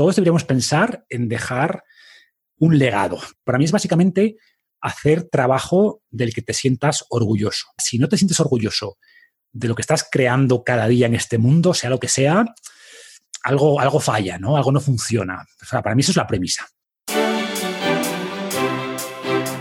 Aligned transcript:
todos 0.00 0.16
deberíamos 0.16 0.44
pensar 0.44 1.04
en 1.10 1.28
dejar 1.28 1.84
un 2.56 2.78
legado. 2.78 3.20
Para 3.44 3.58
mí 3.58 3.66
es 3.66 3.70
básicamente 3.70 4.38
hacer 4.80 5.24
trabajo 5.24 6.00
del 6.08 6.32
que 6.32 6.40
te 6.40 6.54
sientas 6.54 7.04
orgulloso. 7.10 7.66
Si 7.76 7.98
no 7.98 8.08
te 8.08 8.16
sientes 8.16 8.40
orgulloso 8.40 8.96
de 9.52 9.68
lo 9.68 9.74
que 9.74 9.82
estás 9.82 10.08
creando 10.10 10.64
cada 10.64 10.88
día 10.88 11.04
en 11.04 11.14
este 11.14 11.36
mundo, 11.36 11.74
sea 11.74 11.90
lo 11.90 12.00
que 12.00 12.08
sea, 12.08 12.46
algo, 13.42 13.78
algo 13.78 14.00
falla, 14.00 14.38
¿no? 14.38 14.56
Algo 14.56 14.72
no 14.72 14.80
funciona. 14.80 15.44
para 15.70 15.94
mí 15.94 16.00
eso 16.00 16.12
es 16.12 16.16
la 16.16 16.26
premisa. 16.26 16.66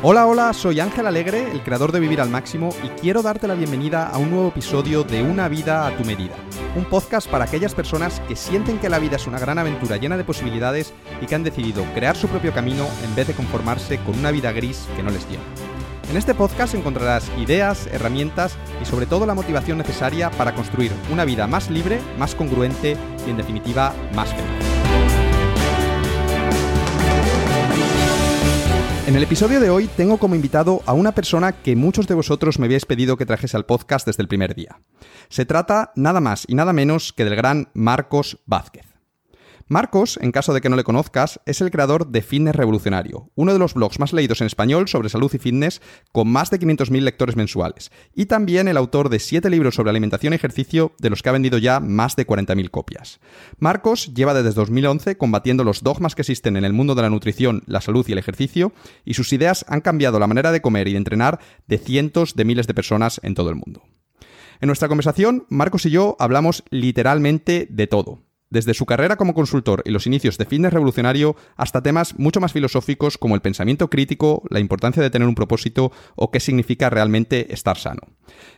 Hola, 0.02 0.27
hola, 0.27 0.54
soy 0.54 0.79
Ángel 0.79 1.07
Alegre, 1.07 1.52
el 1.52 1.61
creador 1.61 1.91
de 1.91 1.99
Vivir 1.99 2.21
al 2.21 2.29
Máximo, 2.29 2.73
y 2.81 2.88
quiero 3.02 3.21
darte 3.21 3.49
la 3.49 3.54
bienvenida 3.54 4.07
a 4.07 4.18
un 4.18 4.31
nuevo 4.31 4.48
episodio 4.48 5.04
de 5.04 5.21
Una 5.21 5.49
vida 5.49 5.86
a 5.86 5.98
tu 5.98 6.05
medida, 6.05 6.36
un 6.77 6.86
podcast 6.86 7.29
para 7.29 7.43
aquellas 7.43 7.75
personas 7.75 8.21
que 8.21 8.38
sienten 8.38 8.80
que 8.80 8.88
la 8.88 8.98
vida 8.98 9.17
es 9.17 9.27
una 9.27 9.39
gran 9.39 9.59
aventura 9.59 9.98
llena 9.98 10.16
de 10.16 10.23
posibilidades 10.23 10.93
y 11.21 11.25
que 11.25 11.35
han 11.35 11.43
decidido 11.43 11.84
crear 11.93 12.16
su 12.16 12.30
propio 12.30 12.54
camino 12.54 12.88
en 13.04 13.13
vez 13.13 13.27
de 13.27 13.34
conformarse 13.34 13.99
con 13.99 14.17
una 14.17 14.31
vida 14.31 14.54
gris 14.54 14.88
que 14.95 15.04
no 15.04 15.12
les 15.12 15.27
llena. 15.30 15.43
En 16.09 16.16
este 16.16 16.34
podcast 16.34 16.76
encontrarás 16.76 17.29
ideas, 17.38 17.88
herramientas 17.88 18.55
y 18.81 18.85
sobre 18.85 19.05
todo 19.05 19.26
la 19.26 19.35
motivación 19.35 19.79
necesaria 19.79 20.31
para 20.31 20.55
construir 20.55 20.93
una 21.12 21.26
vida 21.26 21.45
más 21.45 21.70
libre, 21.70 21.99
más 22.18 22.35
congruente 22.35 22.95
y 23.27 23.31
en 23.31 23.35
definitiva 23.35 23.93
más 24.16 24.29
feliz. 24.29 24.69
En 29.09 29.16
el 29.16 29.23
episodio 29.23 29.59
de 29.59 29.72
hoy 29.72 29.90
tengo 29.98 30.20
como 30.20 30.36
invitado 30.36 30.84
a 30.86 30.94
una 30.94 31.13
persona 31.13 31.52
que 31.52 31.76
muchos 31.76 32.05
de 32.05 32.13
vosotros 32.13 32.59
me 32.59 32.68
habéis 32.68 32.86
pedido 32.86 33.18
que 33.18 33.26
trajese 33.26 33.58
al 33.58 33.66
podcast 33.66 34.05
desde 34.05 34.22
el 34.22 34.27
primer 34.27 34.54
día. 34.54 34.82
Se 35.30 35.48
trata 35.48 35.91
nada 35.95 36.20
más 36.20 36.45
y 36.48 36.54
nada 36.54 36.73
menos 36.73 37.12
que 37.12 37.26
del 37.26 37.35
gran 37.35 37.70
Marcos 37.73 38.38
Vázquez. 38.45 38.88
Marcos, 39.72 40.18
en 40.20 40.32
caso 40.32 40.52
de 40.52 40.62
que 40.62 40.70
no 40.70 40.76
le 40.76 40.84
conozcas, 40.84 41.40
es 41.46 41.62
el 41.62 41.70
creador 41.70 42.08
de 42.08 42.23
Fitness 42.23 42.55
Revolucionario, 42.55 43.30
uno 43.36 43.54
de 43.54 43.60
los 43.60 43.76
blogs 43.76 44.00
más 44.00 44.13
leídos 44.13 44.41
en 44.41 44.48
español 44.48 44.88
sobre 44.88 45.10
salud 45.10 45.32
y 45.32 45.38
fitness, 45.38 45.80
con 46.12 46.27
más 46.27 46.49
de 46.49 46.60
500.000 46.60 47.02
lectores 47.02 47.35
mensuales, 47.35 47.91
y 48.16 48.26
también 48.26 48.68
el 48.68 48.77
autor 48.77 49.10
de 49.10 49.20
7 49.20 49.48
libros 49.52 49.76
sobre 49.76 49.91
alimentación 49.91 50.34
y 50.34 50.38
ejercicio, 50.38 50.93
de 50.98 51.12
los 51.12 51.21
que 51.21 51.30
ha 51.30 51.34
vendido 51.34 51.60
ya 51.60 51.80
más 51.80 52.16
de 52.16 52.26
40.000 52.26 52.71
copias. 52.71 53.20
Marcos 53.60 54.12
lleva 54.16 54.34
desde 54.34 54.54
2011 54.54 55.18
combatiendo 55.18 55.63
los 55.63 55.84
dogmas 55.84 56.15
que 56.15 56.24
existen 56.24 56.58
en 56.58 56.65
el 56.65 56.74
mundo 56.74 56.96
de 56.96 57.04
la 57.04 57.12
nutrición, 57.12 57.62
la 57.68 57.82
salud 57.82 58.04
y 58.08 58.13
el 58.13 58.18
ejercicio, 58.18 58.74
y 59.05 59.13
sus 59.13 59.32
ideas 59.34 59.65
han 59.68 59.82
cambiado 59.82 60.18
la 60.18 60.26
manera 60.26 60.52
de 60.52 60.63
comer 60.63 60.88
y 60.88 60.93
de 60.93 60.98
entrenar 60.98 61.40
de 61.68 61.77
cientos 61.77 62.34
de 62.34 62.43
miles 62.43 62.65
de 62.65 62.74
personas 62.74 63.21
en 63.21 63.36
todo 63.36 63.52
el 63.52 63.55
mundo. 63.55 63.84
En 64.62 64.66
nuestra 64.66 64.88
conversación, 64.88 65.46
Marcos 65.50 65.86
y 65.86 65.91
yo 65.91 66.18
hablamos 66.18 66.63
literalmente 66.72 67.68
de 67.69 67.86
todo 67.86 68.28
desde 68.50 68.74
su 68.74 68.86
carrera 68.86 69.16
como 69.16 69.34
consultor 69.34 69.84
y 69.86 69.92
los 69.92 70.08
inicios 70.08 70.38
de 70.38 70.46
fitness 70.46 70.74
revolucionario 70.74 71.36
hasta 71.56 71.81
temas 71.81 72.18
mucho 72.18 72.40
más 72.40 72.53
filosóficos 72.53 73.18
como 73.18 73.36
el 73.36 73.42
pensamiento 73.42 73.90
crítico, 73.90 74.44
la 74.50 74.59
importancia 74.59 75.03
de 75.03 75.09
tener 75.09 75.28
un 75.28 75.36
propósito 75.36 75.92
o 76.16 76.31
qué 76.31 76.40
significa 76.40 76.90
realmente 76.90 77.53
estar 77.53 77.78
sano. 77.78 78.02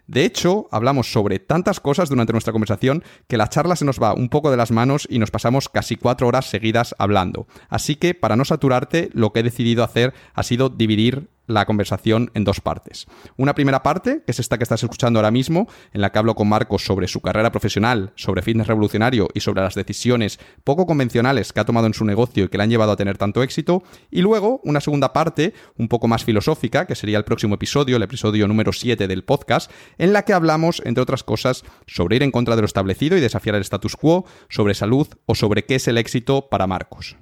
De 0.08 0.26
hecho, 0.26 0.68
hablamos 0.72 1.12
sobre 1.12 1.40
tantas 1.40 1.80
cosas 1.80 2.10
durante 2.10 2.34
nuestra 2.34 2.54
conversación 2.54 3.04
que 3.28 3.38
la 3.38 3.50
charla 3.50 3.76
se 3.76 3.86
nos 3.86 4.02
va 4.02 4.14
un 4.14 4.30
poco 4.30 4.52
de 4.52 4.58
las 4.58 4.72
manos 4.72 5.08
y 5.10 5.20
nos 5.20 5.32
pasamos 5.32 5.70
casi 5.70 5.96
cuatro 5.96 6.28
horas 6.28 6.50
seguidas 6.50 6.96
hablando. 6.98 7.48
Así 7.70 7.96
que, 7.96 8.14
para 8.14 8.36
no 8.36 8.46
saturarte, 8.46 9.10
lo 9.14 9.32
que 9.32 9.42
he 9.42 9.44
decidido 9.44 9.84
hacer 9.84 10.14
ha 10.34 10.44
sido 10.44 10.70
dividir 10.70 11.30
la 11.54 11.66
conversación 11.66 12.32
en 12.34 12.44
dos 12.44 12.62
partes. 12.62 13.08
Una 13.38 13.56
primera 13.56 13.84
parte, 13.84 14.24
que 14.26 14.32
es 14.32 14.40
esta 14.40 14.58
que 14.58 14.64
estás 14.64 14.84
escuchando 14.84 15.20
ahora 15.20 15.32
mismo, 15.32 15.68
en 15.94 16.02
la 16.02 16.12
que 16.12 16.20
hablo 16.20 16.36
con 16.36 16.50
Marcos 16.50 16.84
sobre 16.84 17.08
su 17.08 17.22
carrera 17.22 17.52
profesional, 17.52 18.14
sobre 18.16 18.42
fitness 18.42 18.68
revolucionario 18.68 19.28
y 19.34 19.40
sobre 19.40 19.62
las 19.62 19.76
decisiones 19.76 20.40
poco 20.64 20.86
convencionales 20.86 21.54
que 21.54 21.60
ha 21.60 21.66
tomado 21.66 21.88
en 21.88 21.94
su 21.94 22.06
negocio 22.06 22.46
y 22.46 22.48
que 22.48 22.58
le 22.58 22.64
han 22.64 22.70
llevado 22.70 22.92
a 22.92 22.96
tener 22.96 23.18
tanto 23.18 23.44
éxito. 23.44 23.84
Y 24.10 24.22
luego 24.22 24.62
una 24.64 24.82
segunda 24.82 25.14
parte, 25.14 25.54
un 25.78 25.88
poco 25.88 26.08
más 26.08 26.24
filosófica, 26.24 26.86
que 26.86 26.96
sería 26.96 27.18
el 27.18 27.24
próximo 27.24 27.56
episodio, 27.56 27.98
el 27.98 28.04
episodio 28.04 28.48
número 28.48 28.74
7 28.74 29.08
del 29.08 29.24
podcast, 29.24 29.72
en 29.98 30.14
la 30.14 30.24
que 30.24 30.34
hablamos, 30.34 30.82
entre 30.86 31.02
otras 31.02 31.24
cosas, 31.24 31.64
sobre 31.88 32.18
ir 32.18 32.24
en 32.24 32.32
contra 32.32 32.56
de 32.56 32.62
lo 32.62 32.66
establecido 32.66 33.18
y 33.18 33.22
desafiar 33.22 33.56
el 33.56 33.62
status 33.62 33.96
quo, 33.96 34.26
sobre 34.50 34.74
salud 34.74 35.08
o 35.26 35.36
sobre 35.36 35.66
qué 35.66 35.76
es 35.76 35.88
el 35.88 35.98
éxito 35.98 36.50
para 36.50 36.68
Marcos. 36.68 37.18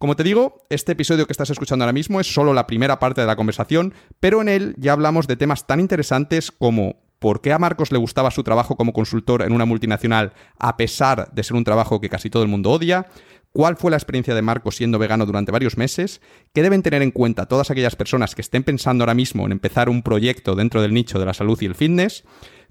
Como 0.00 0.16
te 0.16 0.24
digo, 0.24 0.64
este 0.70 0.92
episodio 0.92 1.26
que 1.26 1.32
estás 1.34 1.50
escuchando 1.50 1.84
ahora 1.84 1.92
mismo 1.92 2.20
es 2.20 2.32
solo 2.32 2.54
la 2.54 2.66
primera 2.66 2.98
parte 2.98 3.20
de 3.20 3.26
la 3.26 3.36
conversación, 3.36 3.92
pero 4.18 4.40
en 4.40 4.48
él 4.48 4.74
ya 4.78 4.94
hablamos 4.94 5.26
de 5.26 5.36
temas 5.36 5.66
tan 5.66 5.78
interesantes 5.78 6.50
como 6.50 6.96
por 7.18 7.42
qué 7.42 7.52
a 7.52 7.58
Marcos 7.58 7.92
le 7.92 7.98
gustaba 7.98 8.30
su 8.30 8.42
trabajo 8.42 8.76
como 8.76 8.94
consultor 8.94 9.42
en 9.42 9.52
una 9.52 9.66
multinacional 9.66 10.32
a 10.58 10.78
pesar 10.78 11.30
de 11.34 11.42
ser 11.42 11.54
un 11.54 11.64
trabajo 11.64 12.00
que 12.00 12.08
casi 12.08 12.30
todo 12.30 12.42
el 12.42 12.48
mundo 12.48 12.70
odia, 12.70 13.08
cuál 13.52 13.76
fue 13.76 13.90
la 13.90 13.98
experiencia 13.98 14.34
de 14.34 14.40
Marcos 14.40 14.76
siendo 14.76 14.98
vegano 14.98 15.26
durante 15.26 15.52
varios 15.52 15.76
meses, 15.76 16.22
qué 16.54 16.62
deben 16.62 16.82
tener 16.82 17.02
en 17.02 17.10
cuenta 17.10 17.44
todas 17.44 17.70
aquellas 17.70 17.94
personas 17.94 18.34
que 18.34 18.40
estén 18.40 18.62
pensando 18.62 19.04
ahora 19.04 19.12
mismo 19.12 19.44
en 19.44 19.52
empezar 19.52 19.90
un 19.90 20.02
proyecto 20.02 20.54
dentro 20.54 20.80
del 20.80 20.94
nicho 20.94 21.18
de 21.18 21.26
la 21.26 21.34
salud 21.34 21.60
y 21.60 21.66
el 21.66 21.74
fitness, 21.74 22.24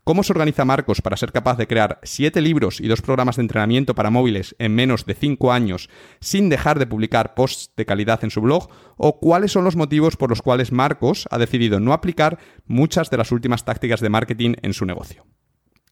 ¿Cómo 0.09 0.23
se 0.23 0.33
organiza 0.33 0.65
Marcos 0.65 1.03
para 1.03 1.17
ser 1.17 1.31
capaz 1.31 1.55
de 1.57 1.67
crear 1.67 1.99
siete 2.01 2.41
libros 2.41 2.81
y 2.81 2.87
dos 2.87 2.99
programas 2.99 3.35
de 3.35 3.43
entrenamiento 3.43 3.93
para 3.93 4.09
móviles 4.09 4.55
en 4.57 4.73
menos 4.73 5.05
de 5.05 5.13
cinco 5.13 5.51
años 5.51 5.87
sin 6.19 6.49
dejar 6.49 6.79
de 6.79 6.87
publicar 6.87 7.35
posts 7.35 7.71
de 7.77 7.85
calidad 7.85 8.23
en 8.23 8.31
su 8.31 8.41
blog? 8.41 8.69
¿O 8.97 9.19
cuáles 9.19 9.51
son 9.51 9.65
los 9.65 9.75
motivos 9.75 10.17
por 10.17 10.31
los 10.31 10.41
cuales 10.41 10.71
Marcos 10.71 11.27
ha 11.29 11.37
decidido 11.37 11.79
no 11.79 11.93
aplicar 11.93 12.39
muchas 12.65 13.11
de 13.11 13.17
las 13.17 13.31
últimas 13.31 13.65
tácticas 13.65 14.01
de 14.01 14.09
marketing 14.09 14.55
en 14.63 14.73
su 14.73 14.87
negocio? 14.87 15.27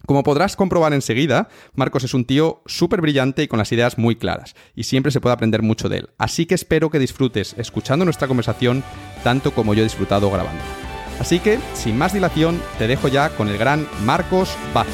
Como 0.08 0.24
podrás 0.24 0.56
comprobar 0.56 0.94
enseguida, 0.94 1.50
Marcos 1.76 2.04
es 2.04 2.16
un 2.16 2.26
tío 2.26 2.64
súper 2.66 3.02
brillante 3.02 3.44
y 3.44 3.48
con 3.48 3.60
las 3.60 3.72
ideas 3.72 4.00
muy 4.00 4.16
claras, 4.16 4.56
y 4.74 4.86
siempre 4.86 5.12
se 5.12 5.22
puede 5.22 5.34
aprender 5.34 5.62
mucho 5.62 5.90
de 5.90 5.98
él. 6.00 6.10
Así 6.18 6.48
que 6.48 6.56
espero 6.56 6.90
que 6.90 6.98
disfrutes 6.98 7.54
escuchando 7.60 8.04
nuestra 8.04 8.28
conversación 8.28 8.84
tanto 9.24 9.54
como 9.54 9.76
yo 9.76 9.82
he 9.82 9.84
disfrutado 9.84 10.32
grabando. 10.32 10.87
Así 11.20 11.40
que, 11.40 11.60
sin 11.74 11.98
más 11.98 12.14
dilación, 12.14 12.62
te 12.78 12.88
dejo 12.88 13.08
ya 13.08 13.30
con 13.30 13.48
el 13.48 13.58
gran 13.58 13.88
Marcos 14.04 14.56
Vázquez. 14.74 14.94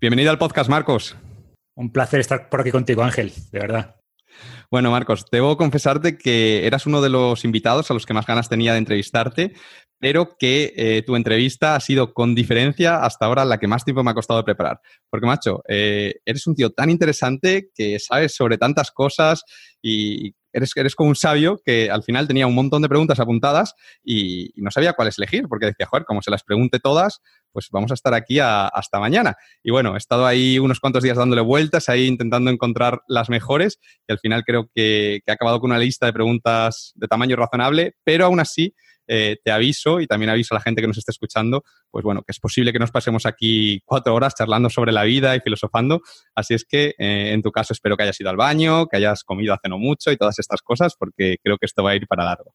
Bienvenido 0.00 0.30
al 0.30 0.38
podcast, 0.38 0.68
Marcos. 0.68 1.16
Un 1.76 1.90
placer 1.90 2.20
estar 2.20 2.50
por 2.50 2.60
aquí 2.60 2.70
contigo, 2.70 3.02
Ángel, 3.02 3.32
de 3.50 3.58
verdad. 3.58 3.96
Bueno, 4.70 4.90
Marcos, 4.90 5.24
debo 5.32 5.56
confesarte 5.56 6.18
que 6.18 6.66
eras 6.66 6.84
uno 6.86 7.00
de 7.00 7.08
los 7.08 7.44
invitados 7.46 7.90
a 7.90 7.94
los 7.94 8.04
que 8.04 8.12
más 8.12 8.26
ganas 8.26 8.50
tenía 8.50 8.72
de 8.72 8.78
entrevistarte, 8.78 9.54
pero 9.98 10.36
que 10.38 10.74
eh, 10.76 11.02
tu 11.06 11.16
entrevista 11.16 11.74
ha 11.74 11.80
sido 11.80 12.12
con 12.12 12.34
diferencia 12.34 13.02
hasta 13.02 13.24
ahora 13.24 13.46
la 13.46 13.58
que 13.58 13.66
más 13.66 13.84
tiempo 13.84 14.04
me 14.04 14.10
ha 14.10 14.14
costado 14.14 14.44
preparar. 14.44 14.80
Porque, 15.08 15.26
macho, 15.26 15.62
eh, 15.68 16.16
eres 16.26 16.46
un 16.46 16.54
tío 16.54 16.70
tan 16.70 16.90
interesante 16.90 17.70
que 17.74 17.98
sabes 17.98 18.34
sobre 18.34 18.58
tantas 18.58 18.90
cosas 18.90 19.42
y 19.80 20.34
eres, 20.54 20.70
eres 20.76 20.94
como 20.94 21.10
un 21.10 21.16
sabio 21.16 21.60
que 21.64 21.90
al 21.90 22.02
final 22.02 22.26
tenía 22.26 22.46
un 22.46 22.54
montón 22.54 22.80
de 22.80 22.88
preguntas 22.88 23.20
apuntadas 23.20 23.74
y, 24.02 24.52
no 24.56 24.70
sabía 24.70 24.94
cuáles 24.94 25.18
elegir, 25.18 25.46
porque 25.48 25.66
decía, 25.66 25.86
joder, 25.86 26.06
como 26.06 26.22
se 26.22 26.30
las 26.30 26.42
pregunte 26.42 26.78
todas, 26.78 27.20
pues 27.52 27.68
vamos 27.70 27.90
a 27.90 27.94
estar 27.94 28.14
aquí 28.14 28.38
hasta 28.40 28.98
mañana. 28.98 29.36
Y 29.62 29.70
bueno, 29.70 29.94
he 29.94 29.98
estado 29.98 30.26
ahí 30.26 30.58
unos 30.58 30.80
cuantos 30.80 31.02
días 31.02 31.18
dándole 31.18 31.42
vueltas, 31.42 31.88
ahí 31.88 32.06
intentando 32.06 32.50
encontrar 32.50 33.02
las 33.08 33.28
mejores 33.28 33.78
y 34.08 34.12
al 34.12 34.18
final 34.18 34.44
creo 34.44 34.70
que, 34.74 35.20
que 35.24 35.30
he 35.30 35.32
acabado 35.32 35.60
con 35.60 35.70
una 35.70 35.78
lista 35.78 36.06
de 36.06 36.12
preguntas 36.12 36.92
de 36.94 37.08
tamaño 37.08 37.36
razonable, 37.36 37.96
pero 38.04 38.24
aún 38.24 38.40
así 38.40 38.74
eh, 39.06 39.36
te 39.42 39.50
aviso 39.50 40.00
y 40.00 40.06
también 40.06 40.30
aviso 40.30 40.54
a 40.54 40.58
la 40.58 40.62
gente 40.62 40.80
que 40.80 40.88
nos 40.88 40.98
esté 40.98 41.12
escuchando, 41.12 41.62
pues 41.90 42.04
bueno, 42.04 42.22
que 42.22 42.32
es 42.32 42.40
posible 42.40 42.72
que 42.72 42.78
nos 42.78 42.90
pasemos 42.90 43.26
aquí 43.26 43.80
cuatro 43.84 44.14
horas 44.14 44.34
charlando 44.34 44.70
sobre 44.70 44.92
la 44.92 45.04
vida 45.04 45.36
y 45.36 45.40
filosofando. 45.40 46.00
Así 46.34 46.54
es 46.54 46.64
que 46.64 46.94
eh, 46.98 47.32
en 47.32 47.42
tu 47.42 47.50
caso 47.52 47.72
espero 47.72 47.96
que 47.96 48.04
hayas 48.04 48.20
ido 48.20 48.30
al 48.30 48.36
baño, 48.36 48.86
que 48.86 48.96
hayas 48.96 49.24
comido 49.24 49.54
hace 49.54 49.68
no 49.68 49.78
mucho 49.78 50.10
y 50.10 50.16
todas 50.16 50.38
estas 50.38 50.62
cosas, 50.62 50.94
porque 50.98 51.36
creo 51.42 51.58
que 51.58 51.66
esto 51.66 51.82
va 51.82 51.90
a 51.90 51.96
ir 51.96 52.06
para 52.06 52.24
largo. 52.24 52.54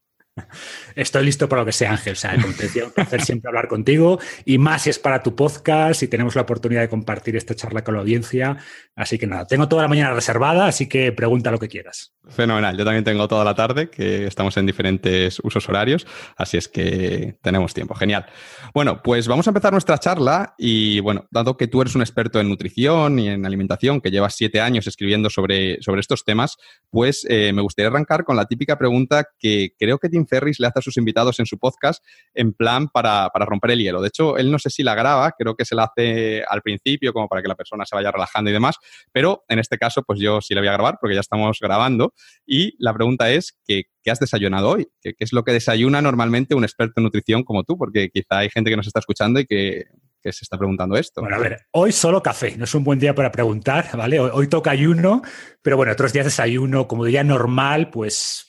Estoy 0.94 1.24
listo 1.24 1.48
para 1.48 1.62
lo 1.62 1.66
que 1.66 1.72
sea, 1.72 1.92
Ángel. 1.92 2.12
O 2.12 2.16
sea, 2.16 2.34
un 2.34 2.92
placer 2.92 3.22
siempre 3.22 3.48
hablar 3.48 3.68
contigo 3.68 4.18
y 4.44 4.58
más 4.58 4.82
si 4.82 4.90
es 4.90 4.98
para 4.98 5.22
tu 5.22 5.34
podcast 5.34 6.02
y 6.02 6.08
tenemos 6.08 6.34
la 6.34 6.42
oportunidad 6.42 6.82
de 6.82 6.88
compartir 6.88 7.36
esta 7.36 7.54
charla 7.54 7.84
con 7.84 7.94
la 7.94 8.00
audiencia. 8.00 8.56
Así 8.94 9.18
que 9.18 9.26
nada, 9.26 9.46
tengo 9.46 9.68
toda 9.68 9.82
la 9.82 9.88
mañana 9.88 10.14
reservada, 10.14 10.66
así 10.66 10.88
que 10.88 11.12
pregunta 11.12 11.50
lo 11.50 11.58
que 11.58 11.68
quieras. 11.68 12.14
Fenomenal. 12.28 12.76
Yo 12.76 12.84
también 12.84 13.02
tengo 13.02 13.26
toda 13.26 13.44
la 13.44 13.54
tarde, 13.54 13.88
que 13.88 14.26
estamos 14.26 14.54
en 14.58 14.66
diferentes 14.66 15.40
usos 15.42 15.66
horarios, 15.68 16.06
así 16.36 16.58
es 16.58 16.68
que 16.68 17.38
tenemos 17.40 17.72
tiempo. 17.72 17.94
Genial. 17.94 18.26
Bueno, 18.74 19.02
pues 19.02 19.26
vamos 19.26 19.46
a 19.46 19.50
empezar 19.50 19.72
nuestra 19.72 19.96
charla 19.96 20.54
y 20.58 21.00
bueno, 21.00 21.26
dado 21.30 21.56
que 21.56 21.66
tú 21.66 21.80
eres 21.80 21.94
un 21.94 22.02
experto 22.02 22.38
en 22.38 22.48
nutrición 22.48 23.18
y 23.18 23.28
en 23.28 23.46
alimentación, 23.46 24.02
que 24.02 24.10
llevas 24.10 24.34
siete 24.36 24.60
años 24.60 24.86
escribiendo 24.86 25.30
sobre, 25.30 25.80
sobre 25.80 26.02
estos 26.02 26.22
temas, 26.24 26.58
pues 26.90 27.26
eh, 27.28 27.52
me 27.54 27.62
gustaría 27.62 27.88
arrancar 27.88 28.24
con 28.24 28.36
la 28.36 28.44
típica 28.44 28.76
pregunta 28.76 29.24
que 29.38 29.70
creo 29.78 29.98
que 29.98 30.10
Tim 30.10 30.26
Ferris 30.26 30.60
le 30.60 30.66
hace 30.66 30.80
a 30.80 30.82
sus 30.82 30.98
invitados 30.98 31.40
en 31.40 31.46
su 31.46 31.58
podcast 31.58 32.04
en 32.34 32.52
plan 32.52 32.88
para, 32.88 33.30
para 33.30 33.46
romper 33.46 33.70
el 33.70 33.80
hielo. 33.80 34.02
De 34.02 34.08
hecho, 34.08 34.36
él 34.36 34.52
no 34.52 34.58
sé 34.58 34.68
si 34.68 34.82
la 34.82 34.94
graba, 34.94 35.32
creo 35.32 35.56
que 35.56 35.64
se 35.64 35.74
la 35.74 35.84
hace 35.84 36.44
al 36.46 36.60
principio 36.60 37.14
como 37.14 37.28
para 37.28 37.40
que 37.40 37.48
la 37.48 37.56
persona 37.56 37.86
se 37.86 37.96
vaya 37.96 38.12
relajando 38.12 38.50
y 38.50 38.52
demás, 38.52 38.76
pero 39.10 39.44
en 39.48 39.58
este 39.58 39.78
caso 39.78 40.02
pues 40.02 40.20
yo 40.20 40.42
sí 40.42 40.54
la 40.54 40.60
voy 40.60 40.68
a 40.68 40.72
grabar 40.72 40.98
porque 41.00 41.14
ya 41.14 41.20
estamos 41.20 41.58
grabando 41.60 42.10
y 42.46 42.74
la 42.78 42.92
pregunta 42.94 43.30
es, 43.30 43.58
¿qué, 43.66 43.84
has 44.10 44.18
desayunado 44.18 44.70
hoy? 44.70 44.88
¿Qué, 45.00 45.14
es 45.18 45.32
lo 45.32 45.44
que 45.44 45.52
desayuna 45.52 46.02
normalmente 46.02 46.54
un 46.54 46.64
experto 46.64 46.94
en 46.96 47.04
nutrición 47.04 47.44
como 47.44 47.64
tú? 47.64 47.76
Porque 47.78 48.10
quizá 48.10 48.38
hay 48.38 48.50
gente 48.50 48.70
que 48.70 48.76
nos 48.76 48.86
está 48.86 48.98
escuchando 48.98 49.40
y 49.40 49.46
que 49.46 49.86
se 50.22 50.44
está 50.44 50.58
preguntando 50.58 50.96
esto. 50.96 51.20
Bueno, 51.20 51.36
a 51.36 51.38
ver, 51.38 51.66
hoy 51.72 51.92
solo 51.92 52.22
café, 52.22 52.56
no 52.56 52.64
es 52.64 52.74
un 52.74 52.84
buen 52.84 52.98
día 52.98 53.14
para 53.14 53.32
preguntar, 53.32 53.88
¿vale? 53.96 54.20
Hoy, 54.20 54.48
toca 54.48 54.70
ayuno, 54.70 55.22
pero 55.62 55.76
bueno, 55.76 55.92
otros 55.92 56.12
días 56.12 56.26
desayuno 56.26 56.86
como 56.86 57.04
día 57.04 57.24
normal, 57.24 57.90
pues 57.90 58.46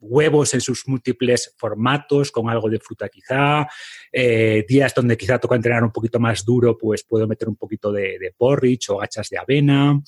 huevos 0.00 0.54
en 0.54 0.60
sus 0.60 0.86
múltiples 0.86 1.54
formatos, 1.56 2.30
con 2.30 2.48
algo 2.50 2.68
de 2.68 2.78
fruta 2.78 3.08
quizá. 3.08 3.66
Eh, 4.12 4.64
días 4.68 4.94
donde 4.94 5.16
quizá 5.16 5.38
toca 5.38 5.56
entrenar 5.56 5.82
un 5.82 5.92
poquito 5.92 6.20
más 6.20 6.44
duro, 6.44 6.76
pues 6.76 7.04
puedo 7.04 7.26
meter 7.26 7.48
un 7.48 7.56
poquito 7.56 7.90
de, 7.92 8.18
de 8.18 8.34
porridge 8.36 8.90
o 8.90 8.98
gachas 8.98 9.28
de 9.30 9.38
avena. 9.38 10.00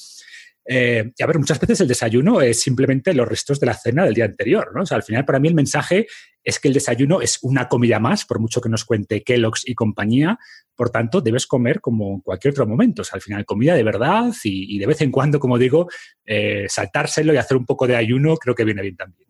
Eh, 0.71 1.13
y 1.17 1.23
a 1.23 1.27
ver, 1.27 1.39
muchas 1.39 1.59
veces 1.59 1.81
el 1.81 1.89
desayuno 1.89 2.43
es 2.43 2.61
simplemente 2.61 3.15
los 3.15 3.27
restos 3.27 3.59
de 3.59 3.67
la 3.67 3.73
cena 3.73 4.05
del 4.05 4.13
día 4.13 4.27
anterior, 4.27 4.71
¿no? 4.75 4.83
O 4.83 4.87
sea, 4.87 4.99
al 4.99 5.03
final 5.03 5.25
para 5.25 5.39
mí 5.39 5.49
el 5.49 5.55
mensaje 5.55 6.07
es 6.45 6.61
que 6.61 6.69
el 6.69 6.75
desayuno 6.75 7.23
es 7.23 7.39
una 7.41 7.69
comida 7.69 7.99
más, 7.99 8.27
por 8.27 8.39
mucho 8.39 8.61
que 8.61 8.69
nos 8.69 8.85
cuente 8.85 9.23
Kellogg's 9.23 9.67
y 9.67 9.75
compañía, 9.75 10.39
por 10.77 10.91
tanto, 10.91 11.23
debes 11.23 11.47
comer 11.47 11.81
como 11.81 12.17
en 12.17 12.21
cualquier 12.21 12.53
otro 12.53 12.67
momento. 12.67 13.01
O 13.01 13.05
sea, 13.05 13.17
al 13.17 13.23
final, 13.23 13.47
comida 13.47 13.75
de 13.75 13.83
verdad 13.83 14.31
y, 14.45 14.79
de 14.79 14.87
vez 14.87 15.01
en 15.01 15.11
cuando, 15.11 15.41
como 15.41 15.57
digo, 15.57 15.89
eh, 16.27 16.67
saltárselo 16.69 17.33
y 17.33 17.39
hacer 17.39 17.57
un 17.57 17.65
poco 17.65 17.87
de 17.87 17.97
ayuno 17.97 18.37
creo 18.37 18.55
que 18.55 18.65
viene 18.65 18.83
bien 18.83 18.97
también 18.97 19.29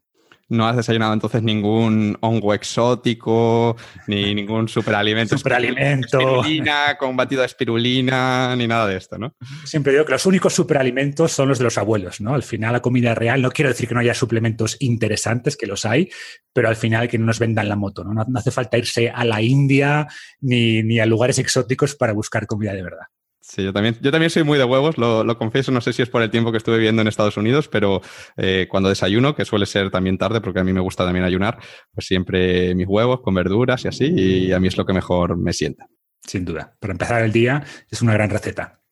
no 0.49 0.67
has 0.67 0.77
desayunado 0.77 1.13
entonces 1.13 1.43
ningún 1.43 2.17
hongo 2.21 2.55
exótico, 2.55 3.77
ni 4.07 4.35
ningún 4.35 4.69
superalimento. 4.69 5.37
Superalimento. 5.37 6.19
Espirulina, 6.19 6.97
con 6.99 7.17
batido 7.17 7.43
de 7.43 7.47
espirulina, 7.47 8.55
ni 8.57 8.67
nada 8.67 8.87
de 8.87 8.97
esto, 8.97 9.19
¿no? 9.19 9.35
Siempre 9.65 9.93
digo 9.93 10.05
que 10.05 10.13
los 10.13 10.27
únicos 10.27 10.55
superalimentos 10.55 11.33
son 11.33 11.49
los 11.49 11.59
de 11.59 11.65
los 11.65 11.79
abuelos, 11.79 12.21
¿no? 12.21 12.35
Al 12.35 12.43
final 12.43 12.73
la 12.73 12.83
comida 12.83 13.15
real, 13.15 13.43
no 13.43 13.51
quiero 13.51 13.69
decir 13.69 13.89
que 13.89 13.95
no 13.95 14.01
haya 14.01 14.15
suplementos 14.15 14.77
interesantes, 14.81 15.57
que 15.57 15.67
los 15.67 15.85
hay, 15.85 16.09
pero 16.53 16.69
al 16.69 16.77
final 16.77 17.09
que 17.09 17.19
no 17.19 17.27
nos 17.27 17.39
vendan 17.39 17.69
la 17.69 17.77
moto, 17.77 18.05
¿no? 18.05 18.13
No, 18.13 18.39
hace 18.39 18.51
falta 18.51 18.79
irse 18.79 19.11
a 19.11 19.25
la 19.25 19.43
India 19.43 20.07
ni, 20.41 20.83
ni 20.83 20.99
a 20.99 21.07
lugares 21.07 21.39
exóticos 21.39 21.95
para 21.95 22.13
buscar 22.13 22.47
comida 22.47 22.73
de 22.73 22.83
verdad. 22.83 23.07
Sí, 23.49 23.65
yo 23.65 23.73
también, 23.73 23.97
yo 24.03 24.11
también 24.11 24.29
soy 24.29 24.43
muy 24.43 24.59
de 24.59 24.65
huevos, 24.65 24.99
lo, 24.99 25.39
confieso, 25.39 25.73
no 25.73 25.81
sé 25.81 25.95
si 25.95 26.03
es 26.03 26.11
por 26.11 26.21
el 26.21 26.31
tiempo 26.31 26.53
que 26.53 26.59
estuve 26.59 26.77
viviendo 26.77 27.01
en 27.01 27.09
Estados 27.09 27.39
Unidos, 27.39 27.67
pero 27.67 28.03
eh, 28.37 28.67
cuando 28.71 28.91
desayuno, 28.91 29.35
que 29.35 29.47
suele 29.47 29.65
ser 29.65 29.91
también 29.91 30.19
tarde, 30.19 30.43
porque 30.43 30.61
a 30.61 30.65
mí 30.65 30.75
me 30.75 30.81
gusta 30.81 31.05
también 31.05 31.25
ayunar, 31.25 31.59
pues 31.93 32.07
siempre 32.07 32.75
mis 32.75 32.87
huevos 32.87 33.21
con 33.23 33.35
verduras 33.35 33.87
y 33.87 33.89
así, 33.89 34.05
y 34.07 34.53
a 34.53 34.61
mí 34.61 34.69
es 34.69 34.77
lo 34.77 34.85
que 34.85 34.93
mejor 34.93 35.39
me 35.39 35.55
sienta. 35.55 35.87
Sin 36.27 36.45
duda, 36.45 36.77
para 36.79 36.93
empezar 36.93 37.23
el 37.23 37.33
día 37.33 37.65
es 37.91 38.03
una 38.03 38.13
gran 38.13 38.29
receta. 38.29 38.83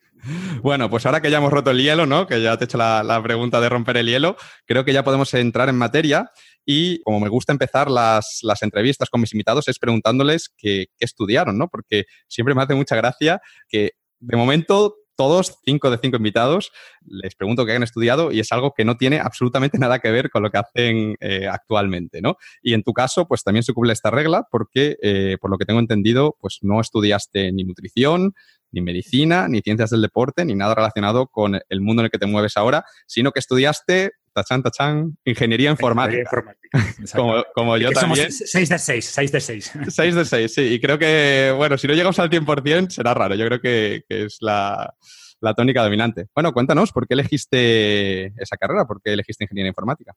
Bueno, 0.62 0.88
pues 0.88 1.05
ahora 1.05 1.20
que 1.20 1.31
ya 1.31 1.37
hemos 1.37 1.52
roto 1.52 1.70
el 1.70 1.82
hielo, 1.82 2.06
¿no? 2.06 2.26
Que 2.26 2.41
ya 2.41 2.56
te 2.56 2.64
he 2.64 2.67
hecho 2.67 2.79
la, 2.79 3.20
pregunta 3.23 3.61
de 3.61 3.69
romper 3.69 3.99
el 3.99 4.06
hielo, 4.06 4.37
creo 4.64 4.87
que 4.87 4.94
ya 4.94 5.05
podemos 5.05 5.32
entrar 5.35 5.69
en 5.69 5.76
materia. 5.76 6.31
Y 6.64 7.00
como 7.02 7.20
me 7.20 7.29
gusta 7.29 7.52
empezar 7.52 7.91
las, 7.91 8.41
las 8.43 8.62
entrevistas 8.62 9.11
con 9.11 9.20
mis 9.20 9.32
invitados, 9.35 9.69
es 9.69 9.79
preguntándoles 9.79 10.49
qué, 10.56 10.87
qué 10.97 11.05
estudiaron, 11.05 11.59
¿no? 11.59 11.69
Porque 11.69 12.06
siempre 12.26 12.55
me 12.55 12.62
hace 12.62 12.75
mucha 12.75 12.97
gracia 12.97 13.41
que 13.69 13.93
de 14.20 14.36
momento, 14.36 14.96
todos, 15.16 15.58
cinco 15.64 15.90
de 15.90 15.98
cinco 15.98 16.18
invitados, 16.18 16.70
les 17.04 17.34
pregunto 17.34 17.64
qué 17.64 17.72
han 17.72 17.82
estudiado 17.82 18.32
y 18.32 18.40
es 18.40 18.52
algo 18.52 18.72
que 18.76 18.84
no 18.84 18.96
tiene 18.96 19.18
absolutamente 19.18 19.78
nada 19.78 19.98
que 19.98 20.10
ver 20.10 20.30
con 20.30 20.42
lo 20.42 20.50
que 20.50 20.58
hacen 20.58 21.16
eh, 21.20 21.48
actualmente, 21.48 22.20
¿no? 22.20 22.36
Y 22.62 22.74
en 22.74 22.82
tu 22.82 22.92
caso, 22.92 23.26
pues 23.26 23.42
también 23.42 23.62
se 23.62 23.72
cumple 23.72 23.92
esta 23.92 24.10
regla 24.10 24.46
porque, 24.50 24.96
eh, 25.02 25.38
por 25.40 25.50
lo 25.50 25.58
que 25.58 25.64
tengo 25.64 25.80
entendido, 25.80 26.36
pues 26.40 26.58
no 26.62 26.80
estudiaste 26.80 27.50
ni 27.52 27.64
nutrición, 27.64 28.34
ni 28.72 28.82
medicina, 28.82 29.48
ni 29.48 29.60
ciencias 29.62 29.90
del 29.90 30.02
deporte, 30.02 30.44
ni 30.44 30.54
nada 30.54 30.74
relacionado 30.74 31.28
con 31.28 31.58
el 31.68 31.80
mundo 31.80 32.02
en 32.02 32.06
el 32.06 32.10
que 32.10 32.18
te 32.18 32.26
mueves 32.26 32.56
ahora, 32.56 32.84
sino 33.06 33.32
que 33.32 33.40
estudiaste 33.40 34.12
tachan, 34.37 34.62
tachan, 34.62 35.19
ingeniería 35.25 35.71
informática. 35.71 36.31
como, 37.55 37.79
yo 37.79 37.91
también. 37.91 38.31
6 38.31 38.69
de 38.69 38.79
6, 38.79 39.05
6 39.05 39.33
de 39.33 39.41
6. 39.41 39.73
6 39.88 40.15
de 40.15 40.25
6, 40.25 40.55
sí. 40.55 40.61
Y 40.61 40.81
creo 40.81 40.99
que, 40.99 41.55
bueno, 41.56 41.79
si 41.79 41.87
no 41.87 41.94
llegamos 41.94 42.19
al 42.19 42.29
100% 42.29 42.91
será 42.91 43.15
raro. 43.15 43.35
Yo 43.35 43.47
creo 43.47 43.61
que, 43.61 44.05
es 44.09 44.37
la, 44.41 44.94
la 45.41 45.55
tónica 45.55 45.83
dominante. 45.83 46.27
Bueno, 46.35 46.53
cuéntanos, 46.53 46.93
¿por 46.93 47.09
qué 47.09 47.15
elegiste 47.15 48.27
esa 48.37 48.59
carrera? 48.59 48.85
¿Por 48.85 49.00
qué 49.03 49.15
elegiste 49.15 49.44
ingeniería 49.44 49.71
informática? 49.71 50.12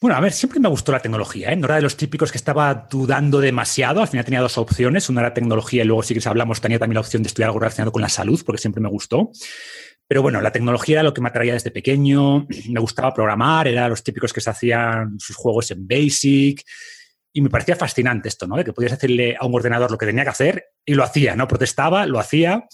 Bueno, 0.00 0.16
a 0.16 0.20
ver, 0.20 0.32
siempre 0.32 0.58
me 0.58 0.70
gustó 0.70 0.92
la 0.92 1.00
tecnología, 1.00 1.52
¿eh? 1.52 1.56
No 1.56 1.66
era 1.66 1.76
de 1.76 1.82
los 1.82 1.98
típicos 1.98 2.32
que 2.32 2.38
estaba 2.38 2.88
dudando 2.90 3.38
demasiado. 3.38 4.00
Al 4.00 4.08
final 4.08 4.24
tenía 4.24 4.40
dos 4.40 4.56
opciones. 4.56 5.10
Una 5.10 5.20
era 5.20 5.34
tecnología 5.34 5.82
y 5.82 5.86
luego, 5.86 6.02
si 6.02 6.18
que 6.18 6.26
hablamos, 6.26 6.62
tenía 6.62 6.78
también 6.78 6.94
la 6.94 7.02
opción 7.02 7.22
de 7.22 7.26
estudiar 7.26 7.48
algo 7.48 7.60
relacionado 7.60 7.92
con 7.92 8.00
la 8.00 8.08
salud, 8.08 8.42
porque 8.46 8.62
siempre 8.62 8.80
me 8.80 8.88
gustó. 8.88 9.30
Pero 10.10 10.22
bueno, 10.22 10.40
la 10.40 10.50
tecnología 10.50 10.96
era 10.96 11.02
lo 11.04 11.14
que 11.14 11.20
me 11.20 11.28
atraía 11.28 11.52
desde 11.52 11.70
pequeño. 11.70 12.44
Me 12.68 12.80
gustaba 12.80 13.14
programar, 13.14 13.68
era 13.68 13.88
los 13.88 14.02
típicos 14.02 14.32
que 14.32 14.40
se 14.40 14.50
hacían 14.50 15.20
sus 15.20 15.36
juegos 15.36 15.70
en 15.70 15.86
Basic. 15.86 16.64
Y 17.32 17.40
me 17.42 17.48
parecía 17.48 17.76
fascinante 17.76 18.28
esto, 18.28 18.48
¿no? 18.48 18.56
De 18.56 18.64
que 18.64 18.72
podías 18.72 18.90
decirle 18.90 19.36
a 19.38 19.46
un 19.46 19.54
ordenador 19.54 19.88
lo 19.88 19.96
que 19.96 20.06
tenía 20.06 20.24
que 20.24 20.30
hacer 20.30 20.64
y 20.84 20.94
lo 20.94 21.04
hacía, 21.04 21.36
¿no? 21.36 21.46
Protestaba, 21.46 22.06
lo 22.06 22.18
hacía. 22.18 22.64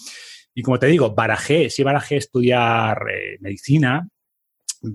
Y 0.54 0.62
como 0.62 0.78
te 0.78 0.86
digo, 0.86 1.14
barajé, 1.14 1.68
sí 1.68 1.82
barajé 1.82 2.16
estudiar 2.16 3.02
eh, 3.12 3.36
medicina, 3.40 4.08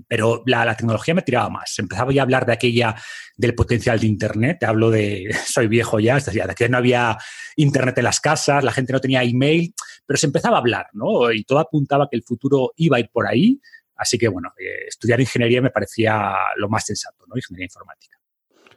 pero 0.08 0.42
la, 0.46 0.76
tecnología 0.76 1.14
me 1.14 1.22
tiraba 1.22 1.48
más. 1.48 1.78
Empezaba 1.78 2.12
ya 2.12 2.22
a 2.22 2.24
hablar 2.24 2.46
de 2.46 2.52
aquella, 2.52 2.94
del 3.36 3.54
potencial 3.54 3.98
de 3.98 4.06
Internet. 4.06 4.58
Te 4.60 4.66
hablo 4.66 4.90
de, 4.90 5.30
soy 5.46 5.66
viejo 5.66 6.00
ya, 6.00 6.16
es 6.16 6.26
decir, 6.26 6.44
de 6.44 6.54
que 6.54 6.68
no 6.68 6.78
había 6.78 7.16
Internet 7.56 7.98
en 7.98 8.04
las 8.04 8.20
casas, 8.20 8.64
la 8.64 8.72
gente 8.72 8.92
no 8.92 9.00
tenía 9.00 9.22
email, 9.22 9.74
pero 10.06 10.16
se 10.16 10.26
empezaba 10.26 10.56
a 10.56 10.60
hablar, 10.60 10.86
¿no? 10.92 11.32
Y 11.32 11.44
todo 11.44 11.58
apuntaba 11.58 12.08
que 12.10 12.16
el 12.16 12.22
futuro 12.22 12.72
iba 12.76 12.96
a 12.96 13.00
ir 13.00 13.10
por 13.12 13.26
ahí. 13.26 13.60
Así 13.96 14.18
que, 14.18 14.28
bueno, 14.28 14.52
eh, 14.58 14.86
estudiar 14.88 15.20
ingeniería 15.20 15.60
me 15.60 15.70
parecía 15.70 16.34
lo 16.56 16.68
más 16.68 16.84
sensato, 16.86 17.24
¿no? 17.26 17.36
Ingeniería 17.36 17.66
informática. 17.66 18.21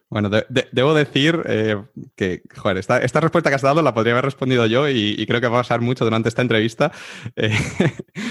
Bueno, 0.08 0.30
debo 0.72 0.94
decir 0.94 1.42
eh, 1.46 1.82
que, 2.16 2.44
joder, 2.56 2.78
esta, 2.78 3.00
respuesta 3.00 3.50
que 3.50 3.56
has 3.56 3.64
dado 3.64 3.82
la 3.82 3.94
podría 3.94 4.14
haber 4.14 4.26
respondido 4.26 4.68
yo 4.68 4.88
y, 4.88 5.26
creo 5.26 5.42
que 5.42 5.48
va 5.48 5.58
a 5.58 5.62
pasar 5.62 5.82
mucho 5.82 6.06
durante 6.06 6.30
esta 6.30 6.42
entrevista. 6.42 6.92
Eh, 7.38 7.52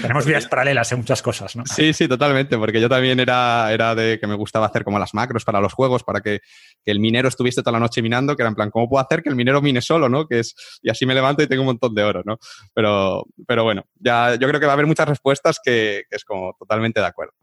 Tenemos 0.01 0.25
vías 0.25 0.47
paralelas 0.47 0.91
en 0.91 0.99
muchas 0.99 1.21
cosas, 1.21 1.55
¿no? 1.55 1.63
Sí, 1.65 1.93
sí, 1.93 2.07
totalmente, 2.07 2.57
porque 2.57 2.81
yo 2.81 2.89
también 2.89 3.19
era, 3.19 3.71
era 3.71 3.93
de 3.93 4.17
que 4.19 4.25
me 4.25 4.33
gustaba 4.35 4.65
hacer 4.65 4.83
como 4.83 4.97
las 4.97 5.13
macros 5.13 5.45
para 5.45 5.59
los 5.61 5.73
juegos, 5.73 6.03
para 6.03 6.21
que, 6.21 6.39
el 6.85 6.99
minero 6.99 7.27
estuviese 7.27 7.61
toda 7.61 7.73
la 7.73 7.79
noche 7.79 8.01
minando, 8.01 8.35
que 8.35 8.41
era 8.41 8.49
en 8.49 8.55
plan, 8.55 8.71
¿cómo 8.71 8.89
puedo 8.89 9.03
hacer 9.03 9.21
que 9.21 9.29
el 9.29 9.35
minero 9.35 9.61
mine 9.61 9.81
solo, 9.81 10.07
no? 10.09 10.27
Que 10.27 10.39
es, 10.39 10.55
y 10.81 10.89
así 10.89 11.05
me 11.05 11.13
levanto 11.13 11.43
y 11.43 11.47
tengo 11.47 11.61
un 11.61 11.67
montón 11.67 11.93
de 11.93 12.03
oro, 12.03 12.21
¿no? 12.25 12.37
Pero, 12.73 13.25
pero 13.45 13.63
bueno, 13.63 13.85
ya 13.99 14.35
yo 14.35 14.47
creo 14.47 14.59
que 14.59 14.65
va 14.65 14.71
a 14.71 14.75
haber 14.75 14.87
muchas 14.87 15.07
respuestas 15.07 15.59
que, 15.63 16.03
es 16.09 16.23
como 16.23 16.55
totalmente 16.57 16.99
de 16.99 17.05
acuerdo. 17.05 17.33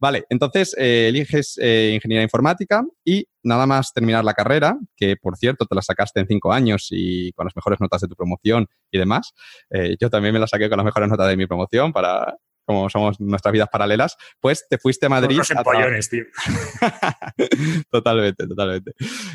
Vale, 0.00 0.24
entonces 0.28 0.74
eh, 0.78 1.08
eliges 1.08 1.56
ingeniería 1.58 2.22
informática 2.22 2.82
y 3.04 3.26
nada 3.42 3.66
más 3.66 3.92
terminar 3.92 4.24
la 4.24 4.34
carrera, 4.34 4.78
que 4.96 5.16
por 5.16 5.36
cierto 5.36 5.66
te 5.66 5.74
la 5.74 5.82
sacaste 5.82 6.20
en 6.20 6.26
cinco 6.26 6.52
años 6.52 6.88
y 6.90 7.32
con 7.32 7.46
las 7.46 7.56
mejores 7.56 7.80
notas 7.80 8.00
de 8.00 8.08
tu 8.08 8.14
promoción 8.14 8.68
y 8.90 8.98
demás, 8.98 9.34
eh, 9.70 9.96
yo 10.00 10.10
también 10.10 10.34
me 10.34 10.40
la 10.40 10.46
saqué 10.46 10.68
con 10.68 10.76
las 10.76 10.84
mejores 10.84 11.08
notas 11.08 11.28
de 11.28 11.36
mi 11.36 11.46
promoción 11.46 11.92
para, 11.92 12.36
como 12.64 12.88
somos 12.88 13.20
nuestras 13.20 13.52
vidas 13.52 13.68
paralelas, 13.70 14.16
pues 14.40 14.66
te 14.68 14.78
fuiste 14.78 15.06
a 15.06 15.08
Madrid. 15.08 15.40
a 15.40 16.00
tío. 16.10 16.24
totalmente, 17.90 18.46
totalmente. 18.46 18.92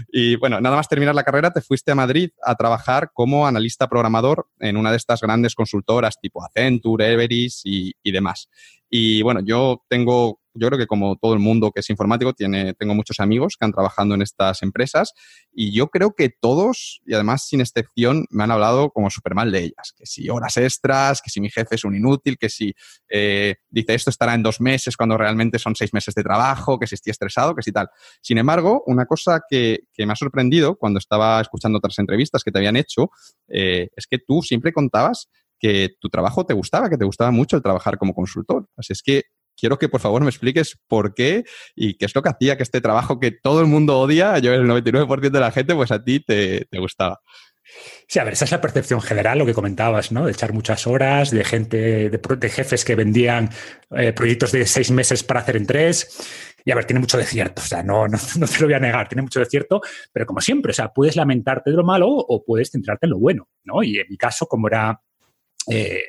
Y 0.10 0.36
bueno, 0.38 0.62
nada 0.62 0.76
más 0.76 0.88
terminar 0.88 1.16
la 1.16 1.24
carrera, 1.24 1.52
te 1.52 1.62
fuiste 1.62 1.92
a 1.92 1.96
Madrid 1.96 2.30
a 2.44 2.56
trabajar 2.56 3.12
como 3.14 3.48
analista 3.48 3.88
programador 3.88 4.48
en 4.60 4.78
una 4.78 4.92
de 4.92 4.98
estas 4.98 5.22
grandes 5.22 5.56
consultoras 5.56 6.20
tipo 6.20 6.44
Accenture, 6.44 7.14
Everest 7.14 7.62
y, 7.66 7.94
y 8.02 8.12
demás. 8.12 8.50
Y 8.90 9.22
bueno, 9.22 9.42
yo 9.44 9.84
tengo 9.90 10.40
yo 10.58 10.68
creo 10.68 10.80
que 10.80 10.88
como 10.88 11.16
todo 11.18 11.34
el 11.34 11.40
mundo 11.40 11.72
que 11.72 11.82
es 11.82 11.90
informático, 11.90 12.34
tiene, 12.34 12.74
tengo 12.74 12.94
muchos 12.96 13.20
amigos 13.20 13.56
que 13.60 13.66
han 13.66 13.72
trabajado 13.72 14.14
en 14.14 14.22
estas 14.22 14.64
empresas 14.64 15.14
y 15.52 15.74
yo 15.74 15.88
creo 15.88 16.14
que 16.14 16.30
todos, 16.30 17.02
y 17.06 17.14
además 17.14 17.48
sin 17.48 17.62
excepción, 17.62 18.26
me 18.30 18.44
han 18.44 18.52
hablado 18.52 18.92
como 18.92 19.10
súper 19.10 19.36
mal 19.36 19.52
de 19.52 19.60
ellas. 19.60 19.94
Que 19.96 20.06
si 20.06 20.30
horas 20.30 20.58
extras, 20.58 21.22
que 21.22 21.30
si 21.30 21.42
mi 21.42 21.50
jefe 21.50 21.76
es 21.76 21.84
un 21.84 21.96
inútil, 21.96 22.38
que 22.38 22.50
si 22.50 22.74
eh, 23.10 23.56
dice 23.70 23.94
esto 23.94 24.10
estará 24.10 24.34
en 24.34 24.44
dos 24.44 24.62
meses 24.62 24.98
cuando 24.98 25.18
realmente 25.18 25.60
son 25.60 25.76
seis 25.76 25.94
meses 25.94 26.16
de 26.16 26.24
trabajo, 26.24 26.80
que 26.80 26.88
si 26.88 26.96
estoy 26.96 27.12
estresado, 27.12 27.56
que 27.56 27.64
si 27.64 27.72
tal. 27.72 27.90
Sin 28.22 28.38
embargo, 28.38 28.84
una 28.86 29.06
cosa 29.06 29.42
que, 29.50 29.80
me 29.98 30.14
ha 30.14 30.16
sorprendido 30.16 30.76
cuando 30.76 31.00
estaba 31.00 31.42
escuchando 31.42 31.80
otras 31.80 32.00
entrevistas 32.00 32.44
que 32.44 32.52
te 32.52 32.60
habían 32.60 32.76
hecho 32.76 33.10
eh, 33.48 33.90
es 33.96 34.08
que 34.08 34.20
tú 34.20 34.42
siempre 34.42 34.72
contabas 34.72 35.28
que 35.60 35.96
tu 36.00 36.10
trabajo 36.10 36.46
te 36.46 36.54
gustaba, 36.54 36.90
que 36.90 36.98
te 36.98 37.06
gustaba 37.06 37.32
mucho 37.32 37.56
el 37.58 37.64
trabajar 37.64 37.98
como 37.98 38.14
consultor. 38.14 38.70
Así 38.78 38.94
es 38.94 39.02
que 39.02 39.24
quiero 39.58 39.78
que 39.78 39.90
por 39.90 40.00
favor 40.00 40.22
me 40.22 40.30
expliques 40.30 40.78
por 40.88 41.14
qué 41.14 41.44
y 41.76 41.96
qué 41.96 42.06
es 42.06 42.16
lo 42.16 42.22
que 42.22 42.30
hacía 42.30 42.56
que 42.56 42.64
este 42.64 42.80
trabajo 42.80 43.20
que 43.20 43.32
todo 43.32 43.60
el 43.62 43.68
mundo 43.68 44.00
odia, 44.00 44.38
yo 44.40 44.54
el 44.54 44.68
99% 44.68 45.30
de 45.30 45.40
la 45.40 45.52
gente, 45.52 45.76
pues 45.76 45.92
a 45.92 46.04
ti 46.04 46.20
te, 46.20 46.68
gustaba. 46.80 47.20
Sí, 48.08 48.20
a 48.20 48.24
ver, 48.24 48.34
esa 48.34 48.46
es 48.46 48.52
la 48.52 48.62
percepción 48.62 49.02
general, 49.02 49.40
lo 49.40 49.46
que 49.46 49.54
comentabas, 49.54 50.12
¿no? 50.12 50.26
De 50.26 50.32
echar 50.32 50.54
muchas 50.54 50.88
horas, 50.88 51.32
de 51.32 51.44
gente, 51.44 52.10
de, 52.10 52.50
jefes 52.50 52.86
que 52.86 52.96
vendían 52.96 53.50
eh, 53.92 54.14
proyectos 54.14 54.54
de 54.54 54.66
seis 54.66 54.92
meses 54.92 55.24
para 55.24 55.42
hacer 55.42 55.58
en 55.58 55.66
tres. 55.66 56.56
Y 56.64 56.72
a 56.72 56.76
ver, 56.76 56.86
tiene 56.86 57.02
mucho 57.02 57.18
de 57.18 57.26
cierto, 57.26 57.62
o 57.62 57.66
sea, 57.66 57.84
no, 57.84 58.08
no, 58.08 58.18
te 58.18 58.60
lo 58.60 58.68
voy 58.68 58.74
a 58.74 58.80
negar, 58.80 59.10
tiene 59.10 59.22
mucho 59.22 59.40
de 59.40 59.46
cierto, 59.46 59.82
pero 60.14 60.26
como 60.26 60.40
siempre, 60.40 60.72
o 60.72 60.74
sea, 60.74 60.94
puedes 60.94 61.16
lamentarte 61.16 61.72
de 61.72 61.78
lo 61.78 61.84
malo 61.84 62.08
o 62.10 62.44
puedes 62.46 62.72
centrarte 62.72 63.06
en 63.06 63.12
lo 63.12 63.20
bueno, 63.20 63.50
¿no? 63.64 63.84
Y 63.84 64.00
en 64.00 64.08
mi 64.10 64.18
caso, 64.18 64.46
como 64.48 64.68
era, 64.68 65.02
eh, 65.70 66.04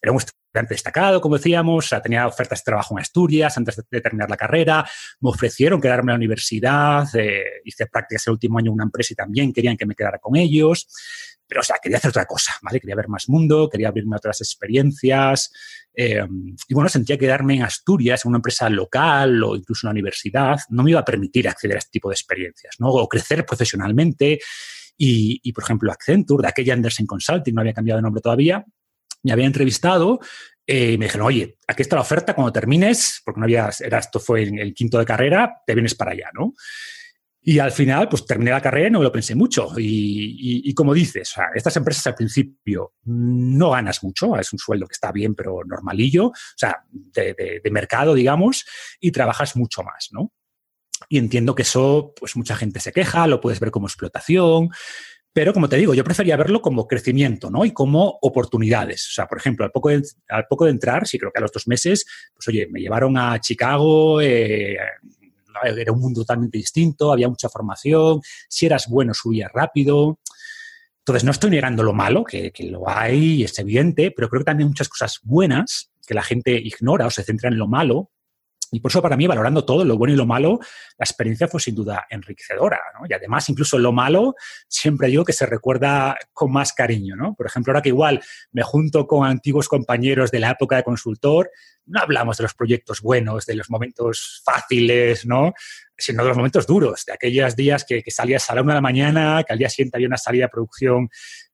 era 0.00 0.12
un 0.12 0.20
destacado, 0.68 1.20
como 1.20 1.36
decíamos, 1.36 1.90
tenía 2.02 2.26
ofertas 2.26 2.60
de 2.60 2.64
trabajo 2.64 2.94
en 2.94 3.00
Asturias 3.00 3.56
antes 3.56 3.82
de, 3.90 4.00
terminar 4.00 4.28
la 4.28 4.36
carrera, 4.36 4.84
me 5.20 5.30
ofrecieron 5.30 5.80
quedarme 5.80 6.12
a 6.12 6.14
la 6.14 6.18
universidad, 6.18 7.08
eh, 7.14 7.42
hice 7.64 7.86
prácticas 7.86 8.26
el 8.26 8.34
último 8.34 8.58
año 8.58 8.68
en 8.68 8.74
una 8.74 8.84
empresa 8.84 9.12
y 9.12 9.16
también 9.16 9.52
querían 9.52 9.76
que 9.76 9.86
me 9.86 9.94
quedara 9.94 10.18
con 10.18 10.36
ellos. 10.36 10.86
pero, 11.46 11.60
o 11.60 11.64
sea, 11.64 11.76
quería 11.82 11.98
hacer 11.98 12.08
otra 12.10 12.24
cosa, 12.24 12.54
¿vale? 12.62 12.80
Quería 12.80 12.96
ver 12.96 13.08
más 13.08 13.28
mundo, 13.28 13.68
quería 13.68 13.88
abrirme 13.88 14.16
a 14.16 14.18
otras 14.18 14.40
experiencias. 14.40 15.52
Eh, 15.94 16.26
y 16.66 16.74
bueno, 16.74 16.88
sentía 16.88 17.16
que 17.16 17.26
quedarme 17.26 17.56
en 17.56 17.62
Asturias, 17.62 18.24
en 18.24 18.30
una 18.30 18.38
empresa 18.38 18.70
local 18.70 19.42
o 19.42 19.54
incluso 19.56 19.86
en 19.86 19.88
una 19.88 19.92
universidad, 19.92 20.58
no 20.70 20.82
me 20.82 20.92
iba 20.92 21.00
a 21.00 21.04
permitir 21.04 21.46
acceder 21.48 21.76
a 21.76 21.80
este 21.80 21.90
tipo 21.90 22.08
de 22.08 22.14
experiencias, 22.14 22.76
¿no? 22.78 22.88
O 22.88 23.06
crecer 23.06 23.44
profesionalmente. 23.44 24.40
Y, 24.96 25.52
por 25.52 25.64
ejemplo, 25.64 25.90
Accenture, 25.90 26.42
de 26.42 26.48
aquella 26.48 26.74
Anderson 26.74 27.06
Consulting, 27.06 27.54
no 27.54 27.60
había 27.60 27.72
cambiado 27.72 27.98
de 27.98 28.02
nombre 28.02 28.22
todavía, 28.22 28.64
me 29.22 29.32
había 29.32 29.46
entrevistado 29.46 30.20
eh, 30.66 30.92
y 30.92 30.98
me 30.98 31.06
dijeron, 31.06 31.26
oye, 31.26 31.58
aquí 31.66 31.82
está 31.82 31.96
la 31.96 32.02
oferta, 32.02 32.34
cuando 32.34 32.52
termines, 32.52 33.20
porque 33.24 33.40
no 33.40 33.44
había, 33.44 33.70
era, 33.80 33.98
esto 33.98 34.20
fue 34.20 34.44
en 34.44 34.58
el 34.58 34.74
quinto 34.74 34.98
de 34.98 35.04
carrera, 35.04 35.62
te 35.66 35.74
vienes 35.74 35.94
para 35.94 36.12
allá, 36.12 36.30
¿no? 36.34 36.54
Y 37.44 37.58
al 37.58 37.72
final, 37.72 38.08
pues 38.08 38.24
terminé 38.24 38.52
la 38.52 38.60
carrera 38.60 38.86
y 38.86 38.90
no 38.92 39.00
me 39.00 39.04
lo 39.04 39.10
pensé 39.10 39.34
mucho. 39.34 39.72
Y, 39.76 40.72
como 40.74 40.94
dices, 40.94 41.34
estas 41.54 41.76
empresas 41.76 42.06
al 42.06 42.14
principio 42.14 42.94
no 43.04 43.70
ganas 43.70 44.04
mucho, 44.04 44.38
es 44.38 44.52
un 44.52 44.60
sueldo 44.60 44.86
que 44.86 44.92
está 44.92 45.10
bien, 45.10 45.34
pero 45.34 45.58
normalillo, 45.66 46.26
o 46.26 46.34
sea, 46.56 46.84
de, 46.88 47.60
mercado, 47.72 48.14
digamos, 48.14 48.64
y 49.00 49.10
trabajas 49.10 49.56
mucho 49.56 49.82
más, 49.82 50.10
¿no? 50.12 50.32
Y 51.08 51.18
entiendo 51.18 51.56
que 51.56 51.62
eso, 51.62 52.14
pues 52.16 52.36
mucha 52.36 52.54
gente 52.54 52.78
se 52.78 52.92
queja, 52.92 53.26
lo 53.26 53.40
puedes 53.40 53.58
ver 53.58 53.72
como 53.72 53.88
explotación, 53.88 54.70
pero 55.32 55.54
como 55.54 55.68
te 55.68 55.76
digo, 55.76 55.94
yo 55.94 56.04
prefería 56.04 56.36
verlo 56.36 56.60
como 56.60 56.86
crecimiento, 56.86 57.50
¿no? 57.50 57.64
Y 57.64 57.72
como 57.72 58.18
oportunidades. 58.20 59.08
O 59.08 59.12
sea, 59.12 59.26
por 59.26 59.38
ejemplo, 59.38 59.64
al 59.64 59.70
poco 59.72 59.88
de, 60.64 60.70
entrar, 60.70 61.06
sí 61.06 61.18
creo 61.18 61.32
que 61.32 61.38
a 61.38 61.42
los 61.42 61.52
dos 61.52 61.66
meses, 61.66 62.04
pues 62.34 62.46
oye, 62.48 62.68
me 62.70 62.80
llevaron 62.80 63.16
a 63.16 63.40
Chicago, 63.40 64.20
eh, 64.20 64.76
era 65.76 65.92
un 65.92 66.00
mundo 66.00 66.20
totalmente 66.20 66.58
distinto, 66.58 67.12
había 67.12 67.28
mucha 67.28 67.48
formación, 67.48 68.20
si 68.48 68.66
eras 68.66 68.88
bueno 68.88 69.14
subías 69.14 69.50
rápido. 69.52 70.18
Entonces, 70.98 71.24
no 71.24 71.32
estoy 71.32 71.50
negando 71.50 71.82
lo 71.82 71.94
malo, 71.94 72.24
que, 72.24 72.52
lo 72.70 72.88
hay, 72.88 73.42
es 73.42 73.58
evidente, 73.58 74.12
pero 74.14 74.28
creo 74.28 74.40
que 74.40 74.46
también 74.46 74.68
muchas 74.68 74.88
cosas 74.88 75.18
buenas 75.22 75.90
que 76.06 76.14
la 76.14 76.22
gente 76.22 76.52
ignora 76.52 77.06
o 77.06 77.10
se 77.10 77.24
centra 77.24 77.48
en 77.48 77.58
lo 77.58 77.66
malo, 77.66 78.11
y 78.74 78.80
por 78.80 78.90
eso 78.90 79.02
para 79.02 79.18
mí, 79.18 79.26
valorando 79.26 79.66
todo, 79.66 79.84
lo 79.84 79.98
bueno 79.98 80.14
y 80.14 80.16
lo 80.16 80.24
malo, 80.24 80.58
la 80.96 81.04
experiencia 81.04 81.46
fue 81.46 81.60
sin 81.60 81.74
duda 81.74 82.06
enriquecedora. 82.08 82.80
¿no? 82.98 83.06
Y 83.06 83.12
además, 83.12 83.46
incluso 83.50 83.78
lo 83.78 83.92
malo, 83.92 84.34
siempre 84.66 85.08
digo 85.08 85.26
que 85.26 85.34
se 85.34 85.44
recuerda 85.44 86.16
con 86.32 86.50
más 86.50 86.72
cariño. 86.72 87.14
¿no? 87.14 87.34
Por 87.34 87.46
ejemplo, 87.46 87.70
ahora 87.70 87.82
que 87.82 87.90
igual 87.90 88.22
me 88.50 88.62
junto 88.62 89.06
con 89.06 89.28
antiguos 89.28 89.68
compañeros 89.68 90.30
de 90.30 90.38
la 90.38 90.52
época 90.52 90.76
de 90.76 90.84
consultor, 90.84 91.50
no 91.84 92.00
hablamos 92.00 92.38
de 92.38 92.44
los 92.44 92.54
proyectos 92.54 93.02
buenos, 93.02 93.44
de 93.44 93.56
los 93.56 93.68
momentos 93.68 94.40
fáciles, 94.42 95.26
¿no? 95.26 95.52
sino 95.94 96.22
de 96.22 96.28
los 96.28 96.36
momentos 96.38 96.66
duros, 96.66 97.04
de 97.04 97.12
aquellos 97.12 97.54
días 97.54 97.84
que, 97.84 98.02
que 98.02 98.10
salías 98.10 98.48
a 98.48 98.54
la 98.54 98.62
una 98.62 98.72
de 98.72 98.78
la 98.78 98.80
mañana, 98.80 99.44
que 99.46 99.52
al 99.52 99.58
día 99.58 99.68
siguiente 99.68 99.98
había 99.98 100.08
una 100.08 100.16
salida 100.16 100.46
de 100.46 100.48
producción 100.48 101.10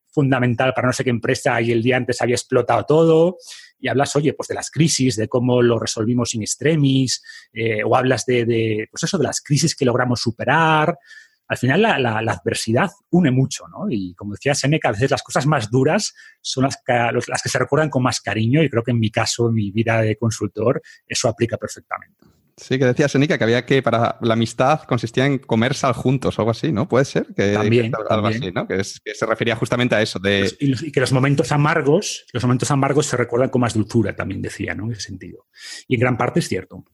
fundamental 0.07 0.73
para 0.73 0.87
no 0.87 0.93
sé 0.93 1.03
qué 1.03 1.11
empresa 1.11 1.61
y 1.61 1.73
el 1.73 1.83
día 1.83 1.97
antes 1.97 2.23
había 2.23 2.37
explotado 2.37 2.85
todo 2.85 3.39
y 3.79 3.89
hablas, 3.89 4.15
oye, 4.17 4.33
pues 4.33 4.49
de 4.49 4.55
las 4.55 4.71
crisis, 4.71 5.17
de 5.17 5.29
cómo 5.29 5.63
lo 5.63 5.79
resolvimos 5.79 6.35
in 6.35 6.43
extremis, 6.43 7.23
eh, 7.53 7.83
o 7.85 7.97
hablas 7.97 8.27
de, 8.27 8.89
pues 8.91 9.03
eso, 9.03 9.19
de 9.19 9.25
las 9.25 9.41
crisis 9.41 9.77
que 9.77 9.85
logramos 9.85 10.21
superar. 10.21 10.99
Al 11.47 11.57
final 11.57 11.83
la, 11.83 12.19
adversidad 12.19 12.91
une 13.11 13.31
mucho, 13.31 13.67
¿no? 13.69 13.87
Y 13.89 14.15
como 14.15 14.33
decía 14.33 14.55
Seneca, 14.55 14.89
a 14.89 14.93
veces 14.93 15.11
las 15.11 15.23
cosas 15.23 15.47
más 15.47 15.71
duras 15.71 16.15
son 16.43 16.65
las 16.65 16.77
que, 16.85 16.93
las 17.27 17.43
que 17.43 17.49
se 17.49 17.59
recuerdan 17.59 17.89
con 17.89 18.03
más 18.03 18.21
cariño 18.21 18.63
y 18.63 18.69
creo 18.69 18.83
que 18.83 18.91
en 18.91 19.01
mi 19.01 19.11
caso, 19.11 19.49
en 19.49 19.55
mi 19.55 19.71
vida 19.71 20.03
de 20.03 20.17
consultor, 20.17 20.83
eso 21.07 21.29
aplica 21.29 21.57
perfectamente. 21.57 22.38
Sí, 22.61 22.79
que 22.79 22.85
decía 22.85 23.09
Senica 23.09 23.39
que 23.39 23.45
había 23.45 23.65
que, 23.65 23.83
para 23.83 24.19
la 24.21 24.35
amistad 24.35 24.83
consistía 24.83 25.27
en 25.27 25.39
comer 25.39 25.75
sal 25.75 25.93
juntos 25.93 26.39
o 26.39 26.43
algo 26.43 26.51
así, 26.51 26.73
¿no? 26.73 26.89
Puede 26.89 27.05
ser 27.05 27.27
que, 27.35 27.53
también, 27.53 27.93
algo 28.09 28.27
así, 28.27 28.51
¿no? 28.53 28.67
Que, 28.67 28.83
se 28.83 29.27
refería 29.27 29.55
justamente 29.57 29.95
a 29.95 30.03
eso. 30.03 30.19
De... 30.19 30.41
Pues, 30.59 30.83
y, 30.83 30.93
que 30.93 31.01
los 31.01 31.13
momentos 31.13 31.53
amargos, 31.53 32.27
los 32.33 32.43
momentos 32.43 32.71
amargos 32.71 33.07
se 33.07 33.17
recuerdan 33.17 33.51
con 33.51 33.61
más 33.61 33.75
dulzura, 33.75 34.15
también 34.15 34.43
decía, 34.43 34.75
¿no? 34.75 34.87
En 34.87 34.93
ese 34.93 35.03
sentido. 35.03 35.47
Y 35.87 35.95
en 35.95 36.01
gran 36.01 36.17
parte 36.17 36.41
es 36.41 36.49
cierto. 36.49 36.85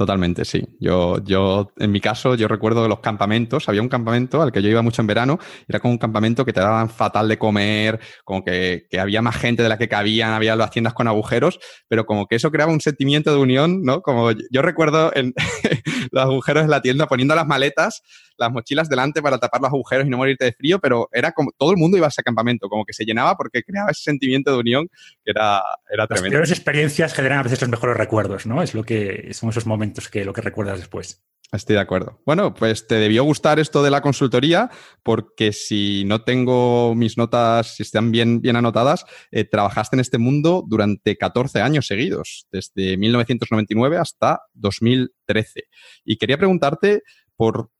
Totalmente, 0.00 0.46
sí. 0.46 0.66
Yo, 0.80 1.22
yo, 1.24 1.74
en 1.76 1.92
mi 1.92 2.00
caso, 2.00 2.34
yo 2.34 2.48
recuerdo 2.48 2.88
los 2.88 3.00
campamentos. 3.00 3.68
Había 3.68 3.82
un 3.82 3.90
campamento 3.90 4.40
al 4.40 4.50
que 4.50 4.62
yo 4.62 4.70
iba 4.70 4.80
mucho 4.80 5.02
en 5.02 5.06
verano. 5.06 5.38
Era 5.68 5.78
como 5.78 5.92
un 5.92 5.98
campamento 5.98 6.46
que 6.46 6.54
te 6.54 6.60
daban 6.60 6.88
fatal 6.88 7.28
de 7.28 7.36
comer, 7.36 8.00
como 8.24 8.42
que, 8.42 8.86
que 8.88 8.98
había 8.98 9.20
más 9.20 9.36
gente 9.36 9.62
de 9.62 9.68
la 9.68 9.76
que 9.76 9.90
cabían, 9.90 10.32
había 10.32 10.56
las 10.56 10.70
tiendas 10.70 10.94
con 10.94 11.06
agujeros, 11.06 11.60
pero 11.86 12.06
como 12.06 12.26
que 12.26 12.36
eso 12.36 12.50
creaba 12.50 12.72
un 12.72 12.80
sentimiento 12.80 13.30
de 13.30 13.40
unión, 13.40 13.82
¿no? 13.82 14.00
Como 14.00 14.30
yo 14.30 14.62
recuerdo 14.62 15.14
en 15.14 15.34
los 16.12 16.24
agujeros 16.24 16.62
de 16.62 16.70
la 16.70 16.80
tienda 16.80 17.06
poniendo 17.06 17.34
las 17.34 17.46
maletas 17.46 18.00
las 18.40 18.50
mochilas 18.50 18.88
delante 18.88 19.22
para 19.22 19.38
tapar 19.38 19.60
los 19.60 19.68
agujeros 19.68 20.06
y 20.06 20.10
no 20.10 20.16
morirte 20.16 20.46
de 20.46 20.52
frío, 20.52 20.80
pero 20.80 21.08
era 21.12 21.32
como 21.32 21.52
todo 21.56 21.70
el 21.70 21.76
mundo 21.76 21.96
iba 21.96 22.06
a 22.06 22.08
ese 22.08 22.22
campamento, 22.22 22.68
como 22.68 22.84
que 22.84 22.92
se 22.92 23.04
llenaba 23.04 23.36
porque 23.36 23.62
creaba 23.62 23.90
ese 23.90 24.02
sentimiento 24.02 24.50
de 24.50 24.58
unión 24.58 24.88
que 25.22 25.30
era, 25.30 25.62
era 25.92 26.06
tremendo. 26.06 26.24
Las 26.24 26.32
peores 26.32 26.50
experiencias 26.50 27.12
generan 27.12 27.40
a 27.40 27.42
veces 27.42 27.60
los 27.60 27.70
mejores 27.70 27.96
recuerdos, 27.96 28.46
¿no? 28.46 28.62
Es 28.62 28.74
lo 28.74 28.82
que 28.82 29.28
son 29.34 29.50
esos 29.50 29.66
momentos 29.66 29.89
que 30.10 30.24
lo 30.24 30.32
que 30.32 30.40
recuerdas 30.40 30.78
después. 30.78 31.24
Estoy 31.52 31.74
de 31.74 31.80
acuerdo. 31.80 32.20
Bueno, 32.24 32.54
pues 32.54 32.86
te 32.86 32.94
debió 32.94 33.24
gustar 33.24 33.58
esto 33.58 33.82
de 33.82 33.90
la 33.90 34.02
consultoría, 34.02 34.70
porque 35.02 35.52
si 35.52 36.04
no 36.04 36.22
tengo 36.22 36.94
mis 36.94 37.18
notas, 37.18 37.74
si 37.74 37.82
están 37.82 38.12
bien, 38.12 38.40
bien 38.40 38.54
anotadas, 38.54 39.04
eh, 39.32 39.44
trabajaste 39.44 39.96
en 39.96 40.00
este 40.00 40.18
mundo 40.18 40.64
durante 40.64 41.16
14 41.16 41.60
años 41.60 41.88
seguidos, 41.88 42.46
desde 42.52 42.96
1999 42.96 43.96
hasta 43.96 44.42
2013. 44.54 45.64
Y 46.04 46.18
quería 46.18 46.38
preguntarte 46.38 47.02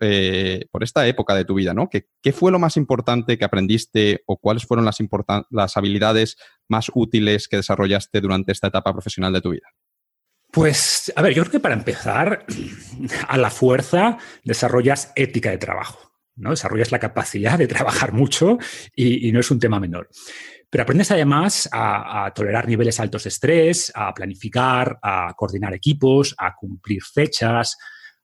eh, 0.00 0.66
por, 0.70 0.82
esta 0.82 1.06
época 1.06 1.34
de 1.34 1.44
tu 1.44 1.54
vida, 1.54 1.74
¿no? 1.74 1.88
¿Qué, 1.90 2.06
¿Qué, 2.22 2.32
fue 2.32 2.50
lo 2.50 2.58
más 2.58 2.78
importante 2.78 3.36
que 3.36 3.44
aprendiste 3.44 4.22
o 4.26 4.38
cuáles 4.38 4.64
fueron 4.64 4.86
las, 4.86 4.98
las 5.50 5.76
habilidades 5.76 6.36
más 6.66 6.90
útiles 6.94 7.46
que 7.46 7.58
desarrollaste 7.58 8.20
durante 8.20 8.52
esta 8.52 8.68
etapa 8.68 8.92
profesional 8.92 9.32
de 9.34 9.40
tu 9.42 9.50
vida? 9.50 9.68
Pues, 10.52 11.12
a 11.14 11.22
ver, 11.22 11.34
yo 11.34 11.42
creo 11.42 11.52
que 11.52 11.60
para 11.60 11.74
empezar, 11.74 12.44
a 13.28 13.38
la 13.38 13.50
fuerza 13.50 14.18
desarrollas 14.44 15.12
ética 15.14 15.50
de 15.50 15.58
trabajo, 15.58 16.12
¿no? 16.36 16.50
Desarrollas 16.50 16.90
la 16.90 16.98
capacidad 16.98 17.58
de 17.58 17.68
trabajar 17.68 18.12
mucho 18.12 18.58
y, 18.94 19.30
no 19.32 19.40
es 19.40 19.50
un 19.50 19.60
tema 19.60 19.78
menor. 19.78 20.08
Pero 20.68 20.82
aprendes 20.82 21.10
además 21.10 21.68
a, 21.72 22.26
a, 22.26 22.34
tolerar 22.34 22.68
niveles 22.68 23.00
altos 23.00 23.24
de 23.24 23.28
estrés, 23.28 23.92
a 23.94 24.12
planificar, 24.14 24.98
a 25.02 25.34
coordinar 25.36 25.74
equipos, 25.74 26.34
a 26.38 26.54
cumplir 26.54 27.02
fechas, 27.02 27.76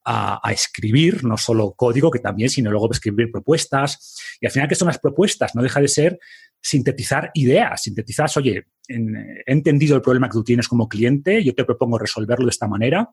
a, 0.07 0.53
escribir, 0.53 1.25
no 1.25 1.37
solo 1.37 1.75
código, 1.77 2.11
que 2.11 2.21
también, 2.21 2.49
sino 2.49 2.71
luego 2.71 2.91
escribir 2.93 3.31
propuestas. 3.31 4.17
Y 4.41 4.47
al 4.47 4.53
final, 4.53 4.69
¿qué 4.69 4.77
son 4.77 4.87
las 4.87 5.01
propuestas? 5.01 5.55
No 5.55 5.63
deja 5.63 5.81
de 5.81 5.89
ser 5.89 6.19
sintetizar 6.61 7.31
ideas, 7.35 7.83
sintetizar, 7.83 8.29
oye, 8.37 8.67
he 8.89 9.53
entendido 9.53 9.97
el 9.97 10.03
problema 10.03 10.29
que 10.29 10.35
tú 10.35 10.45
tienes 10.45 10.69
como 10.69 10.89
cliente, 10.89 11.43
yo 11.43 11.55
te 11.55 11.65
propongo 11.65 11.99
resolverlo 11.99 12.47
de 12.47 12.51
esta 12.51 12.69
manera, 12.69 13.11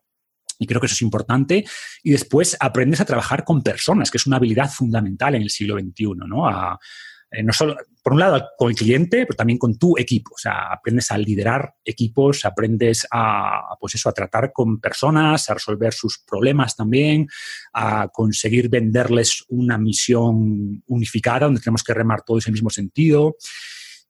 y 0.60 0.68
creo 0.68 0.80
que 0.80 0.88
eso 0.88 0.94
es 0.94 1.02
importante. 1.02 1.66
Y 2.04 2.12
después 2.12 2.56
aprendes 2.60 3.02
a 3.02 3.06
trabajar 3.06 3.44
con 3.44 3.64
personas, 3.64 4.10
que 4.10 4.18
es 4.18 4.28
una 4.28 4.38
habilidad 4.38 4.70
fundamental 4.70 5.36
en 5.36 5.42
el 5.42 5.50
siglo 5.50 5.78
XXI, 5.80 6.06
¿no? 6.28 6.50
Eh, 7.32 7.44
no 7.44 7.54
solo, 7.54 7.76
por 8.04 8.14
un 8.14 8.20
lado, 8.20 8.50
con 8.58 8.70
el 8.70 8.76
cliente, 8.76 9.26
pero 9.26 9.38
también 9.38 9.58
con 9.58 9.78
tu 9.78 9.98
equipo. 9.98 10.34
O 10.36 10.38
sea, 10.38 10.74
aprendes 10.74 11.10
a 11.10 11.18
liderar 11.18 11.76
equipos, 11.86 12.44
aprendes 12.44 13.08
a, 13.10 13.78
pues 13.80 13.96
eso, 13.96 14.10
a 14.10 14.14
tratar 14.14 14.52
con 14.52 14.82
personas, 14.82 15.50
a 15.50 15.54
resolver 15.54 15.94
sus 15.94 16.20
problemas 16.20 16.76
también, 16.76 17.30
a 17.74 18.10
conseguir 18.10 18.68
venderles 18.68 19.46
una 19.48 19.78
misión 19.78 20.84
unificada 20.88 21.46
donde 21.46 21.62
tenemos 21.62 21.82
que 21.82 21.94
remar 21.94 22.24
todos 22.24 22.46
en 22.46 22.52
el 22.52 22.56
mismo 22.56 22.70
sentido. 22.70 23.38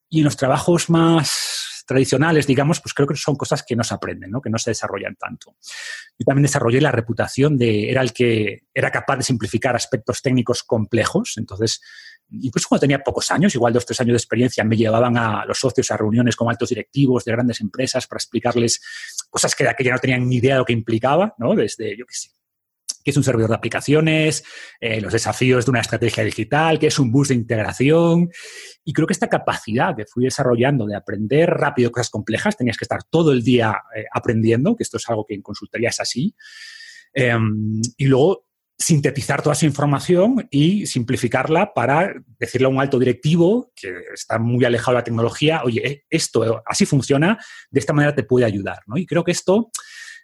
Y 0.10 0.20
en 0.20 0.26
los 0.26 0.38
trabajos 0.38 0.90
más 0.90 1.73
tradicionales, 1.86 2.48
digamos, 2.48 2.80
pues 2.82 2.94
creo 2.94 3.08
que 3.08 3.16
son 3.16 3.36
cosas 3.36 3.63
que 3.63 3.75
no 3.75 3.84
se 3.84 3.94
aprenden, 3.94 4.32
¿no? 4.32 4.42
que 4.42 4.50
no 4.50 4.58
se 4.58 4.72
desarrollan 4.72 5.16
tanto. 5.16 5.56
Yo 6.18 6.25
también 6.25 6.44
desarrollé 6.44 6.82
la 6.82 6.92
reputación 6.92 7.58
de, 7.58 7.90
era 7.90 8.02
el 8.02 8.13
que 8.13 8.63
era 8.74 8.92
capaz 8.92 9.18
de 9.18 9.24
simplificar 9.24 9.75
aspectos 9.75 10.22
técnicos 10.22 10.63
complejos, 10.63 11.34
entonces 11.38 11.82
incluso 12.30 12.68
cuando 12.70 12.82
tenía 12.82 13.00
pocos 13.00 13.30
años, 13.32 13.54
igual 13.54 13.74
dos, 13.74 13.86
tres 13.86 14.00
años 14.02 14.13
de 14.13 14.18
experiencia, 14.18 14.63
me 14.63 14.75
llevaban 14.75 15.18
a 15.18 15.46
los 15.46 15.60
socios 15.60 15.92
a 15.92 15.98
reuniones 15.98 16.36
con 16.36 16.50
altos 16.50 16.70
directivos 16.70 17.25
de 17.25 17.32
grandes 17.32 17.62
empresas 17.62 18.08
para 18.08 18.18
explicarles 18.18 18.82
cosas 19.30 19.56
que 19.56 19.63
de 19.63 19.70
aquella 19.70 19.94
no 19.94 20.00
tenían 20.00 20.28
ni 20.28 20.38
idea 20.38 20.56
de 20.56 20.60
lo 20.60 20.66
que 20.66 20.74
implicaba, 20.74 21.36
¿no? 21.38 21.56
Desde, 21.56 21.98
yo 21.98 22.06
qué 22.06 22.16
sé, 22.16 22.30
qué 23.04 23.12
es 23.12 23.18
un 23.18 23.24
servidor 23.24 23.50
de 23.50 23.56
aplicaciones, 23.56 24.44
eh, 24.80 25.02
los 25.02 25.14
desafíos 25.14 25.66
de 25.66 25.72
una 25.72 25.82
estrategia 25.82 26.24
digital, 26.24 26.80
qué 26.80 26.88
es 26.88 27.00
un 27.00 27.12
bus 27.12 27.30
de 27.30 27.36
integración. 27.36 28.30
Y 28.84 28.94
creo 28.94 29.08
que 29.08 29.14
esta 29.14 29.30
capacidad 29.30 29.96
que 29.96 30.06
fui 30.06 30.26
desarrollando 30.26 30.86
de 30.86 30.96
aprender 30.96 31.50
rápido 31.50 31.92
cosas 31.92 32.10
complejas, 32.10 32.58
tenías 32.58 32.78
que 32.78 32.86
estar 32.86 33.04
todo 33.04 33.32
el 33.32 33.44
día 33.44 33.82
eh, 33.96 34.06
aprendiendo, 34.12 34.76
que 34.76 34.84
esto 34.84 34.98
es 34.98 35.10
algo 35.10 35.26
que 35.26 35.36
en 35.36 35.42
consultoría 35.42 35.90
es 35.90 36.00
así. 36.00 36.36
Em, 37.14 37.82
y 37.98 38.08
luego 38.08 38.48
sintetizar 38.78 39.42
toda 39.42 39.54
esa 39.54 39.66
información 39.66 40.48
y 40.52 40.86
simplificarla 40.88 41.74
para 41.74 42.14
decirle 42.40 42.66
a 42.66 42.70
un 42.70 42.82
alto 42.82 43.00
directivo 43.00 43.72
que 43.76 43.94
está 44.14 44.40
muy 44.40 44.66
alejado 44.66 44.92
de 44.92 45.00
la 45.00 45.04
tecnología, 45.04 45.62
oye, 45.64 46.06
esto 46.10 46.62
así 46.66 46.86
funciona, 46.86 47.38
de 47.70 47.80
esta 47.80 47.94
manera 47.94 48.16
te 48.16 48.24
puede 48.24 48.46
ayudar. 48.46 48.80
¿no? 48.88 48.98
Y 48.98 49.06
creo 49.06 49.24
que 49.24 49.32
esto 49.32 49.70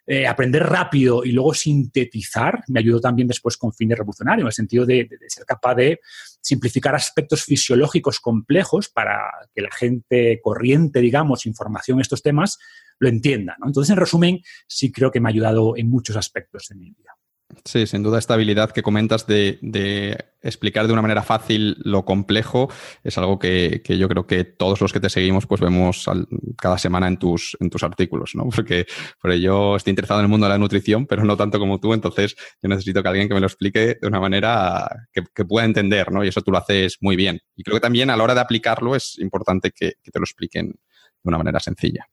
eh, 0.07 0.25
aprender 0.27 0.63
rápido 0.63 1.23
y 1.23 1.31
luego 1.31 1.53
sintetizar 1.53 2.63
me 2.67 2.79
ayudó 2.79 2.99
también 2.99 3.27
después 3.27 3.57
con 3.57 3.73
fines 3.73 3.97
revolucionarios, 3.97 4.43
en 4.43 4.47
el 4.47 4.53
sentido 4.53 4.85
de, 4.85 5.07
ser 5.27 5.45
capaz 5.45 5.75
de 5.75 5.99
simplificar 6.41 6.95
aspectos 6.95 7.43
fisiológicos 7.43 8.19
complejos 8.19 8.89
para 8.89 9.29
que 9.53 9.61
la 9.61 9.71
gente 9.71 10.39
corriente, 10.41 10.99
digamos, 10.99 11.45
información 11.45 11.99
estos 11.99 12.21
temas, 12.21 12.57
lo 12.97 13.07
entienda. 13.07 13.55
Entonces, 13.63 13.91
en 13.91 13.97
resumen, 13.97 14.41
sí 14.67 14.91
creo 14.91 15.11
que 15.11 15.19
me 15.19 15.29
ha 15.29 15.31
ayudado 15.31 15.77
en 15.77 15.89
muchos 15.89 16.15
aspectos 16.15 16.67
de 16.69 16.75
mi 16.75 16.89
vida. 16.89 17.18
Sí, 17.65 17.87
sin 17.87 18.03
duda 18.03 18.19
esta 18.19 18.35
habilidad 18.35 18.71
que 18.71 18.83
comentas 18.83 19.25
de, 19.25 19.59
explicar 20.41 20.85
de 20.85 20.93
una 20.93 21.01
manera 21.01 21.23
fácil 21.23 21.77
lo 21.79 22.05
complejo 22.05 22.69
es 23.03 23.17
algo 23.17 23.39
que, 23.39 23.81
yo 23.87 24.07
creo 24.07 24.27
que 24.27 24.43
todos 24.43 24.79
los 24.81 24.93
que 24.93 24.99
te 24.99 25.09
seguimos 25.09 25.47
pues 25.47 25.59
vemos 25.59 26.05
cada 26.57 26.77
semana 26.77 27.07
en 27.07 27.17
tus, 27.17 27.57
en 27.59 27.71
tus 27.71 27.83
artículos, 27.83 28.35
¿no? 28.35 28.49
Porque, 28.55 28.85
yo 29.41 29.75
estoy 29.75 29.91
interesado 29.91 30.19
en 30.19 30.25
el 30.25 30.29
mundo 30.29 30.45
de 30.45 30.51
la 30.51 30.57
nutrición, 30.57 31.07
pero 31.07 31.23
no 31.23 31.35
tanto 31.37 31.59
como 31.59 31.79
tú, 31.79 31.93
entonces 31.93 32.35
yo 32.61 32.69
necesito 32.69 33.01
que 33.01 33.09
alguien 33.09 33.27
que 33.27 33.33
me 33.33 33.39
lo 33.39 33.47
explique 33.47 33.97
de 33.99 34.07
una 34.07 34.19
manera 34.19 35.07
que, 35.11 35.45
pueda 35.45 35.65
entender, 35.65 36.11
¿no? 36.11 36.23
Y 36.23 36.27
eso 36.27 36.41
tú 36.41 36.51
lo 36.51 36.59
haces 36.59 36.97
muy 37.01 37.15
bien. 37.15 37.39
Y 37.55 37.63
creo 37.63 37.77
que 37.77 37.81
también 37.81 38.09
a 38.11 38.17
la 38.17 38.23
hora 38.23 38.35
de 38.35 38.41
aplicarlo 38.41 38.95
es 38.95 39.17
importante 39.17 39.71
que 39.71 39.93
te 40.03 40.19
lo 40.19 40.23
expliquen 40.23 40.67
de 40.67 40.77
una 41.23 41.37
manera 41.39 41.59
sencilla. 41.59 42.07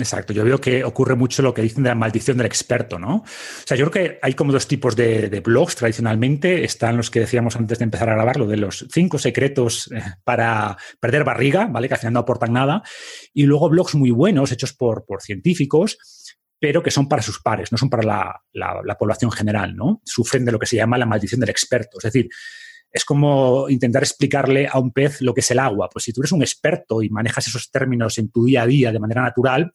Exacto, 0.00 0.32
yo 0.32 0.44
veo 0.44 0.60
que 0.60 0.84
ocurre 0.84 1.14
mucho 1.16 1.42
lo 1.42 1.54
que 1.54 1.62
dicen 1.62 1.82
de 1.82 1.88
la 1.88 1.94
maldición 1.94 2.36
del 2.36 2.46
experto, 2.46 2.98
¿no? 2.98 3.16
O 3.16 3.24
sea, 3.64 3.76
yo 3.76 3.90
creo 3.90 4.04
que 4.04 4.18
hay 4.22 4.34
como 4.34 4.52
dos 4.52 4.68
tipos 4.68 4.94
de, 4.94 5.40
blogs 5.44 5.76
tradicionalmente. 5.76 6.64
Están 6.64 6.96
los 6.96 7.10
que 7.10 7.20
decíamos 7.20 7.56
antes 7.56 7.78
de 7.78 7.84
empezar 7.84 8.08
a 8.08 8.14
grabar, 8.14 8.36
lo 8.36 8.46
de 8.46 8.56
los 8.56 8.86
cinco 8.92 9.18
secretos 9.18 9.90
eh, 9.92 10.02
para 10.24 10.76
perder 11.00 11.24
barriga, 11.24 11.66
¿vale? 11.66 11.88
Que 11.88 11.94
al 11.94 12.00
final 12.00 12.14
no 12.14 12.20
aportan 12.20 12.52
nada. 12.52 12.82
Y 13.32 13.44
luego 13.44 13.68
blogs 13.68 13.94
muy 13.94 14.10
buenos, 14.10 14.52
hechos 14.52 14.72
por, 14.72 15.04
científicos, 15.20 15.98
pero 16.60 16.82
que 16.82 16.90
son 16.90 17.08
para 17.08 17.22
sus 17.22 17.40
pares, 17.40 17.72
no 17.72 17.78
son 17.78 17.90
para 17.90 18.02
la, 18.02 18.42
la 18.84 18.98
población 18.98 19.32
general, 19.32 19.74
¿no? 19.74 20.00
Sufren 20.04 20.44
de 20.44 20.52
lo 20.52 20.58
que 20.58 20.66
se 20.66 20.76
llama 20.76 20.98
la 20.98 21.06
maldición 21.06 21.40
del 21.40 21.50
experto. 21.50 21.98
Es 21.98 22.04
decir, 22.04 22.28
es 22.90 23.04
como 23.04 23.68
intentar 23.68 24.02
explicarle 24.02 24.68
a 24.70 24.78
un 24.78 24.92
pez 24.92 25.20
lo 25.20 25.34
que 25.34 25.40
es 25.40 25.50
el 25.50 25.58
agua. 25.58 25.88
Pues 25.92 26.04
si 26.04 26.12
tú 26.12 26.20
eres 26.20 26.32
un 26.32 26.42
experto 26.42 27.02
y 27.02 27.10
manejas 27.10 27.46
esos 27.46 27.70
términos 27.70 28.18
en 28.18 28.30
tu 28.30 28.44
día 28.44 28.62
a 28.62 28.66
día 28.66 28.92
de 28.92 28.98
manera 28.98 29.22
natural, 29.22 29.70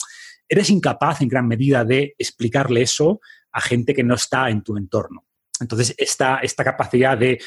eres 0.47 0.69
incapaz 0.69 1.21
en 1.21 1.29
gran 1.29 1.47
medida 1.47 1.85
de 1.85 2.15
explicarle 2.17 2.81
eso 2.81 3.21
a 3.51 3.61
gente 3.61 3.93
que 3.93 4.03
no 4.03 4.15
está 4.15 4.49
en 4.49 4.63
tu 4.63 4.77
entorno. 4.77 5.25
Entonces, 5.59 5.93
esta, 5.97 6.39
esta 6.39 6.63
capacidad 6.63 7.17
de 7.17 7.39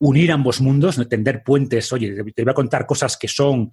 unir 0.00 0.32
ambos 0.32 0.60
mundos, 0.60 0.96
de 0.96 1.06
tender 1.06 1.42
puentes, 1.44 1.92
oye, 1.92 2.12
te 2.34 2.42
voy 2.42 2.50
a 2.50 2.54
contar 2.54 2.86
cosas 2.86 3.16
que 3.16 3.28
son 3.28 3.70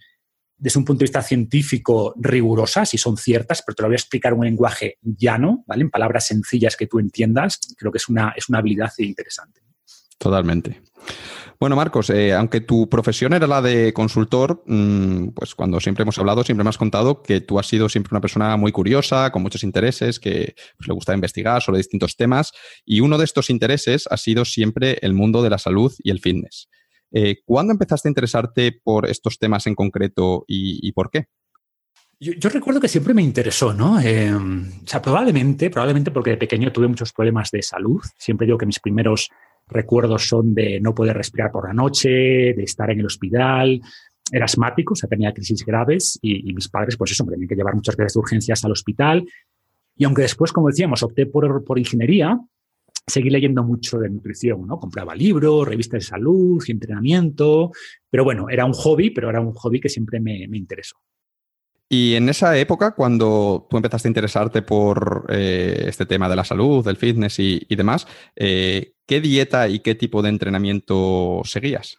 desde 0.57 0.77
un 0.77 0.85
punto 0.85 0.99
de 0.99 1.05
vista 1.05 1.21
científico 1.21 2.13
rigurosas 2.17 2.93
y 2.93 2.97
son 2.97 3.15
ciertas, 3.15 3.63
pero 3.65 3.75
te 3.75 3.81
lo 3.83 3.87
voy 3.87 3.95
a 3.95 3.95
explicar 3.95 4.33
en 4.33 4.39
un 4.39 4.45
lenguaje 4.45 4.97
llano, 5.01 5.63
¿vale? 5.65 5.83
En 5.83 5.89
palabras 5.89 6.27
sencillas 6.27 6.75
que 6.75 6.85
tú 6.85 6.99
entiendas, 6.99 7.59
creo 7.77 7.91
que 7.91 7.97
es 7.97 8.09
una, 8.09 8.33
es 8.35 8.49
una 8.49 8.59
habilidad 8.59 8.91
interesante. 8.97 9.61
Totalmente. 10.19 10.81
Bueno, 11.59 11.75
Marcos, 11.75 12.09
eh, 12.09 12.33
aunque 12.33 12.61
tu 12.61 12.87
profesión 12.87 13.33
era 13.33 13.45
la 13.45 13.61
de 13.61 13.91
consultor, 13.91 14.63
mm, 14.65 15.29
pues 15.29 15.55
cuando 15.55 15.81
siempre 15.81 16.03
hemos 16.03 16.17
hablado, 16.17 16.43
siempre 16.43 16.63
me 16.63 16.69
has 16.69 16.77
contado 16.77 17.21
que 17.21 17.41
tú 17.41 17.59
has 17.59 17.67
sido 17.67 17.89
siempre 17.89 18.11
una 18.13 18.21
persona 18.21 18.55
muy 18.55 18.71
curiosa, 18.71 19.29
con 19.31 19.41
muchos 19.41 19.63
intereses, 19.63 20.21
que 20.21 20.55
pues, 20.77 20.87
le 20.87 20.93
gusta 20.93 21.13
investigar 21.13 21.61
sobre 21.61 21.79
distintos 21.79 22.15
temas, 22.15 22.53
y 22.85 23.01
uno 23.01 23.17
de 23.17 23.25
estos 23.25 23.49
intereses 23.49 24.07
ha 24.09 24.15
sido 24.15 24.45
siempre 24.45 24.99
el 25.01 25.13
mundo 25.13 25.41
de 25.41 25.49
la 25.49 25.57
salud 25.57 25.93
y 26.01 26.11
el 26.11 26.19
fitness. 26.19 26.69
Eh, 27.11 27.41
¿Cuándo 27.43 27.73
empezaste 27.73 28.07
a 28.07 28.11
interesarte 28.11 28.79
por 28.81 29.09
estos 29.09 29.37
temas 29.37 29.67
en 29.67 29.75
concreto 29.75 30.45
y, 30.47 30.89
por 30.93 31.09
qué? 31.09 31.25
Yo, 32.21 32.49
recuerdo 32.49 32.79
que 32.79 32.87
siempre 32.87 33.13
me 33.13 33.21
interesó, 33.21 33.73
¿no? 33.73 33.99
Eh, 33.99 34.33
o 34.33 34.87
sea, 34.87 35.01
probablemente, 35.01 35.69
probablemente 35.69 36.11
porque 36.11 36.31
de 36.31 36.37
pequeño 36.37 36.71
tuve 36.71 36.87
muchos 36.87 37.11
problemas 37.11 37.49
de 37.51 37.61
salud. 37.63 38.01
Siempre 38.17 38.45
digo 38.45 38.57
que 38.57 38.65
mis 38.65 38.79
primeros 38.79 39.29
recuerdos 39.69 40.27
son 40.27 40.53
de 40.53 40.79
no 40.79 40.93
poder 40.93 41.15
respirar 41.15 41.51
por 41.51 41.67
la 41.67 41.73
noche, 41.73 42.09
de 42.09 42.63
estar 42.63 42.89
en 42.91 42.99
el 42.99 43.05
hospital. 43.05 43.81
Era 44.31 44.45
asmático, 44.45 44.93
o 44.93 44.95
sea, 44.95 45.09
tenía 45.09 45.33
crisis 45.33 45.65
graves 45.65 46.19
y, 46.21 46.53
mis 46.53 46.67
padres, 46.67 46.97
pues 46.97 47.11
eso, 47.11 47.25
me 47.25 47.31
tenían 47.31 47.47
que 47.47 47.55
llevar 47.55 47.75
muchas 47.75 47.95
veces 47.95 48.13
de 48.13 48.19
urgencias 48.19 48.63
al 48.65 48.71
hospital. 48.71 49.25
Y 49.95 50.05
aunque 50.05 50.23
después, 50.23 50.51
como 50.51 50.67
decíamos, 50.67 51.03
opté 51.03 51.25
por, 51.25 51.63
ingeniería, 51.77 52.39
seguí 53.07 53.29
leyendo 53.29 53.63
mucho 53.63 53.97
de 53.97 54.09
nutrición, 54.09 54.67
¿no? 54.67 54.79
Compraba 54.79 55.15
libros, 55.15 55.67
revistas 55.67 56.01
de 56.01 56.07
salud, 56.07 56.63
entrenamiento, 56.67 57.71
pero 58.09 58.23
bueno, 58.23 58.49
era 58.49 58.65
un 58.65 58.73
hobby, 58.73 59.09
pero 59.09 59.29
era 59.29 59.41
un 59.41 59.53
hobby 59.53 59.79
que 59.79 59.89
siempre 59.89 60.19
me 60.19 60.57
interesó. 60.57 60.97
Y 61.91 62.13
en 62.13 62.29
esa 62.29 62.55
época, 62.55 62.91
cuando 62.91 63.65
tú 63.67 63.77
empezaste 63.77 64.07
a 64.07 64.11
interesarte 64.11 64.61
por 64.61 65.25
eh, 65.29 65.85
este 65.87 66.05
tema 66.05 66.29
de 66.29 66.35
la 66.35 66.43
salud, 66.43 66.85
del 66.85 66.97
fitness 66.97 67.39
y, 67.39 67.65
demás, 67.75 68.05
eh, 68.35 68.93
¿qué 69.07 69.19
dieta 69.19 69.67
y 69.67 69.79
qué 69.79 69.95
tipo 69.95 70.21
de 70.21 70.29
entrenamiento 70.29 71.41
seguías? 71.45 71.97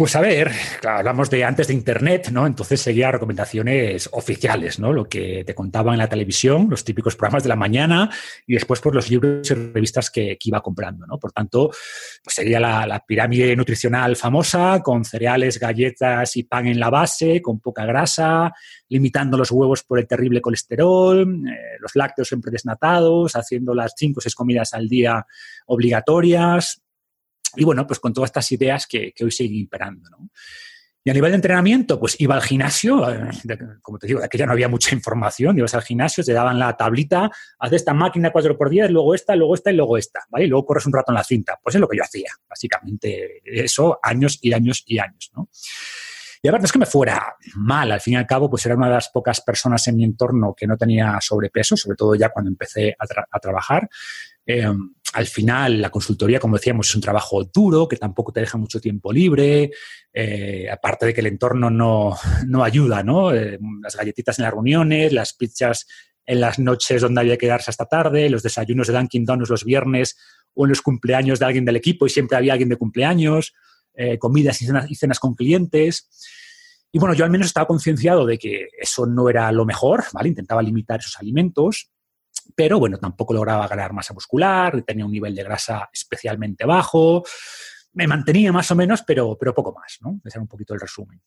Pues 0.00 0.16
a 0.16 0.22
ver, 0.22 0.50
hablamos 0.88 1.28
de 1.28 1.44
antes 1.44 1.68
de 1.68 1.74
Internet, 1.74 2.30
¿no? 2.32 2.46
Entonces 2.46 2.80
seguía 2.80 3.12
recomendaciones 3.12 4.08
oficiales, 4.12 4.78
¿no? 4.78 4.94
Lo 4.94 5.04
que 5.04 5.44
te 5.44 5.54
contaban 5.54 5.92
en 5.92 5.98
la 5.98 6.08
televisión, 6.08 6.68
los 6.70 6.84
típicos 6.84 7.16
programas 7.16 7.42
de 7.42 7.50
la 7.50 7.56
mañana 7.56 8.08
y 8.46 8.54
después 8.54 8.80
por 8.80 8.94
pues, 8.94 9.04
los 9.04 9.10
libros 9.10 9.50
y 9.50 9.52
revistas 9.52 10.10
que, 10.10 10.38
iba 10.42 10.62
comprando, 10.62 11.06
¿no? 11.06 11.18
Por 11.18 11.32
tanto, 11.32 11.68
pues 11.68 12.34
sería 12.34 12.58
la, 12.58 13.04
pirámide 13.06 13.54
nutricional 13.54 14.16
famosa, 14.16 14.80
con 14.82 15.04
cereales, 15.04 15.60
galletas 15.60 16.34
y 16.34 16.44
pan 16.44 16.68
en 16.68 16.80
la 16.80 16.88
base, 16.88 17.42
con 17.42 17.60
poca 17.60 17.84
grasa, 17.84 18.54
limitando 18.88 19.36
los 19.36 19.50
huevos 19.50 19.82
por 19.82 19.98
el 19.98 20.06
terrible 20.06 20.40
colesterol, 20.40 21.28
eh, 21.46 21.76
los 21.78 21.94
lácteos 21.94 22.26
siempre 22.26 22.50
desnatados, 22.50 23.36
haciendo 23.36 23.74
las 23.74 23.92
cinco 23.98 24.20
o 24.20 24.22
seis 24.22 24.34
comidas 24.34 24.72
al 24.72 24.88
día 24.88 25.26
obligatorias, 25.66 26.80
y 27.56 27.64
bueno, 27.64 27.86
pues 27.86 27.98
con 28.00 28.12
todas 28.12 28.28
estas 28.28 28.50
ideas 28.52 28.86
que, 28.86 29.12
hoy 29.20 29.30
siguen 29.30 29.56
imperando. 29.56 30.08
¿no? 30.10 30.30
Y 31.02 31.10
a 31.10 31.14
nivel 31.14 31.30
de 31.30 31.36
entrenamiento, 31.36 31.98
pues 31.98 32.20
iba 32.20 32.34
al 32.34 32.42
gimnasio, 32.42 33.10
eh, 33.10 33.30
como 33.80 33.98
te 33.98 34.06
digo, 34.06 34.20
de 34.20 34.28
ya 34.32 34.44
no 34.44 34.52
había 34.52 34.68
mucha 34.68 34.94
información, 34.94 35.56
ibas 35.56 35.74
al 35.74 35.82
gimnasio, 35.82 36.22
te 36.22 36.32
daban 36.32 36.58
la 36.58 36.76
tablita, 36.76 37.30
haz 37.58 37.72
esta 37.72 37.94
máquina 37.94 38.30
4x10, 38.30 38.90
luego 38.90 39.14
esta, 39.14 39.34
luego 39.34 39.54
esta 39.54 39.70
y 39.70 39.76
luego 39.76 39.96
esta, 39.96 40.20
¿vale? 40.28 40.44
Y 40.44 40.48
luego 40.48 40.66
corres 40.66 40.84
un 40.84 40.92
rato 40.92 41.10
en 41.10 41.14
la 41.14 41.24
cinta. 41.24 41.58
Pues 41.62 41.74
es 41.74 41.80
lo 41.80 41.88
que 41.88 41.96
yo 41.96 42.02
hacía, 42.02 42.30
básicamente, 42.46 43.40
eso 43.44 43.98
años 44.02 44.38
y 44.42 44.52
años 44.52 44.82
y 44.86 44.98
años, 44.98 45.30
¿no? 45.34 45.48
Y 46.42 46.48
a 46.48 46.52
ver, 46.52 46.60
no 46.60 46.64
es 46.64 46.72
que 46.72 46.78
me 46.78 46.86
fuera 46.86 47.36
mal, 47.54 47.92
al 47.92 48.00
fin 48.00 48.14
y 48.14 48.16
al 48.16 48.26
cabo, 48.26 48.48
pues 48.48 48.64
era 48.64 48.74
una 48.74 48.88
de 48.88 48.94
las 48.94 49.10
pocas 49.10 49.42
personas 49.42 49.86
en 49.88 49.96
mi 49.96 50.04
entorno 50.04 50.54
que 50.54 50.66
no 50.66 50.76
tenía 50.76 51.18
sobrepeso, 51.20 51.76
sobre 51.76 51.96
todo 51.96 52.14
ya 52.14 52.30
cuando 52.30 52.50
empecé 52.50 52.96
a, 52.98 53.38
trabajar. 53.38 53.88
Em, 54.46 54.94
al 55.12 55.26
final, 55.26 55.80
la 55.80 55.90
consultoría, 55.90 56.38
como 56.38 56.56
decíamos, 56.56 56.88
es 56.88 56.94
un 56.94 57.00
trabajo 57.00 57.44
duro, 57.44 57.88
que 57.88 57.96
tampoco 57.96 58.32
te 58.32 58.40
deja 58.40 58.58
mucho 58.58 58.80
tiempo 58.80 59.12
libre, 59.12 59.70
eh, 60.12 60.68
aparte 60.70 61.06
de 61.06 61.14
que 61.14 61.20
el 61.20 61.26
entorno 61.26 61.70
no, 61.70 62.16
no 62.46 62.62
ayuda, 62.62 63.02
¿no? 63.02 63.34
Eh, 63.34 63.58
las 63.82 63.96
galletitas 63.96 64.38
en 64.38 64.44
las 64.44 64.52
reuniones, 64.52 65.12
las 65.12 65.32
pizzas 65.32 65.86
en 66.26 66.40
las 66.40 66.58
noches 66.58 67.02
donde 67.02 67.20
había 67.20 67.34
que 67.34 67.46
quedarse 67.46 67.70
hasta 67.70 67.86
tarde, 67.86 68.30
los 68.30 68.42
desayunos 68.42 68.86
de 68.86 68.92
Dunkin' 68.92 69.24
Donuts 69.24 69.50
los 69.50 69.64
viernes 69.64 70.16
o 70.54 70.64
en 70.64 70.68
los 70.68 70.82
cumpleaños 70.82 71.38
de 71.38 71.46
alguien 71.46 71.64
del 71.64 71.76
equipo 71.76 72.06
y 72.06 72.10
siempre 72.10 72.36
había 72.36 72.52
alguien 72.52 72.68
de 72.68 72.76
cumpleaños. 72.76 73.52
Eh, 73.94 74.18
comidas 74.18 74.62
y 74.62 74.94
cenas, 74.94 75.18
con 75.18 75.34
clientes. 75.34 76.08
Y 76.92 76.98
bueno, 76.98 77.14
yo 77.14 77.24
al 77.24 77.30
menos 77.30 77.48
estaba 77.48 77.66
concienciado 77.66 78.24
de 78.24 78.38
que 78.38 78.68
eso 78.80 79.04
no 79.04 79.28
era 79.28 79.50
lo 79.52 79.64
mejor, 79.64 80.04
¿vale? 80.12 80.28
Intentaba 80.28 80.62
limitar 80.62 81.00
esos 81.00 81.18
alimentos, 81.18 81.90
pero 82.54 82.78
bueno, 82.78 82.98
tampoco 82.98 83.34
lograba 83.34 83.66
ganar 83.68 83.92
masa 83.92 84.14
muscular, 84.14 84.82
tenía 84.82 85.04
un 85.04 85.12
nivel 85.12 85.34
de 85.34 85.44
grasa 85.44 85.88
especialmente 85.92 86.64
bajo, 86.64 87.24
me 87.92 88.06
mantenía 88.06 88.52
más 88.52 88.70
o 88.70 88.76
menos, 88.76 89.02
pero, 89.06 89.36
pero 89.38 89.54
poco 89.54 89.72
más, 89.72 89.98
¿no? 90.00 90.20
Ese 90.24 90.38
era 90.38 90.42
un 90.42 90.48
poquito 90.48 90.74
el 90.74 90.80
resumen. 90.80 91.20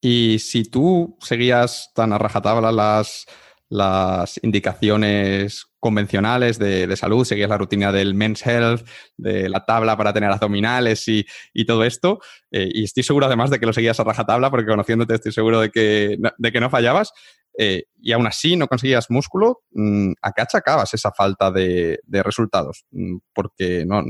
Y 0.00 0.38
si 0.38 0.64
tú 0.64 1.16
seguías 1.20 1.90
tan 1.94 2.12
a 2.12 2.18
rajatabla 2.18 2.70
las, 2.70 3.26
las 3.68 4.38
indicaciones 4.42 5.66
convencionales 5.80 6.58
de, 6.58 6.94
salud, 6.96 7.24
seguías 7.24 7.50
la 7.50 7.58
rutina 7.58 7.92
del 7.92 8.14
Men's 8.14 8.44
Health, 8.46 8.86
de 9.16 9.48
la 9.48 9.64
tabla 9.64 9.96
para 9.96 10.12
tener 10.12 10.30
abdominales 10.30 11.06
y, 11.08 11.24
todo 11.66 11.84
esto. 11.84 12.20
Eh, 12.50 12.68
y 12.72 12.84
estoy 12.84 13.02
seguro 13.02 13.26
además 13.26 13.50
de 13.50 13.58
que 13.58 13.66
lo 13.66 13.72
seguías 13.72 13.98
a 14.00 14.04
rajatabla, 14.04 14.50
porque 14.50 14.66
conociéndote 14.66 15.14
estoy 15.14 15.32
seguro 15.32 15.60
de 15.60 15.70
que, 15.70 16.18
de 16.36 16.52
que 16.52 16.60
no 16.60 16.70
fallabas. 16.70 17.12
Eh, 17.60 17.86
y 18.00 18.12
aún 18.12 18.24
así 18.28 18.54
no 18.54 18.68
conseguías 18.68 19.10
músculo, 19.10 19.62
mm, 19.72 20.12
¿a 20.22 20.30
qué 20.30 20.42
achacabas 20.42 20.94
esa 20.94 21.10
falta 21.10 21.50
de, 21.50 21.98
resultados? 22.08 22.84
Mm, 22.92 23.16
porque 23.34 23.84
no, 23.84 24.04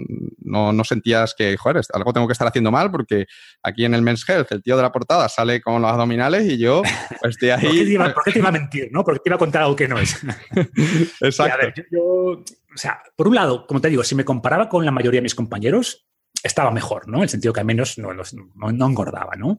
no, 0.44 0.84
sentías 0.84 1.34
que, 1.34 1.56
joder, 1.56 1.80
algo 1.94 2.12
tengo 2.12 2.26
que 2.26 2.34
estar 2.34 2.46
haciendo 2.46 2.70
mal 2.70 2.90
porque 2.90 3.24
aquí 3.62 3.86
en 3.86 3.94
el 3.94 4.02
Men's 4.02 4.28
Health 4.28 4.52
el 4.52 4.62
tío 4.62 4.76
de 4.76 4.82
la 4.82 4.92
portada 4.92 5.30
sale 5.30 5.62
con 5.62 5.80
los 5.80 5.90
abdominales 5.90 6.44
y 6.44 6.58
yo 6.58 6.82
pues, 7.22 7.36
estoy 7.36 7.48
ahí... 7.48 7.62
¿Por 8.14 8.24
qué, 8.24 8.32
te 8.32 8.38
iba, 8.38 8.50
a 8.50 8.52
mentir, 8.52 8.90
no? 8.92 9.02
Porque 9.02 9.20
te 9.20 9.30
iba 9.30 9.36
a 9.36 9.38
contar 9.38 9.62
algo 9.62 9.74
que 9.74 9.88
no 9.88 9.98
es. 9.98 10.20
Exacto. 11.22 11.54
a 11.54 11.56
ver, 11.56 11.74
yo, 11.90 12.02
o 12.02 12.44
sea, 12.74 13.02
por 13.16 13.28
un 13.28 13.34
lado, 13.34 13.66
como 13.66 13.80
te 13.80 13.88
digo, 13.88 14.04
si 14.04 14.14
me 14.14 14.26
comparaba 14.26 14.68
con 14.68 14.84
la 14.84 14.92
mayoría 14.92 15.18
de 15.18 15.22
mis 15.22 15.34
compañeros, 15.34 16.06
estaba 16.42 16.70
mejor, 16.70 17.08
¿no? 17.08 17.16
En 17.16 17.22
el 17.22 17.28
sentido 17.30 17.54
que 17.54 17.60
al 17.60 17.66
menos 17.66 17.96
no, 17.96 18.12
no, 18.12 18.72
no 18.72 18.86
engordaba, 18.86 19.36
¿no? 19.36 19.58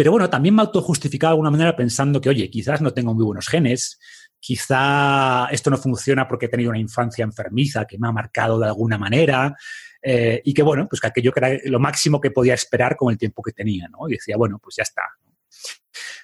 Pero 0.00 0.12
bueno, 0.12 0.30
también 0.30 0.54
me 0.54 0.62
autojustificaba 0.62 1.32
de 1.32 1.34
alguna 1.34 1.50
manera 1.50 1.76
pensando 1.76 2.22
que, 2.22 2.30
oye, 2.30 2.48
quizás 2.48 2.80
no 2.80 2.94
tengo 2.94 3.12
muy 3.12 3.22
buenos 3.22 3.48
genes, 3.48 4.00
quizá 4.38 5.46
esto 5.50 5.68
no 5.68 5.76
funciona 5.76 6.26
porque 6.26 6.46
he 6.46 6.48
tenido 6.48 6.70
una 6.70 6.78
infancia 6.78 7.22
enfermiza 7.22 7.84
que 7.84 7.98
me 7.98 8.08
ha 8.08 8.10
marcado 8.10 8.58
de 8.58 8.64
alguna 8.64 8.96
manera. 8.96 9.54
Eh, 10.00 10.40
y 10.42 10.54
que 10.54 10.62
bueno, 10.62 10.86
pues 10.88 11.02
que 11.02 11.08
aquello 11.08 11.32
que 11.32 11.40
era 11.40 11.58
lo 11.66 11.78
máximo 11.78 12.18
que 12.18 12.30
podía 12.30 12.54
esperar 12.54 12.96
con 12.96 13.12
el 13.12 13.18
tiempo 13.18 13.42
que 13.42 13.52
tenía, 13.52 13.88
¿no? 13.88 14.08
Y 14.08 14.12
decía, 14.12 14.38
bueno, 14.38 14.58
pues 14.58 14.76
ya 14.76 14.84
está. 14.84 15.02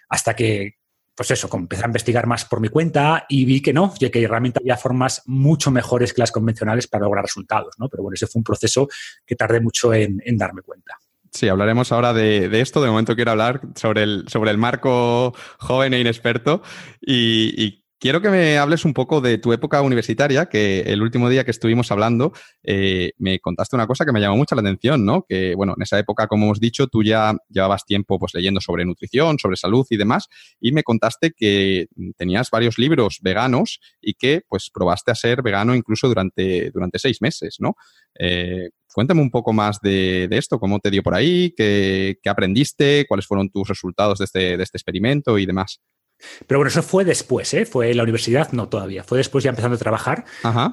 Hasta 0.08 0.34
que, 0.34 0.78
pues 1.14 1.32
eso, 1.32 1.46
empecé 1.52 1.82
a 1.82 1.88
investigar 1.88 2.26
más 2.26 2.46
por 2.46 2.60
mi 2.60 2.70
cuenta 2.70 3.26
y 3.28 3.44
vi 3.44 3.60
que 3.60 3.74
no, 3.74 3.92
que 3.92 4.26
realmente 4.26 4.58
había 4.58 4.78
formas 4.78 5.20
mucho 5.26 5.70
mejores 5.70 6.14
que 6.14 6.22
las 6.22 6.32
convencionales 6.32 6.86
para 6.86 7.04
lograr 7.04 7.26
resultados, 7.26 7.74
¿no? 7.76 7.90
Pero 7.90 8.04
bueno, 8.04 8.14
ese 8.14 8.26
fue 8.26 8.40
un 8.40 8.44
proceso 8.44 8.88
que 9.26 9.36
tardé 9.36 9.60
mucho 9.60 9.92
en, 9.92 10.18
darme 10.38 10.62
cuenta. 10.62 10.94
Sí, 11.36 11.48
hablaremos 11.48 11.92
ahora 11.92 12.14
de, 12.14 12.60
esto. 12.62 12.80
De 12.80 12.88
momento 12.88 13.14
quiero 13.14 13.32
hablar 13.32 13.60
sobre 13.74 14.04
el, 14.04 14.24
sobre 14.26 14.50
el 14.50 14.56
marco 14.56 15.34
joven 15.58 15.92
e 15.92 16.00
inexperto 16.00 16.62
y, 16.98 17.52
y 17.62 17.85
Quiero 17.98 18.20
que 18.20 18.28
me 18.28 18.58
hables 18.58 18.84
un 18.84 18.92
poco 18.92 19.22
de 19.22 19.38
tu 19.38 19.54
época 19.54 19.80
universitaria, 19.80 20.50
que 20.50 20.80
el 20.80 21.00
último 21.00 21.30
día 21.30 21.44
que 21.44 21.50
estuvimos 21.50 21.90
hablando 21.90 22.34
eh, 22.62 23.12
me 23.16 23.40
contaste 23.40 23.74
una 23.74 23.86
cosa 23.86 24.04
que 24.04 24.12
me 24.12 24.20
llamó 24.20 24.36
mucho 24.36 24.54
la 24.54 24.60
atención, 24.60 25.06
¿no? 25.06 25.24
Que, 25.26 25.54
bueno, 25.54 25.72
en 25.74 25.82
esa 25.82 25.98
época, 25.98 26.26
como 26.26 26.44
hemos 26.44 26.60
dicho, 26.60 26.88
tú 26.88 27.02
ya 27.02 27.34
llevabas 27.48 27.86
tiempo 27.86 28.18
pues 28.18 28.34
leyendo 28.34 28.60
sobre 28.60 28.84
nutrición, 28.84 29.38
sobre 29.38 29.56
salud 29.56 29.86
y 29.88 29.96
demás, 29.96 30.28
y 30.60 30.72
me 30.72 30.82
contaste 30.82 31.32
que 31.34 31.86
tenías 32.18 32.50
varios 32.50 32.76
libros 32.76 33.20
veganos 33.22 33.80
y 34.02 34.12
que, 34.12 34.42
pues, 34.46 34.68
probaste 34.70 35.12
a 35.12 35.14
ser 35.14 35.40
vegano 35.40 35.74
incluso 35.74 36.06
durante, 36.06 36.70
durante 36.72 36.98
seis 36.98 37.22
meses, 37.22 37.56
¿no? 37.60 37.76
Eh, 38.18 38.68
cuéntame 38.92 39.22
un 39.22 39.30
poco 39.30 39.54
más 39.54 39.80
de, 39.80 40.28
esto, 40.32 40.60
cómo 40.60 40.80
te 40.80 40.90
dio 40.90 41.02
por 41.02 41.14
ahí, 41.14 41.54
qué, 41.56 42.18
qué 42.22 42.28
aprendiste, 42.28 43.06
cuáles 43.08 43.26
fueron 43.26 43.48
tus 43.48 43.66
resultados 43.66 44.18
de 44.18 44.26
este, 44.26 44.56
de 44.58 44.62
este 44.62 44.76
experimento 44.76 45.38
y 45.38 45.46
demás. 45.46 45.80
Pero 46.46 46.58
bueno, 46.58 46.68
eso 46.68 46.82
fue 46.82 47.04
después, 47.04 47.52
¿eh? 47.54 47.66
Fue 47.66 47.90
en 47.90 47.96
la 47.96 48.02
universidad, 48.02 48.52
no 48.52 48.68
todavía. 48.68 49.04
Fue 49.04 49.18
después 49.18 49.44
ya 49.44 49.50
empezando 49.50 49.76
a 49.76 49.78
trabajar. 49.78 50.24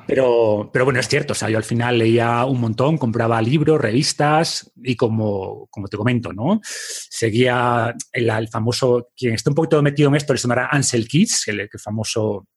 Pero, 0.08 0.70
pero 0.72 0.86
bueno, 0.86 1.00
es 1.00 1.08
cierto. 1.08 1.34
O 1.34 1.36
sea, 1.36 1.50
yo 1.50 1.58
al 1.58 1.64
final 1.64 1.98
leía 1.98 2.46
un 2.46 2.60
montón, 2.60 2.98
compraba 2.98 3.42
libros, 3.42 3.80
revistas 3.80 4.72
y 4.82 4.96
como, 4.96 5.68
como 5.70 5.88
te 5.88 5.98
comento, 5.98 6.34
¿no? 6.34 6.62
Seguía 6.64 7.94
el, 8.12 8.48
famoso, 8.50 9.10
quien 9.16 9.34
está 9.34 9.50
un 9.50 9.56
poquito 9.56 9.82
metido 9.82 10.10
en 10.10 10.16
esto 10.16 10.34
le 10.34 10.40
sonará 10.40 10.68
Ansel 10.72 11.08
Keys, 11.08 11.48
el, 11.48 11.70
famoso 11.78 12.48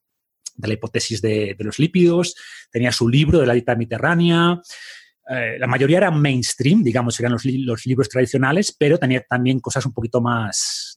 de 0.55 0.67
la 0.67 0.73
hipótesis 0.73 1.21
de, 1.21 1.55
los 1.59 1.79
lípidos. 1.79 2.35
Tenía 2.71 2.91
su 2.91 3.09
libro 3.09 3.39
de 3.39 3.47
la 3.47 3.53
dieta 3.53 3.75
mediterránea. 3.75 4.59
Eh, 5.29 5.57
la 5.59 5.67
mayoría 5.67 5.97
eran 5.97 6.21
mainstream, 6.21 6.83
digamos, 6.83 7.19
eran 7.19 7.33
los, 7.33 7.43
los 7.43 7.85
libros 7.85 8.07
tradicionales, 8.07 8.73
pero 8.77 8.97
tenía 8.97 9.21
también 9.27 9.59
cosas 9.59 9.85
un 9.85 9.93
poquito 9.93 10.21
más 10.21 10.96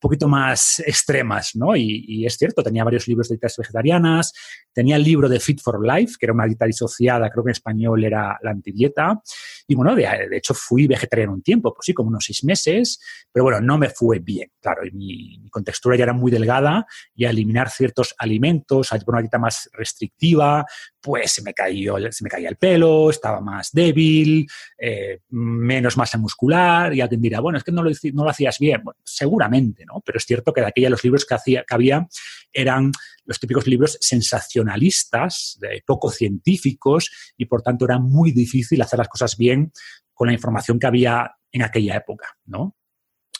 poquito 0.00 0.26
más 0.26 0.80
extremas, 0.86 1.54
¿no? 1.54 1.76
Y, 1.76 2.24
es 2.24 2.36
cierto, 2.36 2.62
tenía 2.62 2.84
varios 2.84 3.06
libros 3.06 3.28
de 3.28 3.34
dietas 3.34 3.56
vegetarianas, 3.56 4.32
tenía 4.72 4.96
el 4.96 5.04
libro 5.04 5.28
de 5.28 5.38
Fit 5.38 5.60
for 5.60 5.84
Life, 5.84 6.14
que 6.18 6.26
era 6.26 6.32
una 6.32 6.46
dieta 6.46 6.64
disociada, 6.64 7.30
creo 7.30 7.44
que 7.44 7.50
en 7.50 7.52
español 7.52 8.02
era 8.04 8.38
la 8.42 8.50
antidieta, 8.50 9.20
y 9.68 9.74
bueno, 9.74 9.94
de, 9.94 10.28
hecho 10.32 10.54
fui 10.54 10.86
vegetariano 10.86 11.32
un 11.32 11.42
tiempo, 11.42 11.72
pues 11.74 11.86
sí, 11.86 11.94
como 11.94 12.08
unos 12.08 12.24
seis 12.24 12.42
meses, 12.44 12.98
pero 13.30 13.44
bueno, 13.44 13.60
no 13.60 13.78
me 13.78 13.90
fue 13.90 14.18
bien, 14.18 14.50
claro, 14.60 14.84
y 14.84 14.90
mi, 14.90 15.48
contextura 15.50 15.96
ya 15.96 16.04
era 16.04 16.12
muy 16.12 16.30
delgada 16.30 16.86
y 17.14 17.24
a 17.24 17.30
eliminar 17.30 17.70
ciertos 17.70 18.14
alimentos, 18.18 18.92
a 18.92 18.96
llevar 18.96 19.14
una 19.14 19.22
dieta 19.22 19.38
más 19.38 19.68
restrictiva, 19.72 20.64
pues 21.00 21.32
se 21.32 21.42
me, 21.42 21.54
cayó, 21.54 21.96
se 22.10 22.24
me 22.24 22.30
caía 22.30 22.48
el 22.48 22.56
pelo, 22.56 23.10
estaba 23.10 23.40
más 23.40 23.70
débil, 23.72 24.46
eh, 24.78 25.20
menos 25.30 25.96
masa 25.96 26.18
muscular, 26.18 26.94
y 26.94 27.00
alguien 27.00 27.20
dirá, 27.20 27.40
bueno, 27.40 27.58
es 27.58 27.64
que 27.64 27.72
no 27.72 27.82
lo, 27.82 28.30
hacías 28.30 28.58
bien. 28.58 28.82
Seguramente. 29.02 29.84
Pero 30.04 30.18
es 30.18 30.24
cierto 30.24 30.52
que 30.52 30.60
de 30.60 30.68
aquella 30.68 30.90
los 30.90 31.02
libros 31.04 31.24
que, 31.24 31.34
hacía, 31.34 31.64
que 31.64 31.74
había 31.74 32.06
eran 32.52 32.92
los 33.24 33.38
típicos 33.38 33.66
libros 33.66 33.98
sensacionalistas, 34.00 35.58
poco 35.86 36.10
científicos, 36.10 37.10
y 37.36 37.46
por 37.46 37.62
tanto 37.62 37.84
era 37.84 37.98
muy 37.98 38.32
difícil 38.32 38.80
hacer 38.82 38.98
las 38.98 39.08
cosas 39.08 39.36
bien 39.36 39.72
con 40.12 40.28
la 40.28 40.34
información 40.34 40.78
que 40.78 40.86
había 40.86 41.32
en 41.52 41.62
aquella 41.62 41.96
época. 41.96 42.28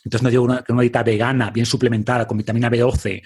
Entonces 0.05 0.23
no 0.23 0.31
digo 0.31 0.65
que 0.65 0.73
una 0.73 0.83
dieta 0.83 1.03
vegana 1.03 1.51
bien 1.51 1.67
suplementada 1.67 2.27
con 2.27 2.39
vitamina 2.39 2.71
B12 2.71 3.23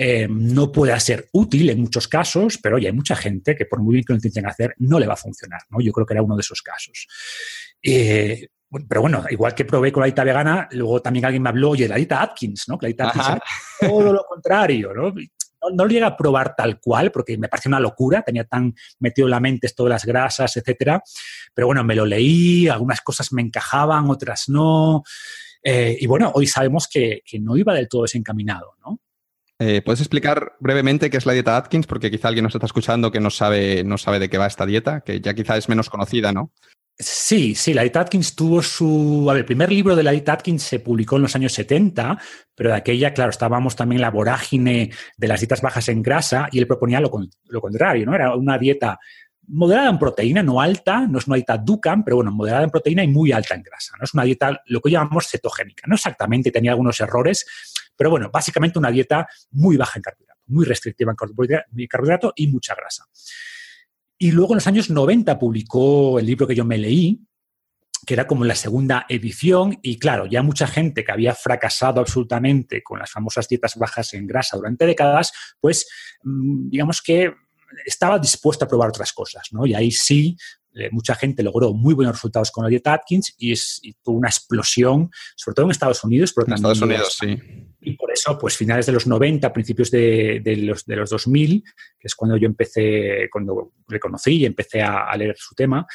eh, 0.00 0.28
no 0.30 0.70
puede 0.70 0.98
ser 1.00 1.28
útil 1.32 1.70
en 1.70 1.80
muchos 1.80 2.06
casos, 2.06 2.58
pero 2.62 2.76
oye, 2.76 2.86
hay 2.86 2.92
mucha 2.92 3.16
gente 3.16 3.56
que 3.56 3.66
por 3.66 3.80
muy 3.82 3.94
bien 3.94 4.04
que 4.04 4.12
lo 4.12 4.18
intenten 4.18 4.46
hacer, 4.46 4.74
no 4.78 5.00
le 5.00 5.08
va 5.08 5.14
a 5.14 5.16
funcionar. 5.16 5.60
Yo 5.80 5.92
creo 5.92 6.06
que 6.06 6.14
era 6.14 6.22
uno 6.22 6.36
de 6.36 6.40
esos 6.40 6.62
casos. 6.62 7.08
Eh, 7.82 8.46
pero 8.88 9.00
bueno, 9.00 9.24
igual 9.30 9.54
que 9.54 9.64
probé 9.64 9.90
con 9.90 10.02
la 10.02 10.06
dieta 10.06 10.24
vegana, 10.24 10.68
luego 10.72 11.00
también 11.00 11.24
alguien 11.24 11.42
me 11.42 11.48
habló, 11.48 11.70
oye, 11.70 11.88
la 11.88 11.96
dieta 11.96 12.22
Atkins, 12.22 12.68
¿no? 12.68 12.78
Que 12.78 12.86
la 12.86 12.88
dieta 12.88 13.08
Atkins 13.08 13.40
todo 13.80 14.12
lo 14.12 14.24
contrario, 14.24 14.92
¿no? 14.92 15.14
No, 15.72 15.84
lo 15.84 15.90
llegué 15.90 16.04
a 16.04 16.16
probar 16.16 16.54
tal 16.54 16.78
cual 16.80 17.10
porque 17.10 17.36
me 17.36 17.48
parecía 17.48 17.70
una 17.70 17.80
locura, 17.80 18.22
tenía 18.22 18.44
tan 18.44 18.74
metido 19.00 19.26
en 19.26 19.32
la 19.32 19.40
mente 19.40 19.66
esto 19.66 19.84
de 19.84 19.90
las 19.90 20.04
grasas, 20.04 20.56
etcétera. 20.56 21.02
Pero 21.52 21.66
bueno, 21.66 21.82
me 21.82 21.96
lo 21.96 22.06
leí, 22.06 22.68
algunas 22.68 23.00
cosas 23.00 23.32
me 23.32 23.42
encajaban, 23.42 24.08
otras 24.08 24.48
no. 24.48 25.02
Eh, 25.62 25.96
y 26.00 26.06
bueno, 26.06 26.30
hoy 26.34 26.46
sabemos 26.46 26.86
que, 26.86 27.22
que, 27.24 27.40
no 27.40 27.56
iba 27.56 27.74
del 27.74 27.88
todo 27.88 28.02
desencaminado, 28.02 28.76
¿no? 28.84 29.00
Eh, 29.60 29.82
¿Puedes 29.82 30.00
explicar 30.00 30.52
brevemente 30.60 31.10
qué 31.10 31.16
es 31.16 31.26
la 31.26 31.32
dieta 31.32 31.56
Atkins? 31.56 31.88
Porque 31.88 32.12
quizá 32.12 32.28
alguien 32.28 32.44
nos 32.44 32.54
está 32.54 32.66
escuchando 32.66 33.10
que 33.10 33.18
no 33.18 33.30
sabe, 33.30 33.82
no 33.82 33.98
sabe 33.98 34.20
de 34.20 34.30
qué 34.30 34.38
va 34.38 34.46
esta 34.46 34.66
dieta, 34.66 35.00
que 35.00 35.20
ya 35.20 35.34
quizá 35.34 35.56
es 35.56 35.68
menos 35.68 35.90
conocida, 35.90 36.32
¿no? 36.32 36.52
Sí, 37.00 37.54
sí, 37.54 37.74
la 37.74 37.82
dieta 37.82 38.00
Atkins 38.00 38.34
tuvo 38.34 38.60
su... 38.60 39.26
A 39.30 39.32
ver, 39.32 39.40
el 39.40 39.46
primer 39.46 39.70
libro 39.70 39.94
de 39.94 40.02
la 40.02 40.10
dieta 40.10 40.32
Atkins 40.32 40.64
se 40.64 40.80
publicó 40.80 41.14
en 41.14 41.22
los 41.22 41.36
años 41.36 41.52
70, 41.52 42.18
pero 42.56 42.70
de 42.70 42.76
aquella, 42.76 43.14
claro, 43.14 43.30
estábamos 43.30 43.76
también 43.76 43.98
en 43.98 44.02
la 44.02 44.10
vorágine 44.10 44.90
de 45.16 45.28
las 45.28 45.38
dietas 45.38 45.62
bajas 45.62 45.88
en 45.88 46.02
grasa 46.02 46.48
y 46.50 46.58
él 46.58 46.66
proponía 46.66 47.00
lo, 47.00 47.08
lo 47.44 47.60
contrario, 47.60 48.04
¿no? 48.04 48.16
Era 48.16 48.34
una 48.34 48.58
dieta 48.58 48.98
moderada 49.48 49.90
en 49.90 49.98
proteína, 49.98 50.42
no 50.42 50.60
alta, 50.60 51.06
no 51.06 51.18
es 51.18 51.26
una 51.26 51.36
dieta 51.36 51.56
Dukan, 51.56 52.04
pero 52.04 52.16
bueno, 52.16 52.32
moderada 52.32 52.64
en 52.64 52.70
proteína 52.70 53.04
y 53.04 53.08
muy 53.08 53.32
alta 53.32 53.54
en 53.54 53.62
grasa. 53.62 53.94
¿no? 53.96 54.04
Es 54.04 54.14
una 54.14 54.24
dieta, 54.24 54.60
lo 54.66 54.80
que 54.80 54.90
llamamos 54.90 55.28
cetogénica. 55.28 55.84
No 55.86 55.94
exactamente, 55.94 56.50
tenía 56.50 56.72
algunos 56.72 57.00
errores, 57.00 57.46
pero 57.96 58.10
bueno, 58.10 58.30
básicamente 58.30 58.78
una 58.78 58.90
dieta 58.90 59.26
muy 59.52 59.76
baja 59.76 59.98
en 59.98 60.02
carbohidrato, 60.02 60.40
muy 60.46 60.64
restrictiva 60.64 61.12
en 61.12 61.86
carbohidrato 61.86 62.32
y 62.36 62.48
mucha 62.48 62.74
grasa. 62.74 63.06
Y 64.18 64.32
luego 64.32 64.52
en 64.52 64.56
los 64.56 64.66
años 64.66 64.90
90 64.90 65.38
publicó 65.38 66.18
el 66.18 66.26
libro 66.26 66.46
que 66.46 66.54
yo 66.54 66.64
me 66.64 66.76
leí, 66.76 67.20
que 68.04 68.14
era 68.14 68.26
como 68.26 68.44
la 68.44 68.54
segunda 68.54 69.06
edición, 69.08 69.78
y 69.82 69.98
claro, 69.98 70.26
ya 70.26 70.42
mucha 70.42 70.66
gente 70.66 71.04
que 71.04 71.12
había 71.12 71.34
fracasado 71.34 72.00
absolutamente 72.00 72.82
con 72.82 72.98
las 72.98 73.10
famosas 73.10 73.48
dietas 73.48 73.76
bajas 73.76 74.14
en 74.14 74.26
grasa 74.26 74.56
durante 74.56 74.86
décadas, 74.86 75.32
pues 75.60 75.88
mm, 76.24 76.70
digamos 76.70 77.02
que 77.02 77.34
estaba 77.84 78.18
dispuesta 78.18 78.64
a 78.64 78.68
probar 78.68 78.88
otras 78.88 79.12
cosas, 79.12 79.48
¿no? 79.52 79.66
Y 79.66 79.74
ahí 79.74 79.90
sí, 79.90 80.36
mucha 80.90 81.14
gente 81.14 81.42
logró 81.42 81.72
muy 81.72 81.94
buenos 81.94 82.16
resultados 82.16 82.50
con 82.50 82.64
la 82.64 82.70
dieta 82.70 82.94
Atkins 82.94 83.34
y, 83.38 83.52
es, 83.52 83.80
tuvo 84.02 84.16
una 84.16 84.28
explosión, 84.28 85.10
sobre 85.36 85.54
todo 85.54 85.66
en 85.66 85.70
Estados 85.70 86.04
Unidos. 86.04 86.32
Pero 86.34 86.46
en 86.46 86.54
Estados 86.54 86.80
Unidos, 86.80 87.16
sí. 87.20 87.38
Y 87.80 87.92
por 87.96 88.10
eso, 88.10 88.38
pues 88.38 88.56
finales 88.56 88.86
de 88.86 88.92
los 88.92 89.06
90, 89.06 89.52
principios 89.52 89.90
de, 89.90 90.42
los, 90.58 90.84
de 90.84 90.96
los 90.96 91.10
2000, 91.10 91.62
que 91.98 92.06
es 92.06 92.14
cuando 92.14 92.36
yo 92.36 92.46
empecé, 92.46 93.28
cuando 93.30 93.72
reconocí 93.86 94.38
y 94.38 94.46
empecé 94.46 94.82
a, 94.82 95.08
a 95.08 95.16
leer 95.16 95.36
su 95.38 95.54
tema, 95.54 95.86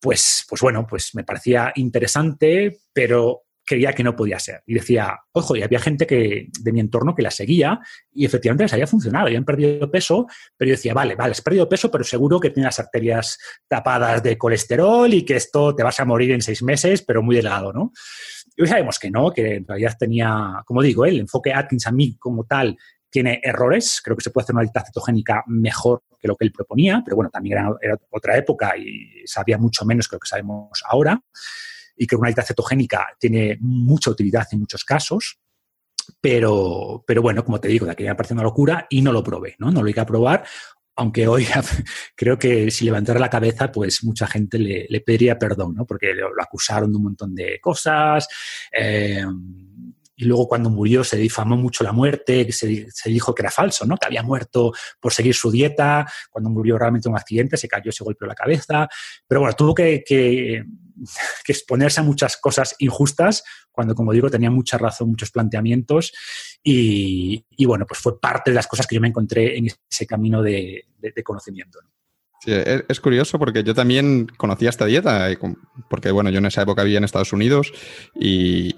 pues, 0.00 0.44
pues 0.48 0.60
bueno, 0.62 0.86
pues 0.88 1.14
me 1.14 1.24
parecía 1.24 1.72
interesante, 1.74 2.78
pero 2.92 3.42
creía 3.64 3.92
que 3.92 4.02
no 4.02 4.16
podía 4.16 4.38
ser. 4.38 4.62
Y 4.66 4.74
decía, 4.74 5.18
ojo, 5.32 5.56
y 5.56 5.62
había 5.62 5.78
gente 5.78 6.06
que, 6.06 6.48
de 6.60 6.72
mi 6.72 6.80
entorno 6.80 7.14
que 7.14 7.22
la 7.22 7.30
seguía 7.30 7.80
y 8.12 8.24
efectivamente 8.24 8.64
les 8.64 8.72
había 8.72 8.86
funcionado, 8.86 9.26
habían 9.26 9.44
perdido 9.44 9.90
peso, 9.90 10.26
pero 10.56 10.70
yo 10.70 10.74
decía, 10.74 10.94
vale, 10.94 11.14
vale, 11.14 11.32
has 11.32 11.40
perdido 11.40 11.68
peso, 11.68 11.90
pero 11.90 12.04
seguro 12.04 12.40
que 12.40 12.50
tienes 12.50 12.68
las 12.68 12.80
arterias 12.80 13.38
tapadas 13.68 14.22
de 14.22 14.36
colesterol 14.36 15.12
y 15.12 15.24
que 15.24 15.36
esto 15.36 15.74
te 15.74 15.82
vas 15.82 15.98
a 16.00 16.04
morir 16.04 16.32
en 16.32 16.42
seis 16.42 16.62
meses, 16.62 17.02
pero 17.02 17.22
muy 17.22 17.36
delgado, 17.36 17.72
¿no? 17.72 17.92
Y 18.56 18.62
hoy 18.62 18.68
sabemos 18.68 18.98
que 18.98 19.10
no, 19.10 19.30
que 19.30 19.54
en 19.56 19.66
realidad 19.66 19.96
tenía, 19.98 20.62
como 20.66 20.82
digo, 20.82 21.06
el 21.06 21.20
enfoque 21.20 21.54
Atkins 21.54 21.86
a 21.86 21.92
mí 21.92 22.16
como 22.18 22.44
tal 22.44 22.76
tiene 23.08 23.40
errores, 23.42 24.00
creo 24.02 24.16
que 24.16 24.22
se 24.22 24.30
puede 24.30 24.44
hacer 24.44 24.54
una 24.54 24.62
dieta 24.62 24.84
cetogénica 24.84 25.44
mejor 25.46 26.02
que 26.18 26.28
lo 26.28 26.36
que 26.36 26.44
él 26.44 26.52
proponía, 26.52 27.02
pero 27.04 27.16
bueno, 27.16 27.30
también 27.30 27.58
era, 27.58 27.70
era 27.80 27.98
otra 28.10 28.36
época 28.36 28.74
y 28.76 29.22
sabía 29.26 29.58
mucho 29.58 29.84
menos 29.84 30.08
que 30.08 30.16
lo 30.16 30.20
que 30.20 30.28
sabemos 30.28 30.82
ahora 30.88 31.20
y 31.96 32.06
que 32.06 32.16
una 32.16 32.28
dieta 32.28 32.42
cetogénica 32.42 33.08
tiene 33.18 33.56
mucha 33.60 34.10
utilidad 34.10 34.46
en 34.52 34.60
muchos 34.60 34.84
casos. 34.84 35.38
Pero, 36.20 37.04
pero 37.06 37.22
bueno, 37.22 37.44
como 37.44 37.60
te 37.60 37.68
digo, 37.68 37.86
de 37.86 37.92
aquí 37.92 38.04
me 38.04 38.14
parece 38.14 38.34
una 38.34 38.42
locura 38.42 38.86
y 38.90 39.02
no 39.02 39.12
lo 39.12 39.22
probé, 39.22 39.54
¿no? 39.58 39.70
No 39.70 39.82
lo 39.82 39.88
iba 39.88 40.02
a 40.02 40.06
probar, 40.06 40.44
aunque 40.96 41.26
hoy 41.26 41.46
creo 42.16 42.38
que 42.38 42.70
si 42.70 42.84
levantara 42.84 43.20
la 43.20 43.30
cabeza, 43.30 43.70
pues 43.70 44.04
mucha 44.04 44.26
gente 44.26 44.58
le, 44.58 44.86
le 44.88 45.00
pediría 45.00 45.38
perdón, 45.38 45.74
¿no? 45.74 45.86
Porque 45.86 46.12
lo, 46.14 46.30
acusaron 46.40 46.90
de 46.90 46.96
un 46.96 47.04
montón 47.04 47.34
de 47.34 47.60
cosas. 47.60 48.26
Eh, 48.72 49.24
y 50.14 50.24
luego 50.24 50.46
cuando 50.46 50.70
murió 50.70 51.02
se 51.02 51.16
difamó 51.16 51.56
mucho 51.56 51.82
la 51.82 51.92
muerte, 51.92 52.50
se, 52.52 52.90
se, 52.90 53.10
dijo 53.10 53.34
que 53.34 53.42
era 53.42 53.50
falso, 53.50 53.84
¿no? 53.86 53.96
que 53.96 54.06
había 54.06 54.22
muerto 54.22 54.72
por 55.00 55.12
seguir 55.12 55.34
su 55.34 55.50
dieta, 55.50 56.06
cuando 56.30 56.50
murió 56.50 56.78
realmente 56.78 57.08
en 57.08 57.12
un 57.12 57.18
accidente, 57.18 57.56
se 57.56 57.66
cayó, 57.66 57.90
se 57.90 58.04
golpeó 58.04 58.28
la 58.28 58.34
cabeza, 58.34 58.88
pero 59.26 59.40
bueno, 59.40 59.56
tuvo 59.56 59.74
que, 59.74 60.04
que, 60.06 60.64
que 61.44 61.52
exponerse 61.52 62.00
a 62.00 62.04
muchas 62.04 62.36
cosas 62.36 62.74
injustas, 62.78 63.44
cuando, 63.70 63.94
como 63.94 64.12
digo, 64.12 64.30
tenía 64.30 64.50
mucha 64.50 64.78
razón, 64.78 65.10
muchos 65.10 65.30
planteamientos, 65.30 66.12
y, 66.62 67.44
y, 67.50 67.64
bueno, 67.64 67.86
pues 67.86 68.00
fue 68.00 68.20
parte 68.20 68.50
de 68.50 68.54
las 68.54 68.66
cosas 68.66 68.86
que 68.86 68.94
yo 68.94 69.00
me 69.00 69.08
encontré 69.08 69.56
en 69.56 69.66
ese 69.66 70.06
camino 70.06 70.42
de, 70.42 70.84
de, 70.98 71.22
conocimiento. 71.22 71.80
¿no? 71.82 71.90
Sí, 72.44 72.50
es, 72.50 72.98
curioso 72.98 73.38
porque 73.38 73.62
yo 73.62 73.72
también 73.72 74.26
conocía 74.36 74.68
esta 74.68 74.86
dieta, 74.86 75.28
porque 75.88 76.10
bueno, 76.10 76.28
yo 76.28 76.38
en 76.38 76.46
esa 76.46 76.62
época 76.62 76.82
vivía 76.82 76.98
en 76.98 77.04
Estados 77.04 77.32
Unidos 77.32 77.72
y, 78.16 78.74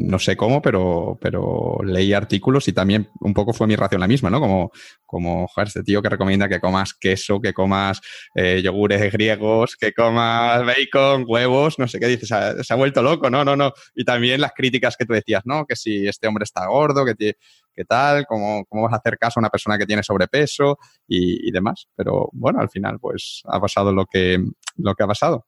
no 0.00 0.18
sé 0.18 0.36
cómo, 0.36 0.60
pero, 0.60 1.18
pero 1.18 1.78
leí 1.82 2.12
artículos 2.12 2.68
y 2.68 2.74
también 2.74 3.08
un 3.20 3.32
poco 3.32 3.54
fue 3.54 3.66
mi 3.66 3.76
ración 3.76 4.02
la 4.02 4.08
misma, 4.08 4.28
¿no? 4.28 4.40
Como, 4.40 4.72
como 5.06 5.46
joder, 5.46 5.68
este 5.68 5.82
tío 5.84 6.02
que 6.02 6.10
recomienda 6.10 6.50
que 6.50 6.60
comas 6.60 6.92
queso, 6.92 7.40
que 7.40 7.54
comas 7.54 8.02
eh, 8.34 8.60
yogures 8.62 9.10
griegos, 9.10 9.76
que 9.76 9.94
comas 9.94 10.66
bacon, 10.66 11.24
huevos, 11.26 11.78
no 11.78 11.88
sé 11.88 11.98
qué 11.98 12.08
dices, 12.08 12.28
se 12.28 12.62
se 12.62 12.74
ha, 12.74 12.76
vuelto 12.76 13.00
loco, 13.00 13.30
¿no? 13.30 13.42
No, 13.42 13.56
no. 13.56 13.72
Y 13.94 14.04
también 14.04 14.42
las 14.42 14.52
críticas 14.52 14.98
que 14.98 15.06
tú 15.06 15.14
decías, 15.14 15.40
¿no? 15.46 15.64
Que 15.64 15.76
si 15.76 16.06
este 16.06 16.26
hombre 16.26 16.44
está 16.44 16.66
gordo, 16.66 17.06
que 17.06 17.14
tiene 17.14 17.36
qué 17.78 17.84
tal, 17.84 18.26
cómo, 18.26 18.64
cómo, 18.68 18.82
vas 18.82 18.92
a 18.92 18.96
hacer 18.96 19.16
caso 19.18 19.38
a 19.38 19.42
una 19.42 19.50
persona 19.50 19.78
que 19.78 19.86
tiene 19.86 20.02
sobrepeso 20.02 20.78
y, 21.06 21.48
y, 21.48 21.52
demás. 21.52 21.86
Pero 21.94 22.28
bueno, 22.32 22.60
al 22.60 22.68
final 22.68 22.98
pues 23.00 23.42
ha 23.46 23.60
pasado 23.60 23.92
lo 23.92 24.04
que, 24.06 24.44
lo 24.76 24.94
que 24.94 25.04
ha 25.04 25.06
pasado. 25.06 25.46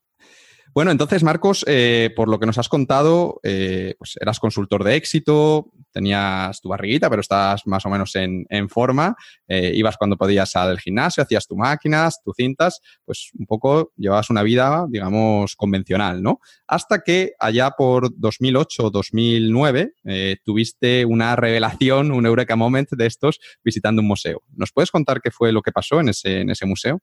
Bueno, 0.73 0.93
entonces, 0.93 1.23
Marcos, 1.25 1.65
eh, 1.67 2.11
por 2.15 2.29
lo 2.29 2.39
que 2.39 2.47
nos 2.47 2.59
has 2.59 2.69
contado, 2.69 3.41
eh, 3.43 3.95
pues 3.99 4.17
eras 4.21 4.39
consultor 4.39 4.85
de 4.85 4.95
éxito, 4.95 5.73
tenías 5.93 6.61
tu 6.61 6.69
barriguita, 6.69 7.11
pero 7.11 7.21
estás 7.21 7.67
más 7.67 7.85
o 7.87 7.91
menos 7.91 8.15
en, 8.15 8.69
forma, 8.69 9.17
eh, 9.49 9.73
ibas 9.75 9.97
cuando 9.97 10.17
podías 10.17 10.55
al 10.57 10.79
gimnasio, 10.79 11.23
hacías 11.23 11.47
tus 11.47 11.59
máquinas, 11.59 12.23
tus 12.23 12.37
cintas, 12.37 12.81
pues 13.05 13.31
un 13.39 13.47
poco 13.47 13.93
llevabas 13.97 14.31
una 14.31 14.43
vida, 14.43 14.87
digamos, 14.89 15.57
convencional, 15.57 16.23
¿no? 16.23 16.41
Hasta 16.67 17.01
que 17.01 17.33
allá 17.39 17.73
por 17.73 18.15
2008-2009 18.15 19.95
eh, 20.05 20.37
tuviste 20.45 21.05
una 21.05 21.37
revelación, 21.37 22.13
un 22.13 22.27
eureka 22.27 22.57
moment 22.57 22.91
de 22.91 23.07
estos 23.07 23.41
visitando 23.65 24.03
un 24.03 24.09
museo. 24.09 24.43
¿Nos 24.55 24.73
puedes 24.73 24.91
contar 24.91 25.21
qué 25.21 25.31
fue 25.31 25.53
lo 25.53 25.63
que 25.63 25.73
pasó 25.73 26.01
en 26.01 26.11
ese, 26.11 26.41
en 26.41 26.51
ese 26.51 26.67
museo? 26.67 27.01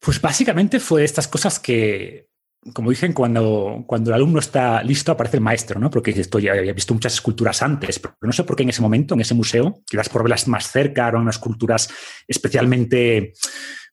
Pues 0.00 0.20
básicamente 0.20 0.80
fue 0.80 1.04
estas 1.04 1.28
cosas 1.28 1.58
que 1.60 2.29
como 2.74 2.90
dicen, 2.90 3.12
cuando, 3.14 3.84
cuando 3.86 4.10
el 4.10 4.14
alumno 4.14 4.38
está 4.38 4.82
listo 4.82 5.12
aparece 5.12 5.38
el 5.38 5.42
maestro, 5.42 5.80
¿no? 5.80 5.90
Porque 5.90 6.10
esto 6.10 6.38
ya 6.38 6.52
había 6.52 6.74
visto 6.74 6.92
muchas 6.92 7.14
esculturas 7.14 7.62
antes, 7.62 7.98
pero 7.98 8.14
no 8.20 8.32
sé 8.32 8.44
por 8.44 8.54
qué 8.54 8.64
en 8.64 8.68
ese 8.68 8.82
momento, 8.82 9.14
en 9.14 9.20
ese 9.20 9.34
museo, 9.34 9.82
quizás 9.86 10.10
por 10.10 10.22
verlas 10.22 10.46
más 10.46 10.70
cerca, 10.70 11.08
eran 11.08 11.22
unas 11.22 11.36
esculturas 11.36 11.88
especialmente, 12.28 13.32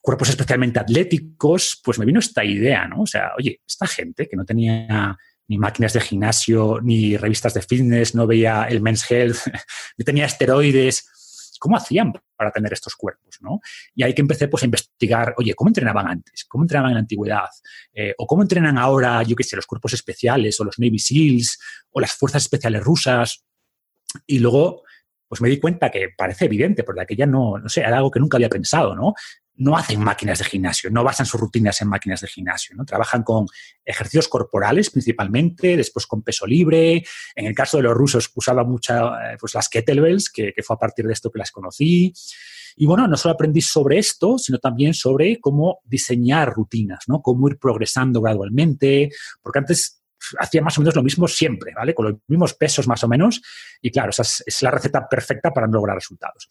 cuerpos 0.01 0.30
especialmente 0.30 0.80
atléticos, 0.80 1.80
pues 1.84 1.97
me 1.97 2.06
vino 2.06 2.19
esta 2.19 2.43
idea, 2.43 2.88
¿no? 2.88 3.03
O 3.03 3.08
sea, 3.08 3.32
oye, 3.38 3.62
esta 3.65 3.88
gente 3.88 4.27
que 4.27 4.36
no 4.36 4.43
tenía 4.43 5.17
ni 5.47 5.58
máquinas 5.58 5.93
de 5.93 6.01
gimnasio, 6.01 6.82
ni 6.82 7.15
revistas 7.15 7.53
de 7.53 7.62
fitness, 7.62 8.15
no 8.15 8.27
veía 8.27 8.65
el 8.65 8.82
Men's 8.82 9.10
Health, 9.10 9.38
no 9.97 10.03
tenía 10.03 10.25
esteroides, 10.25 11.10
¿cómo 11.60 11.78
hacían 11.78 12.13
para 12.36 12.52
tener 12.52 12.74
estos 12.74 12.96
cuerpos? 12.96 13.38
¿no? 13.41 13.60
Y 13.96 14.04
ahí 14.04 14.13
que 14.13 14.22
empecé 14.22 14.48
pues, 14.48 14.63
a 14.63 14.65
investigar, 14.65 15.34
oye, 15.38 15.54
¿cómo 15.54 15.70
entrenaban 15.70 16.08
antes? 16.08 16.46
¿Cómo 16.46 16.63
entrenaban 16.63 16.91
en 16.91 16.96
la 16.96 17.02
antigüedad? 17.02 17.50
Eh, 17.93 18.13
¿O 18.17 18.28
cómo 18.28 18.41
entrenan 18.41 18.78
ahora, 18.78 19.24
yo 19.24 19.36
qué 19.36 19.43
sé, 19.43 19.56
los 19.56 19.65
cuerpos 19.65 19.93
especiales 19.93 20.60
o 20.60 20.63
los 20.63 20.80
Navy 20.80 21.00
SEALs 21.00 21.60
o 21.91 22.00
las 22.00 22.13
fuerzas 22.13 22.43
especiales 22.43 22.84
rusas? 22.84 23.46
Y 24.26 24.39
luego 24.39 24.84
pues 25.28 25.42
me 25.42 25.50
di 25.50 25.60
cuenta 25.60 25.90
que 25.90 26.10
parece 26.16 26.46
evidente, 26.46 26.84
porque 26.84 27.02
aquella 27.02 27.26
no, 27.26 27.58
no 27.58 27.70
sé, 27.70 27.82
era 27.82 27.98
algo 27.98 28.12
que 28.12 28.20
nunca 28.20 28.38
había 28.38 28.50
pensado, 28.50 28.96
¿no? 28.96 29.13
no 29.58 29.76
hacen 29.76 30.00
máquinas 30.00 30.40
de 30.40 30.46
gimnasio, 30.46 30.90
no 30.92 31.04
basan 31.04 31.26
sus 31.26 31.42
rutinas 31.42 31.82
en 31.82 31.88
máquinas 31.88 32.22
de 32.22 32.28
gimnasio, 32.28 32.76
¿no? 32.76 32.86
Trabajan 32.86 33.24
con 33.24 33.48
ejercicios 33.84 34.28
corporales 34.28 34.90
principalmente, 34.92 35.76
después 35.76 36.06
con 36.06 36.22
peso 36.22 36.46
libre. 36.46 37.04
En 37.36 37.46
el 37.48 37.56
caso 37.56 37.78
de 37.78 37.84
los 37.84 37.96
rusos 37.96 38.32
usaba 38.36 38.63
muchas 38.63 39.02
pues 39.40 39.56
las 39.56 39.68
kettlebells, 39.68 40.30
que, 40.30 40.54
que, 40.54 40.63
fue 40.63 40.76
a 40.76 40.80
partir 40.80 41.08
de 41.08 41.13
esto 41.13 41.32
que 41.32 41.40
las 41.40 41.52
conocí. 41.52 42.13
Y 42.76 42.86
bueno, 42.86 43.08
no 43.08 43.18
solo 43.18 43.34
aprendí 43.34 43.62
sobre 43.62 43.98
esto, 43.98 44.38
sino 44.38 44.60
también 44.60 44.94
sobre 44.94 45.40
cómo 45.40 45.80
diseñar 45.84 46.54
rutinas, 46.54 47.06
¿no? 47.08 47.24
Cómo 47.24 47.48
ir 47.50 47.58
progresando 47.58 48.22
gradualmente, 48.22 49.10
porque 49.42 49.60
antes 49.60 49.96
hacía 50.40 50.62
más 50.62 50.78
o 50.78 50.82
menos 50.82 50.96
lo 50.96 51.04
mismo 51.04 51.28
siempre, 51.28 51.74
¿vale? 51.76 51.94
Con 51.94 52.06
los 52.06 52.16
mismos 52.28 52.54
pesos 52.54 52.88
más 52.88 53.04
o 53.04 53.08
menos. 53.08 53.42
Y 53.82 53.92
claro, 53.92 54.10
esa 54.10 54.24
es, 54.24 54.62
la 54.62 54.72
receta 54.72 55.08
perfecta 55.08 55.52
para 55.52 55.68
lograr 55.68 55.96
resultados. 55.96 56.48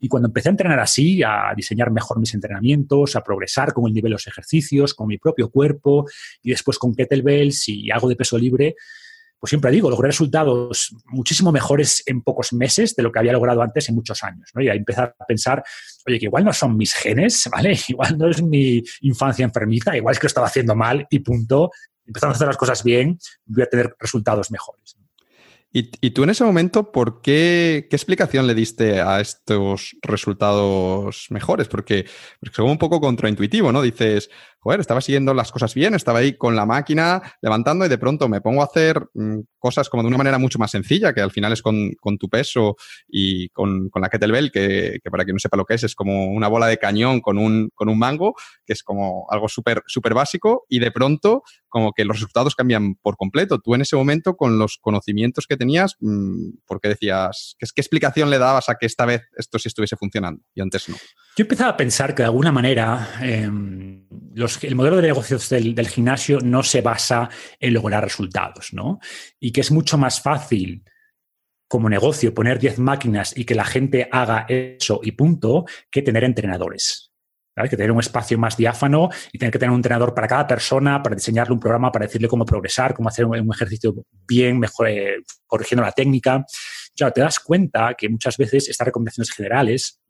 Y 0.00 0.08
cuando 0.08 0.28
empecé 0.28 0.48
a 0.48 0.52
entrenar 0.52 0.78
así, 0.78 1.22
a 1.22 1.52
diseñar 1.56 1.90
mejor 1.90 2.20
mis 2.20 2.34
entrenamientos, 2.34 3.16
a 3.16 3.22
progresar 3.22 3.72
con 3.72 3.86
el 3.86 3.94
nivel 3.94 4.10
de 4.10 4.14
los 4.14 4.26
ejercicios, 4.26 4.94
con 4.94 5.08
mi 5.08 5.18
propio 5.18 5.50
cuerpo 5.50 6.06
y 6.42 6.50
después 6.50 6.78
con 6.78 6.94
kettlebells 6.94 7.68
y 7.68 7.90
hago 7.90 8.08
de 8.08 8.14
peso 8.14 8.38
libre, 8.38 8.76
pues 9.38 9.50
siempre 9.50 9.70
digo, 9.70 9.88
logré 9.88 10.08
resultados 10.08 10.94
muchísimo 11.06 11.52
mejores 11.52 12.02
en 12.06 12.22
pocos 12.22 12.52
meses 12.52 12.96
de 12.96 13.02
lo 13.04 13.12
que 13.12 13.20
había 13.20 13.32
logrado 13.32 13.62
antes 13.62 13.88
en 13.88 13.94
muchos 13.94 14.24
años. 14.24 14.50
¿no? 14.54 14.62
Y 14.62 14.68
ahí 14.68 14.78
empecé 14.78 15.02
a 15.02 15.14
pensar, 15.26 15.62
oye, 16.06 16.18
que 16.18 16.26
igual 16.26 16.44
no 16.44 16.52
son 16.52 16.76
mis 16.76 16.92
genes, 16.94 17.48
¿vale? 17.52 17.78
Igual 17.88 18.18
no 18.18 18.28
es 18.28 18.42
mi 18.42 18.82
infancia 19.02 19.44
enfermiza, 19.44 19.96
igual 19.96 20.12
es 20.12 20.18
que 20.18 20.24
lo 20.24 20.28
estaba 20.28 20.48
haciendo 20.48 20.74
mal 20.74 21.06
y 21.08 21.20
punto. 21.20 21.70
Empezando 22.08 22.32
a 22.32 22.36
hacer 22.36 22.48
las 22.48 22.56
cosas 22.56 22.82
bien, 22.82 23.18
voy 23.44 23.62
a 23.62 23.66
tener 23.66 23.94
resultados 24.00 24.50
mejores. 24.50 24.96
¿Y, 25.70 25.90
¿Y, 26.00 26.10
tú 26.12 26.24
en 26.24 26.30
ese 26.30 26.44
momento, 26.44 26.90
por 26.90 27.20
qué, 27.20 27.86
qué 27.90 27.96
explicación 27.96 28.46
le 28.46 28.54
diste 28.54 29.02
a 29.02 29.20
estos 29.20 29.96
resultados 30.00 31.26
mejores? 31.28 31.68
Porque, 31.68 32.06
porque 32.40 32.62
es 32.62 32.66
un 32.70 32.78
poco 32.78 33.02
contraintuitivo, 33.02 33.70
¿no? 33.70 33.82
Dices, 33.82 34.30
joder, 34.60 34.80
estaba 34.80 35.00
siguiendo 35.00 35.34
las 35.34 35.52
cosas 35.52 35.74
bien, 35.74 35.94
estaba 35.94 36.18
ahí 36.18 36.36
con 36.36 36.56
la 36.56 36.66
máquina 36.66 37.22
levantando 37.40 37.86
y 37.86 37.88
de 37.88 37.98
pronto 37.98 38.28
me 38.28 38.40
pongo 38.40 38.62
a 38.62 38.66
hacer 38.66 39.06
mmm, 39.14 39.40
cosas 39.58 39.88
como 39.88 40.02
de 40.02 40.08
una 40.08 40.18
manera 40.18 40.38
mucho 40.38 40.58
más 40.58 40.70
sencilla, 40.70 41.12
que 41.12 41.20
al 41.20 41.30
final 41.30 41.52
es 41.52 41.62
con, 41.62 41.92
con 42.00 42.18
tu 42.18 42.28
peso 42.28 42.76
y 43.08 43.48
con, 43.50 43.88
con 43.88 44.02
la 44.02 44.08
kettlebell, 44.08 44.50
que, 44.50 44.98
que, 45.02 45.10
para 45.10 45.24
quien 45.24 45.34
no 45.34 45.40
sepa 45.40 45.56
lo 45.56 45.64
que 45.64 45.74
es, 45.74 45.84
es 45.84 45.94
como 45.94 46.26
una 46.26 46.48
bola 46.48 46.66
de 46.66 46.78
cañón 46.78 47.20
con 47.20 47.38
un, 47.38 47.70
con 47.74 47.88
un 47.88 47.98
mango, 47.98 48.34
que 48.64 48.72
es 48.72 48.82
como 48.82 49.26
algo 49.30 49.48
súper 49.48 49.82
súper 49.86 50.14
básico 50.14 50.64
y 50.68 50.78
de 50.78 50.90
pronto 50.90 51.42
como 51.68 51.92
que 51.92 52.04
los 52.04 52.16
resultados 52.16 52.54
cambian 52.54 52.94
por 52.96 53.16
completo. 53.16 53.58
Tú 53.58 53.74
en 53.74 53.82
ese 53.82 53.96
momento, 53.96 54.36
con 54.36 54.58
los 54.58 54.78
conocimientos 54.80 55.46
que 55.46 55.56
tenías, 55.56 55.96
mmm, 56.00 56.50
¿por 56.66 56.80
qué 56.80 56.88
decías, 56.88 57.56
qué, 57.58 57.66
qué 57.74 57.80
explicación 57.80 58.30
le 58.30 58.38
dabas 58.38 58.68
a 58.68 58.76
que 58.76 58.86
esta 58.86 59.04
vez 59.04 59.22
esto 59.36 59.58
sí 59.58 59.68
estuviese 59.68 59.96
funcionando 59.96 60.42
y 60.54 60.60
antes 60.60 60.88
no? 60.88 60.96
Yo 61.36 61.42
empezaba 61.42 61.70
a 61.70 61.76
pensar 61.76 62.14
que 62.14 62.22
de 62.22 62.26
alguna 62.26 62.50
manera 62.50 63.08
eh, 63.22 63.48
los, 64.34 64.47
el 64.62 64.74
modelo 64.74 64.96
de 64.96 65.02
negocios 65.02 65.48
del, 65.48 65.88
gimnasio 65.88 66.38
no 66.40 66.62
se 66.62 66.80
basa 66.80 67.28
en 67.58 67.74
lograr 67.74 68.04
resultados, 68.04 68.72
¿no? 68.72 68.98
Y 69.38 69.52
que 69.52 69.60
es 69.60 69.70
mucho 69.70 69.98
más 69.98 70.20
fácil 70.20 70.84
como 71.68 71.88
negocio 71.88 72.32
poner 72.32 72.58
10 72.58 72.78
máquinas 72.78 73.36
y 73.36 73.44
que 73.44 73.54
la 73.54 73.64
gente 73.64 74.08
haga 74.10 74.46
eso 74.48 75.00
y 75.02 75.12
punto, 75.12 75.66
que 75.90 76.02
tener 76.02 76.24
entrenadores. 76.24 77.12
¿sabes? 77.54 77.70
Que 77.70 77.76
tener 77.76 77.90
un 77.90 77.98
espacio 77.98 78.38
más 78.38 78.56
diáfano 78.56 79.10
y 79.32 79.38
tener 79.38 79.52
que 79.52 79.58
tener 79.58 79.70
un 79.70 79.78
entrenador 79.78 80.14
para 80.14 80.28
cada 80.28 80.46
persona, 80.46 81.02
para 81.02 81.16
diseñarle 81.16 81.52
un 81.52 81.60
programa, 81.60 81.90
para 81.90 82.06
decirle 82.06 82.28
cómo 82.28 82.44
progresar, 82.44 82.94
cómo 82.94 83.08
hacer 83.08 83.24
un, 83.24 83.38
un 83.38 83.52
ejercicio 83.52 83.94
bien, 84.26 84.60
mejor, 84.60 84.88
eh, 84.88 85.16
corrigiendo 85.44 85.84
la 85.84 85.92
técnica. 85.92 86.44
Claro, 86.96 87.12
te 87.12 87.20
das 87.20 87.40
cuenta 87.40 87.94
que 87.94 88.08
muchas 88.08 88.36
veces 88.36 88.68
estas 88.68 88.86
recomendaciones 88.86 89.32
generales 89.32 90.00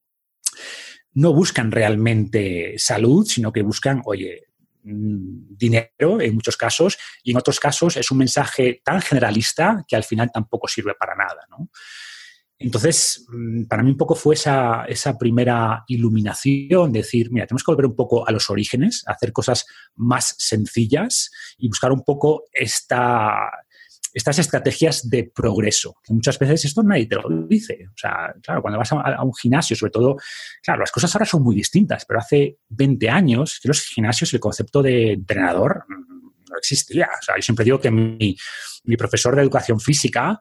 no 1.19 1.33
buscan 1.33 1.73
realmente 1.73 2.75
salud, 2.79 3.27
sino 3.27 3.53
que 3.53 3.63
buscan, 3.63 4.03
oye, 4.05 4.45
mm, 4.85 5.57
dinero 5.57 6.21
en 6.21 6.35
muchos 6.35 6.57
casos 6.57 6.97
y 7.25 7.33
en 7.33 7.39
otros 7.39 7.59
casos 7.59 7.97
es 7.97 8.09
un 8.13 8.19
mensaje 8.19 8.81
tan 8.85 9.01
generalista 9.01 9.85
que 9.89 9.97
al 9.97 10.05
final 10.05 10.31
tampoco 10.33 10.69
sirve 10.69 10.95
para 10.95 11.17
nada. 11.17 11.41
¿no? 11.51 11.71
Entonces, 12.57 13.27
mm, 13.33 13.65
para 13.65 13.83
mí 13.83 13.91
un 13.91 13.97
poco 13.97 14.15
fue 14.15 14.37
esa, 14.37 14.85
esa, 14.85 15.19
primera 15.19 15.83
iluminación, 15.89 16.93
decir, 16.93 17.33
mira, 17.33 17.49
tenemos 17.49 17.65
que 17.65 17.73
volver 17.73 17.87
un 17.87 17.97
poco 17.97 18.29
a 18.29 18.31
los 18.31 18.49
orígenes, 18.49 19.03
hacer 19.07 19.33
cosas 19.33 19.67
más 19.97 20.37
sencillas 20.39 21.33
y 21.57 21.67
buscar 21.67 21.91
un 21.91 22.05
poco 22.05 22.45
esta, 22.53 23.51
estas 24.19 24.41
estrategias 24.41 25.09
de 25.09 25.31
progreso, 25.33 25.95
que 26.03 26.13
muchas 26.13 26.39
veces 26.41 26.65
esto 26.65 26.83
nadie 26.83 27.07
te 27.07 27.15
lo 27.15 27.47
dice. 27.47 27.87
O 27.89 27.97
sea, 27.97 28.35
claro, 28.43 28.61
cuando 28.61 28.77
vas 28.77 28.91
a, 28.93 29.23
un 29.23 29.33
gimnasio, 29.33 29.77
sobre 29.77 29.93
todo, 29.93 30.17
claro, 30.61 30.81
las 30.81 30.91
cosas 30.91 31.15
ahora 31.15 31.25
son 31.25 31.45
muy 31.45 31.55
distintas, 31.55 32.05
pero 32.05 32.19
hace 32.19 32.59
20 32.69 33.09
años, 33.09 33.61
en 33.63 33.69
los 33.69 33.81
gimnasios 33.83 34.35
el 34.35 34.41
concepto 34.41 34.83
de 34.83 35.13
entrenador 35.13 35.85
no 35.89 36.59
existía. 36.59 37.07
O 37.07 37.23
sea, 37.23 37.37
yo 37.37 37.43
siempre 37.43 37.65
digo 37.65 37.81
que 37.81 37.93
mi, 37.93 38.37
profesor 38.97 39.37
de 39.37 39.43
educación 39.43 39.79
física 39.79 40.41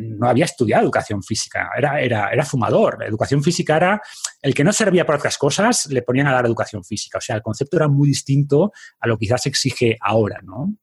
no 0.00 0.28
había 0.28 0.46
estudiado 0.46 0.84
educación 0.84 1.22
física, 1.22 1.68
era, 1.76 2.00
era, 2.00 2.30
era 2.30 2.44
fumador. 2.46 2.98
La 3.00 3.08
educación 3.08 3.42
física 3.42 3.76
era 3.76 4.00
el 4.40 4.54
que 4.54 4.64
no 4.64 4.72
servía 4.72 5.04
para 5.04 5.18
otras 5.18 5.36
cosas, 5.36 5.86
le 5.86 6.00
ponían 6.00 6.28
a 6.28 6.32
dar 6.32 6.46
educación 6.46 6.82
física. 6.82 7.18
O 7.18 7.20
sea, 7.20 7.36
el 7.36 7.42
concepto 7.42 7.76
era 7.76 7.88
muy 7.88 8.08
distinto 8.08 8.72
a 9.00 9.06
lo 9.06 9.18
que 9.18 9.26
quizás 9.26 9.44
exige 9.46 9.98
ahora, 10.00 10.40
¿no? 10.42 10.76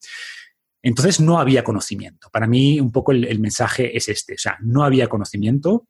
Entonces 0.86 1.20
no 1.20 1.40
había 1.40 1.64
conocimiento. 1.64 2.30
Para 2.32 2.46
mí 2.46 2.80
un 2.80 2.92
poco 2.92 3.12
el, 3.12 3.40
mensaje 3.40 3.98
es 3.98 4.08
este, 4.08 4.36
o 4.36 4.38
sea, 4.38 4.60
no 4.62 4.84
había 4.84 5.08
conocimiento 5.08 5.88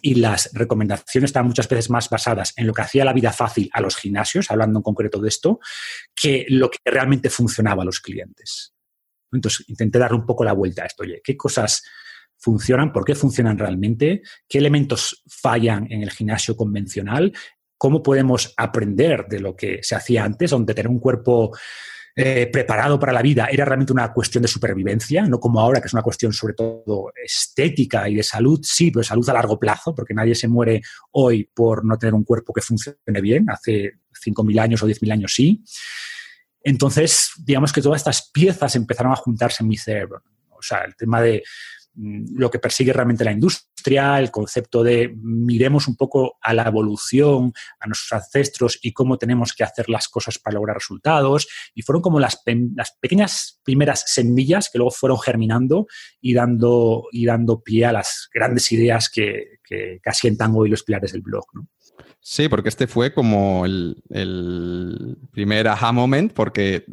y 0.00 0.14
las 0.14 0.50
recomendaciones 0.54 1.28
estaban 1.28 1.46
muchas 1.46 1.68
veces 1.68 1.90
más 1.90 2.08
basadas 2.08 2.54
en 2.56 2.66
lo 2.66 2.72
que 2.72 2.80
hacía 2.80 3.04
la 3.04 3.12
vida 3.12 3.34
fácil 3.34 3.68
a 3.74 3.82
los 3.82 3.96
gimnasios, 3.96 4.50
hablando 4.50 4.78
en 4.78 4.82
concreto 4.82 5.20
de 5.20 5.28
esto, 5.28 5.60
que 6.16 6.46
lo 6.48 6.70
que 6.70 6.78
realmente 6.86 7.28
funcionaba 7.28 7.82
a 7.82 7.84
los 7.84 8.00
clientes. 8.00 8.72
Entonces 9.30 9.68
intenté 9.68 9.98
darle 9.98 10.16
un 10.16 10.24
poco 10.24 10.42
la 10.42 10.54
vuelta 10.54 10.84
a 10.84 10.86
esto. 10.86 11.02
Oye, 11.02 11.20
¿qué 11.22 11.36
cosas 11.36 11.82
funcionan? 12.38 12.94
¿Por 12.94 13.04
qué 13.04 13.14
funcionan 13.14 13.58
realmente? 13.58 14.22
¿Qué 14.48 14.56
elementos 14.56 15.22
fallan 15.28 15.86
en 15.92 16.02
el 16.02 16.10
gimnasio 16.10 16.56
convencional? 16.56 17.30
¿Cómo 17.76 18.02
podemos 18.02 18.54
aprender 18.56 19.26
de 19.28 19.40
lo 19.40 19.54
que 19.54 19.80
se 19.82 19.94
hacía 19.94 20.24
antes, 20.24 20.50
donde 20.50 20.72
tener 20.72 20.88
un 20.88 20.98
cuerpo 20.98 21.52
eh, 22.16 22.46
preparado 22.46 22.98
para 23.00 23.12
la 23.12 23.22
vida 23.22 23.48
era 23.50 23.64
realmente 23.64 23.92
una 23.92 24.12
cuestión 24.12 24.42
de 24.42 24.48
supervivencia, 24.48 25.26
no 25.26 25.40
como 25.40 25.58
ahora, 25.60 25.80
que 25.80 25.88
es 25.88 25.92
una 25.92 26.02
cuestión 26.02 26.32
sobre 26.32 26.54
todo 26.54 27.12
estética 27.24 28.08
y 28.08 28.14
de 28.14 28.22
salud, 28.22 28.60
sí, 28.62 28.92
pero 28.92 29.02
salud 29.02 29.28
a 29.28 29.32
largo 29.32 29.58
plazo, 29.58 29.94
porque 29.94 30.14
nadie 30.14 30.36
se 30.36 30.46
muere 30.46 30.80
hoy 31.12 31.50
por 31.52 31.84
no 31.84 31.98
tener 31.98 32.14
un 32.14 32.22
cuerpo 32.22 32.52
que 32.52 32.60
funcione 32.60 33.20
bien, 33.20 33.50
hace 33.50 33.94
5.000 34.24 34.60
años 34.60 34.82
o 34.82 34.86
10.000 34.86 35.12
años 35.12 35.34
sí. 35.34 35.64
Entonces, 36.62 37.32
digamos 37.44 37.72
que 37.72 37.82
todas 37.82 38.00
estas 38.00 38.30
piezas 38.30 38.76
empezaron 38.76 39.12
a 39.12 39.16
juntarse 39.16 39.64
en 39.64 39.68
mi 39.68 39.76
cerebro. 39.76 40.22
O 40.50 40.62
sea, 40.62 40.84
el 40.84 40.94
tema 40.94 41.20
de 41.20 41.42
lo 41.96 42.50
que 42.50 42.58
persigue 42.58 42.92
realmente 42.92 43.24
la 43.24 43.32
industria, 43.32 44.18
el 44.18 44.30
concepto 44.30 44.82
de 44.82 45.14
miremos 45.22 45.86
un 45.86 45.96
poco 45.96 46.38
a 46.40 46.52
la 46.52 46.64
evolución, 46.64 47.52
a 47.78 47.86
nuestros 47.86 48.12
ancestros 48.12 48.78
y 48.82 48.92
cómo 48.92 49.16
tenemos 49.16 49.52
que 49.52 49.64
hacer 49.64 49.88
las 49.88 50.08
cosas 50.08 50.38
para 50.38 50.54
lograr 50.54 50.76
resultados. 50.76 51.46
Y 51.74 51.82
fueron 51.82 52.02
como 52.02 52.18
las, 52.18 52.42
pequeñas 53.00 53.60
primeras 53.64 54.04
semillas 54.06 54.70
que 54.70 54.78
luego 54.78 54.90
fueron 54.90 55.18
germinando 55.20 55.86
y 56.20 56.34
dando, 56.34 57.04
y 57.12 57.26
dando 57.26 57.62
pie 57.62 57.86
a 57.86 57.92
las 57.92 58.28
grandes 58.32 58.70
ideas 58.72 59.08
que, 59.08 59.58
que, 59.62 60.00
asientan 60.04 60.52
hoy 60.54 60.68
los 60.68 60.82
pilares 60.82 61.12
del 61.12 61.22
blog. 61.22 61.46
Sí, 62.20 62.48
porque 62.48 62.70
este 62.70 62.86
fue 62.86 63.12
como 63.12 63.66
el, 63.66 63.96
primer 65.30 65.68
aha 65.68 65.92
moment, 65.92 66.32
porque 66.32 66.84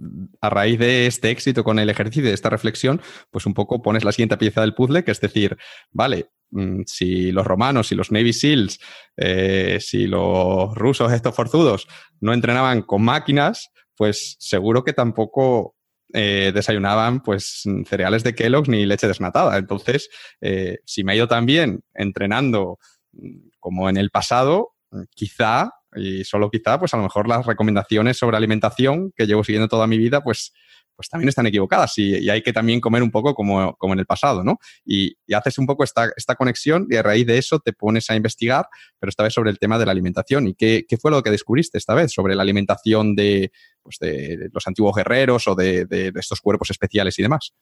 a 0.41 0.49
raíz 0.49 0.77
de 0.79 1.07
este 1.07 1.29
éxito 1.29 1.63
con 1.63 1.79
el 1.79 1.89
ejercicio 1.89 2.23
de 2.23 2.33
esta 2.33 2.49
reflexión, 2.49 3.01
pues 3.29 3.45
un 3.45 3.53
poco 3.53 3.81
pones 3.81 4.03
la 4.03 4.11
siguiente 4.11 4.37
pieza 4.37 4.61
del 4.61 4.73
puzzle, 4.73 5.03
que 5.03 5.11
es 5.11 5.21
decir, 5.21 5.57
vale, 5.91 6.31
mm, 6.51 6.81
si 6.85 7.31
los 7.31 7.47
romanos, 7.47 7.91
y 7.91 7.95
los 7.95 8.11
Navy 8.11 8.33
SEALs, 8.33 8.79
eh, 9.15 9.77
si 9.79 10.07
los 10.07 10.75
rusos, 10.75 11.13
estos 11.13 11.33
forzudos, 11.35 11.87
no 12.19 12.33
entrenaban 12.33 12.81
con 12.81 13.01
máquinas, 13.03 13.69
pues 13.95 14.35
seguro 14.39 14.83
que 14.83 14.93
tampoco 14.93 15.75
eh, 16.13 16.51
desayunaban 16.53 17.21
pues 17.21 17.63
cereales 17.85 18.23
de 18.23 18.35
Kellogg's 18.35 18.67
ni 18.67 18.85
leche 18.85 19.07
desnatada. 19.07 19.57
Entonces, 19.57 20.09
eh, 20.41 20.79
si 20.85 21.03
me 21.03 21.13
ha 21.13 21.15
ido 21.15 21.27
tan 21.27 21.45
bien 21.45 21.83
entrenando 21.93 22.79
mm, 23.13 23.49
como 23.59 23.89
en 23.89 23.97
el 23.97 24.09
pasado, 24.09 24.70
quizá, 25.13 25.71
y 25.95 26.23
solo 26.23 26.49
quizá, 26.49 26.79
pues 26.79 26.93
a 26.93 26.97
lo 26.97 27.03
mejor 27.03 27.27
las 27.27 27.45
recomendaciones 27.45 28.17
sobre 28.17 28.37
alimentación 28.37 29.11
que 29.15 29.27
llevo 29.27 29.43
siguiendo 29.43 29.67
toda 29.67 29.87
mi 29.87 29.97
vida, 29.97 30.21
pues, 30.21 30.53
pues 30.95 31.09
también 31.09 31.29
están 31.29 31.47
equivocadas 31.47 31.97
y, 31.97 32.29
hay 32.29 32.41
que 32.41 32.53
también 32.53 32.79
comer 32.79 33.01
un 33.03 33.11
poco 33.11 33.33
como, 33.33 33.75
como 33.77 33.93
en 33.93 33.99
el 33.99 34.05
pasado, 34.05 34.43
¿no? 34.43 34.57
Y, 34.85 35.15
haces 35.33 35.57
un 35.57 35.65
poco 35.65 35.83
esta, 35.83 36.09
esta, 36.15 36.35
conexión 36.35 36.87
y 36.89 36.95
a 36.95 37.03
raíz 37.03 37.25
de 37.25 37.37
eso 37.37 37.59
te 37.59 37.73
pones 37.73 38.09
a 38.09 38.15
investigar, 38.15 38.67
pero 38.99 39.09
esta 39.09 39.23
vez 39.23 39.33
sobre 39.33 39.49
el 39.49 39.59
tema 39.59 39.79
de 39.79 39.85
la 39.85 39.91
alimentación. 39.91 40.47
¿Y 40.47 40.55
qué, 40.55 40.85
qué 40.87 40.97
fue 40.97 41.11
lo 41.11 41.23
que 41.23 41.31
descubriste 41.31 41.77
esta 41.77 41.93
vez 41.93 42.11
sobre 42.11 42.35
la 42.35 42.43
alimentación 42.43 43.15
de, 43.15 43.51
pues 43.81 43.97
de 43.99 44.49
los 44.53 44.67
antiguos 44.67 44.95
guerreros 44.95 45.47
o 45.47 45.55
de, 45.55 45.85
de 45.85 46.11
estos 46.15 46.41
cuerpos 46.41 46.69
especiales 46.69 47.17
y 47.17 47.21
demás? 47.23 47.53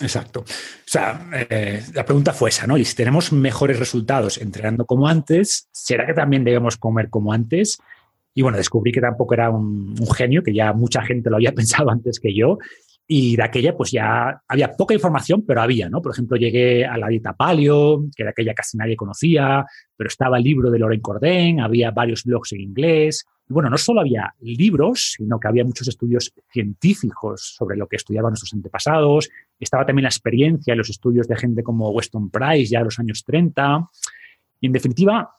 Exacto. 0.00 0.40
O 0.40 0.44
sea, 0.86 1.28
eh, 1.50 1.82
la 1.94 2.04
pregunta 2.04 2.32
fue 2.32 2.50
esa, 2.50 2.66
¿no? 2.66 2.76
Y 2.76 2.84
si 2.84 2.94
tenemos 2.94 3.32
mejores 3.32 3.78
resultados 3.78 4.38
entrenando 4.38 4.84
como 4.84 5.08
antes, 5.08 5.68
¿será 5.72 6.06
que 6.06 6.14
también 6.14 6.44
debemos 6.44 6.76
comer 6.76 7.10
como 7.10 7.32
antes? 7.32 7.78
Y 8.34 8.42
bueno, 8.42 8.58
descubrí 8.58 8.92
que 8.92 9.00
tampoco 9.00 9.34
era 9.34 9.50
un, 9.50 9.96
genio, 10.14 10.42
que 10.42 10.54
ya 10.54 10.72
mucha 10.72 11.02
gente 11.02 11.30
lo 11.30 11.36
había 11.36 11.52
pensado 11.54 11.90
antes 11.90 12.20
que 12.20 12.34
yo. 12.34 12.58
Y 13.10 13.36
de 13.36 13.42
aquella, 13.42 13.74
pues 13.74 13.90
ya 13.90 14.42
había 14.46 14.72
poca 14.72 14.92
información, 14.92 15.42
pero 15.46 15.62
había, 15.62 15.88
¿no? 15.88 16.02
Por 16.02 16.12
ejemplo, 16.12 16.36
llegué 16.36 16.84
a 16.84 16.98
la 16.98 17.08
dieta 17.08 17.32
paleo, 17.32 18.04
que 18.14 18.22
de 18.22 18.30
aquella 18.30 18.52
casi 18.52 18.76
nadie 18.76 18.96
conocía, 18.96 19.64
pero 19.96 20.08
estaba 20.08 20.36
el 20.36 20.44
libro 20.44 20.70
de 20.70 20.78
Loren 20.78 21.00
Cordén, 21.00 21.60
había 21.60 21.90
varios 21.90 22.22
blogs 22.24 22.52
en 22.52 22.60
inglés, 22.60 23.24
y 23.48 23.52
bueno, 23.52 23.70
no 23.70 23.78
solo 23.78 24.00
había 24.00 24.34
libros, 24.40 25.14
sino 25.16 25.40
que 25.40 25.48
había 25.48 25.64
muchos 25.64 25.88
estudios 25.88 26.32
científicos 26.52 27.54
sobre 27.56 27.76
lo 27.78 27.86
que 27.86 27.96
estudiaban 27.96 28.32
nuestros 28.32 28.52
antepasados. 28.52 29.30
Estaba 29.58 29.86
también 29.86 30.02
la 30.02 30.10
experiencia 30.10 30.74
y 30.74 30.76
los 30.76 30.90
estudios 30.90 31.26
de 31.26 31.36
gente 31.36 31.62
como 31.62 31.90
Weston 31.90 32.30
Price 32.30 32.70
ya 32.70 32.80
en 32.80 32.84
los 32.84 32.98
años 32.98 33.24
30. 33.24 33.88
Y 34.60 34.66
en 34.66 34.72
definitiva, 34.72 35.37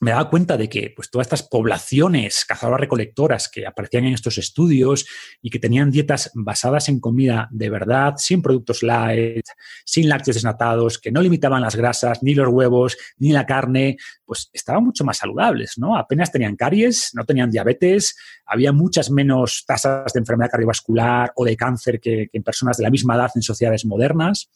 me 0.00 0.10
daba 0.10 0.28
cuenta 0.28 0.56
de 0.56 0.68
que 0.68 0.92
pues, 0.94 1.10
todas 1.10 1.26
estas 1.26 1.42
poblaciones 1.42 2.44
cazadoras-recolectoras 2.44 3.48
que 3.48 3.66
aparecían 3.66 4.04
en 4.04 4.14
estos 4.14 4.38
estudios 4.38 5.06
y 5.40 5.50
que 5.50 5.58
tenían 5.58 5.90
dietas 5.90 6.30
basadas 6.34 6.88
en 6.88 7.00
comida 7.00 7.48
de 7.50 7.70
verdad, 7.70 8.14
sin 8.16 8.42
productos 8.42 8.82
light, 8.82 9.46
sin 9.84 10.08
lácteos 10.08 10.36
desnatados, 10.36 10.98
que 10.98 11.10
no 11.10 11.22
limitaban 11.22 11.62
las 11.62 11.76
grasas, 11.76 12.22
ni 12.22 12.34
los 12.34 12.48
huevos, 12.48 12.96
ni 13.18 13.32
la 13.32 13.46
carne, 13.46 13.96
pues 14.24 14.50
estaban 14.52 14.84
mucho 14.84 15.04
más 15.04 15.18
saludables, 15.18 15.78
¿no? 15.78 15.96
Apenas 15.96 16.30
tenían 16.30 16.56
caries, 16.56 17.10
no 17.14 17.24
tenían 17.24 17.50
diabetes, 17.50 18.16
había 18.44 18.72
muchas 18.72 19.10
menos 19.10 19.64
tasas 19.66 20.12
de 20.12 20.20
enfermedad 20.20 20.50
cardiovascular 20.50 21.32
o 21.36 21.44
de 21.44 21.56
cáncer 21.56 22.00
que, 22.00 22.28
que 22.30 22.38
en 22.38 22.42
personas 22.42 22.76
de 22.76 22.82
la 22.82 22.90
misma 22.90 23.16
edad 23.16 23.30
en 23.34 23.42
sociedades 23.42 23.84
modernas. 23.84 24.50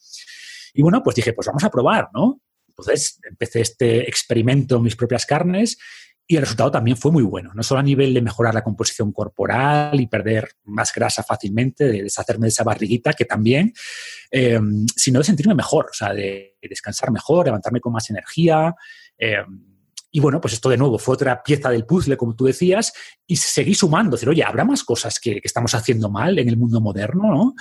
Y 0.73 0.81
bueno, 0.81 1.01
pues 1.03 1.15
dije, 1.15 1.33
pues 1.33 1.47
vamos 1.47 1.63
a 1.63 1.69
probar, 1.69 2.09
¿no? 2.13 2.39
Entonces 2.81 3.19
empecé 3.23 3.61
este 3.61 4.07
experimento 4.07 4.77
en 4.77 4.83
mis 4.83 4.95
propias 4.95 5.25
carnes 5.25 5.77
y 6.27 6.35
el 6.37 6.43
resultado 6.43 6.71
también 6.71 6.95
fue 6.95 7.11
muy 7.11 7.23
bueno, 7.23 7.51
no 7.53 7.61
solo 7.61 7.81
a 7.81 7.83
nivel 7.83 8.13
de 8.13 8.21
mejorar 8.21 8.53
la 8.53 8.63
composición 8.63 9.11
corporal 9.11 9.99
y 9.99 10.07
perder 10.07 10.51
más 10.63 10.93
grasa 10.93 11.23
fácilmente, 11.23 11.85
de 11.85 12.03
deshacerme 12.03 12.45
de 12.45 12.49
esa 12.49 12.63
barriguita, 12.63 13.11
que 13.13 13.25
también, 13.25 13.73
em, 14.29 14.85
sino 14.95 15.19
de 15.19 15.25
sentirme 15.25 15.55
mejor, 15.55 15.87
o 15.91 15.93
sea, 15.93 16.13
de 16.13 16.57
descansar 16.61 17.11
mejor, 17.11 17.47
levantarme 17.47 17.81
con 17.81 17.91
más 17.91 18.09
energía. 18.09 18.73
Em, 19.17 19.70
y 20.11 20.19
bueno, 20.19 20.41
pues 20.41 20.53
esto 20.53 20.69
de 20.69 20.77
nuevo 20.77 20.97
fue 20.99 21.15
otra 21.15 21.41
pieza 21.41 21.69
del 21.69 21.85
puzzle, 21.85 22.17
como 22.17 22.35
tú 22.35 22.45
decías, 22.45 22.93
y 23.25 23.37
seguí 23.37 23.73
sumando, 23.73 24.17
decir, 24.17 24.27
oye, 24.27 24.43
¿habrá 24.43 24.65
más 24.65 24.83
cosas 24.83 25.19
que, 25.19 25.39
estamos 25.41 25.73
haciendo 25.73 26.09
mal 26.09 26.37
en 26.37 26.49
el 26.49 26.57
mundo 26.57 26.81
moderno? 26.81 27.33
¿no? 27.33 27.53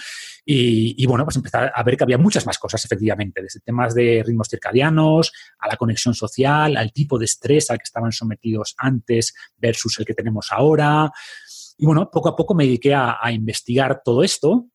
Y, 0.45 1.07
bueno, 1.07 1.25
pues 1.25 1.37
empezar 1.37 1.71
a 1.73 1.83
ver 1.85 1.97
que 1.97 2.03
había 2.03 2.19
muchas 2.19 2.45
más 2.47 2.59
cosas, 2.59 2.85
efectivamente, 2.85 3.41
desde 3.41 3.61
temas 3.61 3.95
de 3.95 4.25
ritmos 4.27 4.49
circadianos, 4.49 5.33
a 5.61 5.69
la 5.69 5.77
conexión 5.77 6.15
social, 6.15 6.77
al 6.77 6.93
tipo 6.93 7.19
de 7.19 7.27
estrés 7.27 7.71
al 7.71 7.79
que 7.79 7.85
estaban 7.85 8.11
sometidos 8.11 8.75
antes 8.79 9.33
versus 9.57 9.99
el 10.01 10.05
que 10.05 10.15
tenemos 10.15 10.49
ahora. 10.51 11.11
Y 11.79 11.87
bueno, 11.87 12.11
poco 12.11 12.31
a 12.31 12.37
poco 12.37 12.55
me 12.55 12.65
dediqué 12.65 12.95
a 12.95 13.31
investigar 13.31 14.03
todo 14.05 14.25
esto 14.25 14.67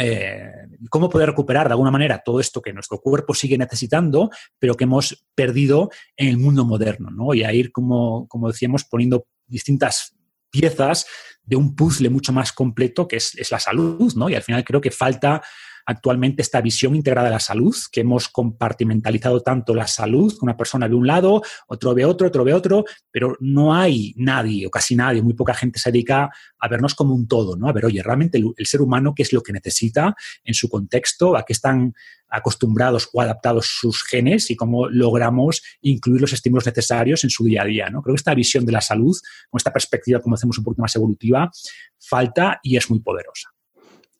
eh, 0.00 0.50
cómo 0.90 1.08
poder 1.08 1.28
recuperar 1.28 1.68
de 1.68 1.72
alguna 1.72 1.90
manera 1.90 2.22
todo 2.24 2.40
esto 2.40 2.62
que 2.62 2.72
nuestro 2.72 3.00
cuerpo 3.00 3.34
sigue 3.34 3.58
necesitando, 3.58 4.30
pero 4.58 4.74
que 4.74 4.84
hemos 4.84 5.26
perdido 5.34 5.90
en 6.16 6.28
el 6.28 6.38
mundo 6.38 6.64
moderno, 6.64 7.10
¿no? 7.10 7.34
Y 7.34 7.44
a 7.44 7.52
ir, 7.52 7.72
como, 7.72 8.26
como 8.28 8.48
decíamos, 8.48 8.84
poniendo 8.84 9.26
distintas 9.46 10.16
piezas 10.50 11.06
de 11.42 11.56
un 11.56 11.74
puzzle 11.74 12.10
mucho 12.10 12.32
más 12.32 12.52
completo 12.52 13.08
que 13.08 13.16
es, 13.16 13.34
es 13.36 13.50
la 13.50 13.58
salud, 13.58 14.12
¿no? 14.14 14.28
Y 14.28 14.34
al 14.34 14.42
final 14.42 14.64
creo 14.64 14.80
que 14.80 14.90
falta 14.90 15.42
actualmente 15.88 16.42
esta 16.42 16.60
visión 16.60 16.94
integrada 16.94 17.28
de 17.28 17.34
la 17.34 17.40
salud, 17.40 17.74
que 17.90 18.02
hemos 18.02 18.28
compartimentalizado 18.28 19.40
tanto 19.40 19.74
la 19.74 19.86
salud, 19.86 20.36
una 20.42 20.54
persona 20.54 20.86
ve 20.86 20.94
un 20.94 21.06
lado, 21.06 21.40
otro 21.66 21.94
ve 21.94 22.04
otro, 22.04 22.28
otro 22.28 22.44
ve 22.44 22.52
otro, 22.52 22.84
pero 23.10 23.38
no 23.40 23.74
hay 23.74 24.12
nadie 24.18 24.66
o 24.66 24.70
casi 24.70 24.94
nadie, 24.94 25.22
muy 25.22 25.32
poca 25.32 25.54
gente 25.54 25.78
se 25.78 25.90
dedica 25.90 26.28
a 26.58 26.68
vernos 26.68 26.94
como 26.94 27.14
un 27.14 27.26
todo, 27.26 27.56
¿no? 27.56 27.70
A 27.70 27.72
ver, 27.72 27.86
oye, 27.86 28.02
realmente 28.02 28.36
el, 28.36 28.66
ser 28.66 28.82
humano, 28.82 29.14
¿qué 29.16 29.22
es 29.22 29.32
lo 29.32 29.42
que 29.42 29.54
necesita 29.54 30.14
en 30.44 30.52
su 30.52 30.68
contexto? 30.68 31.34
¿A 31.38 31.44
qué 31.46 31.54
están 31.54 31.94
acostumbrados 32.28 33.08
o 33.14 33.22
adaptados 33.22 33.78
sus 33.80 34.02
genes 34.04 34.50
y 34.50 34.56
cómo 34.56 34.90
logramos 34.90 35.62
incluir 35.80 36.20
los 36.20 36.34
estímulos 36.34 36.66
necesarios 36.66 37.24
en 37.24 37.30
su 37.30 37.44
día 37.44 37.62
a 37.62 37.64
día. 37.64 37.88
¿no? 37.88 38.02
Creo 38.02 38.14
que 38.14 38.18
esta 38.18 38.34
visión 38.34 38.66
de 38.66 38.72
la 38.72 38.82
salud, 38.82 39.16
con 39.48 39.58
esta 39.58 39.72
perspectiva, 39.72 40.20
como 40.20 40.34
hacemos 40.34 40.58
un 40.58 40.64
poquito 40.64 40.82
más 40.82 40.94
evolutiva, 40.94 41.50
falta 41.98 42.60
y 42.62 42.76
es 42.76 42.90
muy 42.90 43.00
poderosa. 43.00 43.48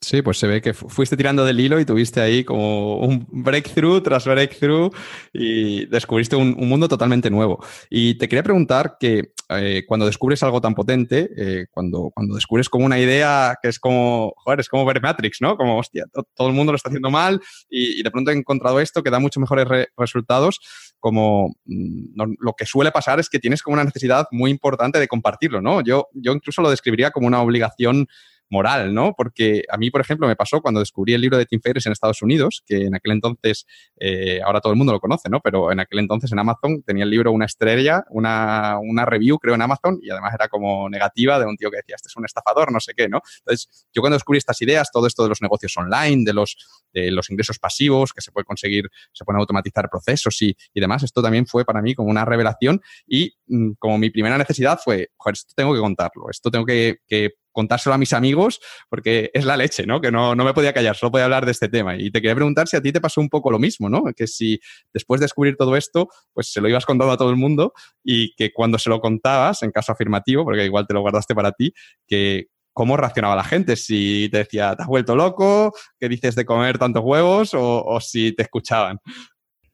Sí, 0.00 0.22
pues 0.22 0.38
se 0.38 0.46
ve 0.46 0.62
que 0.62 0.74
fuiste 0.74 1.16
tirando 1.16 1.44
del 1.44 1.58
hilo 1.58 1.80
y 1.80 1.84
tuviste 1.84 2.20
ahí 2.20 2.44
como 2.44 2.98
un 2.98 3.26
breakthrough 3.30 4.00
tras 4.00 4.26
breakthrough 4.26 4.92
y 5.32 5.86
descubriste 5.86 6.36
un, 6.36 6.54
mundo 6.68 6.88
totalmente 6.88 7.30
nuevo. 7.30 7.64
Y 7.90 8.14
te 8.14 8.28
quería 8.28 8.44
preguntar 8.44 8.96
que 9.00 9.32
eh, 9.48 9.84
cuando 9.88 10.06
descubres 10.06 10.40
algo 10.44 10.60
tan 10.60 10.74
potente, 10.76 11.28
eh, 11.36 11.66
cuando, 11.72 12.10
cuando 12.14 12.36
descubres 12.36 12.68
como 12.68 12.86
una 12.86 13.00
idea 13.00 13.56
que 13.60 13.68
es 13.68 13.80
como, 13.80 14.34
joder, 14.36 14.60
es 14.60 14.68
como 14.68 14.84
ver 14.84 15.02
Matrix, 15.02 15.40
¿no? 15.40 15.56
Como, 15.56 15.78
hostia, 15.78 16.04
todo 16.34 16.46
el 16.46 16.54
mundo 16.54 16.70
lo 16.70 16.76
está 16.76 16.90
haciendo 16.90 17.10
mal 17.10 17.40
y, 17.68 18.00
de 18.00 18.10
pronto 18.12 18.30
he 18.30 18.34
encontrado 18.34 18.78
esto 18.78 19.02
que 19.02 19.10
da 19.10 19.18
muchos 19.18 19.40
mejores 19.40 19.66
resultados, 19.96 20.60
como 21.00 21.56
mm, 21.64 22.22
lo 22.38 22.52
que 22.52 22.66
suele 22.66 22.92
pasar 22.92 23.18
es 23.18 23.28
que 23.28 23.40
tienes 23.40 23.62
como 23.62 23.74
una 23.74 23.84
necesidad 23.84 24.28
muy 24.30 24.52
importante 24.52 25.00
de 25.00 25.08
compartirlo, 25.08 25.60
¿no? 25.60 25.80
Yo, 25.82 26.06
yo 26.12 26.32
incluso 26.32 26.62
lo 26.62 26.70
describiría 26.70 27.10
como 27.10 27.26
una 27.26 27.42
obligación 27.42 28.06
moral, 28.50 28.94
¿no? 28.94 29.14
Porque 29.16 29.64
a 29.70 29.76
mí, 29.76 29.90
por 29.90 30.00
ejemplo, 30.00 30.26
me 30.26 30.36
pasó 30.36 30.60
cuando 30.60 30.80
descubrí 30.80 31.14
el 31.14 31.20
libro 31.20 31.38
de 31.38 31.46
Tim 31.46 31.60
Ferriss 31.60 31.86
en 31.86 31.92
Estados 31.92 32.22
Unidos, 32.22 32.62
que 32.66 32.86
en 32.86 32.94
aquel 32.94 33.12
entonces, 33.12 33.66
eh, 33.98 34.40
ahora 34.44 34.60
todo 34.60 34.72
el 34.72 34.78
mundo 34.78 34.92
lo 34.92 35.00
conoce, 35.00 35.28
¿no? 35.28 35.40
Pero 35.40 35.72
en 35.72 35.80
aquel 35.80 35.98
entonces 35.98 36.32
en 36.32 36.38
Amazon 36.38 36.82
tenía 36.82 37.04
el 37.04 37.10
libro 37.10 37.32
una 37.32 37.46
estrella, 37.46 38.04
una, 38.10 38.78
una 38.80 39.04
review, 39.04 39.38
creo, 39.38 39.54
en 39.54 39.62
Amazon, 39.62 39.98
y 40.02 40.10
además 40.10 40.34
era 40.34 40.48
como 40.48 40.88
negativa 40.88 41.38
de 41.38 41.46
un 41.46 41.56
tío 41.56 41.70
que 41.70 41.78
decía, 41.78 41.96
este 41.96 42.08
es 42.08 42.16
un 42.16 42.24
estafador, 42.24 42.72
no 42.72 42.80
sé 42.80 42.92
qué, 42.96 43.08
¿no? 43.08 43.20
Entonces, 43.40 43.86
yo 43.92 44.02
cuando 44.02 44.16
descubrí 44.16 44.38
estas 44.38 44.60
ideas, 44.62 44.90
todo 44.92 45.06
esto 45.06 45.22
de 45.22 45.28
los 45.28 45.42
negocios 45.42 45.76
online, 45.76 46.24
de 46.24 46.32
los, 46.32 46.56
de 46.92 47.10
los 47.10 47.30
ingresos 47.30 47.58
pasivos, 47.58 48.12
que 48.12 48.20
se 48.20 48.32
puede 48.32 48.44
conseguir, 48.44 48.88
se 49.12 49.24
pueden 49.24 49.40
automatizar 49.40 49.88
procesos 49.90 50.40
y, 50.42 50.56
y 50.72 50.80
demás, 50.80 51.02
esto 51.02 51.22
también 51.22 51.46
fue 51.46 51.64
para 51.64 51.82
mí 51.82 51.94
como 51.94 52.10
una 52.10 52.24
revelación 52.24 52.80
y 53.06 53.32
mm, 53.46 53.72
como 53.78 53.98
mi 53.98 54.10
primera 54.10 54.38
necesidad 54.38 54.78
fue, 54.82 55.10
joder, 55.16 55.34
esto 55.34 55.52
tengo 55.56 55.74
que 55.74 55.80
contarlo, 55.80 56.30
esto 56.30 56.50
tengo 56.50 56.64
que, 56.64 56.98
que 57.06 57.34
contárselo 57.52 57.94
a 57.94 57.98
mis 57.98 58.12
amigos 58.12 58.60
porque 58.88 59.30
es 59.34 59.44
la 59.44 59.56
leche, 59.56 59.86
¿no? 59.86 60.00
Que 60.00 60.10
no, 60.10 60.34
no, 60.34 60.44
me 60.44 60.54
podía 60.54 60.72
callar, 60.72 60.96
solo 60.96 61.12
podía 61.12 61.24
hablar 61.24 61.44
de 61.44 61.52
este 61.52 61.68
tema. 61.68 61.96
Y 61.96 62.10
te 62.10 62.20
quería 62.20 62.34
preguntar 62.34 62.68
si 62.68 62.76
a 62.76 62.80
ti 62.80 62.92
te 62.92 63.00
pasó 63.00 63.20
un 63.20 63.28
poco 63.28 63.50
lo 63.50 63.58
mismo, 63.58 63.88
¿no? 63.88 64.04
Que 64.16 64.26
si 64.26 64.60
después 64.92 65.20
de 65.20 65.24
descubrir 65.24 65.56
todo 65.56 65.76
esto, 65.76 66.08
pues 66.32 66.52
se 66.52 66.60
lo 66.60 66.68
ibas 66.68 66.86
contando 66.86 67.12
a 67.12 67.16
todo 67.16 67.30
el 67.30 67.36
mundo 67.36 67.72
y 68.04 68.34
que 68.34 68.52
cuando 68.52 68.78
se 68.78 68.90
lo 68.90 69.00
contabas, 69.00 69.62
en 69.62 69.70
caso 69.70 69.92
afirmativo, 69.92 70.44
porque 70.44 70.64
igual 70.64 70.86
te 70.86 70.94
lo 70.94 71.00
guardaste 71.00 71.34
para 71.34 71.52
ti, 71.52 71.72
que 72.06 72.46
cómo 72.72 72.96
reaccionaba 72.96 73.34
la 73.34 73.42
gente, 73.42 73.74
si 73.74 74.28
te 74.30 74.38
decía, 74.38 74.76
te 74.76 74.82
has 74.82 74.88
vuelto 74.88 75.16
loco, 75.16 75.74
qué 75.98 76.08
dices 76.08 76.36
de 76.36 76.44
comer 76.44 76.78
tantos 76.78 77.02
huevos 77.04 77.52
o, 77.54 77.84
o 77.84 78.00
si 78.00 78.32
te 78.32 78.44
escuchaban. 78.44 79.00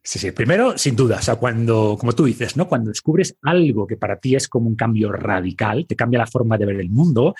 Sí, 0.06 0.18
sí. 0.18 0.32
Primero, 0.32 0.76
sin 0.76 0.94
duda, 0.96 1.16
o 1.16 1.22
sea, 1.22 1.36
cuando, 1.36 1.96
como 1.98 2.12
tú 2.12 2.26
dices, 2.26 2.58
¿no? 2.58 2.68
Cuando 2.68 2.90
descubres 2.90 3.38
algo 3.40 3.86
que 3.86 3.96
para 3.96 4.18
ti 4.20 4.36
es 4.36 4.48
como 4.48 4.68
un 4.68 4.76
cambio 4.76 5.10
radical, 5.10 5.86
te 5.86 5.96
cambia 5.96 6.18
la 6.18 6.26
forma 6.26 6.58
de 6.58 6.66
ver 6.66 6.80
el 6.80 6.90
mundo, 6.90 7.34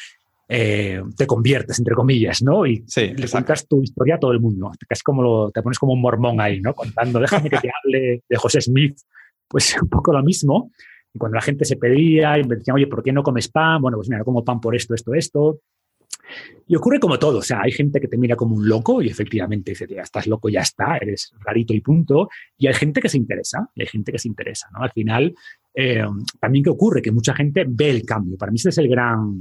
eh, 0.49 1.03
te 1.17 1.27
conviertes, 1.27 1.79
entre 1.79 1.95
comillas, 1.95 2.43
¿no? 2.43 2.67
Y 2.67 2.85
sí, 2.87 3.15
le 3.15 3.29
cuentas 3.29 3.67
tu 3.67 3.83
historia 3.83 4.17
a 4.17 4.19
todo 4.19 4.33
el 4.33 4.41
mundo. 4.41 4.71
Es 4.89 5.03
como 5.03 5.23
lo, 5.23 5.51
te 5.51 5.63
pones 5.63 5.79
como 5.79 5.93
un 5.93 6.01
mormón 6.01 6.41
ahí, 6.41 6.61
¿no? 6.61 6.75
Contando, 6.75 7.19
déjame 7.19 7.49
que 7.49 7.59
te 7.59 7.71
hable 7.71 8.23
de 8.29 8.37
José 8.37 8.61
Smith. 8.61 8.99
Pues 9.49 9.77
un 9.83 9.89
poco 9.89 10.13
lo 10.13 10.23
mismo. 10.23 10.71
Y 11.13 11.19
cuando 11.19 11.37
la 11.37 11.43
gente 11.43 11.65
se 11.65 11.77
pedía 11.77 12.39
y 12.39 12.45
me 12.45 12.57
decían, 12.57 12.75
oye, 12.75 12.87
¿por 12.87 13.03
qué 13.03 13.13
no 13.13 13.23
comes 13.23 13.49
pan? 13.49 13.81
Bueno, 13.81 13.97
pues 13.97 14.09
mira, 14.09 14.19
no 14.19 14.25
como 14.25 14.45
pan 14.45 14.61
por 14.61 14.75
esto, 14.75 14.95
esto, 14.95 15.15
esto. 15.15 15.61
Y 16.67 16.77
ocurre 16.77 16.99
como 16.99 17.19
todo, 17.19 17.39
o 17.39 17.43
sea, 17.43 17.61
hay 17.63 17.71
gente 17.71 18.01
que 18.01 18.09
te 18.09 18.17
mira 18.17 18.35
como 18.35 18.57
un 18.57 18.69
loco 18.69 19.03
y 19.03 19.09
efectivamente 19.09 19.73
dice, 19.73 19.87
ya 19.87 20.03
estás 20.03 20.27
loco, 20.27 20.49
ya 20.49 20.61
está, 20.61 20.97
eres 20.97 21.33
rarito 21.41 21.75
y 21.75 21.81
punto. 21.81 22.29
Y 22.57 22.67
hay 22.67 22.75
gente 22.75 23.01
que 23.01 23.09
se 23.09 23.19
interesa, 23.19 23.69
y 23.75 23.83
hay 23.83 23.87
gente 23.87 24.11
que 24.11 24.19
se 24.19 24.29
interesa, 24.29 24.69
¿no? 24.73 24.83
Al 24.83 24.91
final, 24.91 25.35
eh, 25.75 26.05
también 26.41 26.65
que 26.65 26.71
ocurre 26.71 27.03
que 27.03 27.13
mucha 27.13 27.35
gente 27.35 27.65
ve 27.69 27.91
el 27.91 28.05
cambio. 28.05 28.39
Para 28.39 28.51
mí 28.51 28.57
ese 28.57 28.71
es 28.71 28.79
el 28.79 28.89
gran, 28.89 29.37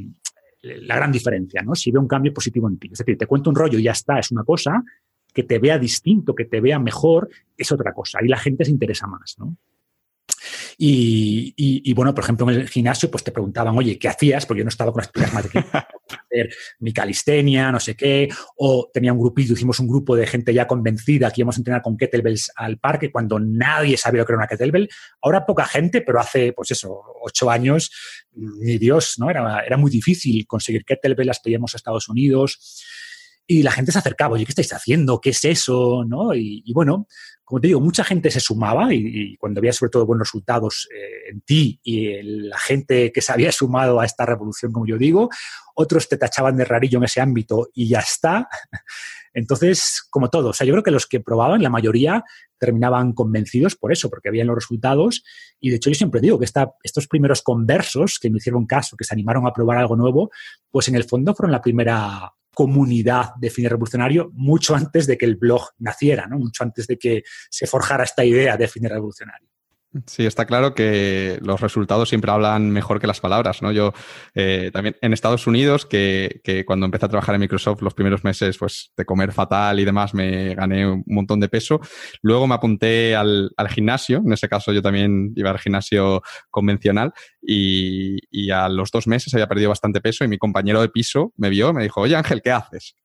la 0.63 0.95
gran 0.95 1.11
diferencia, 1.11 1.61
¿no? 1.61 1.75
Si 1.75 1.91
ve 1.91 1.99
un 1.99 2.07
cambio 2.07 2.33
positivo 2.33 2.69
en 2.69 2.77
ti. 2.77 2.89
Es 2.91 2.99
decir, 2.99 3.17
te 3.17 3.27
cuento 3.27 3.49
un 3.49 3.55
rollo 3.55 3.77
y 3.77 3.83
ya 3.83 3.91
está, 3.91 4.17
es 4.19 4.31
una 4.31 4.43
cosa, 4.43 4.83
que 5.33 5.43
te 5.43 5.59
vea 5.59 5.77
distinto, 5.77 6.33
que 6.33 6.45
te 6.45 6.61
vea 6.61 6.79
mejor, 6.79 7.29
es 7.57 7.71
otra 7.71 7.93
cosa. 7.93 8.19
Ahí 8.21 8.27
la 8.27 8.37
gente 8.37 8.63
se 8.63 8.71
interesa 8.71 9.07
más, 9.07 9.35
¿no? 9.39 9.57
Y, 10.77 11.53
y, 11.55 11.89
y, 11.89 11.93
bueno, 11.93 12.13
por 12.13 12.23
ejemplo, 12.23 12.49
en 12.49 12.61
el 12.61 12.69
gimnasio, 12.69 13.09
pues 13.09 13.23
te 13.23 13.31
preguntaban, 13.31 13.77
oye, 13.77 13.97
¿qué 13.97 14.07
hacías? 14.07 14.45
Porque 14.45 14.59
yo 14.59 14.65
no 14.65 14.69
estaba 14.69 14.91
con 14.91 15.01
las 15.01 15.09
pilas 15.09 15.33
más 15.33 15.51
de 15.51 15.59
hacer 15.59 16.49
mi 16.79 16.93
calistenia, 16.93 17.71
no 17.71 17.79
sé 17.79 17.95
qué, 17.95 18.29
o 18.57 18.89
tenía 18.93 19.13
un 19.13 19.19
grupito, 19.19 19.53
hicimos 19.53 19.79
un 19.79 19.87
grupo 19.87 20.15
de 20.15 20.27
gente 20.27 20.53
ya 20.53 20.67
convencida 20.67 21.31
que 21.31 21.41
íbamos 21.41 21.57
a 21.57 21.59
entrenar 21.59 21.81
con 21.81 21.97
kettlebells 21.97 22.51
al 22.55 22.77
parque 22.77 23.11
cuando 23.11 23.39
nadie 23.39 23.97
sabía 23.97 24.21
lo 24.21 24.25
que 24.25 24.33
era 24.33 24.39
una 24.39 24.47
kettlebell. 24.47 24.89
Ahora 25.21 25.45
poca 25.45 25.65
gente, 25.65 26.01
pero 26.01 26.19
hace, 26.19 26.53
pues 26.53 26.71
eso, 26.71 27.01
ocho 27.21 27.49
años, 27.49 27.91
ni 28.33 28.77
Dios, 28.77 29.15
¿no? 29.17 29.29
Era, 29.29 29.61
era 29.61 29.77
muy 29.77 29.91
difícil 29.91 30.45
conseguir 30.47 30.85
kettlebells, 30.85 31.27
las 31.27 31.39
pedíamos 31.39 31.73
a 31.73 31.77
Estados 31.77 32.09
Unidos 32.09 32.59
y 33.45 33.61
la 33.61 33.71
gente 33.71 33.91
se 33.91 33.99
acercaba, 33.99 34.35
oye, 34.35 34.45
¿qué 34.45 34.51
estáis 34.51 34.71
haciendo? 34.73 35.19
¿Qué 35.19 35.31
es 35.31 35.43
eso? 35.43 36.05
¿No? 36.07 36.33
Y, 36.33 36.71
bueno, 36.73 37.07
como 37.43 37.59
te 37.59 37.67
digo, 37.67 37.81
mucha 37.81 38.03
gente 38.03 38.31
se 38.31 38.39
sumaba 38.39 38.93
y, 38.93 39.35
cuando 39.37 39.59
había 39.59 39.73
sobre 39.73 39.89
todo 39.89 40.05
buenos 40.05 40.27
resultados 40.27 40.87
eh, 40.95 41.31
en 41.31 41.41
ti 41.41 41.79
y 41.83 42.21
la 42.21 42.57
gente 42.57 43.11
que 43.11 43.21
se 43.21 43.33
había 43.33 43.51
sumado 43.51 43.99
a 43.99 44.05
esta 44.05 44.25
revolución, 44.25 44.71
como 44.71 44.87
yo 44.87 44.97
digo, 44.97 45.29
otros 45.75 46.07
te 46.07 46.17
tachaban 46.17 46.55
de 46.55 46.63
rarillo 46.63 46.99
en 46.99 47.03
ese 47.03 47.19
ámbito 47.19 47.69
y 47.73 47.89
ya 47.89 47.99
está. 47.99 48.47
Entonces, 49.33 50.07
como 50.09 50.29
todo, 50.29 50.49
o 50.49 50.53
sea, 50.53 50.65
yo 50.65 50.73
creo 50.73 50.83
que 50.83 50.91
los 50.91 51.07
que 51.07 51.19
probaban, 51.19 51.61
la 51.63 51.69
mayoría 51.69 52.23
terminaban 52.57 53.11
convencidos 53.11 53.75
por 53.75 53.91
eso, 53.91 54.09
porque 54.09 54.29
habían 54.29 54.47
los 54.47 54.55
resultados. 54.55 55.23
Y 55.59 55.69
de 55.69 55.77
hecho, 55.77 55.89
yo 55.89 55.95
siempre 55.95 56.21
digo 56.21 56.39
que 56.39 56.45
esta, 56.45 56.71
estos 56.83 57.07
primeros 57.07 57.41
conversos 57.41 58.19
que 58.19 58.29
me 58.29 58.37
hicieron 58.37 58.65
caso, 58.65 58.95
que 58.95 59.03
se 59.03 59.13
animaron 59.13 59.45
a 59.45 59.51
probar 59.51 59.79
algo 59.79 59.97
nuevo, 59.97 60.29
pues 60.71 60.87
en 60.87 60.95
el 60.95 61.03
fondo 61.03 61.35
fueron 61.35 61.51
la 61.51 61.61
primera 61.61 62.31
comunidad 62.53 63.35
de 63.35 63.49
Fines 63.49 63.71
Revolucionario 63.71 64.31
mucho 64.33 64.75
antes 64.75 65.07
de 65.07 65.17
que 65.17 65.25
el 65.25 65.35
blog 65.35 65.69
naciera, 65.79 66.27
¿no? 66.27 66.37
mucho 66.37 66.63
antes 66.63 66.87
de 66.87 66.97
que 66.97 67.23
se 67.49 67.67
forjara 67.67 68.03
esta 68.03 68.23
idea 68.23 68.57
de 68.57 68.67
Fines 68.67 68.91
Revolucionario. 68.91 69.52
Sí, 70.07 70.25
está 70.25 70.45
claro 70.45 70.73
que 70.73 71.37
los 71.41 71.61
resultados 71.61 72.09
siempre 72.09 72.31
hablan 72.31 72.71
mejor 72.71 72.99
que 72.99 73.05
las 73.05 73.19
palabras, 73.19 73.61
¿no? 73.61 73.71
Yo 73.71 73.93
eh, 74.33 74.71
también 74.73 74.95
en 75.01 75.13
Estados 75.13 75.45
Unidos, 75.45 75.85
que, 75.85 76.41
que, 76.43 76.65
cuando 76.65 76.85
empecé 76.85 77.05
a 77.05 77.09
trabajar 77.09 77.35
en 77.35 77.41
Microsoft 77.41 77.83
los 77.83 77.93
primeros 77.93 78.23
meses, 78.23 78.57
pues 78.57 78.91
de 78.97 79.05
comer 79.05 79.31
fatal 79.33 79.79
y 79.79 79.85
demás, 79.85 80.15
me 80.15 80.55
gané 80.55 80.89
un 80.89 81.03
montón 81.05 81.39
de 81.39 81.47
peso. 81.47 81.79
Luego 82.23 82.47
me 82.47 82.55
apunté 82.55 83.15
al, 83.15 83.51
al 83.55 83.69
gimnasio, 83.69 84.23
en 84.25 84.33
ese 84.33 84.49
caso 84.49 84.71
yo 84.71 84.81
también 84.81 85.31
iba 85.35 85.51
al 85.51 85.59
gimnasio 85.59 86.23
convencional 86.49 87.13
y, 87.39 88.17
y, 88.31 88.49
a 88.49 88.69
los 88.69 88.89
dos 88.89 89.05
meses 89.05 89.31
había 89.35 89.47
perdido 89.47 89.69
bastante 89.69 90.01
peso 90.01 90.23
y 90.23 90.27
mi 90.27 90.39
compañero 90.39 90.81
de 90.81 90.89
piso 90.89 91.33
me 91.37 91.49
vio, 91.49 91.71
me 91.71 91.83
dijo, 91.83 92.01
oye 92.01 92.15
Ángel, 92.15 92.41
¿qué 92.41 92.51
haces? 92.51 92.95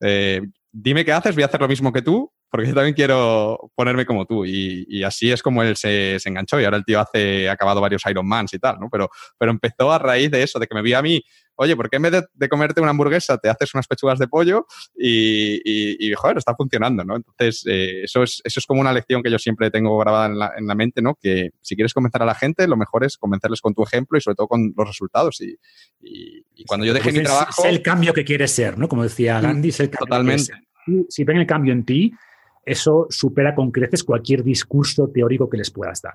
Eh, 0.00 0.40
dime 0.72 1.04
qué 1.04 1.12
haces, 1.12 1.34
voy 1.34 1.42
a 1.42 1.46
hacer 1.46 1.60
lo 1.60 1.68
mismo 1.68 1.92
que 1.92 2.02
tú, 2.02 2.32
porque 2.50 2.68
yo 2.68 2.74
también 2.74 2.94
quiero 2.94 3.70
ponerme 3.74 4.06
como 4.06 4.24
tú. 4.24 4.44
Y, 4.44 4.86
y 4.88 5.02
así 5.02 5.30
es 5.30 5.42
como 5.42 5.62
él 5.62 5.76
se, 5.76 6.18
se, 6.18 6.28
enganchó. 6.28 6.60
Y 6.60 6.64
ahora 6.64 6.78
el 6.78 6.84
tío 6.84 7.00
hace, 7.00 7.48
ha 7.48 7.52
acabado 7.52 7.80
varios 7.80 8.02
Ironmans 8.06 8.54
y 8.54 8.58
tal, 8.58 8.78
¿no? 8.80 8.88
Pero, 8.90 9.10
pero 9.38 9.50
empezó 9.50 9.92
a 9.92 9.98
raíz 9.98 10.30
de 10.30 10.42
eso, 10.42 10.58
de 10.58 10.66
que 10.66 10.74
me 10.74 10.82
vio 10.82 10.98
a 10.98 11.02
mí, 11.02 11.22
oye, 11.56 11.76
¿por 11.76 11.90
qué 11.90 11.96
en 11.96 12.02
vez 12.02 12.12
de, 12.12 12.24
de 12.32 12.48
comerte 12.48 12.80
una 12.80 12.90
hamburguesa 12.90 13.36
te 13.36 13.50
haces 13.50 13.74
unas 13.74 13.86
pechugas 13.86 14.18
de 14.18 14.28
pollo? 14.28 14.66
Y, 14.96 15.56
y, 15.64 16.08
y 16.08 16.14
joder, 16.14 16.38
está 16.38 16.54
funcionando, 16.54 17.04
¿no? 17.04 17.16
Entonces, 17.16 17.64
eh, 17.66 18.04
eso, 18.04 18.22
es, 18.22 18.40
eso 18.44 18.60
es 18.60 18.66
como 18.66 18.80
una 18.80 18.92
lección 18.92 19.22
que 19.22 19.30
yo 19.30 19.38
siempre 19.38 19.70
tengo 19.70 19.98
grabada 19.98 20.26
en 20.26 20.38
la, 20.38 20.52
en 20.56 20.66
la, 20.66 20.74
mente, 20.74 21.02
¿no? 21.02 21.16
Que 21.20 21.50
si 21.60 21.74
quieres 21.74 21.92
convencer 21.92 22.22
a 22.22 22.26
la 22.26 22.34
gente, 22.34 22.66
lo 22.66 22.76
mejor 22.76 23.04
es 23.04 23.18
convencerles 23.18 23.60
con 23.60 23.74
tu 23.74 23.82
ejemplo 23.82 24.16
y 24.16 24.20
sobre 24.20 24.36
todo 24.36 24.48
con 24.48 24.72
los 24.74 24.86
resultados. 24.86 25.40
Y, 25.40 25.58
cuando 26.66 26.86
yo 26.86 26.94
dejé 26.94 27.10
pues 27.10 27.16
mi 27.16 27.24
trabajo... 27.24 27.62
Es 27.62 27.68
el 27.70 27.82
cambio 27.82 28.14
que 28.14 28.24
quieres 28.24 28.52
ser, 28.52 28.78
¿no? 28.78 28.88
Como 28.88 29.02
decía 29.02 29.40
Gandhi, 29.40 29.68
es 29.68 29.80
el 29.80 29.90
cambio 29.90 30.06
Totalmente. 30.06 30.52
Que 30.52 30.68
si 31.08 31.24
ven 31.24 31.36
el 31.36 31.46
cambio 31.46 31.72
en 31.72 31.84
ti, 31.84 32.12
eso 32.68 33.06
supera 33.10 33.54
con 33.54 33.70
creces 33.70 34.04
cualquier 34.04 34.42
discurso 34.44 35.08
teórico 35.08 35.48
que 35.48 35.56
les 35.56 35.70
puedas 35.70 36.02
dar. 36.02 36.14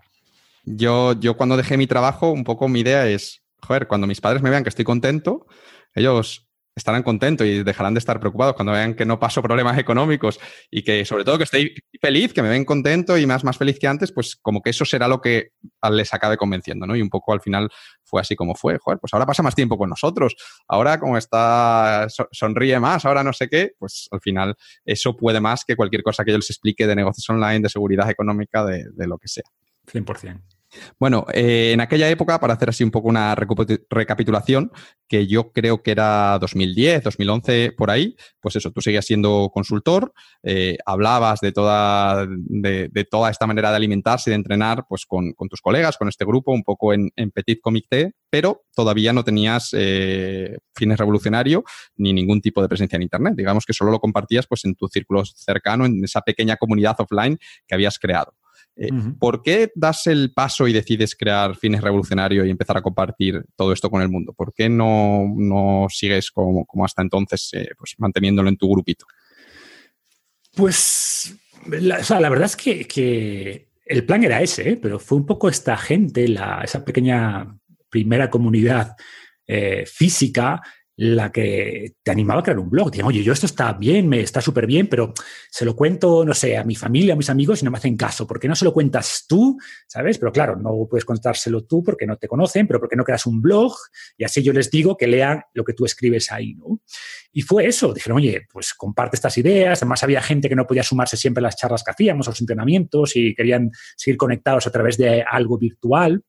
Yo, 0.66 1.14
yo 1.20 1.36
cuando 1.36 1.58
dejé 1.58 1.78
mi 1.78 1.88
trabajo, 1.88 2.32
un 2.32 2.44
poco 2.44 2.68
mi 2.68 2.82
idea 2.82 3.08
es, 3.08 3.44
joder, 3.62 3.88
cuando 3.88 4.08
mis 4.08 4.22
padres 4.22 4.42
me 4.42 4.50
vean 4.50 4.64
que 4.64 4.70
estoy 4.70 4.86
contento, 4.86 5.46
ellos 5.94 6.48
estarán 6.76 7.04
contentos 7.04 7.46
y 7.46 7.64
dejarán 7.64 7.94
de 7.94 8.00
estar 8.00 8.20
preocupados 8.20 8.56
cuando 8.56 8.72
vean 8.72 8.96
que 8.96 9.06
no 9.06 9.20
paso 9.20 9.42
problemas 9.42 9.78
económicos 9.78 10.40
y 10.72 10.84
que 10.84 11.06
sobre 11.06 11.24
todo 11.24 11.38
que 11.38 11.44
estoy 11.44 11.76
feliz, 12.02 12.34
que 12.34 12.42
me 12.42 12.50
ven 12.50 12.66
contento 12.66 13.18
y 13.18 13.26
más, 13.26 13.44
más 13.44 13.58
feliz 13.58 13.78
que 13.80 13.88
antes, 13.88 14.12
pues 14.12 14.36
como 14.36 14.62
que 14.62 14.72
eso 14.72 14.86
será 14.86 15.08
lo 15.08 15.22
que 15.22 15.52
les 15.92 16.14
acabe 16.14 16.38
convenciendo, 16.38 16.88
¿no? 16.88 16.96
Y 16.96 17.02
un 17.02 17.10
poco 17.10 17.34
al 17.34 17.42
final 17.42 17.70
fue 18.14 18.22
así 18.22 18.36
como 18.36 18.54
fue, 18.54 18.78
joder, 18.78 19.00
pues 19.00 19.12
ahora 19.12 19.26
pasa 19.26 19.42
más 19.42 19.56
tiempo 19.56 19.76
con 19.76 19.90
nosotros, 19.90 20.36
ahora 20.68 21.00
como 21.00 21.18
está, 21.18 22.06
sonríe 22.32 22.80
más, 22.80 23.06
ahora 23.06 23.24
no 23.24 23.34
sé 23.34 23.50
qué, 23.50 23.72
pues 23.80 24.08
al 24.12 24.22
final 24.22 24.56
eso 24.86 25.18
puede 25.18 25.40
más 25.40 25.66
que 25.66 25.76
cualquier 25.76 26.04
cosa 26.04 26.24
que 26.24 26.30
yo 26.30 26.38
les 26.38 26.52
explique 26.52 26.86
de 26.86 26.96
negocios 26.96 27.28
online, 27.28 27.62
de 27.62 27.70
seguridad 27.70 28.08
económica, 28.12 28.64
de, 28.64 28.86
de 28.94 29.08
lo 29.08 29.18
que 29.18 29.28
sea. 29.28 29.46
100%. 29.92 30.42
Bueno, 31.00 31.26
eh, 31.34 31.72
en 31.74 31.82
aquella 31.82 32.10
época, 32.10 32.40
para 32.40 32.54
hacer 32.54 32.70
así 32.70 32.84
un 32.84 32.92
poco 32.92 33.10
una 33.10 33.36
recapitulación, 33.36 34.72
que 35.08 35.28
yo 35.28 35.52
creo 35.52 35.84
que 35.84 35.92
era 35.92 36.38
2010, 36.40 37.04
2011, 37.04 37.74
por 37.78 37.92
ahí, 37.92 38.16
pues 38.40 38.56
eso, 38.56 38.72
tú 38.72 38.82
seguías 38.82 39.06
siendo 39.06 39.52
consultor, 39.54 40.14
eh, 40.42 40.78
hablabas 40.86 41.40
de 41.40 41.52
toda, 41.52 42.26
de, 42.28 43.08
toda 43.10 43.30
esta 43.30 43.46
manera 43.46 43.70
de 43.70 43.76
alimentarse 43.78 44.30
y 44.30 44.32
de 44.32 44.36
entrenar 44.36 44.86
pues 44.88 45.06
con, 45.06 45.34
tus 45.50 45.62
colegas, 45.62 45.98
con 45.98 46.08
este 46.08 46.26
grupo, 46.26 46.52
un 46.52 46.64
poco 46.64 46.94
en, 46.94 47.12
Petit 47.34 47.60
Comité, 47.62 48.14
pero 48.30 48.64
todavía 48.76 49.14
no 49.14 49.24
tenías 49.24 49.70
eh, 49.74 50.58
fines 50.76 50.98
revolucionario 50.98 51.64
ni 51.96 52.14
ningún 52.14 52.42
tipo 52.42 52.62
de 52.62 52.68
presencia 52.68 52.96
en 52.96 53.04
Internet. 53.04 53.34
Digamos 53.36 53.66
que 53.66 53.74
solo 53.74 53.92
lo 53.92 54.00
compartías 54.00 54.48
pues, 54.48 54.66
en 54.66 54.76
tu 54.76 54.88
círculo 54.88 55.24
cercano, 55.26 55.86
en 55.86 56.04
esa 56.04 56.22
pequeña 56.22 56.58
comunidad 56.58 56.96
offline 57.00 57.38
que 57.68 57.76
habías 57.76 58.00
creado. 58.00 58.34
Eh, 58.76 58.92
uh 58.92 58.96
-huh. 58.96 59.20
¿Por 59.20 59.44
qué 59.44 59.72
das 59.76 60.08
el 60.08 60.34
paso 60.34 60.68
y 60.68 60.74
decides 60.74 61.16
crear 61.16 61.56
Fines 61.56 61.82
Revolucionario 61.82 62.46
y 62.46 62.50
empezar 62.50 62.78
a 62.78 62.82
compartir 62.82 63.44
todo 63.56 63.72
esto 63.72 63.90
con 63.90 64.02
el 64.02 64.10
mundo? 64.10 64.34
¿Por 64.34 64.54
qué 64.54 64.70
no, 64.70 65.26
no 65.36 65.88
sigues 65.90 66.32
como, 66.32 66.66
como, 66.66 66.86
hasta 66.86 67.02
entonces 67.02 67.50
eh, 67.54 67.70
pues 67.78 67.96
manteniéndolo 67.98 68.50
en 68.50 68.58
tu 68.58 68.70
grupito? 68.70 69.06
Pues 70.56 71.36
la, 71.68 72.00
o 72.00 72.04
sea, 72.04 72.20
la 72.20 72.30
verdad 72.30 72.46
es 72.46 72.56
que, 72.56 72.88
que, 72.88 73.70
el 73.86 74.06
plan 74.06 74.24
era 74.24 74.42
ese, 74.42 74.70
¿eh? 74.70 74.80
pero 74.82 74.98
fue 74.98 75.18
un 75.18 75.26
poco 75.26 75.50
esta 75.50 75.76
gente, 75.76 76.28
la, 76.28 76.62
esa 76.64 76.86
pequeña 76.86 77.58
primera 77.90 78.30
comunidad 78.30 78.96
física 79.86 80.62
la 80.96 81.32
que 81.32 81.94
te 82.04 82.12
animaba 82.12 82.42
a 82.42 82.44
crear 82.44 82.60
un 82.60 82.70
blog. 82.70 82.92
Digan, 82.92 83.08
oye, 83.08 83.24
yo 83.24 83.34
esto 83.34 83.46
está 83.46 83.74
bien, 83.74 84.08
me 84.08 84.22
está 84.22 84.42
súper 84.42 84.68
bien, 84.68 84.88
pero 84.88 85.14
se 85.50 85.66
lo 85.66 85.76
cuento, 85.76 86.24
no 86.24 86.34
sé, 86.34 86.58
a 86.58 86.64
mi 86.64 86.76
familia, 86.76 87.14
a 87.14 87.18
mis 87.18 87.30
amigos 87.30 87.62
y 87.62 87.66
no 87.66 87.72
me 87.72 87.78
hacen 87.78 87.98
caso. 87.98 88.28
¿Por 88.28 88.40
qué 88.40 88.48
no 88.48 88.56
se 88.56 88.66
lo 88.66 88.74
cuentas 88.74 89.26
tú? 89.28 89.58
¿Sabes? 89.88 90.18
Pero 90.20 90.32
claro, 90.32 90.56
no 90.56 90.88
puedes 90.90 91.06
contárselo 91.06 91.64
tú 91.64 91.84
porque 91.84 92.06
no 92.06 92.18
te 92.18 92.28
conocen, 92.28 92.68
pero 92.68 92.80
porque 92.80 92.96
no 92.96 93.04
creas 93.04 93.26
un 93.26 93.42
blog 93.42 93.74
y 94.18 94.24
así 94.24 94.44
yo 94.44 94.54
les 94.54 94.70
digo 94.70 94.96
que 94.96 95.08
lean 95.08 95.42
lo 95.54 95.64
que 95.64 95.74
tú 95.74 95.86
escribes 95.86 96.32
ahí, 96.32 96.54
¿no? 96.56 96.82
Y 97.32 97.42
fue 97.42 97.66
eso. 97.66 97.92
Dijeron, 97.94 98.18
oye, 98.18 98.46
pues 98.52 98.76
comparte 98.76 99.16
estas 99.16 99.38
ideas. 99.40 99.82
Además, 99.82 100.04
había 100.04 100.22
gente 100.22 100.48
que 100.48 100.56
no 100.56 100.68
podía 100.68 100.84
sumarse 100.84 101.18
siempre 101.18 101.42
a 101.42 101.46
las 101.46 101.58
charlas 101.58 101.84
que 101.84 101.92
hacíamos, 101.92 102.28
a 102.28 102.32
los 102.32 102.40
entrenamientos 102.40 103.16
y 103.16 103.34
querían 103.34 103.72
seguir 103.96 104.18
conectados 104.18 104.68
a 104.68 104.72
través 104.72 104.98
de 104.98 105.24
algo 105.24 105.58
virtual. 105.58 106.24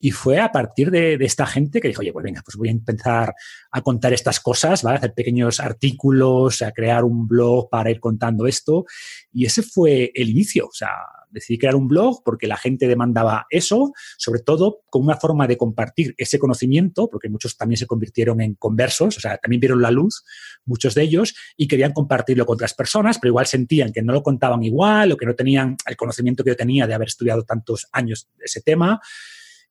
Y 0.00 0.10
fue 0.10 0.40
a 0.40 0.50
partir 0.52 0.90
de, 0.90 1.14
esta 1.20 1.46
gente 1.46 1.80
que 1.80 1.88
dijo, 1.88 2.00
oye, 2.00 2.12
pues 2.12 2.24
venga, 2.24 2.42
pues 2.44 2.56
voy 2.56 2.68
a 2.68 2.72
empezar 2.72 3.34
a 3.70 3.80
contar 3.82 4.12
estas 4.12 4.40
cosas, 4.40 4.82
¿vale? 4.82 4.96
A 4.96 4.98
hacer 4.98 5.14
pequeños 5.14 5.60
artículos, 5.60 6.62
a 6.62 6.72
crear 6.72 7.04
un 7.04 7.26
blog 7.26 7.68
para 7.70 7.90
ir 7.90 8.00
contando 8.00 8.46
esto. 8.46 8.84
Y 9.32 9.46
ese 9.46 9.62
fue 9.62 10.10
el 10.14 10.30
inicio. 10.30 10.66
O 10.66 10.72
sea, 10.72 10.90
decidí 11.34 11.58
crear 11.58 11.74
un 11.74 11.88
blog 11.88 12.22
porque 12.24 12.46
la 12.46 12.56
gente 12.56 12.88
demandaba 12.88 13.46
eso, 13.50 13.92
sobre 14.16 14.40
todo 14.40 14.82
con 14.88 15.02
una 15.02 15.16
forma 15.16 15.46
de 15.46 15.58
compartir 15.58 16.14
ese 16.16 16.38
conocimiento, 16.38 17.08
porque 17.10 17.28
muchos 17.28 17.56
también 17.56 17.76
se 17.76 17.86
convirtieron 17.86 18.40
en 18.40 18.54
conversos, 18.54 19.18
o 19.18 19.20
sea, 19.20 19.36
también 19.38 19.60
vieron 19.60 19.82
la 19.82 19.90
luz, 19.90 20.24
muchos 20.64 20.94
de 20.94 21.02
ellos, 21.02 21.34
y 21.56 21.66
querían 21.68 21.92
compartirlo 21.92 22.46
con 22.46 22.54
otras 22.54 22.72
personas, 22.72 23.18
pero 23.18 23.30
igual 23.30 23.46
sentían 23.46 23.92
que 23.92 24.02
no 24.02 24.12
lo 24.12 24.22
contaban 24.22 24.62
igual 24.62 25.12
o 25.12 25.16
que 25.16 25.26
no 25.26 25.34
tenían 25.34 25.76
el 25.86 25.96
conocimiento 25.96 26.44
que 26.44 26.50
yo 26.50 26.56
tenía 26.56 26.86
de 26.86 26.94
haber 26.94 27.08
estudiado 27.08 27.42
tantos 27.42 27.88
años 27.92 28.28
ese 28.38 28.62
tema 28.62 29.00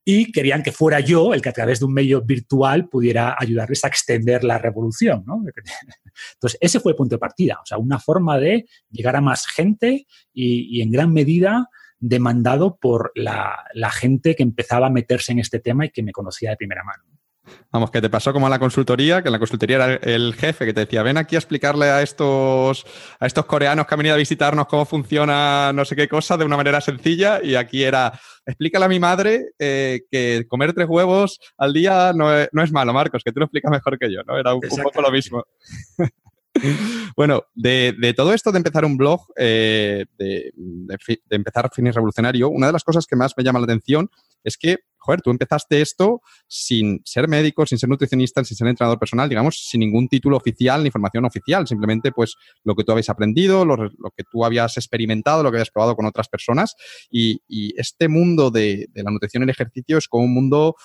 y 0.05 0.31
querían 0.31 0.63
que 0.63 0.71
fuera 0.71 0.99
yo 0.99 1.33
el 1.33 1.41
que 1.41 1.49
a 1.49 1.53
través 1.53 1.79
de 1.79 1.85
un 1.85 1.93
medio 1.93 2.21
virtual 2.21 2.89
pudiera 2.89 3.35
ayudarles 3.37 3.83
a 3.85 3.87
extender 3.87 4.43
la 4.43 4.57
revolución. 4.57 5.23
¿no? 5.25 5.43
Entonces, 6.33 6.57
ese 6.61 6.79
fue 6.79 6.91
el 6.91 6.95
punto 6.97 7.15
de 7.15 7.19
partida, 7.19 7.59
o 7.61 7.65
sea, 7.65 7.77
una 7.77 7.99
forma 7.99 8.37
de 8.37 8.65
llegar 8.91 9.15
a 9.15 9.21
más 9.21 9.47
gente 9.47 10.05
y, 10.33 10.81
en 10.81 10.91
gran 10.91 11.13
medida 11.13 11.69
demandado 11.99 12.77
por 12.77 13.13
la, 13.15 13.55
la 13.73 13.89
gente 13.89 14.35
que 14.35 14.43
empezaba 14.43 14.87
a 14.87 14.89
meterse 14.89 15.31
en 15.31 15.39
este 15.39 15.59
tema 15.59 15.85
y 15.85 15.89
que 15.89 16.03
me 16.03 16.11
conocía 16.11 16.49
de 16.49 16.57
primera 16.57 16.83
mano. 16.83 17.03
Vamos, 17.71 17.91
que 17.91 18.01
te 18.01 18.09
pasó 18.09 18.31
como 18.31 18.47
a 18.47 18.49
la 18.49 18.59
consultoría, 18.59 19.21
que 19.21 19.27
en 19.27 19.33
la 19.33 19.39
consultoría 19.39 19.75
era 19.75 19.93
el 19.95 20.33
jefe 20.35 20.65
que 20.65 20.73
te 20.73 20.81
decía, 20.81 21.03
ven 21.03 21.17
aquí 21.17 21.35
a 21.35 21.39
explicarle 21.39 21.87
a 21.87 22.01
estos, 22.01 22.85
a 23.19 23.25
estos 23.25 23.45
coreanos 23.45 23.85
que 23.85 23.95
han 23.95 23.97
venido 23.97 24.15
a 24.15 24.17
visitarnos 24.17 24.67
cómo 24.67 24.85
funciona 24.85 25.73
no 25.73 25.83
sé 25.83 25.95
qué 25.95 26.07
cosa 26.07 26.37
de 26.37 26.45
una 26.45 26.55
manera 26.55 26.79
sencilla 26.79 27.41
y 27.43 27.55
aquí 27.55 27.83
era, 27.83 28.17
explícale 28.45 28.85
a 28.85 28.89
mi 28.89 28.99
madre 28.99 29.53
eh, 29.59 30.01
que 30.09 30.45
comer 30.47 30.73
tres 30.73 30.87
huevos 30.87 31.39
al 31.57 31.73
día 31.73 32.13
no 32.13 32.33
es, 32.33 32.47
no 32.53 32.63
es, 32.63 32.71
malo, 32.71 32.93
Marcos, 32.93 33.23
que 33.23 33.31
tú 33.31 33.39
lo 33.39 33.45
explicas 33.45 33.71
mejor 33.71 33.97
que 33.97 34.11
yo, 34.11 34.21
¿no? 34.25 34.37
Era 34.37 34.53
un, 34.53 34.61
poco 34.61 35.01
lo 35.01 35.11
mismo. 35.11 35.43
Bueno, 37.15 37.43
de, 37.55 38.13
todo 38.15 38.31
esto 38.31 38.51
de 38.51 38.57
empezar 38.57 38.85
un 38.85 38.95
blog, 38.95 39.21
eh, 39.35 40.05
de, 40.17 40.51
de, 40.55 40.97
empezar 41.31 41.69
Finis 41.73 41.95
Revolucionario, 41.95 42.49
una 42.49 42.67
de 42.67 42.73
las 42.73 42.83
cosas 42.83 43.07
que 43.07 43.15
más 43.15 43.33
me 43.35 43.43
llama 43.43 43.59
la 43.59 43.65
atención 43.65 44.09
es 44.43 44.57
que, 44.57 44.79
joder, 45.03 45.21
tú 45.21 45.31
empezaste 45.31 45.81
esto 45.81 46.21
sin 46.47 47.01
ser 47.03 47.27
médico, 47.27 47.65
sin 47.65 47.77
ser 47.77 47.89
nutricionista, 47.89 48.43
sin 48.43 48.55
ser 48.55 48.67
entrenador 48.67 48.97
personal, 48.97 49.27
digamos, 49.27 49.67
sin 49.69 49.81
ningún 49.81 50.07
título 50.07 50.37
oficial 50.37 50.83
ni 50.83 50.91
formación 50.91 51.25
oficial, 51.25 51.67
simplemente 51.67 52.11
pues 52.11 52.35
lo 52.63 52.73
que 52.75 52.83
tú 52.83 52.93
habéis 52.93 53.09
aprendido, 53.09 53.65
lo, 53.65 53.89
que 54.15 54.23
tú 54.23 54.45
habías 54.45 54.77
experimentado, 54.77 55.43
lo 55.43 55.51
que 55.51 55.57
habías 55.57 55.71
probado 55.71 55.95
con 55.95 56.05
otras 56.05 56.27
personas 56.29 56.75
y, 57.11 57.41
este 57.77 58.07
mundo 58.07 58.51
de, 58.51 58.87
la 58.93 59.11
nutrición 59.11 59.43
y 59.43 59.45
el 59.45 59.49
ejercicio 59.49 59.97
es 59.97 60.07
como 60.07 60.25
un 60.25 60.33
mundo 60.33 60.75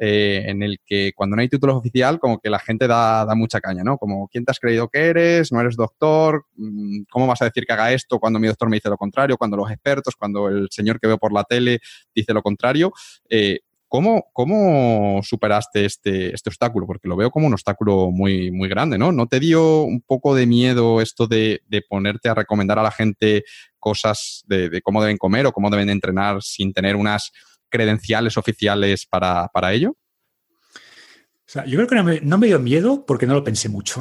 eh, 0.00 0.44
en 0.46 0.62
el 0.62 0.78
que 0.86 1.12
cuando 1.14 1.34
no 1.34 1.42
hay 1.42 1.48
título 1.48 1.76
oficial, 1.76 2.20
como 2.20 2.38
que 2.38 2.48
la 2.48 2.60
gente 2.60 2.86
da, 2.86 3.24
da, 3.24 3.34
mucha 3.34 3.60
caña, 3.60 3.82
¿no? 3.82 3.98
Como, 3.98 4.28
¿quién 4.28 4.44
te 4.44 4.52
has 4.52 4.60
creído 4.60 4.88
que 4.88 5.06
eres? 5.06 5.50
¿No 5.50 5.60
eres 5.60 5.74
doctor? 5.74 6.44
Mm, 6.54 7.02
¿Cómo 7.10 7.26
vas 7.26 7.42
a 7.42 7.46
decir 7.46 7.64
que 7.66 7.72
haga 7.72 7.92
esto 7.92 8.20
cuando 8.20 8.38
mi 8.38 8.46
doctor 8.46 8.68
me 8.68 8.76
dice 8.76 8.88
lo 8.88 8.96
contrario? 8.96 9.36
Cuando 9.36 9.56
los 9.56 9.68
expertos, 9.70 10.14
cuando 10.14 10.48
el 10.48 10.68
señor 10.70 11.00
que 11.00 11.08
veo 11.08 11.18
por 11.18 11.32
la 11.32 11.42
tele 11.42 11.80
dice 12.14 12.32
lo 12.32 12.42
contrario. 12.42 12.92
Eh, 13.28 13.58
¿Cómo, 13.88 14.28
¿Cómo, 14.34 15.20
superaste 15.22 15.86
este, 15.86 16.34
este 16.34 16.50
obstáculo? 16.50 16.86
Porque 16.86 17.08
lo 17.08 17.16
veo 17.16 17.30
como 17.30 17.46
un 17.46 17.54
obstáculo 17.54 18.10
muy, 18.10 18.50
muy 18.50 18.68
grande, 18.68 18.98
¿no? 18.98 19.12
¿No 19.12 19.26
te 19.26 19.40
dio 19.40 19.82
un 19.82 20.02
poco 20.02 20.34
de 20.34 20.46
miedo 20.46 21.00
esto 21.00 21.26
de, 21.26 21.62
de 21.66 21.82
ponerte 21.82 22.28
a 22.28 22.34
recomendar 22.34 22.78
a 22.78 22.82
la 22.82 22.90
gente 22.90 23.44
cosas 23.78 24.44
de, 24.46 24.68
de, 24.68 24.82
cómo 24.82 25.00
deben 25.00 25.16
comer 25.16 25.46
o 25.46 25.52
cómo 25.52 25.70
deben 25.70 25.88
entrenar 25.88 26.42
sin 26.42 26.74
tener 26.74 26.96
unas 26.96 27.32
credenciales 27.68 28.36
oficiales 28.36 29.06
para, 29.06 29.72
ello? 29.72 29.90
O 29.90 31.50
sea, 31.50 31.64
yo 31.64 31.76
creo 31.76 31.88
que 31.88 32.20
no 32.22 32.38
me, 32.38 32.46
dio 32.46 32.58
miedo 32.58 33.06
porque 33.06 33.26
no 33.26 33.34
lo 33.34 33.44
pensé 33.44 33.68
mucho. 33.68 34.00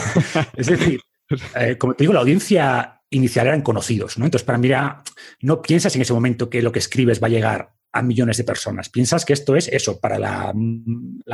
es 0.56 0.66
decir, 0.66 1.00
eh, 1.56 1.76
como 1.78 1.94
te 1.94 2.04
digo, 2.04 2.12
la 2.12 2.20
audiencia 2.20 3.02
inicial 3.10 3.46
eran 3.46 3.62
conocidos, 3.62 4.18
¿no? 4.18 4.24
Entonces, 4.24 4.46
para 4.46 4.58
mí 4.58 4.68
no 5.42 5.62
piensas 5.62 5.94
en 5.94 6.02
ese 6.02 6.12
momento 6.12 6.50
que 6.50 6.62
lo 6.62 6.72
que 6.72 6.78
escribes 6.78 7.22
va 7.22 7.26
a 7.26 7.30
llegar 7.30 7.74
a 7.92 8.02
millones 8.02 8.36
de 8.38 8.44
personas. 8.44 8.88
Piensas 8.88 9.24
que 9.24 9.32
esto 9.32 9.54
es 9.54 9.68
eso, 9.68 10.00
para 10.00 10.18
la, 10.18 10.52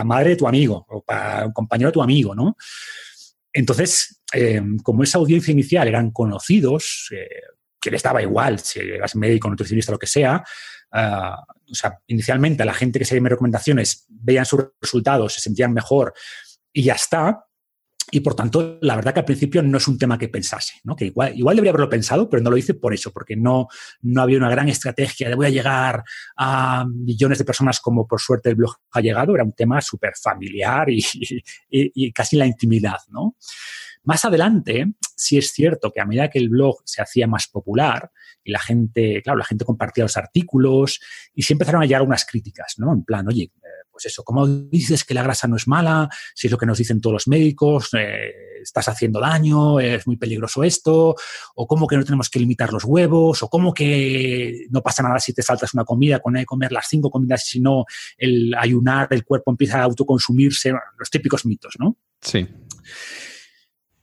madre 0.05 0.31
de 0.31 0.37
tu 0.37 0.49
amigo 0.49 0.85
o 0.89 1.03
para 1.03 1.47
un 1.47 1.53
compañero 1.53 1.89
de 1.89 1.95
tu 1.95 2.03
amigo, 2.03 2.35
¿no? 2.35 2.57
Entonces, 3.53 4.23
eh, 4.33 4.61
como 4.83 5.03
esa 5.03 5.19
audiencia 5.19 5.53
inicial 5.53 5.89
eran 5.89 6.11
conocidos, 6.11 7.09
eh, 7.13 7.29
que 7.81 7.91
les 7.91 8.03
daba 8.03 8.23
igual 8.23 8.59
si 8.59 8.81
eras 8.81 9.15
médico, 9.15 9.49
nutricionista, 9.49 9.93
lo 9.93 9.99
que 9.99 10.07
sea, 10.07 10.45
Ah, 10.91 11.45
o 11.71 11.75
sea, 11.75 12.01
inicialmente 12.07 12.65
la 12.65 12.73
gente 12.73 12.99
que 12.99 13.05
seguía 13.05 13.21
mis 13.21 13.31
recomendaciones 13.31 14.07
veían 14.09 14.47
sus 14.47 14.69
resultados, 14.81 15.35
se 15.35 15.41
sentían 15.41 15.73
mejor 15.73 16.15
y 16.73 16.85
ya 16.85 16.95
está. 16.95 17.45
Y 18.11 18.21
por 18.21 18.35
tanto, 18.35 18.79
la 18.81 18.97
verdad 18.97 19.13
que 19.13 19.21
al 19.21 19.27
principio 19.27 19.63
no 19.63 19.77
es 19.77 19.87
un 19.87 19.99
tema 19.99 20.17
que 20.17 20.29
pensase, 20.29 20.75
¿no? 20.85 20.97
Que 20.97 21.07
igual, 21.07 21.37
igual 21.37 21.57
debería 21.57 21.73
haberlo 21.73 21.91
pensado, 21.91 22.29
pero 22.29 22.43
no 22.43 22.51
lo 22.51 22.57
hice 22.57 22.73
por 22.75 22.95
eso, 22.95 23.13
porque 23.13 23.37
no, 23.37 23.69
no 24.01 24.23
había 24.23 24.39
una 24.39 24.49
gran 24.49 24.69
estrategia 24.69 25.29
de 25.29 25.35
voy 25.35 25.47
a 25.47 25.51
llegar 25.51 26.03
a 26.37 26.87
millones 26.87 27.39
de 27.39 27.45
personas 27.45 27.81
como 27.81 28.07
por 28.07 28.21
suerte 28.21 28.49
el 28.49 28.55
blog 28.55 28.77
ha 28.93 29.01
llegado. 29.01 29.35
Era 29.35 29.45
un 29.45 29.53
tema 29.53 29.81
súper 29.83 30.13
familiar 30.17 30.89
y, 30.91 31.05
y, 31.71 32.13
casi 32.13 32.37
la 32.37 32.47
intimidad, 32.47 32.99
¿no? 33.11 33.37
Más 34.05 34.25
adelante, 34.25 34.87
sí 35.15 35.37
es 35.37 35.53
cierto 35.53 35.93
que 35.93 36.01
a 36.01 36.07
medida 36.07 36.31
que 36.31 36.39
el 36.39 36.49
blog 36.49 36.77
se 36.85 37.03
hacía 37.03 37.27
más 37.27 37.47
popular 37.49 38.11
y 38.43 38.53
la 38.53 38.59
gente, 38.59 39.21
claro, 39.23 39.39
la 39.39 39.45
gente 39.45 39.67
compartía 39.67 40.05
los 40.05 40.17
artículos 40.17 41.01
y 41.35 41.43
sí 41.43 41.53
empezaron 41.53 41.83
a 41.83 41.85
llegar 41.85 42.01
unas 42.01 42.25
críticas, 42.25 42.77
¿no? 42.79 42.93
En 42.95 43.05
plan, 43.05 43.29
oye, 43.29 43.53
pues 43.99 44.13
eso, 44.13 44.23
¿cómo 44.23 44.47
dices 44.47 45.03
que 45.03 45.13
la 45.13 45.25
grasa 45.25 45.49
no 45.49 45.57
es 45.57 45.67
mala? 45.67 46.09
Si 46.33 46.47
es 46.47 46.53
lo 46.53 46.57
que 46.57 46.67
nos 46.67 46.79
dicen 46.79 47.01
todos 47.01 47.15
los 47.15 47.27
médicos, 47.27 47.91
eh, 47.99 48.61
estás 48.63 48.87
haciendo 48.87 49.19
daño, 49.19 49.81
es 49.81 50.07
muy 50.07 50.17
peligroso 50.17 50.63
esto, 50.63 51.17
o 51.57 51.67
cómo 51.67 51.89
que 51.89 51.97
no 51.97 52.05
tenemos 52.05 52.31
que 52.31 52.39
limitar 52.39 52.73
los 52.73 52.85
huevos, 52.85 53.43
o 53.43 53.49
cómo 53.49 53.75
que 53.75 54.67
no 54.71 54.83
pasa 54.83 55.03
nada 55.03 55.19
si 55.19 55.33
te 55.33 55.43
saltas 55.43 55.75
una 55.75 55.85
comida, 55.85 56.21
con 56.21 56.41
comer 56.45 56.71
las 56.71 56.87
cinco 56.89 57.11
comidas, 57.11 57.45
si 57.45 57.59
no 57.59 57.87
el 58.17 58.55
ayunar, 58.57 59.09
el 59.11 59.25
cuerpo 59.25 59.51
empieza 59.51 59.81
a 59.81 59.83
autoconsumirse, 59.83 60.73
los 60.97 61.11
típicos 61.11 61.45
mitos, 61.45 61.75
¿no? 61.81 61.97
Sí. 62.21 62.47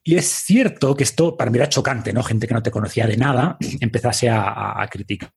Y 0.03 0.15
es 0.17 0.25
cierto 0.25 0.93
que 0.93 1.05
esto 1.05 1.37
para 1.37 1.49
mí 1.49 1.57
era 1.57 1.69
chocante, 1.69 2.11
¿no? 2.11 2.21
Gente 2.21 2.47
que 2.47 2.53
no 2.53 2.61
te 2.61 2.69
conocía 2.69 3.07
de 3.07 3.15
nada 3.15 3.57
empezase 3.79 4.29
a, 4.29 4.85
criticar. 4.91 5.31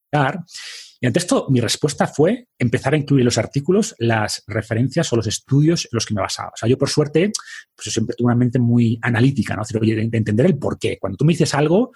Y 1.00 1.06
ante 1.06 1.20
esto, 1.20 1.46
mi 1.48 1.60
respuesta 1.60 2.08
fue 2.08 2.48
empezar 2.58 2.94
a 2.94 2.96
incluir 2.96 3.20
en 3.20 3.26
los 3.26 3.38
artículos 3.38 3.94
las 3.98 4.42
referencias 4.48 5.12
o 5.12 5.16
los 5.16 5.28
estudios 5.28 5.84
en 5.84 5.90
los 5.92 6.06
que 6.06 6.14
me 6.14 6.20
basaba. 6.20 6.48
O 6.48 6.56
sea, 6.56 6.68
yo 6.68 6.76
por 6.76 6.88
suerte, 6.88 7.30
pues 7.74 7.84
yo 7.84 7.90
siempre 7.92 8.16
tuve 8.16 8.26
una 8.26 8.34
mente 8.34 8.58
muy 8.58 8.98
analítica, 9.02 9.54
¿no? 9.54 9.62
de 9.62 10.08
entender 10.12 10.46
el 10.46 10.58
por 10.58 10.78
qué. 10.78 10.98
Cuando 10.98 11.16
tú 11.16 11.24
me 11.24 11.34
dices 11.34 11.54
algo, 11.54 11.92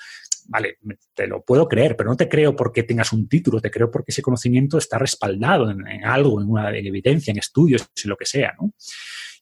vale, 0.46 0.78
te 1.14 1.26
lo 1.26 1.42
puedo 1.42 1.68
creer, 1.68 1.96
pero 1.96 2.10
no 2.10 2.16
te 2.16 2.28
creo 2.28 2.54
porque 2.54 2.82
tengas 2.82 3.12
un 3.12 3.28
título, 3.28 3.60
te 3.60 3.70
creo 3.70 3.90
porque 3.90 4.12
ese 4.12 4.22
conocimiento 4.22 4.78
está 4.78 4.98
respaldado 4.98 5.70
en, 5.70 6.04
algo, 6.04 6.40
en 6.40 6.48
una 6.48 6.70
evidencia, 6.76 7.30
en 7.30 7.38
estudios, 7.38 7.88
en 8.02 8.10
lo 8.10 8.16
que 8.16 8.26
sea, 8.26 8.54
¿no? 8.60 8.72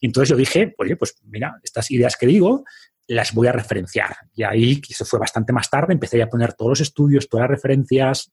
Y 0.00 0.06
entonces 0.06 0.30
yo 0.30 0.36
dije, 0.36 0.74
oye, 0.78 0.96
pues 0.96 1.16
mira, 1.24 1.60
estas 1.62 1.90
ideas 1.90 2.16
que 2.16 2.26
digo, 2.26 2.64
las 3.06 3.34
voy 3.34 3.48
a 3.48 3.52
referenciar. 3.52 4.16
Y 4.34 4.44
ahí, 4.44 4.80
que 4.80 4.94
eso 4.94 5.04
fue 5.04 5.18
bastante 5.18 5.52
más 5.52 5.68
tarde, 5.68 5.92
empecé 5.92 6.22
a 6.22 6.28
poner 6.28 6.54
todos 6.54 6.70
los 6.70 6.80
estudios, 6.80 7.28
todas 7.28 7.44
las 7.44 7.50
referencias, 7.50 8.32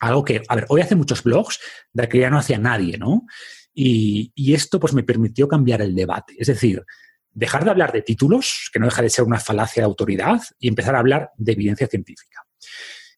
algo 0.00 0.24
que, 0.24 0.42
a 0.48 0.54
ver, 0.56 0.66
hoy 0.68 0.80
hace 0.80 0.96
muchos 0.96 1.22
blogs 1.22 1.60
de 1.92 2.08
que 2.08 2.18
ya 2.18 2.30
no 2.30 2.38
hacía 2.38 2.58
nadie, 2.58 2.98
¿no? 2.98 3.26
Y, 3.72 4.32
esto 4.52 4.80
pues 4.80 4.94
me 4.94 5.04
permitió 5.04 5.46
cambiar 5.46 5.80
el 5.82 5.94
debate. 5.94 6.34
Es 6.38 6.48
decir, 6.48 6.84
dejar 7.32 7.64
de 7.64 7.70
hablar 7.70 7.92
de 7.92 8.02
títulos, 8.02 8.68
que 8.72 8.80
no 8.80 8.86
deja 8.86 9.02
de 9.02 9.10
ser 9.10 9.24
una 9.24 9.38
falacia 9.38 9.82
de 9.82 9.86
autoridad, 9.86 10.40
y 10.58 10.68
empezar 10.68 10.96
a 10.96 10.98
hablar 10.98 11.30
de 11.36 11.52
evidencia 11.52 11.86
científica. 11.86 12.44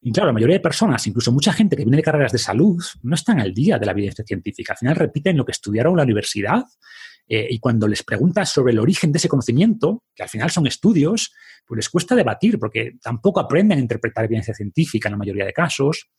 Y 0.03 0.11
claro, 0.13 0.27
la 0.27 0.33
mayoría 0.33 0.57
de 0.57 0.61
personas, 0.61 1.07
incluso 1.07 1.31
mucha 1.31 1.53
gente 1.53 1.77
que 1.77 1.85
viene 1.85 1.97
de 1.97 2.03
carreras 2.03 2.33
de 2.33 2.39
salud, 2.39 2.83
no 3.03 3.15
están 3.15 3.41
al 3.41 3.55
día 3.55 3.79
de 3.79 3.87
la 3.87 3.93
evidencia 3.93 4.25
científica. 4.25 4.73
Al 4.73 4.79
final 4.79 4.97
repiten 4.97 5.37
lo 5.37 5.45
que 5.45 5.53
estudiaron 5.53 5.93
en 5.93 5.99
la 5.99 6.03
universidad 6.03 6.65
eh, 7.29 7.47
y 7.49 7.61
cuando 7.61 7.87
les 7.87 8.03
preguntas 8.03 8.51
sobre 8.51 8.73
el 8.73 8.81
origen 8.81 9.13
de 9.13 9.19
ese 9.19 9.29
conocimiento, 9.29 10.03
que 10.15 10.25
al 10.25 10.29
final 10.29 10.51
son 10.51 10.67
estudios, 10.67 11.33
pues 11.65 11.77
les 11.77 11.89
cuesta 11.89 12.17
debatir 12.17 12.59
porque 12.59 12.97
tampoco 13.01 13.41
aprenden 13.41 13.79
a 13.79 13.81
interpretar 13.81 14.25
evidencia 14.25 14.55
científica 14.55 15.09
en 15.09 15.13
la 15.13 15.19
mayoría 15.19 15.45
de 15.45 15.53
casos. 15.53 16.11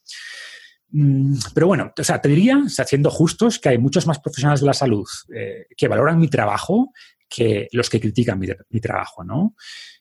Mm, 0.91 1.37
pero 1.53 1.67
bueno, 1.67 1.91
o 1.97 2.03
sea, 2.03 2.21
te 2.21 2.29
diría, 2.29 2.61
siendo 2.67 3.09
justos, 3.09 3.59
que 3.59 3.69
hay 3.69 3.77
muchos 3.77 4.05
más 4.07 4.19
profesionales 4.19 4.61
de 4.61 4.67
la 4.67 4.73
salud 4.73 5.07
eh, 5.35 5.65
que 5.75 5.87
valoran 5.87 6.19
mi 6.19 6.27
trabajo 6.27 6.91
que 7.33 7.67
los 7.71 7.89
que 7.89 7.99
critican 7.99 8.37
mi, 8.37 8.79
trabajo, 8.79 9.23
¿no? 9.23 9.55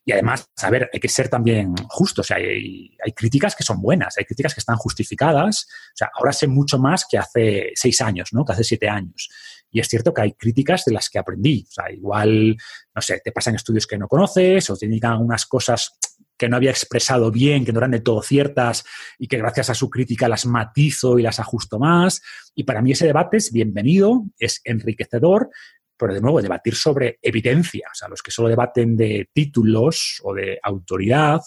Y 0.05 0.13
además, 0.13 0.51
a 0.59 0.69
ver, 0.69 0.91
hay 0.93 1.01
que 1.01 1.09
ser 1.09 1.31
también 1.31 1.75
justos. 1.89 2.27
O 2.27 2.29
sea, 2.29 2.37
hay, 2.37 2.95
hay, 3.03 3.13
críticas 3.13 3.57
que 3.57 3.63
son 3.63 3.81
buenas, 3.81 4.19
hay 4.19 4.25
críticas 4.27 4.53
que 4.53 4.61
están 4.61 4.77
justificadas. 4.77 5.67
O 5.67 5.97
sea, 5.97 6.11
ahora 6.15 6.35
sé 6.35 6.47
mucho 6.47 6.79
más 6.79 7.07
que 7.11 7.17
hace 7.17 7.71
seis 7.75 8.03
años, 8.03 8.29
¿no? 8.33 8.45
Que 8.45 8.53
hace 8.53 8.65
siete 8.65 8.87
años. 8.87 9.31
Y 9.71 9.81
es 9.81 9.89
cierto 9.89 10.13
que 10.13 10.21
hay 10.21 10.33
críticas 10.35 10.85
de 10.85 10.93
las 10.93 11.09
que 11.09 11.19
aprendí. 11.19 11.65
O 11.67 11.73
sea, 11.73 11.91
igual, 11.91 12.57
no 12.95 13.01
sé, 13.01 13.23
te 13.25 13.33
pasan 13.33 13.55
estudios 13.55 13.87
que 13.87 13.97
no 13.97 14.09
conoces 14.09 14.69
o 14.69 14.77
te 14.77 14.85
indican 14.85 15.19
unas 15.19 15.47
cosas 15.47 15.97
que 16.43 16.49
no 16.49 16.57
había 16.57 16.73
expresado 16.73 17.31
bien, 17.31 17.65
que 17.65 17.73
no 17.73 17.79
eran 17.79 17.93
de 17.93 18.01
todo 18.01 18.21
ciertas 18.21 18.85
y 19.17 19.29
que 19.29 19.39
gracias 19.39 19.71
a 19.71 19.77
su 19.77 19.89
crítica 19.89 20.29
las 20.29 20.45
matizo 20.45 21.17
y 21.17 21.23
las 21.23 21.39
ajusto 21.39 21.79
más. 21.79 22.21
Y 22.57 22.65
para 22.65 22.83
mí 22.83 22.91
ese 22.91 23.07
debate 23.07 23.37
es 23.37 23.53
bienvenido, 23.53 24.25
es 24.41 24.61
enriquecedor, 24.65 25.51
pero 25.97 26.13
de 26.13 26.21
nuevo, 26.21 26.43
debatir 26.43 26.75
sobre 26.75 27.21
evidencia, 27.23 27.87
o 27.93 27.95
sea, 27.95 28.09
los 28.09 28.23
que 28.23 28.33
solo 28.33 28.49
debaten 28.49 28.97
de 28.97 29.31
títulos 29.33 30.21
o 30.25 30.35
de 30.35 30.59
autoridad, 30.65 31.41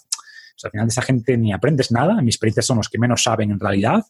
al 0.64 0.72
final 0.72 0.88
de 0.88 0.91
esa 0.91 1.02
gente 1.02 1.36
ni 1.36 1.52
aprendes 1.52 1.91
nada, 1.91 2.18
en 2.18 2.24
mi 2.24 2.30
experiencia 2.30 2.64
son 2.64 2.78
los 2.78 2.88
que 2.88 2.98
menos 2.98 3.22
saben 3.22 3.52
en 3.52 3.60
realidad 3.60 4.02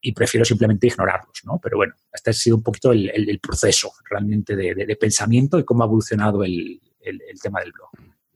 y 0.00 0.12
prefiero 0.12 0.44
simplemente 0.44 0.86
ignorarlos, 0.86 1.40
¿no? 1.42 1.58
Pero 1.60 1.78
bueno, 1.78 1.94
este 2.12 2.30
ha 2.30 2.32
sido 2.32 2.58
un 2.58 2.62
poquito 2.62 2.92
el, 2.92 3.40
proceso 3.42 3.90
realmente 4.08 4.54
de, 4.54 4.96
pensamiento 5.00 5.58
y 5.58 5.64
cómo 5.64 5.82
ha 5.82 5.86
evolucionado 5.86 6.44
el 6.44 6.80
tema 7.42 7.58
del 7.58 7.72
blog. 7.72 7.90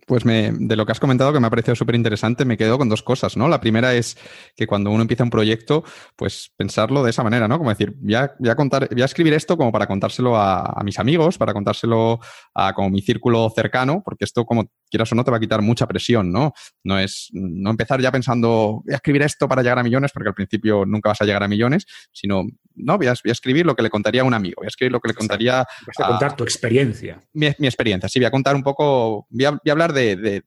Pues 0.07 0.25
me, 0.25 0.51
de 0.53 0.75
lo 0.75 0.85
que 0.85 0.93
has 0.93 0.99
comentado, 0.99 1.33
que 1.33 1.39
me 1.39 1.47
ha 1.47 1.51
parecido 1.51 1.77
súper 1.77 1.95
interesante, 1.95 2.45
me 2.45 2.57
quedo 2.57 2.77
con 2.77 2.89
dos 2.89 3.03
cosas, 3.03 3.37
¿no? 3.37 3.49
La 3.49 3.61
primera 3.61 3.95
es 3.95 4.17
que 4.57 4.67
cuando 4.67 4.91
uno 4.91 5.03
empieza 5.03 5.23
un 5.23 5.31
proyecto, 5.31 5.85
pues 6.17 6.53
pensarlo 6.57 7.05
de 7.05 7.11
esa 7.11 7.23
manera, 7.23 7.47
¿no? 7.47 7.57
Como 7.59 7.71
decir, 7.71 7.95
voy 7.99 8.17
a, 8.17 8.35
voy 8.39 8.51
a 8.51 8.57
contar, 8.57 8.89
voy 8.91 9.03
a 9.03 9.05
escribir 9.05 9.33
esto 9.33 9.57
como 9.57 9.71
para 9.71 9.87
contárselo 9.87 10.37
a, 10.37 10.81
mis 10.85 10.99
amigos, 10.99 11.39
para 11.39 11.53
contárselo 11.53 12.19
a 12.55 12.73
como 12.75 12.91
mi 12.91 13.01
círculo 13.01 13.49
cercano, 13.55 14.03
porque 14.05 14.25
esto, 14.25 14.45
como 14.45 14.71
quieras 14.91 15.11
o 15.13 15.15
no, 15.15 15.23
te 15.23 15.31
va 15.31 15.37
a 15.37 15.41
quitar 15.41 15.63
mucha 15.63 15.87
presión, 15.87 16.33
¿no? 16.33 16.53
No 16.83 16.99
es 16.99 17.29
no 17.33 17.71
empezar 17.71 18.01
ya 18.01 18.11
pensando, 18.11 18.83
voy 18.85 18.93
a 18.93 18.97
escribir 18.97 19.23
esto 19.23 19.49
para 19.49 19.63
llegar 19.63 19.79
a 19.79 19.85
millones, 19.85 20.11
porque 20.13 20.29
al 20.31 20.35
principio 20.35 20.85
nunca 20.85 21.11
vas 21.11 21.23
a 21.23 21.25
llegar 21.25 21.45
a 21.45 21.49
millones, 21.49 21.87
sino, 22.11 22.43
no, 22.75 22.99
voy 22.99 23.07
a, 23.07 23.15
escribir 23.25 23.67
lo 23.67 23.77
que 23.77 23.83
le 23.83 23.91
contaría 23.91 24.23
a 24.23 24.25
un 24.25 24.35
amigo, 24.35 24.57
voy 24.59 24.67
a 24.67 24.69
escribir 24.69 24.93
lo 24.93 25.01
que 25.01 25.09
le 25.09 25.15
contaría... 25.15 25.59
Vas 25.87 26.01
a 26.01 26.09
contar 26.09 26.37
tu 26.37 26.45
experiencia. 26.45 27.21
Mi, 27.33 27.53
mi, 27.59 27.67
experiencia, 27.67 28.09
sí, 28.09 28.19
voy 28.19 28.27
a 28.27 28.31
contar 28.31 28.57
un 28.57 28.63
poco, 28.63 29.27
voy 29.31 29.45
a, 29.45 29.51
voy 29.53 29.69
a 29.69 29.73
hablar 29.73 29.93
de, 29.93 30.02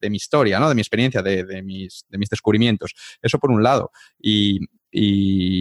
mi 0.10 0.16
historia, 0.16 0.60
¿no? 0.60 0.70
de 0.70 0.76
mi 0.76 0.82
experiencia, 0.82 1.22
de, 1.22 1.62
mis, 1.64 2.06
de 2.10 2.18
mis 2.18 2.30
descubrimientos. 2.30 2.93
Eso 3.22 3.39
por 3.39 3.51
un 3.51 3.64
lado. 3.64 3.91
Y, 4.20 4.60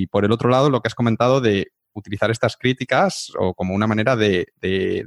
por 0.08 0.24
el 0.24 0.32
otro 0.32 0.48
lado, 0.48 0.70
lo 0.70 0.80
que 0.80 0.88
has 0.88 0.94
comentado 0.94 1.40
de 1.40 1.68
utilizar 1.92 2.30
estas 2.30 2.56
críticas 2.56 3.32
o 3.38 3.54
como 3.54 3.74
una 3.74 3.86
manera 3.86 4.16
de, 4.16 4.46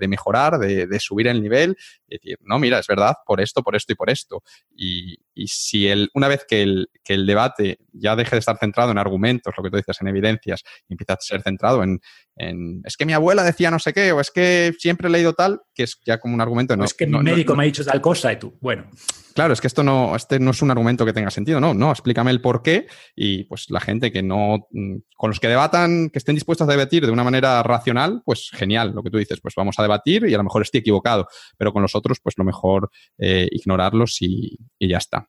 mejorar, 0.08 0.58
de, 0.60 1.00
subir 1.00 1.28
el 1.28 1.42
nivel 1.42 1.78
decir, 2.08 2.38
no, 2.42 2.60
mira, 2.60 2.80
es 2.80 2.88
verdad, 2.88 3.16
por 3.26 3.42
esto, 3.42 3.64
por 3.64 3.76
esto 3.76 3.94
y 3.94 3.96
por 3.96 4.10
esto. 4.10 4.44
Y, 4.76 5.18
si 5.46 5.88
el, 5.88 6.10
una 6.16 6.28
vez 6.28 6.46
que 6.48 6.64
el, 6.64 6.90
que 7.04 7.14
el 7.14 7.28
debate 7.28 7.78
ya 7.94 8.16
deje 8.16 8.36
de 8.36 8.40
estar 8.40 8.58
centrado 8.58 8.92
en 8.92 8.98
argumentos, 8.98 9.54
lo 9.56 9.64
que 9.64 9.70
tú 9.70 9.78
dices, 9.78 9.98
en 10.02 10.08
evidencias, 10.08 10.64
y 10.90 10.94
empieza 10.94 11.14
a 11.14 11.18
ser 11.20 11.44
centrado 11.44 11.84
en, 11.84 12.00
es 12.40 12.98
que 12.98 13.06
mi 13.06 13.14
abuela 13.14 13.44
decía 13.44 13.72
no 13.72 13.80
sé 13.80 13.94
qué, 13.94 14.12
o 14.12 14.20
es 14.20 14.30
que 14.30 14.74
siempre 14.78 15.08
he 15.08 15.12
leído 15.12 15.34
tal, 15.34 15.62
que 15.74 15.84
es 15.84 16.00
ya 16.06 16.20
como 16.20 16.36
un 16.36 16.42
argumento. 16.42 16.76
No, 16.78 16.86
es 16.86 16.94
que 16.94 17.08
mi 17.08 17.20
médico 17.20 17.56
me 17.56 17.64
ha 17.64 17.66
dicho 17.66 17.84
tal 17.84 18.00
cosa 18.00 18.32
y 18.32 18.38
tú, 18.38 18.58
bueno. 18.62 18.90
Claro, 19.34 19.54
es 19.54 19.62
que 19.62 19.68
esto 19.68 19.84
no, 19.84 20.16
este 20.16 20.40
no 20.40 20.50
es 20.50 20.62
un 20.64 20.72
argumento 20.72 21.06
que 21.06 21.14
tenga 21.14 21.30
sentido, 21.30 21.60
no, 21.60 21.74
no, 21.74 21.92
explícame 21.92 22.32
el 22.32 22.42
por 22.42 22.64
qué 22.64 22.88
y 23.16 23.44
pues 23.44 23.70
la 23.70 23.80
gente 23.80 24.12
que 24.12 24.24
no, 24.24 24.68
mm, 24.72 24.96
con 25.16 25.30
los 25.30 25.40
que 25.40 25.48
debatan, 25.48 26.10
que 26.10 26.18
estén 26.18 26.36
dispuestos 26.36 26.68
a 26.68 26.72
debatir 26.72 27.06
de 27.06 27.12
una 27.12 27.24
manera 27.24 27.62
racional, 27.62 28.22
pues 28.26 28.50
genial, 28.52 28.94
lo 28.96 29.04
que 29.04 29.12
tú 29.12 29.18
dices, 29.18 29.40
pues 29.42 29.54
vamos 29.56 29.78
a 29.78 29.84
debatir 29.84 30.28
y 30.28 30.34
a 30.34 30.38
lo 30.38 30.44
mejor 30.44 30.64
estoy 30.64 30.80
equivocado, 30.80 31.28
pero 31.56 31.72
con 31.72 31.84
los 31.84 31.96
otros, 31.96 32.20
pues 32.20 32.36
lo 32.38 32.46
mejor 32.46 32.90
eh, 33.20 33.48
ignorarlos 33.52 34.18
y 34.22 34.58
ya 34.80 34.98
está. 34.98 35.27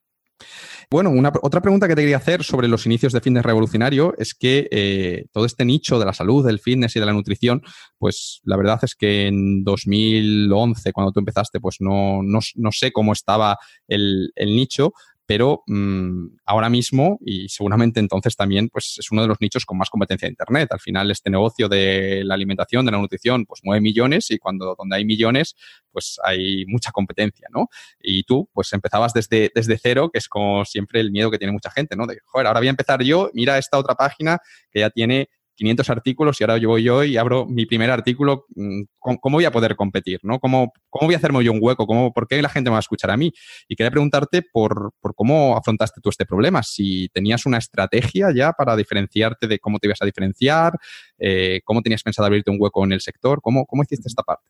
Bueno, 0.91 1.11
una, 1.11 1.33
otra 1.43 1.61
pregunta 1.61 1.87
que 1.87 1.95
te 1.95 2.03
quería 2.03 2.17
hacer 2.17 2.43
sobre 2.43 2.69
los 2.69 2.87
inicios 2.87 3.13
de 3.13 3.21
fitness 3.21 3.45
revolucionario 3.45 4.15
es 4.17 4.35
que 4.35 4.69
eh, 4.71 5.27
todo 5.33 5.45
este 5.45 5.65
nicho 5.65 5.99
de 5.99 6.07
la 6.07 6.15
salud, 6.15 6.47
del 6.47 6.61
fitness 6.61 6.97
y 6.97 7.01
de 7.01 7.07
la 7.07 7.13
nutrición, 7.13 7.63
pues 7.99 8.41
la 8.45 8.57
verdad 8.57 8.79
es 8.83 8.95
que 8.95 9.27
en 9.27 9.65
2011, 9.65 10.93
cuando 10.93 11.13
tú 11.13 11.21
empezaste, 11.21 11.61
pues 11.61 11.77
no, 11.81 12.23
no, 12.23 12.39
no 12.55 12.73
sé 12.73 12.93
cómo 12.93 13.13
estaba 13.13 13.59
el, 13.87 14.33
el 14.35 14.57
nicho, 14.57 14.93
pero 15.29 15.63
mm, 15.67 16.39
ahora 16.47 16.71
mismo 16.71 17.19
y 17.21 17.51
seguramente 17.51 18.01
entonces 18.01 18.35
también 18.35 18.71
pues 18.71 18.97
es 18.99 19.13
uno 19.13 19.21
de 19.21 19.29
los 19.29 19.39
nichos 19.43 19.67
con 19.67 19.77
más 19.77 19.91
competencia 19.91 20.25
de 20.25 20.31
Internet. 20.31 20.73
Al 20.73 20.81
final 20.81 21.11
este 21.11 21.29
negocio 21.29 21.69
de 21.69 22.23
la 22.25 22.33
alimentación, 22.33 22.87
de 22.87 22.93
la 22.93 22.99
nutrición, 22.99 23.45
pues 23.45 23.61
mueve 23.63 23.83
millones 23.83 24.31
y 24.31 24.39
cuando 24.39 24.75
donde 24.75 24.97
hay 24.97 25.05
millones 25.05 25.55
pues 25.93 26.19
hay 26.25 26.65
mucha 26.65 26.93
competencia, 26.93 27.47
¿no? 27.53 27.69
Y 28.01 28.23
tú 28.23 28.49
pues 28.55 28.73
empezabas 28.73 29.13
desde, 29.13 29.53
desde 29.55 29.77
cero, 29.77 30.09
que 30.11 30.19
es 30.19 30.29
como 30.31 30.65
siempre 30.65 30.99
el 31.01 31.11
miedo 31.11 31.31
que 31.31 31.37
tiene 31.37 31.53
mucha 31.53 31.71
gente, 31.71 31.95
¿no? 31.95 32.07
De, 32.07 32.21
joder, 32.25 32.47
ahora 32.47 32.61
voy 32.61 32.69
a 32.69 32.71
empezar 32.71 33.03
yo, 33.03 33.31
mira 33.35 33.59
esta 33.59 33.77
otra 33.77 33.97
página 33.97 34.39
que 34.71 34.81
ya 34.81 34.89
tiene 34.89 35.29
500 35.59 35.91
artículos 35.91 36.41
y 36.41 36.45
ahora 36.45 36.57
yo 36.57 36.69
voy 36.71 36.83
yo 36.85 37.05
y 37.05 37.17
abro 37.17 37.47
mi 37.47 37.67
primer 37.67 37.91
artículo, 37.91 38.47
mm, 38.55 38.83
¿cómo 38.99 39.37
voy 39.37 39.45
a 39.45 39.51
poder 39.51 39.77
competir? 39.77 40.21
¿Cómo, 40.41 40.73
voy 40.93 41.15
a 41.15 41.17
hacerme 41.17 41.45
yo 41.45 41.53
un 41.53 41.59
hueco? 41.61 41.87
¿Cómo, 41.87 42.13
¿Por 42.13 42.27
qué 42.27 42.41
la 42.41 42.49
gente 42.49 42.71
me 42.71 42.75
va 42.75 42.79
a 42.79 42.81
escuchar 42.81 43.11
a 43.11 43.17
mí? 43.17 43.33
Y 43.69 43.77
quería 43.77 43.91
preguntarte 43.91 44.43
por, 44.43 44.95
cómo 45.17 45.57
afrontaste 45.57 46.01
tú 46.01 46.09
este 46.09 46.25
problema, 46.25 46.63
si 46.63 47.09
tenías 47.09 47.45
una 47.45 47.59
estrategia 47.59 48.29
ya 48.35 48.53
para 48.53 48.77
diferenciarte 48.77 49.49
de 49.49 49.59
cómo 49.59 49.79
te 49.79 49.89
ibas 49.89 50.01
a 50.01 50.07
diferenciar, 50.07 50.73
eh, 51.19 51.61
cómo 51.65 51.83
tenías 51.83 52.03
pensado 52.03 52.27
abrirte 52.27 52.51
un 52.51 52.59
hueco 52.61 52.85
en 52.85 52.93
el 52.93 53.01
sector, 53.01 53.41
cómo 53.43 53.67
hiciste 53.83 54.09
esta 54.09 54.23
parte. 54.23 54.49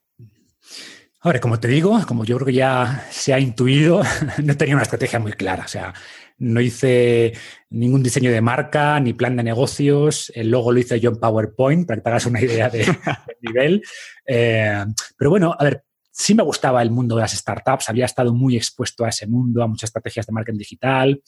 Ahora, 1.21 1.41
como 1.41 1.59
te 1.59 1.67
digo, 1.67 1.99
como 2.07 2.25
yo 2.25 2.37
creo 2.37 2.47
que 2.47 2.53
ya 2.53 3.05
se 3.11 3.35
ha 3.35 3.41
intuido, 3.41 4.03
no 4.45 4.57
tenía 4.57 4.77
una 4.77 4.85
estrategia 4.85 5.19
muy 5.19 5.33
clara. 5.33 5.65
O 5.65 5.69
sea, 5.69 5.93
no 6.39 6.61
hice 6.61 7.33
ningún 7.71 8.03
diseño 8.03 8.31
de 8.31 8.41
marca 8.41 8.99
ni 9.01 9.13
plan 9.13 9.37
de 9.37 9.43
negocios. 9.43 10.33
El 10.35 10.51
logo 10.51 10.73
lo 10.73 10.79
hice 10.79 11.01
yo 11.01 11.11
en 11.11 11.17
PowerPoint 11.17 11.87
para 11.87 11.99
que 11.99 12.03
te 12.03 12.09
hagas 12.09 12.27
una 12.27 12.41
idea 12.41 12.71
de, 12.71 12.79
del 12.79 12.87
nivel. 13.43 13.83
Eh, 14.27 14.85
pero 15.17 15.31
bueno, 15.31 15.55
a 15.59 15.65
ver, 15.65 15.85
sí 16.19 16.35
me 16.35 16.43
gustaba 16.43 16.83
el 16.83 16.91
mundo 16.91 17.17
de 17.17 17.23
las 17.23 17.33
startups. 17.33 17.89
Había 17.89 18.05
estado 18.05 18.35
muy 18.35 18.57
expuesto 18.57 19.05
a 19.05 19.09
ese 19.09 19.27
mundo, 19.27 19.63
a 19.63 19.69
muchas 19.69 19.89
estrategias 19.89 20.27
de 20.27 20.33
marketing 20.33 20.59
digital. 20.59 21.23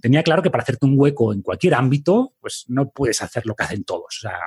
Tenía 0.00 0.22
claro 0.22 0.42
que 0.42 0.50
para 0.50 0.62
hacerte 0.62 0.86
un 0.86 0.94
hueco 0.98 1.32
en 1.32 1.42
cualquier 1.42 1.74
ámbito, 1.74 2.34
pues 2.40 2.64
no 2.68 2.90
puedes 2.90 3.22
hacer 3.22 3.46
lo 3.46 3.54
que 3.54 3.64
hacen 3.64 3.84
todos. 3.84 4.18
O 4.18 4.20
sea, 4.20 4.38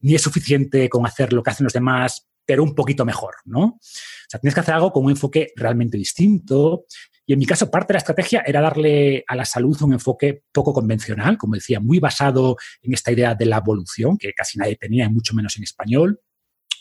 ni 0.00 0.14
es 0.14 0.22
suficiente 0.22 0.88
con 0.88 1.06
hacer 1.06 1.32
lo 1.32 1.42
que 1.42 1.50
hacen 1.50 1.64
los 1.64 1.72
demás, 1.72 2.28
pero 2.44 2.64
un 2.64 2.74
poquito 2.74 3.04
mejor, 3.04 3.34
¿no? 3.44 3.60
O 3.60 3.80
sea, 4.28 4.40
tienes 4.40 4.54
que 4.54 4.60
hacer 4.60 4.74
algo 4.74 4.92
con 4.92 5.04
un 5.04 5.10
enfoque 5.10 5.52
realmente 5.54 5.96
distinto. 5.96 6.86
Y 7.28 7.34
en 7.34 7.40
mi 7.40 7.44
caso, 7.44 7.70
parte 7.70 7.92
de 7.92 7.96
la 7.96 7.98
estrategia 7.98 8.42
era 8.46 8.62
darle 8.62 9.22
a 9.28 9.36
la 9.36 9.44
salud 9.44 9.76
un 9.82 9.92
enfoque 9.92 10.44
poco 10.50 10.72
convencional, 10.72 11.36
como 11.36 11.56
decía, 11.56 11.78
muy 11.78 11.98
basado 11.98 12.56
en 12.80 12.94
esta 12.94 13.12
idea 13.12 13.34
de 13.34 13.44
la 13.44 13.58
evolución, 13.58 14.16
que 14.16 14.32
casi 14.32 14.58
nadie 14.58 14.76
tenía, 14.76 15.10
mucho 15.10 15.34
menos 15.34 15.54
en 15.58 15.64
español 15.64 16.22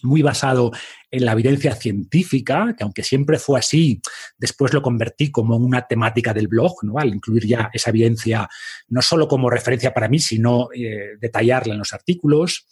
muy 0.03 0.21
basado 0.21 0.71
en 1.09 1.25
la 1.25 1.31
evidencia 1.31 1.73
científica, 1.73 2.75
que 2.77 2.83
aunque 2.83 3.01
siempre 3.01 3.39
fue 3.39 3.59
así, 3.59 3.99
después 4.37 4.71
lo 4.71 4.83
convertí 4.83 5.31
como 5.31 5.57
una 5.57 5.87
temática 5.87 6.35
del 6.35 6.47
blog, 6.47 6.83
¿no? 6.83 6.99
al 6.99 7.09
incluir 7.09 7.47
ya 7.47 7.71
esa 7.73 7.89
evidencia 7.89 8.47
no 8.89 9.01
solo 9.01 9.27
como 9.27 9.49
referencia 9.49 9.95
para 9.95 10.07
mí, 10.07 10.19
sino 10.19 10.69
eh, 10.71 11.17
detallarla 11.19 11.73
en 11.73 11.79
los 11.79 11.93
artículos. 11.93 12.67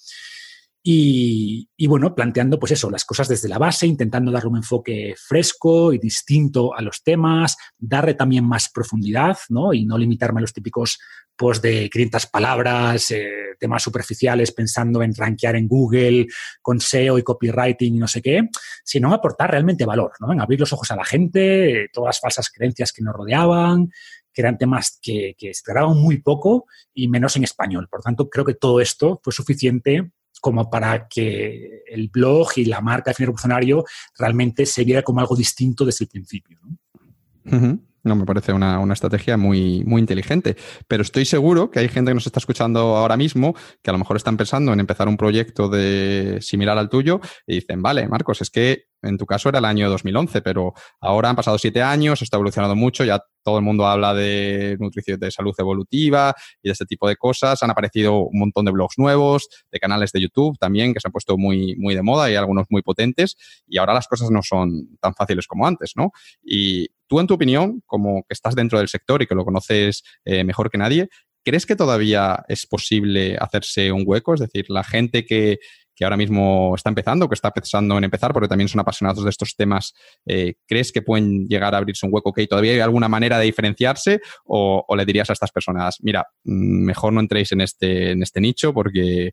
Y, 0.88 1.68
bueno, 1.88 2.14
planteando 2.14 2.60
pues 2.60 2.74
eso, 2.74 2.92
las 2.92 3.06
cosas 3.06 3.28
desde 3.28 3.50
la 3.50 3.58
base, 3.58 3.88
intentando 3.88 4.32
darle 4.32 4.52
un 4.52 4.58
enfoque 4.58 5.16
fresco 5.18 5.92
y 5.92 5.98
distinto 5.98 6.76
a 6.76 6.82
los 6.84 7.02
temas, 7.02 7.58
darle 7.76 8.14
también 8.14 8.46
más 8.46 8.70
profundidad, 8.70 9.36
¿no? 9.50 9.74
Y 9.74 9.84
no 9.84 9.98
limitarme 9.98 10.38
a 10.38 10.42
los 10.42 10.54
típicos 10.54 11.00
posts 11.36 11.64
de 11.64 11.90
500 11.90 12.28
palabras, 12.28 13.10
eh, 13.10 13.28
temas 13.60 13.82
superficiales, 13.82 14.52
pensando 14.52 15.02
en 15.02 15.16
rankear 15.16 15.56
en 15.56 15.68
Google 15.68 16.28
con 16.62 16.80
SEO 16.80 17.18
y 17.18 17.24
copywriting 17.24 17.96
y 17.96 17.98
no 17.98 18.08
sé 18.08 18.22
qué, 18.22 18.48
sino 18.84 19.12
aportar 19.12 19.50
realmente 19.50 19.86
valor, 19.86 20.12
¿no? 20.20 20.34
En 20.34 20.40
abrir 20.40 20.60
los 20.60 20.72
ojos 20.72 20.92
a 20.92 20.96
la 20.96 21.04
gente, 21.04 21.90
todas 21.94 22.10
las 22.10 22.20
falsas 22.20 22.52
creencias 22.52 22.94
que 22.94 23.02
nos 23.02 23.16
rodeaban, 23.16 23.90
que 24.32 24.42
eran 24.44 24.60
temas 24.60 25.00
que, 25.02 25.34
que 25.36 25.52
se 25.52 25.64
trataban 25.64 25.98
muy 25.98 26.22
poco 26.22 26.68
y 26.94 27.08
menos 27.08 27.36
en 27.38 27.44
español. 27.44 27.88
Por 27.90 28.04
tanto, 28.04 28.30
creo 28.30 28.46
que 28.46 28.54
todo 28.54 28.82
esto 28.82 29.20
fue 29.24 29.34
suficiente 29.34 30.12
como 30.46 30.70
para 30.70 31.08
que 31.08 31.82
el 31.88 32.08
blog 32.10 32.50
y 32.58 32.66
la 32.66 32.80
marca 32.80 33.10
de 33.10 33.16
revolucionario 33.18 33.84
realmente 34.16 34.68
se 34.68 34.84
viera 34.84 35.02
como 35.02 35.20
algo 35.20 35.36
distinto 35.36 35.84
desde 35.84 36.06
el 36.06 36.10
principio. 36.10 36.60
¿no? 36.62 37.80
No, 38.04 38.16
me 38.16 38.28
parece 38.28 38.54
una, 38.54 38.94
estrategia 38.94 39.38
muy, 39.38 39.84
muy 39.86 40.02
inteligente. 40.02 40.56
Pero 40.88 41.02
estoy 41.02 41.26
seguro 41.26 41.72
que 41.72 41.80
hay 41.80 41.90
gente 41.90 42.12
que 42.12 42.14
nos 42.14 42.28
está 42.28 42.38
escuchando 42.38 42.96
ahora 42.96 43.18
mismo 43.18 43.56
que 43.82 43.90
a 43.90 43.94
lo 43.94 43.98
mejor 43.98 44.18
están 44.18 44.38
pensando 44.38 44.72
en 44.72 44.80
empezar 44.80 45.08
un 45.08 45.18
proyecto 45.18 45.68
de 45.68 46.38
similar 46.42 46.78
al 46.78 46.90
tuyo 46.90 47.22
y 47.48 47.56
dicen, 47.56 47.82
vale, 47.82 48.08
Marcos, 48.08 48.44
es 48.44 48.52
que 48.52 48.84
en 49.02 49.18
tu 49.18 49.26
caso 49.26 49.50
era 49.50 49.58
el 49.58 49.66
año 49.66 49.90
2011, 49.90 50.44
pero 50.44 50.74
ahora 51.02 51.32
han 51.32 51.36
pasado 51.36 51.58
siete 51.58 51.82
años, 51.82 52.22
está 52.22 52.38
evolucionado 52.38 52.76
mucho, 52.76 53.04
ya 53.04 53.24
todo 53.46 53.60
el 53.60 53.64
mundo 53.64 53.86
habla 53.86 54.16
de 54.16 54.76
nutrición 54.80 55.20
de 55.20 55.30
salud 55.30 55.54
evolutiva 55.58 56.36
y 56.64 56.70
de 56.70 56.74
este 56.74 56.86
tipo 56.86 57.08
de 57.08 57.16
cosas. 57.16 57.62
Han 57.62 57.70
aparecido 57.70 58.24
un 58.24 58.40
montón 58.40 58.66
de 58.66 58.72
blogs 58.72 58.98
nuevos, 58.98 59.48
de 59.72 59.80
canales 59.80 60.12
de 60.12 60.22
YouTube 60.22 60.58
también 60.58 60.94
que 60.94 61.00
se 61.00 61.08
han 61.08 61.12
puesto 61.12 61.38
muy, 61.38 61.76
muy 61.76 61.94
de 61.94 62.02
moda 62.02 62.32
y 62.32 62.36
algunos 62.36 62.66
muy 62.72 62.82
potentes. 62.82 63.38
Y 63.68 63.78
ahora 63.78 63.94
las 63.94 64.08
cosas 64.08 64.32
no 64.32 64.42
son 64.42 64.98
tan 65.00 65.14
fáciles 65.14 65.46
como 65.46 65.68
antes, 65.68 65.92
¿no? 65.96 66.12
Y 66.44 66.88
tú, 67.06 67.20
en 67.20 67.28
tu 67.28 67.36
opinión, 67.36 67.84
como 67.86 68.24
que 68.24 68.34
estás 68.34 68.56
dentro 68.56 68.80
del 68.80 68.88
sector 68.88 69.22
y 69.22 69.28
que 69.28 69.36
lo 69.36 69.46
conoces 69.46 70.04
eh, 70.26 70.44
mejor 70.44 70.72
que 70.72 70.80
nadie, 70.80 71.10
¿crees 71.44 71.68
que 71.68 71.76
todavía 71.76 72.44
es 72.48 72.66
posible 72.66 73.38
hacerse 73.40 73.92
un 73.92 74.04
hueco? 74.08 74.34
Es 74.34 74.40
decir, 74.40 74.66
la 74.70 74.84
gente 74.84 75.24
que, 75.24 75.60
que 75.96 76.04
ahora 76.04 76.18
mismo 76.18 76.74
está 76.76 76.90
empezando, 76.90 77.30
que 77.30 77.36
está 77.36 77.52
pensando 77.52 77.98
en 77.98 78.04
empezar, 78.04 78.34
porque 78.34 78.50
también 78.50 78.68
son 78.68 78.82
apasionados 78.82 79.24
de 79.24 79.30
estos 79.30 79.56
temas, 79.56 79.94
eh, 80.26 80.56
¿crees 80.68 80.92
que 80.92 81.02
pueden 81.02 81.48
llegar 81.48 81.74
a 81.74 81.78
abrirse 81.78 82.06
un 82.06 82.14
hueco? 82.14 82.34
¿Que 82.34 82.46
todavía 82.48 82.74
hay 82.74 82.80
alguna 82.80 83.08
manera 83.08 83.40
de 83.40 83.46
diferenciarse? 83.46 84.20
O, 84.46 84.86
le 84.96 85.06
dirías 85.06 85.30
a 85.30 85.34
estas 85.34 85.52
personas, 85.52 85.98
mira, 86.02 86.28
mm, 86.44 86.86
mejor 86.86 87.14
no 87.14 87.22
entréis 87.22 87.52
en 87.54 87.62
este, 87.62 88.12
en 88.12 88.22
este 88.22 88.42
nicho 88.42 88.74
porque 88.74 89.32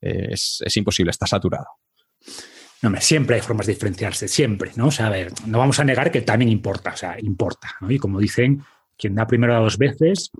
eh, 0.00 0.28
es, 0.30 0.76
imposible, 0.76 1.10
está 1.10 1.26
saturado? 1.26 1.66
No, 2.82 3.00
siempre 3.00 3.36
hay 3.36 3.42
formas 3.42 3.66
de 3.66 3.72
diferenciarse, 3.72 4.28
siempre, 4.28 4.72
¿no? 4.76 4.88
O 4.88 4.90
sea, 4.90 5.06
a 5.06 5.10
ver, 5.10 5.32
no 5.46 5.58
vamos 5.58 5.80
a 5.80 5.84
negar 5.84 6.10
que 6.10 6.20
también 6.20 6.50
importa, 6.50 6.92
o 6.92 6.96
sea, 6.96 7.16
importa. 7.18 7.74
Y 7.88 7.98
como 7.98 8.20
dicen, 8.20 8.62
quien 8.96 9.14
da 9.14 9.26
primero 9.26 9.58
dos 9.60 9.78
veces, 9.78 10.30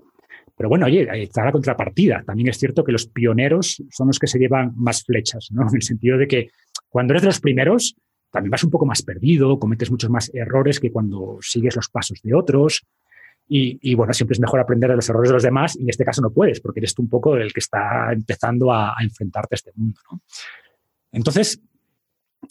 pero 0.55 0.69
bueno, 0.69 0.85
oye, 0.85 1.07
está 1.23 1.43
la 1.43 1.51
contrapartida. 1.51 2.23
También 2.25 2.49
es 2.49 2.57
cierto 2.57 2.83
que 2.83 2.91
los 2.91 3.07
pioneros 3.07 3.83
son 3.91 4.07
los 4.07 4.19
que 4.19 4.27
se 4.27 4.39
llevan 4.39 4.73
más 4.75 5.03
flechas, 5.03 5.49
¿no? 5.51 5.63
En 5.69 5.75
el 5.75 5.81
sentido 5.81 6.17
de 6.17 6.27
que 6.27 6.49
cuando 6.89 7.13
eres 7.13 7.23
de 7.23 7.27
los 7.27 7.41
primeros, 7.41 7.95
también 8.31 8.51
vas 8.51 8.63
un 8.63 8.69
poco 8.69 8.85
más 8.85 9.01
perdido, 9.01 9.59
cometes 9.59 9.91
muchos 9.91 10.09
más 10.09 10.31
errores 10.33 10.79
que 10.79 10.91
cuando 10.91 11.37
sigues 11.41 11.75
los 11.75 11.89
pasos 11.89 12.21
de 12.21 12.33
otros. 12.33 12.85
Y, 13.47 13.93
bueno, 13.93 14.11
siempre 14.11 14.33
es 14.33 14.39
mejor 14.39 14.59
aprender 14.59 14.89
de 14.89 14.95
los 14.95 15.07
errores 15.07 15.29
de 15.29 15.33
los 15.33 15.43
demás 15.43 15.75
y 15.75 15.83
en 15.83 15.89
este 15.89 16.03
caso 16.03 16.19
no 16.19 16.31
puedes, 16.31 16.59
porque 16.59 16.79
eres 16.79 16.95
tú 16.95 17.03
un 17.03 17.09
poco 17.09 17.37
el 17.37 17.53
que 17.53 17.59
está 17.59 18.11
empezando 18.11 18.73
a, 18.73 18.95
enfrentarte 18.99 19.53
a 19.53 19.57
este 19.57 19.71
mundo. 19.75 19.99
Entonces, 21.11 21.61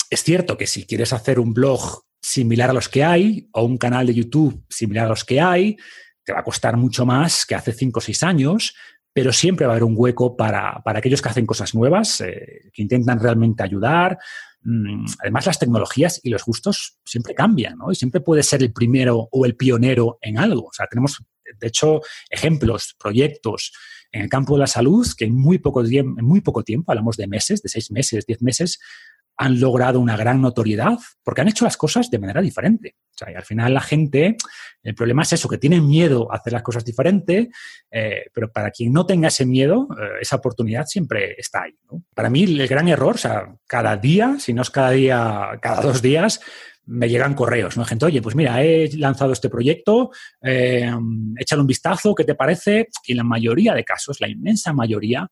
es 0.08 0.22
cierto 0.22 0.56
que 0.56 0.68
si 0.68 0.86
quieres 0.86 1.12
hacer 1.12 1.40
un 1.40 1.52
blog 1.52 2.04
similar 2.22 2.70
a 2.70 2.74
los 2.74 2.88
que 2.88 3.02
hay 3.02 3.48
o 3.50 3.64
un 3.64 3.76
canal 3.76 4.06
de 4.06 4.14
YouTube 4.14 4.64
similar 4.68 5.06
a 5.06 5.08
los 5.10 5.24
que 5.24 5.40
hay, 5.40 5.76
te 6.24 6.32
va 6.32 6.40
a 6.40 6.44
costar 6.44 6.76
mucho 6.76 7.06
más 7.06 7.46
que 7.46 7.54
hace 7.54 7.72
cinco 7.72 7.98
o 7.98 8.02
seis 8.02 8.22
años, 8.22 8.74
pero 9.12 9.32
siempre 9.32 9.66
va 9.66 9.72
a 9.72 9.74
haber 9.74 9.84
un 9.84 9.94
hueco 9.96 10.36
para, 10.36 10.82
aquellos 10.84 11.22
que 11.22 11.28
hacen 11.28 11.46
cosas 11.46 11.74
nuevas, 11.74 12.20
eh, 12.20 12.70
que 12.72 12.82
intentan 12.82 13.20
realmente 13.20 13.62
ayudar. 13.62 14.18
Mm, 14.62 15.04
además, 15.20 15.46
las 15.46 15.58
tecnologías 15.58 16.20
y 16.22 16.30
los 16.30 16.44
gustos 16.44 16.98
siempre 17.04 17.34
cambian, 17.34 17.78
¿no? 17.78 17.92
Y 17.92 17.94
siempre 17.94 18.20
puedes 18.20 18.46
ser 18.46 18.62
el 18.62 18.72
primero 18.72 19.28
o 19.30 19.46
el 19.46 19.56
pionero 19.56 20.18
en 20.20 20.38
algo. 20.38 20.66
O 20.66 20.72
sea, 20.72 20.86
tenemos, 20.88 21.22
de 21.60 21.66
hecho, 21.66 22.00
ejemplos, 22.28 22.96
proyectos 22.98 23.72
en 24.10 24.22
el 24.22 24.28
campo 24.28 24.54
de 24.54 24.60
la 24.60 24.66
salud 24.66 25.06
que 25.16 25.26
en 25.26 25.36
muy 25.36 25.58
poco, 25.58 25.84
en 25.84 26.14
muy 26.24 26.40
poco 26.40 26.64
tiempo, 26.64 26.90
hablamos 26.90 27.16
de 27.16 27.26
meses, 27.28 27.62
de 27.62 27.68
seis 27.68 27.90
meses, 27.90 28.26
diez 28.26 28.42
meses, 28.42 28.80
han 29.36 29.60
logrado 29.60 30.00
una 30.00 30.16
gran 30.16 30.40
notoriedad 30.40 30.98
porque 31.22 31.40
han 31.40 31.48
hecho 31.48 31.64
las 31.64 31.76
cosas 31.76 32.10
de 32.10 32.18
manera 32.18 32.40
diferente. 32.40 32.96
O 33.14 33.16
sea, 33.16 33.32
y 33.32 33.34
al 33.34 33.44
final 33.44 33.74
la 33.74 33.80
gente, 33.80 34.36
el 34.82 34.94
problema 34.94 35.22
es 35.22 35.32
eso, 35.32 35.48
que 35.48 35.58
tienen 35.58 35.86
miedo 35.86 36.32
a 36.32 36.36
hacer 36.36 36.52
las 36.52 36.62
cosas 36.62 36.84
diferente, 36.84 37.50
eh, 37.90 38.24
pero 38.32 38.50
para 38.50 38.70
quien 38.70 38.92
no 38.92 39.06
tenga 39.06 39.28
ese 39.28 39.46
miedo, 39.46 39.88
eh, 40.00 40.18
esa 40.20 40.36
oportunidad 40.36 40.86
siempre 40.86 41.34
está 41.38 41.62
ahí. 41.62 41.76
Para 42.14 42.30
mí 42.30 42.44
el 42.44 42.66
gran 42.68 42.88
error, 42.88 43.14
o 43.14 43.18
sea, 43.18 43.54
cada 43.66 43.96
día, 43.96 44.36
si 44.38 44.52
no 44.52 44.62
es 44.62 44.70
cada 44.70 44.90
día, 44.90 45.58
cada 45.60 45.82
dos 45.82 46.02
días, 46.02 46.40
me 46.86 47.08
llegan 47.08 47.34
correos, 47.34 47.76
¿no? 47.76 47.84
Gente, 47.84 48.04
oye, 48.04 48.20
pues 48.20 48.34
mira, 48.34 48.62
he 48.62 48.90
lanzado 48.96 49.32
este 49.32 49.48
proyecto, 49.48 50.10
eh, 50.42 50.92
échale 51.38 51.62
un 51.62 51.66
vistazo, 51.66 52.14
¿qué 52.14 52.24
te 52.24 52.34
parece? 52.34 52.88
Y 53.06 53.12
en 53.12 53.18
la 53.18 53.24
mayoría 53.24 53.74
de 53.74 53.84
casos, 53.84 54.20
la 54.20 54.28
inmensa 54.28 54.72
mayoría, 54.72 55.30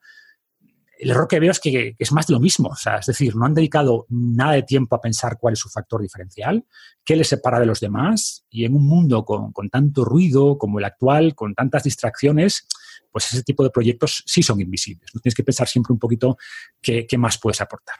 el 1.02 1.10
error 1.10 1.26
que 1.26 1.40
veo 1.40 1.50
es 1.50 1.58
que, 1.58 1.96
es 1.98 2.12
más 2.12 2.28
de 2.28 2.34
lo 2.34 2.38
mismo. 2.38 2.72
Es 2.76 3.06
decir, 3.06 3.34
no 3.34 3.44
han 3.44 3.54
dedicado 3.54 4.06
nada 4.08 4.52
de 4.52 4.62
tiempo 4.62 4.94
a 4.94 5.00
pensar 5.00 5.36
cuál 5.36 5.54
es 5.54 5.58
su 5.58 5.68
factor 5.68 6.00
diferencial, 6.00 6.64
qué 7.04 7.16
les 7.16 7.26
separa 7.26 7.58
de 7.58 7.66
los 7.66 7.80
demás. 7.80 8.46
Y 8.48 8.64
en 8.64 8.76
un 8.76 8.86
mundo 8.86 9.24
con, 9.24 9.52
tanto 9.68 10.04
ruido 10.04 10.58
como 10.58 10.78
el 10.78 10.84
actual, 10.84 11.34
con 11.34 11.56
tantas 11.56 11.82
distracciones, 11.82 12.68
pues 13.10 13.32
ese 13.32 13.42
tipo 13.42 13.64
de 13.64 13.70
proyectos 13.70 14.22
sí 14.26 14.44
son 14.44 14.60
invisibles. 14.60 15.10
Tienes 15.10 15.34
que 15.34 15.42
pensar 15.42 15.66
siempre 15.66 15.92
un 15.92 15.98
poquito 15.98 16.36
qué, 16.80 17.04
más 17.18 17.36
puedes 17.36 17.60
aportar. 17.60 17.96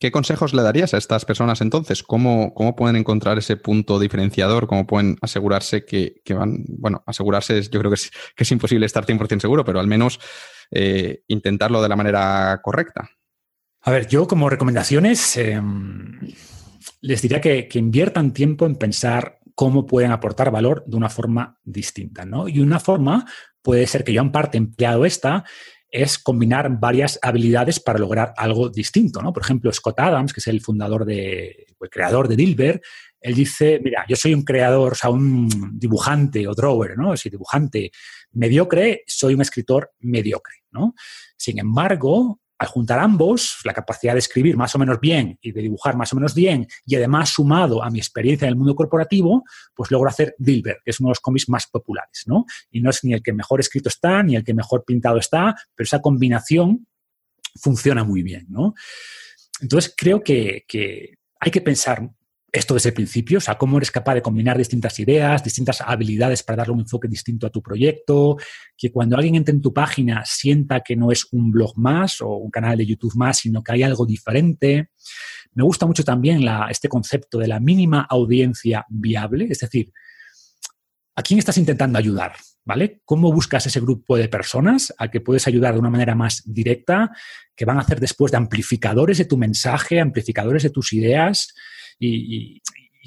¿Qué 0.00 0.10
consejos 0.10 0.54
le 0.54 0.62
darías 0.62 0.94
a 0.94 0.98
estas 0.98 1.24
personas 1.24 1.60
entonces? 1.60 2.02
¿Cómo, 2.02 2.52
pueden 2.76 2.96
encontrar 2.96 3.38
ese 3.38 3.56
punto 3.56 4.00
diferenciador? 4.00 4.66
¿Cómo 4.66 4.88
pueden 4.88 5.18
asegurarse 5.20 5.84
que, 5.84 6.20
van, 6.34 6.64
bueno, 6.66 7.04
asegurarse, 7.06 7.62
yo 7.62 7.78
creo 7.78 7.92
que 7.92 7.94
es, 7.94 8.10
que 8.34 8.42
es 8.42 8.50
imposible 8.50 8.86
estar 8.86 9.06
100% 9.06 9.40
seguro, 9.40 9.64
pero 9.64 9.78
al 9.78 9.86
menos 9.86 10.18
eh, 10.74 11.22
intentarlo 11.28 11.82
de 11.82 11.88
la 11.88 11.96
manera 11.96 12.58
correcta. 12.62 13.10
A 13.82 13.90
ver, 13.90 14.08
yo 14.08 14.26
como 14.26 14.48
recomendaciones 14.48 15.36
em, 15.36 16.18
les 17.02 17.20
diría 17.20 17.40
que, 17.40 17.68
inviertan 17.74 18.32
tiempo 18.32 18.64
en 18.64 18.76
pensar 18.76 19.38
cómo 19.54 19.86
pueden 19.86 20.12
aportar 20.12 20.50
valor 20.50 20.82
de 20.86 20.96
una 20.96 21.10
forma 21.10 21.58
distinta, 21.62 22.24
¿no? 22.24 22.48
Y 22.48 22.60
una 22.60 22.80
forma 22.80 23.26
puede 23.60 23.86
ser 23.86 24.02
que 24.02 24.12
yo 24.12 24.22
en 24.22 24.32
parte 24.32 24.56
empleado 24.56 25.04
esta, 25.04 25.44
es 25.90 26.18
combinar 26.18 26.80
varias 26.80 27.18
habilidades 27.20 27.78
para 27.78 27.98
lograr 27.98 28.32
algo 28.38 28.70
distinto, 28.70 29.20
¿no? 29.20 29.32
Por 29.32 29.42
ejemplo, 29.42 29.70
Scott 29.72 30.00
Adams, 30.00 30.32
que 30.32 30.40
es 30.40 30.46
el 30.46 30.62
fundador 30.62 31.04
de, 31.04 31.66
el 31.78 31.90
creador 31.90 32.28
de 32.28 32.36
Dilbert, 32.36 32.82
él 33.22 33.34
dice, 33.34 33.80
mira, 33.82 34.04
yo 34.08 34.16
soy 34.16 34.34
un 34.34 34.42
creador, 34.42 34.92
o 34.92 34.94
sea, 34.94 35.10
un 35.10 35.48
dibujante 35.78 36.46
o 36.48 36.54
drawer, 36.54 36.98
¿no? 36.98 37.16
Si 37.16 37.30
dibujante 37.30 37.92
mediocre, 38.32 39.04
soy 39.06 39.34
un 39.34 39.42
escritor 39.42 39.92
mediocre. 40.00 40.62
¿no? 40.72 40.94
Sin 41.36 41.58
embargo, 41.58 42.40
al 42.58 42.68
juntar 42.68 43.00
ambos, 43.00 43.58
la 43.64 43.74
capacidad 43.74 44.12
de 44.12 44.20
escribir 44.20 44.56
más 44.56 44.74
o 44.74 44.78
menos 44.78 45.00
bien 45.00 45.36
y 45.42 45.50
de 45.50 45.62
dibujar 45.62 45.96
más 45.96 46.12
o 46.12 46.16
menos 46.16 46.34
bien, 46.34 46.66
y 46.86 46.94
además 46.94 47.30
sumado 47.30 47.82
a 47.82 47.90
mi 47.90 47.98
experiencia 47.98 48.46
en 48.46 48.50
el 48.50 48.56
mundo 48.56 48.76
corporativo, 48.76 49.44
pues 49.74 49.90
logro 49.90 50.08
hacer 50.08 50.34
Dilbert, 50.38 50.80
que 50.84 50.92
es 50.92 51.00
uno 51.00 51.08
de 51.08 51.12
los 51.12 51.20
cómics 51.20 51.48
más 51.48 51.66
populares, 51.66 52.22
¿no? 52.26 52.44
Y 52.70 52.80
no 52.80 52.90
es 52.90 53.02
ni 53.02 53.14
el 53.14 53.22
que 53.22 53.32
mejor 53.32 53.60
escrito 53.60 53.88
está, 53.88 54.22
ni 54.22 54.36
el 54.36 54.44
que 54.44 54.54
mejor 54.54 54.84
pintado 54.84 55.18
está, 55.18 55.56
pero 55.74 55.84
esa 55.84 56.00
combinación 56.00 56.86
funciona 57.60 58.04
muy 58.04 58.22
bien, 58.22 58.46
¿no? 58.48 58.74
Entonces 59.60 59.92
creo 59.96 60.22
que, 60.22 60.64
que 60.68 61.18
hay 61.40 61.50
que 61.50 61.60
pensar 61.60 62.08
esto 62.52 62.74
desde 62.74 62.90
el 62.90 62.94
principio, 62.94 63.38
o 63.38 63.40
sea, 63.40 63.56
cómo 63.56 63.78
eres 63.78 63.90
capaz 63.90 64.14
de 64.14 64.20
combinar 64.20 64.58
distintas 64.58 64.98
ideas, 65.00 65.42
distintas 65.42 65.80
habilidades 65.80 66.42
para 66.42 66.58
darle 66.58 66.74
un 66.74 66.80
enfoque 66.80 67.08
distinto 67.08 67.46
a 67.46 67.50
tu 67.50 67.62
proyecto, 67.62 68.36
que 68.76 68.92
cuando 68.92 69.16
alguien 69.16 69.36
entre 69.36 69.54
en 69.54 69.62
tu 69.62 69.72
página 69.72 70.22
sienta 70.26 70.80
que 70.80 70.94
no 70.94 71.10
es 71.10 71.26
un 71.32 71.50
blog 71.50 71.78
más 71.78 72.20
o 72.20 72.28
un 72.36 72.50
canal 72.50 72.76
de 72.76 72.84
YouTube 72.84 73.14
más, 73.16 73.38
sino 73.38 73.62
que 73.62 73.72
hay 73.72 73.82
algo 73.82 74.04
diferente. 74.04 74.90
Me 75.54 75.62
gusta 75.62 75.86
mucho 75.86 76.04
también 76.04 76.46
este 76.68 76.90
concepto 76.90 77.38
de 77.38 77.48
la 77.48 77.58
mínima 77.58 78.06
audiencia 78.08 78.84
viable, 78.90 79.46
es 79.48 79.60
decir, 79.60 79.90
¿a 81.16 81.22
quién 81.22 81.38
estás 81.38 81.56
intentando 81.56 81.98
ayudar? 81.98 82.34
¿Vale? 82.64 83.00
¿Cómo 83.04 83.32
buscas 83.32 83.66
ese 83.66 83.80
grupo 83.80 84.16
de 84.16 84.28
personas 84.28 84.94
al 84.96 85.10
que 85.10 85.20
puedes 85.20 85.48
ayudar 85.48 85.72
de 85.72 85.80
una 85.80 85.90
manera 85.90 86.14
más 86.14 86.42
directa, 86.44 87.10
que 87.56 87.64
van 87.64 87.78
a 87.78 87.80
hacer 87.80 87.98
después 87.98 88.30
de 88.30 88.38
amplificadores 88.38 89.18
de 89.18 89.24
tu 89.24 89.36
mensaje, 89.36 89.98
amplificadores 90.00 90.62
de 90.62 90.70
tus 90.70 90.92
ideas? 90.92 91.54
Y, 91.98 92.60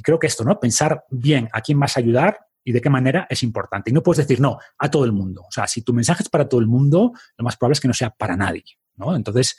creo 0.03 0.19
que 0.19 0.27
esto, 0.27 0.43
¿no? 0.43 0.59
Pensar 0.59 1.05
bien 1.09 1.49
a 1.53 1.61
quién 1.61 1.79
vas 1.79 1.97
a 1.97 1.99
ayudar 1.99 2.37
y 2.63 2.71
de 2.71 2.81
qué 2.81 2.89
manera 2.89 3.27
es 3.29 3.43
importante. 3.43 3.89
Y 3.89 3.93
no 3.93 4.03
puedes 4.03 4.25
decir 4.27 4.41
no 4.41 4.57
a 4.77 4.91
todo 4.91 5.05
el 5.05 5.11
mundo. 5.11 5.41
O 5.41 5.51
sea, 5.51 5.67
si 5.67 5.81
tu 5.81 5.93
mensaje 5.93 6.23
es 6.23 6.29
para 6.29 6.49
todo 6.49 6.59
el 6.59 6.67
mundo, 6.67 7.13
lo 7.37 7.43
más 7.43 7.55
probable 7.55 7.73
es 7.73 7.79
que 7.79 7.87
no 7.87 7.93
sea 7.93 8.09
para 8.09 8.35
nadie, 8.35 8.63
¿no? 8.97 9.15
Entonces, 9.15 9.57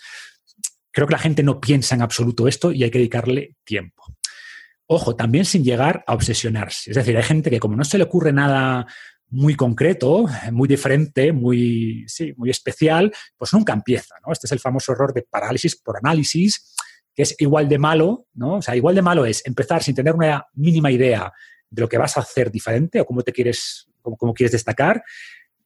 creo 0.92 1.06
que 1.06 1.12
la 1.12 1.18
gente 1.18 1.42
no 1.42 1.60
piensa 1.60 1.94
en 1.94 2.02
absoluto 2.02 2.48
esto 2.48 2.70
y 2.72 2.84
hay 2.84 2.90
que 2.90 2.98
dedicarle 2.98 3.56
tiempo. 3.64 4.04
Ojo, 4.86 5.16
también 5.16 5.44
sin 5.44 5.64
llegar 5.64 6.04
a 6.06 6.14
obsesionarse. 6.14 6.90
Es 6.90 6.96
decir, 6.96 7.16
hay 7.16 7.22
gente 7.22 7.50
que 7.50 7.58
como 7.58 7.76
no 7.76 7.84
se 7.84 7.98
le 7.98 8.04
ocurre 8.04 8.32
nada 8.32 8.86
muy 9.28 9.56
concreto, 9.56 10.26
muy 10.52 10.68
diferente, 10.68 11.32
muy, 11.32 12.04
sí, 12.06 12.32
muy 12.36 12.50
especial, 12.50 13.12
pues 13.36 13.52
nunca 13.52 13.72
empieza, 13.72 14.14
¿no? 14.24 14.32
Este 14.32 14.46
es 14.46 14.52
el 14.52 14.60
famoso 14.60 14.92
error 14.92 15.12
de 15.12 15.22
parálisis 15.22 15.76
por 15.76 15.96
análisis 15.96 16.74
que 17.16 17.22
es 17.22 17.34
igual 17.38 17.66
de 17.66 17.78
malo, 17.78 18.26
¿no? 18.34 18.56
O 18.56 18.62
sea, 18.62 18.76
igual 18.76 18.94
de 18.94 19.00
malo 19.00 19.24
es 19.24 19.44
empezar 19.46 19.82
sin 19.82 19.94
tener 19.94 20.14
una 20.14 20.46
mínima 20.52 20.92
idea 20.92 21.32
de 21.70 21.80
lo 21.80 21.88
que 21.88 21.96
vas 21.96 22.18
a 22.18 22.20
hacer 22.20 22.50
diferente 22.50 23.00
o 23.00 23.06
cómo 23.06 23.22
te 23.22 23.32
quieres, 23.32 23.88
cómo, 24.02 24.34
quieres 24.34 24.52
destacar, 24.52 25.02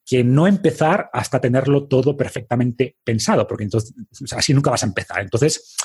que 0.07 0.23
no 0.23 0.47
empezar 0.47 1.11
hasta 1.13 1.41
tenerlo 1.41 1.89
todo 1.89 2.17
perfectamente 2.17 2.97
pensado, 3.03 3.49
porque 3.49 3.65
entonces 3.65 3.93
así 4.31 4.55
nunca 4.55 4.71
vas 4.71 4.85
a 4.85 4.87
empezar. 4.87 5.21
Entonces, 5.23 5.77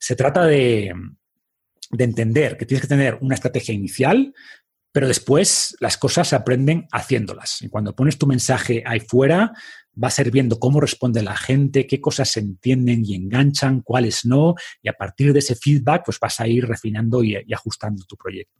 se 0.00 0.16
trata 0.16 0.44
de, 0.46 0.92
de 1.90 2.04
entender 2.04 2.56
que 2.56 2.66
tienes 2.66 2.82
que 2.82 2.88
tener 2.88 3.16
una 3.20 3.36
estrategia 3.36 3.72
inicial, 3.72 4.34
pero 4.90 5.06
después 5.06 5.76
las 5.78 5.96
cosas 5.96 6.28
se 6.28 6.36
aprenden 6.36 6.88
haciéndolas. 6.90 7.62
Y 7.62 7.68
cuando 7.68 7.94
pones 7.94 8.18
tu 8.18 8.26
mensaje 8.26 8.82
ahí 8.84 8.98
fuera, 8.98 9.52
vas 9.94 10.18
a 10.18 10.22
ir 10.22 10.30
viendo 10.30 10.58
cómo 10.58 10.80
responde 10.80 11.22
la 11.22 11.36
gente, 11.36 11.86
qué 11.86 12.00
cosas 12.00 12.30
se 12.30 12.40
entienden 12.40 13.04
y 13.04 13.14
enganchan, 13.14 13.80
cuáles 13.80 14.24
no, 14.24 14.54
y 14.82 14.88
a 14.88 14.94
partir 14.94 15.32
de 15.32 15.38
ese 15.38 15.54
feedback, 15.54 16.02
pues 16.04 16.18
vas 16.20 16.40
a 16.40 16.46
ir 16.46 16.66
refinando 16.66 17.22
y, 17.22 17.36
ajustando 17.52 18.04
tu 18.04 18.16
proyecto. 18.16 18.52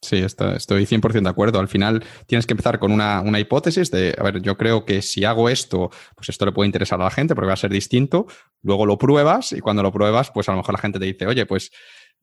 Sí, 0.00 0.16
estoy 0.16 0.84
100% 0.84 1.22
de 1.22 1.28
acuerdo. 1.28 1.60
Al 1.60 1.68
final 1.68 2.02
tienes 2.26 2.44
que 2.44 2.54
empezar 2.54 2.80
con 2.80 2.90
una, 2.90 3.20
una, 3.20 3.38
hipótesis 3.38 3.88
de, 3.92 4.16
a 4.18 4.24
ver, 4.24 4.42
yo 4.42 4.58
creo 4.58 4.84
que 4.84 5.00
si 5.00 5.24
hago 5.24 5.48
esto, 5.48 5.90
pues 6.16 6.28
esto 6.28 6.44
le 6.44 6.50
puede 6.50 6.66
interesar 6.66 7.00
a 7.00 7.04
la 7.04 7.10
gente 7.10 7.36
porque 7.36 7.46
va 7.46 7.52
a 7.52 7.56
ser 7.56 7.70
distinto. 7.70 8.26
Luego 8.62 8.84
lo 8.84 8.98
pruebas 8.98 9.52
y 9.52 9.60
cuando 9.60 9.80
lo 9.80 9.92
pruebas, 9.92 10.32
pues 10.32 10.48
a 10.48 10.52
lo 10.52 10.58
mejor 10.58 10.74
la 10.74 10.80
gente 10.80 10.98
te 10.98 11.04
dice, 11.04 11.28
oye, 11.28 11.46
pues 11.46 11.70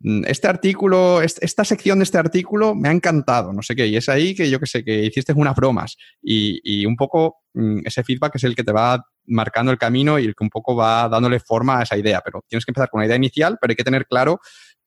este 0.01 0.47
artículo, 0.47 1.21
esta 1.21 1.65
sección 1.65 1.99
de 1.99 2.03
este 2.03 2.17
artículo 2.17 2.73
me 2.73 2.87
ha 2.87 2.91
encantado, 2.91 3.51
no 3.51 3.61
sé 3.61 3.75
qué, 3.75 3.87
y 3.87 3.97
es 3.97 4.07
ahí 4.07 4.33
que 4.33 4.49
yo 4.49 4.59
que 4.59 4.65
sé, 4.65 4.83
que 4.83 5.05
hiciste 5.05 5.33
unas 5.33 5.55
bromas 5.55 5.97
y, 6.21 6.85
un 6.85 6.95
poco 6.95 7.41
mm, 7.53 7.81
ese 7.85 8.03
feedback 8.03 8.35
es 8.35 8.43
el 8.45 8.55
que 8.55 8.63
te 8.63 8.71
va 8.71 9.03
marcando 9.25 9.71
el 9.71 9.77
camino 9.77 10.17
y 10.17 10.25
el 10.25 10.35
que 10.35 10.43
un 10.43 10.49
poco 10.49 10.75
va 10.75 11.09
dándole 11.09 11.39
forma 11.39 11.79
a 11.79 11.83
esa 11.83 11.97
idea, 11.97 12.21
pero 12.23 12.43
tienes 12.47 12.65
que 12.65 12.71
empezar 12.71 12.89
con 12.89 12.99
una 12.99 13.07
idea 13.07 13.17
inicial, 13.17 13.57
pero 13.59 13.71
hay 13.71 13.75
que 13.75 13.83
tener 13.83 14.05
claro 14.05 14.39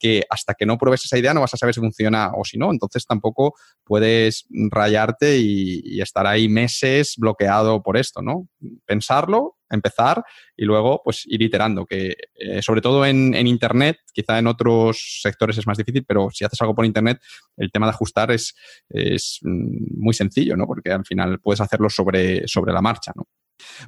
que 0.02 0.24
hasta 0.28 0.54
que 0.54 0.66
no 0.66 0.78
pruebes 0.78 1.04
esa 1.04 1.16
idea 1.16 1.32
no 1.32 1.42
vas 1.42 1.54
a 1.54 1.56
saber 1.56 1.74
si 1.74 1.80
funciona 1.80 2.32
o 2.34 2.44
si 2.44 2.58
no. 2.58 2.72
Entonces 2.72 3.06
tampoco 3.06 3.54
puedes 3.84 4.46
rayarte 4.50 5.38
y, 5.38 6.00
estar 6.00 6.26
ahí 6.26 6.48
meses 6.48 7.14
bloqueado 7.16 7.80
por 7.84 7.96
esto, 7.96 8.20
¿no? 8.20 8.48
Pensarlo, 8.84 9.58
empezar 9.73 10.23
y 10.57 10.64
luego 10.64 11.01
pues 11.05 11.23
ir 11.27 11.43
iterando, 11.43 11.87
que 11.87 12.16
eh, 12.35 12.62
sobre 12.62 12.81
todo 12.81 13.05
en, 13.05 13.35
Internet, 13.47 13.99
quizá 14.12 14.39
en 14.39 14.47
otros 14.47 15.20
sectores 15.23 15.59
es 15.59 15.66
más 15.66 15.79
difícil, 15.79 16.05
pero 16.07 16.29
si 16.31 16.45
haces 16.45 16.61
algo 16.61 16.75
por 16.75 16.87
Internet, 16.87 17.20
el 17.57 17.70
tema 17.70 17.87
de 17.87 17.91
ajustar 17.91 18.31
es, 18.31 18.55
es 18.89 19.39
mm, 19.43 20.01
muy 20.01 20.14
sencillo, 20.14 20.57
¿no? 20.57 20.66
Porque 20.66 20.93
al 20.93 21.05
final 21.05 21.41
puedes 21.41 21.61
hacerlo 21.61 21.91
sobre, 21.91 22.47
sobre 22.47 22.73
la 22.73 22.83
marcha, 22.83 23.12
¿no? 23.14 23.27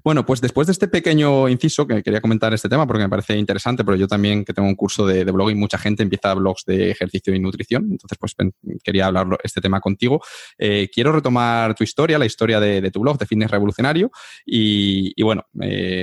Bueno, 0.02 0.24
pues 0.26 0.40
después 0.40 0.66
de 0.66 0.72
este 0.72 0.88
pequeño 0.88 1.48
inciso 1.48 1.86
que 1.86 2.02
quería 2.02 2.20
comentar 2.20 2.52
este 2.54 2.68
tema 2.68 2.86
porque 2.86 3.02
me 3.02 3.08
parece 3.08 3.36
interesante, 3.36 3.84
pero 3.84 3.96
yo 3.96 4.06
también 4.06 4.44
que 4.44 4.52
tengo 4.52 4.68
un 4.68 4.74
curso 4.74 5.06
de, 5.06 5.24
blog 5.24 5.50
y 5.50 5.54
mucha 5.54 5.78
gente 5.78 6.02
empieza 6.02 6.34
blogs 6.34 6.64
de 6.64 6.90
ejercicio 6.90 7.34
y 7.34 7.40
nutrición, 7.40 7.88
entonces 7.90 8.18
pues 8.18 8.34
quería 8.82 9.06
hablar 9.06 9.26
este 9.42 9.60
tema 9.60 9.80
contigo. 9.80 10.22
Eh, 10.58 10.88
quiero 10.92 11.12
retomar 11.12 11.74
tu 11.74 11.84
historia, 11.84 12.18
la 12.18 12.26
historia 12.26 12.60
de, 12.60 12.90
tu 12.90 13.00
blog 13.00 13.18
de 13.18 13.26
Fitness 13.26 13.50
Revolucionario 13.50 14.10
y, 14.44 15.20
bueno, 15.22 15.46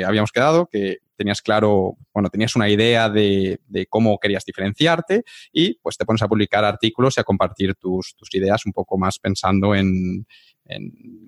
habíamos 0.06 0.32
quedado 0.32 0.68
que 0.68 1.00
tenías 1.16 1.42
claro, 1.42 1.98
bueno, 2.14 2.30
tenías 2.30 2.56
una 2.56 2.68
idea 2.68 3.08
de, 3.08 3.60
cómo 3.90 4.18
querías 4.18 4.44
diferenciarte 4.44 5.24
y 5.54 5.76
pues 5.76 5.98
te 5.98 6.06
pones 6.06 6.22
a 6.24 6.28
publicar 6.28 6.66
artículos 6.66 7.18
y 7.18 7.22
a 7.22 7.24
compartir 7.24 7.76
tus 7.76 8.16
ideas 8.34 8.66
un 8.66 8.74
poco 8.74 8.98
más 8.98 9.20
pensando 9.20 9.76
en, 9.76 10.26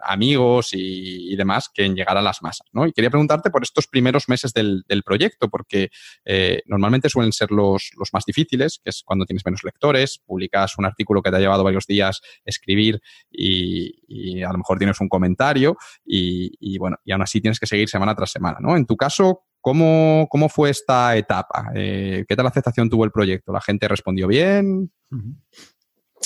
amigos 0.02 0.70
y, 0.74 1.36
demás 1.36 1.70
que 1.74 1.84
en 1.86 1.96
llegar 1.96 2.18
a 2.18 2.22
las 2.22 2.42
masas. 2.42 2.68
¿no? 2.74 2.86
Y 2.86 2.94
quería 2.94 3.10
preguntarte 3.10 3.50
por 3.50 3.64
estos 3.64 3.88
primeros 3.88 4.30
meses 4.30 4.54
del, 4.54 4.84
proyecto, 5.04 5.50
porque 5.50 5.90
eh, 6.26 6.62
normalmente 6.68 7.10
suelen 7.10 7.32
ser 7.32 7.52
los, 7.52 7.92
más 8.14 8.26
difíciles, 8.26 8.80
que 8.84 8.90
es 8.92 9.04
cuando 9.04 9.26
tienes 9.26 9.44
menos 9.46 9.64
lectores, 9.64 10.20
publicas 10.26 10.78
un 10.78 10.86
artículo 10.86 11.22
que 11.22 11.32
te 11.32 11.38
ha 11.38 11.40
llevado 11.40 11.64
varios 11.64 11.88
días 11.88 12.22
escribir 12.46 13.02
y, 13.32 14.42
a 14.44 14.52
lo 14.52 14.58
mejor 14.58 14.78
tienes 14.78 15.00
un 15.02 15.10
comentario 15.10 15.76
y, 16.06 16.78
bueno, 16.78 16.98
y 17.04 17.12
aún 17.12 17.22
así 17.22 17.42
tienes 17.42 17.60
que 17.60 17.66
seguir 17.66 17.90
semana 17.90 18.16
tras 18.16 18.32
semana. 18.32 18.58
¿no? 18.60 18.76
En 18.76 18.86
tu 18.86 18.96
caso, 18.96 19.44
¿Cómo, 19.62 20.28
¿Cómo, 20.30 20.50
fue 20.50 20.72
esta 20.72 21.16
etapa? 21.16 21.72
Eh, 21.74 22.26
¿Qué 22.28 22.36
tal 22.36 22.48
aceptación 22.48 22.90
tuvo 22.90 23.06
el 23.06 23.12
proyecto? 23.12 23.54
¿La 23.54 23.62
gente 23.62 23.88
respondió 23.88 24.28
bien? 24.28 24.92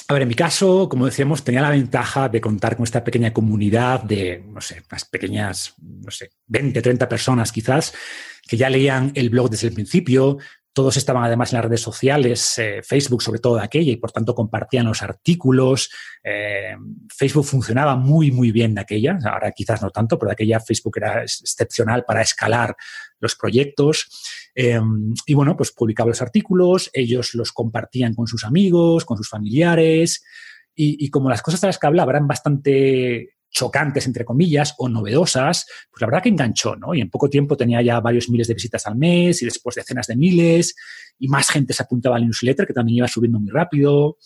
A 0.10 0.14
ver, 0.14 0.22
en 0.22 0.28
mi 0.28 0.36
caso, 0.36 0.88
como 0.88 1.06
decíamos, 1.06 1.44
tenía 1.44 1.62
la 1.62 1.70
ventaja 1.70 2.30
de 2.30 2.40
contar 2.40 2.76
con 2.78 2.84
esta 2.84 3.04
pequeña 3.04 3.34
comunidad 3.34 4.04
de, 4.04 4.44
no 4.48 4.62
sé, 4.62 4.84
unas 4.90 5.06
pequeñas, 5.06 5.74
no 5.82 6.12
sé, 6.12 6.32
20, 6.48 6.82
30 6.82 7.10
personas 7.10 7.52
quizás, 7.52 7.94
que 8.48 8.56
ya 8.56 8.70
leían 8.70 9.12
el 9.16 9.30
blog 9.30 9.50
desde 9.50 9.68
el 9.68 9.74
principio, 9.74 10.38
todos 10.78 10.96
estaban 10.96 11.24
además 11.24 11.52
en 11.52 11.58
las 11.58 11.66
redes 11.66 11.82
sociales, 11.82 12.56
eh, 12.60 12.82
Facebook 12.84 13.24
sobre 13.24 13.40
todo 13.40 13.56
de 13.56 13.64
aquella, 13.64 13.92
y 13.92 13.96
por 13.96 14.12
tanto 14.12 14.36
compartían 14.36 14.86
los 14.86 15.02
artículos. 15.02 15.90
Eh, 16.24 16.76
Facebook 17.10 17.46
funcionaba 17.46 17.96
muy, 17.96 18.30
muy 18.30 18.52
bien 18.52 18.76
de 18.76 18.82
aquella. 18.82 19.18
Ahora 19.26 19.52
quizás 19.54 19.82
no 19.82 19.90
tanto, 19.90 20.20
pero 20.20 20.30
de 20.30 20.34
aquella 20.34 20.60
Facebook 20.60 20.98
era 20.98 21.24
excepcional 21.24 22.06
para 22.06 22.22
escalar 22.22 22.76
los 23.20 23.36
proyectos. 23.36 24.08
Eh, 24.56 24.80
y 25.26 25.34
bueno, 25.34 25.56
pues 25.56 25.72
publicaba 25.72 26.10
los 26.10 26.22
artículos, 26.22 26.90
ellos 26.94 27.34
los 27.34 27.52
compartían 27.52 28.14
con 28.14 28.28
sus 28.28 28.44
amigos, 28.44 29.06
con 29.06 29.18
sus 29.18 29.30
familiares. 29.30 30.24
Y, 30.76 31.04
y 31.04 31.10
como 31.10 31.30
las 31.30 31.42
cosas 31.42 31.62
de 31.62 31.68
las 31.68 31.80
que 31.80 31.88
hablaba 31.88 32.12
eran 32.12 32.28
bastante 32.28 33.38
chocantes, 33.50 34.06
entre 34.06 34.26
comillas, 34.26 34.76
o 34.78 34.90
novedosas, 34.90 35.66
pues 35.90 36.02
la 36.02 36.08
verdad 36.08 36.24
que 36.24 36.30
enganchó, 36.30 36.76
¿no? 36.76 36.94
Y 36.94 37.02
en 37.02 37.10
poco 37.10 37.30
tiempo 37.30 37.58
tenía 37.58 37.82
ya 37.82 38.00
varios 38.00 38.30
miles 38.30 38.48
de 38.48 38.54
visitas 38.54 38.86
al 38.86 38.96
mes 38.96 39.42
y 39.42 39.46
después 39.46 39.76
decenas 39.76 40.08
de 40.08 40.16
miles 40.16 40.76
y 41.18 41.28
más 41.28 41.50
gente 41.50 41.74
se 41.74 41.84
apuntaba 41.84 42.18
al 42.18 42.26
newsletter 42.26 42.68
que 42.68 42.74
también 42.74 42.98
iba 42.98 43.08
subiendo 43.08 43.40
muy 43.40 43.50
rápido. 43.50 44.18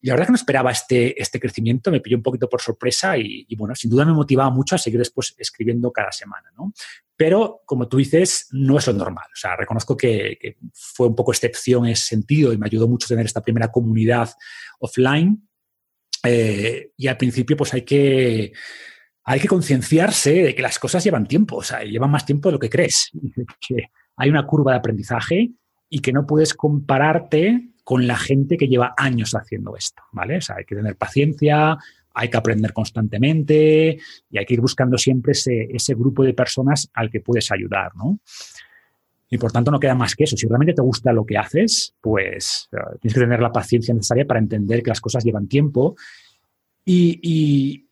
Y 0.00 0.06
la 0.06 0.14
verdad 0.14 0.26
que 0.26 0.32
no 0.32 0.36
esperaba 0.36 0.70
este, 0.70 1.20
este 1.20 1.40
crecimiento, 1.40 1.90
me 1.90 2.00
pilló 2.00 2.16
un 2.16 2.22
poquito 2.22 2.48
por 2.48 2.60
sorpresa 2.60 3.18
y, 3.18 3.52
bueno, 3.56 3.74
sin 3.74 3.90
duda 3.90 4.04
me 4.04 4.12
motivaba 4.12 4.50
mucho 4.50 4.76
a 4.76 4.78
seguir 4.78 5.00
después 5.00 5.34
escribiendo 5.38 5.90
cada 5.90 6.12
semana, 6.12 6.52
¿no? 6.56 6.72
Pero, 7.18 7.62
como 7.66 7.88
tú 7.88 7.96
dices, 7.96 8.46
no 8.52 8.78
es 8.78 8.86
lo 8.86 8.92
normal. 8.92 9.26
O 9.26 9.36
sea, 9.36 9.56
reconozco 9.56 9.96
que, 9.96 10.56
fue 10.72 11.08
un 11.08 11.16
poco 11.16 11.32
excepción 11.32 11.84
ese 11.86 12.06
sentido 12.06 12.52
y 12.52 12.58
me 12.58 12.66
ayudó 12.66 12.86
mucho 12.86 13.08
tener 13.08 13.26
esta 13.26 13.42
primera 13.42 13.72
comunidad 13.72 14.30
offline 14.78 15.48
eh, 16.22 16.92
y 16.96 17.08
al 17.08 17.16
principio, 17.16 17.56
pues 17.56 17.74
hay 17.74 17.82
que, 17.82 18.52
hay 19.24 19.40
que 19.40 19.48
concienciarse 19.48 20.32
de 20.32 20.54
que 20.54 20.62
las 20.62 20.78
cosas 20.78 21.02
llevan 21.02 21.26
tiempo, 21.26 21.56
o 21.56 21.62
sea, 21.64 21.82
llevan 21.82 22.12
más 22.12 22.24
tiempo 22.24 22.50
de 22.50 22.52
lo 22.52 22.58
que 22.60 22.70
crees. 22.70 23.10
Que 23.60 23.90
hay 24.16 24.30
una 24.30 24.46
curva 24.46 24.72
de 24.72 24.78
aprendizaje 24.78 25.50
y 25.88 25.98
que 25.98 26.12
no 26.12 26.24
puedes 26.24 26.54
compararte 26.54 27.70
con 27.82 28.06
la 28.06 28.16
gente 28.16 28.56
que 28.56 28.68
lleva 28.68 28.94
años 28.96 29.34
haciendo 29.34 29.76
esto, 29.76 30.02
¿vale? 30.12 30.36
O 30.36 30.40
sea, 30.40 30.56
hay 30.56 30.64
que 30.64 30.76
tener 30.76 30.96
paciencia, 30.96 31.78
hay 32.18 32.28
que 32.28 32.36
aprender 32.36 32.72
constantemente 32.72 33.96
y 34.28 34.38
hay 34.38 34.44
que 34.44 34.54
ir 34.54 34.60
buscando 34.60 34.98
siempre 34.98 35.32
ese, 35.32 35.94
grupo 35.94 36.24
de 36.24 36.34
personas 36.34 36.90
al 36.92 37.10
que 37.10 37.20
puedes 37.20 37.50
ayudar, 37.52 37.94
¿no? 37.94 38.18
Y 39.30 39.38
por 39.38 39.52
tanto 39.52 39.70
no 39.70 39.78
queda 39.78 39.94
más 39.94 40.16
que 40.16 40.24
eso. 40.24 40.36
Si 40.36 40.46
realmente 40.46 40.74
te 40.74 40.82
gusta 40.82 41.12
lo 41.12 41.24
que 41.24 41.38
haces, 41.38 41.94
pues 42.00 42.68
eh, 42.72 42.76
tienes 43.00 43.14
que 43.14 43.20
tener 43.20 43.40
la 43.40 43.52
paciencia 43.52 43.94
necesaria 43.94 44.26
para 44.26 44.40
entender 44.40 44.82
que 44.82 44.90
las 44.90 45.00
cosas 45.00 45.22
llevan 45.22 45.46
tiempo. 45.46 45.94
Y, 46.84 47.86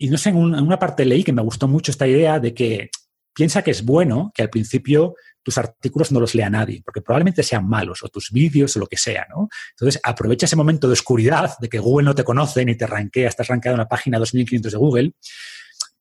no 0.00 0.16
sé, 0.16 0.30
en, 0.30 0.36
una 0.36 0.78
parte 0.78 1.04
leí 1.04 1.22
que 1.22 1.32
me 1.32 1.42
gustó 1.42 1.68
mucho 1.68 1.90
esta 1.90 2.06
idea 2.06 2.40
de 2.40 2.54
que 2.54 2.90
piensa 3.34 3.62
que 3.62 3.72
es 3.72 3.84
bueno 3.84 4.32
que 4.34 4.42
al 4.42 4.50
principio 4.50 5.16
tus 5.46 5.58
artículos 5.58 6.10
no 6.10 6.18
los 6.18 6.34
lea 6.34 6.50
nadie, 6.50 6.82
porque 6.84 7.00
probablemente 7.00 7.44
sean 7.44 7.68
malos, 7.68 8.02
o 8.02 8.08
tus 8.08 8.32
vídeos, 8.32 8.74
o 8.74 8.80
lo 8.80 8.88
que 8.88 8.96
sea, 8.96 9.28
¿no? 9.30 9.48
Entonces, 9.70 10.00
aprovecha 10.02 10.44
ese 10.44 10.56
momento 10.56 10.88
de 10.88 10.94
oscuridad, 10.94 11.56
de 11.60 11.68
que 11.68 11.78
Google 11.78 12.06
no 12.06 12.16
te 12.16 12.24
conoce 12.24 12.64
ni 12.64 12.74
te 12.74 12.84
rankea, 12.84 13.28
estás 13.28 13.46
rankeado 13.46 13.76
en 13.76 13.78
la 13.78 13.88
página 13.88 14.18
2500 14.18 14.72
de 14.72 14.76
Google, 14.76 15.12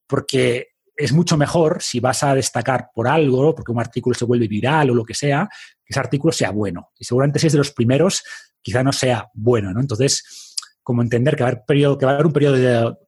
porque 0.08 0.70
es 0.98 1.14
mucho 1.14 1.38
mejor 1.38 1.84
si 1.84 2.00
vas 2.00 2.24
a 2.24 2.34
destacar 2.34 2.90
por 2.92 3.08
algo, 3.08 3.54
porque 3.54 3.72
un 3.72 3.80
artículo 3.80 4.16
se 4.16 4.26
vuelve 4.26 4.48
viral 4.48 4.90
o 4.90 4.96
lo 4.96 5.06
que 5.06 5.14
sea, 5.14 5.48
que 5.86 5.92
ese 5.92 6.00
artículo 6.00 6.34
sea 6.34 6.50
bueno. 6.50 6.90
Y 6.98 7.06
seguramente 7.06 7.38
si 7.38 7.46
es 7.46 7.54
de 7.54 7.60
los 7.60 7.70
primeros, 7.70 8.24
quizá 8.64 8.82
no 8.84 8.94
sea 8.94 9.30
bueno, 9.36 9.72
¿no? 9.74 9.80
Entonces, 9.80 10.24
como 10.86 11.02
entender 11.02 11.36
que 11.36 11.42
va 11.42 11.50
a 11.50 11.52
haber, 11.52 11.66
periodo, 11.66 11.98
que 11.98 12.06
va 12.06 12.12
a 12.12 12.16
haber 12.16 12.28
un 12.28 12.32
periodo 12.32 12.56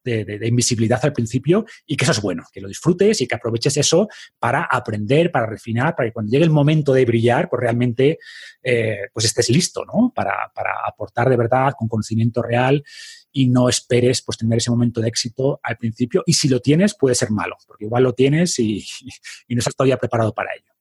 de, 0.04 0.48
invisibilidad 0.48 1.00
al 1.04 1.14
principio 1.14 1.64
y 1.86 1.96
que 1.96 2.06
eso 2.06 2.12
es 2.12 2.22
bueno, 2.22 2.44
que 2.52 2.60
lo 2.60 2.68
disfrutes 2.68 3.22
y 3.22 3.28
que 3.28 3.36
aproveches 3.36 3.78
eso 3.78 4.10
para 4.40 4.64
aprender, 4.64 5.32
para 5.32 5.46
refinar, 5.46 5.96
para 5.96 6.10
que 6.10 6.14
cuando 6.14 6.32
llegue 6.32 6.44
el 6.44 6.50
momento 6.50 6.92
de 6.92 7.06
brillar, 7.06 7.48
pues 7.50 7.62
realmente 7.62 8.18
eh, 8.64 9.02
pues 9.14 9.28
estés 9.28 9.52
listo, 9.52 9.86
¿no? 9.86 10.12
Para, 10.14 10.52
para 10.56 10.72
aportar 10.88 11.30
de 11.30 11.38
verdad 11.38 11.74
con 11.78 11.88
conocimiento 11.88 12.42
real 12.42 12.84
y 13.32 13.48
no 13.48 13.70
esperes 13.70 14.24
pues 14.24 14.40
tener 14.40 14.58
ese 14.58 14.72
momento 14.72 15.00
de 15.00 15.10
éxito 15.10 15.60
al 15.62 15.78
principio 15.78 16.24
y 16.26 16.34
si 16.34 16.50
lo 16.50 16.60
tienes 16.60 16.96
puede 16.98 17.14
ser 17.14 17.30
malo, 17.30 17.58
porque 17.68 17.86
igual 17.86 18.02
lo 18.02 18.14
tienes 18.14 18.58
y, 18.58 18.84
y 19.48 19.54
no 19.54 19.60
estás 19.60 19.76
todavía 19.76 19.98
preparado 19.98 20.34
para 20.34 20.50
ello. 20.56 20.77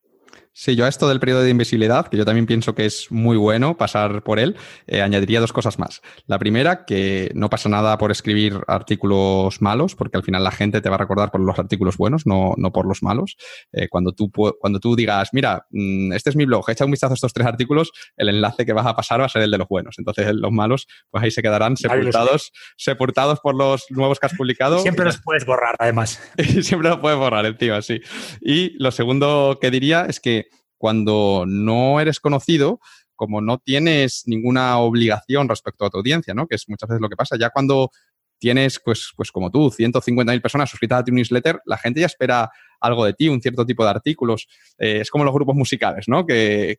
Sí, 0.58 0.74
yo 0.74 0.86
a 0.86 0.88
esto 0.88 1.06
del 1.06 1.20
periodo 1.20 1.42
de 1.42 1.50
invisibilidad, 1.50 2.08
que 2.08 2.16
yo 2.16 2.24
también 2.24 2.46
pienso 2.46 2.74
que 2.74 2.86
es 2.86 3.08
muy 3.10 3.36
bueno 3.36 3.76
pasar 3.76 4.22
por 4.22 4.38
él, 4.38 4.56
eh, 4.86 5.02
añadiría 5.02 5.38
dos 5.38 5.52
cosas 5.52 5.78
más. 5.78 6.00
La 6.26 6.38
primera, 6.38 6.86
que 6.86 7.30
no 7.34 7.50
pasa 7.50 7.68
nada 7.68 7.98
por 7.98 8.10
escribir 8.10 8.62
artículos 8.66 9.60
malos, 9.60 9.94
porque 9.94 10.16
al 10.16 10.22
final 10.22 10.42
la 10.42 10.50
gente 10.50 10.80
te 10.80 10.88
va 10.88 10.94
a 10.94 10.98
recordar 10.98 11.30
por 11.30 11.42
los 11.42 11.58
artículos 11.58 11.98
buenos, 11.98 12.26
no, 12.26 12.54
no 12.56 12.72
por 12.72 12.86
los 12.86 13.02
malos. 13.02 13.36
Eh, 13.70 13.88
cuando, 13.90 14.12
tú, 14.12 14.30
cuando 14.58 14.80
tú 14.80 14.96
digas, 14.96 15.28
mira, 15.34 15.66
mm, 15.72 16.14
este 16.14 16.30
es 16.30 16.36
mi 16.36 16.46
blog, 16.46 16.70
echa 16.70 16.86
un 16.86 16.90
vistazo 16.90 17.12
a 17.12 17.16
estos 17.16 17.34
tres 17.34 17.46
artículos, 17.46 17.92
el 18.16 18.30
enlace 18.30 18.64
que 18.64 18.72
vas 18.72 18.86
a 18.86 18.96
pasar 18.96 19.20
va 19.20 19.26
a 19.26 19.28
ser 19.28 19.42
el 19.42 19.50
de 19.50 19.58
los 19.58 19.68
buenos. 19.68 19.96
Entonces 19.98 20.26
los 20.32 20.52
malos, 20.52 20.86
pues 21.10 21.22
ahí 21.22 21.30
se 21.30 21.42
quedarán 21.42 21.76
sepultados, 21.76 22.50
sepultados 22.78 23.40
por 23.40 23.54
los 23.54 23.84
nuevos 23.90 24.18
que 24.18 24.24
has 24.24 24.34
publicado. 24.34 24.78
Siempre 24.78 25.04
los 25.04 25.20
puedes 25.20 25.44
borrar, 25.44 25.76
además. 25.78 26.18
Y 26.38 26.44
siempre 26.62 26.88
los 26.88 27.00
puedes 27.00 27.18
borrar 27.18 27.44
encima, 27.44 27.82
sí. 27.82 28.00
Y 28.40 28.74
lo 28.82 28.90
segundo 28.90 29.58
que 29.60 29.70
diría 29.70 30.06
es 30.08 30.18
que 30.18 30.45
cuando 30.78 31.44
no 31.46 32.00
eres 32.00 32.20
conocido, 32.20 32.80
como 33.14 33.40
no 33.40 33.58
tienes 33.58 34.24
ninguna 34.26 34.78
obligación 34.78 35.48
respecto 35.48 35.86
a 35.86 35.90
tu 35.90 35.98
audiencia, 35.98 36.34
¿no? 36.34 36.46
Que 36.46 36.56
es 36.56 36.68
muchas 36.68 36.88
veces 36.88 37.00
lo 37.00 37.08
que 37.08 37.16
pasa. 37.16 37.36
Ya 37.38 37.50
cuando 37.50 37.90
tienes, 38.38 38.80
pues, 38.84 39.12
pues 39.16 39.32
como 39.32 39.50
tú, 39.50 39.70
150.000 39.70 40.40
personas 40.42 40.70
suscritas 40.70 41.00
a 41.00 41.04
tu 41.04 41.12
newsletter, 41.12 41.60
la 41.64 41.78
gente 41.78 42.00
ya 42.00 42.06
espera 42.06 42.50
algo 42.80 43.04
de 43.04 43.14
ti, 43.14 43.28
un 43.28 43.40
cierto 43.40 43.64
tipo 43.64 43.84
de 43.84 43.90
artículos. 43.90 44.48
Eh, 44.78 45.00
es 45.00 45.10
como 45.10 45.24
los 45.24 45.34
grupos 45.34 45.54
musicales, 45.54 46.06
¿no? 46.08 46.26
Que, 46.26 46.78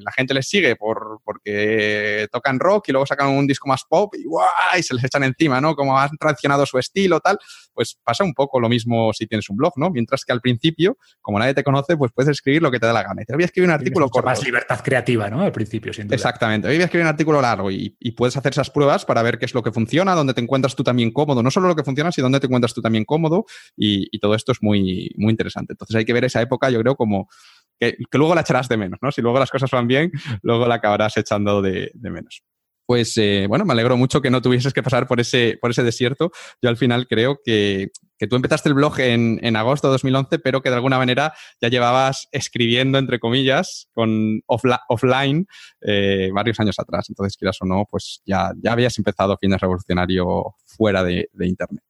la 0.00 0.12
gente 0.12 0.34
les 0.34 0.48
sigue 0.48 0.76
por, 0.76 1.20
porque 1.24 2.28
tocan 2.32 2.58
rock 2.58 2.88
y 2.88 2.92
luego 2.92 3.06
sacan 3.06 3.28
un 3.28 3.46
disco 3.46 3.68
más 3.68 3.84
pop 3.88 4.14
y, 4.16 4.24
y 4.78 4.82
se 4.82 4.94
les 4.94 5.04
echan 5.04 5.24
encima, 5.24 5.60
¿no? 5.60 5.74
Como 5.74 5.98
han 5.98 6.16
traicionado 6.18 6.66
su 6.66 6.78
estilo, 6.78 7.20
tal. 7.20 7.38
Pues 7.72 7.98
pasa 8.02 8.24
un 8.24 8.34
poco 8.34 8.60
lo 8.60 8.68
mismo 8.68 9.12
si 9.12 9.26
tienes 9.26 9.48
un 9.50 9.56
blog, 9.56 9.72
¿no? 9.76 9.90
Mientras 9.90 10.24
que 10.24 10.32
al 10.32 10.40
principio, 10.40 10.98
como 11.20 11.38
nadie 11.38 11.54
te 11.54 11.62
conoce, 11.62 11.96
pues 11.96 12.12
puedes 12.12 12.30
escribir 12.30 12.62
lo 12.62 12.70
que 12.70 12.80
te 12.80 12.86
da 12.86 12.92
la 12.92 13.02
gana. 13.02 13.22
Y 13.22 13.24
te 13.24 13.34
voy 13.34 13.42
a 13.42 13.46
escribir 13.46 13.68
un 13.68 13.74
artículo 13.74 14.08
corto. 14.08 14.26
más 14.26 14.44
libertad 14.44 14.80
creativa, 14.82 15.30
¿no? 15.30 15.42
Al 15.42 15.52
principio, 15.52 15.92
sin 15.92 16.12
Exactamente. 16.12 16.68
Hoy 16.68 16.74
voy 16.74 16.82
a 16.82 16.84
escribir 16.86 17.04
un 17.04 17.10
artículo 17.10 17.40
largo 17.40 17.70
y, 17.70 17.96
y 18.00 18.12
puedes 18.12 18.36
hacer 18.36 18.52
esas 18.52 18.70
pruebas 18.70 19.04
para 19.04 19.22
ver 19.22 19.38
qué 19.38 19.44
es 19.44 19.54
lo 19.54 19.62
que 19.62 19.72
funciona, 19.72 20.14
dónde 20.14 20.34
te 20.34 20.40
encuentras 20.40 20.74
tú 20.74 20.82
también 20.82 21.10
cómodo. 21.12 21.42
No 21.42 21.50
solo 21.50 21.68
lo 21.68 21.76
que 21.76 21.84
funciona, 21.84 22.10
sino 22.12 22.24
dónde 22.24 22.40
te 22.40 22.46
encuentras 22.46 22.74
tú 22.74 22.82
también 22.82 23.04
cómodo 23.04 23.44
y, 23.76 24.18
todo 24.18 24.34
esto 24.34 24.52
es 24.52 24.62
muy, 24.62 25.12
muy 25.18 25.30
interesante. 25.30 25.72
Entonces 25.72 25.96
hay 25.96 26.04
que 26.04 26.12
ver 26.12 26.24
esa 26.24 26.40
época, 26.40 26.70
yo 26.70 26.80
creo, 26.80 26.96
como 26.96 27.28
que, 27.78 27.96
luego 28.12 28.34
la 28.34 28.42
echarás 28.42 28.68
de 28.68 28.76
menos, 28.76 28.98
¿no? 29.02 29.12
Si 29.12 29.22
luego 29.22 29.38
las 29.38 29.50
cosas 29.50 29.70
van 29.70 29.86
bien, 29.86 30.10
luego 30.42 30.66
la 30.66 30.76
acabarás 30.76 31.16
echando 31.16 31.62
de, 31.62 31.92
menos 31.94 32.42
pues 32.86 33.18
eh, 33.18 33.44
bueno, 33.46 33.66
me 33.66 33.74
alegro 33.74 33.98
mucho 33.98 34.22
que 34.22 34.30
no 34.30 34.40
tuvieses 34.40 34.72
que 34.72 34.82
pasar 34.82 35.06
por 35.06 35.20
ese, 35.20 35.58
por 35.60 35.70
ese 35.70 35.82
desierto. 35.82 36.30
Yo 36.62 36.70
al 36.70 36.78
final 36.78 37.06
creo 37.06 37.38
que, 37.44 37.90
tú 38.30 38.34
empezaste 38.34 38.70
el 38.70 38.74
blog 38.74 38.98
en, 39.00 39.56
agosto 39.56 39.88
de 39.88 39.92
2011, 39.92 40.38
pero 40.38 40.62
que 40.62 40.70
de 40.70 40.76
alguna 40.76 40.96
manera 40.96 41.34
ya 41.60 41.68
llevabas 41.68 42.28
escribiendo, 42.32 42.96
entre 42.96 43.18
comillas, 43.18 43.90
con 43.92 44.40
offline 44.46 45.46
eh, 45.82 46.30
varios 46.32 46.58
años 46.60 46.78
atrás. 46.78 47.10
Entonces, 47.10 47.36
quieras 47.36 47.58
o 47.60 47.66
no, 47.66 47.84
pues 47.90 48.22
ya, 48.24 48.52
ya 48.56 48.72
habías 48.72 48.96
empezado 48.96 49.36
Fines 49.36 49.60
Revolucionario 49.60 50.54
fuera 50.64 51.04
de 51.04 51.28
Internet. 51.40 51.84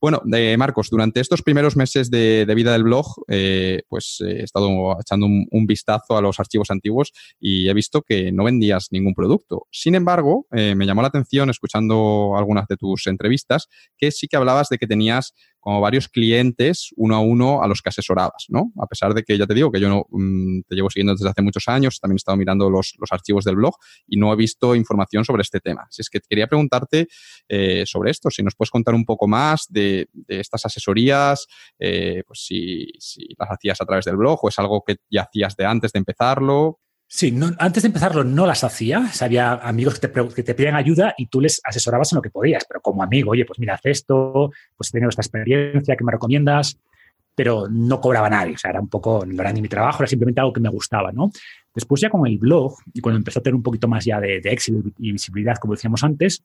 Bueno, 0.00 0.22
eh, 0.32 0.56
Marcos, 0.56 0.88
durante 0.90 1.20
estos 1.20 1.42
primeros 1.42 1.76
meses 1.76 2.10
de, 2.10 2.46
vida 2.54 2.72
del 2.72 2.84
blog, 2.84 3.06
eh, 3.28 3.82
pues 3.88 4.18
eh, 4.20 4.40
he 4.40 4.44
estado 4.44 4.68
echando 5.00 5.26
un, 5.26 5.66
vistazo 5.66 6.16
a 6.16 6.20
los 6.20 6.40
archivos 6.40 6.70
antiguos 6.70 7.12
y 7.38 7.68
he 7.68 7.74
visto 7.74 8.02
que 8.02 8.32
no 8.32 8.44
vendías 8.44 8.88
ningún 8.90 9.14
producto. 9.14 9.68
Sin 9.70 9.94
embargo, 9.94 10.46
me 10.50 10.84
llamó 10.84 11.02
la 11.02 11.08
atención, 11.08 11.48
escuchando 11.48 12.34
algunas 12.36 12.66
de 12.66 12.76
tus 12.76 13.06
entrevistas, 13.06 13.68
que 13.96 14.10
sí 14.10 14.26
que 14.26 14.36
hablabas 14.36 14.68
de 14.68 14.78
que 14.78 14.88
tenías 14.88 15.34
como 15.60 15.80
varios 15.80 16.08
clientes 16.08 16.90
uno 16.96 17.16
a 17.16 17.20
uno 17.20 17.62
a 17.62 17.68
los 17.68 17.82
que 17.82 17.90
asesorabas, 17.90 18.46
¿no? 18.48 18.72
A 18.80 18.86
pesar 18.86 19.14
de 19.14 19.22
que 19.22 19.36
ya 19.36 19.46
te 19.46 19.54
digo 19.54 19.70
que 19.70 19.80
yo 19.80 19.88
no, 19.88 20.06
mm, 20.10 20.62
te 20.68 20.74
llevo 20.74 20.90
siguiendo 20.90 21.12
desde 21.12 21.28
hace 21.28 21.42
muchos 21.42 21.68
años, 21.68 22.00
también 22.00 22.16
he 22.16 22.18
estado 22.18 22.36
mirando 22.36 22.70
los, 22.70 22.94
archivos 23.10 23.44
del 23.44 23.56
blog 23.56 23.74
y 24.06 24.16
no 24.16 24.32
he 24.32 24.36
visto 24.36 24.74
información 24.74 25.24
sobre 25.24 25.42
este 25.42 25.60
tema. 25.60 25.86
Si 25.90 26.02
es 26.02 26.08
que 26.08 26.20
quería 26.20 26.46
preguntarte 26.46 27.08
sobre 27.84 28.12
esto, 28.12 28.30
si 28.30 28.42
nos 28.42 28.54
puedes 28.54 28.70
contar 28.70 28.94
un 28.94 29.04
poco 29.04 29.26
más 29.26 29.66
de 29.68 29.90
de, 30.12 30.40
estas 30.40 30.64
asesorías, 30.64 31.46
eh, 31.78 32.22
pues 32.26 32.44
si, 32.44 32.86
las 33.38 33.50
hacías 33.50 33.80
a 33.80 33.86
través 33.86 34.04
del 34.04 34.16
blog 34.16 34.38
o 34.42 34.48
es 34.48 34.58
algo 34.58 34.82
que 34.86 34.96
ya 35.10 35.22
hacías 35.22 35.56
de 35.56 35.66
antes 35.66 35.92
de 35.92 35.98
empezarlo. 35.98 36.80
Sí, 37.12 37.36
antes 37.58 37.82
de 37.82 37.88
empezarlo 37.88 38.22
no 38.22 38.46
las 38.46 38.62
hacía. 38.62 39.10
había 39.20 39.54
amigos 39.54 39.98
que 39.98 40.06
te, 40.06 40.28
que 40.28 40.44
te 40.44 40.54
pedían 40.54 40.76
ayuda 40.76 41.12
y 41.18 41.26
tú 41.26 41.40
les 41.40 41.60
asesorabas 41.64 42.12
en 42.12 42.16
lo 42.16 42.22
que 42.22 42.30
podías, 42.30 42.64
pero 42.64 42.80
como 42.80 43.02
amigo, 43.02 43.32
oye, 43.32 43.44
pues 43.44 43.58
mira, 43.58 43.74
haz 43.74 43.80
esto, 43.82 44.52
pues 44.76 44.90
he 44.90 44.92
tenido 44.92 45.08
esta 45.08 45.20
experiencia, 45.20 45.96
¿qué 45.96 46.04
me 46.04 46.12
recomiendas? 46.12 46.78
Pero 47.34 47.66
no 47.68 48.00
cobraba 48.00 48.30
nadie, 48.30 48.54
o 48.54 48.58
sea, 48.58 48.70
era 48.70 48.80
un 48.80 48.88
poco, 48.88 49.26
no 49.26 49.42
era 49.42 49.52
ni 49.52 49.60
mi 49.60 49.68
trabajo, 49.68 50.04
era 50.04 50.08
simplemente 50.08 50.40
algo 50.40 50.52
que 50.52 50.60
me 50.60 50.68
gustaba, 50.68 51.10
¿no? 51.10 51.32
Después 51.74 52.00
ya 52.00 52.10
con 52.10 52.24
el 52.28 52.38
blog 52.38 52.76
y 52.94 53.00
cuando 53.00 53.18
empezó 53.18 53.40
a 53.40 53.42
tener 53.42 53.56
un 53.56 53.64
poquito 53.64 53.88
más 53.88 54.04
ya 54.04 54.20
de, 54.20 54.40
de 54.40 54.52
éxito 54.52 54.80
y 54.98 55.10
visibilidad, 55.10 55.56
como 55.56 55.74
decíamos 55.74 56.04
antes, 56.04 56.44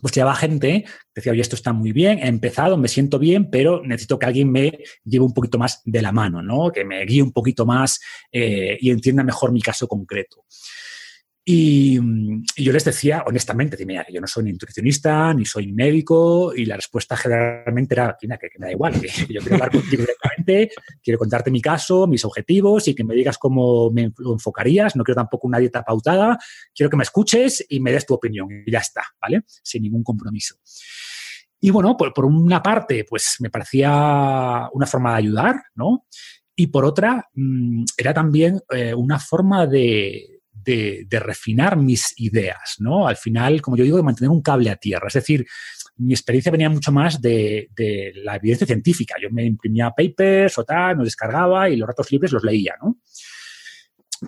pues 0.00 0.14
llevaba 0.14 0.34
gente, 0.34 0.84
decía, 1.14 1.32
oye, 1.32 1.42
esto 1.42 1.56
está 1.56 1.72
muy 1.72 1.92
bien, 1.92 2.18
he 2.18 2.28
empezado, 2.28 2.76
me 2.76 2.88
siento 2.88 3.18
bien, 3.18 3.50
pero 3.50 3.82
necesito 3.84 4.18
que 4.18 4.26
alguien 4.26 4.50
me 4.50 4.78
lleve 5.04 5.24
un 5.24 5.34
poquito 5.34 5.58
más 5.58 5.82
de 5.84 6.02
la 6.02 6.12
mano, 6.12 6.42
¿no? 6.42 6.70
Que 6.70 6.84
me 6.84 7.04
guíe 7.04 7.22
un 7.22 7.32
poquito 7.32 7.66
más 7.66 8.00
eh, 8.30 8.78
y 8.80 8.90
entienda 8.90 9.22
mejor 9.22 9.52
mi 9.52 9.60
caso 9.60 9.86
concreto. 9.86 10.44
Y, 11.44 11.98
yo 12.56 12.72
les 12.72 12.84
decía, 12.84 13.24
honestamente, 13.26 13.76
que 13.76 13.84
yo 14.12 14.20
no 14.20 14.26
soy 14.28 14.44
ni 14.44 14.52
nutricionista, 14.52 15.34
ni 15.34 15.44
soy 15.44 15.72
médico, 15.72 16.54
y 16.54 16.64
la 16.66 16.76
respuesta 16.76 17.16
generalmente 17.16 17.94
era, 17.94 18.16
que, 18.20 18.48
que 18.48 18.58
me 18.58 18.66
da 18.66 18.72
igual, 18.72 18.94
yo 19.28 19.40
quiero 19.40 19.54
hablar 19.54 19.72
contigo 19.72 20.02
directamente, 20.02 20.70
quiero 21.02 21.18
contarte 21.18 21.50
mi 21.50 21.60
caso, 21.60 22.06
mis 22.06 22.24
objetivos, 22.24 22.86
y 22.86 22.94
que 22.94 23.02
me 23.02 23.14
digas 23.14 23.38
cómo 23.38 23.90
me 23.90 24.12
enfocarías, 24.18 24.94
no 24.94 25.02
quiero 25.02 25.16
tampoco 25.16 25.48
una 25.48 25.58
dieta 25.58 25.82
pautada, 25.82 26.38
quiero 26.72 26.90
que 26.90 26.96
me 26.96 27.02
escuches 27.02 27.64
y 27.68 27.80
me 27.80 27.90
des 27.90 28.06
tu 28.06 28.14
opinión, 28.14 28.48
y 28.64 28.70
ya 28.70 28.78
está, 28.78 29.02
¿vale? 29.20 29.42
Sin 29.46 29.82
ningún 29.82 30.04
compromiso. 30.04 30.56
Y 31.60 31.70
bueno, 31.70 31.96
por, 31.96 32.12
por 32.12 32.24
una 32.24 32.62
parte, 32.62 33.04
pues 33.08 33.36
me 33.40 33.50
parecía 33.50 34.68
una 34.72 34.86
forma 34.86 35.12
de 35.12 35.18
ayudar, 35.18 35.56
¿no? 35.74 36.06
Y 36.54 36.68
por 36.68 36.84
otra, 36.84 37.28
mm, 37.34 37.84
era 37.96 38.14
también 38.14 38.60
eh, 38.70 38.94
una 38.94 39.18
forma 39.18 39.66
de, 39.66 40.31
de, 40.64 41.06
refinar 41.10 41.76
mis 41.76 42.14
ideas, 42.18 42.76
¿no? 42.78 43.06
Al 43.06 43.16
final, 43.16 43.60
como 43.60 43.76
yo 43.76 43.84
digo, 43.84 43.96
de 43.96 44.02
mantener 44.02 44.30
un 44.30 44.42
cable 44.42 44.70
a 44.70 44.76
tierra. 44.76 45.08
Es 45.08 45.14
decir, 45.14 45.46
mi 45.96 46.12
experiencia 46.12 46.52
venía 46.52 46.70
mucho 46.70 46.92
más 46.92 47.20
de, 47.20 47.68
la 48.24 48.36
evidencia 48.36 48.66
científica. 48.66 49.14
Yo 49.20 49.28
me 49.30 49.44
imprimía 49.44 49.90
papers 49.90 50.58
o 50.58 50.64
tal, 50.64 50.96
me 50.96 51.04
descargaba 51.04 51.68
y 51.68 51.76
los 51.76 51.86
ratos 51.86 52.10
libres 52.10 52.32
los 52.32 52.44
leía, 52.44 52.74
¿no? 52.82 52.98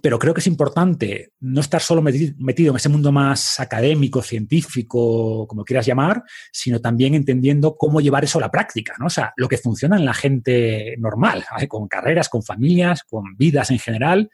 Pero 0.03 0.18
creo 0.18 0.35
que 0.35 0.41
es 0.41 0.49
importante 0.49 1.30
no 1.39 1.61
estar 1.61 1.80
solo 1.80 2.03
metido 2.03 2.72
en 2.72 2.76
ese 2.76 2.89
mundo 2.89 3.12
más 3.12 3.61
académico, 3.61 4.22
científico, 4.22 5.47
como 5.47 5.64
quieras 5.64 5.87
llamar, 5.87 6.24
sino 6.51 6.80
también 6.80 7.14
entendiendo 7.14 7.76
cómo 7.76 8.01
llevar 8.01 8.24
eso 8.24 8.39
a 8.39 8.41
la 8.41 8.51
práctica, 8.51 8.95
¿no? 8.99 9.07
O 9.07 9.11
sea, 9.11 9.32
lo 9.37 9.49
que 9.49 9.57
funciona 9.57 9.97
en 9.97 10.05
la 10.05 10.14
gente 10.14 10.97
normal, 10.99 11.45
con 11.68 11.87
carreras, 11.87 12.28
con 12.28 12.43
familias, 12.43 13.05
con 13.05 13.37
vidas 13.37 13.70
en 13.70 13.78
general 13.78 14.30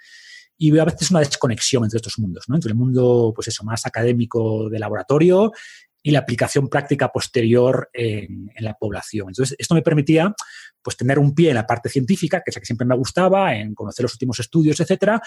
y 0.63 0.71
veo 0.71 0.83
a 0.83 0.85
veces 0.85 1.11
una 1.11 1.21
desconexión 1.21 1.85
entre 1.85 1.97
estos 1.97 2.19
mundos, 2.19 2.45
¿no? 2.47 2.55
Entre 2.55 2.69
el 2.69 2.77
mundo, 2.77 3.33
pues 3.35 3.49
eso, 3.49 3.65
más 3.65 3.87
académico 3.87 4.69
de 4.69 4.79
laboratorio 4.79 5.53
y 6.03 6.11
la 6.11 6.19
aplicación 6.19 6.69
práctica 6.69 7.09
posterior 7.11 7.89
en, 7.95 8.51
la 8.59 8.75
población. 8.75 9.29
Entonces, 9.29 9.57
esto 9.59 9.75
me 9.75 9.81
permitía 9.81 10.35
pues 10.83 10.99
tener 10.99 11.19
un 11.19 11.35
pie 11.35 11.49
en 11.49 11.55
la 11.55 11.67
parte 11.67 11.89
científica, 11.89 12.43
que 12.45 12.51
es 12.51 12.57
la 12.57 12.61
que 12.61 12.67
siempre 12.67 12.87
me 12.87 12.95
gustaba, 12.95 13.57
en 13.57 13.75
conocer 13.75 14.03
los 14.03 14.13
últimos 14.13 14.39
estudios, 14.39 14.79
etcétera, 14.81 15.23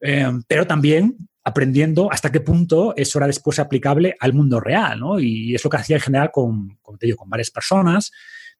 eh, 0.00 0.32
pero 0.48 0.66
también 0.66 1.28
aprendiendo 1.44 2.10
hasta 2.10 2.32
qué 2.32 2.40
punto 2.40 2.94
eso 2.96 3.18
era 3.18 3.26
después 3.26 3.58
aplicable 3.58 4.16
al 4.18 4.32
mundo 4.32 4.60
real, 4.60 4.98
¿no? 4.98 5.20
Y 5.20 5.54
es 5.54 5.62
lo 5.62 5.68
que 5.68 5.76
hacía 5.76 5.96
en 5.96 6.02
general 6.02 6.30
con, 6.32 6.78
como 6.80 6.96
te 6.96 7.14
con 7.14 7.28
varias 7.28 7.50
personas 7.50 8.12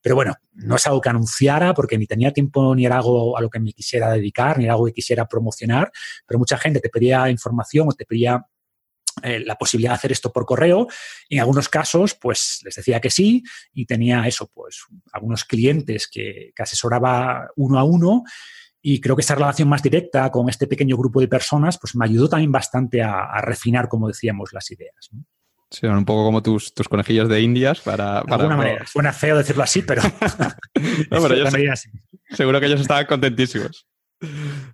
pero 0.03 0.15
bueno, 0.15 0.35
no 0.53 0.77
es 0.77 0.87
algo 0.87 1.01
que 1.01 1.09
anunciara 1.09 1.75
porque 1.75 1.99
ni 1.99 2.07
tenía 2.07 2.33
tiempo 2.33 2.75
ni 2.75 2.87
era 2.87 2.97
algo 2.97 3.37
a 3.37 3.41
lo 3.41 3.51
que 3.51 3.61
me 3.61 3.73
quisiera 3.73 4.11
dedicar, 4.11 4.59
ni 4.59 4.65
era 4.65 4.75
algo 4.75 4.87
que 4.87 4.93
quisiera 4.93 5.27
promocionar, 5.27 5.91
pero 6.27 6.39
mucha 6.39 6.57
gente 6.59 6.81
te 6.81 6.89
pedía 6.89 7.29
información 7.31 7.89
o 7.89 7.93
te 7.93 8.07
pedía 8.07 8.45
eh, 9.23 9.41
la 9.41 9.57
posibilidad 9.57 9.93
de 9.93 9.97
hacer 9.97 10.13
esto 10.13 10.33
por 10.33 10.47
correo. 10.47 10.87
En 11.29 11.41
algunos 11.41 11.69
casos, 11.69 12.15
pues 12.15 12.61
les 12.65 12.75
decía 12.75 13.01
que 13.01 13.11
sí 13.11 13.43
y 13.73 13.85
tenía 13.85 14.27
eso, 14.27 14.51
pues 14.53 14.85
algunos 15.13 15.45
clientes 15.45 16.09
que, 16.11 16.53
asesoraba 16.59 17.49
uno 17.57 17.79
a 17.79 17.85
uno 17.85 18.23
y 18.83 19.01
creo 19.01 19.17
que 19.17 19.23
esa 19.23 19.35
relación 19.35 19.69
más 19.69 19.83
directa 19.83 20.31
con 20.31 20.49
este 20.49 20.67
pequeño 20.67 20.97
grupo 20.97 21.21
de 21.21 21.29
personas, 21.29 21.79
pues 21.79 21.95
me 21.95 22.05
ayudó 22.05 22.29
también 22.29 22.53
bastante 22.53 23.03
a, 23.03 23.41
refinar, 23.43 23.89
como 23.89 24.09
decíamos, 24.09 24.53
las 24.53 24.71
ideas. 24.71 25.11
Sí, 25.71 25.87
un 25.87 26.05
poco 26.05 26.25
como 26.25 26.43
tus, 26.43 26.75
tus 26.75 26.89
conejillos 26.89 27.29
de 27.29 27.41
indias 27.41 27.81
para... 27.81 28.23
De 28.23 28.35
alguna 28.35 28.57
manera. 28.57 28.87
Suena 28.87 29.13
feo 29.13 29.37
decirlo 29.39 29.63
así, 29.63 29.83
pero... 29.83 30.03
no, 31.11 31.23
pero 31.23 31.47
seguro 32.31 32.61
que 32.61 32.67
ellos 32.67 32.81
estaban 32.81 33.07
contentísimos. 33.07 33.87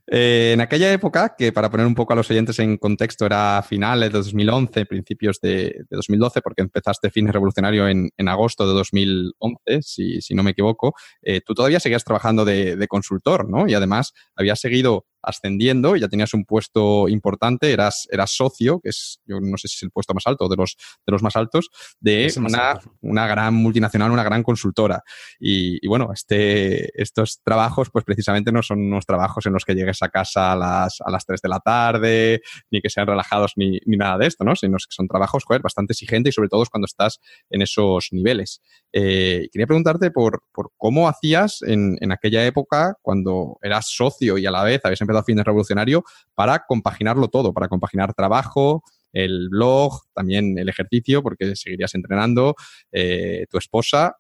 Eh, 0.09 0.53
en 0.55 0.61
aquella 0.61 0.93
época, 0.93 1.35
que 1.39 1.53
para 1.53 1.71
poner 1.71 1.87
un 1.87 1.95
poco 1.95 2.13
a 2.13 2.17
los 2.17 2.31
oyentes 2.31 2.59
en 2.59 2.79
contexto 2.79 3.27
era 3.27 3.63
finales 3.63 4.11
de 4.11 4.19
2011, 4.19 4.87
principios 4.87 5.41
de, 5.41 5.85
2012, 5.91 6.43
porque 6.43 6.63
empezaste 6.63 7.11
Fines 7.11 7.33
Revolucionario 7.33 7.89
en, 7.89 8.11
agosto 8.29 8.67
de 8.67 8.75
2011, 8.75 9.83
si, 9.83 10.21
si 10.21 10.35
no 10.35 10.43
me 10.43 10.51
equivoco, 10.51 10.95
eh, 11.23 11.41
tú 11.45 11.55
todavía 11.55 11.79
seguías 11.79 12.05
trabajando 12.05 12.45
de, 12.45 12.77
de, 12.77 12.89
consultor, 12.89 13.49
¿no? 13.49 13.69
Y 13.69 13.75
además 13.75 14.13
habías 14.35 14.61
seguido 14.61 15.07
ascendiendo 15.27 15.97
y 15.97 16.01
ya 16.01 16.09
tenías 16.09 16.33
un 16.33 16.45
puesto 16.45 17.09
importante, 17.09 17.73
eras, 17.73 18.09
eras 18.11 18.31
socio, 18.31 18.81
que 18.81 18.91
es, 18.91 19.21
yo 19.27 19.41
no 19.41 19.59
sé 19.59 19.69
si 19.69 19.75
es 19.75 19.83
el 19.83 19.91
puesto 19.91 20.15
más 20.15 20.27
alto, 20.27 20.49
de 20.49 20.57
los, 20.57 20.77
de 21.05 21.13
los 21.13 21.23
más 21.23 21.37
altos, 21.37 21.69
de 22.01 22.33
una, 22.39 22.81
una, 23.01 23.27
gran 23.27 23.55
multinacional, 23.55 24.11
una 24.13 24.23
gran 24.23 24.43
consultora. 24.43 25.03
Y, 25.39 25.87
bueno, 25.87 26.11
este, 26.13 27.01
estos 27.01 27.41
trabajos, 27.43 27.91
pues 27.91 28.05
precisamente 28.05 28.53
no 28.53 28.63
son 28.63 28.79
unos 28.81 29.05
trabajos 29.05 29.45
en 29.47 29.53
los 29.53 29.65
que 29.65 29.75
llegues 29.75 30.03
a 30.03 30.09
casa 30.09 30.53
a 30.53 30.57
las, 30.57 31.01
a 31.05 31.11
las 31.11 31.27
3 31.27 31.43
de 31.43 31.49
la 31.49 31.61
tarde, 31.61 32.41
ni 32.71 32.81
que 32.81 32.89
sean 32.89 33.07
relajados, 33.07 33.53
ni, 33.57 33.81
ni 33.85 33.97
nada 33.97 34.19
de 34.19 34.27
esto, 34.27 34.45
¿no? 34.45 34.55
Sino 34.55 34.77
que 34.77 34.85
son 34.91 35.09
trabajos, 35.09 35.45
joder, 35.45 35.63
bastante 35.63 35.93
exigentes 35.93 36.33
y 36.33 36.35
sobre 36.35 36.49
todo 36.49 36.65
cuando 36.71 36.87
estás 36.87 37.19
en 37.51 37.63
esos 37.63 38.09
niveles. 38.13 38.61
Eh, 38.93 39.49
quería 39.53 39.67
preguntarte 39.67 40.11
por, 40.11 40.43
por 40.53 40.71
cómo 40.77 41.09
hacías 41.09 41.63
en, 41.63 41.97
en, 42.01 42.13
aquella 42.13 42.47
época, 42.47 42.95
cuando 43.03 43.59
eras 43.63 43.89
socio 43.89 44.39
y 44.39 44.47
a 44.47 44.51
la 44.51 44.63
vez 44.63 44.81
habías 44.85 45.01
empezado 45.01 45.16
a 45.19 45.25
fines 45.25 45.45
revolucionario, 45.45 46.05
para 46.35 46.65
compaginarlo 46.67 47.29
todo, 47.29 47.53
para 47.53 47.69
compaginar 47.69 48.15
trabajo, 48.15 48.83
el 49.13 49.49
blog, 49.49 50.03
también 50.15 50.59
el 50.59 50.69
ejercicio, 50.69 51.23
porque 51.23 51.57
seguirías 51.57 51.95
entrenando, 51.95 52.55
eh, 52.93 53.47
tu 53.51 53.59
esposa. 53.59 54.17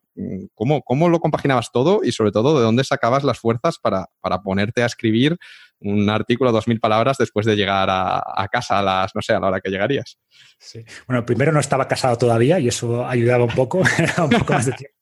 ¿cómo, 0.55 0.81
¿cómo, 0.81 1.11
lo 1.11 1.21
compaginabas 1.21 1.71
todo 1.71 2.01
y 2.03 2.11
sobre 2.11 2.33
todo 2.33 2.59
de 2.59 2.65
dónde 2.65 2.85
sacabas 2.85 3.23
las 3.23 3.39
fuerzas 3.39 3.79
para, 3.79 4.07
para 4.23 4.41
ponerte 4.41 4.83
a 4.83 4.87
escribir 4.87 5.37
un 5.81 6.09
artículo 6.09 6.51
de 6.51 6.55
dos 6.55 6.69
mil 6.69 6.81
palabras 6.81 7.19
después 7.19 7.45
de 7.45 7.55
llegar 7.55 7.89
a, 7.91 8.49
casa 8.51 8.79
a 8.79 8.83
las, 8.83 9.15
no 9.15 9.23
sé, 9.23 9.35
a 9.35 9.41
la 9.41 9.49
hora 9.49 9.61
que 9.61 9.71
llegarías? 9.71 10.19
Bueno, 11.07 11.25
primero 11.27 11.53
no 11.53 11.61
estaba 11.61 11.87
casado 11.87 12.17
todavía 12.17 12.59
y 12.59 12.69
eso 12.69 13.07
ayudaba 13.07 13.45
un 13.45 13.55
poco, 13.55 13.79
un 14.19 14.31
poco 14.31 14.53
más 14.53 14.67
de 14.67 14.73
tiempo. 14.73 14.97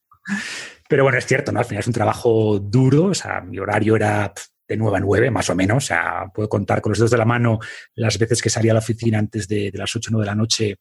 Pero 0.89 1.05
bueno, 1.05 1.19
es 1.19 1.27
cierto, 1.27 1.53
¿no? 1.53 1.61
Al 1.61 1.65
final 1.65 1.81
es 1.81 1.87
un 1.87 1.93
trabajo 1.93 2.59
duro, 2.59 3.05
o 3.05 3.15
sea, 3.15 3.41
mi 3.41 3.59
horario 3.59 3.97
era 3.97 4.33
de 4.67 4.77
9 4.77 4.97
a 4.97 5.01
9, 5.01 5.31
más 5.31 5.51
o 5.51 5.55
menos. 5.55 5.85
O 5.85 5.87
sea, 5.87 6.25
puedo 6.33 6.49
contar 6.49 6.81
con 6.81 6.91
los 6.91 6.99
dedos 6.99 7.11
de 7.11 7.19
la 7.19 7.25
mano 7.25 7.59
las 7.95 8.19
veces 8.19 8.41
que 8.41 8.51
salía 8.51 8.73
a 8.73 8.75
la 8.75 8.81
oficina 8.81 9.19
antes 9.19 9.49
de, 9.49 9.71
las 9.75 9.95
8 9.95 10.11
o 10.11 10.13
9 10.13 10.25
de 10.25 10.31
la 10.31 10.35
noche 10.35 10.79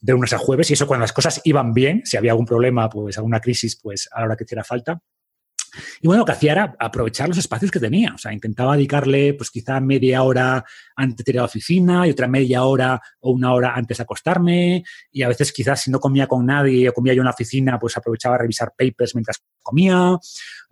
de 0.00 0.12
lunes 0.12 0.32
a 0.32 0.38
jueves 0.38 0.70
y 0.70 0.74
eso 0.74 0.86
cuando 0.86 1.02
las 1.02 1.12
cosas 1.12 1.40
iban 1.44 1.72
bien, 1.72 2.02
si 2.04 2.16
había 2.16 2.32
algún 2.32 2.46
problema, 2.46 2.88
pues 2.88 3.16
alguna 3.16 3.40
crisis, 3.40 3.78
pues 3.80 4.08
a 4.12 4.20
la 4.20 4.26
hora 4.26 4.36
que 4.36 4.44
hiciera 4.44 4.64
falta. 4.64 5.00
Y 6.00 6.06
bueno, 6.06 6.20
lo 6.20 6.24
que 6.24 6.32
hacía 6.32 6.52
era 6.52 6.76
aprovechar 6.78 7.28
los 7.28 7.38
espacios 7.38 7.70
que 7.70 7.80
tenía. 7.80 8.12
O 8.14 8.18
sea, 8.18 8.32
intentaba 8.32 8.76
dedicarle, 8.76 9.34
pues 9.34 9.50
quizá 9.50 9.80
media 9.80 10.22
hora 10.22 10.64
antes 10.96 11.24
de 11.24 11.32
ir 11.32 11.38
a 11.38 11.42
la 11.42 11.46
oficina 11.46 12.06
y 12.06 12.10
otra 12.10 12.28
media 12.28 12.64
hora 12.64 13.00
o 13.20 13.32
una 13.32 13.52
hora 13.52 13.74
antes 13.74 13.98
de 13.98 14.02
acostarme. 14.02 14.84
Y 15.10 15.22
a 15.22 15.28
veces 15.28 15.52
quizás 15.52 15.82
si 15.82 15.90
no 15.90 16.00
comía 16.00 16.26
con 16.26 16.46
nadie 16.46 16.88
o 16.88 16.92
comía 16.92 17.14
yo 17.14 17.22
en 17.22 17.26
la 17.26 17.32
oficina, 17.32 17.78
pues 17.78 17.96
aprovechaba 17.96 18.36
a 18.36 18.38
revisar 18.38 18.72
papers 18.76 19.14
mientras 19.14 19.42
comía. 19.62 20.16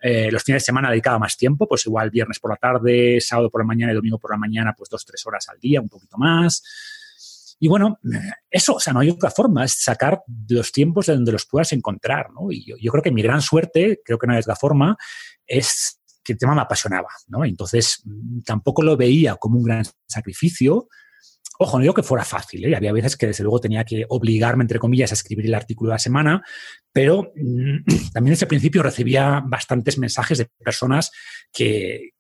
Eh, 0.01 0.31
los 0.31 0.43
fines 0.43 0.63
de 0.63 0.67
semana 0.67 0.91
dedicaba 0.91 1.19
más 1.19 1.37
tiempo, 1.37 1.67
pues 1.69 1.87
igual 1.87 2.11
viernes 2.11 2.39
por 2.39 2.51
la 2.51 2.57
tarde, 2.57 3.21
sábado 3.21 3.51
por 3.51 3.61
la 3.61 3.67
mañana 3.67 3.93
y 3.93 3.95
domingo 3.95 4.19
por 4.19 4.33
la 4.33 4.37
mañana, 4.37 4.75
pues 4.77 4.91
dos, 4.91 5.05
tres 5.05 5.25
horas 5.27 5.49
al 5.49 5.59
día, 5.59 5.81
un 5.81 5.89
poquito 5.89 6.19
más. 6.19 6.63
Y 7.63 7.69
bueno, 7.69 8.01
eso, 8.51 8.75
o 8.75 8.81
sea, 8.81 8.93
no 8.93 8.99
hay 8.99 9.11
otra 9.11 9.31
forma, 9.31 9.65
es 9.65 9.85
sacar 9.85 10.25
los 10.49 10.73
tiempos 10.73 11.07
de 11.07 11.15
donde 11.15 11.31
los 11.31 11.47
puedas 11.47 11.73
encontrar, 11.73 12.27
¿no? 12.33 12.51
Y 12.51 12.65
yo, 12.65 12.91
creo 12.91 13.05
que 13.05 13.13
mi 13.13 13.23
gran 13.23 13.41
suerte, 13.41 14.01
creo 14.05 14.19
que 14.19 14.27
no 14.27 14.33
hay 14.33 14.41
otra 14.41 14.57
forma, 14.57 14.97
es 15.47 16.01
que 16.25 16.33
el 16.33 16.41
tema 16.41 16.57
me 16.57 16.61
apasionaba, 16.63 17.07
¿no? 17.29 17.45
Entonces, 17.45 18.03
tampoco 18.45 18.83
lo 18.83 18.97
veía 18.97 19.37
como 19.37 19.59
un 19.59 19.63
gran 19.63 19.85
sacrificio. 20.09 20.89
Ojo, 21.61 21.79
no 21.79 21.83
digo 21.83 21.95
que 21.95 22.03
fuera 22.03 22.25
fácil, 22.25 22.65
¿eh? 22.65 22.75
había 22.75 22.93
veces 22.93 23.17
que 23.17 23.29
desde 23.29 23.45
luego 23.45 23.61
tenía 23.61 23.85
que 23.85 24.07
obligarme, 24.09 24.65
entre 24.65 24.81
comillas, 24.81 25.13
a 25.13 25.15
escribir 25.15 25.47
el 25.47 25.55
artículo 25.55 25.91
de 25.91 25.95
la 25.95 25.99
semana, 26.01 26.43
pero 26.93 27.31
mm, 27.37 27.85
también 28.13 28.33
desde 28.33 28.47
el 28.47 28.49
principio 28.49 28.83
recibía 28.83 29.41
bastantes 29.47 29.99
mensajes 29.99 30.39
de 30.39 30.49
personas 30.65 31.13
que, 31.53 32.11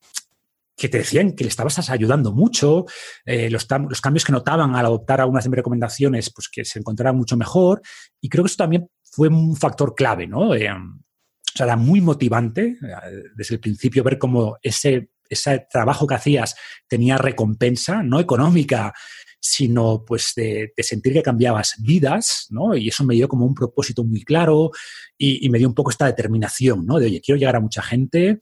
que 0.82 0.88
te 0.88 0.98
decían 0.98 1.36
que 1.36 1.44
le 1.44 1.48
estabas 1.48 1.88
ayudando 1.90 2.32
mucho, 2.32 2.86
eh, 3.24 3.48
los, 3.48 3.68
los, 3.88 4.00
cambios 4.00 4.24
que 4.24 4.32
notaban 4.32 4.74
al 4.74 4.84
adoptar 4.84 5.20
algunas 5.20 5.44
de 5.44 5.50
mis 5.50 5.58
recomendaciones, 5.58 6.32
pues 6.34 6.48
que 6.48 6.64
se 6.64 6.80
encontraran 6.80 7.16
mucho 7.16 7.36
mejor. 7.36 7.82
Y 8.20 8.28
creo 8.28 8.42
que 8.42 8.48
eso 8.48 8.56
también 8.56 8.88
fue 9.04 9.28
un 9.28 9.54
factor 9.54 9.94
clave, 9.94 10.26
¿no? 10.26 10.56
Eh, 10.56 10.68
o 10.72 11.56
sea, 11.56 11.66
era 11.66 11.76
muy 11.76 12.00
motivante 12.00 12.78
eh, 12.82 13.22
desde 13.36 13.54
el 13.54 13.60
principio 13.60 14.02
ver 14.02 14.18
cómo 14.18 14.56
ese, 14.60 15.10
ese 15.28 15.68
trabajo 15.70 16.04
que 16.04 16.16
hacías 16.16 16.56
tenía 16.88 17.16
recompensa, 17.16 18.02
no 18.02 18.18
económica, 18.18 18.92
sino 19.38 20.04
pues 20.04 20.32
de, 20.34 20.72
sentir 20.78 21.12
que 21.12 21.22
cambiabas 21.22 21.74
vidas, 21.78 22.48
¿no? 22.50 22.74
Y 22.74 22.88
eso 22.88 23.04
me 23.04 23.14
dio 23.14 23.28
como 23.28 23.46
un 23.46 23.54
propósito 23.54 24.02
muy 24.02 24.24
claro 24.24 24.72
y, 25.16 25.46
y, 25.46 25.48
me 25.48 25.58
dio 25.58 25.68
un 25.68 25.74
poco 25.74 25.90
esta 25.90 26.06
determinación, 26.06 26.84
¿no? 26.84 26.98
De, 26.98 27.06
oye, 27.06 27.20
quiero 27.20 27.38
llegar 27.38 27.54
a 27.54 27.60
mucha 27.60 27.82
gente 27.82 28.40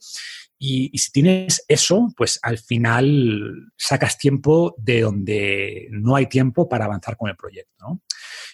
y, 0.63 0.95
si 0.95 1.11
tienes 1.11 1.65
eso, 1.67 2.13
pues 2.15 2.37
al 2.43 2.59
final 2.59 3.71
sacas 3.75 4.19
tiempo 4.19 4.75
de 4.77 5.01
donde 5.01 5.87
no 5.89 6.15
hay 6.15 6.27
tiempo 6.27 6.69
para 6.69 6.85
avanzar 6.85 7.17
con 7.17 7.31
el 7.31 7.35
proyecto. 7.35 7.73
¿no? 7.79 8.01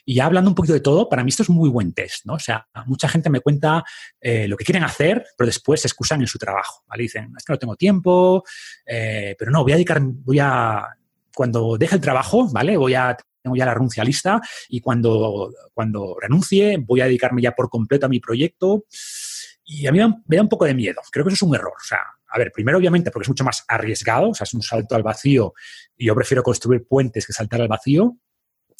Y 0.05 0.15
ya 0.15 0.25
hablando 0.25 0.49
un 0.49 0.55
poquito 0.55 0.73
de 0.73 0.79
todo, 0.79 1.09
para 1.09 1.25
mí 1.25 1.29
esto 1.31 1.43
es 1.43 1.49
muy 1.49 1.69
buen 1.69 1.91
test. 1.91 2.25
¿no? 2.25 2.35
O 2.35 2.39
sea, 2.39 2.65
mucha 2.85 3.09
gente 3.09 3.29
me 3.29 3.41
cuenta 3.41 3.83
eh, 4.21 4.47
lo 4.47 4.55
que 4.55 4.63
quieren 4.63 4.85
hacer, 4.85 5.25
pero 5.37 5.47
después 5.47 5.81
se 5.81 5.89
excusan 5.89 6.21
en 6.21 6.27
su 6.27 6.39
trabajo. 6.39 6.85
¿vale? 6.87 7.03
Dicen, 7.03 7.33
es 7.37 7.43
que 7.43 7.51
no 7.51 7.59
tengo 7.59 7.75
tiempo, 7.75 8.41
eh, 8.85 9.35
pero 9.37 9.51
no, 9.51 9.63
voy 9.63 9.73
a 9.73 9.75
dedicar, 9.75 9.99
voy 10.01 10.39
a, 10.39 10.87
cuando 11.35 11.77
deje 11.77 11.95
el 11.95 12.01
trabajo, 12.01 12.47
¿vale? 12.53 12.77
Voy 12.77 12.93
a 12.93 13.17
tengo 13.47 13.55
ya 13.55 13.65
la 13.65 13.73
renuncia 13.73 14.03
lista 14.03 14.41
y 14.69 14.81
cuando, 14.81 15.53
cuando 15.73 16.17
renuncie 16.19 16.77
voy 16.77 17.01
a 17.01 17.05
dedicarme 17.05 17.41
ya 17.41 17.53
por 17.53 17.69
completo 17.69 18.05
a 18.05 18.09
mi 18.09 18.19
proyecto. 18.19 18.85
Y 19.69 19.85
a 19.85 19.91
mí 19.91 19.99
me 19.99 20.35
da 20.37 20.41
un 20.41 20.49
poco 20.49 20.63
de 20.63 20.73
miedo. 20.73 21.01
Creo 21.11 21.25
que 21.25 21.33
eso 21.33 21.45
es 21.45 21.49
un 21.49 21.53
error. 21.53 21.73
O 21.75 21.85
sea, 21.85 21.99
a 22.29 22.37
ver, 22.37 22.51
primero 22.53 22.77
obviamente 22.77 23.11
porque 23.11 23.25
es 23.25 23.29
mucho 23.29 23.43
más 23.43 23.65
arriesgado, 23.67 24.29
o 24.29 24.33
sea, 24.33 24.45
es 24.45 24.53
un 24.53 24.61
salto 24.61 24.95
al 24.95 25.03
vacío 25.03 25.53
y 25.97 26.07
yo 26.07 26.15
prefiero 26.15 26.41
construir 26.41 26.87
puentes 26.87 27.27
que 27.27 27.33
saltar 27.33 27.61
al 27.61 27.67
vacío. 27.67 28.17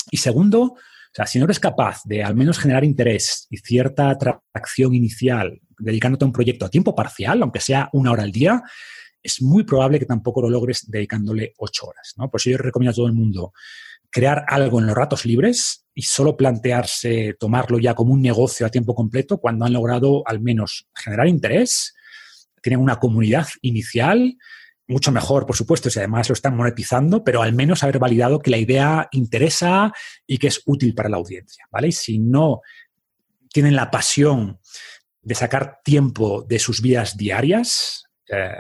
Y 0.10 0.18
segundo, 0.18 0.62
o 0.62 0.78
sea, 1.14 1.26
si 1.26 1.40
no 1.40 1.46
eres 1.46 1.60
capaz 1.60 2.02
de 2.06 2.24
al 2.24 2.36
menos 2.36 2.58
generar 2.58 2.86
interés 2.86 3.48
y 3.50 3.58
cierta 3.58 4.10
atracción 4.10 4.94
inicial 4.94 5.60
dedicándote 5.78 6.24
a 6.24 6.28
un 6.28 6.34
proyecto 6.34 6.66
a 6.66 6.70
tiempo 6.70 6.96
parcial, 6.96 7.42
aunque 7.42 7.60
sea 7.60 7.90
una 7.92 8.12
hora 8.12 8.24
al 8.24 8.32
día, 8.32 8.64
es 9.22 9.42
muy 9.42 9.64
probable 9.64 10.00
que 10.00 10.06
tampoco 10.06 10.42
lo 10.42 10.50
logres 10.50 10.90
dedicándole 10.90 11.54
ocho 11.58 11.88
horas. 11.88 12.14
¿no? 12.16 12.30
Por 12.30 12.40
eso 12.40 12.50
yo 12.52 12.58
recomiendo 12.58 12.92
a 12.92 12.96
todo 12.96 13.08
el 13.08 13.14
mundo 13.14 13.52
crear 14.10 14.46
algo 14.48 14.80
en 14.80 14.88
los 14.88 14.96
ratos 14.96 15.26
libres 15.26 15.86
y 15.94 16.04
solo 16.04 16.38
plantearse 16.38 17.36
tomarlo 17.40 17.80
ya 17.80 17.94
como 17.94 18.14
un 18.14 18.22
negocio 18.22 18.66
a 18.66 18.70
tiempo 18.70 18.96
completo 18.96 19.40
cuando 19.40 19.66
han 19.66 19.74
logrado 19.74 20.24
al 20.26 20.40
menos 20.40 20.88
generar 20.96 21.28
interés, 21.28 21.96
tienen 22.62 22.80
una 22.80 22.98
comunidad 22.98 23.48
inicial, 23.62 24.38
mucho 24.88 25.12
mejor, 25.12 25.46
por 25.46 25.56
supuesto, 25.56 25.90
si 25.90 26.00
además 26.00 26.30
lo 26.30 26.34
están 26.34 26.56
monetizando, 26.56 27.24
pero 27.24 27.42
al 27.42 27.54
menos 27.54 27.84
haber 27.84 28.00
validado 28.00 28.40
que 28.40 28.52
la 28.52 28.58
idea 28.58 29.08
interesa 29.12 29.92
y 30.26 30.38
que 30.38 30.48
es 30.48 30.62
útil 30.66 30.94
para 30.94 31.10
la 31.10 31.18
audiencia, 31.18 31.66
¿vale? 31.72 31.90
Y 31.90 31.92
si 31.92 32.20
no 32.20 32.62
tienen 33.52 33.76
la 33.76 33.92
pasión 33.92 34.60
de 35.22 35.36
sacar 35.36 35.80
tiempo 35.84 36.44
de 36.44 36.60
sus 36.60 36.82
vidas 36.82 37.18
diarias, 37.18 38.06
eh, 38.30 38.52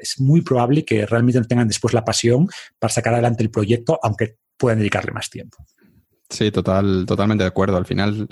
es 0.00 0.20
muy 0.20 0.42
probable 0.42 0.84
que 0.84 1.06
realmente 1.06 1.40
no 1.40 1.46
tengan 1.46 1.68
después 1.68 1.94
la 1.94 2.04
pasión 2.04 2.48
para 2.78 2.92
sacar 2.92 3.14
adelante 3.14 3.42
el 3.42 3.50
proyecto, 3.50 3.98
aunque 4.02 4.36
pueden 4.62 4.78
dedicarle 4.78 5.10
más 5.10 5.28
tiempo. 5.28 5.58
Sí, 6.30 6.52
total, 6.52 7.04
totalmente 7.04 7.42
de 7.42 7.48
acuerdo. 7.48 7.76
Al 7.76 7.84
final, 7.84 8.28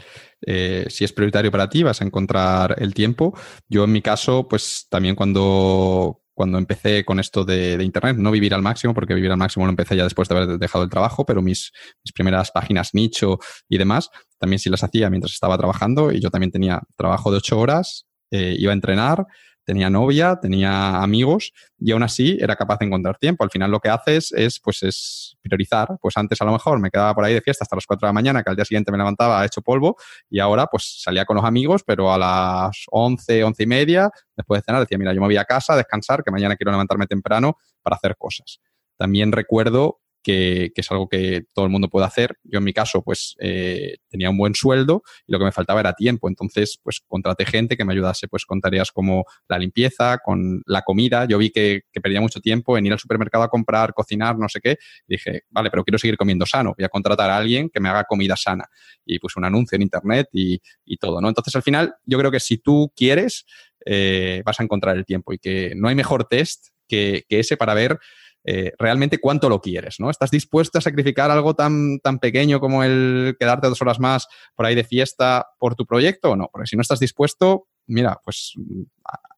eh, 0.47 0.87
si 0.89 1.05
es 1.05 1.12
prioritario 1.12 1.51
para 1.51 1.68
ti, 1.68 1.83
vas 1.83 2.01
a 2.01 2.05
encontrar 2.05 2.76
el 2.78 2.95
tiempo. 2.95 3.37
Yo 3.68 3.83
en 3.83 3.91
mi 3.91 4.01
caso, 4.01 4.47
pues 4.47 4.87
también 4.89 5.16
cuando, 5.16 6.22
cuando 6.33 6.59
empecé 6.59 7.05
con 7.05 7.18
esto 7.18 7.45
de, 7.45 7.83
Internet, 7.83 8.16
no 8.16 8.31
vivir 8.31 8.55
al 8.55 8.62
máximo, 8.62 8.95
porque 8.95 9.12
vivir 9.12 9.33
al 9.33 9.39
máximo 9.39 9.66
lo 9.66 9.70
empecé 9.70 9.97
ya 9.97 10.05
después 10.05 10.28
de 10.28 10.37
haber 10.37 10.59
dejado 10.59 10.85
el 10.85 10.91
trabajo, 10.91 11.26
pero 11.26 11.43
mis, 11.43 11.72
mis 12.05 12.12
primeras 12.12 12.53
páginas 12.53 12.95
nicho 12.95 13.41
y 13.68 13.76
demás, 13.76 14.09
también 14.39 14.61
sí 14.61 14.70
las 14.70 14.85
hacía 14.85 15.11
mientras 15.11 15.33
estaba 15.33 15.59
trabajando 15.59 16.12
y 16.12 16.20
yo 16.20 16.31
también 16.31 16.53
tenía 16.53 16.81
trabajo 16.97 17.33
de 17.33 17.39
ocho 17.39 17.59
horas, 17.59 18.07
eh, 18.31 18.55
iba 18.57 18.70
a 18.70 18.74
entrenar, 18.74 19.26
tenía 19.71 19.89
novia, 19.89 20.37
tenía 20.43 21.01
amigos 21.01 21.53
y 21.79 21.93
aún 21.93 22.03
así 22.03 22.37
era 22.41 22.57
capaz 22.57 22.81
de 22.81 22.87
encontrar 22.87 23.16
tiempo. 23.18 23.45
Al 23.45 23.51
final 23.51 23.71
lo 23.71 23.79
que 23.79 23.89
haces 23.89 24.33
es, 24.33 24.59
pues, 24.59 24.83
es 24.83 25.37
priorizar. 25.43 25.97
Pues 26.01 26.16
antes 26.16 26.43
a 26.43 26.45
lo 26.45 26.51
mejor 26.51 26.81
me 26.81 26.91
quedaba 26.91 27.14
por 27.14 27.25
ahí 27.25 27.35
de 27.35 27.41
fiesta 27.41 27.62
hasta 27.62 27.77
las 27.77 27.87
4 27.87 28.05
de 28.05 28.09
la 28.09 28.12
mañana, 28.12 28.43
que 28.43 28.51
al 28.51 28.57
día 28.57 28.64
siguiente 28.64 28.91
me 28.91 28.99
levantaba 28.99 29.47
hecho 29.47 29.62
polvo 29.62 29.95
y 30.29 30.41
ahora 30.41 30.66
pues 30.66 31.01
salía 31.01 31.25
con 31.25 31.37
los 31.37 31.45
amigos, 31.45 31.85
pero 31.87 32.12
a 32.12 32.18
las 32.18 32.83
11, 32.91 33.45
11 33.45 33.62
y 33.62 33.66
media, 33.66 34.11
después 34.37 34.61
de 34.61 34.64
cenar, 34.64 34.81
decía, 34.81 34.99
mira, 34.99 35.14
yo 35.14 35.21
me 35.21 35.29
voy 35.29 35.37
a 35.37 35.45
casa 35.45 35.75
a 35.75 35.77
descansar, 35.77 36.25
que 36.25 36.33
mañana 36.33 36.57
quiero 36.57 36.73
levantarme 36.73 37.07
temprano 37.07 37.57
para 37.81 37.95
hacer 37.95 38.16
cosas. 38.18 38.59
También 38.99 39.31
recuerdo 39.31 40.01
que, 40.23 40.73
es 40.75 40.91
algo 40.91 41.09
que 41.09 41.45
todo 41.53 41.64
el 41.64 41.71
mundo 41.71 41.89
puede 41.89 42.07
hacer. 42.07 42.37
Yo 42.45 42.59
en 42.59 42.64
mi 42.64 42.73
caso, 42.73 43.03
pues 43.03 43.37
eh, 43.41 43.97
tenía 44.09 44.31
un 44.31 44.37
buen 44.37 44.55
sueldo 44.55 45.03
y 45.27 45.33
lo 45.33 45.39
que 45.39 45.45
me 45.45 45.53
faltaba 45.53 45.81
era 45.81 45.93
tiempo. 45.93 46.29
Entonces, 46.29 46.79
pues 46.83 47.01
contraté 47.07 47.47
gente 47.47 47.77
que 47.77 47.85
me 47.85 47.93
ayudase 47.93 48.29
pues 48.29 48.45
con 48.45 48.61
tareas 48.61 48.91
como 48.93 49.25
la 49.49 49.59
limpieza, 49.59 50.18
con 50.18 50.62
la 50.66 50.83
comida. 50.83 51.25
Yo 51.27 51.39
vi 51.39 51.51
que, 51.51 51.83
perdía 52.03 52.21
mucho 52.21 52.41
tiempo 52.41 52.79
en 52.79 52.87
ir 52.87 52.93
al 52.93 52.99
supermercado 52.99 53.45
a 53.45 53.49
comprar, 53.49 53.93
cocinar, 53.93 54.39
no 54.39 54.49
sé 54.49 54.61
qué. 54.61 54.77
dije, 55.07 55.43
vale, 55.51 55.71
pero 55.71 55.85
quiero 55.85 55.99
seguir 55.99 56.16
comiendo 56.16 56.47
sano. 56.47 56.75
Voy 56.77 56.85
a 56.85 56.89
contratar 56.89 57.31
a 57.31 57.37
alguien 57.37 57.68
que 57.71 57.81
me 57.81 57.89
haga 57.89 58.05
comida 58.05 58.37
sana. 58.37 58.64
Y 59.05 59.18
puse 59.18 59.39
un 59.39 59.45
anuncio 59.45 59.77
en 59.77 59.83
internet 59.83 60.29
y, 60.33 60.61
todo, 60.99 61.21
¿no? 61.21 61.29
Entonces, 61.29 61.55
al 61.57 61.62
final, 61.62 61.95
yo 62.05 62.18
creo 62.18 62.31
que 62.31 62.41
si 62.41 62.59
tú 62.59 62.93
quieres, 62.95 63.47
eh, 63.87 64.43
vas 64.45 64.61
a 64.61 64.62
encontrar 64.62 64.97
el 64.97 65.07
tiempo 65.07 65.33
y 65.33 65.39
que 65.39 65.73
no 65.75 65.89
hay 65.89 65.95
mejor 65.95 66.27
test 66.27 66.68
que, 66.87 67.25
que 67.27 67.41
ese 67.41 67.57
para 67.57 67.73
ver 67.73 67.99
eh, 68.45 68.72
realmente 68.78 69.18
cuánto 69.18 69.49
lo 69.49 69.61
quieres, 69.61 69.97
¿no? 69.99 70.11
¿Estás 70.11 70.30
dispuesto 70.30 70.78
a 70.78 70.80
sacrificar 70.80 71.30
algo 71.30 71.55
tan, 71.55 71.99
tan 72.01 72.18
pequeño 72.18 72.61
como 72.61 72.82
el 72.82 73.36
quedarte 73.38 73.68
dos 73.68 73.82
horas 73.82 74.01
más 74.01 74.27
por 74.55 74.66
ahí 74.66 74.74
de 74.74 74.85
fiesta 74.85 75.47
por 75.59 75.74
tu 75.74 75.86
proyecto 75.86 76.31
o 76.31 76.36
no? 76.36 76.48
Porque 76.51 76.66
si 76.66 76.77
no 76.77 76.82
estás 76.82 77.01
dispuesto, 77.01 77.69
mira, 77.86 78.19
pues 78.24 78.55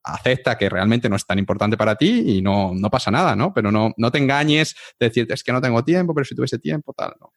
acepta 0.05 0.56
que 0.56 0.68
realmente 0.68 1.09
no 1.09 1.16
es 1.16 1.27
tan 1.27 1.39
importante 1.39 1.77
para 1.77 1.97
ti 1.97 2.39
y 2.39 2.43
no, 2.43 2.72
no 2.74 2.90
pasa 2.90 3.10
nada, 3.10 3.35
¿no? 3.35 3.52
Pero 3.52 3.72
no, 3.72 3.93
no 3.97 4.10
te 4.10 4.18
engañes 4.18 4.74
de 4.98 5.09
decirte, 5.09 5.35
es 5.35 5.43
que 5.43 5.52
no 5.52 5.60
tengo 5.60 5.82
tiempo, 5.85 6.14
pero 6.14 6.24
si 6.24 6.35
tuviese 6.35 6.59
tiempo, 6.59 6.93
tal, 6.93 7.14
¿no? 7.20 7.32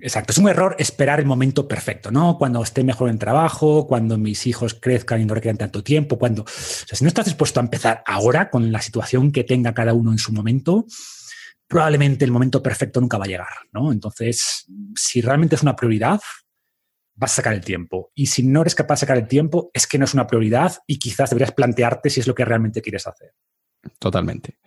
Exacto, 0.00 0.32
es 0.32 0.38
un 0.38 0.48
error 0.48 0.76
esperar 0.78 1.18
el 1.18 1.26
momento 1.26 1.66
perfecto, 1.66 2.10
¿no? 2.10 2.38
Cuando 2.38 2.62
esté 2.62 2.84
mejor 2.84 3.10
en 3.10 3.18
trabajo, 3.18 3.86
cuando 3.86 4.16
mis 4.16 4.46
hijos 4.46 4.74
crezcan 4.74 5.20
y 5.20 5.24
no 5.24 5.34
requieran 5.34 5.58
tanto 5.58 5.82
tiempo, 5.82 6.18
cuando... 6.18 6.42
O 6.42 6.46
sea, 6.46 6.96
si 6.96 7.04
no 7.04 7.08
estás 7.08 7.24
dispuesto 7.24 7.58
a 7.58 7.62
empezar 7.62 8.02
ahora 8.06 8.50
con 8.50 8.70
la 8.70 8.80
situación 8.80 9.32
que 9.32 9.44
tenga 9.44 9.74
cada 9.74 9.92
uno 9.92 10.12
en 10.12 10.18
su 10.18 10.32
momento, 10.32 10.86
probablemente 11.66 12.24
el 12.24 12.30
momento 12.30 12.62
perfecto 12.62 13.00
nunca 13.00 13.18
va 13.18 13.24
a 13.24 13.28
llegar, 13.28 13.48
¿no? 13.72 13.90
Entonces, 13.90 14.66
si 14.94 15.20
realmente 15.20 15.56
es 15.56 15.62
una 15.62 15.74
prioridad, 15.74 16.20
vas 17.14 17.32
a 17.32 17.36
sacar 17.36 17.54
el 17.54 17.64
tiempo. 17.64 18.12
Y 18.14 18.26
si 18.26 18.42
no 18.42 18.60
eres 18.60 18.74
capaz 18.74 18.96
de 18.96 19.00
sacar 19.00 19.16
el 19.16 19.28
tiempo, 19.28 19.70
es 19.72 19.86
que 19.86 19.98
no 19.98 20.04
es 20.04 20.14
una 20.14 20.26
prioridad 20.26 20.76
y 20.86 20.98
quizás 20.98 21.30
deberías 21.30 21.52
plantearte 21.52 22.10
si 22.10 22.20
es 22.20 22.26
lo 22.26 22.34
que 22.34 22.44
realmente 22.44 22.82
quieres 22.82 23.06
hacer. 23.06 23.32
Totalmente. 23.98 24.58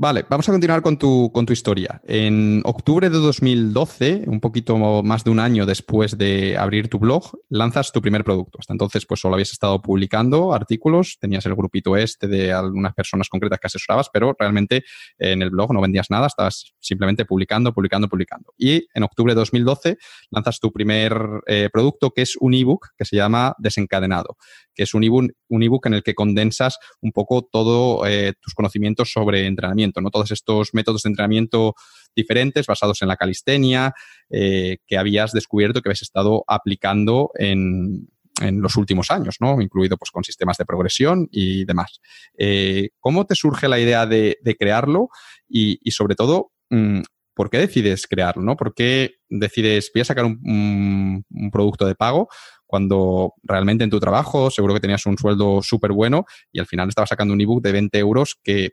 Vale, 0.00 0.24
vamos 0.30 0.48
a 0.48 0.52
continuar 0.52 0.80
con 0.80 0.96
tu, 0.96 1.32
con 1.32 1.44
tu 1.44 1.52
historia. 1.52 2.00
En 2.04 2.62
octubre 2.64 3.10
de 3.10 3.18
2012, 3.18 4.26
un 4.28 4.38
poquito 4.38 4.78
más 5.02 5.24
de 5.24 5.30
un 5.30 5.40
año 5.40 5.66
después 5.66 6.16
de 6.16 6.56
abrir 6.56 6.88
tu 6.88 7.00
blog, 7.00 7.32
lanzas 7.48 7.90
tu 7.90 8.00
primer 8.00 8.22
producto. 8.22 8.58
Hasta 8.60 8.74
entonces, 8.74 9.04
pues 9.06 9.18
solo 9.18 9.34
habías 9.34 9.50
estado 9.50 9.82
publicando 9.82 10.54
artículos, 10.54 11.18
tenías 11.18 11.44
el 11.46 11.56
grupito 11.56 11.96
este 11.96 12.28
de 12.28 12.52
algunas 12.52 12.94
personas 12.94 13.28
concretas 13.28 13.58
que 13.58 13.66
asesorabas, 13.66 14.08
pero 14.12 14.36
realmente 14.38 14.84
en 15.18 15.42
el 15.42 15.50
blog 15.50 15.74
no 15.74 15.80
vendías 15.80 16.10
nada, 16.10 16.28
estabas 16.28 16.74
simplemente 16.78 17.24
publicando, 17.24 17.74
publicando, 17.74 18.08
publicando. 18.08 18.54
Y 18.56 18.86
en 18.94 19.02
octubre 19.02 19.32
de 19.32 19.40
2012 19.40 19.98
lanzas 20.30 20.60
tu 20.60 20.70
primer 20.70 21.18
eh, 21.48 21.70
producto, 21.72 22.12
que 22.12 22.22
es 22.22 22.36
un 22.36 22.54
ebook 22.54 22.90
que 22.96 23.04
se 23.04 23.16
llama 23.16 23.56
Desencadenado, 23.58 24.36
que 24.78 24.84
es 24.84 24.94
un 24.94 25.02
ebook, 25.02 25.86
en 25.86 25.94
el 25.94 26.04
que 26.04 26.14
condensas 26.14 26.78
un 27.00 27.10
poco 27.10 27.42
todos 27.42 28.06
eh, 28.06 28.34
tus 28.40 28.54
conocimientos 28.54 29.10
sobre 29.10 29.44
entrenamiento, 29.44 30.00
¿no? 30.00 30.10
Todos 30.10 30.30
estos 30.30 30.72
métodos 30.72 31.02
de 31.02 31.08
entrenamiento 31.08 31.74
diferentes 32.14 32.64
basados 32.64 33.02
en 33.02 33.08
la 33.08 33.16
calistenia 33.16 33.92
eh, 34.30 34.76
que 34.86 34.96
habías 34.96 35.32
descubierto 35.32 35.82
que 35.82 35.88
habías 35.88 36.02
estado 36.02 36.44
aplicando 36.46 37.32
en, 37.34 38.06
los 38.40 38.76
últimos 38.76 39.10
años, 39.10 39.38
¿no? 39.40 39.60
Incluido 39.60 39.96
pues, 39.96 40.12
con 40.12 40.22
sistemas 40.22 40.56
de 40.58 40.64
progresión 40.64 41.26
y 41.32 41.64
demás. 41.64 42.00
Eh, 42.38 42.90
¿Cómo 43.00 43.26
te 43.26 43.34
surge 43.34 43.66
la 43.66 43.80
idea 43.80 44.06
de, 44.06 44.38
crearlo? 44.56 45.08
Y, 45.48 45.90
sobre 45.90 46.14
todo, 46.14 46.52
mm, 46.70 47.00
¿por 47.38 47.50
qué 47.50 47.58
decides 47.58 48.06
crearlo? 48.06 48.42
¿no? 48.42 48.56
¿Por 48.56 48.74
qué 48.74 49.20
decides, 49.28 49.92
voy 49.94 50.02
a 50.02 50.04
sacar 50.04 50.24
un 50.24 51.24
producto 51.52 51.86
de 51.86 51.94
pago? 51.94 52.28
cuando 52.68 53.32
realmente 53.42 53.82
en 53.82 53.90
tu 53.90 53.98
trabajo 53.98 54.50
seguro 54.50 54.74
que 54.74 54.80
tenías 54.80 55.04
un 55.06 55.16
sueldo 55.16 55.62
súper 55.62 55.90
bueno 55.90 56.26
y 56.52 56.60
al 56.60 56.66
final 56.66 56.88
estabas 56.88 57.08
sacando 57.08 57.32
un 57.32 57.40
ebook 57.40 57.62
de 57.62 57.72
20 57.72 57.98
euros 57.98 58.38
que, 58.44 58.72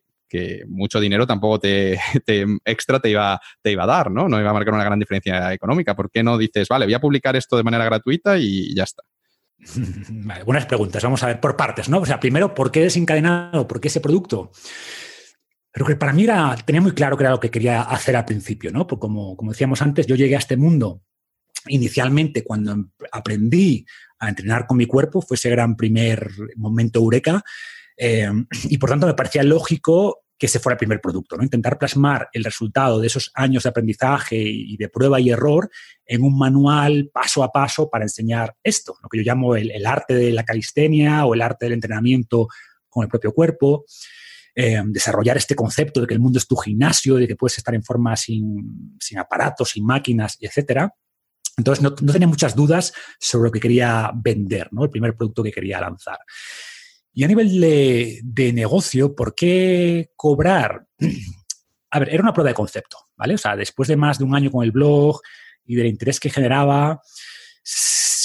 mucho 0.67 0.99
dinero 0.99 1.25
tampoco 1.25 1.59
te, 1.61 1.97
extra 2.65 2.99
te 2.99 3.09
iba, 3.09 3.39
te 3.61 3.71
iba 3.71 3.83
a 3.83 3.87
dar, 3.87 4.11
¿no? 4.11 4.27
No 4.27 4.37
iba 4.37 4.49
a 4.49 4.53
marcar 4.53 4.73
una 4.73 4.83
gran 4.83 4.99
diferencia 4.99 5.53
económica. 5.53 5.95
¿Por 5.95 6.11
qué 6.11 6.23
no 6.23 6.37
dices, 6.37 6.67
vale, 6.67 6.83
voy 6.83 6.93
a 6.93 6.99
publicar 6.99 7.37
esto 7.37 7.55
de 7.55 7.63
manera 7.63 7.85
gratuita 7.85 8.37
y 8.37 8.75
ya 8.75 8.83
está? 8.83 9.03
Vale, 10.09 10.43
buenas 10.43 10.65
preguntas. 10.65 11.01
Vamos 11.01 11.23
a 11.23 11.27
ver 11.27 11.39
por 11.39 11.55
partes, 11.55 11.87
¿no? 11.87 11.99
O 11.99 12.05
sea, 12.05 12.19
primero, 12.19 12.53
¿por 12.53 12.69
qué 12.69 12.81
desencadenado? 12.81 13.65
¿Por 13.65 13.79
qué 13.79 13.87
ese 13.87 14.01
producto? 14.01 14.51
Pero 15.76 15.85
que 15.85 15.97
para 15.97 16.14
mí 16.14 16.23
era, 16.23 16.56
tenía 16.64 16.80
muy 16.80 16.93
claro 16.93 17.18
que 17.18 17.23
era 17.26 17.31
lo 17.31 17.39
que 17.41 17.52
quería 17.52 17.81
hacer 17.81 18.15
al 18.15 18.23
principio, 18.23 18.72
¿no? 18.72 18.88
Porque 18.88 19.02
como, 19.02 19.35
como 19.35 19.52
decíamos 19.52 19.81
antes, 19.81 20.07
yo 20.07 20.15
llegué 20.15 20.35
a 20.35 20.39
este 20.39 20.56
mundo 20.56 21.02
inicialmente 21.68 22.45
cuando 22.45 22.72
em, 22.72 22.89
aprendí 23.11 23.85
a 24.19 24.30
entrenar 24.30 24.68
con 24.68 24.77
mi 24.77 24.85
cuerpo, 24.85 25.22
fue 25.22 25.35
ese 25.35 25.49
gran 25.49 25.76
primer 25.76 26.31
momento 26.56 26.99
eureka, 26.99 27.43
eh, 27.97 28.31
y 28.69 28.77
por 28.77 28.89
tanto 28.89 29.06
me 29.06 29.15
parecía 29.15 29.43
lógico 29.43 30.22
que 30.38 30.45
ese 30.45 30.60
fuera 30.60 30.76
el 30.76 30.80
primer 30.80 31.02
producto, 31.02 31.35
¿no? 31.35 31.43
Intentar 31.43 31.77
plasmar 31.77 32.30
el 32.31 32.45
resultado 32.45 33.02
de 33.02 33.07
esos 33.07 33.31
años 33.34 33.64
de 33.64 33.69
aprendizaje 33.69 34.38
y 34.38 34.77
de 34.77 34.88
prueba 34.88 35.19
y 35.19 35.30
error 35.30 35.69
en 36.06 36.23
un 36.23 36.38
manual 36.38 37.10
paso 37.14 37.43
a 37.43 37.52
paso 37.52 37.89
para 37.89 38.06
enseñar 38.06 38.56
esto, 38.64 38.95
lo 39.03 39.10
que 39.10 39.18
yo 39.18 39.23
llamo 39.26 39.57
el, 39.57 39.85
arte 39.85 40.14
de 40.14 40.31
la 40.31 40.45
calistenia 40.45 41.26
o 41.26 41.34
el 41.34 41.41
arte 41.41 41.65
del 41.65 41.73
entrenamiento 41.73 42.47
con 42.88 43.03
el 43.03 43.10
propio 43.10 43.34
cuerpo. 43.34 43.84
Eh, 44.57 44.82
desarrollar 44.86 45.36
este 45.36 45.53
concepto 45.53 45.99
de 45.99 46.07
que 46.07 46.14
el 46.14 46.22
mundo 46.22 46.40
es 46.40 46.48
tu 46.48 46.56
gimnasio, 46.56 47.15
de 47.15 47.27
que 47.27 47.36
puedes 47.36 47.57
estar 47.57 47.76
en 47.76 47.84
forma 47.84 48.15
sin, 48.15 48.98
sin 48.99 49.18
aparatos, 49.18 49.72
sin 49.72 49.86
máquinas, 49.86 50.38
etcétera. 50.40 50.94
Entonces, 51.57 51.84
no, 51.84 51.94
tenía 51.94 52.27
muchas 52.27 52.56
dudas 52.56 52.94
sobre 53.19 53.48
lo 53.48 53.52
que 53.52 53.60
quería 53.60 54.11
vender, 54.15 54.69
¿no? 54.72 54.84
el 54.84 54.90
primer 54.90 55.15
producto 55.15 55.44
que 55.44 55.52
quería 55.52 55.82
lanzar. 55.82 56.19
Y 57.14 57.23
a 57.23 57.27
nivel 57.27 57.60
de, 57.60 58.53
negocio, 58.53 59.15
¿por 59.15 59.36
qué 59.36 60.11
cobrar? 60.15 60.86
A 61.91 61.99
ver, 61.99 62.10
era 62.10 62.23
una 62.23 62.34
prueba 62.34 62.49
de 62.49 62.56
concepto, 62.56 62.98
¿vale? 63.15 63.36
O 63.36 63.38
sea, 63.38 63.56
después 63.56 63.88
de 63.88 63.95
más 63.95 64.18
de 64.18 64.26
un 64.26 64.36
año 64.36 64.52
con 64.52 64.65
el 64.65 64.72
blog 64.72 65.22
y 65.64 65.76
del 65.76 65.88
interés 65.88 66.19
que 66.19 66.30
generaba, 66.30 67.02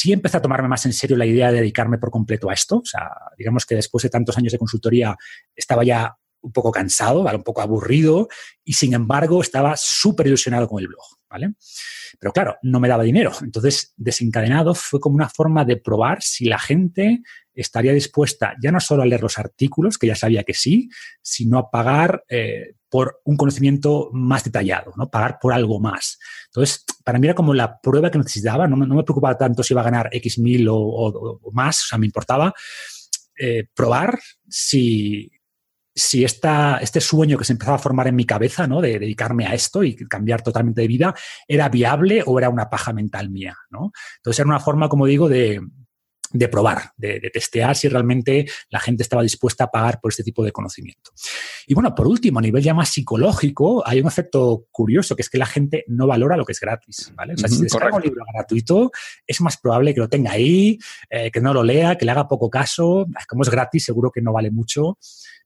sí 0.00 0.12
empecé 0.12 0.38
a 0.38 0.42
tomarme 0.42 0.68
más 0.68 0.86
en 0.86 0.94
serio 0.94 1.16
la 1.16 1.26
idea 1.26 1.52
de 1.52 1.58
dedicarme 1.58 1.98
por 1.98 2.10
completo 2.10 2.48
a 2.48 2.54
esto. 2.54 2.78
O 2.78 2.84
sea, 2.84 3.10
digamos 3.36 3.66
que 3.66 3.74
después 3.74 4.02
de 4.02 4.08
tantos 4.08 4.36
años 4.38 4.52
de 4.52 4.58
consultoría 4.58 5.14
estaba 5.54 5.84
ya 5.84 6.16
un 6.40 6.52
poco 6.52 6.70
cansado, 6.70 7.20
un 7.20 7.42
poco 7.42 7.60
aburrido 7.60 8.28
y 8.64 8.72
sin 8.72 8.94
embargo 8.94 9.42
estaba 9.42 9.74
súper 9.76 10.26
ilusionado 10.26 10.68
con 10.68 10.80
el 10.80 10.88
blog, 10.88 11.04
¿vale? 11.28 11.52
Pero 12.18 12.32
claro, 12.32 12.56
no 12.62 12.80
me 12.80 12.88
daba 12.88 13.02
dinero. 13.02 13.30
Entonces, 13.42 13.92
desencadenado 13.98 14.74
fue 14.74 15.00
como 15.00 15.16
una 15.16 15.28
forma 15.28 15.66
de 15.66 15.76
probar 15.76 16.22
si 16.22 16.46
la 16.46 16.58
gente 16.58 17.20
estaría 17.60 17.92
dispuesta 17.92 18.54
ya 18.62 18.72
no 18.72 18.80
solo 18.80 19.02
a 19.02 19.06
leer 19.06 19.22
los 19.22 19.38
artículos, 19.38 19.98
que 19.98 20.06
ya 20.06 20.14
sabía 20.14 20.44
que 20.44 20.54
sí, 20.54 20.88
sino 21.22 21.58
a 21.58 21.70
pagar 21.70 22.24
eh, 22.28 22.74
por 22.88 23.20
un 23.24 23.36
conocimiento 23.36 24.10
más 24.12 24.44
detallado, 24.44 24.92
¿no? 24.96 25.08
Pagar 25.10 25.38
por 25.40 25.52
algo 25.52 25.80
más. 25.80 26.18
Entonces, 26.46 26.84
para 27.04 27.18
mí 27.18 27.26
era 27.26 27.34
como 27.34 27.54
la 27.54 27.80
prueba 27.80 28.10
que 28.10 28.18
necesitaba, 28.18 28.66
no, 28.66 28.76
me 28.76 29.04
preocupaba 29.04 29.38
tanto 29.38 29.62
si 29.62 29.74
iba 29.74 29.80
a 29.80 29.84
ganar 29.84 30.08
X 30.12 30.38
mil 30.38 30.66
o, 30.68 31.40
más, 31.52 31.84
o 31.84 31.86
sea, 31.88 31.98
me 31.98 32.06
importaba 32.06 32.52
eh, 33.38 33.68
probar 33.74 34.18
si, 34.48 35.30
si 35.94 36.24
esta, 36.24 36.78
este 36.78 37.00
sueño 37.00 37.38
que 37.38 37.44
se 37.44 37.52
empezaba 37.52 37.76
a 37.76 37.80
formar 37.80 38.08
en 38.08 38.16
mi 38.16 38.24
cabeza, 38.24 38.66
¿no? 38.66 38.80
De 38.80 38.98
dedicarme 38.98 39.46
a 39.46 39.54
esto 39.54 39.84
y 39.84 39.94
cambiar 39.94 40.42
totalmente 40.42 40.80
de 40.80 40.88
vida, 40.88 41.14
era 41.46 41.68
viable 41.68 42.22
o 42.26 42.38
era 42.38 42.48
una 42.48 42.68
paja 42.68 42.92
mental 42.92 43.30
mía, 43.30 43.56
¿no? 43.70 43.92
Entonces 44.16 44.40
era 44.40 44.48
una 44.48 44.60
forma, 44.60 44.88
como 44.88 45.06
digo, 45.06 45.28
de, 45.28 45.60
de 46.32 46.48
probar, 46.48 46.92
de, 46.96 47.20
testear 47.32 47.76
si 47.76 47.88
realmente 47.88 48.46
la 48.70 48.80
gente 48.80 49.02
estaba 49.02 49.22
dispuesta 49.22 49.64
a 49.64 49.70
pagar 49.70 50.00
por 50.00 50.10
este 50.12 50.22
tipo 50.22 50.44
de 50.44 50.52
conocimiento. 50.52 51.10
Y 51.66 51.74
bueno, 51.74 51.94
por 51.94 52.06
último, 52.06 52.38
a 52.38 52.42
nivel 52.42 52.62
ya 52.62 52.74
más 52.74 52.90
psicológico, 52.90 53.86
hay 53.86 54.00
un 54.00 54.06
efecto 54.06 54.66
curioso, 54.70 55.16
que 55.16 55.22
es 55.22 55.30
que 55.30 55.38
la 55.38 55.46
gente 55.46 55.84
no 55.88 56.06
valora 56.06 56.36
lo 56.36 56.44
que 56.44 56.52
es 56.52 56.60
gratis, 56.60 57.12
¿vale? 57.14 57.34
O 57.34 57.36
sea, 57.36 57.48
si 57.48 57.62
descarga 57.62 57.96
un 57.96 58.02
libro 58.02 58.24
gratuito, 58.32 58.90
es 59.26 59.40
más 59.40 59.56
probable 59.56 59.94
que 59.94 60.00
lo 60.00 60.08
tenga 60.08 60.32
ahí, 60.32 60.78
eh, 61.08 61.30
que 61.30 61.40
no 61.40 61.52
lo 61.52 61.62
lea, 61.62 61.96
que 61.96 62.04
le 62.04 62.12
haga 62.12 62.28
poco 62.28 62.48
caso. 62.48 63.06
Como 63.28 63.42
es 63.42 63.50
gratis, 63.50 63.84
seguro 63.84 64.10
que 64.10 64.22
no 64.22 64.32
vale 64.32 64.50
mucho. 64.50 64.98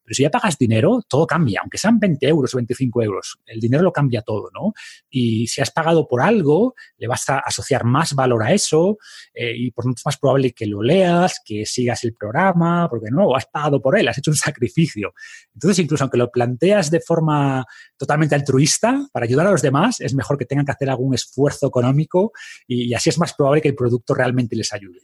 Pero 0.05 0.15
si 0.15 0.23
ya 0.23 0.31
pagas 0.31 0.59
dinero, 0.59 1.01
todo 1.09 1.27
cambia, 1.27 1.61
aunque 1.63 1.79
sean 1.79 1.99
20 1.99 2.27
euros 2.29 2.55
o 2.55 2.59
25 2.59 3.03
euros. 3.03 3.39
El 3.47 3.61
dinero 3.61 3.83
lo 3.83 3.93
cambia 3.93 4.23
todo, 4.23 4.51
¿no? 4.53 4.73
Y 5.09 5.47
si 5.47 5.61
has 5.61 5.71
pagado 5.71 6.07
por 6.07 6.21
algo, 6.21 6.75
le 6.99 7.07
vas 7.07 7.29
a 7.31 7.39
asociar 7.39 7.85
más 7.85 8.15
valor 8.15 8.43
a 8.43 8.53
eso 8.53 8.99
eh, 9.33 9.55
y 9.57 9.71
por 9.71 9.85
tanto 9.85 9.99
es 9.99 10.07
más 10.07 10.19
probable 10.19 10.53
que 10.53 10.67
lo 10.67 10.83
leas, 10.83 11.41
que 11.45 11.65
sigas 11.65 12.05
el 12.05 12.15
programa, 12.15 12.89
porque 12.89 13.11
no, 13.11 13.35
has 13.35 13.47
pagado 13.47 13.81
por 13.81 13.99
él, 13.99 14.09
has 14.09 14.19
hecho 14.19 14.31
un 14.31 14.37
sacrificio. 14.37 15.15
Entonces, 15.55 15.79
incluso 15.79 16.05
aunque 16.05 16.19
lo 16.19 16.31
planteas 16.31 16.91
de 16.91 17.01
forma 17.01 17.65
totalmente 17.97 18.35
altruista, 18.35 19.09
para 19.13 19.25
ayudar 19.25 19.47
a 19.47 19.51
los 19.51 19.63
demás, 19.63 20.01
es 20.01 20.15
mejor 20.15 20.37
que 20.37 20.45
tengan 20.45 20.67
que 20.67 20.73
hacer 20.73 20.91
algún 20.91 21.15
esfuerzo 21.15 21.67
económico 21.67 22.33
y 22.67 22.93
así 22.95 23.11
es 23.11 23.19
más 23.19 23.33
probable 23.35 23.63
que 23.63 23.69
el 23.69 23.75
producto 23.75 24.15
realmente 24.15 24.57
les 24.57 24.73
ayude. 24.73 25.01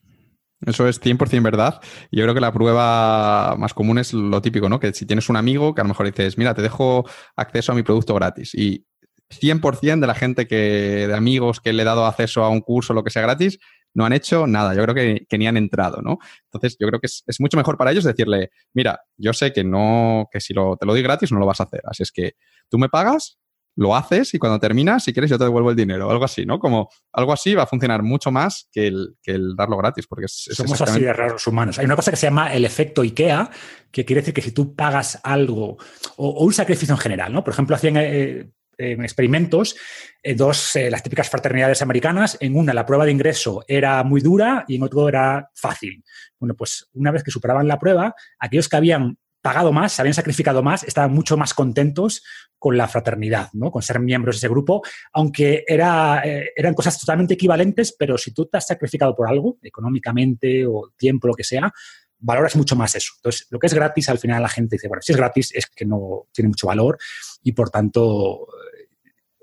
Eso 0.67 0.87
es 0.87 1.01
100% 1.01 1.43
verdad. 1.43 1.81
Yo 2.11 2.23
creo 2.25 2.35
que 2.35 2.41
la 2.41 2.53
prueba 2.53 3.57
más 3.57 3.73
común 3.73 3.99
es 3.99 4.13
lo 4.13 4.43
típico, 4.43 4.69
¿no? 4.69 4.79
Que 4.79 4.93
si 4.93 5.07
tienes 5.07 5.29
un 5.29 5.37
amigo 5.37 5.75
que 5.75 5.81
a 5.81 5.85
lo 5.85 5.89
mejor 5.89 6.07
dices, 6.07 6.37
mira, 6.37 6.55
te 6.55 6.63
dejo 6.63 7.09
acceso 7.37 7.73
a 7.73 7.75
mi 7.75 7.83
producto 7.83 8.15
gratis 8.15 8.55
y 8.55 8.87
100% 9.31 10.01
de 10.01 10.07
la 10.07 10.15
gente 10.15 10.47
que, 10.47 11.07
de 11.07 11.15
amigos 11.15 11.61
que 11.61 11.73
le 11.73 11.83
he 11.83 11.85
dado 11.85 12.05
acceso 12.05 12.45
a 12.45 12.49
un 12.49 12.61
curso 12.61 12.93
lo 12.93 13.05
que 13.05 13.11
sea 13.11 13.23
gratis, 13.23 13.59
no 13.95 14.05
han 14.05 14.13
hecho 14.13 14.47
nada. 14.47 14.75
Yo 14.75 14.83
creo 14.83 14.95
que, 14.95 15.39
ni 15.39 15.47
han 15.47 15.57
entrado, 15.57 16.01
¿no? 16.03 16.19
Entonces, 16.45 16.77
yo 16.79 16.87
creo 16.89 17.01
que 17.01 17.07
es, 17.07 17.41
mucho 17.41 17.57
mejor 17.57 17.77
para 17.77 17.93
ellos 17.93 18.05
decirle, 18.05 18.51
mira, 18.75 19.01
yo 19.17 19.33
sé 19.33 19.53
que 19.53 19.65
no, 19.65 20.29
que 20.31 20.41
si 20.41 20.53
lo, 20.53 20.77
te 20.77 20.87
lo 20.87 20.93
doy 20.93 21.03
gratis 21.03 21.33
no 21.33 21.39
lo 21.39 21.47
vas 21.47 21.61
a 21.61 21.65
hacer. 21.65 21.81
Así 21.85 22.03
es 22.03 22.13
que 22.13 22.35
tú 22.69 22.79
me 22.79 22.89
pagas, 22.89 23.39
lo 23.81 23.97
haces 23.97 24.35
y 24.35 24.39
cuando 24.39 24.61
terminas, 24.61 25.05
si 25.05 25.15
quieres, 25.15 25.31
yo 25.31 25.39
te 25.39 25.45
devuelvo 25.45 25.71
el 25.71 25.77
dinero, 25.77 26.11
algo 26.11 26.27
así, 26.27 26.45
¿no? 26.45 26.59
Como 26.59 26.91
algo 27.15 27.33
así 27.33 27.55
va 27.55 27.63
a 27.63 27.67
funcionar 27.67 28.03
mucho 28.03 28.31
más 28.31 28.69
que 28.71 28.89
el, 28.89 29.17
que 29.23 29.33
el 29.33 29.57
darlo 29.57 29.79
gratis, 29.79 30.07
porque 30.07 30.29
Somos 30.29 30.83
así 30.83 31.01
de 31.01 31.11
raros 31.15 31.47
humanos. 31.47 31.79
Hay 31.79 31.87
una 31.87 31.97
cosa 31.97 32.11
que 32.11 32.19
se 32.19 32.27
llama 32.27 32.53
el 32.53 32.67
efecto 32.67 33.01
IKEA, 33.01 33.51
que 33.91 34.05
quiere 34.05 34.21
decir 34.21 34.35
que 34.35 34.43
si 34.43 34.53
tú 34.53 34.75
pagas 34.75 35.19
algo 35.23 35.79
o, 36.19 36.45
un 36.45 36.53
sacrificio 36.53 36.95
en 36.95 37.01
general, 37.01 37.33
¿no? 37.33 37.43
Por 37.43 37.55
ejemplo, 37.55 37.75
hacían 37.75 37.97
eh, 37.97 38.51
experimentos 38.77 39.75
eh, 40.23 40.35
dos, 40.35 40.77
eh, 40.77 40.91
las 40.91 41.03
típicas 41.03 41.31
fraternidades 41.31 41.81
americanas, 41.81 42.37
en 42.39 42.57
una 42.57 42.75
la 42.75 42.85
prueba 42.85 43.07
de 43.07 43.13
ingreso 43.13 43.65
era 43.67 44.05
muy 44.05 44.21
dura 44.21 44.67
y 44.69 44.77
en 44.77 44.83
otro 44.83 45.09
era 45.09 45.49
fácil. 45.55 46.05
Bueno, 46.39 46.55
pues 46.55 46.87
una 46.93 47.13
vez 47.13 47.23
que 47.23 47.31
superaban 47.31 47.67
la 47.67 47.79
prueba, 47.79 48.15
aquellos 48.39 48.69
que 48.69 48.77
habían 48.77 49.17
pagado 49.43 49.73
más, 49.73 49.93
se 49.93 50.03
habían 50.03 50.15
sacrificado 50.15 50.63
más, 50.63 50.85
estaban 50.85 51.13
mucho 51.13 51.37
más 51.37 51.55
contentos 51.55 52.23
con 52.59 52.77
la 52.77 52.89
fraternidad, 52.89 53.49
¿no? 53.55 53.71
con 53.71 53.83
ser 53.83 54.01
miembros 54.01 54.37
de 54.37 54.39
ese 54.39 54.49
grupo, 54.49 54.83
aunque 55.13 55.65
era, 55.67 56.23
eh, 56.25 56.51
eran 56.55 56.75
cosas 56.75 56.99
totalmente 56.99 57.35
equivalentes, 57.35 57.95
pero 57.99 58.19
si 58.19 58.33
tú 58.33 58.47
te 58.47 58.59
has 58.59 58.67
sacrificado 58.67 59.15
por 59.15 59.29
algo, 59.29 59.59
económicamente 59.63 60.67
o 60.67 60.93
tiempo, 60.97 61.29
lo 61.29 61.35
que 61.35 61.45
sea, 61.45 61.73
valoras 62.19 62.55
mucho 62.57 62.77
más 62.77 62.95
eso. 62.95 63.15
Entonces, 63.17 63.47
lo 63.51 63.59
que 63.59 63.67
es 63.67 63.75
gratis, 63.75 64.09
al 64.11 64.19
final 64.19 64.43
la 64.43 64.49
gente 64.49 64.77
dice, 64.77 64.89
bueno, 64.89 65.03
si 65.03 65.13
es 65.13 65.19
gratis 65.19 65.53
es 65.55 65.67
que 65.67 65.87
no 65.87 66.27
tiene 66.33 66.49
mucho 66.49 66.67
valor 66.67 66.99
y 67.43 67.53
por 67.53 67.71
tanto 67.71 68.47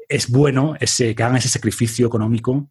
es 0.07 0.29
bueno 0.29 0.75
ese, 0.79 1.15
que 1.15 1.23
hagan 1.23 1.37
ese 1.37 1.49
sacrificio 1.49 2.07
económico 2.07 2.69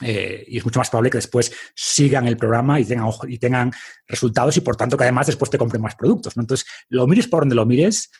eh, 0.00 0.44
y 0.46 0.58
es 0.58 0.64
mucho 0.64 0.80
más 0.80 0.90
probable 0.90 1.10
que 1.10 1.18
después 1.18 1.52
sigan 1.74 2.26
el 2.26 2.36
programa 2.36 2.78
y 2.80 2.84
tengan, 2.84 3.10
y 3.28 3.38
tengan 3.38 3.72
resultados 4.06 4.56
y 4.56 4.60
por 4.60 4.76
tanto 4.76 4.96
que 4.96 5.04
además 5.04 5.26
después 5.26 5.50
te 5.50 5.58
compren 5.58 5.82
más 5.82 5.94
productos. 5.94 6.36
¿no? 6.36 6.42
Entonces, 6.42 6.66
lo 6.88 7.06
mires 7.06 7.26
por 7.26 7.40
donde 7.40 7.54
lo 7.54 7.66
mires, 7.66 8.10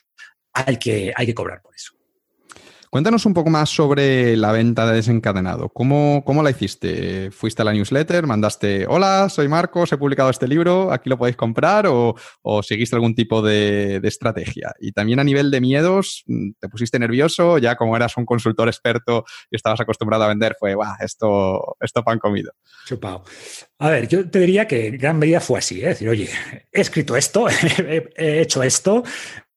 hay 0.53 0.77
que, 0.77 1.13
hay 1.15 1.25
que 1.25 1.33
cobrar 1.33 1.61
por 1.61 1.75
eso. 1.75 1.98
Cuéntanos 2.91 3.27
un 3.27 3.35
poco 3.35 3.51
más 3.51 3.69
sobre 3.69 4.35
la 4.35 4.51
venta 4.51 4.87
de 4.87 4.95
desencadenado. 4.95 5.69
¿Cómo, 5.69 6.23
¿Cómo, 6.25 6.41
la 6.41 6.49
hiciste? 6.49 7.29
¿Fuiste 7.29 7.61
a 7.61 7.65
la 7.65 7.71
newsletter? 7.71 8.25
¿Mandaste, 8.25 8.87
hola, 8.87 9.29
soy 9.29 9.47
Marcos, 9.47 9.91
he 9.91 9.97
publicado 9.97 10.31
este 10.31 10.47
libro, 10.47 10.91
aquí 10.91 11.07
lo 11.07 11.15
podéis 11.19 11.37
comprar? 11.37 11.85
¿O, 11.85 12.15
o 12.41 12.63
seguiste 12.63 12.95
algún 12.95 13.13
tipo 13.13 13.43
de, 13.43 13.99
de, 13.99 14.07
estrategia? 14.07 14.73
Y 14.79 14.91
también 14.91 15.19
a 15.19 15.23
nivel 15.23 15.51
de 15.51 15.61
miedos, 15.61 16.23
¿te 16.59 16.67
pusiste 16.67 16.97
nervioso? 16.97 17.59
Ya 17.59 17.75
como 17.75 17.95
eras 17.95 18.17
un 18.17 18.25
consultor 18.25 18.67
experto 18.67 19.23
y 19.51 19.57
estabas 19.57 19.79
acostumbrado 19.81 20.23
a 20.23 20.29
vender, 20.29 20.55
fue, 20.59 20.73
guau, 20.73 20.95
esto, 20.99 21.77
esto 21.79 22.03
pan 22.03 22.17
comido. 22.17 22.53
Chupado. 22.87 23.23
A 23.77 23.89
ver, 23.91 24.07
yo 24.07 24.27
te 24.27 24.39
diría 24.39 24.67
que 24.67 24.87
en 24.87 24.97
gran 24.97 25.19
medida 25.19 25.39
fue 25.39 25.59
así, 25.59 25.79
¿eh? 25.83 25.89
decir, 25.89 26.09
oye, 26.09 26.27
he 26.71 26.81
escrito 26.81 27.15
esto, 27.15 27.45
he 28.17 28.41
hecho 28.41 28.63
esto, 28.63 29.03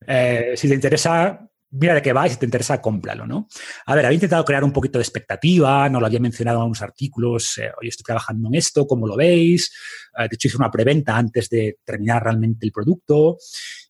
eh, 0.07 0.53
si 0.57 0.69
te 0.69 0.75
interesa, 0.75 1.49
mira 1.73 1.95
de 1.95 2.03
qué 2.03 2.13
va 2.13 2.27
y 2.27 2.31
si 2.31 2.37
te 2.37 2.47
interesa, 2.47 2.81
cómpralo, 2.81 3.27
¿no? 3.27 3.49
A 3.87 3.95
ver, 3.95 4.07
había 4.07 4.15
intentado 4.15 4.45
crear 4.45 4.65
un 4.65 4.73
poquito 4.73 4.99
de 4.99 5.03
expectativa, 5.03 5.89
no 5.89 6.01
lo 6.01 6.07
había 6.07 6.21
mencionado 6.21 6.61
en 6.61 6.67
unos 6.67 6.83
artículos, 6.83 7.59
eh, 7.59 7.71
hoy 7.81 7.89
estoy 7.89 8.05
trabajando 8.05 8.49
en 8.49 8.55
esto, 8.55 8.87
¿cómo 8.87 9.07
lo 9.07 9.17
veis? 9.17 9.73
Eh, 10.19 10.29
de 10.29 10.35
hecho, 10.35 10.49
hice 10.49 10.57
una 10.57 10.71
preventa 10.71 11.17
antes 11.17 11.49
de 11.49 11.79
terminar 11.85 12.23
realmente 12.23 12.67
el 12.67 12.73
producto. 12.73 13.39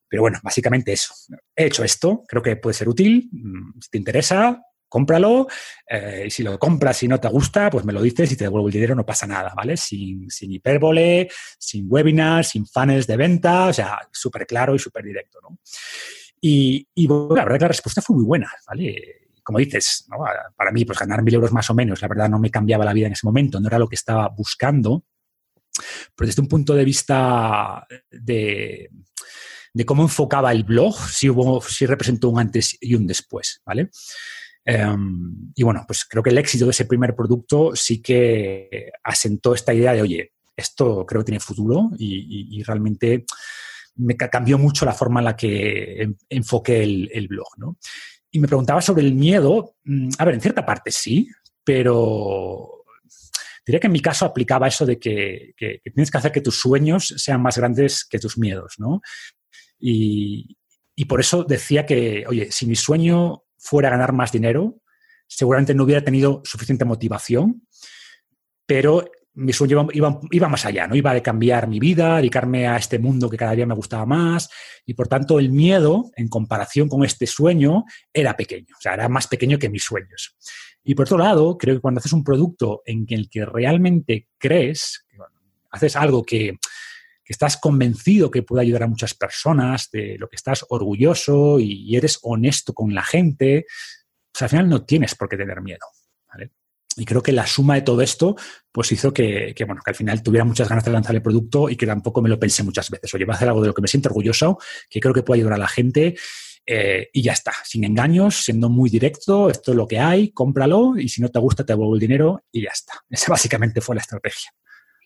Pero 0.09 0.23
bueno, 0.23 0.39
básicamente 0.43 0.93
eso. 0.93 1.15
He 1.57 1.67
hecho 1.67 1.83
esto, 1.85 2.23
creo 2.29 2.43
que 2.43 2.57
puede 2.57 2.75
ser 2.75 2.87
útil. 2.87 3.31
Mm, 3.33 3.81
si 3.81 3.89
te 3.89 3.99
interesa, 3.99 4.61
cómpralo. 4.87 5.49
Eh, 5.89 6.27
si 6.29 6.43
lo 6.43 6.59
compras 6.59 7.03
y 7.03 7.09
no 7.09 7.19
te 7.19 7.29
gusta, 7.29 7.71
pues 7.71 7.87
me 7.87 7.95
lo 7.95 8.03
dices 8.03 8.31
y 8.31 8.37
te 8.37 8.45
devuelvo 8.45 8.69
el 8.69 8.75
dinero, 8.75 8.95
no 8.95 9.07
pasa 9.07 9.27
nada, 9.27 9.55
¿vale? 9.57 9.79
Sin, 9.79 10.31
sin 10.31 10.53
hipérbole, 10.53 11.31
sin 11.59 11.87
webinars, 11.89 12.49
sin 12.49 12.67
funnels 12.67 13.07
de 13.07 13.17
venta, 13.17 13.69
o 13.69 13.73
sea, 13.73 14.01
súper 14.13 14.47
claro 14.47 14.75
y 14.75 14.79
súper 14.79 15.05
directo, 15.05 15.39
¿no? 15.41 15.59
Y, 16.45 16.89
y 16.93 17.07
bueno, 17.07 17.37
la 17.37 17.45
verdad 17.45 17.59
que 17.59 17.65
la 17.65 17.69
respuesta 17.69 18.03
fue 18.03 18.17
muy 18.17 18.25
buena, 18.25 18.51
¿vale? 18.67 19.29
Como 19.45 19.61
dices, 19.61 20.07
¿no? 20.11 20.19
para 20.57 20.73
mí, 20.73 20.85
pues 20.85 20.99
ganar 20.99 21.23
mil 21.23 21.35
euros 21.35 21.53
más 21.53 21.71
o 21.71 21.75
menos, 21.75 22.03
la 22.03 22.09
verdad 22.09 22.29
no 22.29 22.41
me 22.41 22.51
cambiaba 22.51 22.85
la 22.85 22.93
vida 22.93 23.07
en 23.07 23.13
ese 23.13 23.27
momento, 23.27 23.61
no 23.61 23.69
era 23.69 23.79
lo 23.79 23.89
que 23.89 23.95
estaba 23.95 24.29
buscando, 24.29 25.05
pero 26.17 26.27
desde 26.27 26.43
un 26.43 26.49
punto 26.49 26.75
de 26.75 26.85
vista 26.85 27.87
de, 28.11 28.91
de 29.73 29.85
cómo 29.87 30.03
enfocaba 30.03 30.51
el 30.51 30.65
blog, 30.65 30.97
sí, 31.09 31.31
hubo, 31.31 31.63
representó 31.81 32.29
un 32.29 32.41
antes 32.41 32.77
y 32.81 32.97
un 32.97 33.07
después, 33.07 33.63
¿vale? 33.65 33.91
Um, 34.67 35.53
y 35.55 35.63
bueno, 35.63 35.85
pues 35.87 36.05
creo 36.05 36.25
que 36.25 36.31
el 36.31 36.39
éxito 36.39 36.65
de 36.65 36.73
ese 36.73 36.87
primer 36.87 37.15
producto 37.15 37.75
sí 37.75 38.03
que 38.03 38.91
asentó 39.05 39.55
esta 39.55 39.73
idea 39.73 39.93
de, 39.93 40.03
oye, 40.03 40.33
esto 40.57 41.07
creo 41.07 41.21
que 41.21 41.27
tiene 41.27 41.41
futuro 41.41 41.91
y, 41.99 42.17
y, 42.17 42.59
y 42.59 42.63
realmente 42.65 43.25
me 43.97 44.17
cambió 44.17 44.59
mucho 44.59 44.85
la 44.85 44.95
forma 44.95 45.21
en 45.21 45.25
la 45.25 45.37
que 45.37 46.09
enfoqué 46.29 46.83
el, 46.83 47.29
blog, 47.29 47.49
¿no? 47.59 47.79
Y 48.31 48.41
me 48.41 48.49
preguntaba 48.49 48.81
sobre 48.81 49.03
el 49.03 49.15
miedo. 49.15 49.77
Mm, 49.85 50.11
a 50.19 50.25
ver, 50.25 50.35
en 50.35 50.41
cierta 50.41 50.65
parte 50.65 50.91
sí, 50.91 51.29
pero 51.65 52.85
diría 53.65 53.81
que 53.81 53.87
en 53.87 53.93
mi 53.93 54.01
caso 54.01 54.25
aplicaba 54.25 54.69
eso 54.69 54.87
de 54.87 54.99
que, 54.99 55.55
tienes 55.57 56.11
que 56.11 56.19
hacer 56.19 56.33
que 56.33 56.41
tus 56.41 56.59
sueños 56.59 57.15
sean 57.17 57.43
más 57.43 57.57
grandes 57.57 58.05
que 58.05 58.19
tus 58.19 58.39
miedos, 58.39 58.75
¿no? 58.79 59.01
Y, 59.79 60.57
por 61.09 61.19
eso 61.21 61.43
decía 61.43 61.85
que, 61.85 62.25
oye, 62.29 62.53
si 62.53 62.65
mi 62.65 62.77
sueño 62.77 63.43
fuera 63.59 63.91
ganar 63.91 64.13
más 64.13 64.31
dinero, 64.31 64.81
seguramente 65.27 65.75
no 65.75 65.83
hubiera 65.83 66.05
tenido 66.05 66.43
suficiente 66.45 66.85
motivación, 66.85 67.67
pero 68.67 69.11
mi 69.35 69.53
sueño 69.53 69.89
iba, 69.93 70.21
iba, 70.31 70.49
más 70.49 70.67
allá, 70.67 70.87
¿no? 70.87 70.95
Iba 70.95 71.15
de 71.15 71.23
cambiar 71.23 71.67
mi 71.67 71.81
vida, 71.81 72.17
dedicarme 72.17 72.67
a 72.67 72.77
este 72.77 72.99
mundo 72.99 73.31
que 73.31 73.37
cada 73.37 73.53
día 73.53 73.67
me 73.67 73.75
gustaba 73.75 74.05
más 74.05 74.51
y 74.85 74.95
por 74.95 75.09
tanto 75.09 75.39
el 75.39 75.51
miedo 75.51 76.11
en 76.17 76.29
comparación 76.29 76.89
con 76.89 77.05
este 77.05 77.27
sueño 77.27 77.85
era 78.13 78.37
pequeño, 78.37 78.75
o 78.77 78.81
sea, 78.81 78.95
era 78.95 79.09
más 79.09 79.27
pequeño 79.29 79.59
que 79.59 79.71
mis 79.71 79.85
sueños. 79.85 80.37
Y 80.85 80.95
por 80.95 81.07
otro 81.07 81.19
lado, 81.19 81.57
creo 81.57 81.77
que 81.77 81.81
cuando 81.81 82.01
haces 82.01 82.13
un 82.13 82.25
producto 82.25 82.83
en 82.85 83.07
el 83.09 83.31
que 83.31 83.45
realmente 83.45 84.29
crees, 84.37 85.07
haces 85.71 85.97
algo 85.97 86.25
que, 86.25 86.59
que, 87.25 87.33
estás 87.33 87.57
convencido 87.57 88.31
que 88.31 88.43
puede 88.43 88.63
ayudar 88.63 88.83
a 88.83 88.89
muchas 88.89 89.15
personas, 89.15 89.91
de 89.93 90.17
lo 90.19 90.29
que 90.29 90.37
estás 90.37 90.67
orgulloso 90.69 91.61
y, 91.61 91.85
y 91.85 91.97
eres 91.97 92.19
honesto 92.23 92.75
con 92.75 92.95
la 92.95 93.03
gente, 93.03 93.65
pues 94.33 94.43
al 94.43 94.49
final 94.49 94.69
no 94.69 94.85
tienes 94.85 95.15
por 95.15 95.29
qué 95.29 95.37
tener 95.37 95.63
miedo. 95.63 95.87
Y 96.97 97.05
creo 97.05 97.23
que 97.23 97.33
la 97.33 97.47
suma 97.47 97.75
de 97.75 97.83
todo 97.83 98.03
esto, 98.03 98.37
pues 98.71 98.93
hizo 98.93 99.13
que, 99.13 99.55
que, 99.55 99.65
bueno, 99.65 99.81
que 99.85 99.91
al 99.91 99.95
final 99.95 100.23
tuviera 100.23 100.45
muchas 100.45 100.69
ganas 100.69 100.85
de 100.85 100.93
lanzar 100.93 101.15
el 101.15 101.23
producto 101.23 101.69
y 101.69 101.77
que 101.77 101.87
tampoco 101.87 102.23
me 102.23 102.29
lo 102.29 102.39
pensé 102.39 102.63
muchas 102.63 102.91
veces. 102.91 103.13
Oye, 103.15 103.25
voy 103.25 103.33
a 103.33 103.37
hacer 103.37 103.49
algo 103.49 103.61
de 103.61 103.69
lo 103.69 103.75
que 103.75 103.83
me 103.83 103.89
siento 103.89 104.09
orgulloso, 104.09 104.59
que 104.91 105.01
creo 105.01 105.15
que 105.15 105.23
puede 105.23 105.41
ayudar 105.41 105.55
a 105.55 105.59
la 105.59 105.69
gente 105.69 106.15
eh, 106.65 107.09
y 107.13 107.23
ya 107.23 107.33
está, 107.33 107.53
sin 107.65 107.85
engaños, 107.85 108.45
siendo 108.45 108.69
muy 108.69 108.89
directo, 108.89 109.51
esto 109.51 109.73
es 109.73 109.77
lo 109.77 109.89
que 109.89 109.99
hay, 109.99 110.31
cómpralo 110.31 110.97
y 110.97 111.09
si 111.09 111.21
no 111.21 111.29
te 111.29 111.41
gusta 111.41 111.65
te 111.65 111.73
devuelvo 111.73 111.95
el 111.95 112.01
dinero 112.01 112.45
y 112.53 112.63
ya 112.63 112.71
está. 112.71 112.95
Esa 113.11 113.31
básicamente 113.31 113.81
fue 113.81 113.97
la 113.97 114.03
estrategia. 114.03 114.53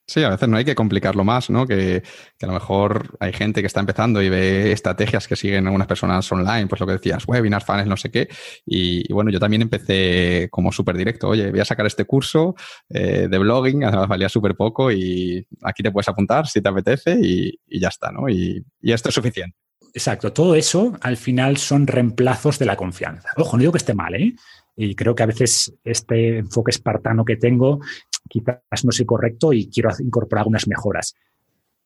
Sí, 0.08 0.22
a 0.22 0.28
veces 0.28 0.48
no 0.48 0.56
hay 0.56 0.64
que 0.64 0.76
complicarlo 0.76 1.24
más, 1.24 1.50
¿no? 1.50 1.66
Que, 1.66 2.02
que, 2.38 2.46
a 2.46 2.48
lo 2.48 2.54
mejor 2.54 3.16
hay 3.18 3.32
gente 3.32 3.60
que 3.60 3.66
está 3.66 3.80
empezando 3.80 4.22
y 4.22 4.28
ve 4.28 4.70
estrategias 4.70 5.26
que 5.26 5.34
siguen 5.34 5.66
algunas 5.66 5.88
personas 5.88 6.30
online, 6.30 6.68
pues 6.68 6.80
lo 6.80 6.86
que 6.86 6.92
decías, 6.92 7.24
webinars, 7.26 7.64
fans, 7.64 7.88
no 7.88 7.96
sé 7.96 8.12
qué. 8.12 8.28
Y, 8.64 9.12
bueno, 9.12 9.32
yo 9.32 9.40
también 9.40 9.62
empecé 9.62 10.48
como 10.52 10.70
súper 10.70 10.96
directo. 10.96 11.28
Oye, 11.28 11.50
voy 11.50 11.58
a 11.58 11.64
sacar 11.64 11.86
este 11.86 12.04
curso 12.04 12.54
eh, 12.88 13.26
de 13.28 13.38
blogging, 13.38 13.82
además 13.82 14.06
valía 14.06 14.28
súper 14.28 14.54
poco 14.54 14.92
y 14.92 15.44
aquí 15.62 15.82
te 15.82 15.90
puedes 15.90 16.08
apuntar 16.08 16.46
si 16.46 16.60
te 16.60 16.68
apetece 16.68 17.18
y, 17.20 17.58
y 17.66 17.80
ya 17.80 17.88
está, 17.88 18.12
¿no? 18.12 18.28
Y, 18.28 18.64
y 18.80 18.92
esto 18.92 19.08
es 19.08 19.14
suficiente. 19.14 19.56
Exacto, 19.92 20.32
todo 20.32 20.54
eso 20.54 20.96
al 21.00 21.16
final 21.16 21.56
son 21.56 21.86
reemplazos 21.86 22.58
de 22.58 22.66
la 22.66 22.76
confianza. 22.76 23.30
Ojo, 23.38 23.56
no 23.56 23.60
digo 23.60 23.72
que 23.72 23.78
esté 23.78 23.94
mal, 23.94 24.14
¿eh? 24.14 24.34
Y 24.76 24.94
creo 24.94 25.14
que 25.14 25.22
a 25.22 25.26
veces 25.26 25.74
este 25.84 26.38
enfoque 26.38 26.70
espartano 26.70 27.24
que 27.24 27.36
tengo 27.36 27.80
quizás 28.28 28.84
no 28.84 28.92
soy 28.92 29.06
correcto 29.06 29.52
y 29.52 29.70
quiero 29.70 29.90
incorporar 29.98 30.40
algunas 30.42 30.66
mejoras. 30.66 31.14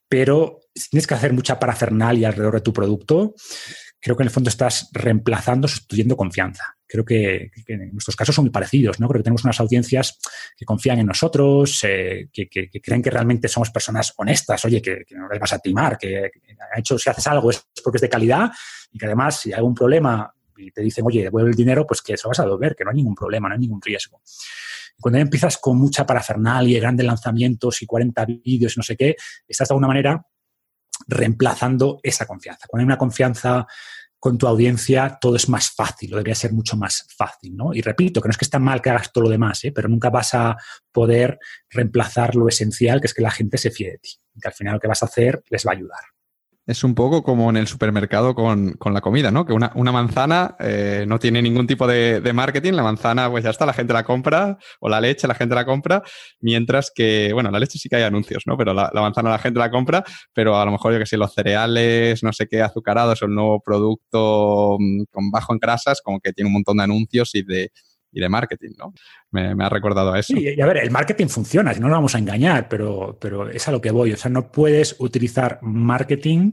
Pero 0.08 0.58
si 0.74 0.90
tienes 0.90 1.06
que 1.06 1.14
hacer 1.14 1.32
mucha 1.32 1.58
parafernalia 1.58 2.28
alrededor 2.28 2.54
de 2.54 2.60
tu 2.62 2.72
producto, 2.72 3.34
creo 4.00 4.16
que 4.16 4.22
en 4.22 4.26
el 4.28 4.32
fondo 4.32 4.48
estás 4.48 4.88
reemplazando, 4.92 5.68
sustituyendo 5.68 6.16
confianza. 6.16 6.64
Creo 6.86 7.04
que, 7.04 7.50
que 7.64 7.74
en 7.74 7.92
nuestros 7.92 8.16
casos 8.16 8.34
son 8.34 8.46
muy 8.46 8.50
parecidos, 8.50 8.98
¿no? 8.98 9.06
Creo 9.08 9.20
que 9.20 9.24
tenemos 9.24 9.44
unas 9.44 9.60
audiencias 9.60 10.18
que 10.56 10.64
confían 10.64 10.98
en 10.98 11.06
nosotros, 11.06 11.78
eh, 11.84 12.28
que, 12.32 12.48
que, 12.48 12.68
que, 12.68 12.80
creen 12.80 13.02
que 13.02 13.10
realmente 13.10 13.46
somos 13.46 13.70
personas 13.70 14.12
honestas, 14.16 14.64
oye, 14.64 14.80
que, 14.80 15.04
no 15.10 15.28
les 15.28 15.38
vas 15.38 15.52
a 15.52 15.58
timar, 15.58 15.98
que, 15.98 16.24
ha 16.24 16.78
hecho, 16.78 16.98
si 16.98 17.10
haces 17.10 17.26
algo 17.26 17.50
es 17.50 17.64
porque 17.84 17.98
es 17.98 18.02
de 18.02 18.08
calidad 18.08 18.50
y 18.90 18.98
que 18.98 19.06
además 19.06 19.38
si 19.40 19.52
hay 19.52 19.58
algún 19.58 19.74
problema 19.74 20.34
y 20.60 20.70
te 20.70 20.82
dicen, 20.82 21.04
oye, 21.06 21.22
devuelve 21.22 21.50
el 21.50 21.56
dinero, 21.56 21.86
pues 21.86 22.02
que 22.02 22.14
eso 22.14 22.28
vas 22.28 22.38
a 22.40 22.44
devolver, 22.44 22.74
que 22.76 22.84
no 22.84 22.90
hay 22.90 22.96
ningún 22.96 23.14
problema, 23.14 23.48
no 23.48 23.54
hay 23.54 23.60
ningún 23.60 23.80
riesgo. 23.80 24.20
Cuando 25.00 25.18
empiezas 25.18 25.58
con 25.58 25.78
mucha 25.78 26.04
parafernalia, 26.04 26.80
grandes 26.80 27.06
lanzamientos 27.06 27.80
y 27.82 27.86
40 27.86 28.24
vídeos 28.26 28.76
y 28.76 28.78
no 28.78 28.82
sé 28.82 28.96
qué, 28.96 29.16
estás 29.48 29.68
de 29.68 29.72
alguna 29.72 29.88
manera 29.88 30.26
reemplazando 31.06 31.98
esa 32.02 32.26
confianza. 32.26 32.66
Cuando 32.68 32.82
hay 32.82 32.86
una 32.86 32.98
confianza 32.98 33.66
con 34.18 34.36
tu 34.36 34.46
audiencia, 34.46 35.16
todo 35.18 35.36
es 35.36 35.48
más 35.48 35.70
fácil, 35.70 36.12
o 36.12 36.16
debería 36.16 36.34
ser 36.34 36.52
mucho 36.52 36.76
más 36.76 37.06
fácil, 37.16 37.56
¿no? 37.56 37.72
Y 37.72 37.80
repito, 37.80 38.20
que 38.20 38.28
no 38.28 38.32
es 38.32 38.36
que 38.36 38.44
está 38.44 38.58
mal 38.58 38.82
que 38.82 38.90
hagas 38.90 39.10
todo 39.10 39.24
lo 39.24 39.30
demás, 39.30 39.64
¿eh? 39.64 39.72
pero 39.72 39.88
nunca 39.88 40.10
vas 40.10 40.34
a 40.34 40.58
poder 40.92 41.38
reemplazar 41.70 42.36
lo 42.36 42.46
esencial, 42.46 43.00
que 43.00 43.06
es 43.06 43.14
que 43.14 43.22
la 43.22 43.30
gente 43.30 43.56
se 43.56 43.70
fíe 43.70 43.92
de 43.92 43.98
ti, 43.98 44.10
que 44.40 44.48
al 44.48 44.54
final 44.54 44.74
lo 44.74 44.80
que 44.80 44.88
vas 44.88 45.02
a 45.02 45.06
hacer 45.06 45.42
les 45.48 45.66
va 45.66 45.72
a 45.72 45.76
ayudar 45.76 46.09
es 46.70 46.84
un 46.84 46.94
poco 46.94 47.24
como 47.24 47.50
en 47.50 47.56
el 47.56 47.66
supermercado 47.66 48.34
con, 48.34 48.74
con 48.74 48.94
la 48.94 49.00
comida, 49.00 49.32
¿no? 49.32 49.44
Que 49.44 49.52
una, 49.52 49.72
una 49.74 49.90
manzana 49.90 50.54
eh, 50.60 51.04
no 51.06 51.18
tiene 51.18 51.42
ningún 51.42 51.66
tipo 51.66 51.84
de, 51.86 52.22
marketing, 52.32 52.74
la 52.74 52.84
manzana 52.84 53.28
pues 53.28 53.42
ya 53.42 53.50
está, 53.50 53.66
la 53.66 53.72
gente 53.72 53.92
la 53.92 54.04
compra, 54.04 54.56
o 54.78 54.88
la 54.88 55.00
leche 55.00 55.26
la 55.26 55.34
gente 55.34 55.56
la 55.56 55.64
compra, 55.64 56.00
mientras 56.40 56.92
que, 56.94 57.32
bueno, 57.32 57.50
la 57.50 57.58
leche 57.58 57.76
sí 57.76 57.88
que 57.88 57.96
hay 57.96 58.04
anuncios, 58.04 58.44
¿no? 58.46 58.56
Pero 58.56 58.72
la, 58.72 58.88
la 58.94 59.00
manzana 59.00 59.30
la 59.30 59.38
gente 59.40 59.58
la 59.58 59.68
compra, 59.68 60.04
pero 60.32 60.60
a 60.60 60.64
lo 60.64 60.70
mejor 60.70 60.92
yo 60.92 61.00
que 61.00 61.06
sé, 61.06 61.16
los 61.16 61.34
cereales, 61.34 62.22
no 62.22 62.32
sé 62.32 62.46
qué, 62.46 62.62
azucarados 62.62 63.20
o 63.22 63.24
el 63.24 63.34
nuevo 63.34 63.60
producto 63.60 64.76
mm, 64.78 65.02
con 65.10 65.30
bajo 65.32 65.52
en 65.52 65.58
grasas, 65.58 66.00
como 66.00 66.20
que 66.20 66.32
tiene 66.32 66.46
un 66.46 66.54
montón 66.54 66.76
de 66.76 66.84
anuncios 66.84 67.34
y 67.34 67.42
de, 67.42 67.72
y 68.12 68.20
de 68.20 68.28
marketing, 68.28 68.70
¿no? 68.78 68.92
Me, 69.30 69.64
ha 69.64 69.68
recordado 69.68 70.12
a 70.12 70.18
eso. 70.18 70.34
Sí, 70.34 70.54
y 70.56 70.60
a 70.60 70.66
ver, 70.66 70.78
el 70.78 70.90
marketing 70.90 71.26
funciona, 71.26 71.72
si 71.74 71.80
no 71.80 71.88
nos 71.88 71.96
vamos 71.96 72.14
a 72.14 72.18
engañar, 72.18 72.68
pero, 72.68 73.18
pero 73.20 73.48
es 73.48 73.66
a 73.68 73.72
lo 73.72 73.80
que 73.80 73.90
voy. 73.90 74.12
O 74.12 74.16
sea, 74.16 74.30
no 74.30 74.50
puedes 74.50 74.96
utilizar 74.98 75.58
marketing 75.62 76.52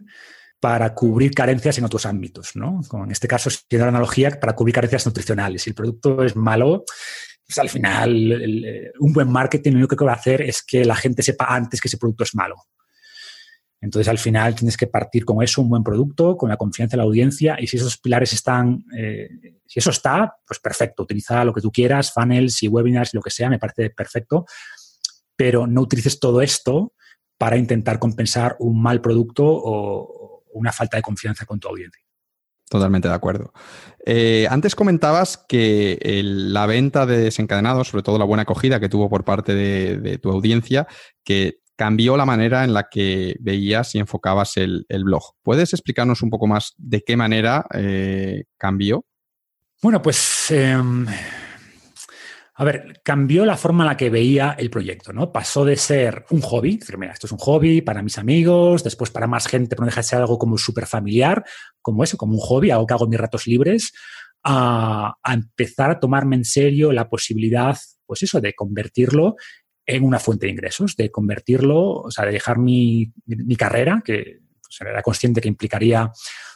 para 0.60 0.94
cubrir 0.94 1.34
carencias 1.34 1.78
en 1.78 1.86
otros 1.86 2.06
ámbitos, 2.06 2.56
¿no? 2.56 2.82
Como 2.88 3.06
en 3.06 3.12
este 3.12 3.28
caso, 3.28 3.50
siendo 3.50 3.86
la 3.86 3.90
analogía, 3.90 4.40
para 4.40 4.54
cubrir 4.54 4.74
carencias 4.74 5.06
nutricionales. 5.06 5.62
Si 5.62 5.70
el 5.70 5.76
producto 5.76 6.24
es 6.24 6.36
malo, 6.36 6.84
pues 7.46 7.58
al 7.60 7.70
final 7.70 8.92
un 9.00 9.14
buen 9.14 9.32
marketing 9.32 9.74
lo 9.74 9.78
único 9.80 9.96
que 9.96 10.06
va 10.06 10.12
a 10.12 10.16
hacer 10.16 10.42
es 10.42 10.64
que 10.64 10.84
la 10.84 10.96
gente 10.96 11.24
sepa 11.24 11.46
antes 11.50 11.80
que 11.80 11.88
ese 11.88 11.98
producto 11.98 12.24
es 12.24 12.36
malo. 12.36 12.56
Entonces, 13.80 14.08
al 14.08 14.18
final 14.18 14.56
tienes 14.56 14.76
que 14.76 14.88
partir 14.88 15.24
con 15.24 15.44
eso, 15.44 15.62
un 15.62 15.70
buen 15.70 15.84
producto, 15.84 16.36
con 16.36 16.50
la 16.50 16.58
confianza 16.58 16.94
de 16.94 16.98
la 16.98 17.04
audiencia, 17.04 17.58
y 17.60 17.68
si 17.68 17.78
esos 17.78 17.98
pilares 17.98 18.34
están, 18.34 18.84
eh, 18.98 19.30
si 19.66 19.80
eso 19.80 19.92
está, 19.92 20.36
pues 20.46 20.60
perfecto, 20.60 21.04
utiliza 21.04 21.44
lo 21.44 21.54
que 21.54 21.62
tú 21.62 21.72
quieras, 21.72 22.12
funnels 22.12 22.64
y 22.64 22.68
webinars, 22.68 23.14
lo 23.14 23.22
que 23.22 23.30
sea, 23.30 23.50
me 23.50 23.60
parece 23.60 23.90
perfecto. 23.92 24.46
pero 25.36 25.68
no 25.68 25.82
utilices 25.82 26.20
todo 26.20 26.42
esto 26.42 26.94
para 27.38 27.58
intentar 27.58 28.00
compensar 28.00 28.56
un 28.60 28.82
mal 28.82 29.02
producto 29.02 29.44
o 29.46 30.44
una 30.54 30.72
falta 30.72 30.98
de 30.98 31.04
confianza 31.04 31.46
con 31.46 31.60
tu 31.60 31.68
audiencia. 31.68 32.02
Totalmente 32.70 33.08
de 33.08 33.14
acuerdo. 33.14 33.54
Eh, 34.06 34.46
antes 34.50 34.76
comentabas 34.76 35.38
que 35.38 35.98
la 36.24 36.66
venta 36.66 37.06
de 37.06 37.18
desencadenados, 37.18 37.88
sobre 37.88 38.04
todo 38.04 38.18
la 38.18 38.26
buena 38.26 38.44
acogida 38.44 38.80
que 38.82 38.90
tuvo 38.90 39.10
por 39.10 39.24
parte 39.24 39.56
de, 39.56 40.18
tu 40.18 40.30
audiencia, 40.32 40.86
que 41.24 41.60
cambió 41.78 42.18
la 42.18 42.26
manera 42.26 42.66
en 42.66 42.74
la 42.74 42.90
que 42.90 43.38
veías 43.40 43.96
y 43.96 44.00
enfocabas 44.00 44.58
el, 44.58 44.86
blog. 44.90 45.36
¿Puedes 45.44 45.72
explicarnos 45.72 46.22
un 46.22 46.30
poco 46.30 46.48
más 46.48 46.74
de 46.78 47.02
qué 47.02 47.16
manera 47.16 47.66
eh, 47.74 48.44
cambió? 48.58 49.06
Bueno, 49.82 50.02
pues 50.02 50.50
em, 50.50 51.06
a 52.56 52.64
ver, 52.64 53.02
cambió 53.04 53.46
la 53.46 53.56
forma 53.56 53.84
en 53.84 53.90
la 53.90 53.98
que 53.98 54.10
veía 54.10 54.56
el 54.58 54.72
proyecto, 54.72 55.14
¿no? 55.14 55.32
Pasó 55.32 55.64
de 55.64 55.76
ser 55.76 56.26
un 56.32 56.42
hobby, 56.42 56.80
mira, 56.98 57.14
esto 57.14 57.28
es 57.28 57.32
un 57.32 57.38
hobby 57.38 57.82
para 57.82 58.02
mis 58.02 58.18
amigos, 58.18 58.84
después 58.84 59.12
para 59.12 59.28
más 59.28 59.46
gente, 59.46 59.76
pero 59.76 59.82
no 59.82 59.86
deja 59.86 60.02
de 60.02 60.08
ser 60.08 60.20
algo 60.20 60.40
como 60.40 60.58
súper 60.58 60.88
familiar, 60.88 61.46
como 61.84 62.04
eso, 62.04 62.18
como 62.18 62.34
un 62.34 62.40
hobby, 62.40 62.72
algo 62.72 62.88
que 62.88 62.96
hago 62.96 63.04
en 63.04 63.12
mis 63.12 63.20
ratos 63.20 63.46
libres, 63.46 63.94
a, 64.44 65.16
empezar 65.32 65.92
a 65.92 66.00
tomarme 66.00 66.36
en 66.38 66.46
serio 66.46 66.92
la 66.92 67.10
posibilidad, 67.10 67.78
pues 68.08 68.24
eso, 68.24 68.42
de 68.42 68.56
convertirlo 68.56 69.36
en 69.88 70.04
una 70.04 70.20
fuente 70.20 70.46
de 70.46 70.52
ingresos, 70.52 70.98
de 70.98 71.10
convertirlo, 71.10 71.94
o 71.94 72.12
sea, 72.12 72.26
de 72.26 72.34
dejar 72.34 72.60
mi, 72.60 73.14
carrera, 73.58 74.02
que 74.04 74.42
era 74.82 75.02
consciente 75.02 75.40
que 75.40 75.48
implicaría 75.48 76.12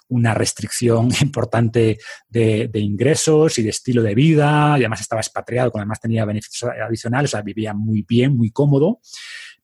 una 0.10 0.34
restricción 0.34 1.10
importante 1.22 1.98
de, 2.28 2.70
ingresos 2.74 3.58
y 3.58 3.64
de 3.64 3.70
estilo 3.70 4.04
de 4.04 4.14
vida, 4.14 4.76
y 4.78 4.82
además 4.82 5.00
estaba 5.00 5.22
expatriado, 5.22 5.72
con 5.72 5.80
además 5.80 6.02
tenía 6.02 6.26
beneficios 6.26 6.70
adicionales, 6.86 7.32
o 7.32 7.38
sea, 7.38 7.42
vivía 7.42 7.74
muy 7.74 8.06
bien, 8.08 8.36
muy 8.36 8.52
cómodo, 8.52 9.00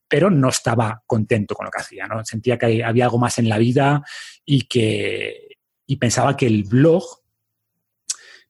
pero 0.08 0.30
no 0.30 0.48
estaba 0.48 1.04
contento 1.06 1.54
con 1.54 1.66
lo 1.66 1.72
que 1.72 1.82
hacía, 1.82 2.08
¿no? 2.08 2.24
Sentía 2.24 2.58
que 2.58 2.82
había 2.82 3.04
algo 3.04 3.20
más 3.20 3.38
en 3.40 3.50
la 3.50 3.58
vida 3.58 4.02
y 4.46 4.62
que 4.62 5.48
y 5.90 5.96
pensaba 5.96 6.36
que 6.36 6.48
el 6.48 6.64
blog 6.64 7.04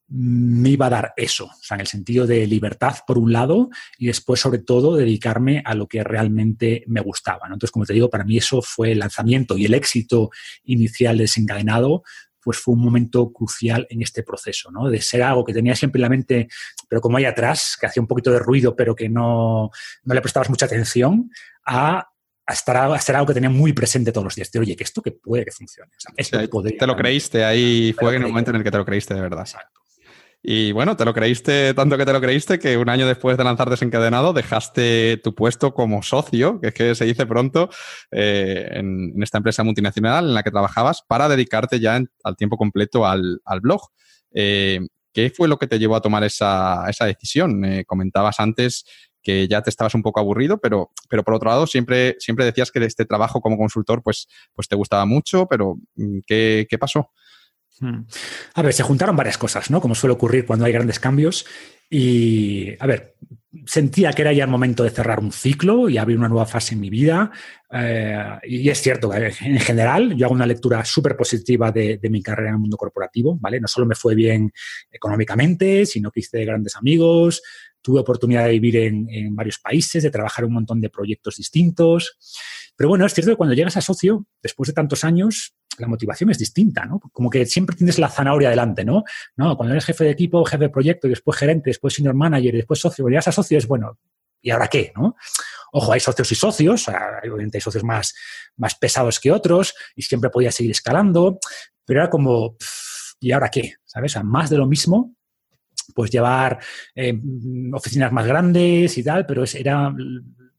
me 0.10 0.70
iba 0.70 0.86
a 0.86 0.90
dar 0.90 1.14
eso, 1.18 1.46
o 1.46 1.64
sea, 1.64 1.76
en 1.76 1.82
el 1.82 1.88
sentido 1.88 2.26
de 2.26 2.48
libertad 2.48 2.96
por 3.06 3.18
un 3.18 3.34
lado 3.34 3.70
y 3.98 4.08
después 4.08 4.40
sobre 4.40 4.60
todo 4.60 4.96
dedicarme 4.96 5.62
a 5.66 5.76
lo 5.76 5.88
que 5.88 6.04
realmente 6.04 6.84
me 6.88 7.02
gustaba. 7.02 7.42
Entonces, 7.46 7.72
como 7.72 7.86
te 7.86 7.94
digo, 7.94 8.10
para 8.10 8.24
mí 8.24 8.38
eso 8.38 8.62
fue 8.62 8.94
el 8.94 9.00
lanzamiento 9.00 9.58
y 9.58 9.66
el 9.66 9.74
éxito 9.74 10.30
inicial 10.64 11.18
desencadenado, 11.18 12.04
pues 12.42 12.58
fue 12.58 12.76
un 12.76 12.82
momento 12.82 13.34
crucial 13.34 13.86
en 13.90 14.02
este 14.02 14.24
proceso, 14.24 14.72
¿no? 14.72 14.90
De 14.90 15.02
ser 15.02 15.22
algo 15.24 15.44
que 15.44 15.54
tenía 15.54 15.76
siempre 15.76 16.00
en 16.00 16.04
la 16.04 16.10
mente, 16.10 16.48
pero 16.88 17.02
como 17.02 17.18
hay 17.18 17.26
atrás, 17.26 17.76
que 17.78 17.88
hacía 17.88 18.00
un 18.00 18.08
poquito 18.08 18.32
de 18.32 18.40
ruido, 18.40 18.74
pero 18.74 18.96
que 18.96 19.10
no, 19.10 19.70
no 20.06 20.14
le 20.14 20.22
prestabas 20.22 20.50
mucha 20.50 20.66
atención, 20.66 21.30
a 21.66 22.08
estar, 22.48 22.78
a 22.78 23.00
ser 23.02 23.18
algo 23.18 23.28
que 23.28 23.34
tenía 23.34 23.50
muy 23.50 23.74
presente 23.74 24.14
todos 24.14 24.24
los 24.24 24.36
días. 24.36 24.50
De, 24.50 24.60
oye, 24.60 24.78
que 24.78 24.86
esto 24.86 25.02
que 25.02 25.12
puede 25.12 25.44
que 25.44 25.52
funcione. 25.52 25.92
te 26.78 26.88
lo 26.88 26.96
creíste, 26.96 27.44
ahí 27.44 27.94
fue 28.00 28.16
en 28.16 28.22
el 28.22 28.30
momento 28.30 28.52
en 28.52 28.56
el 28.56 28.64
que 28.64 28.72
te 28.72 28.78
lo 28.78 28.86
creíste 28.86 29.14
de 29.14 29.20
verdad. 29.20 29.42
Exacto. 29.42 29.82
Y 30.44 30.72
bueno, 30.72 30.96
te 30.96 31.04
lo 31.04 31.14
creíste 31.14 31.74
tanto 31.74 31.98
que 31.98 32.06
te 32.06 32.14
lo 32.14 32.22
creíste 32.22 32.60
que 32.60 32.78
un 32.78 32.90
año 32.90 33.08
después 33.08 33.38
de 33.38 33.44
lanzar 33.44 33.70
Desencadenado 33.70 34.34
dejaste 34.34 35.20
tu 35.24 35.34
puesto 35.34 35.74
como 35.74 36.04
socio, 36.04 36.62
que 36.62 36.68
es 36.68 36.74
que 36.74 36.96
se 36.96 37.06
dice 37.06 37.26
pronto, 37.26 37.70
eh, 38.12 38.70
en, 38.72 39.22
esta 39.22 39.40
empresa 39.40 39.64
multinacional 39.64 40.26
en 40.26 40.34
la 40.34 40.44
que 40.44 40.52
trabajabas 40.52 41.02
para 41.02 41.28
dedicarte 41.28 41.80
ya 41.80 42.00
al 42.24 42.36
tiempo 42.38 42.58
completo 42.58 43.06
al, 43.06 43.42
blog. 43.62 43.82
Eh, 44.32 44.80
¿Qué 45.12 45.32
fue 45.32 45.48
lo 45.48 45.58
que 45.58 45.68
te 45.68 45.80
llevó 45.80 45.96
a 45.96 46.02
tomar 46.02 46.24
esa, 46.24 46.86
decisión? 47.02 47.66
Eh, 47.66 47.86
comentabas 47.86 48.40
antes 48.40 48.86
que 49.24 49.48
ya 49.48 49.62
te 49.62 49.72
estabas 49.72 49.96
un 49.96 50.04
poco 50.04 50.20
aburrido, 50.20 50.60
pero, 50.60 50.92
pero 51.10 51.24
por 51.24 51.34
otro 51.34 51.50
lado 51.50 51.68
siempre, 51.68 52.16
siempre 52.20 52.46
decías 52.46 52.72
que 52.72 52.86
este 52.86 53.06
trabajo 53.06 53.42
como 53.42 53.58
consultor 53.58 54.02
pues, 54.04 54.28
pues 54.54 54.68
te 54.68 54.76
gustaba 54.76 55.06
mucho, 55.06 55.48
pero 55.48 55.76
mm, 55.96 56.20
¿qué, 56.26 56.68
qué 56.70 56.78
pasó? 56.78 57.12
Hmm. 57.80 58.06
A 58.56 58.62
ver, 58.62 58.74
se 58.74 58.84
juntaron 58.84 59.16
varias 59.16 59.38
cosas, 59.38 59.70
¿no? 59.70 59.82
Como 59.82 59.96
suele 59.96 60.14
ocurrir 60.14 60.46
cuando 60.46 60.66
hay 60.66 60.72
grandes 60.72 61.00
cambios. 61.00 61.46
Y, 61.90 62.74
a 62.80 62.86
ver, 62.86 63.16
sentía 63.66 64.12
que 64.12 64.22
era 64.22 64.34
ya 64.34 64.44
el 64.44 64.50
momento 64.50 64.84
de 64.84 64.90
cerrar 64.90 65.20
un 65.20 65.32
ciclo 65.32 65.88
y 65.88 65.98
abrir 65.98 66.18
una 66.18 66.28
nueva 66.28 66.46
fase 66.46 66.74
en 66.74 66.82
mi 66.82 66.90
vida. 66.90 67.32
Eh, 67.72 68.40
y 68.44 68.70
es 68.70 68.82
cierto, 68.82 69.14
en 69.14 69.60
general, 69.60 70.16
yo 70.16 70.26
hago 70.26 70.36
una 70.36 70.46
lectura 70.46 70.84
súper 70.84 71.16
positiva 71.16 71.72
de, 71.72 72.00
mi 72.10 72.22
carrera 72.22 72.50
en 72.50 72.56
el 72.56 72.62
mundo 72.62 72.78
corporativo, 72.78 73.38
¿vale? 73.40 73.60
No 73.60 73.68
solo 73.68 73.86
me 73.86 73.96
fue 73.96 74.16
bien 74.16 74.52
económicamente, 74.92 75.86
sino 75.86 76.12
que 76.12 76.20
hice 76.22 76.44
grandes 76.44 76.76
amigos, 76.76 77.42
tuve 77.82 78.02
oportunidad 78.02 78.46
de 78.46 78.52
vivir 78.52 78.78
en, 78.78 79.08
en 79.10 79.36
varios 79.36 79.60
países, 79.60 80.04
de 80.04 80.12
trabajar 80.12 80.44
en 80.44 80.50
un 80.50 80.56
montón 80.56 80.82
de 80.82 80.90
proyectos 80.90 81.38
distintos. 81.38 82.18
Pero 82.76 82.90
bueno, 82.90 83.06
es 83.06 83.14
cierto 83.14 83.32
que 83.32 83.38
cuando 83.38 83.56
llegas 83.56 83.78
a 83.78 83.82
socio, 83.82 84.26
después 84.42 84.68
de 84.68 84.74
tantos 84.74 85.04
años, 85.04 85.57
la 85.78 85.88
motivación 85.88 86.30
es 86.30 86.38
distinta, 86.38 86.86
¿no? 86.86 87.00
Como 87.00 87.30
que 87.30 87.46
siempre 87.46 87.76
tienes 87.76 88.00
la 88.00 88.10
zanahoria 88.10 88.50
delante, 88.50 88.84
¿no? 88.86 89.04
Cuando 89.36 89.72
eres 89.72 89.86
jefe 89.86 90.04
de 90.04 90.12
equipo, 90.12 90.44
jefe 90.46 90.66
de 90.66 90.70
proyecto, 90.70 91.08
y 91.08 91.12
después 91.12 91.38
gerente, 91.38 91.70
después 91.70 91.94
senior 91.94 92.16
manager, 92.16 92.54
y 92.54 92.58
después 92.58 92.80
socio, 92.80 93.08
llegas 93.08 93.28
a 93.28 93.32
socio 93.32 93.58
es, 93.58 93.68
bueno, 93.68 93.98
¿y 94.42 94.52
ahora 94.52 94.68
qué, 94.68 94.92
no? 94.96 95.16
Ojo, 95.72 95.94
hay 95.94 96.00
socios 96.00 96.32
y 96.32 96.36
socios, 96.36 96.88
obviamente 96.88 97.58
hay 97.58 97.62
socios 97.62 97.84
más, 97.84 98.16
más 98.56 98.76
pesados 98.76 99.20
que 99.20 99.32
otros, 99.32 99.74
y 99.96 100.02
siempre 100.02 100.30
podía 100.30 100.52
seguir 100.52 100.72
escalando, 100.72 101.40
pero 101.86 102.02
era 102.02 102.10
como, 102.10 102.58
¿y 103.20 103.32
ahora 103.32 103.50
qué? 103.50 103.76
¿Sabes? 103.86 104.16
O 104.16 104.24
más 104.24 104.50
de 104.50 104.58
lo 104.58 104.66
mismo, 104.66 105.16
pues 105.94 106.12
llevar 106.12 106.60
eh, 106.96 107.20
oficinas 107.74 108.12
más 108.12 108.26
grandes 108.28 108.98
y 108.98 109.04
tal, 109.04 109.26
pero 109.26 109.44
era 109.54 109.94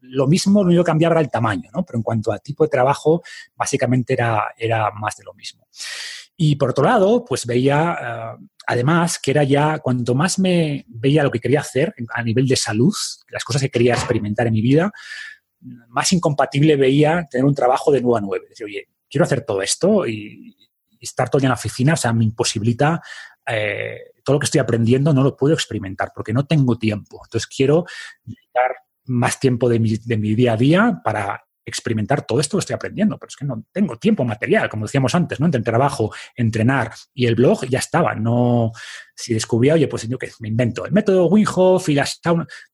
lo 0.08 0.26
mismo, 0.26 0.62
lo 0.62 0.68
único 0.68 0.84
que 0.84 0.88
cambiaba 0.88 1.14
era 1.14 1.20
el 1.20 1.30
tamaño, 1.30 1.70
¿no? 1.72 1.84
Pero 1.84 1.98
en 1.98 2.02
cuanto 2.02 2.32
a 2.32 2.38
tipo 2.38 2.64
de 2.64 2.70
trabajo, 2.70 3.22
básicamente 3.54 4.12
era, 4.12 4.54
era 4.56 4.90
más 4.92 5.16
de 5.16 5.24
lo 5.24 5.34
mismo. 5.34 5.66
Y 6.36 6.56
por 6.56 6.70
otro 6.70 6.84
lado, 6.84 7.24
pues 7.24 7.46
veía, 7.46 7.98
eh, 8.00 8.46
además, 8.66 9.18
que 9.18 9.32
era 9.32 9.42
ya, 9.42 9.80
cuanto 9.80 10.14
más 10.14 10.38
me 10.38 10.84
veía 10.88 11.24
lo 11.24 11.30
que 11.30 11.40
quería 11.40 11.60
hacer 11.60 11.94
a 12.14 12.22
nivel 12.22 12.46
de 12.46 12.56
salud, 12.56 12.94
las 13.28 13.42
cosas 13.42 13.62
que 13.62 13.70
quería 13.70 13.94
experimentar 13.94 14.46
en 14.46 14.52
mi 14.52 14.62
vida, 14.62 14.92
más 15.88 16.12
incompatible 16.12 16.76
veía 16.76 17.26
tener 17.28 17.44
un 17.44 17.54
trabajo 17.54 17.90
de 17.90 18.00
9 18.00 18.18
a 18.18 18.20
9. 18.24 18.46
Decir, 18.50 18.66
oye, 18.66 18.88
quiero 19.10 19.24
hacer 19.24 19.44
todo 19.44 19.62
esto 19.62 20.06
y, 20.06 20.54
estar 21.00 21.30
todo 21.30 21.40
en 21.42 21.48
la 21.48 21.54
oficina, 21.54 21.92
o 21.94 21.96
sea, 21.96 22.12
me 22.12 22.24
imposibilita 22.24 23.00
eh, 23.46 23.98
todo 24.24 24.34
lo 24.34 24.40
que 24.40 24.46
estoy 24.46 24.58
aprendiendo, 24.58 25.12
no 25.12 25.22
lo 25.22 25.36
puedo 25.36 25.54
experimentar 25.54 26.10
porque 26.12 26.32
no 26.32 26.44
tengo 26.44 26.76
tiempo. 26.76 27.20
Entonces 27.24 27.46
quiero 27.46 27.84
dedicar 28.24 28.72
más 29.08 29.40
tiempo 29.40 29.68
de 29.68 29.78
mi, 29.78 29.96
de 29.96 30.16
mi 30.16 30.34
día 30.34 30.52
a 30.54 30.56
día 30.56 31.00
para 31.04 31.44
experimentar 31.68 32.26
todo 32.26 32.40
esto 32.40 32.56
que 32.56 32.60
estoy 32.60 32.74
aprendiendo, 32.74 33.18
pero 33.18 33.28
es 33.28 33.36
que 33.36 33.44
no 33.44 33.64
tengo 33.72 33.98
tiempo 33.98 34.24
material, 34.24 34.68
como 34.68 34.86
decíamos 34.86 35.14
antes, 35.14 35.38
¿no? 35.38 35.46
Entre 35.46 35.58
el 35.58 35.64
trabajo, 35.64 36.12
entrenar 36.34 36.92
y 37.14 37.26
el 37.26 37.34
blog 37.34 37.66
ya 37.66 37.78
estaba. 37.78 38.14
No, 38.14 38.72
si 39.14 39.34
descubría, 39.34 39.74
oye, 39.74 39.86
pues 39.86 40.08
yo 40.08 40.18
que 40.18 40.30
me 40.40 40.48
invento 40.48 40.86
el 40.86 40.92
método 40.92 41.26
Winhoff 41.26 41.88
y 41.90 41.94
las 41.94 42.20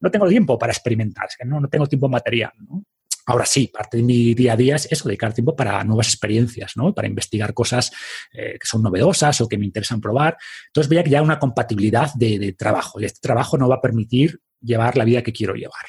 no 0.01 0.11
tengo 0.11 0.29
tiempo 0.29 0.59
para 0.59 0.73
experimentar, 0.73 1.27
es 1.29 1.37
que 1.37 1.45
no, 1.45 1.61
no 1.61 1.69
tengo 1.69 1.87
tiempo 1.87 2.09
material, 2.09 2.53
¿no? 2.59 2.85
Ahora 3.27 3.47
sí, 3.47 3.69
parte 3.73 3.97
de 3.97 4.03
mi 4.03 4.35
día 4.35 4.53
a 4.53 4.57
día 4.57 4.77
es 4.77 4.87
eso, 4.91 5.09
dedicar 5.09 5.33
tiempo 5.33 5.57
para 5.57 5.83
nuevas 5.85 6.09
experiencias, 6.09 6.73
¿no? 6.77 6.95
Para 6.95 7.09
investigar 7.09 7.55
cosas 7.55 7.91
eh, 8.33 8.59
que 8.61 8.67
son 8.67 8.83
novedosas 8.83 9.41
o 9.41 9.49
que 9.49 9.57
me 9.57 9.65
interesan 9.65 10.01
probar. 10.01 10.37
Entonces 10.67 10.91
veía 10.91 11.03
que 11.03 11.11
ya 11.11 11.23
una 11.23 11.39
compatibilidad 11.39 12.13
de, 12.15 12.55
trabajo 12.59 13.01
y 13.01 13.07
este 13.07 13.21
trabajo 13.21 13.57
no 13.57 13.69
va 13.69 13.77
a 13.77 13.81
permitir 13.81 14.41
llevar 14.61 14.97
la 14.97 15.05
vida 15.05 15.23
que 15.23 15.33
quiero 15.33 15.55
llevar. 15.55 15.85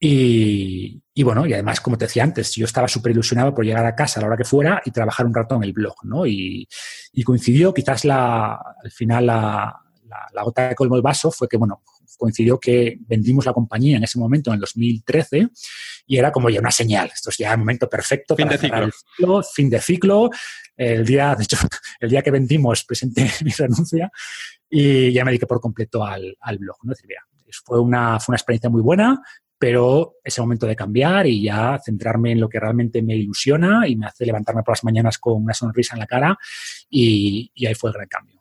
Y, 0.00 1.02
bueno, 1.24 1.44
y 1.44 1.52
además, 1.52 1.80
como 1.80 1.98
te 1.98 2.04
decía 2.04 2.22
antes, 2.22 2.54
yo 2.54 2.66
estaba 2.66 2.86
súper 2.86 3.10
ilusionado 3.10 3.52
por 3.52 3.64
llegar 3.64 3.84
a 3.84 3.96
casa 3.96 4.20
a 4.20 4.22
la 4.22 4.28
hora 4.28 4.36
que 4.36 4.44
fuera 4.44 4.80
y 4.84 4.92
trabajar 4.92 5.26
un 5.26 5.34
rato 5.34 5.56
en 5.56 5.64
el 5.64 5.72
blog, 5.72 5.96
¿no? 6.04 6.24
Y, 6.24 6.68
coincidió, 7.24 7.74
quizás 7.74 8.04
la, 8.04 8.52
al 8.52 8.92
final 8.92 9.26
la, 9.26 9.76
la, 10.32 10.42
gota 10.44 10.68
de 10.68 10.76
colmo 10.76 10.94
el 10.94 11.02
vaso 11.02 11.32
fue 11.32 11.48
que, 11.48 11.56
bueno, 11.56 11.82
coincidió 12.16 12.58
que 12.58 12.98
vendimos 13.00 13.46
la 13.46 13.52
compañía 13.52 13.96
en 13.96 14.04
ese 14.04 14.18
momento, 14.18 14.50
en 14.50 14.54
el 14.54 14.60
2013, 14.60 15.48
y 16.06 16.16
era 16.16 16.32
como 16.32 16.50
ya 16.50 16.60
una 16.60 16.70
señal. 16.70 17.10
Esto 17.12 17.30
es 17.30 17.36
ya 17.36 17.52
el 17.52 17.58
momento 17.58 17.88
perfecto 17.88 18.36
fin 18.36 18.46
para 18.46 18.56
de 18.56 18.92
ciclo. 18.92 19.42
fin 19.42 19.70
de 19.70 19.80
ciclo. 19.80 20.30
El 20.76 21.04
día, 21.04 21.34
de 21.34 21.44
hecho, 21.44 21.56
el 22.00 22.10
día 22.10 22.22
que 22.22 22.30
vendimos 22.30 22.84
presenté 22.84 23.30
mi 23.44 23.50
renuncia 23.50 24.10
y 24.70 25.12
ya 25.12 25.24
me 25.24 25.30
dediqué 25.30 25.46
por 25.46 25.60
completo 25.60 26.04
al, 26.04 26.36
al 26.40 26.58
blog. 26.58 26.76
¿no? 26.82 26.90
decir, 26.90 27.08
fue 27.64 27.80
una, 27.80 28.20
fue 28.20 28.32
una 28.32 28.36
experiencia 28.36 28.70
muy 28.70 28.82
buena, 28.82 29.20
pero 29.58 30.14
es 30.22 30.38
el 30.38 30.42
momento 30.44 30.66
de 30.66 30.76
cambiar 30.76 31.26
y 31.26 31.42
ya 31.42 31.78
centrarme 31.84 32.32
en 32.32 32.40
lo 32.40 32.48
que 32.48 32.60
realmente 32.60 33.02
me 33.02 33.16
ilusiona 33.16 33.88
y 33.88 33.96
me 33.96 34.06
hace 34.06 34.24
levantarme 34.24 34.62
por 34.62 34.72
las 34.72 34.84
mañanas 34.84 35.18
con 35.18 35.42
una 35.42 35.54
sonrisa 35.54 35.94
en 35.94 36.00
la 36.00 36.06
cara 36.06 36.38
y, 36.88 37.50
ahí 37.66 37.74
fue 37.74 37.90
el 37.90 37.94
gran 37.94 38.08
cambio. 38.08 38.37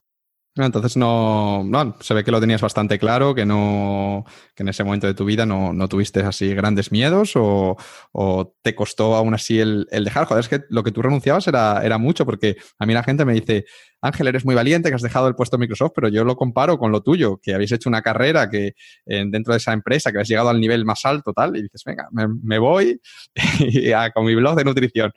Entonces 0.66 0.98
no, 0.98 1.64
no, 1.64 1.96
se 2.00 2.14
ve 2.14 2.24
que 2.24 2.32
lo 2.32 2.40
tenías 2.40 2.62
bastante 2.62 2.98
claro, 2.98 3.36
que 3.36 3.46
no, 3.46 4.26
que 4.56 4.64
en 4.64 4.70
ese 4.70 4.84
momento 4.84 5.08
de 5.08 5.14
tu 5.14 5.26
vida 5.26 5.46
no, 5.46 5.74
no 5.74 5.88
tuviste 5.88 6.22
así 6.22 6.54
grandes 6.54 6.92
miedos 6.92 7.36
o, 7.36 7.78
o, 8.12 8.54
te 8.62 8.76
costó 8.76 9.16
aún 9.16 9.34
así 9.34 9.60
el, 9.60 9.88
el, 9.92 10.04
dejar. 10.04 10.26
Joder, 10.26 10.42
es 10.42 10.50
que 10.50 10.62
lo 10.70 10.84
que 10.84 10.92
tú 10.92 11.02
renunciabas 11.02 11.48
era, 11.48 11.82
era 11.84 11.98
mucho, 11.98 12.26
porque 12.26 12.58
a 12.80 12.86
mí 12.86 12.94
la 12.94 13.04
gente 13.04 13.26
me 13.26 13.34
dice, 13.34 13.66
Ángel, 14.02 14.28
eres 14.28 14.46
muy 14.46 14.56
valiente, 14.56 14.90
que 14.90 14.96
has 14.96 15.02
dejado 15.02 15.28
el 15.28 15.36
puesto 15.36 15.58
de 15.58 15.62
Microsoft, 15.62 15.94
pero 15.96 16.08
yo 16.08 16.24
lo 16.24 16.36
comparo 16.36 16.78
con 16.78 16.92
lo 16.92 17.02
tuyo, 17.02 17.40
que 17.42 17.54
habéis 17.54 17.72
hecho 17.72 17.90
una 17.90 18.02
carrera 18.02 18.50
que 18.50 18.74
eh, 19.06 19.26
dentro 19.28 19.54
de 19.54 19.58
esa 19.58 19.74
empresa, 19.74 20.12
que 20.12 20.20
has 20.20 20.28
llegado 20.28 20.50
al 20.50 20.60
nivel 20.60 20.86
más 20.86 21.06
alto, 21.06 21.34
tal, 21.34 21.56
y 21.58 21.64
dices, 21.64 21.84
venga, 21.86 22.08
me, 22.12 22.28
me 22.28 22.60
voy 22.60 23.02
con 24.14 24.26
mi 24.26 24.36
blog 24.36 24.56
de 24.56 24.64
nutrición. 24.64 25.12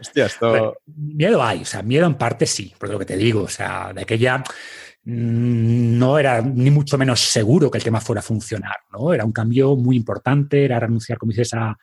Hostia, 0.00 0.26
esto... 0.26 0.76
miedo 0.86 1.42
hay, 1.42 1.62
o 1.62 1.64
sea, 1.64 1.82
miedo 1.82 2.06
en 2.06 2.14
parte 2.14 2.46
sí, 2.46 2.72
por 2.78 2.90
lo 2.90 2.98
que 2.98 3.04
te 3.04 3.16
digo, 3.16 3.42
o 3.42 3.48
sea, 3.48 3.92
de 3.94 4.02
aquella 4.02 4.38
mm, 4.38 5.98
no 5.98 6.18
era 6.18 6.40
ni 6.42 6.70
mucho 6.70 6.98
menos 6.98 7.20
seguro 7.20 7.70
que 7.70 7.78
el 7.78 7.84
tema 7.84 8.00
fuera 8.00 8.20
a 8.20 8.22
funcionar, 8.22 8.76
¿no? 8.92 9.12
Era 9.12 9.24
un 9.24 9.32
cambio 9.32 9.76
muy 9.76 9.96
importante, 9.96 10.64
era 10.64 10.80
renunciar, 10.80 11.18
como 11.18 11.30
dices, 11.30 11.54
a, 11.54 11.76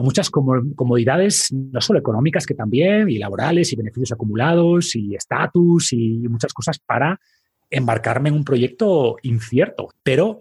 a 0.00 0.02
muchas 0.02 0.30
comodidades, 0.30 1.52
no 1.52 1.80
solo 1.80 1.98
económicas, 1.98 2.46
que 2.46 2.54
también, 2.54 3.08
y 3.08 3.18
laborales, 3.18 3.72
y 3.72 3.76
beneficios 3.76 4.12
acumulados, 4.12 4.94
y 4.96 5.14
estatus, 5.14 5.92
y 5.92 6.20
muchas 6.28 6.52
cosas 6.52 6.78
para 6.78 7.20
embarcarme 7.70 8.28
en 8.28 8.34
un 8.34 8.44
proyecto 8.44 9.16
incierto. 9.22 9.88
Pero 10.02 10.38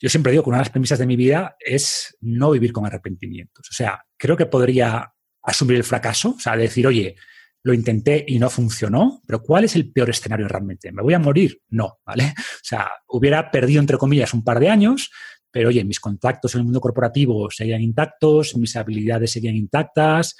yo 0.00 0.08
siempre 0.08 0.32
digo 0.32 0.42
que 0.42 0.50
una 0.50 0.58
de 0.58 0.62
las 0.64 0.70
premisas 0.70 0.98
de 0.98 1.06
mi 1.06 1.16
vida 1.16 1.56
es 1.60 2.16
no 2.20 2.50
vivir 2.50 2.72
con 2.72 2.86
arrepentimientos. 2.86 3.68
O 3.70 3.72
sea, 3.72 4.04
creo 4.16 4.36
que 4.36 4.46
podría 4.46 5.13
asumir 5.44 5.76
el 5.76 5.84
fracaso, 5.84 6.34
o 6.36 6.40
sea, 6.40 6.56
decir, 6.56 6.86
oye, 6.86 7.16
lo 7.62 7.72
intenté 7.72 8.24
y 8.28 8.38
no 8.38 8.50
funcionó, 8.50 9.22
pero 9.26 9.42
¿cuál 9.42 9.64
es 9.64 9.74
el 9.74 9.90
peor 9.90 10.10
escenario 10.10 10.46
realmente? 10.46 10.92
¿Me 10.92 11.02
voy 11.02 11.14
a 11.14 11.18
morir? 11.18 11.60
No, 11.70 11.98
¿vale? 12.04 12.34
O 12.64 12.66
sea, 12.66 12.90
hubiera 13.08 13.50
perdido, 13.50 13.80
entre 13.80 13.98
comillas, 13.98 14.32
un 14.34 14.42
par 14.42 14.58
de 14.58 14.70
años, 14.70 15.10
pero 15.50 15.68
oye, 15.68 15.84
mis 15.84 16.00
contactos 16.00 16.54
en 16.54 16.60
el 16.60 16.64
mundo 16.64 16.80
corporativo 16.80 17.50
seguían 17.50 17.82
intactos, 17.82 18.56
mis 18.56 18.74
habilidades 18.76 19.32
seguían 19.32 19.54
intactas 19.54 20.36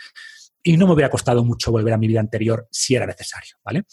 y 0.62 0.76
no 0.76 0.86
me 0.86 0.94
hubiera 0.94 1.10
costado 1.10 1.44
mucho 1.44 1.70
volver 1.70 1.94
a 1.94 1.98
mi 1.98 2.08
vida 2.08 2.20
anterior 2.20 2.66
si 2.70 2.94
era 2.94 3.06
necesario, 3.06 3.56
¿vale? 3.64 3.84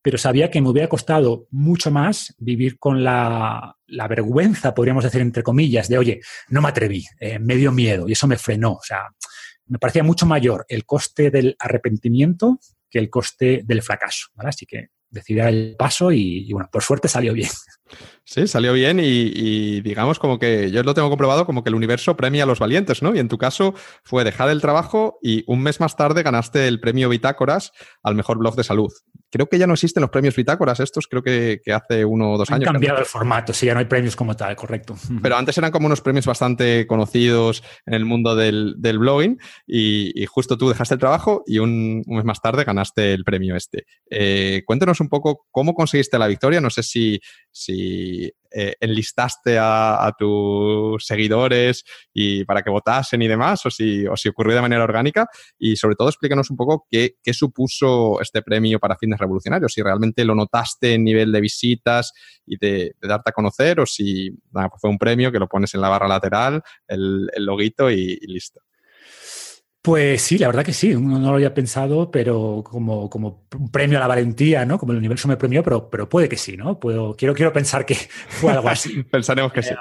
Pero 0.00 0.18
sabía 0.18 0.50
que 0.50 0.60
me 0.60 0.68
hubiera 0.68 0.88
costado 0.88 1.46
mucho 1.50 1.90
más 1.90 2.34
vivir 2.38 2.78
con 2.78 3.02
la, 3.02 3.76
la 3.86 4.08
vergüenza, 4.08 4.74
podríamos 4.74 5.04
decir, 5.04 5.20
entre 5.20 5.42
comillas, 5.42 5.88
de, 5.88 5.98
oye, 5.98 6.20
no 6.48 6.62
me 6.62 6.68
atreví, 6.68 7.04
eh, 7.20 7.38
me 7.38 7.56
dio 7.56 7.72
miedo 7.72 8.08
y 8.08 8.12
eso 8.12 8.26
me 8.26 8.38
frenó. 8.38 8.72
O 8.72 8.82
sea, 8.82 9.08
me 9.66 9.78
parecía 9.78 10.02
mucho 10.02 10.26
mayor 10.26 10.64
el 10.68 10.84
coste 10.84 11.30
del 11.30 11.56
arrepentimiento 11.58 12.58
que 12.90 12.98
el 12.98 13.10
coste 13.10 13.62
del 13.64 13.82
fracaso. 13.82 14.28
¿vale? 14.34 14.50
Así 14.50 14.66
que 14.66 14.88
decidí 15.14 15.40
el 15.40 15.76
paso 15.78 16.12
y, 16.12 16.44
y, 16.48 16.52
bueno, 16.52 16.68
por 16.70 16.82
suerte 16.82 17.08
salió 17.08 17.32
bien. 17.32 17.50
Sí, 18.26 18.48
salió 18.48 18.72
bien 18.72 18.98
y, 18.98 19.04
y, 19.04 19.82
digamos 19.82 20.18
como 20.18 20.38
que 20.38 20.70
yo 20.70 20.82
lo 20.82 20.94
tengo 20.94 21.10
comprobado 21.10 21.44
como 21.44 21.62
que 21.62 21.68
el 21.68 21.74
universo 21.74 22.16
premia 22.16 22.44
a 22.44 22.46
los 22.46 22.58
valientes, 22.58 23.02
¿no? 23.02 23.14
Y 23.14 23.18
en 23.18 23.28
tu 23.28 23.36
caso 23.36 23.74
fue 24.02 24.24
dejar 24.24 24.48
el 24.48 24.62
trabajo 24.62 25.18
y 25.22 25.44
un 25.46 25.62
mes 25.62 25.78
más 25.78 25.94
tarde 25.94 26.22
ganaste 26.22 26.66
el 26.66 26.80
premio 26.80 27.10
Bitácoras 27.10 27.72
al 28.02 28.14
mejor 28.14 28.38
blog 28.38 28.56
de 28.56 28.64
salud. 28.64 28.90
Creo 29.34 29.48
que 29.48 29.58
ya 29.58 29.66
no 29.66 29.72
existen 29.72 30.00
los 30.00 30.10
premios 30.10 30.36
Bitácoras 30.36 30.78
estos, 30.78 31.08
creo 31.08 31.20
que, 31.20 31.60
que 31.64 31.72
hace 31.72 32.04
uno 32.04 32.34
o 32.34 32.38
dos 32.38 32.48
Han 32.50 32.54
años. 32.54 32.68
Han 32.68 32.74
cambiado 32.74 33.00
el 33.00 33.04
formato, 33.04 33.52
sí, 33.52 33.66
ya 33.66 33.74
no 33.74 33.80
hay 33.80 33.86
premios 33.86 34.14
como 34.14 34.36
tal, 34.36 34.54
correcto. 34.54 34.94
Pero 35.22 35.36
antes 35.36 35.58
eran 35.58 35.72
como 35.72 35.86
unos 35.86 36.00
premios 36.00 36.24
bastante 36.24 36.86
conocidos 36.86 37.64
en 37.84 37.94
el 37.94 38.04
mundo 38.04 38.36
del, 38.36 38.76
del 38.78 39.00
blogging 39.00 39.40
y, 39.66 40.22
y, 40.22 40.26
justo 40.26 40.56
tú 40.56 40.68
dejaste 40.68 40.94
el 40.94 41.00
trabajo 41.00 41.42
y 41.48 41.58
un, 41.58 42.04
un, 42.06 42.16
mes 42.16 42.24
más 42.24 42.40
tarde 42.40 42.62
ganaste 42.62 43.12
el 43.12 43.24
premio 43.24 43.56
este. 43.56 43.86
Eh, 44.08 44.62
cuéntanos 44.64 45.00
un 45.00 45.08
poco 45.08 45.48
cómo 45.50 45.74
conseguiste 45.74 46.16
la 46.16 46.28
victoria, 46.28 46.60
no 46.60 46.70
sé 46.70 46.84
si, 46.84 47.20
si 47.50 48.32
eh, 48.56 48.74
enlistaste 48.80 49.58
a, 49.58 50.06
a, 50.06 50.12
tus 50.12 51.04
seguidores 51.04 51.84
y 52.12 52.44
para 52.44 52.62
que 52.62 52.70
votasen 52.70 53.20
y 53.22 53.28
demás, 53.28 53.66
o 53.66 53.70
si, 53.70 54.06
o 54.06 54.16
si, 54.16 54.28
ocurrió 54.28 54.54
de 54.54 54.62
manera 54.62 54.84
orgánica. 54.84 55.26
Y 55.58 55.76
sobre 55.76 55.96
todo, 55.96 56.08
explícanos 56.08 56.50
un 56.50 56.56
poco 56.56 56.86
qué, 56.88 57.16
qué 57.22 57.34
supuso 57.34 58.20
este 58.20 58.42
premio 58.42 58.78
para 58.78 58.96
fines 58.96 59.18
revolucionarios, 59.18 59.72
si 59.72 59.82
realmente 59.82 60.24
lo 60.24 60.34
notaste 60.34 60.94
en 60.94 61.04
nivel 61.04 61.32
de 61.32 61.40
visitas 61.40 62.12
y 62.46 62.56
de, 62.58 62.94
de 63.00 63.08
darte 63.08 63.30
a 63.30 63.32
conocer, 63.32 63.80
o 63.80 63.86
si 63.86 64.30
fue 64.80 64.90
un 64.90 64.98
premio 64.98 65.32
que 65.32 65.38
lo 65.38 65.48
pones 65.48 65.74
en 65.74 65.80
la 65.80 65.88
barra 65.88 66.06
lateral, 66.08 66.62
el, 66.86 67.28
el 67.34 67.44
loguito 67.44 67.90
y 67.90 68.18
listo. 68.26 68.63
Pues 69.84 70.22
sí, 70.22 70.38
la 70.38 70.46
verdad 70.46 70.64
que 70.64 70.72
sí, 70.72 70.94
uno 70.94 71.18
no 71.18 71.28
lo 71.28 71.34
había 71.34 71.52
pensado, 71.52 72.10
pero 72.10 72.64
como, 72.64 73.10
como 73.10 73.46
un 73.54 73.70
premio 73.70 73.98
a 73.98 74.00
la 74.00 74.06
valentía, 74.06 74.64
¿no? 74.64 74.78
Como 74.78 74.92
el 74.92 74.98
universo 74.98 75.28
me 75.28 75.36
premió, 75.36 75.62
pero, 75.62 75.90
pero 75.90 76.08
puede 76.08 76.26
que 76.26 76.38
sí, 76.38 76.56
¿no? 76.56 76.80
Puedo, 76.80 77.14
quiero, 77.14 77.34
quiero 77.34 77.52
pensar 77.52 77.84
que 77.84 77.94
fue 78.28 78.50
algo 78.50 78.70
así. 78.70 79.02
Pensaremos 79.10 79.52
que 79.52 79.62
sí. 79.62 79.74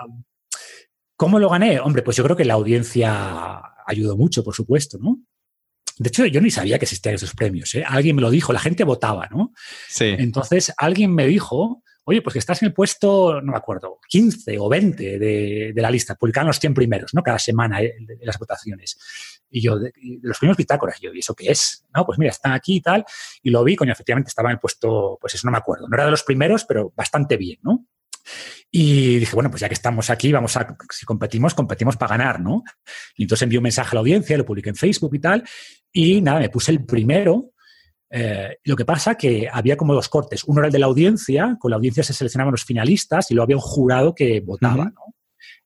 ¿Cómo 1.16 1.40
lo 1.40 1.48
gané? 1.48 1.80
Hombre, 1.80 2.02
pues 2.02 2.18
yo 2.18 2.24
creo 2.26 2.36
que 2.36 2.44
la 2.44 2.56
audiencia 2.56 3.62
ayudó 3.88 4.18
mucho, 4.18 4.44
por 4.44 4.54
supuesto, 4.54 4.98
¿no? 5.00 5.20
De 5.98 6.10
hecho, 6.10 6.26
yo 6.26 6.42
ni 6.42 6.52
sabía 6.52 6.78
que 6.78 6.84
existían 6.84 7.16
esos 7.16 7.34
premios, 7.34 7.74
¿eh? 7.74 7.86
Alguien 7.88 8.18
me 8.18 8.24
lo 8.24 8.30
dijo, 8.30 8.52
la 8.52 8.60
gente 8.60 8.84
votaba, 8.84 9.30
¿no? 9.32 9.54
Sí. 9.88 10.16
Entonces, 10.18 10.74
alguien 10.76 11.16
me 11.16 11.28
dijo, 11.28 11.82
oye, 12.04 12.22
pues 12.22 12.34
que 12.34 12.40
estás 12.40 12.62
en 12.62 12.68
el 12.68 12.74
puesto, 12.74 13.42
no 13.42 13.54
me 13.54 13.58
acuerdo, 13.58 14.00
15 14.10 14.60
o 14.60 14.68
20 14.68 15.18
de, 15.18 15.72
de 15.74 15.82
la 15.82 15.90
lista, 15.90 16.16
publicaban 16.16 16.48
los 16.48 16.60
100 16.60 16.74
primeros, 16.74 17.14
¿no? 17.14 17.24
Cada 17.24 17.40
semana 17.40 17.82
eh, 17.82 17.96
de 18.00 18.26
las 18.26 18.38
votaciones. 18.38 18.98
Y 19.56 19.62
yo, 19.62 19.78
de, 19.78 19.94
los 20.24 20.40
primeros 20.40 20.58
bitácoras, 20.58 21.00
yo, 21.00 21.14
¿y 21.14 21.20
eso 21.20 21.36
qué 21.36 21.52
es? 21.52 21.86
No, 21.96 22.04
pues 22.08 22.18
mira, 22.18 22.32
están 22.32 22.54
aquí 22.54 22.78
y 22.78 22.82
tal. 22.82 23.06
Y 23.44 23.52
lo 23.52 23.64
vi, 23.64 23.76
coño, 23.76 23.92
efectivamente 23.92 24.30
estaba 24.30 24.50
en 24.50 24.56
el 24.56 24.60
puesto, 24.60 25.20
pues 25.22 25.36
eso 25.36 25.46
no 25.46 25.52
me 25.52 25.60
acuerdo. 25.60 25.88
No 25.88 25.96
era 25.96 26.06
de 26.06 26.12
los 26.12 26.24
primeros, 26.24 26.66
pero 26.66 26.92
bastante 26.96 27.38
bien, 27.38 27.60
¿no? 27.62 27.86
Y 28.72 29.20
dije, 29.20 29.36
bueno, 29.36 29.52
pues 29.52 29.62
ya 29.62 29.68
que 29.68 29.76
estamos 29.76 30.10
aquí, 30.10 30.32
vamos 30.32 30.58
a, 30.58 30.76
si 30.90 31.06
competimos, 31.06 31.54
competimos 31.54 31.98
para 31.98 32.18
ganar, 32.18 32.40
¿no? 32.40 32.64
Y 33.16 33.24
entonces 33.24 33.44
envié 33.44 33.60
un 33.60 33.64
mensaje 33.64 33.92
a 33.92 33.96
la 33.96 34.00
audiencia, 34.00 34.38
lo 34.38 34.46
publiqué 34.46 34.70
en 34.70 34.76
Facebook 34.76 35.14
y 35.14 35.20
tal. 35.20 35.44
Y 35.92 36.20
nada, 36.22 36.40
me 36.40 36.50
puse 36.50 36.72
el 36.72 36.84
primero. 36.84 37.52
Eh, 38.10 38.58
lo 38.64 38.76
que 38.76 38.86
pasa 38.86 39.16
que 39.16 39.48
había 39.52 39.78
como 39.78 39.94
dos 39.94 40.10
cortes. 40.10 40.44
Uno 40.46 40.62
era 40.62 40.68
el 40.68 40.74
de 40.74 40.80
la 40.80 40.88
audiencia, 40.88 41.58
con 41.60 41.70
la 41.70 41.78
audiencia 41.78 42.02
se 42.02 42.14
seleccionaban 42.14 42.54
los 42.54 42.66
finalistas 42.66 43.30
y 43.30 43.36
luego 43.36 43.44
había 43.44 43.58
un 43.58 43.62
jurado 43.62 44.16
que 44.16 44.40
votaba, 44.40 44.86
uh 44.86 44.88
-huh. 44.88 44.94
¿no? 44.94 45.16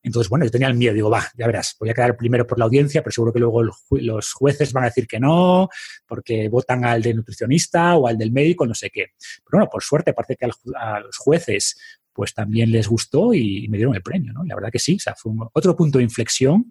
Entonces, 0.03 0.29
bueno, 0.29 0.45
yo 0.45 0.51
tenía 0.51 0.67
el 0.67 0.75
miedo, 0.75 0.93
digo, 0.93 1.09
va, 1.09 1.25
ya 1.37 1.47
verás, 1.47 1.75
voy 1.79 1.89
a 1.89 1.93
quedar 1.93 2.15
primero 2.15 2.45
por 2.45 2.59
la 2.59 2.65
audiencia, 2.65 3.01
pero 3.01 3.11
seguro 3.11 3.33
que 3.33 3.39
luego 3.39 3.63
los 3.63 4.33
jueces 4.33 4.73
van 4.73 4.85
a 4.85 4.87
decir 4.87 5.07
que 5.07 5.19
no, 5.19 5.69
porque 6.05 6.49
votan 6.49 6.85
al 6.85 7.01
de 7.01 7.13
nutricionista 7.13 7.95
o 7.95 8.07
al 8.07 8.17
del 8.17 8.31
médico, 8.31 8.65
no 8.65 8.73
sé 8.73 8.89
qué. 8.89 9.07
Pero 9.45 9.59
bueno, 9.59 9.69
por 9.69 9.83
suerte, 9.83 10.13
parece 10.13 10.35
que 10.35 10.45
a 10.45 10.99
los 10.99 11.17
jueces 11.17 11.77
pues 12.17 12.33
también 12.33 12.71
les 12.71 12.87
gustó 12.87 13.31
y 13.31 13.67
me 13.69 13.77
dieron 13.77 13.93
el 13.93 14.01
premio, 14.01 14.33
¿no? 14.33 14.43
La 14.43 14.55
verdad 14.55 14.71
que 14.71 14.79
sí, 14.79 14.95
o 14.95 14.99
sea, 14.99 15.13
fue 15.15 15.31
otro 15.53 15.75
punto 15.75 15.99
de 15.99 16.03
inflexión, 16.03 16.67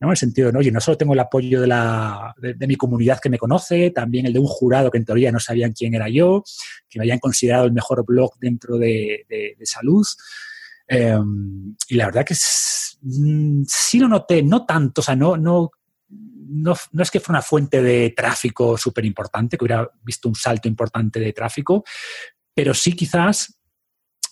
¿no? 0.00 0.08
En 0.08 0.10
el 0.10 0.16
sentido 0.16 0.50
de, 0.50 0.58
oye, 0.58 0.72
no 0.72 0.80
solo 0.80 0.98
tengo 0.98 1.12
el 1.12 1.20
apoyo 1.20 1.60
de, 1.60 1.68
la, 1.68 2.34
de, 2.36 2.66
mi 2.66 2.74
comunidad 2.74 3.20
que 3.20 3.30
me 3.30 3.38
conoce, 3.38 3.92
también 3.92 4.26
el 4.26 4.32
de 4.32 4.40
un 4.40 4.48
jurado 4.48 4.90
que 4.90 4.98
en 4.98 5.04
teoría 5.04 5.30
no 5.30 5.38
sabían 5.38 5.70
quién 5.70 5.94
era 5.94 6.08
yo, 6.08 6.42
que 6.88 6.98
me 6.98 7.04
habían 7.04 7.20
considerado 7.20 7.66
el 7.66 7.72
mejor 7.72 8.04
blog 8.04 8.32
dentro 8.40 8.76
de, 8.76 9.24
de, 9.28 9.54
de 9.56 9.66
salud. 9.66 10.04
Eh, 10.88 11.18
y 11.88 11.94
la 11.94 12.06
verdad 12.06 12.24
que 12.24 12.34
mm, 13.02 13.62
sí 13.66 13.98
lo 13.98 14.08
noté, 14.08 14.42
no 14.42 14.64
tanto, 14.64 15.00
o 15.00 15.04
sea, 15.04 15.14
no, 15.14 15.36
no, 15.36 15.70
no, 16.08 16.74
no 16.92 17.02
es 17.02 17.10
que 17.10 17.20
fuera 17.20 17.38
una 17.38 17.42
fuente 17.42 17.82
de 17.82 18.14
tráfico 18.16 18.76
súper 18.78 19.04
importante, 19.04 19.56
que 19.56 19.64
hubiera 19.64 19.88
visto 20.02 20.28
un 20.28 20.34
salto 20.34 20.66
importante 20.66 21.20
de 21.20 21.32
tráfico, 21.32 21.84
pero 22.54 22.74
sí 22.74 22.94
quizás 22.94 23.57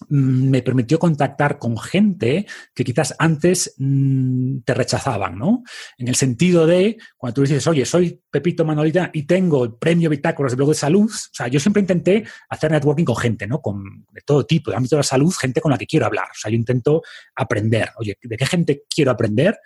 me 0.08 0.62
permitió 0.62 0.98
contactar 0.98 1.58
con 1.58 1.78
gente 1.78 2.46
que 2.74 2.84
quizás 2.84 3.14
antes 3.18 3.74
mmm, 3.78 4.58
te 4.64 4.74
rechazaban, 4.74 5.38
¿no? 5.38 5.62
En 5.98 6.08
el 6.08 6.14
sentido 6.14 6.66
de, 6.66 6.96
cuando 7.16 7.34
tú 7.34 7.40
dices, 7.42 7.66
oye, 7.66 7.84
soy 7.84 8.20
Pepito 8.30 8.64
Manolita 8.64 9.10
y 9.12 9.24
tengo 9.24 9.64
el 9.64 9.74
premio 9.74 10.10
Bitácoras 10.10 10.52
de 10.52 10.56
Blog 10.56 10.70
de 10.70 10.74
Salud, 10.74 11.10
o 11.10 11.34
sea, 11.34 11.48
yo 11.48 11.60
siempre 11.60 11.80
intenté 11.80 12.24
hacer 12.48 12.70
networking 12.70 13.04
con 13.04 13.16
gente, 13.16 13.46
¿no? 13.46 13.60
Con, 13.60 14.06
de 14.10 14.20
todo 14.22 14.44
tipo, 14.44 14.70
de 14.70 14.76
ámbito 14.76 14.96
de 14.96 15.00
la 15.00 15.04
salud, 15.04 15.32
gente 15.32 15.60
con 15.60 15.70
la 15.70 15.78
que 15.78 15.86
quiero 15.86 16.06
hablar. 16.06 16.26
O 16.26 16.38
sea, 16.38 16.50
yo 16.50 16.56
intento 16.56 17.02
aprender. 17.34 17.90
Oye, 17.98 18.18
¿de 18.22 18.36
qué 18.36 18.46
gente 18.46 18.82
quiero 18.88 19.10
aprender? 19.10 19.58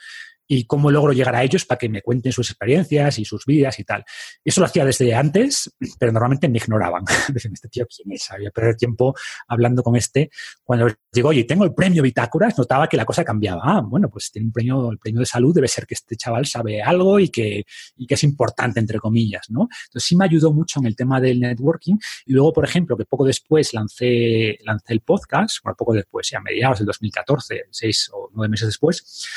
Y 0.53 0.65
cómo 0.65 0.91
logro 0.91 1.13
llegar 1.13 1.37
a 1.37 1.45
ellos 1.45 1.65
para 1.65 1.79
que 1.79 1.89
me 1.89 2.03
cuenten 2.03 2.33
sus 2.33 2.51
experiencias 2.51 3.21
y 3.21 3.25
sus 3.25 3.47
vidas 3.47 3.79
y 3.79 3.85
tal. 3.85 4.05
Eso 4.45 4.61
lo 4.61 4.67
hacía 4.67 4.85
desde 4.85 5.15
antes, 5.15 5.73
pero 5.97 6.11
normalmente 6.11 6.49
me 6.49 6.59
ignoraban. 6.59 7.05
Decían, 7.29 7.55
este 7.55 7.69
tío, 7.69 7.87
¿quién 7.87 8.13
es? 8.13 8.29
Había 8.33 8.51
perder 8.51 8.75
tiempo 8.75 9.15
hablando 9.47 9.85
con 9.85 9.95
este. 9.95 10.29
Cuando 10.65 10.89
digo, 11.13 11.29
oye, 11.29 11.45
tengo 11.45 11.63
el 11.63 11.73
premio 11.73 12.03
Bitácoras, 12.03 12.59
notaba 12.59 12.89
que 12.89 12.97
la 12.97 13.05
cosa 13.05 13.23
cambiaba. 13.23 13.61
Ah, 13.63 13.81
bueno, 13.81 14.11
pues 14.11 14.33
tiene 14.33 14.47
un 14.47 14.53
premio, 14.53 14.91
el 14.91 14.99
premio 14.99 15.21
de 15.21 15.27
salud, 15.27 15.55
debe 15.55 15.69
ser 15.69 15.87
que 15.87 15.95
este 15.95 16.17
chaval 16.17 16.47
sabe 16.47 16.83
algo 16.83 17.21
y 17.21 17.29
que, 17.29 17.65
y 17.97 18.09
que 18.09 18.15
es 18.15 18.25
importante, 18.25 18.81
entre 18.81 18.99
comillas, 18.99 19.51
¿no? 19.51 19.69
Entonces 19.87 20.09
sí 20.09 20.17
me 20.17 20.25
ayudó 20.25 20.53
mucho 20.53 20.81
en 20.81 20.87
el 20.87 20.97
tema 20.97 21.21
del 21.21 21.39
networking. 21.39 21.95
Y 22.27 22.33
luego, 22.33 22.53
por 22.53 22.65
ejemplo, 22.65 22.97
que 22.97 23.05
poco 23.05 23.25
después 23.25 23.73
lancé, 23.73 24.59
lancé 24.65 24.95
el 24.95 25.01
podcast, 25.03 25.59
bueno, 25.63 25.77
poco 25.77 25.95
después, 25.95 26.29
ya 26.29 26.39
a 26.39 26.41
mediados 26.41 26.79
del 26.79 26.87
2014, 26.87 27.67
seis 27.71 28.11
o 28.13 28.31
nueve 28.35 28.51
meses 28.51 28.67
después, 28.67 29.29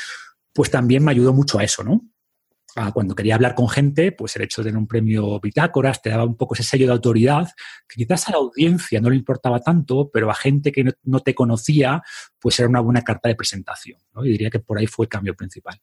pues 0.54 0.70
también 0.70 1.04
me 1.04 1.10
ayudó 1.10 1.34
mucho 1.34 1.58
a 1.58 1.64
eso, 1.64 1.82
¿no? 1.82 2.00
cuando 2.92 3.14
quería 3.14 3.36
hablar 3.36 3.54
con 3.54 3.68
gente, 3.68 4.12
pues 4.12 4.34
el 4.36 4.42
hecho 4.42 4.60
de 4.60 4.68
tener 4.68 4.78
un 4.78 4.88
premio 4.88 5.38
Bitácoras 5.40 6.02
te 6.02 6.10
daba 6.10 6.24
un 6.24 6.36
poco 6.36 6.54
ese 6.54 6.64
sello 6.64 6.86
de 6.86 6.92
autoridad 6.92 7.48
que 7.88 8.04
quizás 8.04 8.28
a 8.28 8.32
la 8.32 8.38
audiencia 8.38 9.00
no 9.00 9.10
le 9.10 9.16
importaba 9.16 9.60
tanto, 9.60 10.10
pero 10.12 10.30
a 10.30 10.34
gente 10.34 10.72
que 10.72 10.84
no, 11.02 11.20
te 11.20 11.34
conocía, 11.34 12.02
pues 12.40 12.58
era 12.58 12.68
una 12.68 12.80
buena 12.80 13.02
carta 13.02 13.28
de 13.28 13.36
presentación. 13.36 13.98
Y 14.24 14.30
diría 14.30 14.50
que 14.50 14.58
por 14.58 14.78
ahí 14.78 14.86
fue 14.86 15.06
el 15.06 15.08
cambio 15.08 15.36
principal. 15.36 15.80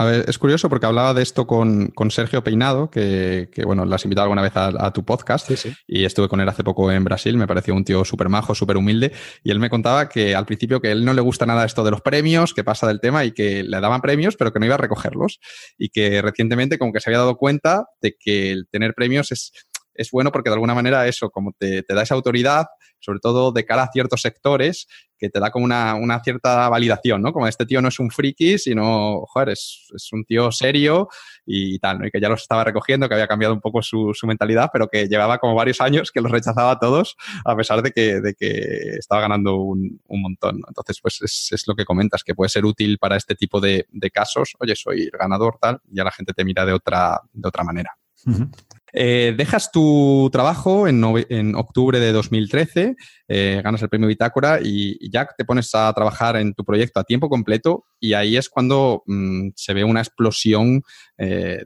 A 0.00 0.04
ver, 0.04 0.26
es 0.28 0.38
curioso 0.38 0.68
porque 0.68 0.86
hablaba 0.86 1.12
de 1.12 1.22
esto 1.22 1.48
con, 1.48 1.92
Sergio 2.10 2.44
Peinado, 2.44 2.88
que, 2.88 3.48
bueno, 3.64 3.84
lo 3.84 3.92
has 3.96 4.04
invitado 4.04 4.26
alguna 4.26 4.42
vez 4.42 4.52
a, 4.54 4.92
tu 4.92 5.04
podcast 5.04 5.50
y 5.88 6.04
estuve 6.04 6.28
con 6.28 6.40
él 6.40 6.48
hace 6.48 6.62
poco 6.62 6.92
en 6.92 7.02
Brasil, 7.02 7.36
me 7.36 7.48
pareció 7.48 7.74
un 7.74 7.84
tío 7.84 8.04
súper 8.04 8.28
majo, 8.28 8.54
súper 8.54 8.76
humilde 8.76 9.10
y 9.42 9.50
él 9.50 9.58
me 9.58 9.68
contaba 9.68 10.08
que 10.08 10.36
al 10.36 10.46
principio 10.46 10.80
que 10.80 10.92
él 10.92 11.04
no 11.04 11.14
le 11.14 11.20
gusta 11.20 11.46
nada 11.46 11.64
esto 11.64 11.82
de 11.82 11.90
los 11.90 12.00
premios, 12.00 12.54
que 12.54 12.62
pasa 12.62 12.86
del 12.86 13.00
tema 13.00 13.24
y 13.24 13.32
que 13.32 13.64
le 13.64 13.80
daban 13.80 14.00
premios 14.00 14.36
pero 14.36 14.52
que 14.52 14.60
no 14.60 14.66
iba 14.66 14.76
a 14.76 14.78
recogerlos 14.78 15.40
y 15.76 15.88
que 15.88 16.22
recientemente 16.22 16.78
como 16.78 16.92
que 16.92 17.00
se 17.00 17.10
había 17.10 17.18
dado 17.18 17.36
cuenta 17.36 17.86
de 18.00 18.14
que 18.16 18.52
el 18.52 18.68
tener 18.70 18.94
premios 18.94 19.32
es 19.32 19.52
es 19.98 20.12
bueno 20.12 20.30
porque 20.30 20.48
de 20.48 20.54
alguna 20.54 20.74
manera 20.74 21.06
eso, 21.08 21.28
como 21.28 21.52
te, 21.52 21.82
da 21.88 22.02
esa 22.02 22.14
autoridad, 22.14 22.66
sobre 23.00 23.18
todo 23.18 23.50
de 23.50 23.66
cara 23.66 23.82
a 23.82 23.90
ciertos 23.92 24.22
sectores, 24.22 24.86
que 25.18 25.28
te 25.28 25.40
da 25.40 25.50
como 25.50 25.64
una, 25.64 26.20
cierta 26.22 26.68
validación, 26.68 27.20
¿no? 27.20 27.32
Como 27.32 27.48
este 27.48 27.66
tío 27.66 27.82
no 27.82 27.88
es 27.88 27.98
un 27.98 28.08
friki, 28.10 28.58
sino, 28.58 29.24
joder, 29.26 29.50
es, 29.50 29.88
un 30.12 30.24
tío 30.24 30.52
serio 30.52 31.08
y 31.44 31.80
tal, 31.80 31.98
¿no? 31.98 32.06
Y 32.06 32.12
que 32.12 32.20
ya 32.20 32.28
los 32.28 32.42
estaba 32.42 32.62
recogiendo, 32.62 33.08
que 33.08 33.14
había 33.14 33.26
cambiado 33.26 33.54
un 33.54 33.60
poco 33.60 33.82
su, 33.82 34.14
mentalidad, 34.22 34.70
pero 34.72 34.86
que 34.86 35.08
llevaba 35.08 35.38
como 35.38 35.56
varios 35.56 35.80
años 35.80 36.12
que 36.12 36.20
los 36.20 36.30
rechazaba 36.30 36.70
a 36.70 36.78
todos, 36.78 37.16
a 37.44 37.56
pesar 37.56 37.82
de 37.82 37.90
que, 37.90 38.20
de 38.20 38.34
que 38.34 38.96
estaba 38.98 39.22
ganando 39.22 39.56
un, 39.56 40.00
montón, 40.08 40.60
Entonces, 40.68 41.00
pues 41.02 41.20
es, 41.22 41.64
lo 41.66 41.74
que 41.74 41.84
comentas, 41.84 42.22
que 42.22 42.36
puede 42.36 42.50
ser 42.50 42.64
útil 42.64 42.98
para 42.98 43.16
este 43.16 43.34
tipo 43.34 43.60
de, 43.60 43.86
casos. 44.14 44.54
Oye, 44.60 44.76
soy 44.76 45.10
ganador, 45.10 45.58
tal, 45.60 45.80
ya 45.90 46.04
la 46.04 46.12
gente 46.12 46.32
te 46.32 46.44
mira 46.44 46.64
de 46.64 46.72
otra, 46.72 47.20
de 47.32 47.48
otra 47.48 47.64
manera. 47.64 47.90
Eh, 48.92 49.34
dejas 49.36 49.70
tu 49.70 50.28
trabajo 50.32 50.88
en, 50.88 51.04
octubre 51.54 52.00
de 52.00 52.12
2013, 52.12 52.96
eh, 53.28 53.60
ganas 53.62 53.82
el 53.82 53.88
premio 53.88 54.08
Bitácora 54.08 54.60
y, 54.62 55.10
ya 55.10 55.28
te 55.36 55.44
pones 55.44 55.74
a 55.74 55.92
trabajar 55.92 56.36
en 56.36 56.54
tu 56.54 56.64
proyecto 56.64 57.00
a 57.00 57.04
tiempo 57.04 57.28
completo 57.28 57.84
y 58.00 58.14
ahí 58.14 58.36
es 58.36 58.48
cuando 58.48 59.02
mm, 59.06 59.50
se 59.54 59.74
ve 59.74 59.84
una 59.84 60.00
explosión 60.00 60.82
eh, 61.16 61.64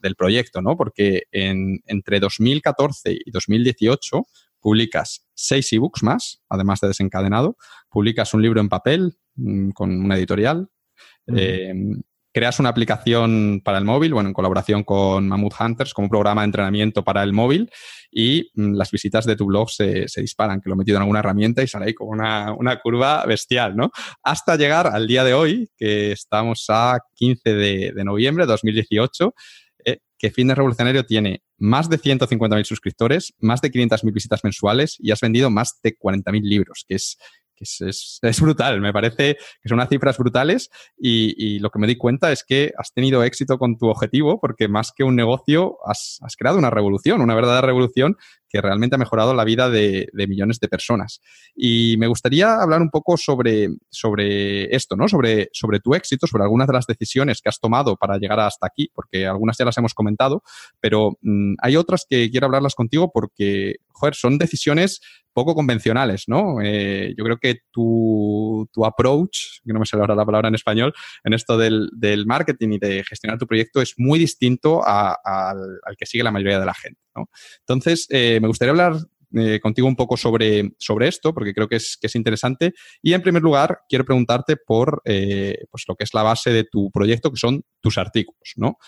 del 0.00 0.16
proyecto, 0.16 0.62
¿no? 0.62 0.76
Porque 0.76 1.24
entre 1.32 2.20
2014 2.20 3.12
y 3.12 3.30
2018 3.30 4.22
publicas 4.60 5.26
seis 5.34 5.72
ebooks 5.72 6.02
más, 6.02 6.42
además 6.48 6.80
de 6.80 6.88
desencadenado, 6.88 7.56
publicas 7.90 8.32
un 8.34 8.42
libro 8.42 8.60
en 8.60 8.68
papel 8.68 9.16
mm, 9.36 9.70
con 9.70 9.90
una 10.04 10.16
editorial 10.16 10.68
creas 12.34 12.58
una 12.58 12.68
aplicación 12.68 13.62
para 13.64 13.78
el 13.78 13.84
móvil, 13.84 14.12
bueno, 14.12 14.28
en 14.28 14.34
colaboración 14.34 14.82
con 14.82 15.28
Mammoth 15.28 15.54
Hunters, 15.60 15.94
como 15.94 16.06
un 16.06 16.10
programa 16.10 16.42
de 16.42 16.46
entrenamiento 16.46 17.04
para 17.04 17.22
el 17.22 17.32
móvil, 17.32 17.70
y 18.10 18.50
mm, 18.54 18.74
las 18.74 18.90
visitas 18.90 19.24
de 19.24 19.36
tu 19.36 19.46
blog 19.46 19.70
se, 19.70 20.06
disparan, 20.16 20.60
que 20.60 20.68
lo 20.68 20.74
he 20.74 20.78
metido 20.78 20.96
en 20.96 21.02
alguna 21.02 21.20
herramienta 21.20 21.62
y 21.62 21.68
sale 21.68 21.86
ahí 21.86 21.94
como 21.94 22.10
una, 22.10 22.80
curva 22.82 23.24
bestial, 23.24 23.76
¿no? 23.76 23.92
Hasta 24.24 24.56
llegar 24.56 24.88
al 24.88 25.06
día 25.06 25.22
de 25.22 25.32
hoy, 25.32 25.70
que 25.76 26.10
estamos 26.10 26.66
a 26.70 26.98
15 27.14 27.54
de, 27.54 28.04
noviembre 28.04 28.46
de 28.46 28.50
2018, 28.50 29.32
eh, 29.84 29.98
que 30.18 30.32
Fitness 30.32 30.56
Revolucionario 30.56 31.06
tiene 31.06 31.44
más 31.58 31.88
de 31.88 32.00
150.000 32.00 32.64
suscriptores, 32.64 33.32
más 33.38 33.60
de 33.60 33.70
500.000 33.70 34.12
visitas 34.12 34.42
mensuales 34.42 34.96
y 34.98 35.12
has 35.12 35.20
vendido 35.20 35.50
más 35.50 35.78
de 35.84 35.96
40.000 35.96 36.42
libros, 36.42 36.84
que 36.88 36.96
es 36.96 37.16
es, 37.80 38.18
es, 38.22 38.40
brutal, 38.40 38.80
me 38.80 38.92
parece 38.92 39.36
que 39.62 39.68
son 39.68 39.84
cifras 39.88 40.18
brutales 40.18 40.70
y, 40.96 41.34
y, 41.36 41.58
lo 41.58 41.70
que 41.70 41.78
me 41.78 41.86
di 41.86 41.96
cuenta 41.96 42.30
es 42.32 42.44
que 42.44 42.72
has 42.78 42.92
tenido 42.92 43.24
éxito 43.24 43.58
con 43.58 43.76
tu 43.76 43.88
objetivo 43.88 44.40
porque 44.40 44.68
más 44.68 44.92
que 44.92 45.04
un 45.04 45.16
negocio 45.16 45.78
has, 45.84 46.18
has 46.22 46.36
creado 46.36 46.58
una 46.58 46.70
revolución, 46.70 47.20
una 47.20 47.34
verdadera 47.34 47.66
revolución 47.66 48.16
que 48.54 48.60
realmente 48.60 48.94
ha 48.94 48.98
mejorado 48.98 49.34
la 49.34 49.42
vida 49.42 49.68
de, 49.68 50.08
millones 50.28 50.60
de 50.60 50.68
personas. 50.68 51.20
Y 51.56 51.96
me 51.96 52.06
gustaría 52.06 52.62
hablar 52.62 52.82
un 52.82 52.90
poco 52.90 53.16
sobre, 53.16 53.68
sobre 53.90 54.72
esto, 54.72 54.94
¿no? 54.94 55.08
Sobre, 55.08 55.48
sobre 55.52 55.80
tu 55.80 55.96
éxito, 55.96 56.28
sobre 56.28 56.44
algunas 56.44 56.68
de 56.68 56.74
las 56.74 56.86
decisiones 56.86 57.42
que 57.42 57.48
has 57.48 57.58
tomado 57.58 57.96
para 57.96 58.16
llegar 58.16 58.38
hasta 58.38 58.68
aquí, 58.68 58.92
porque 58.94 59.26
algunas 59.26 59.58
ya 59.58 59.64
las 59.64 59.76
hemos 59.76 59.92
comentado, 59.92 60.44
pero 60.78 61.18
mm, 61.22 61.54
hay 61.62 61.74
otras 61.74 62.06
que 62.08 62.30
quiero 62.30 62.46
hablarlas 62.46 62.76
contigo 62.76 63.10
porque, 63.12 63.74
joder, 63.88 64.14
son 64.14 64.38
decisiones 64.38 65.00
poco 65.34 65.54
convencionales, 65.54 66.24
¿no? 66.28 66.62
Eh, 66.62 67.12
yo 67.18 67.24
creo 67.24 67.36
que 67.38 67.58
tu, 67.72 68.68
tu, 68.72 68.86
approach, 68.86 69.60
que 69.66 69.72
no 69.72 69.80
me 69.80 69.84
sale 69.84 70.02
ahora 70.02 70.14
la 70.14 70.24
palabra 70.24 70.48
en 70.48 70.54
español, 70.54 70.94
en 71.24 71.34
esto 71.34 71.58
del, 71.58 71.90
del 71.92 72.24
marketing 72.24 72.74
y 72.74 72.78
de 72.78 73.04
gestionar 73.04 73.38
tu 73.38 73.46
proyecto 73.46 73.82
es 73.82 73.94
muy 73.98 74.18
distinto 74.18 74.86
al, 74.86 75.16
al, 75.24 75.96
que 75.98 76.06
sigue 76.06 76.22
la 76.22 76.30
mayoría 76.30 76.60
de 76.60 76.66
la 76.66 76.72
gente, 76.72 77.00
Entonces, 77.60 78.06
eh, 78.10 78.38
me 78.40 78.48
gustaría 78.48 78.72
hablar 78.72 78.96
eh, 79.36 79.58
contigo 79.60 79.88
un 79.88 79.96
poco 79.96 80.16
sobre, 80.16 80.74
sobre 80.78 81.08
esto, 81.08 81.34
porque 81.34 81.52
creo 81.52 81.66
que 81.66 81.76
es, 81.76 81.96
que 82.00 82.06
es 82.06 82.14
interesante. 82.14 82.72
Y 83.02 83.14
en 83.14 83.22
primer 83.22 83.42
lugar, 83.42 83.80
quiero 83.88 84.04
preguntarte 84.04 84.56
por 84.56 85.02
eh, 85.04 85.64
pues 85.70 85.84
lo 85.88 85.96
que 85.96 86.04
es 86.04 86.14
la 86.14 86.22
base 86.22 86.50
de 86.50 86.64
tu 86.64 86.90
proyecto, 86.92 87.32
que 87.32 87.38
son 87.38 87.64
tus 87.80 87.98
artículos. 87.98 88.54
¿no? 88.56 88.78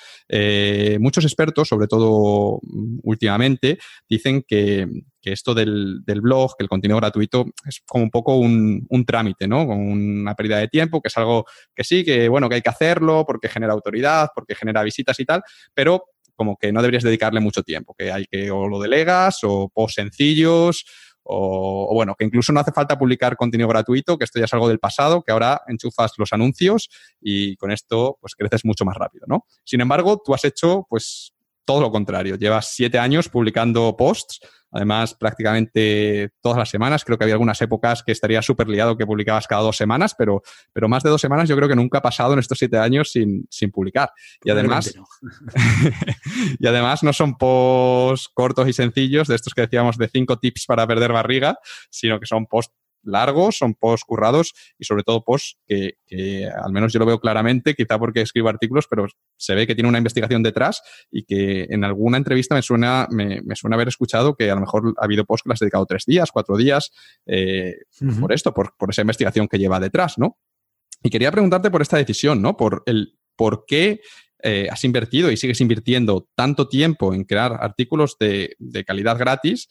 Muchos 1.01 1.25
expertos, 1.25 1.69
sobre 1.69 1.89
todo 1.89 2.61
mm, 2.63 2.99
últimamente, 3.03 3.79
dicen 4.09 4.45
que, 4.47 4.87
esto 5.23 5.55
del, 5.55 6.05
blog, 6.07 6.57
que 6.57 6.63
el 6.63 6.69
contenido 6.69 6.99
gratuito 6.99 7.47
es 7.67 7.83
como 7.85 8.05
un 8.05 8.11
poco 8.11 8.37
un, 8.37 8.87
un 8.89 9.05
trámite, 9.05 9.49
¿no? 9.49 9.65
Una 9.65 10.37
pérdida 10.37 10.59
de 10.59 10.69
tiempo, 10.69 11.03
que 11.03 11.09
es 11.09 11.17
algo 11.17 11.47
que 11.75 11.83
sí, 11.83 12.05
que 12.05 12.29
bueno, 12.29 12.49
que 12.49 12.55
hay 12.55 12.63
que 12.63 12.71
hacerlo 12.71 13.25
porque 13.27 13.49
genera 13.49 13.73
autoridad, 13.73 14.29
porque 14.33 14.55
genera 14.55 14.85
visitas 14.85 15.19
y 15.19 15.25
tal, 15.25 15.43
pero 15.75 16.05
como 16.37 16.57
que 16.57 16.73
no 16.73 16.81
deberías 16.81 17.03
dedicarle 17.03 17.41
mucho 17.41 17.63
tiempo, 17.63 17.95
que 17.99 18.13
hay 18.13 18.27
que 18.27 18.51
o 18.51 18.69
lo 18.69 18.79
delegas 18.79 19.41
o 19.43 19.69
post 19.69 19.97
sencillos 19.97 20.85
o, 21.29 21.93
bueno, 21.93 22.15
que 22.17 22.25
incluso 22.25 22.53
no 22.53 22.61
hace 22.61 22.71
falta 22.71 22.97
publicar 22.97 23.37
contenido 23.37 23.69
gratuito, 23.69 24.17
que 24.17 24.25
esto 24.25 24.39
ya 24.39 24.45
es 24.45 24.53
algo 24.53 24.69
del 24.69 24.79
pasado, 24.79 25.23
que 25.23 25.33
ahora 25.33 25.61
enchufas 25.67 26.13
los 26.19 26.33
anuncios 26.33 26.89
y 27.21 27.57
con 27.57 27.73
esto 27.73 28.17
pues 28.21 28.37
creces 28.37 28.65
mucho 28.65 28.85
más 28.85 28.97
rápido, 28.97 29.27
¿no? 29.27 29.45
Sin 29.65 29.81
embargo, 29.81 30.23
tú 30.25 30.35
has 30.35 30.45
hecho 30.45 30.87
pues 30.89 31.33
todo 31.67 31.83
lo 31.83 31.91
contrario. 31.91 32.37
Llevas 32.37 32.73
siete 32.75 32.99
años 32.99 33.29
publicando 33.29 33.95
posts 33.97 34.41
Además, 34.77 35.15
prácticamente 35.15 36.31
todas 36.43 36.59
las 36.59 36.69
semanas, 36.69 37.03
creo 37.03 37.17
que 37.17 37.25
había 37.25 37.35
algunas 37.35 37.61
épocas 37.63 38.03
que 38.03 38.13
estaría 38.13 38.43
súper 38.43 38.69
liado 38.69 38.97
que 38.97 39.07
publicabas 39.07 39.47
cada 39.47 39.63
dos 39.63 39.77
semanas, 39.77 40.15
pero, 40.17 40.43
pero 40.73 40.87
más 40.87 41.03
de 41.03 41.09
dos 41.09 41.21
semanas 41.21 41.49
yo 41.49 41.57
creo 41.57 41.67
que 41.69 41.77
nunca 41.77 41.99
ha 41.99 42.03
pasado 42.03 42.35
en 42.35 42.41
estos 42.41 42.59
siete 42.59 42.77
años 42.77 43.11
sin, 43.11 43.47
publicar. 43.73 44.11
Y 44.45 44.51
además, 44.51 44.95
no. 44.95 45.07
y 46.59 46.67
además 46.67 47.03
no 47.03 47.15
son 47.15 47.39
posts 47.39 48.29
cortos 48.35 48.69
y 48.69 48.75
sencillos, 48.75 49.29
de 49.29 49.37
estos 49.37 49.55
que 49.55 49.63
decíamos 49.63 49.97
de 49.97 50.09
cinco 50.09 50.39
tips 50.39 50.67
para 50.67 50.87
perder 50.87 51.13
barriga, 51.13 51.59
sino 51.89 52.21
que 52.21 52.27
son 52.27 52.47
posts 52.47 52.75
largos, 53.07 53.57
son 53.59 53.75
posts 53.75 54.05
currados 54.05 54.53
y 54.79 54.85
sobre 54.85 55.03
todo 55.03 55.23
posts 55.23 55.59
que, 55.67 55.97
al 56.63 56.73
menos 56.73 56.93
yo 56.93 56.99
lo 56.99 57.07
veo 57.07 57.21
claramente, 57.21 57.75
quizá 57.75 57.99
porque 57.99 58.23
escribo 58.23 58.49
artículos, 58.49 58.87
pero 58.89 59.07
se 59.37 59.55
ve 59.55 59.67
que 59.67 59.75
tiene 59.75 59.89
una 59.89 59.99
investigación 59.99 60.43
detrás 60.43 60.83
y 61.11 61.25
que 61.25 61.67
en 61.71 61.85
alguna 61.85 62.19
entrevista 62.19 62.55
me 62.55 62.63
suena, 62.63 63.07
me, 63.11 63.41
suena 63.55 63.77
haber 63.77 63.89
escuchado 63.89 64.35
que 64.35 64.51
a 64.51 64.55
lo 64.55 64.61
mejor 64.61 64.95
ha 64.99 65.05
habido 65.05 65.25
posts 65.25 65.43
que 65.45 65.49
las 65.49 65.57
has 65.57 65.61
dedicado 65.61 65.87
tres 65.87 66.05
días, 66.07 66.31
cuatro 66.33 66.57
días, 66.57 66.91
eh, 67.27 67.75
por 68.21 68.33
esto, 68.33 68.53
por, 68.53 68.77
por 68.77 68.91
esa 68.91 69.03
investigación 69.03 69.49
que 69.49 69.59
lleva 69.59 69.81
detrás, 69.81 70.19
¿no? 70.19 70.39
Y 71.03 71.11
quería 71.11 71.31
preguntarte 71.31 71.71
por 71.71 71.83
esta 71.83 71.99
decisión, 71.99 72.43
¿no? 72.43 72.57
Por 72.57 72.83
el 72.87 73.17
por 73.37 73.65
qué 73.67 74.01
eh, 74.43 74.69
has 74.71 74.85
invertido 74.85 75.31
y 75.31 75.37
sigues 75.37 75.61
invirtiendo 75.61 76.29
tanto 76.35 76.69
tiempo 76.69 77.15
en 77.15 77.25
crear 77.25 77.57
artículos 77.59 78.19
de, 78.19 78.57
calidad 78.87 79.19
gratis 79.19 79.69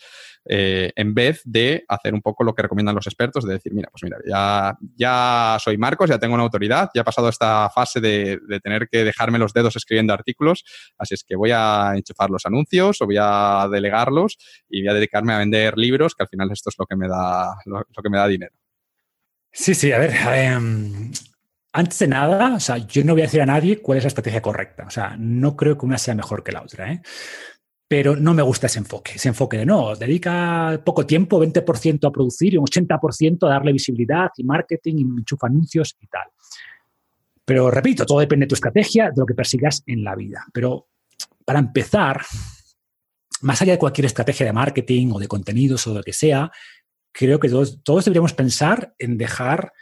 eh, 0.48 0.92
en 0.96 1.14
vez 1.14 1.42
de 1.46 1.86
hacer 1.88 2.14
un 2.14 2.22
poco 2.22 2.44
lo 2.44 2.54
que 2.56 2.64
recomiendan 2.64 2.96
los 2.96 3.06
expertos, 3.06 3.46
de 3.46 3.54
decir, 3.54 3.74
mira, 3.74 3.90
pues 3.92 4.04
mira, 4.04 4.18
ya, 4.28 4.78
ya 4.96 5.58
soy 5.60 5.78
Marcos, 5.78 6.10
ya 6.10 6.20
tengo 6.20 6.34
una 6.34 6.44
autoridad, 6.44 6.90
ya 6.94 7.02
he 7.02 7.04
pasado 7.04 7.30
esta 7.30 7.70
fase 7.70 8.02
de, 8.02 8.40
tener 8.64 8.88
que 8.90 9.04
dejarme 9.04 9.38
los 9.38 9.54
dedos 9.54 9.76
escribiendo 9.76 10.14
artículos, 10.14 10.64
así 10.98 11.14
es 11.14 11.24
que 11.24 11.36
voy 11.36 11.52
a 11.54 11.94
enchufar 11.96 12.30
los 12.30 12.46
anuncios 12.46 13.02
o 13.02 13.06
voy 13.06 13.18
a 13.20 13.68
delegarlos 13.72 14.38
y 14.70 14.82
voy 14.82 14.90
a 14.90 14.94
dedicarme 14.94 15.34
a 15.34 15.40
vender 15.40 15.78
libros, 15.78 16.16
que 16.16 16.24
al 16.24 16.30
final 16.30 16.52
esto 16.52 16.70
es 16.70 16.76
lo 16.80 16.86
que 16.86 16.96
me 16.96 17.08
da, 17.08 17.56
lo, 17.66 17.84
que 17.84 18.10
me 18.10 18.18
da 18.18 18.28
dinero. 18.28 18.54
Sí, 19.52 19.74
sí, 19.74 19.92
a 19.92 20.00
ver, 20.00 20.12
em, 20.34 21.12
antes 21.78 22.00
de 22.00 22.08
nada, 22.08 22.56
o 22.56 22.60
sea, 22.62 22.78
yo 22.78 23.04
no 23.04 23.12
voy 23.12 23.22
a 23.22 23.26
decir 23.26 23.42
a 23.42 23.46
nadie 23.46 23.82
cuál 23.82 23.98
es 23.98 24.06
la 24.06 24.08
estrategia 24.08 24.42
correcta. 24.42 24.86
O 24.88 24.90
sea, 24.90 25.18
no 25.20 25.58
creo 25.58 25.78
que 25.78 25.86
una 25.86 25.98
sea 25.98 26.16
mejor 26.16 26.42
que 26.42 26.54
la 26.54 26.62
otra. 26.62 26.90
¿eh? 26.90 27.02
Pero 27.86 28.16
no 28.16 28.34
me 28.34 28.42
gusta 28.42 28.68
ese 28.68 28.80
enfoque. 28.80 29.12
Ese 29.16 29.28
enfoque 29.28 29.58
de 29.58 29.66
no, 29.66 29.94
dedica 29.94 30.82
poco 30.86 31.06
tiempo, 31.06 31.38
20% 31.38 32.08
a 32.08 32.12
producir 32.12 32.54
y 32.54 32.58
un 32.58 32.66
80% 32.66 33.46
a 33.46 33.50
darle 33.50 33.74
visibilidad 33.74 34.30
y 34.38 34.46
marketing 34.46 34.96
y 35.00 35.02
enchufa 35.02 35.48
anuncios 35.48 35.98
y 36.00 36.08
tal. 36.08 36.30
Pero 37.44 37.70
repito, 37.70 38.06
todo 38.06 38.22
depende 38.22 38.46
de 38.46 38.50
tu 38.50 38.56
estrategia, 38.56 39.10
de 39.10 39.20
lo 39.20 39.26
que 39.26 39.36
persigas 39.36 39.84
en 39.86 40.02
la 40.06 40.16
vida. 40.16 40.46
Pero 40.54 40.88
para 41.44 41.60
empezar, 41.60 42.22
más 43.42 43.62
allá 43.62 43.74
de 43.74 43.80
cualquier 43.80 44.06
estrategia 44.06 44.46
de 44.46 44.54
marketing 44.54 45.12
o 45.12 45.20
de 45.20 45.28
contenidos 45.28 45.86
o 45.88 45.90
de 45.90 45.98
lo 45.98 46.04
que 46.04 46.14
sea, 46.14 46.50
creo 47.12 47.38
que 47.38 47.50
todos, 47.50 47.84
todos 47.84 48.06
deberíamos 48.06 48.32
pensar 48.32 48.96
en 48.98 49.18
dejar 49.18 49.74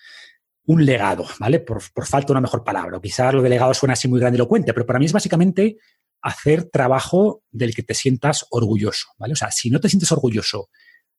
un 0.65 0.85
legado, 0.85 1.26
¿vale? 1.40 1.60
Por, 1.60 1.81
falta 1.81 2.27
de 2.27 2.34
una 2.34 2.41
mejor 2.41 2.64
palabra. 2.64 2.99
Quizás 3.02 3.34
lo 3.34 3.41
de 3.41 3.49
legado 3.49 3.73
suena 3.73 3.94
así 3.94 4.07
muy 4.07 4.19
grandilocuente, 4.19 4.73
pero 4.73 4.85
para 4.85 4.99
mí 4.99 5.06
es 5.06 5.14
básicamente 5.14 5.77
hacer 6.22 6.65
trabajo 6.65 7.44
del 7.52 7.76
que 7.76 7.84
te 7.84 7.94
sientas 7.94 8.45
orgulloso, 8.49 9.07
¿vale? 9.18 9.34
O 9.34 9.35
sea, 9.35 9.52
si 9.52 9.69
no 9.69 9.80
te 9.80 9.90
sientes 9.90 10.11
orgulloso 10.11 10.69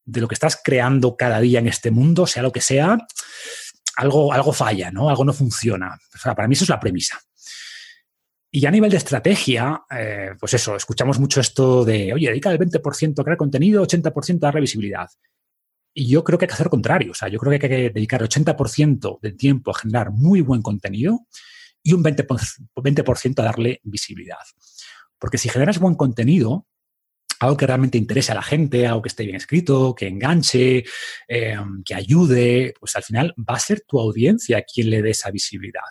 de 0.05 0.21
lo 0.21 0.29
que 0.29 0.35
estás 0.35 0.61
creando 0.63 1.17
cada 1.17 1.41
día 1.41 1.59
en 1.59 1.69
este 1.69 1.91
mundo, 1.91 2.27
sea 2.27 2.43
lo 2.43 2.53
que 2.53 2.61
sea, 2.61 2.99
algo, 3.97 4.33
algo 4.33 4.53
falla, 4.53 4.91
¿no? 4.91 5.11
Algo 5.11 5.25
no 5.25 5.33
funciona. 5.33 5.99
O 6.15 6.19
sea, 6.19 6.35
para 6.35 6.49
mí 6.49 6.55
eso 6.55 6.65
es 6.65 6.71
la 6.71 6.81
premisa. 6.81 7.19
Y 8.51 8.67
a 8.67 8.71
nivel 8.71 8.91
de 8.91 8.99
estrategia, 8.99 9.83
eh, 9.91 10.31
pues 10.39 10.55
eso, 10.55 10.77
escuchamos 10.77 11.19
mucho 11.19 11.41
esto 11.41 11.85
de, 11.85 12.13
oye, 12.13 12.29
dedica 12.29 12.53
el 12.53 12.59
20% 12.59 13.21
a 13.21 13.25
crear 13.25 13.37
contenido, 13.37 13.85
80% 13.85 14.47
a 14.47 14.51
revisibilidad. 14.53 15.09
Y 15.95 16.09
yo 16.09 16.25
creo 16.25 16.39
que 16.39 16.45
hay 16.45 16.49
que 16.49 16.55
hacer 16.55 16.67
lo 16.67 16.71
contrario. 16.71 17.13
O 17.13 17.15
sea, 17.15 17.29
yo 17.29 17.39
creo 17.39 17.51
que 17.51 17.67
hay 17.67 17.71
que 17.71 17.91
dedicar 17.91 18.21
el 18.21 18.29
80% 18.29 19.21
del 19.21 19.37
tiempo 19.37 19.71
a 19.71 19.79
generar 19.79 20.11
muy 20.11 20.41
buen 20.41 20.61
contenido 20.61 21.21
y 21.83 21.93
un 21.93 22.03
20%, 22.03 22.69
20 22.83 23.05
a 23.41 23.45
darle 23.45 23.81
visibilidad. 23.85 24.39
Porque 25.19 25.39
si 25.39 25.49
generas 25.49 25.79
buen 25.79 25.95
contenido, 25.95 26.67
algo 27.41 27.57
que 27.57 27.67
realmente 27.67 27.99
interese 27.99 28.33
a 28.33 28.37
la 28.37 28.43
gente, 28.43 28.87
algo 28.87 29.03
que 29.03 29.09
esté 29.09 29.25
bien 29.25 29.37
escrito, 29.37 29.95
que 29.95 30.09
enganche, 30.09 30.85
eh, 31.29 31.57
que 31.85 31.95
ayude, 31.95 32.75
pues 32.79 32.97
al 32.97 33.03
final 33.03 33.35
va 33.39 33.55
a 33.55 33.61
ser 33.61 33.83
tu 33.87 34.01
audiencia 34.01 34.63
quien 34.63 34.91
le 34.91 35.03
dé 35.03 35.11
esa 35.11 35.31
visibilidad. 35.31 35.83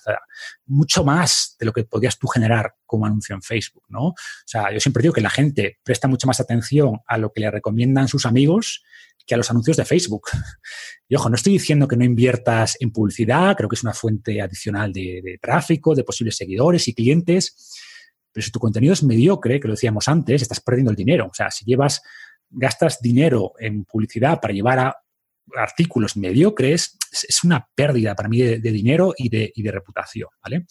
mucho 0.65 1.03
más 1.03 1.55
de 1.59 1.65
lo 1.65 1.73
que 1.73 1.83
podrías 1.83 2.17
tú 2.17 2.27
generar 2.27 2.73
como 2.85 3.05
anuncio 3.05 3.35
en 3.35 3.41
Facebook, 3.41 3.83
¿no? 3.89 4.07
O 4.07 4.15
sea, 4.45 4.71
yo 4.71 4.79
siempre 4.79 5.01
digo 5.01 5.13
que 5.13 5.21
la 5.21 5.29
gente 5.29 5.79
presta 5.83 6.07
mucha 6.07 6.27
más 6.27 6.39
atención 6.39 6.99
a 7.07 7.17
lo 7.17 7.31
que 7.31 7.41
le 7.41 7.51
recomiendan 7.51 8.07
sus 8.07 8.25
amigos 8.25 8.83
que 9.25 9.35
a 9.35 9.37
los 9.37 9.49
anuncios 9.49 9.77
de 9.77 9.85
Facebook. 9.85 10.27
Y 11.07 11.15
ojo, 11.15 11.29
no 11.29 11.35
estoy 11.35 11.53
diciendo 11.53 11.87
que 11.87 11.95
no 11.95 12.03
inviertas 12.03 12.77
en 12.79 12.91
publicidad, 12.91 13.55
creo 13.55 13.69
que 13.69 13.75
es 13.75 13.83
una 13.83 13.93
fuente 13.93 14.41
adicional 14.41 14.91
de 14.91 15.37
tráfico, 15.41 15.95
de 15.95 16.03
posibles 16.03 16.35
seguidores 16.35 16.87
y 16.87 16.93
clientes, 16.93 17.73
pero 18.33 18.43
si 18.43 18.51
tu 18.51 18.59
contenido 18.59 18.93
es 18.93 19.03
mediocre, 19.03 19.59
que 19.59 19.67
lo 19.67 19.75
decíamos 19.75 20.07
antes, 20.07 20.41
estás 20.41 20.59
perdiendo 20.59 20.89
el 20.89 20.97
dinero. 20.97 21.27
O 21.27 21.33
sea, 21.33 21.51
si 21.51 21.63
llevas, 21.65 22.01
gastas 22.49 22.99
dinero 22.99 23.53
en 23.59 23.85
publicidad 23.85 24.41
para 24.41 24.53
llevar 24.53 24.79
a 24.79 24.97
artículos 25.55 26.17
mediocres, 26.17 26.97
es 27.11 27.43
una 27.43 27.67
pérdida 27.75 28.15
para 28.15 28.29
mí 28.29 28.41
de, 28.41 28.57
dinero 28.59 29.13
y 29.15 29.29
de, 29.29 29.71
reputación, 29.71 30.29
¿vale? 30.43 30.65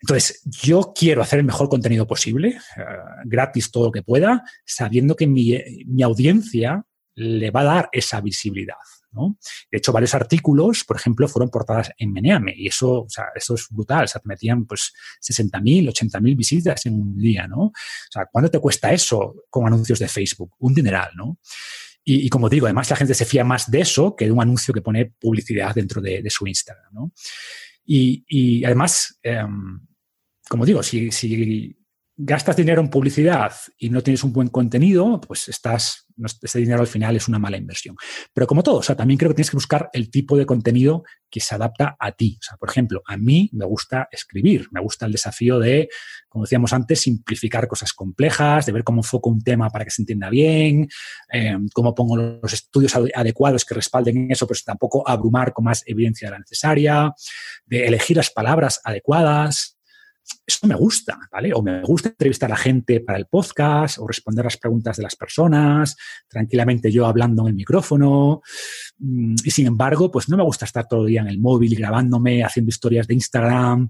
Entonces, 0.00 0.42
yo 0.44 0.92
quiero 0.94 1.22
hacer 1.22 1.38
el 1.38 1.44
mejor 1.46 1.68
contenido 1.68 2.06
posible, 2.06 2.48
eh, 2.48 2.82
gratis 3.24 3.70
todo 3.70 3.86
lo 3.86 3.92
que 3.92 4.02
pueda, 4.02 4.42
sabiendo 4.64 5.14
que 5.14 5.26
mi, 5.26 5.58
mi 5.86 6.02
audiencia 6.02 6.84
le 7.16 7.50
va 7.50 7.60
a 7.60 7.64
dar 7.64 7.88
esa 7.92 8.20
visibilidad. 8.20 8.76
De 9.70 9.78
hecho, 9.78 9.92
varios 9.92 10.14
artículos, 10.14 10.84
por 10.84 10.96
ejemplo, 10.96 11.28
fueron 11.28 11.50
portadas 11.50 11.90
en 11.98 12.12
Meneame 12.12 12.54
y 12.56 12.68
eso, 12.68 13.02
o 13.02 13.08
sea, 13.08 13.26
eso 13.34 13.54
es 13.54 13.66
brutal. 13.70 14.04
O 14.04 14.08
sea, 14.08 14.20
te 14.20 14.28
metían 14.28 14.66
pues 14.66 14.92
60.000, 15.22 15.88
80.000 15.88 16.36
visitas 16.36 16.86
en 16.86 16.94
un 16.94 17.16
día, 17.16 17.46
¿no? 17.46 17.60
O 17.60 17.72
sea, 18.10 18.26
¿cuánto 18.30 18.50
te 18.50 18.60
cuesta 18.60 18.92
eso 18.92 19.44
con 19.48 19.66
anuncios 19.66 19.98
de 19.98 20.08
Facebook? 20.08 20.54
Un 20.58 20.74
dineral, 20.74 21.10
¿no? 21.16 21.38
Y, 22.08 22.28
como 22.28 22.48
digo, 22.48 22.66
además 22.66 22.88
la 22.88 22.96
gente 22.96 23.14
se 23.14 23.24
fía 23.24 23.42
más 23.42 23.68
de 23.68 23.80
eso 23.80 24.14
que 24.14 24.26
de 24.26 24.30
un 24.30 24.40
anuncio 24.40 24.72
que 24.72 24.80
pone 24.80 25.06
publicidad 25.06 25.74
dentro 25.74 26.00
de, 26.00 26.22
su 26.30 26.46
Instagram, 26.46 26.92
¿no? 26.92 27.12
Y, 27.84 28.64
además, 28.64 29.18
em, 29.24 29.80
como 30.48 30.64
digo, 30.64 30.84
si, 30.84 31.10
si 31.10 31.76
gastas 32.16 32.56
dinero 32.56 32.80
en 32.80 32.90
publicidad 32.90 33.52
y 33.76 33.90
no 33.90 34.04
tienes 34.04 34.22
un 34.22 34.32
buen 34.32 34.48
contenido, 34.48 35.20
pues 35.20 35.48
estás 35.48 36.05
ese 36.42 36.58
dinero 36.58 36.80
al 36.80 36.86
final 36.86 37.16
es 37.16 37.28
una 37.28 37.38
mala 37.38 37.56
inversión. 37.56 37.96
Pero 38.32 38.46
como 38.46 38.62
todo, 38.62 38.76
o 38.76 38.82
sea, 38.82 38.96
también 38.96 39.18
creo 39.18 39.30
que 39.30 39.36
tienes 39.36 39.50
que 39.50 39.56
buscar 39.56 39.90
el 39.92 40.10
tipo 40.10 40.36
de 40.36 40.46
contenido 40.46 41.04
que 41.30 41.40
se 41.40 41.54
adapta 41.54 41.96
a 41.98 42.12
ti. 42.12 42.38
O 42.40 42.42
sea, 42.42 42.56
por 42.56 42.70
ejemplo, 42.70 43.02
a 43.06 43.16
mí 43.16 43.50
me 43.52 43.64
gusta 43.66 44.08
escribir, 44.10 44.68
me 44.70 44.80
gusta 44.80 45.06
el 45.06 45.12
desafío 45.12 45.58
de, 45.58 45.88
como 46.28 46.44
decíamos 46.44 46.72
antes, 46.72 47.00
simplificar 47.00 47.68
cosas 47.68 47.92
complejas, 47.92 48.66
de 48.66 48.72
ver 48.72 48.84
cómo 48.84 49.00
enfoco 49.00 49.30
un 49.30 49.42
tema 49.42 49.70
para 49.70 49.84
que 49.84 49.90
se 49.90 50.02
entienda 50.02 50.30
bien, 50.30 50.88
eh, 51.32 51.56
cómo 51.72 51.94
pongo 51.94 52.16
los 52.16 52.52
estudios 52.52 52.94
adecuados 53.14 53.64
que 53.64 53.74
respalden 53.74 54.30
eso, 54.30 54.46
pues 54.46 54.64
tampoco 54.64 55.06
abrumar 55.08 55.52
con 55.52 55.64
más 55.64 55.82
evidencia 55.86 56.28
de 56.28 56.32
la 56.32 56.38
necesaria, 56.38 57.12
de 57.66 57.86
elegir 57.86 58.16
las 58.16 58.30
palabras 58.30 58.80
adecuadas, 58.84 59.75
eso 60.46 60.66
me 60.66 60.74
gusta, 60.74 61.18
¿vale? 61.30 61.52
O 61.54 61.62
me 61.62 61.82
gusta 61.82 62.08
entrevistar 62.08 62.52
a 62.52 62.56
gente 62.56 63.00
para 63.00 63.18
el 63.18 63.26
podcast 63.26 63.98
o 63.98 64.06
responder 64.06 64.44
las 64.44 64.56
preguntas 64.56 64.96
de 64.96 65.02
las 65.02 65.16
personas, 65.16 65.96
tranquilamente 66.28 66.90
yo 66.90 67.06
hablando 67.06 67.42
en 67.42 67.48
el 67.48 67.54
micrófono. 67.54 68.42
Mm, 68.98 69.34
y 69.44 69.50
sin 69.50 69.66
embargo, 69.66 70.10
pues 70.10 70.28
no 70.28 70.36
me 70.36 70.44
gusta 70.44 70.64
estar 70.64 70.86
todo 70.86 71.02
el 71.02 71.08
día 71.08 71.20
en 71.20 71.28
el 71.28 71.38
móvil 71.38 71.74
grabándome, 71.76 72.44
haciendo 72.44 72.70
historias 72.70 73.06
de 73.06 73.14
Instagram. 73.14 73.88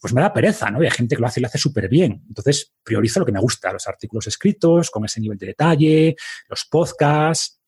Pues 0.00 0.12
me 0.12 0.20
da 0.20 0.32
pereza, 0.32 0.70
¿no? 0.70 0.82
Y 0.82 0.86
hay 0.86 0.90
gente 0.90 1.16
que 1.16 1.20
lo 1.20 1.26
hace 1.26 1.40
y 1.40 1.42
lo 1.42 1.46
hace 1.46 1.58
súper 1.58 1.88
bien. 1.88 2.22
Entonces, 2.28 2.72
priorizo 2.82 3.20
lo 3.20 3.26
que 3.26 3.32
me 3.32 3.40
gusta, 3.40 3.72
los 3.72 3.86
artículos 3.86 4.26
escritos, 4.26 4.90
con 4.90 5.04
ese 5.04 5.20
nivel 5.20 5.38
de 5.38 5.46
detalle, 5.46 6.16
los 6.48 6.66
podcasts, 6.66 7.61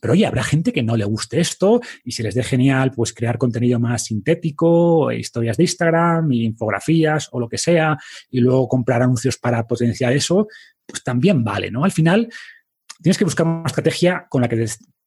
pero 0.00 0.12
oye, 0.12 0.26
habrá 0.26 0.42
gente 0.42 0.72
que 0.72 0.82
no 0.82 0.96
le 0.96 1.04
guste 1.04 1.40
esto 1.40 1.80
y 2.04 2.12
si 2.12 2.22
les 2.22 2.34
dé 2.34 2.42
genial, 2.42 2.92
pues 2.92 3.12
crear 3.12 3.38
contenido 3.38 3.78
más 3.78 4.04
sintético, 4.04 5.10
historias 5.12 5.56
de 5.56 5.64
Instagram, 5.64 6.30
infografías 6.32 7.28
o 7.32 7.40
lo 7.40 7.48
que 7.48 7.58
sea, 7.58 7.96
y 8.30 8.40
luego 8.40 8.68
comprar 8.68 9.02
anuncios 9.02 9.36
para 9.36 9.66
potenciar 9.66 10.12
eso, 10.12 10.48
pues 10.86 11.02
también 11.02 11.44
vale, 11.44 11.70
¿no? 11.70 11.84
Al 11.84 11.92
final, 11.92 12.28
tienes 13.02 13.18
que 13.18 13.24
buscar 13.24 13.46
una 13.46 13.66
estrategia 13.66 14.26
con 14.28 14.42
la 14.42 14.48
que 14.48 14.66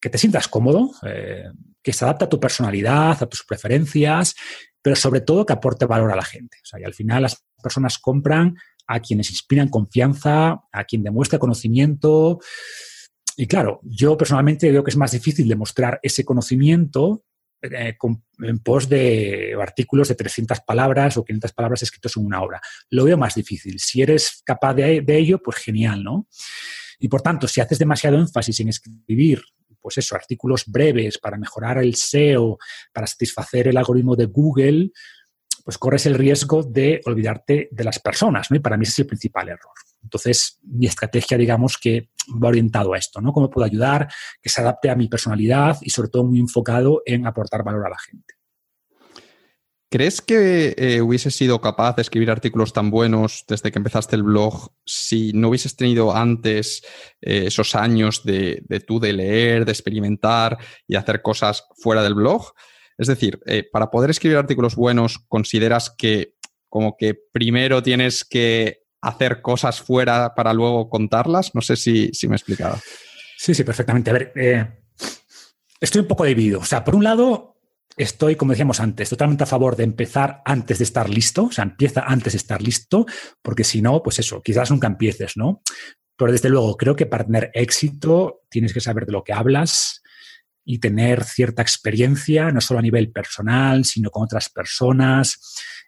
te, 0.10 0.18
sientas 0.18 0.48
cómodo, 0.48 0.92
eh, 1.06 1.46
que 1.82 1.94
se 1.94 2.06
adapte 2.06 2.26
a 2.26 2.30
tu 2.30 2.40
personalidad, 2.40 3.22
a 3.22 3.28
tus 3.28 3.44
preferencias, 3.44 4.36
pero 4.82 4.96
sobre 4.96 5.22
todo 5.22 5.46
que 5.46 5.54
aporte 5.54 5.86
valor 5.86 6.12
a 6.12 6.16
la 6.16 6.24
gente. 6.24 6.58
O 6.64 6.66
sea, 6.66 6.80
y 6.80 6.84
al 6.84 6.94
final 6.94 7.24
las 7.24 7.44
personas 7.62 8.00
compran 8.00 8.56
a 8.88 9.00
quienes 9.00 9.30
inspiran 9.30 9.70
confianza, 9.70 10.64
a 10.72 10.84
quien 10.86 11.04
demuestra 11.04 11.40
conocimiento, 11.40 12.40
y 13.38 13.48
claro, 13.48 13.80
yo 13.84 14.18
personalmente 14.18 14.72
veo 14.72 14.84
que 14.84 14.92
es 14.92 14.98
más 14.98 15.12
difícil 15.12 15.48
demostrar 15.48 16.00
ese 16.04 16.26
conocimiento 16.26 17.24
eh, 17.62 17.96
en 18.40 18.60
pos 18.60 18.90
de 18.90 19.56
artículos 19.62 20.08
de 20.08 20.16
300 20.16 20.62
palabras 20.62 21.18
o 21.18 21.24
500 21.24 21.54
palabras 21.54 21.84
escritos 21.84 22.18
en 22.18 22.26
una 22.26 22.42
obra. 22.42 22.60
Lo 22.90 23.04
veo 23.04 23.18
más 23.18 23.36
difícil. 23.36 23.80
Si 23.80 24.02
eres 24.02 24.42
capaz 24.44 24.74
de, 24.74 25.04
ello, 25.08 25.40
pues 25.44 25.58
genial, 25.58 26.04
¿no? 26.04 26.28
Y 27.00 27.08
por 27.08 27.22
tanto, 27.22 27.48
si 27.48 27.62
haces 27.62 27.78
demasiado 27.78 28.18
énfasis 28.18 28.60
en 28.62 28.70
escribir, 28.70 29.42
pues 29.80 29.98
eso, 29.98 30.16
artículos 30.16 30.64
breves 30.68 31.20
para 31.20 31.38
mejorar 31.38 31.78
el 31.80 31.96
SEO, 31.96 32.58
para 32.94 33.06
satisfacer 33.06 33.68
el 33.68 33.78
algoritmo 33.78 34.16
de 34.16 34.26
Google, 34.26 34.92
pues 35.64 35.78
corres 35.78 36.06
el 36.06 36.16
riesgo 36.16 36.64
de 36.64 37.02
olvidarte 37.06 37.70
de 37.72 37.84
las 37.84 38.00
personas, 38.00 38.50
¿no? 38.50 38.58
Y 38.58 38.60
para 38.60 38.78
mí 38.78 38.84
ese 38.84 38.92
es 38.92 39.00
el 39.00 39.08
principal 39.08 39.50
error. 39.50 39.74
Entonces, 40.04 40.60
mi 40.64 40.88
estrategia, 40.88 41.38
digamos, 41.38 41.78
que 41.78 42.10
va 42.44 42.50
orientado 42.50 42.94
a 42.94 42.98
esto, 42.98 43.22
¿no? 43.22 43.34
Cómo 43.34 43.50
puedo 43.50 43.66
ayudar, 43.66 44.12
que 44.42 44.50
se 44.50 44.62
adapte 44.62 44.90
a 44.90 44.96
mi 44.96 45.08
personalidad 45.08 45.78
y 45.82 45.90
sobre 45.90 46.10
todo 46.10 46.24
muy 46.24 46.40
enfocado 46.40 47.02
en 47.06 47.28
aportar 47.28 47.64
valor 47.64 47.86
a 47.86 47.90
la 47.90 48.00
gente. 48.00 48.36
¿Crees 49.90 50.22
que 50.22 50.74
eh, 50.78 51.02
hubieses 51.02 51.36
sido 51.36 51.60
capaz 51.60 51.98
de 51.98 52.02
escribir 52.02 52.32
artículos 52.32 52.72
tan 52.72 52.90
buenos 52.90 53.44
desde 53.46 53.72
que 53.74 53.80
empezaste 53.80 54.16
el 54.16 54.24
blog 54.24 54.72
si 54.86 55.34
no 55.34 55.50
hubieses 55.50 55.76
tenido 55.76 56.16
antes 56.16 56.82
eh, 57.20 57.48
esos 57.48 57.76
años 57.76 58.24
de, 58.24 58.64
de, 58.70 58.80
tú 58.80 59.02
de 59.02 59.12
leer, 59.12 59.66
de 59.66 59.74
experimentar 59.74 60.58
y 60.88 60.96
hacer 60.96 61.22
cosas 61.22 61.66
fuera 61.76 62.04
del 62.04 62.14
blog? 62.14 62.54
Es 62.98 63.08
decir, 63.08 63.40
eh, 63.46 63.68
para 63.72 63.90
poder 63.90 64.10
escribir 64.10 64.38
artículos 64.38 64.76
buenos, 64.76 65.20
¿consideras 65.28 65.94
que 65.98 66.36
como 66.72 66.96
que 66.96 67.16
primero 67.34 67.84
tienes 67.84 68.24
que 68.24 68.82
hacer 69.02 69.42
cosas 69.42 69.82
fuera 69.82 70.34
para 70.36 70.54
luego 70.54 70.90
contarlas. 70.90 71.54
No 71.54 71.62
sé 71.62 71.76
si, 71.76 72.12
me 72.28 72.36
he 72.36 72.38
explicado. 72.38 72.80
Sí, 73.38 73.54
sí, 73.54 73.64
perfectamente. 73.64 74.10
A 74.10 74.14
ver, 74.14 74.32
eh, 74.36 74.68
estoy 75.80 76.02
un 76.02 76.08
poco 76.08 76.24
dividido. 76.24 76.60
O 76.60 76.66
sea, 76.66 76.84
por 76.84 76.96
un 76.96 77.04
lado, 77.04 77.58
estoy, 77.98 78.36
como 78.36 78.54
decíamos 78.54 78.80
antes, 78.80 79.10
totalmente 79.10 79.44
a 79.44 79.48
favor 79.48 79.76
de 79.76 79.84
empezar 79.84 80.42
antes 80.46 80.78
de 80.78 80.84
estar 80.84 81.10
listo. 81.10 81.46
O 81.46 81.52
sea, 81.52 81.64
empieza 81.64 82.02
antes 82.06 82.34
de 82.34 82.38
estar 82.38 82.62
listo, 82.62 83.06
porque 83.42 83.64
si 83.64 83.82
no, 83.82 84.02
pues 84.02 84.20
eso, 84.20 84.42
quizás 84.42 84.72
nunca 84.72 84.88
empieces, 84.88 85.36
¿no? 85.36 85.62
Pero 86.16 86.32
desde 86.32 86.50
luego, 86.50 86.78
creo 86.78 86.96
que 86.96 87.08
para 87.08 87.26
tener 87.26 87.52
éxito 87.54 88.44
tienes 88.50 88.74
que 88.74 88.80
saber 88.80 89.08
de 89.08 89.12
lo 89.12 89.24
que 89.24 89.34
hablas 89.34 90.01
y 90.64 90.80
tener 90.80 91.24
cierta 91.24 91.62
experiencia, 91.62 92.52
no 92.52 92.62
solo 92.62 92.80
a 92.80 92.84
nivel 92.84 93.12
personal, 93.12 93.86
sino 93.86 94.10
con 94.10 94.24
otras 94.24 94.50
personas. 94.50 95.40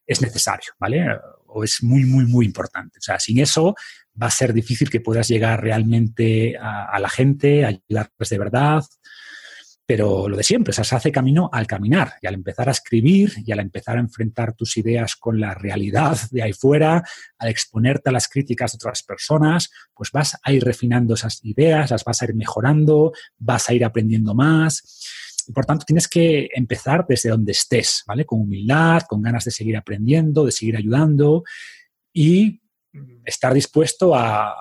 Es 0.06 0.22
necesario, 0.22 0.74
¿vale? 0.80 1.06
o 1.54 1.64
es 1.64 1.84
muy, 1.84 2.04
muy, 2.06 2.26
muy 2.26 2.46
importante. 2.46 3.00
O 3.00 3.02
sea, 3.02 3.20
sin 3.20 3.40
eso 3.40 3.76
va 4.22 4.28
a 4.28 4.32
ser 4.32 4.54
difícil 4.54 4.90
que 4.90 5.00
puedas 5.00 5.28
llegar 5.28 5.62
realmente 5.62 6.58
a, 6.58 7.00
la 7.00 7.10
gente, 7.10 7.64
a 7.64 7.70
ayudarles 7.70 8.30
de 8.30 8.38
verdad. 8.38 8.84
Pero 9.86 10.30
lo 10.30 10.38
de 10.38 10.44
siempre, 10.44 10.72
o 10.72 10.84
se 10.84 10.96
hace 10.96 11.12
camino 11.12 11.50
al 11.52 11.68
caminar 11.68 12.14
y 12.22 12.28
al 12.28 12.36
empezar 12.36 12.70
a 12.70 12.72
escribir 12.72 13.34
y 13.46 13.52
al 13.52 13.60
empezar 13.60 13.98
a 13.98 14.00
enfrentar 14.00 14.54
tus 14.54 14.78
ideas 14.78 15.16
con 15.16 15.40
la 15.40 15.54
realidad 15.54 16.18
de 16.32 16.42
ahí 16.42 16.54
fuera, 16.54 17.04
al 17.38 17.50
exponerte 17.50 18.10
a 18.10 18.14
las 18.14 18.30
críticas 18.30 18.72
de 18.72 18.78
otras 18.78 19.04
personas, 19.04 19.70
pues 19.94 20.12
vas 20.12 20.38
a 20.42 20.52
ir 20.54 20.64
refinando 20.64 21.16
esas 21.16 21.44
ideas, 21.44 21.92
las 21.92 22.04
vas 22.04 22.22
a 22.22 22.26
ir 22.26 22.36
mejorando, 22.36 23.12
vas 23.38 23.70
a 23.70 23.74
ir 23.74 23.84
aprendiendo 23.84 24.34
más 24.34 24.84
por 25.52 25.66
tanto, 25.66 25.86
tienes 25.86 26.08
que 26.08 26.50
empezar 26.54 27.06
desde 27.08 27.30
donde 27.30 27.52
estés, 27.52 28.04
¿vale? 28.08 28.26
Con 28.26 28.42
humildad, 28.42 29.02
con 29.08 29.22
ganas 29.22 29.44
de 29.46 29.52
seguir 29.52 29.76
aprendiendo, 29.76 30.46
de 30.46 30.52
seguir 30.52 30.78
ayudando 30.78 31.44
y 32.14 32.62
estar 33.26 33.54
dispuesto 33.54 34.14
a, 34.16 34.54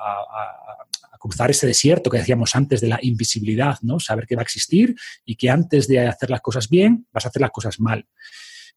cruzar 1.23 1.53
ese 1.53 1.69
desierto 1.69 2.11
que 2.11 2.19
decíamos 2.19 2.57
antes 2.57 2.81
de 2.81 2.89
la 2.89 2.99
invisibilidad, 3.01 3.79
¿no? 3.83 4.01
Saber 4.01 4.27
que 4.27 4.35
va 4.35 4.43
a 4.43 4.43
existir 4.43 4.97
y 5.25 5.37
que 5.37 5.51
antes 5.51 5.87
de 5.87 6.01
hacer 6.01 6.31
las 6.31 6.41
cosas 6.41 6.69
bien, 6.69 7.07
vas 7.13 7.25
a 7.25 7.29
hacer 7.29 7.41
las 7.41 7.53
cosas 7.53 7.79
mal. 7.79 8.07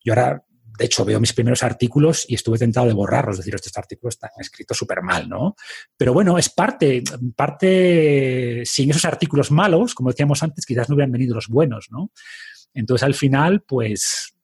Yo 0.03 0.13
ahora 0.13 0.43
de 0.77 0.85
hecho, 0.85 1.05
veo 1.05 1.21
mis 1.21 1.31
primeros 1.31 1.63
artículos 1.63 2.25
y 2.27 2.35
estuve 2.35 2.57
tentado 2.57 2.85
de 2.87 2.93
borrarlos, 2.93 3.37
decir, 3.37 3.55
estos 3.55 3.77
artículos 3.77 4.15
están 4.15 4.31
escritos 4.37 4.77
súper 4.77 5.01
mal, 5.01 5.29
¿no? 5.29 5.55
Pero 5.95 6.11
bueno, 6.11 6.37
es 6.37 6.49
parte, 6.49 7.01
parte, 7.33 8.63
sin 8.65 8.89
esos 8.89 9.05
artículos 9.05 9.51
malos, 9.51 9.95
como 9.95 10.09
decíamos 10.09 10.43
antes, 10.43 10.65
quizás 10.65 10.89
no 10.89 10.95
hubieran 10.95 11.13
venido 11.13 11.33
los 11.33 11.47
buenos, 11.47 11.87
¿no? 11.91 12.11
Entonces, 12.73 13.03
al 13.03 13.13
final, 13.13 13.61
pues 13.61 14.34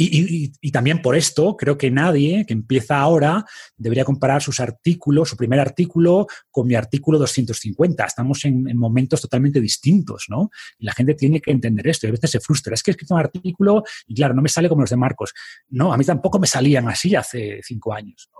y, 0.00 0.70
también 0.70 1.02
por 1.02 1.16
esto 1.16 1.56
creo 1.56 1.76
que 1.76 1.90
nadie 1.90 2.46
que 2.46 2.52
empieza 2.52 2.98
ahora 2.98 3.44
debería 3.76 4.04
comparar 4.04 4.40
sus 4.40 4.60
artículos, 4.60 5.30
su 5.30 5.36
primer 5.36 5.58
artículo, 5.58 6.26
con 6.50 6.68
mi 6.68 6.76
artículo 6.76 7.18
250. 7.18 8.04
Estamos 8.04 8.44
en, 8.44 8.76
momentos 8.76 9.20
totalmente 9.20 9.60
distintos, 9.60 10.26
¿no? 10.28 10.50
Y 10.78 10.86
la 10.86 10.92
gente 10.92 11.14
tiene 11.14 11.40
que 11.40 11.50
entender 11.50 11.88
esto 11.88 12.06
y 12.06 12.10
a 12.10 12.12
veces 12.12 12.30
se 12.30 12.40
frustra. 12.40 12.74
Es 12.74 12.82
que 12.82 12.90
he 12.90 12.92
escrito 12.92 13.14
un 13.14 13.20
artículo 13.20 13.82
y 14.06 14.14
claro, 14.14 14.34
no 14.34 14.42
me 14.42 14.48
sale 14.48 14.68
como 14.68 14.82
los 14.82 14.90
de 14.90 14.96
Marcos. 14.96 15.34
No, 15.70 15.92
a 15.92 15.96
mí 15.96 16.04
tampoco 16.04 16.38
me 16.38 16.46
salían 16.46 16.88
así 16.88 17.16
hace 17.16 17.60
cinco 17.64 17.92
años. 17.92 18.30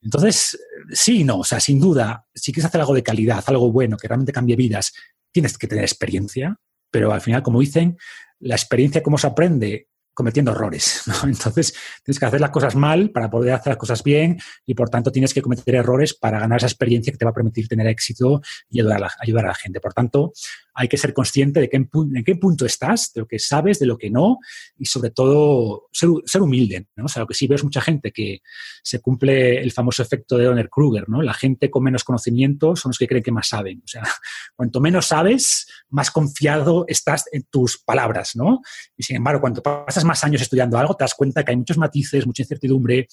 Entonces, 0.00 0.58
sí, 0.90 1.24
no, 1.24 1.40
o 1.40 1.44
sea, 1.44 1.60
sin 1.60 1.78
duda, 1.78 2.24
si 2.34 2.52
quieres 2.52 2.68
hacer 2.68 2.80
algo 2.80 2.94
de 2.94 3.02
calidad, 3.02 3.44
algo 3.46 3.70
bueno, 3.70 3.98
que 3.98 4.08
realmente 4.08 4.32
cambie 4.32 4.56
vidas, 4.56 4.94
tienes 5.30 5.58
que 5.58 5.66
tener 5.66 5.84
experiencia, 5.84 6.58
pero 6.90 7.12
al 7.12 7.20
final, 7.20 7.42
como 7.42 7.60
dicen, 7.60 7.98
la 8.38 8.54
experiencia, 8.54 9.02
cómo 9.02 9.18
se 9.18 9.26
aprende, 9.26 9.88
cometiendo 10.14 10.52
errores. 10.52 11.02
Entonces, 11.24 11.74
tienes 12.04 12.18
que 12.18 12.26
hacer 12.26 12.40
las 12.40 12.50
cosas 12.50 12.74
mal 12.74 13.10
para 13.10 13.30
poder 13.30 13.54
hacer 13.54 13.72
las 13.72 13.78
cosas 13.78 14.02
bien 14.02 14.38
y, 14.66 14.74
por 14.74 14.90
tanto, 14.90 15.10
tienes 15.12 15.34
que 15.34 15.42
cometer 15.42 15.74
errores 15.74 16.14
para 16.14 16.40
ganar 16.40 16.58
esa 16.58 16.66
experiencia 16.66 17.12
que 17.12 17.18
te 17.18 17.24
va 17.24 17.30
a 17.30 17.34
permitir 17.34 17.68
tener 17.68 17.86
éxito 17.86 18.40
y 18.68 18.80
ayudar 18.80 18.96
a 18.98 19.00
la, 19.00 19.12
ayudar 19.20 19.44
a 19.46 19.48
la 19.48 19.54
gente. 19.54 19.80
Por 19.80 19.92
tanto, 19.94 20.32
hay 20.74 20.88
que 20.88 20.96
ser 20.96 21.12
consciente 21.12 21.60
de 21.60 21.68
qué, 21.68 21.76
en 21.76 22.24
qué 22.24 22.36
punto 22.36 22.64
estás, 22.64 23.12
de 23.12 23.20
lo 23.20 23.26
que 23.26 23.38
sabes, 23.38 23.78
de 23.78 23.86
lo 23.86 23.98
que 23.98 24.10
no, 24.10 24.38
y 24.78 24.86
sobre 24.86 25.10
todo 25.10 25.88
ser, 25.92 26.40
humilde. 26.40 26.86
O 27.02 27.08
sea, 27.08 27.20
lo 27.20 27.26
que 27.26 27.34
sí 27.34 27.46
ves 27.46 27.64
mucha 27.64 27.80
gente 27.80 28.12
que 28.12 28.40
se 28.82 29.00
cumple 29.00 29.60
el 29.60 29.72
famoso 29.72 30.02
efecto 30.02 30.38
de 30.38 30.44
Donner 30.44 30.70
Kruger, 30.70 31.08
¿no? 31.08 31.22
La 31.22 31.34
gente 31.34 31.70
con 31.70 31.82
menos 31.82 32.04
conocimiento 32.04 32.76
son 32.76 32.90
los 32.90 32.98
que 32.98 33.06
creen 33.06 33.22
que 33.22 33.32
más 33.32 33.48
saben. 33.48 33.82
O 33.84 33.88
sea, 33.88 34.02
cuanto 34.56 34.80
menos 34.80 35.06
sabes, 35.06 35.66
más 35.90 36.10
confiado 36.10 36.84
estás 36.88 37.24
en 37.32 37.42
tus 37.44 37.78
palabras, 37.78 38.36
¿no? 38.36 38.62
Y 38.96 39.02
sin 39.02 39.16
embargo, 39.16 39.40
cuando 39.40 39.62
pasas 39.62 39.99
más 40.04 40.24
años 40.24 40.42
estudiando 40.42 40.78
algo, 40.78 40.94
te 40.94 41.04
das 41.04 41.14
cuenta 41.14 41.44
que 41.44 41.52
hay 41.52 41.56
muchos 41.56 41.78
matices, 41.78 42.26
mucha 42.26 42.42
incertidumbre, 42.42 43.08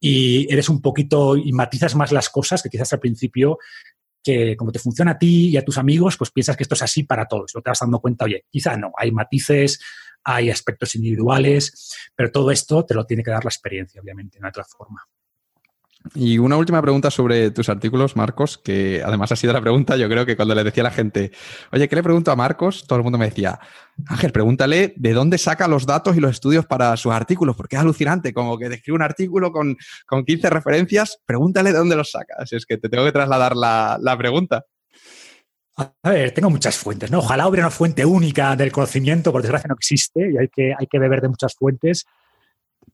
y 0.00 0.52
eres 0.52 0.68
un 0.68 0.80
poquito 0.80 1.36
y 1.36 1.52
matizas 1.52 1.94
más 1.94 2.12
las 2.12 2.28
cosas 2.28 2.62
que 2.62 2.68
quizás 2.68 2.92
al 2.92 3.00
principio 3.00 3.58
que 4.22 4.56
como 4.56 4.72
te 4.72 4.80
funciona 4.80 5.12
a 5.12 5.18
ti 5.18 5.50
y 5.50 5.56
a 5.56 5.64
tus 5.64 5.78
amigos, 5.78 6.16
pues 6.16 6.32
piensas 6.32 6.56
que 6.56 6.64
esto 6.64 6.74
es 6.74 6.82
así 6.82 7.04
para 7.04 7.26
todos. 7.26 7.52
No 7.54 7.62
te 7.62 7.70
vas 7.70 7.78
dando 7.78 8.00
cuenta, 8.00 8.24
oye, 8.24 8.44
quizá 8.50 8.76
no, 8.76 8.90
hay 8.98 9.12
matices, 9.12 9.78
hay 10.24 10.50
aspectos 10.50 10.96
individuales, 10.96 11.94
pero 12.16 12.32
todo 12.32 12.50
esto 12.50 12.84
te 12.84 12.94
lo 12.94 13.06
tiene 13.06 13.22
que 13.22 13.30
dar 13.30 13.44
la 13.44 13.50
experiencia, 13.50 14.00
obviamente, 14.00 14.40
de 14.40 14.48
otra 14.48 14.64
forma. 14.64 15.06
Y 16.14 16.38
una 16.38 16.56
última 16.56 16.80
pregunta 16.80 17.10
sobre 17.10 17.50
tus 17.50 17.68
artículos, 17.68 18.16
Marcos, 18.16 18.58
que 18.58 19.02
además 19.04 19.32
ha 19.32 19.36
sido 19.36 19.52
la 19.52 19.60
pregunta, 19.60 19.96
yo 19.96 20.08
creo 20.08 20.24
que 20.24 20.36
cuando 20.36 20.54
le 20.54 20.62
decía 20.62 20.82
a 20.82 20.84
la 20.84 20.90
gente, 20.90 21.32
oye, 21.72 21.88
¿qué 21.88 21.96
le 21.96 22.02
pregunto 22.02 22.30
a 22.30 22.36
Marcos? 22.36 22.86
Todo 22.86 22.98
el 22.98 23.02
mundo 23.02 23.18
me 23.18 23.26
decía, 23.26 23.58
Ángel, 24.06 24.30
pregúntale 24.30 24.94
de 24.96 25.12
dónde 25.12 25.38
saca 25.38 25.66
los 25.66 25.84
datos 25.84 26.16
y 26.16 26.20
los 26.20 26.30
estudios 26.30 26.64
para 26.64 26.96
sus 26.96 27.12
artículos, 27.12 27.56
porque 27.56 27.76
es 27.76 27.82
alucinante, 27.82 28.32
como 28.32 28.56
que 28.58 28.68
describe 28.68 28.96
un 28.96 29.02
artículo 29.02 29.50
con, 29.50 29.76
con 30.06 30.24
15 30.24 30.50
referencias, 30.50 31.18
pregúntale 31.26 31.72
de 31.72 31.78
dónde 31.78 31.96
los 31.96 32.10
sacas. 32.12 32.52
Es 32.52 32.66
que 32.66 32.78
te 32.78 32.88
tengo 32.88 33.04
que 33.04 33.12
trasladar 33.12 33.56
la, 33.56 33.98
la 34.00 34.16
pregunta. 34.16 34.64
A 35.76 36.10
ver, 36.10 36.32
tengo 36.32 36.48
muchas 36.48 36.76
fuentes, 36.78 37.10
¿no? 37.10 37.18
Ojalá 37.18 37.46
hubiera 37.48 37.66
una 37.66 37.70
fuente 37.70 38.04
única 38.04 38.56
del 38.56 38.72
conocimiento, 38.72 39.30
por 39.30 39.42
desgracia 39.42 39.68
no 39.68 39.74
existe 39.74 40.32
y 40.32 40.38
hay 40.38 40.48
que, 40.48 40.72
hay 40.78 40.86
que 40.86 40.98
beber 40.98 41.20
de 41.20 41.28
muchas 41.28 41.54
fuentes. 41.54 42.06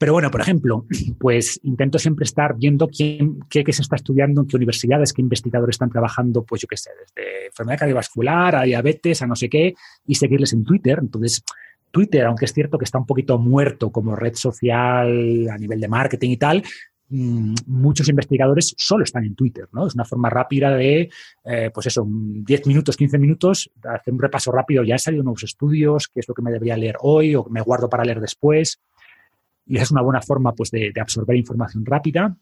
Pero 0.02 0.14
bueno, 0.14 0.32
por 0.32 0.40
ejemplo, 0.40 0.84
pues 1.20 1.60
intento 1.62 1.96
siempre 1.96 2.24
estar 2.24 2.56
viendo 2.56 2.88
quién, 2.88 3.38
qué, 3.48 3.64
se 3.72 3.82
está 3.82 3.94
estudiando, 3.94 4.40
en 4.40 4.48
qué 4.48 4.56
universidades, 4.56 5.12
qué 5.12 5.22
investigadores 5.22 5.74
están 5.74 5.90
trabajando, 5.90 6.42
pues 6.42 6.60
yo 6.60 6.66
qué 6.66 6.76
sé, 6.76 6.90
desde 6.98 7.46
enfermedad 7.46 7.78
cardiovascular 7.78 8.56
a 8.56 8.64
diabetes, 8.64 9.22
a 9.22 9.28
no 9.28 9.36
sé 9.36 9.48
qué, 9.48 9.76
y 10.04 10.16
seguirles 10.16 10.54
en 10.54 10.64
Twitter. 10.64 10.98
Entonces, 11.00 11.44
Twitter, 11.92 12.26
aunque 12.26 12.46
es 12.46 12.52
cierto 12.52 12.78
que 12.78 12.84
está 12.84 12.98
un 12.98 13.06
poquito 13.06 13.38
muerto 13.38 13.92
como 13.92 14.16
red 14.16 14.34
social 14.34 15.48
a 15.48 15.56
nivel 15.56 15.78
de 15.78 15.86
marketing 15.86 16.30
y 16.30 16.36
tal, 16.36 16.64
mm, 17.08 17.54
muchos 17.66 18.08
investigadores 18.08 18.74
solo 18.76 19.04
están 19.04 19.24
en 19.24 19.36
Twitter, 19.36 19.68
¿no? 19.70 19.86
Es 19.86 19.94
una 19.94 20.04
forma 20.04 20.28
rápida 20.28 20.74
de, 20.74 21.10
eh, 21.44 21.70
pues 21.72 21.86
eso, 21.86 22.04
10 22.08 22.66
minutos, 22.66 22.96
15 22.96 23.18
minutos, 23.18 23.70
hacer 23.84 24.12
un 24.12 24.20
repaso 24.20 24.50
rápido, 24.50 24.82
ya 24.82 24.96
han 24.96 24.98
salido 24.98 25.22
nuevos 25.22 25.44
estudios, 25.44 26.08
qué 26.12 26.18
es 26.18 26.26
lo 26.26 26.34
que 26.34 26.42
me 26.42 26.50
debería 26.50 26.76
leer 26.76 26.96
hoy 27.02 27.36
o 27.36 27.44
me 27.44 27.60
guardo 27.60 27.88
para 27.88 28.04
leer 28.04 28.18
después 28.18 28.80
y 29.66 29.78
es 29.78 29.90
una 29.90 30.02
buena 30.02 30.20
forma 30.20 30.54
pues, 30.54 30.70
de, 30.70 30.92
absorber 31.00 31.36
información 31.36 31.84
rápida. 31.84 32.36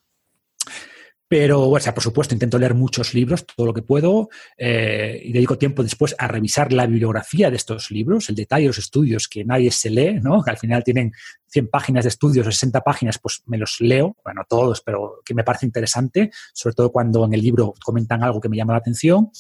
Pero, 1.30 1.68
o 1.68 1.78
sea, 1.78 1.94
por 1.94 2.02
supuesto, 2.02 2.34
intento 2.34 2.58
leer 2.58 2.74
muchos 2.74 3.14
libros, 3.14 3.46
todo 3.46 3.64
lo 3.64 3.72
que 3.72 3.82
puedo, 3.82 4.30
eh, 4.58 5.22
y 5.22 5.32
dedico 5.32 5.56
tiempo 5.56 5.84
después 5.84 6.12
a 6.18 6.26
revisar 6.26 6.72
la 6.72 6.86
bibliografía 6.86 7.50
de 7.50 7.56
estos 7.56 7.92
libros, 7.92 8.28
el 8.30 8.34
detalle 8.34 8.62
de 8.62 8.70
los 8.70 8.78
estudios 8.78 9.28
que 9.28 9.44
nadie 9.44 9.70
se 9.70 9.90
lee, 9.90 10.18
¿no? 10.20 10.42
Que 10.42 10.50
al 10.50 10.58
final 10.58 10.82
tienen 10.82 11.12
100 11.46 11.68
páginas 11.68 12.04
de 12.04 12.08
estudios 12.08 12.48
o 12.48 12.50
60 12.50 12.80
páginas, 12.80 13.20
pues 13.20 13.44
me 13.46 13.58
los 13.58 13.80
leo, 13.80 14.16
bueno, 14.24 14.42
todos, 14.48 14.80
pero 14.80 15.20
que 15.24 15.32
me 15.34 15.44
parece 15.44 15.66
interesante, 15.66 16.32
sobre 16.52 16.74
todo 16.74 16.90
cuando 16.90 17.24
en 17.24 17.32
el 17.32 17.42
libro 17.42 17.74
comentan 17.84 18.24
algo 18.24 18.40
que 18.40 18.48
me 18.48 18.56
llama 18.56 18.72
la 18.72 18.80
atención, 18.80 19.30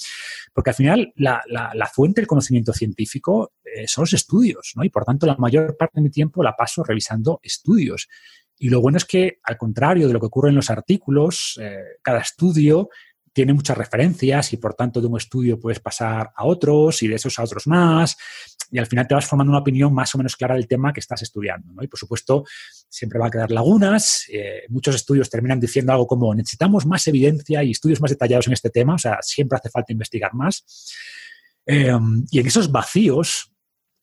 porque 0.52 0.70
al 0.70 0.76
final 0.76 1.12
la, 1.16 1.42
fuente 1.92 2.20
del 2.20 2.28
conocimiento 2.28 2.72
científico 2.72 3.52
eh, 3.64 3.88
son 3.88 4.02
los 4.02 4.12
estudios, 4.12 4.74
¿no? 4.76 4.84
Y 4.84 4.90
por 4.90 5.04
tanto 5.04 5.26
la 5.26 5.34
mayor 5.38 5.76
parte 5.76 5.94
de 5.96 6.02
mi 6.02 6.10
tiempo 6.10 6.44
la 6.44 6.54
paso 6.54 6.84
revisando 6.84 7.40
estudios. 7.42 8.08
Y 8.62 8.68
lo 8.68 8.80
bueno 8.80 8.98
es 8.98 9.06
que, 9.06 9.38
al 9.42 9.56
contrario 9.56 10.06
de 10.06 10.12
lo 10.12 10.20
que 10.20 10.26
ocurre 10.26 10.50
en 10.50 10.56
los 10.56 10.68
artículos, 10.68 11.58
eh, 11.60 11.78
cada 12.02 12.20
estudio 12.20 12.90
tiene 13.32 13.54
muchas 13.54 13.78
referencias 13.78 14.52
y 14.52 14.58
por 14.58 14.74
tanto 14.74 15.00
de 15.00 15.06
un 15.06 15.16
estudio 15.16 15.58
puedes 15.58 15.80
pasar 15.80 16.30
a 16.36 16.44
otros 16.44 17.02
y 17.02 17.08
de 17.08 17.14
esos 17.14 17.38
a 17.38 17.44
otros 17.44 17.66
más 17.66 18.16
y 18.70 18.78
al 18.78 18.86
final 18.86 19.06
te 19.06 19.14
vas 19.14 19.26
formando 19.26 19.50
una 19.50 19.60
opinión 19.60 19.92
más 19.92 20.14
o 20.14 20.18
menos 20.18 20.36
clara 20.36 20.54
del 20.54 20.68
tema 20.68 20.92
que 20.92 21.00
estás 21.00 21.22
estudiando. 21.22 21.82
Y 21.82 21.88
por 21.88 21.98
supuesto, 21.98 22.44
siempre 22.88 23.18
va 23.18 23.26
a 23.26 23.30
quedar 23.30 23.50
lagunas. 23.50 24.26
Eh, 24.30 24.62
muchos 24.68 24.94
estudios 24.94 25.28
terminan 25.28 25.58
diciendo 25.58 25.92
algo 25.92 26.06
como 26.06 26.34
necesitamos 26.34 26.86
más 26.86 27.06
evidencia 27.06 27.64
y 27.64 27.72
estudios 27.72 28.00
más 28.00 28.10
detallados 28.10 28.46
en 28.46 28.52
este 28.52 28.70
tema, 28.70 28.94
o 28.94 28.98
sea, 28.98 29.18
siempre 29.22 29.56
hace 29.56 29.70
falta 29.70 29.92
investigar 29.92 30.34
más. 30.34 30.64
Eh, 31.66 31.96
y 32.30 32.38
en 32.38 32.46
esos 32.46 32.70
vacíos 32.70 33.49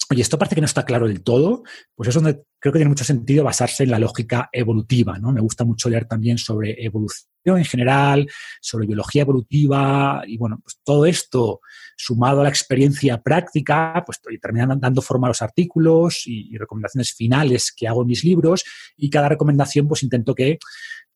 Oye, 0.09 0.21
esto 0.21 0.37
parece 0.37 0.55
que 0.55 0.61
no 0.61 0.65
está 0.65 0.85
claro 0.85 1.07
del 1.07 1.21
todo, 1.21 1.63
pues 1.93 2.07
es 2.07 2.15
donde 2.15 2.43
creo 2.59 2.71
que 2.71 2.79
tiene 2.79 2.89
mucho 2.89 3.03
sentido 3.03 3.43
basarse 3.43 3.83
en 3.83 3.91
la 3.91 3.99
lógica 3.99 4.49
evolutiva, 4.53 5.19
¿no? 5.19 5.33
Me 5.33 5.41
gusta 5.41 5.65
mucho 5.65 5.89
leer 5.89 6.05
también 6.05 6.37
sobre 6.37 6.81
evolución 6.81 7.27
en 7.45 7.65
general, 7.65 8.27
sobre 8.61 8.87
biología 8.87 9.23
evolutiva 9.23 10.23
y 10.25 10.37
bueno, 10.37 10.59
pues 10.63 10.79
todo 10.83 11.05
esto 11.05 11.59
sumado 11.97 12.39
a 12.39 12.43
la 12.43 12.49
experiencia 12.49 13.21
práctica, 13.21 14.01
pues 14.05 14.21
terminan 14.41 14.79
dando 14.79 15.01
forma 15.01 15.27
a 15.27 15.31
los 15.31 15.41
artículos 15.41 16.25
y, 16.25 16.53
y 16.53 16.57
recomendaciones 16.57 17.13
finales 17.13 17.73
que 17.75 17.87
hago 17.87 18.03
en 18.03 18.07
mis 18.07 18.23
libros 18.23 18.63
y 18.95 19.09
cada 19.09 19.27
recomendación 19.27 19.89
pues 19.89 20.03
intento 20.03 20.33
que 20.33 20.57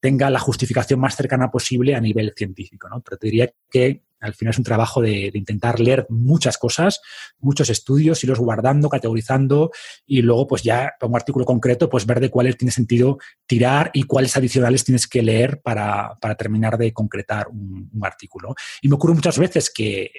tenga 0.01 0.29
la 0.29 0.39
justificación 0.39 0.99
más 0.99 1.15
cercana 1.15 1.49
posible 1.49 1.95
a 1.95 2.01
nivel 2.01 2.33
científico, 2.35 2.89
¿no? 2.89 3.01
Pero 3.01 3.17
te 3.17 3.27
diría 3.27 3.53
que 3.69 4.03
al 4.21 4.35
final 4.35 4.51
es 4.51 4.57
un 4.59 4.63
trabajo 4.63 5.01
de, 5.01 5.31
intentar 5.33 5.79
leer 5.79 6.05
muchas 6.09 6.57
cosas, 6.57 7.01
muchos 7.39 7.69
estudios, 7.69 8.23
irlos 8.23 8.39
guardando, 8.39 8.87
categorizando 8.87 9.71
y 10.05 10.21
luego 10.21 10.47
pues 10.47 10.61
ya 10.61 10.93
para 10.99 11.09
un 11.09 11.15
artículo 11.15 11.43
concreto 11.43 11.89
pues 11.89 12.05
ver 12.05 12.19
de 12.19 12.29
cuáles 12.29 12.57
tiene 12.57 12.71
sentido 12.71 13.17
tirar 13.47 13.89
y 13.93 14.03
cuáles 14.03 14.37
adicionales 14.37 14.83
tienes 14.83 15.07
que 15.07 15.23
leer 15.23 15.61
para, 15.61 16.17
terminar 16.37 16.77
de 16.77 16.93
concretar 16.93 17.47
un, 17.47 17.89
artículo. 18.03 18.55
Y 18.81 18.87
me 18.87 18.95
ocurre 18.95 19.13
muchas 19.13 19.37
veces 19.37 19.71
que 19.73 20.11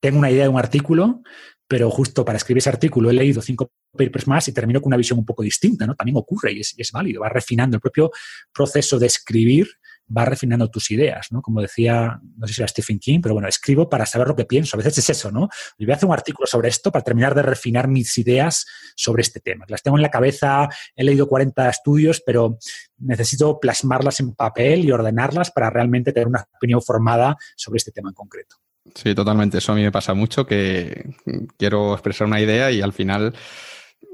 tengo 0.00 0.18
una 0.18 0.30
idea 0.30 0.44
de 0.44 0.48
un 0.48 0.58
artículo, 0.58 1.22
pero 1.66 1.90
justo 1.90 2.24
para 2.24 2.36
escribir 2.36 2.58
ese 2.58 2.68
artículo 2.68 3.10
he 3.10 3.14
leído 3.14 3.42
cinco 3.42 3.72
papers 3.96 4.26
más 4.26 4.48
y 4.48 4.52
termino 4.52 4.80
con 4.80 4.88
una 4.88 4.96
visión 4.96 5.18
un 5.18 5.24
poco 5.24 5.42
distinta, 5.42 5.86
¿no? 5.86 5.94
También 5.94 6.16
ocurre 6.16 6.52
y 6.52 6.60
es, 6.60 6.78
y 6.78 6.82
es 6.82 6.92
válido, 6.92 7.22
va 7.22 7.28
refinando 7.28 7.76
el 7.76 7.80
propio 7.80 8.10
proceso 8.52 8.98
de 8.98 9.06
escribir 9.06 9.68
va 10.14 10.24
refinando 10.24 10.70
tus 10.70 10.90
ideas, 10.90 11.28
¿no? 11.30 11.42
Como 11.42 11.60
decía, 11.60 12.20
no 12.36 12.46
sé 12.46 12.54
si 12.54 12.60
era 12.60 12.68
Stephen 12.68 12.98
King, 12.98 13.20
pero 13.20 13.34
bueno, 13.34 13.48
escribo 13.48 13.88
para 13.88 14.06
saber 14.06 14.28
lo 14.28 14.36
que 14.36 14.44
pienso. 14.44 14.76
A 14.76 14.78
veces 14.78 14.98
es 14.98 15.10
eso, 15.10 15.30
¿no? 15.30 15.48
Y 15.78 15.84
voy 15.84 15.92
a 15.92 15.96
hacer 15.96 16.06
un 16.06 16.14
artículo 16.14 16.46
sobre 16.46 16.68
esto 16.68 16.92
para 16.92 17.04
terminar 17.04 17.34
de 17.34 17.42
refinar 17.42 17.88
mis 17.88 18.16
ideas 18.18 18.66
sobre 18.94 19.22
este 19.22 19.40
tema. 19.40 19.64
Las 19.68 19.82
tengo 19.82 19.96
en 19.96 20.02
la 20.02 20.10
cabeza, 20.10 20.68
he 20.94 21.04
leído 21.04 21.28
40 21.28 21.68
estudios, 21.68 22.22
pero 22.24 22.58
necesito 22.98 23.58
plasmarlas 23.58 24.20
en 24.20 24.34
papel 24.34 24.84
y 24.84 24.92
ordenarlas 24.92 25.50
para 25.50 25.70
realmente 25.70 26.12
tener 26.12 26.28
una 26.28 26.46
opinión 26.54 26.82
formada 26.82 27.36
sobre 27.56 27.78
este 27.78 27.92
tema 27.92 28.10
en 28.10 28.14
concreto. 28.14 28.56
Sí, 28.94 29.14
totalmente. 29.14 29.58
Eso 29.58 29.72
a 29.72 29.74
mí 29.74 29.82
me 29.82 29.92
pasa 29.92 30.14
mucho, 30.14 30.46
que 30.46 31.10
quiero 31.58 31.92
expresar 31.94 32.28
una 32.28 32.40
idea 32.40 32.70
y 32.70 32.80
al 32.80 32.92
final 32.92 33.34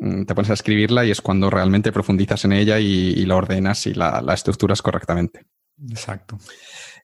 mm, 0.01 0.25
te 0.25 0.35
pones 0.35 0.51
a 0.51 0.55
escribirla 0.55 1.05
y 1.05 1.11
es 1.11 1.21
cuando 1.21 1.51
realmente 1.51 1.93
profundizas 1.93 2.45
en 2.47 2.53
ella 2.53 2.81
y, 2.81 3.25
la 3.27 3.37
ordenas 3.37 3.87
y 3.87 3.95
la 3.95 4.25
estructuras 4.33 4.81
correctamente. 4.81 5.47
Exacto. 5.91 6.39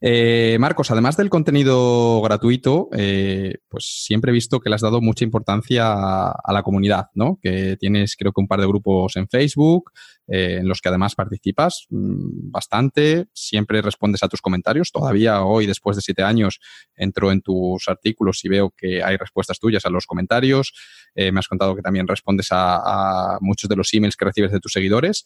Eh, 0.00 0.56
Marcos, 0.60 0.90
además 0.90 1.16
del 1.16 1.30
contenido 1.30 2.20
gratuito, 2.22 2.88
eh, 2.92 3.56
pues 3.68 4.05
siempre 4.05 4.30
he 4.30 4.32
visto 4.34 4.60
que 4.60 4.68
le 4.68 4.76
has 4.76 4.82
dado 4.82 5.00
mucha 5.00 5.24
importancia 5.24 5.92
a, 5.92 6.52
la 6.52 6.62
comunidad, 6.62 7.06
¿no? 7.14 7.38
Que 7.42 7.76
tienes 7.76 8.14
creo 8.16 8.32
que 8.32 8.40
un 8.40 8.46
par 8.46 8.60
de 8.60 8.66
grupos 8.66 9.16
en 9.16 9.28
Facebook, 9.28 9.90
eh, 10.28 10.59
en 10.60 10.68
los 10.68 10.80
que 10.80 10.90
además 10.90 11.16
participas 11.16 11.86
mm, 11.90 12.50
bastante, 12.50 13.26
siempre 13.32 13.82
respondes 13.82 14.22
a 14.22 14.28
tus 14.28 14.40
comentarios. 14.40 14.92
Todavía 14.92 15.42
hoy, 15.42 15.66
después 15.66 15.96
de 15.96 16.02
siete 16.02 16.22
años, 16.22 16.60
entro 16.94 17.32
en 17.32 17.40
tus 17.40 17.88
artículos 17.88 18.44
y 18.44 18.48
veo 18.48 18.72
que 18.76 19.02
hay 19.02 19.16
respuestas 19.16 19.59
tuyas 19.59 19.84
a 19.86 19.90
los 19.90 20.06
comentarios. 20.06 20.72
me 21.16 21.40
has 21.40 21.48
contado 21.48 21.74
que 21.74 21.82
también 21.82 22.06
respondes 22.06 22.52
a, 22.52 23.34
a, 23.34 23.38
muchos 23.40 23.68
de 23.68 23.74
los 23.74 23.92
emails 23.92 24.16
que 24.16 24.24
recibes 24.24 24.52
de 24.52 24.60
tus 24.60 24.72
seguidores. 24.72 25.24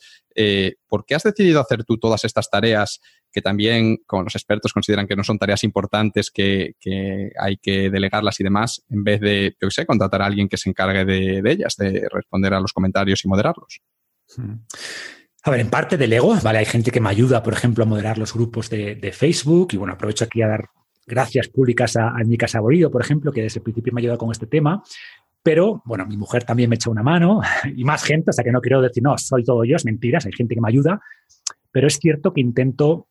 ¿Por 0.89 1.05
qué 1.05 1.15
has 1.15 1.23
decidido 1.23 1.61
hacer 1.61 1.85
tú 1.85 1.99
todas 1.99 2.25
estas 2.25 2.49
tareas 2.49 3.01
que 3.33 3.41
también, 3.41 3.99
como 4.07 4.25
los 4.25 4.35
expertos 4.35 4.73
consideran 4.73 5.07
que 5.07 5.17
no 5.17 5.25
son 5.25 5.39
tareas 5.39 5.65
importantes, 5.65 6.31
que, 6.31 6.75
hay 7.39 7.57
que 7.57 7.91
delegarlas 7.91 8.39
y 8.41 8.45
demás, 8.45 8.85
en 8.91 9.03
vez 9.05 9.21
de, 9.21 9.57
yo 9.61 9.69
qué 9.69 9.75
sé, 9.75 9.87
contratar 9.87 10.23
a 10.23 10.27
alguien 10.27 10.49
que 10.49 10.57
se 10.57 10.69
encargue 10.69 11.05
de, 11.05 11.43
ellas, 11.51 11.77
de 11.77 12.09
responder 12.13 12.55
a 12.55 12.61
los 12.61 12.73
comentarios 12.73 13.25
y 13.25 13.29
moderarlos. 13.29 13.81
Hmm. 14.37 14.57
A 15.45 15.51
ver, 15.51 15.61
en 15.61 15.71
parte 15.71 15.97
del 15.97 16.13
ego, 16.13 16.37
¿vale? 16.43 16.59
Hay 16.59 16.67
gente 16.67 16.91
que 16.91 17.01
me 17.01 17.09
ayuda, 17.09 17.43
por 17.43 17.55
ejemplo, 17.55 17.83
a 17.83 17.87
moderar 17.87 18.19
los 18.19 18.33
grupos 18.33 18.71
de, 18.71 19.13
Facebook 19.13 19.71
y 19.73 19.77
bueno, 19.77 19.95
aprovecho 19.95 20.25
aquí 20.25 20.43
a 20.43 20.49
dar 20.49 20.69
gracias 21.05 21.49
públicas 21.49 21.97
a, 21.97 22.11
a 22.11 22.23
Nica 22.23 22.47
Saborido, 22.47 22.91
por 22.91 23.03
ejemplo, 23.03 23.33
que 23.33 23.43
desde 23.43 23.59
el 23.59 23.65
principio 23.65 23.93
me 23.93 24.01
ha 24.01 24.03
ayudado 24.03 24.19
con 24.19 24.31
este 24.31 24.47
tema. 24.47 24.83
Pero, 25.43 25.83
bueno, 25.85 26.07
mi 26.07 26.17
mujer 26.17 26.45
también 26.45 26.71
me 26.71 26.77
echa 26.77 26.91
una 26.91 27.03
mano 27.03 27.41
y 27.77 27.85
más 27.85 28.05
gente, 28.05 28.31
o 28.31 28.33
sea 28.33 28.45
que 28.45 28.53
no 28.53 28.61
quiero 28.61 28.81
decir, 28.81 29.03
no, 29.03 29.19
soy 29.19 29.43
todo 29.43 29.65
yo, 29.65 29.77
es 29.77 29.85
mentiras, 29.85 30.27
hay 30.27 30.33
gente 30.33 30.55
que 30.55 30.61
me 30.61 30.69
ayuda, 30.69 31.01
pero 31.73 31.89
es 31.89 31.99
cierto 31.99 32.33
que 32.33 32.41
intento 32.41 33.09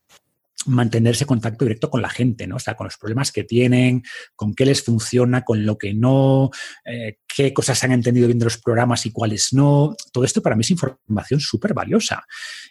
mantener 0.67 1.13
ese 1.13 1.25
contacto 1.25 1.65
directo 1.65 1.89
con 1.89 2.01
la 2.01 2.09
gente, 2.09 2.47
¿no? 2.47 2.57
O 2.57 2.59
sea, 2.59 2.75
con 2.75 2.85
los 2.85 2.97
problemas 2.97 3.31
que 3.31 3.43
tienen, 3.43 4.03
con 4.35 4.53
qué 4.53 4.65
les 4.65 4.83
funciona, 4.83 5.43
con 5.43 5.65
lo 5.65 5.77
que 5.77 5.93
no, 5.93 6.51
eh, 6.85 7.17
qué 7.27 7.53
cosas 7.53 7.83
han 7.83 7.91
entendido 7.91 8.27
bien 8.27 8.39
de 8.39 8.45
los 8.45 8.57
programas 8.57 9.05
y 9.05 9.11
cuáles 9.11 9.53
no. 9.53 9.95
Todo 10.11 10.23
esto 10.23 10.41
para 10.41 10.55
mí 10.55 10.61
es 10.61 10.71
información 10.71 11.39
súper 11.39 11.73
valiosa. 11.73 12.23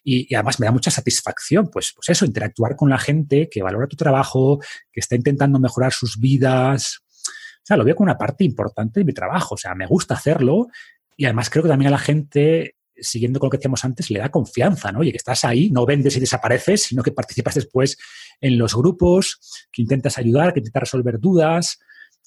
Y, 0.04 0.32
además 0.34 0.60
me 0.60 0.66
da 0.66 0.72
mucha 0.72 0.90
satisfacción, 0.90 1.68
pues, 1.70 1.92
pues 1.94 2.08
eso, 2.10 2.24
interactuar 2.24 2.76
con 2.76 2.90
la 2.90 2.98
gente 2.98 3.48
que 3.50 3.62
valora 3.62 3.86
tu 3.86 3.96
trabajo, 3.96 4.60
que 4.92 5.00
está 5.00 5.16
intentando 5.16 5.58
mejorar 5.58 5.92
sus 5.92 6.18
vidas. 6.18 7.00
O 7.08 7.64
sea, 7.64 7.76
lo 7.76 7.84
veo 7.84 7.96
como 7.96 8.04
una 8.04 8.18
parte 8.18 8.44
importante 8.44 9.00
de 9.00 9.04
mi 9.04 9.12
trabajo. 9.12 9.54
O 9.54 9.58
sea, 9.58 9.74
me 9.74 9.86
gusta 9.86 10.14
hacerlo 10.14 10.68
y 11.16 11.24
además 11.24 11.50
creo 11.50 11.62
que 11.62 11.68
también 11.68 11.88
a 11.88 11.92
la 11.92 11.98
gente 11.98 12.76
siguiendo 13.00 13.40
con 13.40 13.46
lo 13.46 13.50
que 13.50 13.58
decíamos 13.58 13.84
antes, 13.84 14.10
le 14.10 14.18
da 14.18 14.30
confianza, 14.30 14.92
¿no? 14.92 15.00
Oye, 15.00 15.10
que 15.10 15.16
estás 15.16 15.44
ahí, 15.44 15.70
no 15.70 15.86
vendes 15.86 16.16
y 16.16 16.20
desapareces, 16.20 16.82
sino 16.82 17.02
que 17.02 17.12
participas 17.12 17.54
después 17.54 17.98
en 18.40 18.58
los 18.58 18.74
grupos, 18.74 19.40
que 19.72 19.82
intentas 19.82 20.18
ayudar, 20.18 20.52
que 20.52 20.60
intentas 20.60 20.82
resolver 20.82 21.18
dudas. 21.18 21.78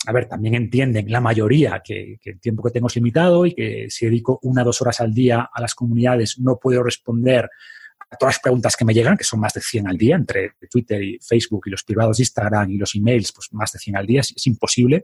A 0.06 0.12
ver, 0.12 0.28
también 0.28 0.56
entienden 0.56 1.12
la 1.12 1.22
mayoría 1.22 1.82
que, 1.84 2.20
el 2.24 2.40
tiempo 2.40 2.64
que 2.64 2.72
tengo 2.72 2.88
es 2.88 2.96
limitado 2.96 3.46
y 3.46 3.54
que 3.54 3.88
si 3.90 4.06
dedico 4.06 4.40
una 4.44 4.64
o 4.64 4.66
dos 4.66 4.82
horas 4.82 5.00
al 5.00 5.14
día 5.14 5.50
a 5.54 5.62
las 5.62 5.76
comunidades 5.76 6.40
no 6.40 6.60
puedo 6.60 6.84
responder 6.84 7.50
a 8.14 8.18
todas 8.18 8.36
las 8.36 8.42
preguntas 8.42 8.76
que 8.76 8.86
me 8.86 8.94
llegan, 8.94 9.18
que 9.18 9.24
son 9.24 9.40
más 9.40 9.54
de 9.54 9.62
100 9.62 9.88
al 9.88 9.98
día, 9.98 10.16
entre 10.16 10.54
Twitter 10.70 11.02
y 11.02 11.20
Facebook 11.20 11.64
y 11.66 11.70
los 11.70 11.84
privados 11.84 12.18
de 12.18 12.24
Instagram 12.24 12.72
y 12.72 12.78
los 12.78 12.96
emails, 12.96 13.32
pues 13.32 13.52
más 13.52 13.72
de 13.72 13.80
100 13.80 13.98
al 13.98 14.06
día, 14.06 14.22
es, 14.22 14.34
es 14.36 14.48
imposible. 14.48 15.04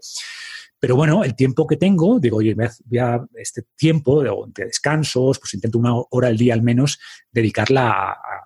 Pero 0.80 0.96
bueno, 0.96 1.24
el 1.24 1.36
tiempo 1.36 1.68
que 1.68 1.76
tengo, 1.76 2.20
digo, 2.20 2.38
oye, 2.38 2.56
voy 2.56 3.00
a 3.00 3.22
este 3.36 3.64
tiempo 3.76 4.24
de, 4.24 4.66
descansos, 4.66 5.38
pues 5.38 5.54
intento 5.54 5.78
una 5.78 5.94
hora 6.10 6.30
al 6.30 6.38
día 6.38 6.54
al 6.54 6.62
menos 6.62 7.00
dedicarla 7.32 8.12
a, 8.12 8.46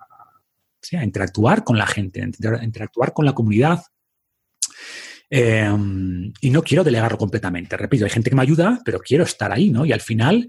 interactuar 1.02 1.64
con 1.64 1.78
la 1.78 1.86
gente, 1.86 2.22
a 2.22 2.64
interactuar 2.64 3.12
con 3.12 3.24
la 3.24 3.32
comunidad. 3.32 3.82
Em, 5.30 6.32
y 6.40 6.50
no 6.50 6.62
quiero 6.62 6.84
delegarlo 6.84 7.16
completamente. 7.16 7.76
Repito, 7.76 8.04
hay 8.04 8.10
gente 8.10 8.30
que 8.30 8.36
me 8.36 8.42
ayuda, 8.42 8.80
pero 8.84 8.98
quiero 8.98 9.24
estar 9.24 9.50
ahí, 9.50 9.70
¿no? 9.70 9.86
Y 9.86 9.92
al 9.92 10.00
final, 10.00 10.46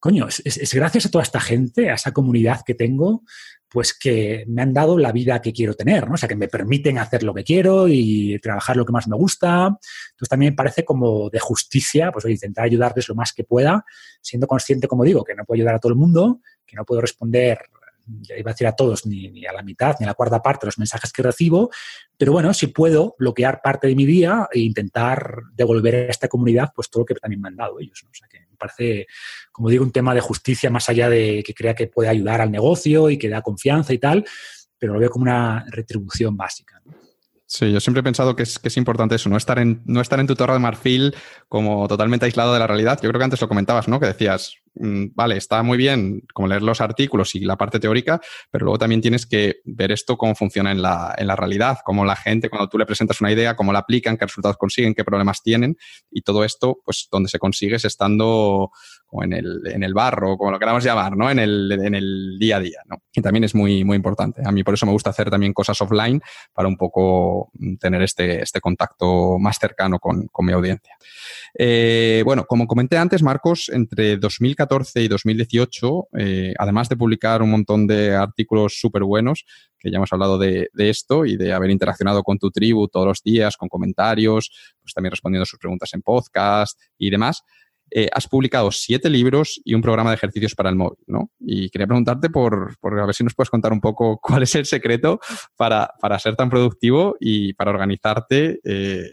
coño, 0.00 0.26
es, 0.26 0.74
gracias 0.74 1.06
a 1.06 1.10
toda 1.10 1.22
esta 1.22 1.40
gente, 1.40 1.90
a 1.90 1.94
esa 1.94 2.12
comunidad 2.12 2.62
que 2.64 2.74
tengo, 2.74 3.22
pues 3.68 3.96
que 3.96 4.44
me 4.48 4.62
han 4.62 4.72
dado 4.72 4.98
la 4.98 5.12
vida 5.12 5.40
que 5.40 5.52
quiero 5.52 5.74
tener, 5.74 6.08
¿no? 6.08 6.14
O 6.14 6.16
sea, 6.16 6.28
que 6.28 6.34
me 6.34 6.48
permiten 6.48 6.98
hacer 6.98 7.22
lo 7.22 7.32
que 7.32 7.44
quiero 7.44 7.86
y 7.86 8.38
trabajar 8.40 8.76
lo 8.76 8.84
que 8.84 8.92
más 8.92 9.06
me 9.06 9.16
gusta. 9.16 9.66
Entonces 9.66 10.28
también 10.28 10.52
me 10.52 10.56
parece 10.56 10.84
como 10.84 11.30
de 11.30 11.38
justicia, 11.38 12.10
pues 12.10 12.24
intentar 12.24 12.64
ayudarles 12.64 13.08
lo 13.08 13.14
más 13.14 13.32
que 13.32 13.44
pueda, 13.44 13.84
siendo 14.20 14.48
consciente, 14.48 14.88
como 14.88 15.04
digo, 15.04 15.22
que 15.22 15.36
no 15.36 15.44
puedo 15.44 15.58
ayudar 15.58 15.76
a 15.76 15.78
todo 15.78 15.92
el 15.92 15.98
mundo, 15.98 16.40
que 16.66 16.76
no 16.76 16.84
puedo 16.84 17.00
responder 17.00 17.58
iba 18.36 18.50
a 18.50 18.54
decir 18.54 18.66
a 18.66 18.72
todos, 18.72 19.06
ni, 19.06 19.46
a 19.46 19.52
la 19.52 19.62
mitad, 19.62 19.96
ni 19.98 20.04
a 20.04 20.08
la 20.08 20.14
cuarta 20.14 20.40
parte 20.40 20.64
de 20.64 20.68
los 20.68 20.78
mensajes 20.78 21.12
que 21.12 21.22
recibo, 21.22 21.70
pero 22.16 22.32
bueno, 22.32 22.52
si 22.54 22.68
puedo 22.68 23.14
bloquear 23.18 23.60
parte 23.62 23.86
de 23.86 23.94
mi 23.94 24.04
día 24.04 24.48
e 24.52 24.60
intentar 24.60 25.42
devolver 25.54 25.94
a 25.94 26.10
esta 26.10 26.28
comunidad 26.28 26.70
pues 26.74 26.90
todo 26.90 27.02
lo 27.02 27.06
que 27.06 27.14
también 27.14 27.40
me 27.40 27.48
han 27.48 27.56
dado 27.56 27.78
ellos. 27.80 28.02
O 28.04 28.14
sea 28.14 28.28
que 28.28 28.40
me 28.40 28.56
parece, 28.56 29.06
como 29.52 29.68
digo, 29.68 29.84
un 29.84 29.92
tema 29.92 30.14
de 30.14 30.20
justicia 30.20 30.70
más 30.70 30.88
allá 30.88 31.08
de 31.08 31.42
que 31.44 31.54
crea 31.54 31.74
que 31.74 31.86
puede 31.86 32.08
ayudar 32.08 32.40
al 32.40 32.50
negocio 32.50 33.10
y 33.10 33.18
que 33.18 33.28
da 33.28 33.42
confianza 33.42 33.92
y 33.92 33.98
tal, 33.98 34.24
pero 34.78 34.94
lo 34.94 34.98
veo 34.98 35.10
como 35.10 35.24
una 35.24 35.64
retribución 35.70 36.36
básica. 36.36 36.80
Sí, 37.50 37.72
yo 37.72 37.80
siempre 37.80 37.98
he 37.98 38.04
pensado 38.04 38.36
que 38.36 38.44
es, 38.44 38.60
que 38.60 38.68
es 38.68 38.76
importante 38.76 39.16
eso, 39.16 39.28
no 39.28 39.36
estar, 39.36 39.58
en, 39.58 39.82
no 39.84 40.00
estar 40.00 40.20
en 40.20 40.28
tu 40.28 40.36
torre 40.36 40.52
de 40.52 40.60
marfil 40.60 41.16
como 41.48 41.88
totalmente 41.88 42.24
aislado 42.24 42.52
de 42.52 42.60
la 42.60 42.68
realidad. 42.68 43.00
Yo 43.02 43.08
creo 43.08 43.18
que 43.18 43.24
antes 43.24 43.40
lo 43.40 43.48
comentabas, 43.48 43.88
¿no? 43.88 43.98
Que 43.98 44.06
decías, 44.06 44.54
vale, 44.74 45.36
está 45.36 45.62
muy 45.62 45.76
bien 45.76 46.22
como 46.32 46.48
leer 46.48 46.62
los 46.62 46.80
artículos 46.80 47.34
y 47.34 47.40
la 47.40 47.56
parte 47.56 47.80
teórica, 47.80 48.20
pero 48.50 48.64
luego 48.64 48.78
también 48.78 49.00
tienes 49.00 49.26
que 49.26 49.56
ver 49.64 49.92
esto 49.92 50.16
cómo 50.16 50.34
funciona 50.34 50.70
en 50.70 50.82
la, 50.82 51.14
en 51.18 51.26
la 51.26 51.36
realidad, 51.36 51.78
cómo 51.84 52.04
la 52.04 52.16
gente, 52.16 52.48
cuando 52.48 52.68
tú 52.68 52.78
le 52.78 52.86
presentas 52.86 53.20
una 53.20 53.32
idea, 53.32 53.56
cómo 53.56 53.72
la 53.72 53.80
aplican, 53.80 54.16
qué 54.16 54.26
resultados 54.26 54.56
consiguen, 54.56 54.94
qué 54.94 55.04
problemas 55.04 55.42
tienen, 55.42 55.76
y 56.10 56.22
todo 56.22 56.44
esto, 56.44 56.78
pues 56.84 57.08
donde 57.10 57.28
se 57.28 57.38
consigue 57.38 57.76
es 57.76 57.84
estando 57.84 58.70
o 59.12 59.24
en 59.24 59.32
el, 59.32 59.62
en 59.66 59.82
el 59.82 59.92
barro, 59.92 60.36
como 60.36 60.52
lo 60.52 60.58
queramos 60.58 60.84
llamar, 60.84 61.16
¿no? 61.16 61.30
En 61.30 61.38
el, 61.40 61.72
en 61.72 61.94
el 61.94 62.38
día 62.38 62.56
a 62.56 62.60
día, 62.60 62.80
¿no? 62.86 63.02
Y 63.12 63.20
también 63.20 63.44
es 63.44 63.54
muy, 63.54 63.84
muy 63.84 63.96
importante. 63.96 64.42
A 64.44 64.52
mí 64.52 64.62
por 64.62 64.74
eso 64.74 64.86
me 64.86 64.92
gusta 64.92 65.10
hacer 65.10 65.30
también 65.30 65.52
cosas 65.52 65.80
offline 65.80 66.20
para 66.52 66.68
un 66.68 66.76
poco 66.76 67.50
mm, 67.54 67.76
tener 67.76 68.02
este, 68.02 68.40
este 68.42 68.60
contacto 68.60 69.36
más 69.38 69.58
cercano 69.58 69.98
con, 69.98 70.28
con 70.28 70.46
mi 70.46 70.52
audiencia. 70.52 70.96
Eh, 71.58 72.22
bueno, 72.24 72.44
como 72.44 72.66
comenté 72.66 72.98
antes, 72.98 73.22
Marcos, 73.22 73.68
entre 73.72 74.16
2014 74.60 75.02
y 75.02 75.08
2018, 75.08 76.08
eh, 76.18 76.54
además 76.58 76.88
de 76.88 76.96
publicar 76.96 77.42
un 77.42 77.50
montón 77.50 77.86
de 77.86 78.14
artículos 78.14 78.78
súper 78.78 79.04
buenos, 79.04 79.44
que 79.78 79.90
ya 79.90 79.96
hemos 79.96 80.12
hablado 80.12 80.38
de, 80.38 80.68
de, 80.72 80.90
esto 80.90 81.24
y 81.24 81.36
de 81.36 81.52
haber 81.52 81.70
interaccionado 81.70 82.22
con 82.22 82.38
tu 82.38 82.50
tribu 82.50 82.88
todos 82.88 83.06
los 83.06 83.22
días, 83.22 83.56
con 83.56 83.68
comentarios, 83.68 84.50
pues 84.82 84.92
también 84.92 85.12
respondiendo 85.12 85.46
sus 85.46 85.58
preguntas 85.58 85.92
en 85.94 86.02
podcast 86.02 86.78
y 86.98 87.10
demás, 87.10 87.42
eh, 87.92 88.08
has 88.12 88.28
publicado 88.28 88.70
siete 88.70 89.10
libros 89.10 89.60
y 89.64 89.74
un 89.74 89.82
programa 89.82 90.10
de 90.10 90.16
ejercicios 90.16 90.54
para 90.54 90.70
el 90.70 90.76
móvil, 90.76 90.98
¿no? 91.08 91.32
Y 91.40 91.70
quería 91.70 91.88
preguntarte 91.88 92.30
por, 92.30 92.78
por 92.78 92.98
a 93.00 93.04
ver 93.04 93.14
si 93.14 93.24
nos 93.24 93.34
puedes 93.34 93.50
contar 93.50 93.72
un 93.72 93.80
poco 93.80 94.20
cuál 94.22 94.44
es 94.44 94.54
el 94.54 94.64
secreto 94.64 95.18
para, 95.56 95.90
para 96.00 96.18
ser 96.18 96.36
tan 96.36 96.50
productivo 96.50 97.16
y 97.18 97.52
para 97.54 97.70
organizarte 97.70 98.60
eh, 98.62 99.12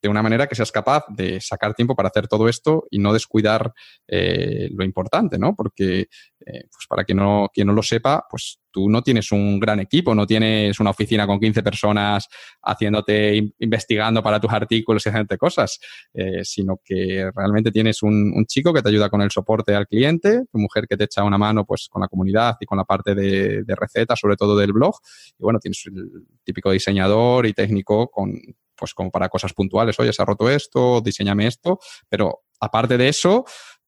de 0.00 0.08
una 0.08 0.22
manera 0.22 0.46
que 0.46 0.54
seas 0.54 0.72
capaz 0.72 1.04
de 1.08 1.40
sacar 1.40 1.74
tiempo 1.74 1.94
para 1.96 2.08
hacer 2.08 2.28
todo 2.28 2.48
esto 2.48 2.86
y 2.90 2.98
no 2.98 3.12
descuidar 3.12 3.72
eh, 4.06 4.68
lo 4.72 4.84
importante, 4.84 5.38
¿no? 5.38 5.54
Porque, 5.56 6.00
eh, 6.00 6.64
pues 6.70 6.86
para 6.88 7.04
quien 7.04 7.18
no, 7.18 7.50
quien 7.52 7.66
no 7.66 7.72
lo 7.72 7.82
sepa, 7.82 8.24
pues 8.30 8.60
tú 8.70 8.88
no 8.88 9.02
tienes 9.02 9.32
un 9.32 9.58
gran 9.58 9.80
equipo, 9.80 10.14
no 10.14 10.26
tienes 10.26 10.78
una 10.78 10.90
oficina 10.90 11.26
con 11.26 11.40
15 11.40 11.62
personas 11.62 12.28
haciéndote, 12.62 13.52
investigando 13.58 14.22
para 14.22 14.40
tus 14.40 14.52
artículos 14.52 15.04
y 15.04 15.08
haciéndote 15.08 15.36
cosas, 15.36 15.80
eh, 16.14 16.44
sino 16.44 16.80
que 16.84 17.30
realmente 17.34 17.72
tienes 17.72 18.02
un, 18.02 18.44
chico 18.46 18.72
que 18.72 18.82
te 18.82 18.88
ayuda 18.88 19.10
con 19.10 19.20
el 19.20 19.30
soporte 19.30 19.74
al 19.74 19.86
cliente, 19.86 20.44
tu 20.50 20.58
mujer 20.58 20.86
que 20.88 20.96
te 20.96 21.04
echa 21.04 21.24
una 21.24 21.38
mano 21.38 21.64
pues 21.64 21.88
con 21.90 22.00
la 22.00 22.08
comunidad 22.08 22.56
y 22.60 22.66
con 22.66 22.78
la 22.78 22.84
parte 22.84 23.14
de, 23.14 23.64
de 23.64 23.74
recetas, 23.74 24.18
sobre 24.18 24.36
todo 24.36 24.56
del 24.56 24.72
blog, 24.72 24.94
y 25.38 25.42
bueno, 25.42 25.58
tienes 25.58 25.82
el 25.86 26.24
típico 26.44 26.70
diseñador 26.70 27.46
y 27.46 27.52
técnico 27.52 28.08
con 28.08 28.32
pues 28.78 28.94
como 28.94 29.10
para 29.10 29.28
cosas 29.28 29.52
puntuales, 29.52 29.98
oye, 29.98 30.12
se 30.12 30.22
ha 30.22 30.24
roto 30.24 30.48
esto, 30.48 31.00
diseñame 31.00 31.46
esto, 31.46 31.78
pero 32.08 32.42
aparte 32.60 32.96
de 32.96 33.08
eso, 33.08 33.44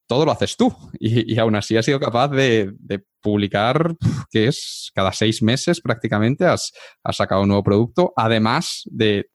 todo 0.07 0.25
lo 0.25 0.33
haces 0.33 0.57
tú. 0.57 0.75
Y, 0.99 1.39
aún 1.39 1.55
así 1.55 1.77
has 1.77 1.85
sido 1.85 2.01
capaz 2.01 2.29
de, 2.29 2.75
publicar, 3.23 3.95
que 4.31 4.47
es 4.49 4.91
cada 4.95 5.13
seis 5.13 5.43
meses 5.43 5.81
prácticamente 5.81 6.47
has, 6.47 6.73
sacado 7.13 7.43
un 7.43 7.49
nuevo 7.49 7.63
producto, 7.63 8.13
además 8.17 8.83
de, 8.87 9.27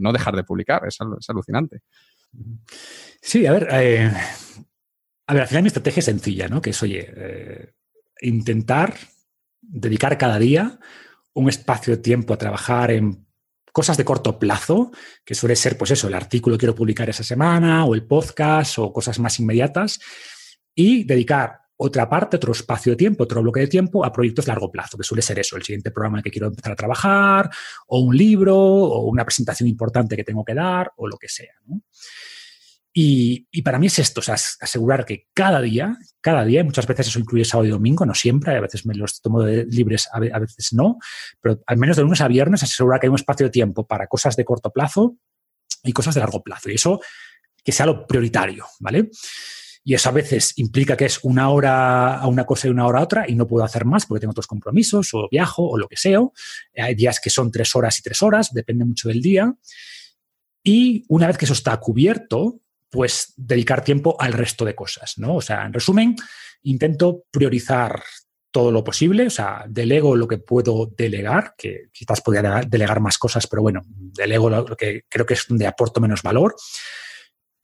no 0.00 0.12
dejar 0.12 0.34
de 0.34 0.44
publicar. 0.44 0.82
Es, 0.86 0.98
alucinante. 1.28 1.80
Sí, 3.22 3.46
a 3.46 3.52
ver, 3.52 3.68
eh, 3.72 4.12
a 5.26 5.32
ver, 5.32 5.42
al 5.42 5.48
final 5.48 5.62
mi 5.62 5.68
estrategia 5.68 6.00
es 6.00 6.06
sencilla, 6.06 6.48
¿no? 6.48 6.60
Que 6.60 6.70
es, 6.70 6.82
oye, 6.82 7.12
eh, 7.16 7.72
intentar 8.20 8.94
dedicar 9.60 10.18
cada 10.18 10.38
día 10.38 10.78
un 11.34 11.48
espacio 11.48 11.96
de 11.96 12.02
tiempo 12.02 12.34
a 12.34 12.38
trabajar 12.38 12.90
en 12.90 13.25
cosas 13.76 13.98
de 13.98 14.06
corto 14.06 14.38
plazo, 14.38 14.90
que 15.22 15.34
suele 15.34 15.54
ser, 15.54 15.76
pues 15.76 15.90
eso, 15.90 16.08
el 16.08 16.14
artículo 16.14 16.56
que 16.56 16.60
quiero 16.60 16.74
publicar 16.74 17.10
esa 17.10 17.22
semana, 17.22 17.84
o 17.84 17.94
el 17.94 18.06
podcast, 18.06 18.78
o 18.78 18.90
cosas 18.90 19.18
más 19.18 19.38
inmediatas, 19.38 20.00
y 20.74 21.04
dedicar 21.04 21.60
otra 21.76 22.08
parte, 22.08 22.36
otro 22.36 22.52
espacio 22.52 22.92
de 22.92 22.96
tiempo, 22.96 23.24
otro 23.24 23.42
bloque 23.42 23.60
de 23.60 23.66
tiempo 23.66 24.02
a 24.02 24.10
proyectos 24.10 24.46
largo 24.46 24.72
plazo, 24.72 24.96
que 24.96 25.04
suele 25.04 25.20
ser 25.20 25.40
eso, 25.40 25.58
el 25.58 25.62
siguiente 25.62 25.90
programa 25.90 26.16
en 26.16 26.18
el 26.20 26.24
que 26.24 26.30
quiero 26.30 26.46
empezar 26.46 26.72
a 26.72 26.74
trabajar, 26.74 27.50
o 27.88 28.00
un 28.00 28.16
libro, 28.16 28.56
o 28.56 29.10
una 29.10 29.26
presentación 29.26 29.68
importante 29.68 30.16
que 30.16 30.24
tengo 30.24 30.42
que 30.42 30.54
dar, 30.54 30.92
o 30.96 31.06
lo 31.06 31.18
que 31.18 31.28
sea. 31.28 31.52
Y, 32.98 33.60
para 33.60 33.78
mí 33.78 33.88
es 33.88 33.98
esto, 33.98 34.20
o 34.20 34.22
sea, 34.22 34.36
asegurar 34.36 35.04
que 35.04 35.28
cada 35.34 35.60
día, 35.60 35.98
cada 36.22 36.46
día, 36.46 36.62
y 36.62 36.64
muchas 36.64 36.86
veces 36.86 37.08
eso 37.08 37.18
incluye 37.18 37.44
sábado 37.44 37.68
y 37.68 37.70
domingo, 37.70 38.06
no 38.06 38.14
siempre, 38.14 38.56
a 38.56 38.60
veces 38.62 38.86
me 38.86 38.94
los 38.94 39.20
tomo 39.20 39.42
de 39.42 39.66
libres, 39.66 40.08
a 40.10 40.18
veces 40.18 40.72
no, 40.72 40.96
pero 41.38 41.60
al 41.66 41.76
menos 41.76 41.98
de 41.98 42.04
lunes 42.04 42.22
a 42.22 42.28
viernes 42.28 42.62
asegurar 42.62 42.98
que 42.98 43.06
hay 43.06 43.10
un 43.10 43.16
espacio 43.16 43.44
de 43.44 43.50
tiempo 43.50 43.86
para 43.86 44.06
cosas 44.06 44.34
de 44.34 44.46
corto 44.46 44.70
plazo 44.70 45.18
y 45.82 45.92
cosas 45.92 46.14
de 46.14 46.20
largo 46.20 46.42
plazo. 46.42 46.70
Y 46.70 46.76
eso 46.76 46.98
que 47.62 47.70
sea 47.70 47.84
lo 47.84 48.06
prioritario, 48.06 48.64
¿vale? 48.80 49.10
Y 49.84 49.92
eso 49.92 50.08
a 50.08 50.12
veces 50.12 50.54
implica 50.56 50.96
que 50.96 51.04
es 51.04 51.22
una 51.22 51.50
hora 51.50 52.16
a 52.16 52.26
una 52.28 52.46
cosa 52.46 52.66
y 52.66 52.70
una 52.70 52.86
hora 52.86 53.00
a 53.00 53.02
otra 53.02 53.28
y 53.28 53.34
no 53.34 53.46
puedo 53.46 53.62
hacer 53.62 53.84
más 53.84 54.06
porque 54.06 54.20
tengo 54.20 54.30
otros 54.30 54.46
compromisos 54.46 55.12
o 55.12 55.28
viajo 55.30 55.68
o 55.68 55.76
lo 55.76 55.86
que 55.86 55.98
sea. 55.98 56.20
Hay 56.78 56.94
días 56.94 57.20
que 57.20 57.28
son 57.28 57.50
tres 57.50 57.76
horas 57.76 57.98
y 57.98 58.02
tres 58.02 58.22
horas, 58.22 58.54
depende 58.54 58.86
mucho 58.86 59.08
del 59.08 59.20
día. 59.20 59.54
Y 60.62 61.04
una 61.08 61.26
vez 61.26 61.36
que 61.36 61.44
eso 61.44 61.52
está 61.52 61.76
cubierto, 61.76 62.62
pues 62.90 63.34
dedicar 63.36 63.82
tiempo 63.82 64.16
al 64.18 64.32
resto 64.32 64.64
de 64.64 64.74
cosas, 64.74 65.14
¿no? 65.18 65.36
O 65.36 65.40
sea, 65.40 65.64
en 65.64 65.72
resumen, 65.72 66.16
intento 66.62 67.24
priorizar 67.30 68.02
todo 68.50 68.72
lo 68.72 68.82
posible, 68.82 69.26
o 69.26 69.30
sea, 69.30 69.64
delego 69.68 70.16
lo 70.16 70.26
que 70.26 70.38
puedo 70.38 70.90
delegar, 70.96 71.54
que 71.58 71.88
quizás 71.92 72.22
podría 72.22 72.62
delegar 72.66 73.00
más 73.00 73.18
cosas, 73.18 73.46
pero 73.46 73.62
bueno, 73.62 73.82
delego 73.86 74.48
lo 74.48 74.76
que 74.76 75.02
creo 75.08 75.26
que 75.26 75.34
es 75.34 75.44
donde 75.46 75.66
aporto 75.66 76.00
menos 76.00 76.22
valor 76.22 76.54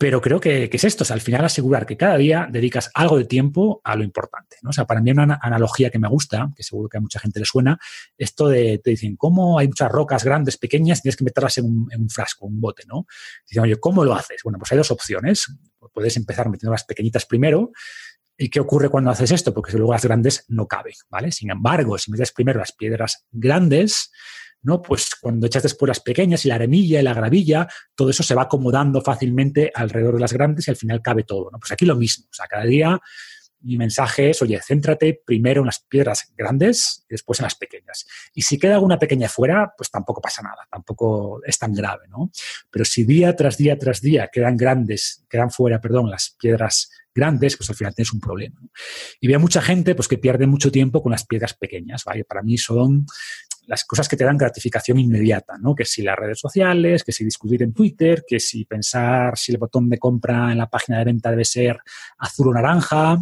pero 0.03 0.21
creo 0.21 0.41
que, 0.41 0.69
es 0.73 0.83
esto, 0.83 1.05
al 1.15 1.21
final 1.21 1.45
asegurar 1.45 1.87
que 1.87 1.97
cada 1.97 2.17
día 2.17 2.49
dedicas 2.51 2.91
algo 2.93 3.19
de 3.19 3.25
tiempo 3.25 3.81
a 3.85 3.95
lo 3.95 4.03
importante. 4.03 4.57
¿no? 4.61 4.71
O 4.71 4.73
sea, 4.73 4.85
para 4.85 5.01
mí 5.01 5.13
una 5.13 5.39
analogía 5.41 5.91
que 5.91 6.01
me 6.01 6.09
gusta, 6.09 6.51
que 6.57 6.65
seguro 6.65 6.89
que 6.89 6.97
a 6.99 7.01
mucha 7.01 7.21
gente 7.21 7.39
le 7.39 7.47
suena, 7.47 7.79
esto 8.19 8.49
de, 8.49 8.81
te 8.83 8.91
dicen, 8.91 9.15
¿cómo 9.15 9.61
hay 9.61 9.69
muchas 9.69 9.93
rocas 9.93 10.25
grandes, 10.25 10.57
pequeñas, 10.57 11.03
tienes 11.03 11.15
que 11.15 11.23
meterlas 11.23 11.57
en 11.59 11.67
un, 11.67 12.11
frasco, 12.11 12.47
un 12.47 12.61
bote, 12.61 12.83
¿no? 12.89 13.07
Dicen, 13.49 13.63
oye, 13.63 13.77
¿cómo 13.77 14.05
lo 14.05 14.13
haces? 14.13 14.41
Bueno, 14.43 14.59
pues 14.59 14.73
hay 14.73 14.79
dos 14.79 14.91
opciones. 14.91 15.47
Puedes 15.93 16.17
empezar 16.17 16.49
metiendo 16.49 16.73
las 16.73 16.83
pequeñitas 16.83 17.25
primero, 17.25 17.71
¿Y 18.37 18.49
qué 18.49 18.59
ocurre 18.59 18.89
cuando 18.89 19.11
haces 19.11 19.31
esto? 19.31 19.55
Porque 19.55 19.77
luego 19.77 19.93
las 19.93 20.05
grandes 20.05 20.47
no 20.49 20.67
caben, 20.67 20.95
¿vale? 21.11 21.31
Sin 21.31 21.51
embargo, 21.51 21.97
si 21.99 22.11
metes 22.11 22.33
primero 22.33 22.59
las 22.59 22.73
piedras 22.73 23.27
grandes, 23.31 24.11
¿no? 24.63 24.83
Pues 24.83 25.11
cuando 25.21 25.47
echas 25.47 25.63
después 25.63 25.89
las 25.89 26.01
pequeñas 26.01 26.45
y 26.45 26.49
la 26.49 26.57
arenilla 26.57 27.01
y 27.01 27.03
la 27.03 27.15
gravilla, 27.15 27.69
todo 27.95 28.11
eso 28.11 28.23
se 28.23 28.35
va 28.35 28.43
acomodando 28.43 29.01
fácilmente 29.01 29.71
alrededor 29.75 30.15
de 30.15 30.21
las 30.21 30.33
grandes 30.33 30.67
y 30.67 30.71
al 30.71 30.77
final 30.77 31.03
cabe 31.03 31.25
todo, 31.25 31.51
¿no? 31.51 31.59
Pues 31.59 31.73
aquí 31.73 31.85
lo 31.85 31.97
mismo, 31.97 32.27
o 32.31 32.35
sea, 32.35 32.47
cada 32.47 32.65
día 32.65 33.01
mi 33.63 33.77
mensaje 33.77 34.31
es, 34.31 34.43
oye, 34.43 34.61
céntrate 34.61 35.23
primero 35.25 35.61
en 35.61 35.67
las 35.67 35.81
piedras 35.81 36.33
grandes 36.37 37.05
y 37.09 37.15
después 37.15 37.39
en 37.41 37.45
las 37.45 37.55
pequeñas. 37.55 38.07
Y 38.35 38.43
si 38.43 38.59
queda 38.59 38.75
alguna 38.75 38.99
pequeña 38.99 39.29
fuera, 39.29 39.73
pues 39.77 39.91
tampoco 39.91 40.21
pasa 40.21 40.43
nada, 40.43 40.67
tampoco 40.71 41.41
es 41.45 41.59
tan 41.59 41.73
grave, 41.73 42.09
¿no? 42.09 42.31
Pero 42.71 42.85
si 42.85 43.05
día 43.05 43.35
tras 43.37 43.57
día 43.57 43.79
tras 43.79 44.01
día 44.01 44.29
quedan 44.33 44.57
grandes, 44.57 45.25
quedan 45.29 45.51
fuera, 45.51 45.81
perdón, 45.81 46.11
las 46.11 46.37
piedras 46.41 46.91
grandes, 47.15 47.57
pues 47.57 47.69
al 47.71 47.77
final 47.77 47.95
tienes 47.95 48.13
un 48.13 48.21
problema. 48.21 48.61
Y 49.21 49.29
veo 49.29 49.39
mucha 49.39 49.63
gente 49.63 49.95
pues, 49.95 50.09
que 50.09 50.19
pierde 50.19 50.47
mucho 50.47 50.73
tiempo 50.73 51.03
con 51.03 51.13
las 51.13 51.27
piedras 51.27 51.55
pequeñas, 51.55 52.05
¿vale? 52.05 52.25
Para 52.25 52.43
mí 52.43 52.59
son 52.59 53.07
las 53.67 53.85
cosas 53.85 54.09
que 54.09 54.17
te 54.17 54.25
dan 54.25 54.37
gratificación 54.37 54.99
inmediata, 54.99 55.57
¿no? 55.59 55.75
Que 55.75 55.85
si 55.85 56.03
las 56.03 56.17
redes 56.17 56.39
sociales, 56.39 57.05
que 57.05 57.13
si 57.13 57.25
discutir 57.25 57.63
en 57.63 57.73
Twitter, 57.73 58.25
que 58.27 58.41
si 58.41 58.65
pensar 58.65 59.39
si 59.39 59.53
el 59.53 59.59
botón 59.59 59.89
de 59.89 59.99
compra 59.99 60.53
en 60.53 60.59
la 60.59 60.69
página 60.69 60.99
de 60.99 61.05
venta 61.05 61.31
debe 61.31 61.45
ser 61.45 61.79
azul 62.19 62.49
o 62.49 62.53
naranja. 62.53 63.19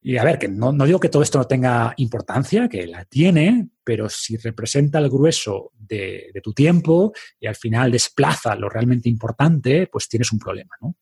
Y 0.00 0.18
a 0.18 0.24
ver, 0.24 0.38
que 0.38 0.48
no, 0.48 0.72
digo 0.72 1.00
que 1.00 1.08
todo 1.08 1.22
esto 1.22 1.38
no 1.38 1.46
tenga 1.46 1.94
importancia, 1.96 2.68
que 2.68 2.86
la 2.86 3.04
tiene, 3.04 3.68
pero 3.82 4.08
si 4.08 4.36
representa 4.36 4.98
el 4.98 5.08
grueso 5.08 5.72
de, 5.78 6.30
de 6.32 6.40
tu 6.40 6.52
tiempo 6.52 7.12
y 7.40 7.46
al 7.46 7.56
final 7.56 7.90
desplaza 7.90 8.54
lo 8.54 8.68
realmente 8.68 9.08
importante, 9.08 9.88
pues 9.90 10.08
tienes 10.08 10.30
un 10.32 10.38
problema, 10.38 10.74
¿no? 10.80 10.96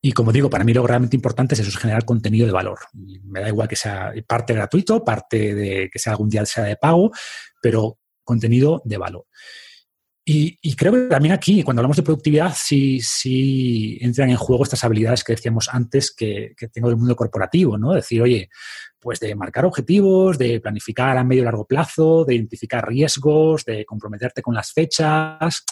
Y 0.00 0.12
como 0.12 0.32
digo, 0.32 0.50
para 0.50 0.64
mí 0.64 0.72
lo 0.72 0.86
realmente 0.86 1.16
importante 1.16 1.54
es 1.54 1.60
eso, 1.60 1.68
es 1.68 1.78
generar 1.78 2.04
contenido 2.04 2.46
de 2.46 2.52
valor. 2.52 2.78
me 3.24 3.40
da 3.40 3.48
igual 3.48 3.68
que 3.68 3.76
sea 3.76 4.12
parte 4.26 4.54
gratuito, 4.54 5.04
parte 5.04 5.54
de 5.54 5.90
que 5.90 5.98
sea 5.98 6.12
algún 6.12 6.28
día 6.28 6.44
sea 6.46 6.64
de 6.64 6.76
pago, 6.76 7.10
pero 7.60 7.98
contenido 8.24 8.82
de 8.84 8.98
valor. 8.98 9.26
Y, 10.24 10.76
creo 10.76 10.92
que 10.92 11.00
también 11.08 11.34
aquí, 11.34 11.64
cuando 11.64 11.80
hablamos 11.80 11.96
de 11.96 12.04
productividad, 12.04 12.54
sí, 12.56 13.00
sí 13.00 13.98
entran 14.00 14.30
en 14.30 14.36
juego 14.36 14.62
estas 14.62 14.84
habilidades 14.84 15.24
que 15.24 15.32
decíamos 15.32 15.68
antes 15.68 16.14
que, 16.14 16.54
que 16.56 16.68
tengo 16.68 16.88
del 16.88 16.96
mundo 16.96 17.16
corporativo, 17.16 17.76
¿no? 17.76 17.92
Decir, 17.92 18.22
oye, 18.22 18.48
pues 19.00 19.18
de 19.18 19.34
marcar 19.34 19.64
objetivos, 19.64 20.38
de 20.38 20.60
planificar 20.60 21.18
a 21.18 21.24
medio 21.24 21.42
y 21.42 21.44
largo 21.44 21.66
plazo, 21.66 22.24
de 22.24 22.36
identificar 22.36 22.86
riesgos, 22.86 23.64
de 23.64 23.84
comprometerte 23.84 24.42
con 24.42 24.54
las 24.54 24.72
fechas 24.72 25.64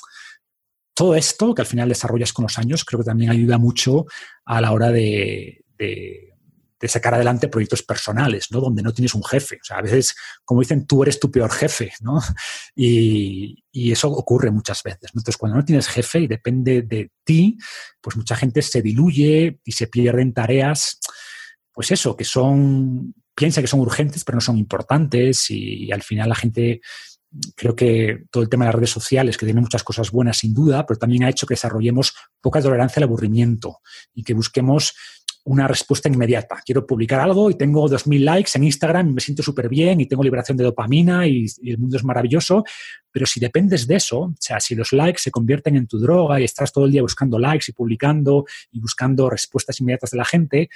todo 1.01 1.14
esto 1.14 1.55
que 1.55 1.62
al 1.62 1.66
final 1.66 1.89
desarrollas 1.89 2.31
con 2.31 2.43
los 2.43 2.59
años, 2.59 2.85
creo 2.85 3.01
que 3.01 3.06
también 3.06 3.31
ayuda 3.31 3.56
mucho 3.56 4.05
a 4.44 4.60
la 4.60 4.70
hora 4.70 4.90
de, 4.90 5.64
sacar 6.82 7.14
adelante 7.14 7.48
proyectos 7.48 7.82
personales, 7.82 8.48
¿no? 8.51 8.60
Donde 8.60 8.82
no 8.82 8.93
tienes 8.93 9.14
un 9.14 9.24
jefe. 9.24 9.56
O 9.62 9.64
sea, 9.64 9.78
a 9.78 9.81
veces, 9.81 10.14
como 10.44 10.60
dicen, 10.60 10.86
tú 10.86 11.02
eres 11.02 11.18
tu 11.18 11.31
peor 11.31 11.51
jefe, 11.52 11.90
¿no? 12.02 12.20
Y, 12.77 13.64
eso 13.72 14.10
ocurre 14.10 14.51
muchas 14.51 14.82
veces. 14.82 15.05
Entonces, 15.14 15.39
cuando 15.39 15.56
no 15.56 15.64
tienes 15.64 15.89
jefe 15.89 16.20
y 16.20 16.27
depende 16.27 16.82
de 16.82 17.10
ti, 17.24 17.56
pues 18.02 18.18
mucha 18.18 18.36
gente 18.36 18.60
se 18.60 18.82
diluye 18.82 19.59
y 19.64 19.72
se 19.72 19.86
pierden 19.86 20.35
tareas, 20.35 20.98
pues 21.72 21.93
eso, 21.93 22.14
que 22.14 22.24
son, 22.24 23.14
piensa 23.35 23.62
que 23.62 23.68
son 23.68 23.81
urgentes, 23.81 24.22
pero 24.22 24.36
no 24.36 24.43
son 24.43 24.59
importantes 24.59 25.51
y 25.51 25.90
al 25.93 26.02
final 26.02 26.28
la 26.28 26.35
gente 26.35 26.82
creo 27.55 27.77
que 27.77 28.24
todo 28.31 28.43
el 28.43 28.48
tema 28.48 28.65
de 28.65 28.69
las 28.69 28.74
redes 28.74 28.90
sociales, 28.90 29.36
que 29.36 29.47
tiene 29.47 29.61
muchas 29.61 29.85
cosas 29.85 30.11
buenas 30.11 30.39
sin 30.39 30.52
duda, 30.52 30.86
pero 30.86 30.98
también 30.98 31.24
ha 31.24 31.28
hecho 31.28 31.47
que 31.47 31.55
desarrollemos 31.55 32.15
poca 32.40 32.61
tolerancia 32.61 33.01
al 33.01 33.05
aburrimiento 33.05 33.78
y 34.15 34.24
que 34.24 34.35
busquemos 34.35 34.94
una 35.44 35.66
respuesta 35.66 36.09
inmediata. 36.09 36.61
Quiero 36.65 36.86
publicar 36.86 37.20
algo 37.20 37.51
y 37.51 37.55
tengo 37.55 37.89
2.000 37.89 38.24
likes 38.24 38.51
en 38.55 38.65
Instagram 38.65 39.09
y 39.09 39.12
me 39.15 39.20
siento 39.20 39.43
súper 39.43 39.69
bien 39.69 40.01
y 40.01 40.07
tengo 40.07 40.23
liberación 40.23 40.57
de 40.57 40.65
dopamina 40.65 41.27
y, 41.27 41.47
y, 41.62 41.70
el 41.70 41.78
mundo 41.78 41.97
es 41.97 42.05
maravilloso, 42.05 42.62
pero 43.11 43.27
si 43.27 43.40
dependes 43.40 43.86
de 43.86 43.97
eso, 43.97 44.19
o 44.20 44.35
sea, 44.39 44.61
si 44.61 44.74
los 44.74 44.93
likes 44.93 45.20
se 45.23 45.31
convierten 45.31 45.77
en 45.77 45.86
tu 45.86 45.98
droga 45.98 46.40
y 46.40 46.44
estás 46.44 46.73
todo 46.73 46.85
el 46.85 46.93
día 46.93 47.02
buscando 47.02 47.39
likes 47.39 47.66
y 47.69 47.73
publicando 47.73 48.44
y 48.70 48.81
buscando 48.81 49.31
respuestas 49.31 49.81
inmediatas 49.81 50.11
de 50.11 50.19
la 50.19 50.24
gente, 50.24 50.69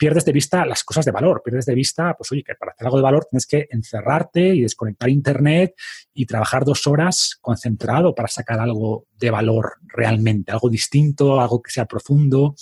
pierdes 0.00 0.24
de 0.24 0.32
vista 0.32 0.64
las 0.64 0.82
cosas 0.82 1.04
de 1.04 1.10
valor, 1.10 1.42
pierdes 1.44 1.66
de 1.66 1.74
vista, 1.74 2.14
pues 2.16 2.32
oye, 2.32 2.42
que 2.42 2.54
para 2.54 2.72
hacer 2.72 2.86
algo 2.86 2.96
de 2.96 3.02
valor 3.02 3.26
tienes 3.26 3.46
que 3.46 3.68
encerrarte 3.70 4.54
y 4.54 4.62
desconectar 4.62 5.10
Internet 5.10 5.74
y 6.14 6.24
trabajar 6.24 6.64
dos 6.64 6.86
horas 6.86 7.36
concentrado 7.42 8.14
para 8.14 8.26
sacar 8.26 8.60
algo 8.60 9.08
de 9.18 9.30
valor 9.30 9.74
realmente, 9.88 10.52
algo 10.52 10.70
distinto, 10.70 11.38
algo 11.38 11.60
que 11.60 11.70
sea 11.70 11.84
profundo. 11.84 12.54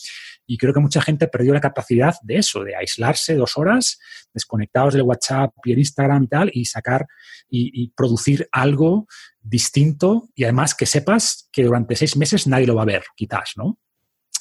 Y 0.48 0.58
creo 0.58 0.74
que 0.74 0.80
mucha 0.80 1.00
gente 1.00 1.28
perdió 1.28 1.54
la 1.54 1.60
capacidad 1.60 2.16
de 2.22 2.38
eso, 2.38 2.64
de 2.64 2.74
aislarse 2.74 3.36
dos 3.36 3.56
horas, 3.56 4.00
desconectados 4.34 4.94
del 4.94 5.02
WhatsApp 5.02 5.54
y 5.62 5.70
el 5.70 5.78
Instagram 5.78 6.24
y 6.24 6.26
tal, 6.26 6.50
y 6.52 6.64
sacar 6.64 7.06
y, 7.48 7.88
producir 7.90 8.48
algo 8.50 9.06
distinto 9.40 10.28
y 10.34 10.42
además 10.42 10.74
que 10.74 10.86
sepas 10.86 11.48
que 11.52 11.62
durante 11.62 11.94
seis 11.94 12.16
meses 12.16 12.48
nadie 12.48 12.66
lo 12.66 12.74
va 12.74 12.82
a 12.82 12.86
ver, 12.86 13.04
quizás, 13.14 13.52
¿no? 13.54 13.78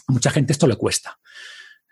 Mucha 0.07 0.31
gente 0.31 0.53
esto 0.53 0.65
le 0.65 0.77
cuesta. 0.77 1.19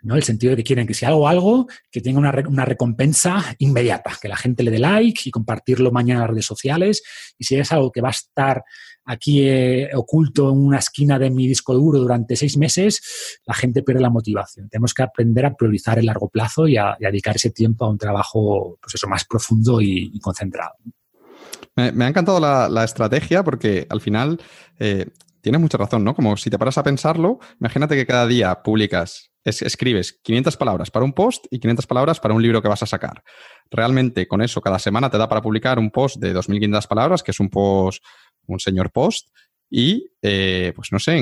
¿No? 0.05 0.15
El 0.15 0.23
sentido 0.23 0.51
de 0.51 0.57
que 0.57 0.63
quieren 0.63 0.85
que 0.85 0.93
si 0.93 1.05
hago 1.05 1.27
algo, 1.27 1.67
que 1.91 1.99
tenga 1.99 2.19
una, 2.19 2.33
una, 2.47 2.63
recompensa 2.63 3.43
inmediata, 3.57 4.11
que 4.21 4.27
la 4.27 4.37
gente 4.37 4.63
le 4.63 4.71
dé 4.71 4.79
like 4.79 5.21
y 5.25 5.31
compartirlo 5.31 5.91
mañana 5.91 6.19
en 6.19 6.21
las 6.21 6.29
redes 6.29 6.45
sociales. 6.45 7.03
Y 7.39 7.45
si 7.45 7.55
es 7.55 7.71
algo 7.71 7.91
que 7.91 8.01
va 8.01 8.09
a 8.09 8.11
estar 8.11 8.63
aquí 9.05 9.47
eh, 9.47 9.89
oculto 9.95 10.51
en 10.51 10.57
una 10.57 10.77
esquina 10.77 11.17
de 11.17 11.31
mi 11.31 11.47
disco 11.47 11.73
duro 11.73 11.99
durante 11.99 12.35
seis 12.35 12.55
meses, 12.55 13.39
la 13.45 13.55
gente 13.55 13.81
pierde 13.81 14.01
la 14.01 14.11
motivación. 14.11 14.69
Tenemos 14.69 14.93
que 14.93 15.03
aprender 15.03 15.45
a 15.45 15.55
priorizar 15.55 15.97
el 15.97 16.05
largo 16.05 16.29
plazo 16.29 16.67
y 16.67 16.77
a, 16.77 16.95
dedicar 16.99 17.35
ese 17.35 17.49
tiempo 17.49 17.85
a 17.85 17.89
un 17.89 17.97
trabajo 17.97 18.77
pues 18.81 18.95
eso, 18.95 19.07
más 19.07 19.25
profundo 19.25 19.81
y, 19.81 20.19
concentrado. 20.19 20.73
Me, 21.75 22.05
ha 22.05 22.07
encantado 22.07 22.39
la, 22.39 22.83
estrategia 22.83 23.43
porque 23.43 23.85
al 23.89 24.01
final 24.01 24.39
eh, 24.79 25.07
tiene 25.41 25.57
mucha 25.57 25.77
razón, 25.77 26.03
¿no? 26.03 26.15
Como 26.15 26.37
si 26.37 26.49
te 26.49 26.57
paras 26.57 26.77
a 26.77 26.83
pensarlo, 26.83 27.39
imagínate 27.59 27.95
que 27.95 28.05
cada 28.05 28.27
día 28.27 28.63
publicas 28.63 29.31
escribes 29.45 30.19
500 30.23 30.57
palabras 30.57 30.91
para 30.91 31.05
un 31.05 31.13
post 31.13 31.45
y 31.51 31.59
500 31.59 31.87
palabras 31.87 32.19
para 32.19 32.33
un 32.33 32.41
libro 32.41 32.61
que 32.61 32.67
vas 32.67 32.83
a 32.83 32.87
sacar. 32.87 33.23
Realmente 33.69 34.27
con 34.27 34.41
eso 34.41 34.59
cada 34.61 34.79
semana 34.79 35.09
te 35.09 35.17
da 35.17 35.29
para 35.29 35.41
publicar 35.41 35.79
un 35.79 35.91
post 35.91 36.17
de 36.17 36.35
2.500 36.35 36.87
palabras, 36.87 37.23
que 37.23 37.31
es 37.31 37.39
un 37.39 37.49
post, 37.49 38.03
un 38.47 38.59
señor 38.59 38.91
post, 38.91 39.29
y 39.69 40.11
eh, 40.21 40.73
pues 40.75 40.91
no 40.91 40.99
sé, 40.99 41.21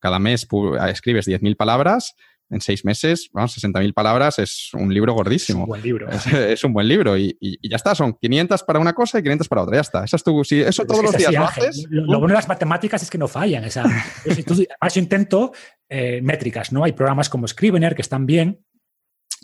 cada 0.00 0.18
mes 0.18 0.46
escribes 0.88 1.26
10.000 1.26 1.56
palabras, 1.56 2.14
en 2.50 2.60
seis 2.60 2.84
meses, 2.84 3.30
vamos, 3.32 3.56
60.000 3.56 3.94
palabras 3.94 4.38
es 4.38 4.70
un 4.74 4.92
libro 4.92 5.14
gordísimo. 5.14 5.60
Es 5.60 5.64
un 5.64 5.68
buen 5.68 5.82
libro. 5.82 6.08
Es, 6.10 6.64
un 6.64 6.72
buen 6.72 6.88
libro 6.88 7.16
y, 7.16 7.38
ya 7.62 7.76
está, 7.76 7.94
son 7.94 8.14
500 8.14 8.62
para 8.64 8.78
una 8.78 8.92
cosa 8.92 9.18
y 9.18 9.22
500 9.22 9.48
para 9.48 9.62
otra, 9.62 9.76
ya 9.76 9.80
está. 9.80 10.04
Eso, 10.04 10.16
es 10.16 10.24
tu, 10.24 10.44
si 10.44 10.60
eso 10.60 10.84
todos 10.84 11.02
los 11.02 11.16
días 11.16 11.32
lo 11.32 11.44
haces... 11.44 11.86
Lo, 11.88 12.18
bueno 12.18 12.28
de 12.28 12.34
las 12.34 12.48
matemáticas 12.48 13.02
es 13.02 13.10
que 13.10 13.18
no 13.18 13.28
fallan. 13.28 13.64
O 13.64 13.70
sea, 13.70 13.84
yo 14.24 15.00
intento 15.00 15.52
eh, 15.88 16.20
métricas, 16.22 16.72
¿no? 16.72 16.84
Hay 16.84 16.92
programas 16.92 17.28
como 17.28 17.46
Scrivener 17.46 17.94
que 17.94 18.02
están 18.02 18.26
bien, 18.26 18.64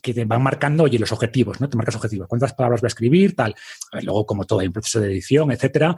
que 0.02 0.12
te 0.12 0.24
van 0.24 0.42
marcando, 0.42 0.84
oye, 0.84 0.98
los 0.98 1.12
objetivos, 1.12 1.60
¿no? 1.60 1.68
Te 1.68 1.76
marcas 1.76 1.96
objetivos, 1.96 2.28
cuántas 2.28 2.54
palabras 2.54 2.80
voy 2.80 2.86
a 2.86 2.88
escribir, 2.88 3.34
tal. 3.34 3.54
luego, 4.02 4.26
como 4.26 4.44
todo, 4.44 4.60
hay 4.60 4.66
un 4.66 4.72
proceso 4.72 5.00
de 5.00 5.08
edición, 5.08 5.50
etcétera. 5.52 5.96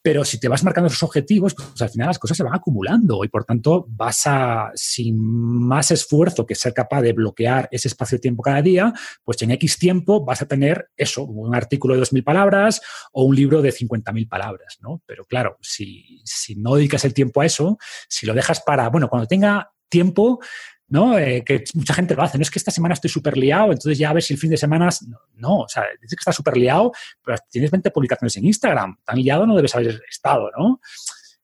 Pero 0.00 0.24
si 0.24 0.38
te 0.38 0.48
vas 0.48 0.62
marcando 0.62 0.88
esos 0.88 1.02
objetivos, 1.02 1.54
pues 1.54 1.82
al 1.82 1.90
final 1.90 2.06
las 2.08 2.18
cosas 2.18 2.36
se 2.36 2.42
van 2.42 2.54
acumulando 2.54 3.24
y 3.24 3.28
por 3.28 3.44
tanto 3.44 3.86
vas 3.88 4.22
a, 4.26 4.70
sin 4.74 5.18
más 5.18 5.90
esfuerzo 5.90 6.46
que 6.46 6.54
ser 6.54 6.72
capaz 6.72 7.02
de 7.02 7.12
bloquear 7.12 7.68
ese 7.72 7.88
espacio 7.88 8.16
de 8.16 8.22
tiempo 8.22 8.42
cada 8.42 8.62
día, 8.62 8.92
pues 9.24 9.42
en 9.42 9.50
X 9.52 9.78
tiempo 9.78 10.24
vas 10.24 10.40
a 10.42 10.46
tener 10.46 10.88
eso, 10.96 11.24
un 11.24 11.54
artículo 11.54 11.94
de 11.94 12.02
2.000 12.02 12.24
palabras 12.24 12.80
o 13.12 13.24
un 13.24 13.34
libro 13.34 13.60
de 13.60 13.72
50.000 13.72 14.28
palabras, 14.28 14.78
¿no? 14.80 15.02
Pero 15.06 15.24
claro, 15.24 15.58
si, 15.60 16.22
si 16.24 16.54
no 16.54 16.76
dedicas 16.76 17.04
el 17.04 17.14
tiempo 17.14 17.40
a 17.40 17.46
eso, 17.46 17.78
si 18.08 18.26
lo 18.26 18.34
dejas 18.34 18.60
para, 18.60 18.88
bueno, 18.88 19.08
cuando 19.08 19.26
tenga 19.26 19.72
tiempo, 19.88 20.40
¿no? 20.88 21.18
Eh, 21.18 21.42
que 21.44 21.64
mucha 21.74 21.94
gente 21.94 22.14
lo 22.14 22.22
hace. 22.22 22.38
No 22.38 22.42
es 22.42 22.50
que 22.50 22.58
esta 22.58 22.70
semana 22.70 22.94
estoy 22.94 23.10
súper 23.10 23.36
liado, 23.36 23.72
entonces 23.72 23.98
ya 23.98 24.10
a 24.10 24.14
ver 24.14 24.22
si 24.22 24.34
el 24.34 24.40
fin 24.40 24.50
de 24.50 24.56
semana. 24.56 24.88
No, 25.34 25.60
o 25.60 25.68
sea, 25.68 25.84
dices 26.00 26.16
que 26.16 26.20
estás 26.20 26.36
súper 26.36 26.56
liado, 26.56 26.92
pero 27.24 27.38
tienes 27.50 27.70
20 27.70 27.90
publicaciones 27.90 28.36
en 28.36 28.46
Instagram. 28.46 28.98
Tan 29.04 29.18
liado 29.18 29.46
no 29.46 29.56
debes 29.56 29.74
haber 29.74 30.00
estado, 30.08 30.50
¿no? 30.56 30.80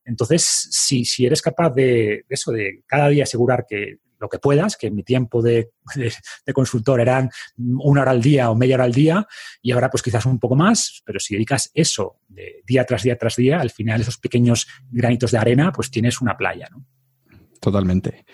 Entonces, 0.05 0.43
si, 0.71 1.05
si 1.05 1.25
eres 1.27 1.41
capaz 1.41 1.71
de, 1.71 2.25
eso, 2.29 2.53
de 2.53 2.83
cada 2.87 3.09
día 3.09 3.25
asegurar 3.25 3.65
que 3.67 3.99
lo 4.19 4.29
que 4.29 4.39
puedas, 4.39 4.77
que 4.77 4.91
mi 4.91 5.03
tiempo 5.03 5.43
de, 5.43 5.73
de, 5.95 6.53
consultor 6.53 7.01
eran 7.01 7.31
una 7.57 8.03
hora 8.03 8.11
al 8.13 8.23
día 8.23 8.51
o 8.51 8.55
media 8.55 8.77
hora 8.77 8.85
al 8.85 8.93
día, 8.93 9.27
y 9.61 9.73
ahora 9.73 9.91
pues 9.91 10.03
quizás 10.03 10.25
un 10.25 10.39
poco 10.39 10.57
más, 10.57 11.03
pero 11.05 11.21
si 11.21 11.35
dedicas 11.35 11.71
eso 11.75 12.21
de 12.29 12.63
día 12.67 12.87
tras 12.87 13.03
día 13.03 13.19
tras 13.19 13.37
día, 13.37 13.61
al 13.61 13.71
final 13.71 14.01
esos 14.01 14.17
pequeños 14.17 14.67
granitos 14.91 15.31
de 15.31 15.39
arena, 15.39 15.73
pues 15.73 15.91
tienes 15.91 16.21
una 16.23 16.37
playa, 16.37 16.69
¿no? 16.71 16.87
Totalmente. 17.65 18.27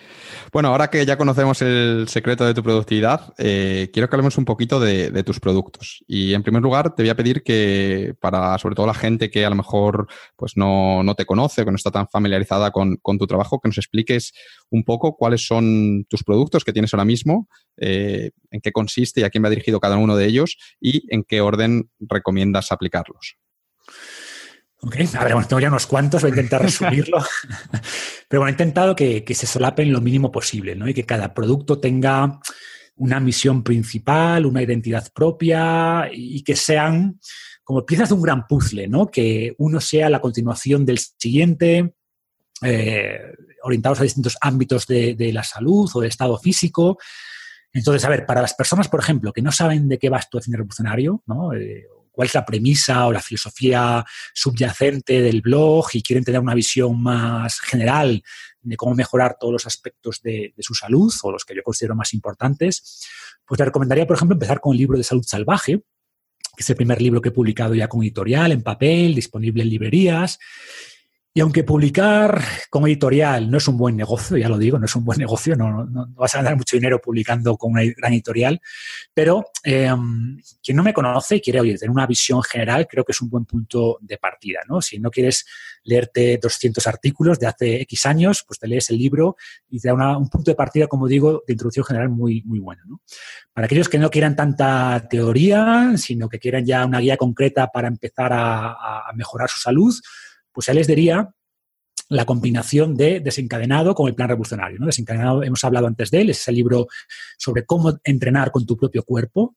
Bueno, 0.51 0.67
ahora 0.67 0.89
que 0.89 1.05
ya 1.05 1.17
conocemos 1.17 1.61
el 1.61 2.09
secreto 2.09 2.45
de 2.45 2.53
tu 2.53 2.61
productividad, 2.61 3.33
eh, 3.37 3.89
quiero 3.93 4.09
que 4.09 4.15
hablemos 4.17 4.37
un 4.37 4.43
poquito 4.43 4.77
de, 4.77 5.23
tus 5.23 5.39
productos. 5.39 6.03
Y 6.05 6.33
en 6.33 6.43
primer 6.43 6.61
lugar, 6.61 6.93
te 6.95 7.03
voy 7.03 7.11
a 7.11 7.15
pedir 7.15 7.41
que 7.41 8.13
para, 8.19 8.57
sobre 8.57 8.75
todo 8.75 8.87
la 8.87 8.93
gente 8.93 9.31
que 9.31 9.45
a 9.45 9.49
lo 9.49 9.55
mejor 9.55 10.07
pues 10.35 10.57
no, 10.57 11.01
te 11.15 11.25
conoce 11.25 11.61
o 11.61 11.65
que 11.65 11.71
no 11.71 11.77
está 11.77 11.91
tan 11.91 12.09
familiarizada 12.09 12.71
con, 12.71 12.99
tu 13.01 13.25
trabajo, 13.25 13.61
que 13.61 13.69
nos 13.69 13.77
expliques 13.77 14.33
un 14.69 14.83
poco 14.83 15.15
cuáles 15.15 15.47
son 15.47 16.03
tus 16.09 16.25
productos 16.25 16.65
que 16.65 16.73
tienes 16.73 16.93
ahora 16.93 17.05
mismo, 17.05 17.47
eh, 17.77 18.31
en 18.49 18.59
qué 18.59 18.73
consiste 18.73 19.21
y 19.21 19.23
a 19.23 19.29
quién 19.29 19.45
va 19.45 19.49
dirigido 19.49 19.79
cada 19.79 19.95
uno 19.95 20.17
de 20.17 20.25
ellos 20.25 20.57
y 20.81 21.05
en 21.07 21.23
qué 21.23 21.39
orden 21.39 21.89
recomiendas 22.01 22.73
aplicarlos. 22.73 23.37
Ok, 24.81 24.95
a 25.15 25.23
ver, 25.23 25.33
bueno, 25.33 25.47
tengo 25.47 25.59
ya 25.59 25.67
unos 25.69 25.87
cuantos, 25.87 26.21
voy 26.21 26.31
a 26.31 26.33
intentar 26.33 26.61
resumirlo. 26.61 27.19
Pero 28.27 28.41
bueno, 28.41 28.47
he 28.47 28.51
intentado 28.51 28.95
que, 28.95 29.23
se 29.33 29.47
solapen 29.47 29.91
lo 29.91 30.01
mínimo 30.01 30.31
posible, 30.31 30.75
¿no? 30.75 30.87
Y 30.87 30.93
que 30.93 31.05
cada 31.05 31.33
producto 31.33 31.79
tenga 31.79 32.39
una 32.95 33.19
misión 33.19 33.63
principal, 33.63 34.45
una 34.45 34.61
identidad 34.61 35.11
propia 35.13 36.09
y 36.11 36.43
que 36.43 36.55
sean 36.55 37.19
como 37.63 37.85
piezas 37.85 38.09
de 38.09 38.15
un 38.15 38.21
gran 38.21 38.47
puzzle, 38.47 38.87
¿no? 38.87 39.07
Que 39.07 39.55
uno 39.57 39.79
sea 39.79 40.09
la 40.09 40.19
continuación 40.19 40.85
del 40.85 40.99
siguiente, 40.99 41.93
eh, 42.63 43.19
orientados 43.63 43.99
a 43.99 44.03
distintos 44.03 44.37
ámbitos 44.41 44.87
de, 44.87 45.31
la 45.33 45.43
salud 45.43 45.89
o 45.93 46.01
del 46.01 46.09
estado 46.09 46.37
físico. 46.37 46.97
Entonces, 47.71 48.03
a 48.03 48.09
ver, 48.09 48.25
para 48.25 48.41
las 48.41 48.53
personas, 48.53 48.87
por 48.87 48.99
ejemplo, 48.99 49.31
que 49.31 49.41
no 49.41 49.51
saben 49.51 49.87
de 49.87 49.97
qué 49.97 50.09
va 50.09 50.19
esto 50.19 50.37
de 50.37 50.43
cine 50.43 50.57
revolucionario, 50.57 51.23
¿no? 51.27 51.53
Eh, 51.53 51.87
cuál 52.21 52.27
es 52.27 52.35
la 52.35 52.45
premisa 52.45 53.07
o 53.07 53.11
la 53.11 53.19
filosofía 53.19 54.05
subyacente 54.31 55.23
del 55.23 55.41
blog 55.41 55.87
y 55.93 56.03
quieren 56.03 56.23
tener 56.23 56.39
una 56.39 56.53
visión 56.53 57.01
más 57.01 57.59
general 57.59 58.21
de 58.61 58.77
cómo 58.77 58.93
mejorar 58.93 59.37
todos 59.39 59.53
los 59.53 59.65
aspectos 59.65 60.21
de, 60.21 60.53
su 60.59 60.75
salud 60.75 61.11
o 61.23 61.31
los 61.31 61.45
que 61.45 61.55
yo 61.55 61.63
considero 61.63 61.95
más 61.95 62.13
importantes, 62.13 63.07
pues 63.43 63.57
te 63.57 63.65
recomendaría, 63.65 64.05
por 64.05 64.17
ejemplo, 64.17 64.35
empezar 64.35 64.59
con 64.59 64.73
el 64.73 64.77
libro 64.77 64.99
de 64.99 65.03
Salud 65.03 65.23
Salvaje, 65.25 65.81
que 66.55 66.61
es 66.61 66.69
el 66.69 66.75
primer 66.75 67.01
libro 67.01 67.21
que 67.21 67.29
he 67.29 67.31
publicado 67.31 67.73
ya 67.73 67.87
con 67.87 68.03
editorial, 68.03 68.51
en 68.51 68.61
papel, 68.61 69.15
disponible 69.15 69.63
en 69.63 69.69
librerías 69.69 70.37
y 71.33 71.39
aunque 71.39 71.63
publicar 71.63 72.43
como 72.69 72.87
editorial 72.87 73.49
no 73.49 73.57
es 73.57 73.67
un 73.69 73.77
buen 73.77 73.95
negocio, 73.95 74.35
ya 74.35 74.49
lo 74.49 74.57
digo, 74.57 74.77
no 74.77 74.85
es 74.85 74.95
un 74.97 75.05
buen 75.05 75.17
negocio, 75.17 75.55
no, 75.55 75.87
vas 76.09 76.35
a 76.35 76.39
ganar 76.39 76.57
mucho 76.57 76.75
dinero 76.75 76.99
publicando 76.99 77.55
con 77.55 77.71
una 77.71 77.83
gran 77.85 78.11
editorial, 78.11 78.59
pero 79.13 79.45
em, 79.63 80.37
quien 80.61 80.75
no 80.75 80.83
me 80.83 80.93
conoce 80.93 81.37
y 81.37 81.41
quiere 81.41 81.61
oye, 81.61 81.77
tener 81.77 81.89
una 81.89 82.05
visión 82.05 82.43
general, 82.43 82.85
creo 82.85 83.05
que 83.05 83.13
es 83.13 83.21
un 83.21 83.29
buen 83.29 83.45
punto 83.45 83.97
de 84.01 84.17
partida. 84.17 84.59
¿no? 84.67 84.81
Si 84.81 84.99
no 84.99 85.09
quieres 85.09 85.45
leerte 85.83 86.37
200 86.37 86.85
artículos 86.85 87.39
de 87.39 87.47
hace 87.47 87.81
X 87.83 88.05
años, 88.07 88.43
pues 88.45 88.59
te 88.59 88.67
lees 88.67 88.89
el 88.89 88.97
libro 88.97 89.37
y 89.69 89.79
te 89.79 89.87
da 89.87 90.17
un 90.17 90.29
punto 90.29 90.51
de 90.51 90.55
partida, 90.55 90.87
como 90.87 91.07
digo, 91.07 91.43
de 91.47 91.53
introducción 91.53 91.85
general 91.85 92.09
muy, 92.09 92.43
muy 92.43 92.59
bueno. 92.59 92.83
¿no? 92.85 93.01
Para 93.53 93.67
aquellos 93.67 93.87
que 93.87 93.99
no 93.99 94.09
quieran 94.09 94.35
tanta 94.35 95.07
teoría, 95.09 95.93
sino 95.95 96.27
que 96.27 96.39
quieran 96.39 96.65
ya 96.65 96.85
una 96.85 96.99
guía 96.99 97.15
concreta 97.15 97.67
para 97.67 97.87
empezar 97.87 98.31
a 98.33 99.09
mejorar 99.15 99.49
su 99.49 99.59
salud, 99.59 99.95
pues 100.51 100.69
él 100.69 100.75
les 100.75 100.87
diría 100.87 101.33
la 102.09 102.25
combinación 102.25 102.95
de 102.95 103.21
desencadenado 103.21 103.95
con 103.95 104.07
el 104.07 104.15
plan 104.15 104.27
revolucionario. 104.27 104.79
¿no? 104.79 104.85
Desencadenado, 104.85 105.43
hemos 105.43 105.63
hablado 105.63 105.87
antes 105.87 106.11
de 106.11 106.21
él, 106.21 106.29
es 106.29 106.41
ese 106.41 106.51
libro 106.51 106.87
sobre 107.37 107.65
cómo 107.65 107.99
entrenar 108.03 108.51
con 108.51 108.65
tu 108.65 108.75
propio 108.75 109.03
cuerpo. 109.03 109.55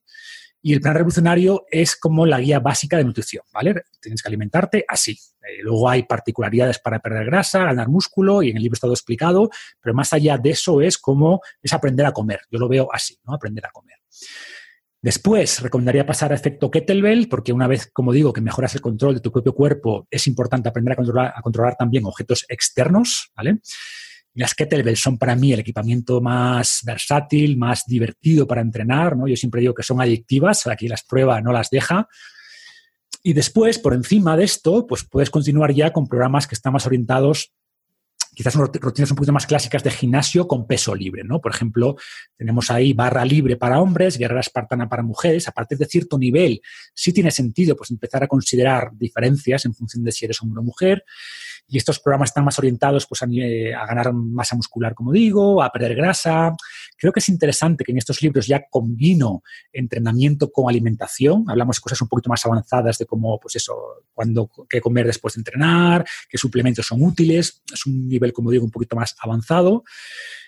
Y 0.63 0.73
el 0.73 0.81
plan 0.81 0.95
revolucionario 0.95 1.67
es 1.71 1.95
como 1.95 2.25
la 2.25 2.41
guía 2.41 2.59
básica 2.59 2.97
de 2.97 3.05
nutrición, 3.05 3.45
¿vale? 3.53 3.83
Tienes 4.01 4.23
que 4.23 4.29
alimentarte 4.29 4.85
así. 4.89 5.13
Eh, 5.13 5.63
luego 5.63 5.91
hay 5.91 6.05
particularidades 6.05 6.79
para 6.79 7.01
perder 7.01 7.27
grasa, 7.27 7.65
ganar 7.65 7.89
músculo, 7.89 8.43
y 8.43 8.49
en 8.49 8.57
el 8.57 8.63
libro 8.63 8.75
está 8.75 8.87
todo 8.87 8.95
explicado, 8.95 9.51
pero 9.83 9.95
más 9.95 10.15
allá 10.15 10.39
de 10.39 10.51
eso 10.51 10.81
es 10.81 10.97
como 10.97 11.43
es 11.61 11.71
aprender 11.75 12.07
a 12.07 12.13
comer. 12.13 12.41
Yo 12.51 12.59
lo 12.59 12.67
veo 12.67 12.89
así, 12.91 13.19
¿no? 13.27 13.35
Aprender 13.35 13.67
a 13.67 13.71
comer. 13.73 13.99
Después, 15.05 15.61
recomendaría 15.61 16.07
pasar 16.07 16.33
a 16.33 16.35
efecto 16.35 16.71
kettlebell, 16.71 17.29
porque 17.29 17.53
una 17.53 17.67
vez, 17.67 17.91
como 17.93 18.11
digo, 18.11 18.33
que 18.33 18.41
mejoras 18.41 18.75
el 18.75 18.81
control 18.81 19.13
de 19.13 19.21
tu 19.21 19.31
propio 19.31 19.55
cuerpo, 19.55 20.09
es 20.11 20.27
importante 20.27 20.71
aprender 20.71 20.95
a 20.95 21.43
controlar, 21.43 21.77
también 21.77 22.07
objetos 22.07 22.47
externos, 22.49 23.31
¿vale? 23.37 23.59
Las 24.33 24.55
kettlebells 24.55 25.03
son 25.03 25.19
para 25.19 25.37
mí 25.37 25.53
el 25.53 25.61
equipamiento 25.61 26.23
más 26.23 26.81
versátil, 26.87 27.59
más 27.59 27.85
divertido 27.87 28.47
para 28.47 28.63
entrenar, 28.63 29.15
¿no? 29.15 29.29
Yo 29.29 29.37
siempre 29.37 29.61
digo 29.61 29.75
que 29.75 29.83
son 29.83 30.01
adictivas, 30.01 30.67
aquí 30.69 30.89
las 30.89 31.05
prueba 31.05 31.39
no 31.43 31.53
las 31.53 31.69
deja. 31.69 32.09
Y 33.23 33.35
después, 33.35 33.79
por 33.79 33.93
encima 33.93 34.39
de 34.39 34.45
esto, 34.45 34.87
pues 34.87 35.05
puedes 35.05 35.29
continuar 35.29 35.75
ya 35.75 35.93
con 35.93 36.09
programas 36.09 36.47
que 36.47 36.55
están 36.55 36.73
más 36.73 36.87
orientados 36.87 37.53
quizás 38.35 38.55
rutinas 38.55 39.11
un 39.11 39.17
poquito 39.17 39.33
más 39.33 39.47
clásicas 39.47 39.83
de 39.83 39.91
gimnasio 39.91 40.47
con 40.47 40.67
peso 40.67 40.95
libre, 40.95 41.23
¿no? 41.25 41.41
Por 41.41 41.53
ejemplo, 41.53 41.97
tenemos 42.37 42.71
ahí 42.71 42.93
barra 42.93 43.25
libre 43.25 43.57
para 43.57 43.81
hombres, 43.81 44.19
guerrera 44.19 44.41
espartana 44.41 44.89
para 44.89 45.03
mujeres. 45.03 45.49
A 45.49 45.53
partir 45.53 45.79
de 45.79 45.87
cierto 45.87 46.19
nivel, 46.19 46.61
sí 46.95 47.13
tiene 47.13 47.31
sentido 47.31 47.77
pues, 47.77 47.91
empezar 47.91 48.25
a 48.25 48.29
considerar 48.29 48.91
diferencias 48.95 49.65
en 49.65 49.75
función 49.75 50.05
de 50.05 50.13
si 50.13 50.25
eres 50.25 50.43
hombre 50.43 50.61
o 50.61 50.65
mujer. 50.65 51.05
Y 51.67 51.79
estos 51.79 51.99
programas 52.01 52.31
están 52.31 52.45
más 52.45 52.59
orientados 52.59 53.07
pues, 53.07 53.23
a, 53.23 53.27
a, 53.27 53.87
ganar 53.87 54.13
masa 54.13 54.57
muscular, 54.57 54.95
como 54.95 55.13
digo, 55.13 55.63
a 55.63 55.71
perder 55.71 55.95
grasa. 55.95 56.55
Creo 56.97 57.13
que 57.13 57.21
es 57.21 57.29
interesante 57.29 57.85
que 57.85 57.93
en 57.93 57.99
estos 57.99 58.23
libros 58.23 58.47
ya 58.47 58.67
combino 58.69 59.43
entrenamiento 59.73 60.51
con 60.51 60.69
alimentación. 60.69 61.45
Hablamos 61.49 61.77
de 61.77 61.83
cosas 61.83 62.01
un 62.03 62.09
poquito 62.09 62.31
más 62.31 62.45
avanzadas 62.47 62.99
de 62.99 63.07
cómo, 63.07 63.39
pues 63.41 63.57
eso, 63.57 63.75
cuándo, 64.13 64.51
qué 64.69 64.81
comer 64.81 65.07
después 65.07 65.35
de 65.35 65.41
entrenar, 65.41 66.05
qué 66.29 66.39
suplementos 66.39 66.87
son 66.87 67.03
útiles. 67.03 67.63
Es 67.73 67.87
un 67.87 68.09
nivel, 68.09 68.33
como 68.33 68.51
digo, 68.51 68.65
un 68.65 68.71
poquito 68.71 68.97
más 68.97 69.15
avanzado. 69.21 69.85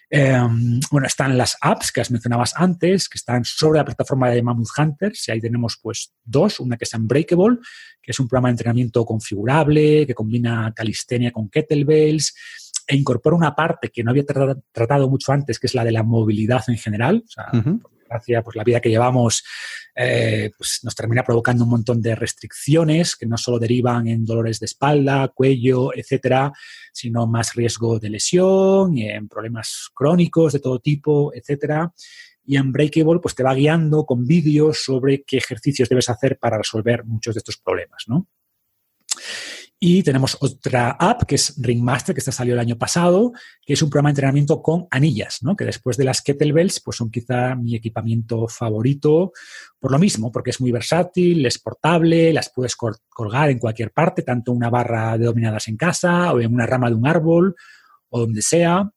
Em, 0.09 0.79
bueno, 0.93 1.07
están 1.07 1.37
las 1.37 1.57
apps 1.61 1.91
que 1.91 2.01
has 2.01 2.13
mencionabas 2.13 2.55
antes, 2.57 3.09
que 3.09 3.19
están 3.19 3.45
sobre 3.45 3.79
la 3.79 3.85
plataforma 3.85 4.31
de 4.31 4.41
Mammoth 4.41 4.69
Hunters, 4.79 5.27
y 5.27 5.33
ahí 5.33 5.41
tenemos 5.41 5.79
pues 5.83 6.13
dos, 6.25 6.61
una 6.61 6.77
que 6.77 6.85
es 6.85 6.95
Unbreakable, 6.95 7.59
que 8.01 8.13
es 8.13 8.21
un 8.21 8.29
programa 8.29 8.49
de 8.49 8.53
entrenamiento 8.53 9.05
configurable, 9.05 10.07
que 10.07 10.15
combina 10.15 10.73
calistenia 10.77 11.33
con 11.33 11.49
kettlebells, 11.49 12.35
e 12.87 12.97
incorpora 12.97 13.37
una 13.37 13.55
parte 13.55 13.91
que 13.91 14.05
no 14.05 14.11
había 14.11 14.25
tratado, 14.73 15.11
mucho 15.11 15.33
antes, 15.33 15.59
que 15.59 15.67
es 15.67 15.75
la 15.75 15.85
de 15.85 15.93
la 15.93 16.03
movilidad 16.03 16.65
en 16.69 16.79
general. 16.79 17.25
O 17.25 17.29
sea, 17.29 17.51
gracias 18.09 18.45
pues 18.45 18.57
la 18.57 18.65
vida 18.65 18.81
que 18.81 18.89
llevamos 18.89 19.45
eh, 19.95 20.51
pues, 20.57 20.81
nos 20.83 20.95
termina 20.95 21.25
provocando 21.25 21.65
un 21.65 21.71
montón 21.71 22.01
de 22.01 22.15
restricciones 22.15 23.17
que 23.17 23.27
no 23.27 23.37
solo 23.37 23.59
derivan 23.59 24.07
en 24.09 24.25
dolores 24.25 24.61
de 24.61 24.67
espalda, 24.67 25.29
cuello, 25.35 25.95
etcétera, 25.95 26.53
sino 26.93 27.27
más 27.27 27.55
riesgo 27.55 27.99
de 27.99 28.11
lesión 28.11 28.97
y 28.97 29.09
en 29.09 29.29
problemas 29.29 29.89
crónicos 29.95 30.53
de 30.53 30.61
todo 30.61 30.81
tipo, 30.81 31.33
etcétera. 31.35 31.93
Y 32.45 32.59
Unbreakable 32.59 33.19
pues 33.21 33.35
te 33.35 33.43
va 33.43 33.55
guiando 33.55 34.05
con 34.07 34.25
vídeos 34.25 34.83
sobre 34.85 35.25
qué 35.25 35.39
ejercicios 35.39 35.89
debes 35.89 36.09
hacer 36.09 36.39
para 36.39 36.59
resolver 36.59 37.05
muchos 37.05 37.35
de 37.35 37.39
estos 37.39 37.57
problemas, 37.57 38.05
¿no? 38.07 38.29
Y 39.79 40.03
tenemos 40.03 40.39
otra 40.41 40.93
app 40.93 41.25
que 41.25 41.35
es 41.35 41.55
Ringmaster, 41.59 42.15
que 42.15 42.21
está 42.21 42.33
salió 42.33 42.55
el 42.55 42.61
año 42.61 42.79
pasado, 42.79 43.33
que 43.63 43.75
es 43.75 43.83
un 43.83 43.91
programa 43.91 44.09
de 44.09 44.13
entrenamiento 44.13 44.63
con 44.63 44.87
anillas, 44.91 45.43
¿no? 45.43 45.55
que 45.55 45.67
después 45.67 45.99
de 45.99 46.05
las 46.05 46.23
kettlebells 46.23 46.81
pues 46.81 46.97
son 46.97 47.11
quizá 47.11 47.55
mi 47.55 47.75
equipamiento 47.75 48.49
favorito 48.49 49.33
por 49.79 49.93
lo 49.93 49.99
mismo, 49.99 50.33
porque 50.33 50.51
es 50.51 50.63
muy 50.63 50.73
versátil, 50.73 51.45
es 51.45 51.59
portable, 51.59 52.33
las 52.33 52.51
puedes 52.51 52.75
colgar 52.75 53.51
en 53.51 53.59
cualquier 53.59 53.93
parte, 53.93 54.23
tanto 54.23 54.53
una 54.53 54.71
barra 54.71 55.19
de 55.19 55.27
dominadas 55.27 55.69
en 55.69 55.77
casa 55.77 56.33
o 56.33 56.41
en 56.41 56.55
una 56.55 56.65
rama 56.65 56.89
de 56.89 56.97
un 56.97 57.07
árbol 57.07 57.55
o 58.09 58.21
donde 58.21 58.41
sea. 58.41 58.91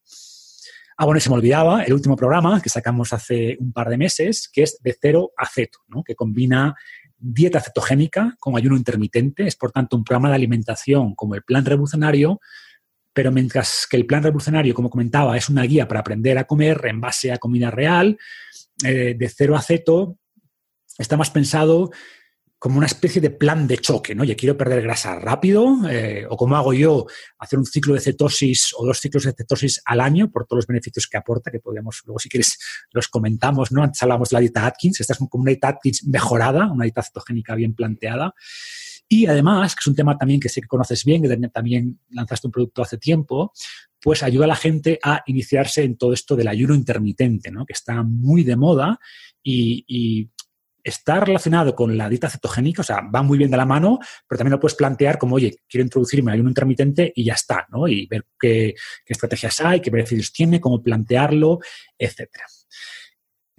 Ah, 1.01 1.05
bueno, 1.05 1.19
se 1.19 1.29
me 1.29 1.35
olvidaba 1.35 1.83
el 1.83 1.93
último 1.93 2.15
programa 2.15 2.61
que 2.61 2.69
sacamos 2.69 3.11
hace 3.11 3.57
un 3.59 3.73
par 3.73 3.89
de 3.89 3.97
meses, 3.97 4.49
que 4.51 4.63
es 4.63 4.79
de 4.81 4.97
cero 4.99 5.31
a 5.37 5.45
ceto, 5.45 5.79
¿no? 5.87 6.03
que 6.03 6.15
combina 6.15 6.75
dieta 7.19 7.59
cetogénica 7.59 8.35
con 8.39 8.57
ayuno 8.57 8.77
intermitente. 8.77 9.45
Es, 9.47 9.55
por 9.55 9.71
tanto, 9.71 9.97
un 9.97 10.03
programa 10.03 10.29
de 10.29 10.35
alimentación 10.35 11.15
como 11.15 11.35
el 11.35 11.43
plan 11.43 11.65
revolucionario, 11.65 12.39
pero 13.13 13.31
mientras 13.31 13.87
que 13.89 13.97
el 13.97 14.05
plan 14.05 14.23
revolucionario, 14.23 14.73
como 14.73 14.89
comentaba, 14.89 15.37
es 15.37 15.49
una 15.49 15.63
guía 15.63 15.87
para 15.87 15.99
aprender 15.99 16.37
a 16.37 16.45
comer 16.45 16.81
en 16.85 17.01
base 17.01 17.31
a 17.31 17.37
comida 17.37 17.69
real, 17.71 18.17
eh, 18.83 19.15
de 19.17 19.29
cero 19.29 19.55
a 19.55 19.61
ceto 19.61 20.17
está 20.97 21.17
más 21.17 21.31
pensado 21.31 21.91
como 22.59 22.77
una 22.77 22.87
especie 22.87 23.21
de 23.21 23.29
plan 23.29 23.67
de 23.67 23.77
choque, 23.77 24.13
¿no? 24.13 24.25
Yo 24.25 24.35
quiero 24.35 24.57
perder 24.57 24.81
grasa 24.81 25.17
rápido, 25.17 25.89
eh, 25.89 26.27
o 26.29 26.35
como 26.35 26.57
hago 26.57 26.73
yo, 26.73 27.05
hacer 27.39 27.57
un 27.57 27.65
ciclo 27.65 27.93
de 27.93 28.01
cetosis 28.01 28.73
o 28.77 28.85
dos 28.85 28.99
ciclos 28.99 29.23
de 29.23 29.31
cetosis 29.31 29.81
al 29.85 30.01
año 30.01 30.29
por 30.29 30.45
todos 30.45 30.57
los 30.57 30.67
beneficios 30.67 31.07
que 31.07 31.17
aporta, 31.17 31.51
que 31.51 31.61
podríamos, 31.61 32.01
luego 32.05 32.19
si 32.19 32.27
quieres, 32.27 32.59
los 32.91 33.07
comentamos, 33.07 33.71
¿no? 33.71 33.81
Antes 33.81 34.03
hablábamos 34.03 34.29
de 34.29 34.33
la 34.33 34.39
dieta 34.41 34.65
Atkins, 34.65 34.99
esta 34.99 35.13
es 35.13 35.19
como 35.19 35.41
una 35.41 35.51
dieta 35.51 35.69
Atkins 35.69 36.03
mejorada, 36.05 36.69
una 36.69 36.83
dieta 36.83 37.01
cetogénica 37.01 37.55
bien 37.55 37.73
planteada. 37.73 38.33
Y 39.07 39.25
además, 39.25 39.73
que 39.73 39.79
es 39.79 39.87
un 39.87 39.95
tema 39.95 40.17
también 40.17 40.41
que 40.41 40.49
sé 40.49 40.61
que 40.61 40.67
conoces 40.67 41.05
bien, 41.05 41.23
que 41.23 41.47
también 41.47 41.99
lanzaste 42.09 42.45
un 42.47 42.51
producto 42.51 42.81
hace 42.81 42.97
tiempo, 42.97 43.53
pues 44.01 44.21
ayuda 44.21 44.45
a 44.45 44.49
la 44.49 44.55
gente 44.55 44.99
a 45.01 45.23
iniciarse 45.25 45.83
en 45.83 45.97
todo 45.97 46.13
esto 46.13 46.35
del 46.35 46.47
ayuno 46.47 46.75
intermitente, 46.75 47.51
¿no? 47.51 47.65
que 47.65 47.73
está 47.73 48.03
muy 48.03 48.43
de 48.43 48.55
moda 48.55 48.99
y 49.41 50.29
está 50.83 51.19
relacionado 51.19 51.75
con 51.75 51.97
la 51.97 52.09
dieta 52.09 52.29
cetogénica, 52.29 52.81
o 52.81 52.85
sea, 52.85 53.01
va 53.01 53.21
muy 53.21 53.37
bien 53.37 53.51
de 53.51 53.57
la 53.57 53.65
mano, 53.65 53.99
pero 54.27 54.37
también 54.37 54.51
lo 54.51 54.59
puedes 54.59 54.75
plantear 54.75 55.17
como, 55.17 55.35
oye, 55.35 55.57
quiero 55.67 55.83
introducirme 55.83 56.31
ayuno 56.31 56.49
intermitente 56.49 57.11
y 57.15 57.25
ya 57.25 57.33
está, 57.33 57.67
¿no? 57.69 57.87
Y 57.87 58.07
ver 58.07 58.25
qué, 58.39 58.73
estrategias 59.05 59.59
hay, 59.61 59.81
qué 59.81 59.89
beneficios 59.89 60.31
tiene, 60.31 60.59
cómo 60.59 60.81
plantearlo, 60.81 61.59
etcétera. 61.97 62.45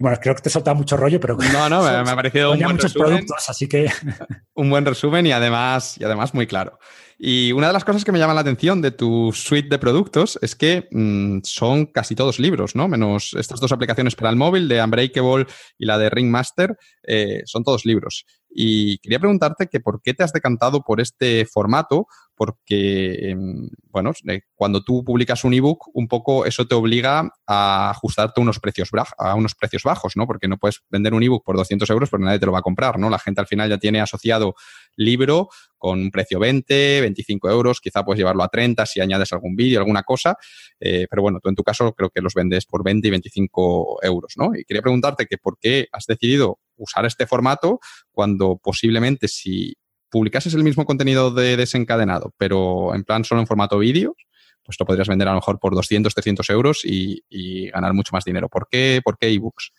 Bueno, 0.01 0.17
creo 0.19 0.33
que 0.33 0.41
te 0.41 0.49
he 0.49 0.51
soltado 0.51 0.75
mucho 0.75 0.97
rollo, 0.97 1.19
pero... 1.19 1.37
No, 1.53 1.69
no, 1.69 1.83
me, 1.83 1.89
ha 1.89 2.15
parecido 2.15 2.53
un 2.53 2.59
buen 2.59 2.71
muchos 2.71 2.93
resumen, 2.93 3.09
productos, 3.09 3.49
así 3.49 3.67
que... 3.67 3.87
un 4.55 4.69
buen 4.71 4.83
resumen 4.83 5.27
y 5.27 5.31
además, 5.31 5.95
y 5.99 6.03
además 6.03 6.33
muy 6.33 6.47
claro. 6.47 6.79
Y 7.19 7.51
una 7.51 7.67
de 7.67 7.73
las 7.73 7.85
cosas 7.85 8.03
que 8.03 8.11
me 8.11 8.17
llama 8.17 8.33
la 8.33 8.41
atención 8.41 8.81
de 8.81 8.89
tu 8.89 9.31
suite 9.31 9.69
de 9.69 9.77
productos 9.77 10.39
es 10.41 10.55
que 10.55 10.87
mm, 10.89 11.41
son 11.43 11.85
casi 11.85 12.15
todos 12.15 12.39
libros, 12.39 12.75
¿no? 12.75 12.87
Menos 12.87 13.35
estas 13.37 13.59
dos 13.59 13.71
aplicaciones 13.71 14.15
para 14.15 14.31
el 14.31 14.37
móvil, 14.37 14.67
de 14.67 14.83
Unbreakable 14.83 15.45
y 15.77 15.85
la 15.85 15.99
de 15.99 16.09
Ringmaster, 16.09 16.75
eh, 17.03 17.43
son 17.45 17.63
todos 17.63 17.85
libros. 17.85 18.25
Y 18.53 18.97
quería 18.99 19.19
preguntarte 19.19 19.67
que 19.67 19.79
por 19.79 20.01
qué 20.01 20.13
te 20.13 20.23
has 20.23 20.33
decantado 20.33 20.83
por 20.83 20.99
este 20.99 21.45
formato, 21.45 22.07
porque, 22.35 23.29
em, 23.29 23.69
bueno, 23.91 24.13
eh, 24.27 24.41
cuando 24.55 24.83
tú 24.83 25.03
publicas 25.03 25.43
un 25.43 25.53
ebook, 25.53 25.89
un 25.93 26.07
poco 26.07 26.45
eso 26.45 26.67
te 26.67 26.73
obliga 26.75 27.29
a 27.45 27.89
ajustarte 27.91 28.41
unos 28.41 28.59
precios, 28.59 28.89
a 29.17 29.35
unos 29.35 29.53
precios 29.53 29.83
bajos, 29.83 30.13
¿no? 30.15 30.25
Porque 30.25 30.47
no 30.47 30.57
puedes 30.57 30.81
vender 30.89 31.13
un 31.13 31.21
ebook 31.21 31.43
por 31.45 31.55
200 31.55 31.87
euros 31.91 32.09
porque 32.09 32.25
nadie 32.25 32.39
te 32.39 32.47
lo 32.47 32.51
va 32.51 32.59
a 32.59 32.63
comprar, 32.63 32.97
¿no? 32.97 33.09
La 33.09 33.19
gente 33.19 33.41
al 33.41 33.47
final 33.47 33.69
ya 33.69 33.77
tiene 33.77 34.01
asociado 34.01 34.55
libro 34.95 35.49
con 35.77 35.99
un 35.99 36.11
precio 36.11 36.39
20, 36.39 37.01
25 37.01 37.49
euros, 37.49 37.79
quizá 37.79 38.03
puedes 38.03 38.17
llevarlo 38.17 38.43
a 38.43 38.47
30 38.47 38.85
si 38.85 39.01
añades 39.01 39.33
algún 39.33 39.55
vídeo, 39.55 39.79
alguna 39.79 40.03
cosa, 40.03 40.35
eh, 40.79 41.07
pero 41.09 41.21
bueno, 41.21 41.39
tú 41.41 41.49
en 41.49 41.55
tu 41.55 41.63
caso 41.63 41.93
creo 41.93 42.09
que 42.09 42.21
los 42.21 42.33
vendes 42.33 42.65
por 42.65 42.83
20 42.83 43.07
y 43.07 43.11
25 43.11 43.99
euros, 44.03 44.33
¿no? 44.37 44.55
Y 44.55 44.63
quería 44.63 44.81
preguntarte 44.81 45.25
que 45.25 45.37
por 45.37 45.57
qué 45.59 45.87
has 45.91 46.05
decidido 46.05 46.59
usar 46.81 47.05
este 47.05 47.27
formato 47.27 47.79
cuando 48.11 48.57
posiblemente 48.57 49.27
si 49.27 49.75
publicases 50.09 50.53
el 50.53 50.63
mismo 50.63 50.85
contenido 50.85 51.31
de 51.31 51.55
desencadenado, 51.57 52.33
pero 52.37 52.93
en 52.93 53.03
plan 53.03 53.23
solo 53.23 53.41
en 53.41 53.47
formato 53.47 53.79
vídeo, 53.79 54.15
pues 54.63 54.77
lo 54.79 54.85
podrías 54.85 55.07
vender 55.07 55.27
a 55.27 55.31
lo 55.31 55.37
mejor 55.37 55.59
por 55.59 55.73
200, 55.73 56.13
300 56.13 56.49
euros 56.49 56.81
y, 56.83 57.69
ganar 57.71 57.93
mucho 57.93 58.11
más 58.13 58.25
dinero. 58.25 58.49
¿Por 58.49 58.67
qué, 58.69 59.01
por 59.03 59.17
qué 59.17 59.29
ebooks? 59.29 59.71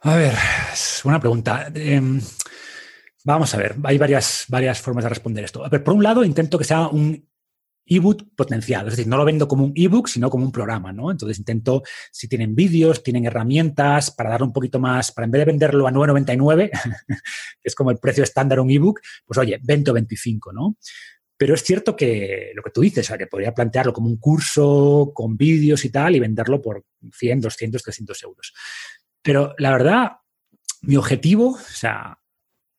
A 0.00 0.16
ver, 0.16 0.34
es 0.72 1.04
una 1.04 1.20
pregunta. 1.20 1.70
Em, 1.74 2.20
vamos 3.24 3.54
a 3.54 3.58
ver, 3.58 3.76
hay 3.84 3.98
varias, 3.98 4.46
varias 4.48 4.80
formas 4.80 5.04
de 5.04 5.10
responder 5.10 5.44
esto. 5.44 5.64
A 5.64 5.68
ver, 5.68 5.84
por 5.84 5.94
un 5.94 6.02
lado, 6.02 6.24
intento 6.24 6.58
que 6.58 6.64
sea 6.64 6.88
un 6.88 7.28
ebook 7.88 8.24
potenciado. 8.36 8.88
Es 8.88 8.96
decir, 8.96 9.08
no 9.08 9.16
lo 9.16 9.24
vendo 9.24 9.48
como 9.48 9.64
un 9.64 9.72
ebook, 9.74 10.08
sino 10.08 10.30
como 10.30 10.44
un 10.44 10.52
programa, 10.52 10.92
¿no? 10.92 11.10
Entonces 11.10 11.38
intento, 11.38 11.82
si 12.10 12.28
tienen 12.28 12.54
vídeos, 12.54 13.02
tienen 13.02 13.26
herramientas, 13.26 14.10
para 14.10 14.30
dar 14.30 14.42
un 14.42 14.52
poquito 14.52 14.78
más, 14.78 15.12
para 15.12 15.24
en 15.24 15.30
vez 15.30 15.40
de 15.40 15.46
venderlo 15.46 15.86
a 15.86 15.90
9,99, 15.90 16.70
que 17.06 17.18
es 17.62 17.74
como 17.74 17.90
el 17.90 17.98
precio 17.98 18.24
estándar 18.24 18.60
un 18.60 18.70
ebook, 18.70 19.00
pues 19.24 19.38
oye, 19.38 19.58
20 19.62 19.90
o 19.90 19.94
25, 19.94 20.52
¿no? 20.52 20.76
Pero 21.36 21.54
es 21.54 21.62
cierto 21.62 21.94
que 21.94 22.50
lo 22.54 22.62
que 22.62 22.70
tú 22.70 22.80
dices, 22.80 23.06
o 23.06 23.08
sea, 23.08 23.18
que 23.18 23.28
podría 23.28 23.54
plantearlo 23.54 23.92
como 23.92 24.08
un 24.08 24.16
curso 24.18 25.12
con 25.14 25.36
vídeos 25.36 25.84
y 25.84 25.90
tal 25.90 26.16
y 26.16 26.20
venderlo 26.20 26.60
por 26.60 26.84
100, 27.12 27.40
200, 27.40 27.80
300 27.80 28.22
euros. 28.24 28.52
Pero 29.22 29.54
la 29.58 29.70
verdad, 29.70 30.12
mi 30.82 30.96
objetivo, 30.96 31.50
o 31.50 31.58
sea, 31.58 32.18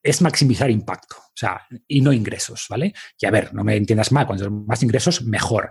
es 0.02 0.22
maximizar 0.22 0.70
impacto, 0.72 1.18
o 1.18 1.36
sea, 1.36 1.62
y 1.88 2.02
no 2.02 2.14
ingresos, 2.14 2.66
¿vale? 2.70 2.94
Y 3.20 3.26
a 3.26 3.32
ver, 3.32 3.54
no 3.54 3.64
me 3.64 3.76
entiendas 3.76 4.12
mal, 4.12 4.26
cuando 4.26 4.50
más 4.50 4.82
ingresos, 4.84 5.24
mejor. 5.24 5.70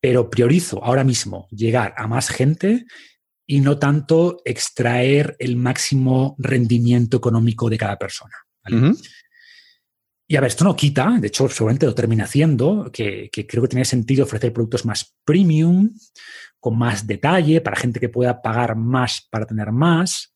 Pero 0.00 0.30
priorizo 0.30 0.82
ahora 0.82 1.04
mismo 1.04 1.48
llegar 1.50 1.94
a 1.96 2.06
más 2.06 2.28
gente 2.28 2.86
y 3.46 3.60
no 3.60 3.78
tanto 3.78 4.38
extraer 4.44 5.36
el 5.38 5.56
máximo 5.56 6.36
rendimiento 6.38 7.16
económico 7.18 7.70
de 7.70 7.78
cada 7.78 7.96
persona. 7.96 8.34
Y 10.28 10.34
a 10.34 10.40
ver, 10.40 10.48
esto 10.48 10.64
no 10.64 10.74
quita, 10.74 11.18
de 11.20 11.28
hecho, 11.28 11.48
seguramente 11.48 11.86
lo 11.86 11.94
termina 11.94 12.24
haciendo, 12.24 12.90
que, 12.92 13.30
que, 13.30 13.46
creo 13.46 13.62
que 13.62 13.68
tiene 13.68 13.84
sentido 13.84 14.24
ofrecer 14.24 14.52
productos 14.52 14.84
más 14.84 15.14
premium, 15.24 15.92
con 16.58 16.76
más 16.76 17.06
detalle, 17.06 17.60
para 17.60 17.76
gente 17.76 18.00
que 18.00 18.08
pueda 18.08 18.42
pagar 18.42 18.74
más 18.74 19.24
para 19.30 19.46
tener 19.46 19.70
más. 19.70 20.34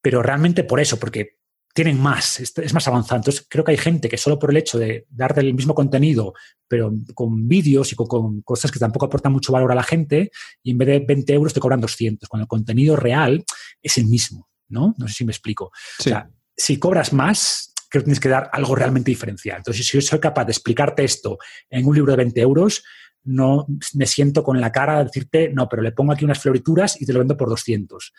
Pero 0.00 0.22
realmente 0.22 0.64
por 0.64 0.80
eso, 0.80 0.98
porque 0.98 1.35
tienen 1.76 2.00
más, 2.00 2.40
es 2.40 2.72
más 2.72 2.88
avanzado. 2.88 3.16
Entonces, 3.16 3.46
creo 3.46 3.62
que 3.62 3.72
hay 3.72 3.76
gente 3.76 4.08
que 4.08 4.16
solo 4.16 4.38
por 4.38 4.50
el 4.50 4.56
hecho 4.56 4.78
de 4.78 5.06
darte 5.10 5.42
el 5.42 5.52
mismo 5.52 5.74
contenido, 5.74 6.32
pero 6.66 6.90
con 7.14 7.46
vídeos 7.46 7.92
y 7.92 7.96
con, 7.96 8.40
cosas 8.40 8.72
que 8.72 8.78
tampoco 8.78 9.04
aportan 9.04 9.30
mucho 9.30 9.52
valor 9.52 9.70
a 9.70 9.74
la 9.74 9.82
gente, 9.82 10.30
y 10.62 10.70
en 10.70 10.78
vez 10.78 10.88
de 10.88 10.98
20 11.00 11.34
euros 11.34 11.52
te 11.52 11.60
cobran 11.60 11.82
200, 11.82 12.30
cuando 12.30 12.44
el 12.44 12.48
contenido 12.48 12.96
real 12.96 13.44
es 13.82 13.98
el 13.98 14.06
mismo, 14.06 14.48
¿no? 14.68 14.94
No 14.96 15.06
sé 15.06 15.12
si 15.12 15.24
me 15.26 15.32
explico. 15.32 15.66
O 15.66 16.02
sea, 16.02 16.30
si 16.56 16.78
cobras 16.78 17.12
más, 17.12 17.74
creo 17.90 18.00
que 18.00 18.06
tienes 18.06 18.20
que 18.20 18.30
dar 18.30 18.48
algo 18.54 18.74
realmente 18.74 19.10
diferencial. 19.10 19.58
Entonces, 19.58 19.86
si 19.86 19.98
yo 19.98 20.00
soy 20.00 20.18
capaz 20.18 20.46
de 20.46 20.52
explicarte 20.52 21.04
esto 21.04 21.36
en 21.68 21.86
un 21.86 21.94
libro 21.94 22.12
de 22.12 22.16
20 22.16 22.40
euros, 22.40 22.84
no 23.24 23.66
me 23.92 24.06
siento 24.06 24.42
con 24.42 24.62
la 24.62 24.72
cara 24.72 25.00
de 25.00 25.04
decirte, 25.04 25.50
no, 25.52 25.68
pero 25.68 25.82
le 25.82 25.92
pongo 25.92 26.12
aquí 26.12 26.24
unas 26.24 26.38
florituras 26.38 26.98
y 26.98 27.04
te 27.04 27.12
lo 27.12 27.18
vendo 27.18 27.36
por 27.36 27.50
200 27.50 28.12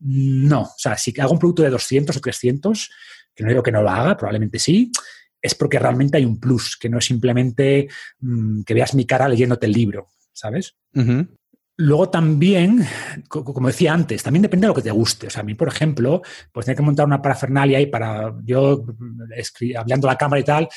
no, 0.00 0.62
o 0.62 0.74
sea, 0.76 0.96
si 0.96 1.14
hago 1.20 1.32
un 1.32 1.38
producto 1.38 1.62
de 1.62 1.70
200 1.70 2.16
o 2.16 2.20
300, 2.20 2.90
que 3.34 3.44
no 3.44 3.50
digo 3.50 3.62
que 3.62 3.72
no 3.72 3.82
lo 3.82 3.90
haga, 3.90 4.16
probablemente 4.16 4.58
sí, 4.58 4.90
es 5.40 5.54
porque 5.54 5.78
realmente 5.78 6.16
hay 6.16 6.24
un 6.24 6.40
plus, 6.40 6.76
que 6.76 6.88
no 6.88 6.98
es 6.98 7.04
simplemente 7.04 7.88
mm, 8.20 8.62
que 8.62 8.74
veas 8.74 8.94
mi 8.94 9.06
cara 9.06 9.28
leyéndote 9.28 9.66
el 9.66 9.72
libro, 9.72 10.08
¿sabes? 10.32 10.76
Luego 11.78 12.08
también, 12.08 12.86
como 13.28 13.68
decía 13.68 13.92
antes, 13.92 14.22
también 14.22 14.42
depende 14.42 14.64
de 14.64 14.68
lo 14.68 14.74
que 14.74 14.82
te 14.82 14.90
guste. 14.90 15.26
O 15.26 15.30
sea, 15.30 15.42
a 15.42 15.44
mí, 15.44 15.54
por 15.54 15.68
ejemplo, 15.68 16.22
pues 16.50 16.64
tener 16.64 16.76
que 16.76 16.82
montar 16.82 17.04
una 17.04 17.20
parafernalia 17.20 17.76
ahí 17.76 17.86
para 17.86 18.34
yo 18.44 18.82
hablando 19.76 20.08
a 20.08 20.12
la 20.12 20.18
cámara 20.18 20.40
y 20.40 20.44
tal, 20.44 20.68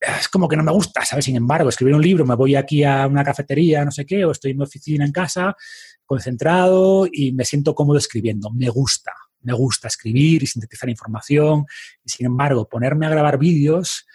es 0.00 0.28
como 0.28 0.48
que 0.48 0.56
no 0.56 0.62
me 0.62 0.70
gusta, 0.70 1.04
¿sabes? 1.04 1.24
Sin 1.24 1.34
embargo, 1.34 1.68
escribir 1.68 1.94
un 1.94 2.02
libro, 2.02 2.24
me 2.24 2.36
voy 2.36 2.54
aquí 2.54 2.84
a 2.84 3.06
una 3.06 3.24
cafetería, 3.24 3.84
no 3.84 3.90
sé 3.90 4.06
qué, 4.06 4.24
o 4.24 4.30
estoy 4.30 4.52
en 4.52 4.58
mi 4.58 4.64
oficina 4.64 5.04
en 5.04 5.12
casa, 5.12 5.56
concentrado 6.06 7.06
y 7.10 7.32
me 7.32 7.44
siento 7.44 7.74
cómodo 7.74 7.98
escribiendo. 7.98 8.50
Me 8.50 8.68
gusta, 8.68 9.12
me 9.40 9.52
gusta 9.52 9.88
escribir 9.88 10.42
y 10.42 10.46
sintetizar 10.46 10.88
información. 10.88 11.66
Y 12.04 12.10
sin 12.10 12.26
embargo, 12.26 12.68
ponerme 12.68 13.06
a 13.06 13.10
grabar 13.10 13.38
vídeos, 13.38 14.06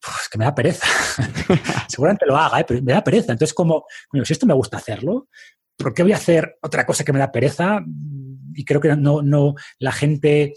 pues 0.00 0.28
que 0.30 0.38
me 0.38 0.44
da 0.44 0.54
pereza. 0.54 0.86
Seguramente 1.88 2.26
lo 2.26 2.36
haga, 2.36 2.60
¿eh? 2.60 2.64
pero 2.66 2.82
me 2.82 2.92
da 2.92 3.04
pereza. 3.04 3.32
Entonces, 3.32 3.54
como, 3.54 3.86
si 4.24 4.32
esto 4.32 4.46
me 4.46 4.54
gusta 4.54 4.76
hacerlo, 4.76 5.28
¿por 5.76 5.94
qué 5.94 6.02
voy 6.02 6.12
a 6.12 6.16
hacer 6.16 6.56
otra 6.62 6.84
cosa 6.86 7.04
que 7.04 7.12
me 7.12 7.18
da 7.18 7.32
pereza? 7.32 7.84
Y 8.54 8.64
creo 8.64 8.80
que 8.80 8.94
no, 8.96 9.22
no 9.22 9.54
la 9.78 9.92
gente 9.92 10.54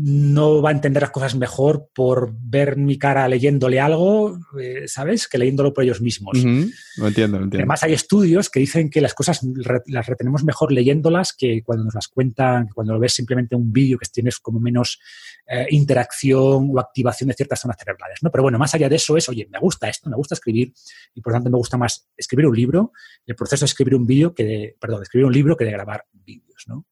no 0.00 0.62
va 0.62 0.68
a 0.68 0.72
entender 0.72 1.02
las 1.02 1.10
cosas 1.10 1.34
mejor 1.34 1.90
por 1.92 2.32
ver 2.38 2.76
mi 2.76 2.98
cara 2.98 3.26
leyéndole 3.26 3.80
algo, 3.80 4.38
eh, 4.60 4.86
¿sabes? 4.86 5.26
Que 5.26 5.38
leyéndolo 5.38 5.74
por 5.74 5.82
ellos 5.82 6.00
mismos. 6.00 6.38
Lo 6.38 7.08
entiendo, 7.08 7.38
lo 7.38 7.44
entiendo. 7.44 7.56
Además, 7.56 7.82
hay 7.82 7.94
estudios 7.94 8.48
que 8.48 8.60
dicen 8.60 8.90
que 8.90 9.00
las 9.00 9.12
cosas 9.12 9.40
las 9.86 10.06
retenemos 10.06 10.44
mejor 10.44 10.70
leyéndolas 10.70 11.32
que 11.32 11.62
cuando 11.64 11.84
nos 11.84 11.96
las 11.96 12.06
cuentan, 12.06 12.68
cuando 12.72 12.92
lo 12.92 13.00
ves 13.00 13.12
simplemente 13.12 13.56
un 13.56 13.72
vídeo 13.72 13.98
que 13.98 14.06
tienes 14.06 14.38
como 14.38 14.60
menos 14.60 15.00
eh, 15.48 15.66
interacción 15.70 16.70
o 16.72 16.78
activación 16.78 17.28
de 17.28 17.34
ciertas 17.34 17.60
zonas 17.60 17.76
cerebrales, 17.76 18.20
¿no? 18.22 18.30
Pero 18.30 18.44
bueno, 18.44 18.56
más 18.56 18.72
allá 18.76 18.88
de 18.88 18.96
eso 18.96 19.16
es, 19.16 19.28
oye, 19.28 19.48
me 19.50 19.58
gusta 19.58 19.88
esto, 19.88 20.08
me 20.08 20.16
gusta 20.16 20.36
escribir 20.36 20.72
y 21.12 21.20
por 21.20 21.32
lo 21.32 21.38
tanto 21.38 21.50
me 21.50 21.56
gusta 21.56 21.76
más 21.76 22.08
escribir 22.16 22.46
un 22.46 22.54
libro, 22.54 22.92
el 23.26 23.34
proceso 23.34 23.64
de 23.64 23.70
escribir 23.70 23.96
un 23.96 24.06
vídeo 24.06 24.32
que 24.32 24.44
de, 24.44 24.76
perdón, 24.78 25.00
de 25.00 25.04
escribir 25.04 25.26
un 25.26 25.32
libro 25.32 25.56
que 25.56 25.64
de 25.64 25.72
grabar 25.72 26.04
vídeos, 26.12 26.66
¿no? 26.68 26.86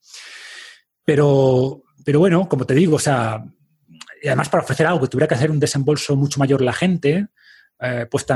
Pero 1.05 1.85
pero 2.05 2.21
bueno, 2.21 2.49
como 2.49 2.65
te 2.67 2.75
digo, 2.75 2.97
o 2.97 3.01
sea, 3.01 3.45
y 4.23 4.29
además 4.29 4.49
para 4.49 4.63
ofrecer 4.63 4.87
algo 4.87 5.01
que 5.01 5.09
tuviera 5.09 5.29
que 5.29 5.35
hacer 5.35 5.51
un 5.51 5.61
desembolso 5.61 6.17
mucho 6.17 6.39
mayor 6.39 6.61
la 6.61 6.73
gente, 6.73 7.29
eh, 7.81 8.07
pues 8.11 8.27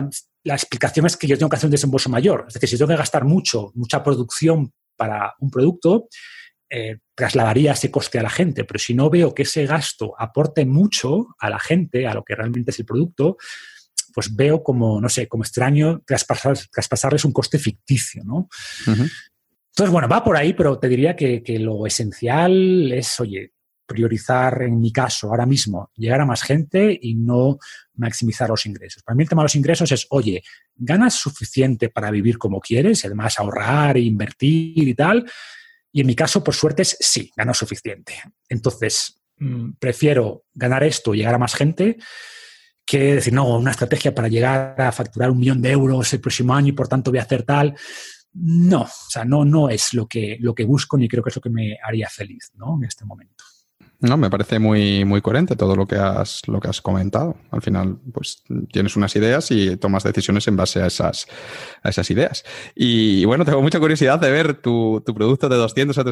la 0.44 0.54
explicación 0.54 1.06
es 1.06 1.16
que 1.16 1.26
yo 1.26 1.38
tengo 1.38 1.48
que 1.48 1.56
hacer 1.56 1.66
un 1.66 1.72
desembolso 1.72 2.10
mayor. 2.10 2.44
Es 2.48 2.54
decir, 2.54 2.68
si 2.68 2.76
tengo 2.76 2.90
que 2.90 2.96
gastar 2.96 3.24
mucho, 3.24 3.72
mucha 3.74 4.02
producción 4.02 4.72
para 4.96 5.34
un 5.40 5.50
producto, 5.50 6.08
eh, 6.68 6.98
trasladaría 7.14 7.72
ese 7.72 7.90
coste 7.90 8.18
a 8.18 8.22
la 8.22 8.30
gente. 8.30 8.64
Pero 8.64 8.78
si 8.78 8.94
no 8.94 9.10
veo 9.10 9.34
que 9.34 9.42
ese 9.42 9.66
gasto 9.66 10.14
aporte 10.18 10.64
mucho 10.66 11.28
a 11.38 11.50
la 11.50 11.58
gente, 11.58 12.06
a 12.06 12.14
lo 12.14 12.24
que 12.24 12.34
realmente 12.34 12.70
es 12.70 12.78
el 12.78 12.86
producto, 12.86 13.36
pues 14.12 14.34
veo 14.34 14.62
como, 14.62 15.00
no 15.00 15.08
sé, 15.08 15.28
como 15.28 15.42
extraño 15.42 16.02
traspasarles 16.06 17.24
un 17.24 17.32
coste 17.32 17.58
ficticio, 17.58 18.24
¿no? 18.24 18.48
Entonces, 19.70 19.92
bueno, 19.92 20.08
va 20.08 20.22
por 20.22 20.36
ahí, 20.36 20.52
pero 20.52 20.78
te 20.78 20.88
diría 20.88 21.16
que, 21.16 21.42
lo 21.58 21.86
esencial 21.86 22.92
es, 22.92 23.18
oye, 23.20 23.52
priorizar, 23.86 24.62
en 24.62 24.80
mi 24.80 24.92
caso, 24.92 25.28
ahora 25.28 25.46
mismo, 25.46 25.90
llegar 25.96 26.20
a 26.20 26.26
más 26.26 26.42
gente 26.42 26.96
y 27.00 27.14
no 27.14 27.58
maximizar 27.94 28.48
los 28.48 28.66
ingresos. 28.66 29.02
Para 29.02 29.16
mí 29.16 29.24
el 29.24 29.28
tema 29.28 29.42
de 29.42 29.46
los 29.46 29.56
ingresos 29.56 29.90
es, 29.90 30.06
oye, 30.10 30.42
ganas 30.76 31.14
suficiente 31.14 31.88
para 31.88 32.10
vivir 32.10 32.38
como 32.38 32.60
quieres, 32.60 33.02
y 33.02 33.06
además 33.06 33.38
ahorrar 33.38 33.96
e 33.96 34.00
invertir 34.00 34.88
y 34.88 34.94
tal. 34.94 35.28
Y 35.92 36.00
en 36.00 36.06
mi 36.06 36.14
caso, 36.14 36.44
por 36.44 36.54
suerte, 36.54 36.82
es 36.82 36.96
sí, 37.00 37.30
gano 37.36 37.52
suficiente. 37.54 38.14
Entonces, 38.48 39.20
mm, 39.38 39.72
prefiero 39.78 40.44
ganar 40.54 40.84
esto 40.84 41.14
y 41.14 41.18
llegar 41.18 41.34
a 41.34 41.38
más 41.38 41.54
gente 41.54 41.96
que 42.90 43.14
decir, 43.14 43.32
no, 43.32 43.56
una 43.56 43.70
estrategia 43.70 44.14
para 44.14 44.28
llegar 44.28 44.80
a 44.80 44.90
facturar 44.90 45.30
un 45.30 45.38
millón 45.38 45.62
de 45.62 45.70
euros 45.70 46.12
el 46.12 46.20
próximo 46.20 46.54
año 46.54 46.68
y 46.68 46.72
por 46.72 46.88
tanto 46.88 47.10
voy 47.12 47.18
a 47.20 47.22
hacer 47.22 47.44
tal. 47.44 47.76
No, 48.32 48.82
o 48.82 49.10
sea, 49.10 49.24
no, 49.24 49.44
no 49.44 49.68
es 49.68 49.92
lo 49.92 50.06
que, 50.06 50.36
lo 50.40 50.54
que 50.54 50.64
busco 50.64 50.96
ni 50.96 51.08
creo 51.08 51.22
que 51.22 51.30
es 51.30 51.36
lo 51.36 51.42
que 51.42 51.50
me 51.50 51.76
haría 51.82 52.08
feliz 52.08 52.52
¿no? 52.54 52.76
en 52.76 52.84
este 52.84 53.04
momento. 53.04 53.44
No, 54.02 54.16
me 54.16 54.30
parece 54.30 54.58
muy, 54.58 55.04
muy 55.04 55.20
coherente 55.20 55.56
todo 55.56 55.76
lo 55.76 55.86
que 55.86 55.96
has, 55.96 56.40
lo 56.48 56.58
que 56.58 56.68
has 56.68 56.80
comentado. 56.80 57.36
Al 57.50 57.60
final, 57.60 57.98
pues 58.14 58.42
tienes 58.72 58.96
unas 58.96 59.14
ideas 59.14 59.50
y 59.50 59.76
tomas 59.76 60.04
decisiones 60.04 60.48
en 60.48 60.56
base 60.56 60.80
a 60.80 60.86
esas, 60.86 61.26
a 61.82 61.90
esas 61.90 62.10
ideas. 62.10 62.42
Y 62.74 63.26
bueno, 63.26 63.44
tengo 63.44 63.60
mucha 63.60 63.78
curiosidad 63.78 64.18
de 64.18 64.30
ver 64.30 64.54
tu, 64.62 65.02
tu 65.04 65.14
producto 65.14 65.50
de 65.50 65.56
200 65.56 65.98
a 65.98 66.04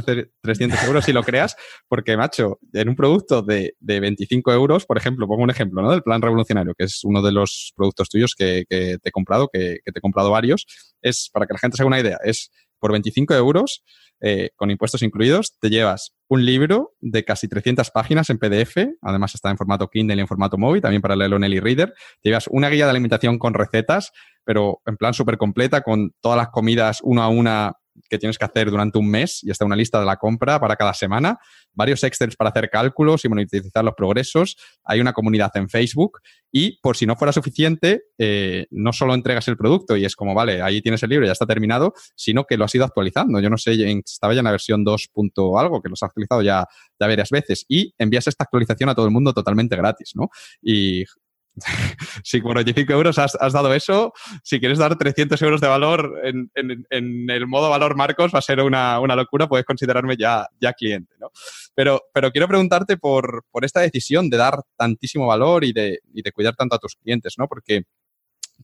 300 0.42 0.82
euros 0.84 1.02
si 1.06 1.14
lo 1.14 1.22
creas, 1.22 1.56
porque, 1.88 2.14
macho, 2.18 2.58
en 2.74 2.90
un 2.90 2.94
producto 2.94 3.40
de, 3.40 3.74
de 3.80 4.00
25 4.00 4.52
euros, 4.52 4.84
por 4.84 4.98
ejemplo, 4.98 5.26
pongo 5.26 5.42
un 5.42 5.50
ejemplo, 5.50 5.80
¿no? 5.80 5.90
Del 5.90 6.02
plan 6.02 6.20
revolucionario, 6.20 6.74
que 6.76 6.84
es 6.84 7.00
uno 7.04 7.22
de 7.22 7.32
los 7.32 7.72
productos 7.74 8.10
tuyos 8.10 8.34
que, 8.36 8.66
que 8.68 8.98
te 9.02 9.08
he 9.08 9.12
comprado, 9.12 9.48
que, 9.50 9.78
que 9.82 9.92
te 9.92 9.98
he 9.98 10.02
comprado 10.02 10.30
varios, 10.30 10.66
es, 11.00 11.30
para 11.32 11.46
que 11.46 11.54
la 11.54 11.58
gente 11.58 11.78
se 11.78 11.82
haga 11.82 11.88
una 11.88 12.00
idea, 12.00 12.18
es 12.22 12.50
por 12.78 12.92
25 12.92 13.34
euros, 13.34 13.82
eh, 14.20 14.50
con 14.56 14.70
impuestos 14.70 15.02
incluidos, 15.02 15.58
te 15.60 15.70
llevas 15.70 16.14
un 16.28 16.44
libro 16.44 16.94
de 17.00 17.24
casi 17.24 17.48
300 17.48 17.90
páginas 17.90 18.30
en 18.30 18.38
PDF, 18.38 18.96
además 19.00 19.34
está 19.34 19.50
en 19.50 19.56
formato 19.56 19.88
Kindle 19.88 20.16
y 20.16 20.20
en 20.20 20.26
formato 20.26 20.58
móvil, 20.58 20.82
también 20.82 21.02
para 21.02 21.16
leerlo 21.16 21.36
en 21.36 21.44
el 21.44 21.54
e-reader. 21.54 21.94
Te 22.22 22.30
llevas 22.30 22.48
una 22.50 22.68
guía 22.68 22.84
de 22.84 22.90
alimentación 22.90 23.38
con 23.38 23.54
recetas, 23.54 24.12
pero 24.44 24.80
en 24.86 24.96
plan 24.96 25.14
súper 25.14 25.38
completa, 25.38 25.82
con 25.82 26.12
todas 26.20 26.36
las 26.36 26.48
comidas 26.48 27.00
uno 27.02 27.22
a 27.22 27.28
una 27.28 27.74
que 28.08 28.18
tienes 28.18 28.38
que 28.38 28.44
hacer 28.44 28.70
durante 28.70 28.98
un 28.98 29.08
mes 29.08 29.42
y 29.42 29.50
está 29.50 29.64
una 29.64 29.76
lista 29.76 30.00
de 30.00 30.06
la 30.06 30.16
compra 30.16 30.60
para 30.60 30.76
cada 30.76 30.94
semana, 30.94 31.38
varios 31.72 32.02
Excel 32.04 32.34
para 32.36 32.50
hacer 32.50 32.70
cálculos 32.70 33.24
y 33.24 33.28
monetizar 33.28 33.84
los 33.84 33.94
progresos, 33.94 34.56
hay 34.84 35.00
una 35.00 35.12
comunidad 35.12 35.50
en 35.54 35.68
Facebook 35.68 36.20
y 36.50 36.78
por 36.80 36.96
si 36.96 37.06
no 37.06 37.16
fuera 37.16 37.32
suficiente, 37.32 38.04
eh, 38.18 38.66
no 38.70 38.92
solo 38.92 39.14
entregas 39.14 39.48
el 39.48 39.56
producto 39.56 39.96
y 39.96 40.04
es 40.04 40.16
como, 40.16 40.34
vale, 40.34 40.62
ahí 40.62 40.80
tienes 40.80 41.02
el 41.02 41.10
libro, 41.10 41.26
ya 41.26 41.32
está 41.32 41.46
terminado, 41.46 41.94
sino 42.14 42.44
que 42.44 42.56
lo 42.56 42.64
has 42.64 42.74
ido 42.74 42.84
actualizando. 42.84 43.40
Yo 43.40 43.50
no 43.50 43.58
sé, 43.58 43.74
estaba 44.04 44.34
ya 44.34 44.40
en 44.40 44.44
la 44.44 44.50
versión 44.50 44.84
2. 44.84 45.10
algo, 45.58 45.82
que 45.82 45.88
los 45.88 46.02
has 46.02 46.08
actualizado 46.08 46.42
ya, 46.42 46.66
ya 46.98 47.06
varias 47.06 47.30
veces 47.30 47.64
y 47.68 47.94
envías 47.98 48.26
esta 48.26 48.44
actualización 48.44 48.88
a 48.88 48.94
todo 48.94 49.06
el 49.06 49.12
mundo 49.12 49.32
totalmente 49.32 49.76
gratis, 49.76 50.12
¿no? 50.14 50.30
Y 50.62 51.04
si 52.24 52.40
por 52.40 52.56
25 52.56 52.92
euros 52.92 53.18
has, 53.18 53.36
dado 53.52 53.74
eso, 53.74 54.12
si 54.42 54.60
quieres 54.60 54.78
dar 54.78 54.96
300 54.96 55.40
euros 55.42 55.60
de 55.60 55.68
valor 55.68 56.20
en, 56.24 56.50
el 56.90 57.46
modo 57.46 57.70
valor 57.70 57.96
Marcos, 57.96 58.34
va 58.34 58.38
a 58.38 58.42
ser 58.42 58.60
una, 58.60 58.98
locura, 59.16 59.48
puedes 59.48 59.66
considerarme 59.66 60.16
ya, 60.16 60.46
ya 60.60 60.72
cliente, 60.72 61.14
¿no? 61.18 61.30
Pero, 61.74 62.02
pero 62.12 62.32
quiero 62.32 62.48
preguntarte 62.48 62.96
por, 62.96 63.44
esta 63.62 63.80
decisión 63.80 64.30
de 64.30 64.36
dar 64.36 64.60
tantísimo 64.76 65.26
valor 65.26 65.64
y 65.64 65.72
de, 65.72 66.00
cuidar 66.34 66.54
tanto 66.56 66.76
a 66.76 66.78
tus 66.78 66.96
clientes, 66.96 67.34
¿no? 67.38 67.46
Porque 67.48 67.84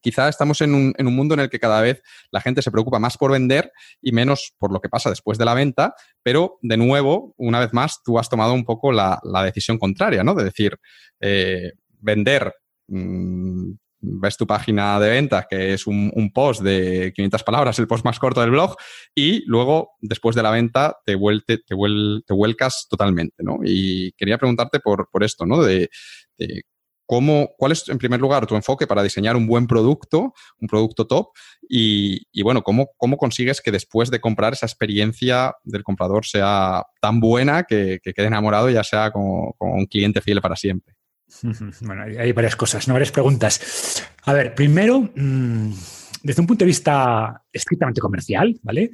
quizá 0.01 0.29
estamos 0.29 0.61
en 0.61 0.75
un, 0.75 1.15
mundo 1.15 1.35
en 1.35 1.41
el 1.41 1.51
que 1.51 1.61
cada 1.61 1.81
vez 1.81 2.03
la 2.31 2.41
gente 2.41 2.63
se 2.63 2.71
preocupa 2.71 2.99
más 2.99 3.17
por 3.17 3.31
vender 3.31 3.73
y 4.03 4.13
menos 4.13 4.55
por 4.59 4.73
lo 4.73 4.81
que 4.81 4.89
pasa 4.89 5.11
después 5.11 5.39
de 5.39 5.45
la 5.45 5.55
venta, 5.55 5.95
pero 6.23 6.59
de 6.63 6.77
nuevo, 6.77 7.35
una 7.37 7.61
vez 7.61 7.73
más, 7.73 8.03
tú 8.03 8.19
has 8.19 8.29
tomado 8.29 8.53
un 8.53 8.65
poco 8.65 8.93
la, 8.93 9.21
decisión 9.45 9.79
contraria, 9.79 10.25
¿no? 10.25 10.35
De 10.35 10.45
decir, 10.45 10.77
eh, 11.21 11.73
vender 12.01 12.53
Mm, 12.89 13.73
ves 14.05 14.37
tu 14.37 14.47
página 14.47 14.99
de 15.01 15.11
ventas, 15.11 15.47
que 15.49 15.75
es 15.75 15.87
un, 15.87 16.31
post 16.35 16.63
de 16.63 17.13
500 17.15 17.43
palabras, 17.43 17.79
el 17.79 17.87
post 17.87 18.05
más 18.05 18.19
corto 18.19 18.41
del 18.41 18.51
blog, 18.51 18.77
y 19.15 19.45
luego, 19.47 19.93
después 20.01 20.37
de 20.37 20.43
la 20.43 20.51
venta, 20.51 20.97
te, 21.05 21.17
te, 21.47 21.59
te 21.67 22.35
vuelcas 22.35 22.87
totalmente, 22.89 23.43
¿no? 23.43 23.59
Y 23.63 24.13
quería 24.13 24.39
preguntarte 24.39 24.81
por, 24.81 25.09
esto, 25.23 25.47
¿no? 25.47 25.63
De, 25.63 25.89
cómo, 27.07 27.51
cuál 27.59 27.73
es, 27.73 27.89
en 27.89 27.99
primer 27.99 28.21
lugar, 28.21 28.47
tu 28.47 28.57
enfoque 28.57 28.87
para 28.87 29.03
diseñar 29.03 29.37
un 29.37 29.47
buen 29.47 29.67
producto, 29.67 30.33
un 30.59 30.69
producto 30.69 31.07
top, 31.07 31.29
y, 31.69 32.43
bueno, 32.43 32.63
cómo, 32.63 32.89
cómo 32.97 33.17
consigues 33.17 33.61
que 33.61 33.73
después 33.73 34.11
de 34.11 34.21
comprar 34.21 34.53
esa 34.53 34.67
experiencia 34.67 35.55
del 35.65 35.83
comprador 35.83 36.27
sea 36.27 36.85
tan 37.01 37.21
buena 37.21 37.65
que, 37.65 38.01
quede 38.03 38.27
enamorado 38.27 38.71
y 38.71 38.75
ya 38.75 38.85
sea 38.85 39.11
como 39.11 39.55
un 39.61 39.87
cliente 39.87 40.21
fiel 40.21 40.41
para 40.41 40.57
siempre. 40.57 40.95
Bueno, 41.81 42.03
hay 42.03 42.33
varias 42.33 42.57
cosas, 42.57 42.87
¿no? 42.89 42.95
varias 42.95 43.13
preguntas. 43.13 44.07
A 44.25 44.33
ver, 44.33 44.55
primero, 44.55 45.11
mm, 45.15 45.73
desde 46.23 46.41
un 46.41 46.47
punto 46.47 46.65
de 46.65 46.69
vista 46.69 47.43
estrictamente 47.53 48.01
comercial, 48.01 48.59
¿vale? 48.63 48.91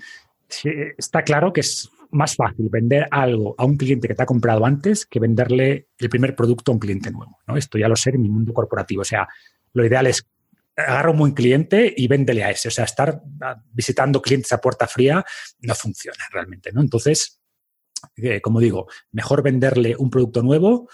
Está 0.98 1.22
claro 1.22 1.52
que 1.52 1.60
es 1.60 1.88
más 2.10 2.34
fácil 2.34 2.68
vender 2.68 3.06
algo 3.10 3.54
a 3.56 3.64
un 3.64 3.76
cliente 3.76 4.08
que 4.08 4.14
te 4.14 4.22
ha 4.22 4.26
comprado 4.26 4.66
antes 4.66 5.06
que 5.06 5.20
venderle 5.20 5.88
el 5.96 6.08
primer 6.08 6.34
producto 6.34 6.72
a 6.72 6.74
un 6.74 6.80
cliente 6.80 7.10
nuevo, 7.10 7.38
¿no? 7.46 7.56
Esto 7.56 7.78
ya 7.78 7.88
lo 7.88 7.96
sé 7.96 8.10
en 8.10 8.22
mi 8.22 8.28
mundo 8.28 8.52
corporativo. 8.52 9.02
O 9.02 9.04
sea, 9.04 9.28
lo 9.72 9.86
ideal 9.86 10.08
es 10.08 10.26
agarrar 10.76 11.10
un 11.10 11.18
buen 11.18 11.32
cliente 11.32 11.92
y 11.96 12.08
véndele 12.08 12.42
a 12.42 12.50
ese. 12.50 12.68
O 12.68 12.70
sea, 12.70 12.84
estar 12.84 13.22
visitando 13.72 14.20
clientes 14.20 14.52
a 14.52 14.60
puerta 14.60 14.86
fría 14.86 15.24
no 15.60 15.74
funciona 15.74 16.24
realmente, 16.32 16.72
¿no? 16.72 16.80
Entonces, 16.80 17.40
eh, 18.16 18.40
como 18.40 18.60
digo, 18.60 18.86
mejor 19.12 19.42
venderle 19.42 19.94
un 19.96 20.10
producto 20.10 20.42
nuevo 20.42 20.88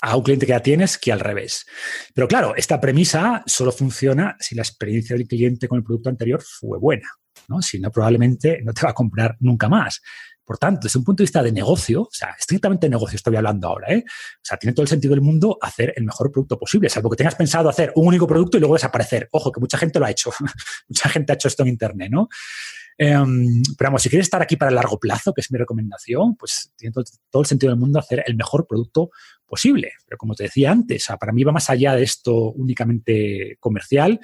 a 0.00 0.16
un 0.16 0.22
cliente 0.22 0.46
que 0.46 0.50
ya 0.50 0.62
tienes 0.62 0.98
que 0.98 1.12
al 1.12 1.20
revés. 1.20 1.66
Pero 2.14 2.28
claro, 2.28 2.54
esta 2.56 2.80
premisa 2.80 3.42
solo 3.46 3.72
funciona 3.72 4.36
si 4.38 4.54
la 4.54 4.62
experiencia 4.62 5.16
del 5.16 5.26
cliente 5.26 5.68
con 5.68 5.78
el 5.78 5.84
producto 5.84 6.08
anterior 6.08 6.42
fue 6.42 6.78
buena. 6.78 7.08
¿no? 7.48 7.62
Si 7.62 7.78
no, 7.78 7.90
probablemente 7.90 8.60
no 8.62 8.72
te 8.72 8.82
va 8.82 8.90
a 8.90 8.94
comprar 8.94 9.36
nunca 9.40 9.68
más. 9.68 10.00
Por 10.44 10.56
tanto, 10.56 10.86
desde 10.86 10.98
un 10.98 11.04
punto 11.04 11.22
de 11.22 11.24
vista 11.24 11.42
de 11.42 11.52
negocio, 11.52 12.02
o 12.02 12.10
sea, 12.10 12.34
estrictamente 12.38 12.88
negocio 12.88 13.16
estoy 13.16 13.36
hablando 13.36 13.68
ahora, 13.68 13.92
¿eh? 13.92 14.02
O 14.06 14.40
sea, 14.42 14.56
tiene 14.56 14.72
todo 14.72 14.82
el 14.82 14.88
sentido 14.88 15.12
del 15.12 15.20
mundo 15.20 15.58
hacer 15.60 15.92
el 15.94 16.04
mejor 16.04 16.32
producto 16.32 16.58
posible, 16.58 16.88
salvo 16.88 17.10
que 17.10 17.16
tengas 17.16 17.34
pensado 17.34 17.68
hacer 17.68 17.92
un 17.96 18.06
único 18.06 18.26
producto 18.26 18.56
y 18.56 18.60
luego 18.60 18.74
desaparecer. 18.74 19.28
Ojo, 19.32 19.52
que 19.52 19.60
mucha 19.60 19.76
gente 19.76 19.98
lo 19.98 20.06
ha 20.06 20.10
hecho. 20.10 20.30
mucha 20.88 21.08
gente 21.10 21.32
ha 21.32 21.34
hecho 21.34 21.48
esto 21.48 21.64
en 21.64 21.68
Internet, 21.68 22.10
¿no? 22.10 22.28
Em, 23.00 23.62
pero 23.78 23.88
vamos, 23.88 24.02
si 24.02 24.08
quieres 24.08 24.26
estar 24.26 24.42
aquí 24.42 24.56
para 24.56 24.70
el 24.70 24.74
largo 24.74 24.98
plazo, 24.98 25.32
que 25.32 25.40
es 25.40 25.52
mi 25.52 25.58
recomendación, 25.58 26.34
pues 26.36 26.72
tiene 26.76 26.92
todo, 27.30 27.40
el 27.40 27.46
sentido 27.46 27.70
del 27.70 27.78
mundo 27.78 28.00
hacer 28.00 28.24
el 28.26 28.34
mejor 28.34 28.66
producto 28.66 29.10
posible. 29.46 29.92
Pero 30.04 30.18
como 30.18 30.34
te 30.34 30.42
decía 30.42 30.72
antes, 30.72 31.06
para 31.18 31.32
mí 31.32 31.44
va 31.44 31.52
más 31.52 31.70
allá 31.70 31.94
de 31.94 32.02
esto 32.02 32.50
únicamente 32.50 33.56
comercial. 33.60 34.18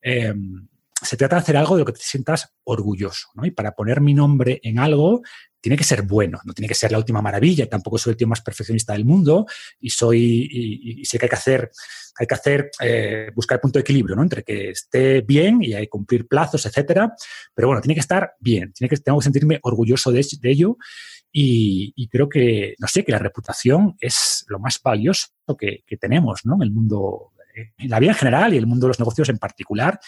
Em, 0.00 0.68
se 1.02 1.16
trata 1.16 1.36
de 1.36 1.42
hacer 1.42 1.56
algo 1.56 1.74
de 1.74 1.80
lo 1.80 1.86
que 1.86 1.94
te 1.94 2.00
sientas 2.00 2.54
orgulloso. 2.62 3.28
Y 3.42 3.50
para 3.50 3.72
poner 3.72 4.00
mi 4.00 4.14
nombre 4.14 4.60
en 4.62 4.78
algo, 4.78 5.22
tiene 5.60 5.76
que 5.76 5.84
ser 5.84 6.02
bueno, 6.02 6.40
no 6.44 6.54
tiene 6.54 6.68
que 6.68 6.74
ser 6.74 6.90
la 6.90 6.98
última 6.98 7.20
maravilla. 7.20 7.68
Tampoco 7.68 7.98
soy 7.98 8.12
el 8.12 8.16
tío 8.16 8.26
más 8.26 8.40
perfeccionista 8.40 8.94
del 8.94 9.04
mundo 9.04 9.46
y 9.78 9.90
soy 9.90 10.48
y, 10.50 11.04
sé 11.04 11.18
que 11.18 11.26
hay 11.26 11.30
que 11.30 11.36
hacer, 11.36 11.70
hay 12.18 12.26
que 12.26 12.34
hacer 12.34 12.70
eh, 12.80 13.30
buscar 13.34 13.56
el 13.56 13.60
punto 13.60 13.78
de 13.78 13.82
equilibrio, 13.82 14.16
¿no? 14.16 14.22
Entre 14.22 14.42
que 14.42 14.70
esté 14.70 15.20
bien 15.20 15.62
y 15.62 15.74
hay 15.74 15.86
cumplir 15.88 16.26
plazos, 16.26 16.64
etcétera. 16.64 17.14
Pero 17.54 17.68
bueno, 17.68 17.82
tiene 17.82 17.94
que 17.94 18.00
estar 18.00 18.34
bien, 18.40 18.72
tiene 18.72 18.88
que 18.88 18.96
tengo 18.96 19.18
que 19.18 19.24
sentirme 19.24 19.58
orgulloso 19.62 20.10
de, 20.10 20.26
ello 20.42 20.76
Y, 21.32 22.08
creo 22.08 22.28
que, 22.28 22.74
no 22.78 22.88
sé, 22.88 23.04
que 23.04 23.12
la 23.12 23.18
reputación 23.18 23.96
es 24.00 24.44
lo 24.48 24.58
más 24.58 24.80
valioso 24.82 25.28
que, 25.58 25.84
tenemos 26.00 26.40
¿no? 26.44 26.56
en 26.56 26.62
el 26.62 26.70
mundo, 26.70 27.32
en 27.54 27.90
la 27.90 28.00
vida 28.00 28.12
en 28.12 28.16
general 28.16 28.54
y 28.54 28.56
el 28.56 28.66
mundo 28.66 28.86
de 28.86 28.88
los 28.88 28.98
negocios 28.98 29.28
en 29.28 29.38
particular. 29.38 30.00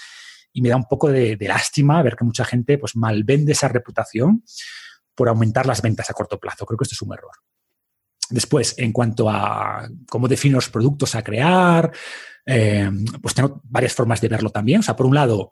Y 0.54 0.60
me 0.62 0.68
da 0.68 0.76
un 0.76 0.84
poco 0.84 1.10
de, 1.10 1.36
lástima 1.40 2.02
ver 2.02 2.16
que 2.16 2.24
mucha 2.24 2.44
gente 2.44 2.78
pues, 2.78 2.96
malvende 2.96 3.52
esa 3.52 3.68
reputación 3.68 4.42
por 5.14 5.28
aumentar 5.28 5.66
las 5.66 5.82
ventas 5.82 6.10
a 6.10 6.14
corto 6.14 6.38
plazo. 6.38 6.66
Creo 6.66 6.78
que 6.78 6.84
esto 6.84 6.94
es 6.94 7.02
un 7.02 7.12
error. 7.12 7.32
Después, 8.30 8.74
en 8.78 8.92
cuanto 8.92 9.28
a 9.28 9.88
cómo 10.08 10.28
defino 10.28 10.56
los 10.56 10.70
productos 10.70 11.14
a 11.14 11.22
crear, 11.22 11.92
eh, 12.46 12.90
pues 13.20 13.34
tengo 13.34 13.60
varias 13.64 13.92
formas 13.92 14.20
de 14.20 14.28
verlo 14.28 14.50
también. 14.50 14.80
O 14.80 14.82
sea, 14.82 14.96
por 14.96 15.06
un 15.06 15.14
lado, 15.14 15.50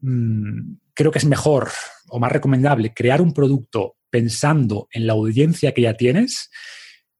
mm, 0.00 0.74
creo 0.94 1.10
que 1.10 1.18
es 1.18 1.24
mejor 1.24 1.70
o 2.08 2.18
más 2.18 2.32
recomendable 2.32 2.94
crear 2.94 3.20
un 3.20 3.32
producto 3.32 3.96
pensando 4.10 4.88
en 4.92 5.06
la 5.06 5.14
audiencia 5.14 5.72
que 5.72 5.82
ya 5.82 5.94
tienes, 5.94 6.50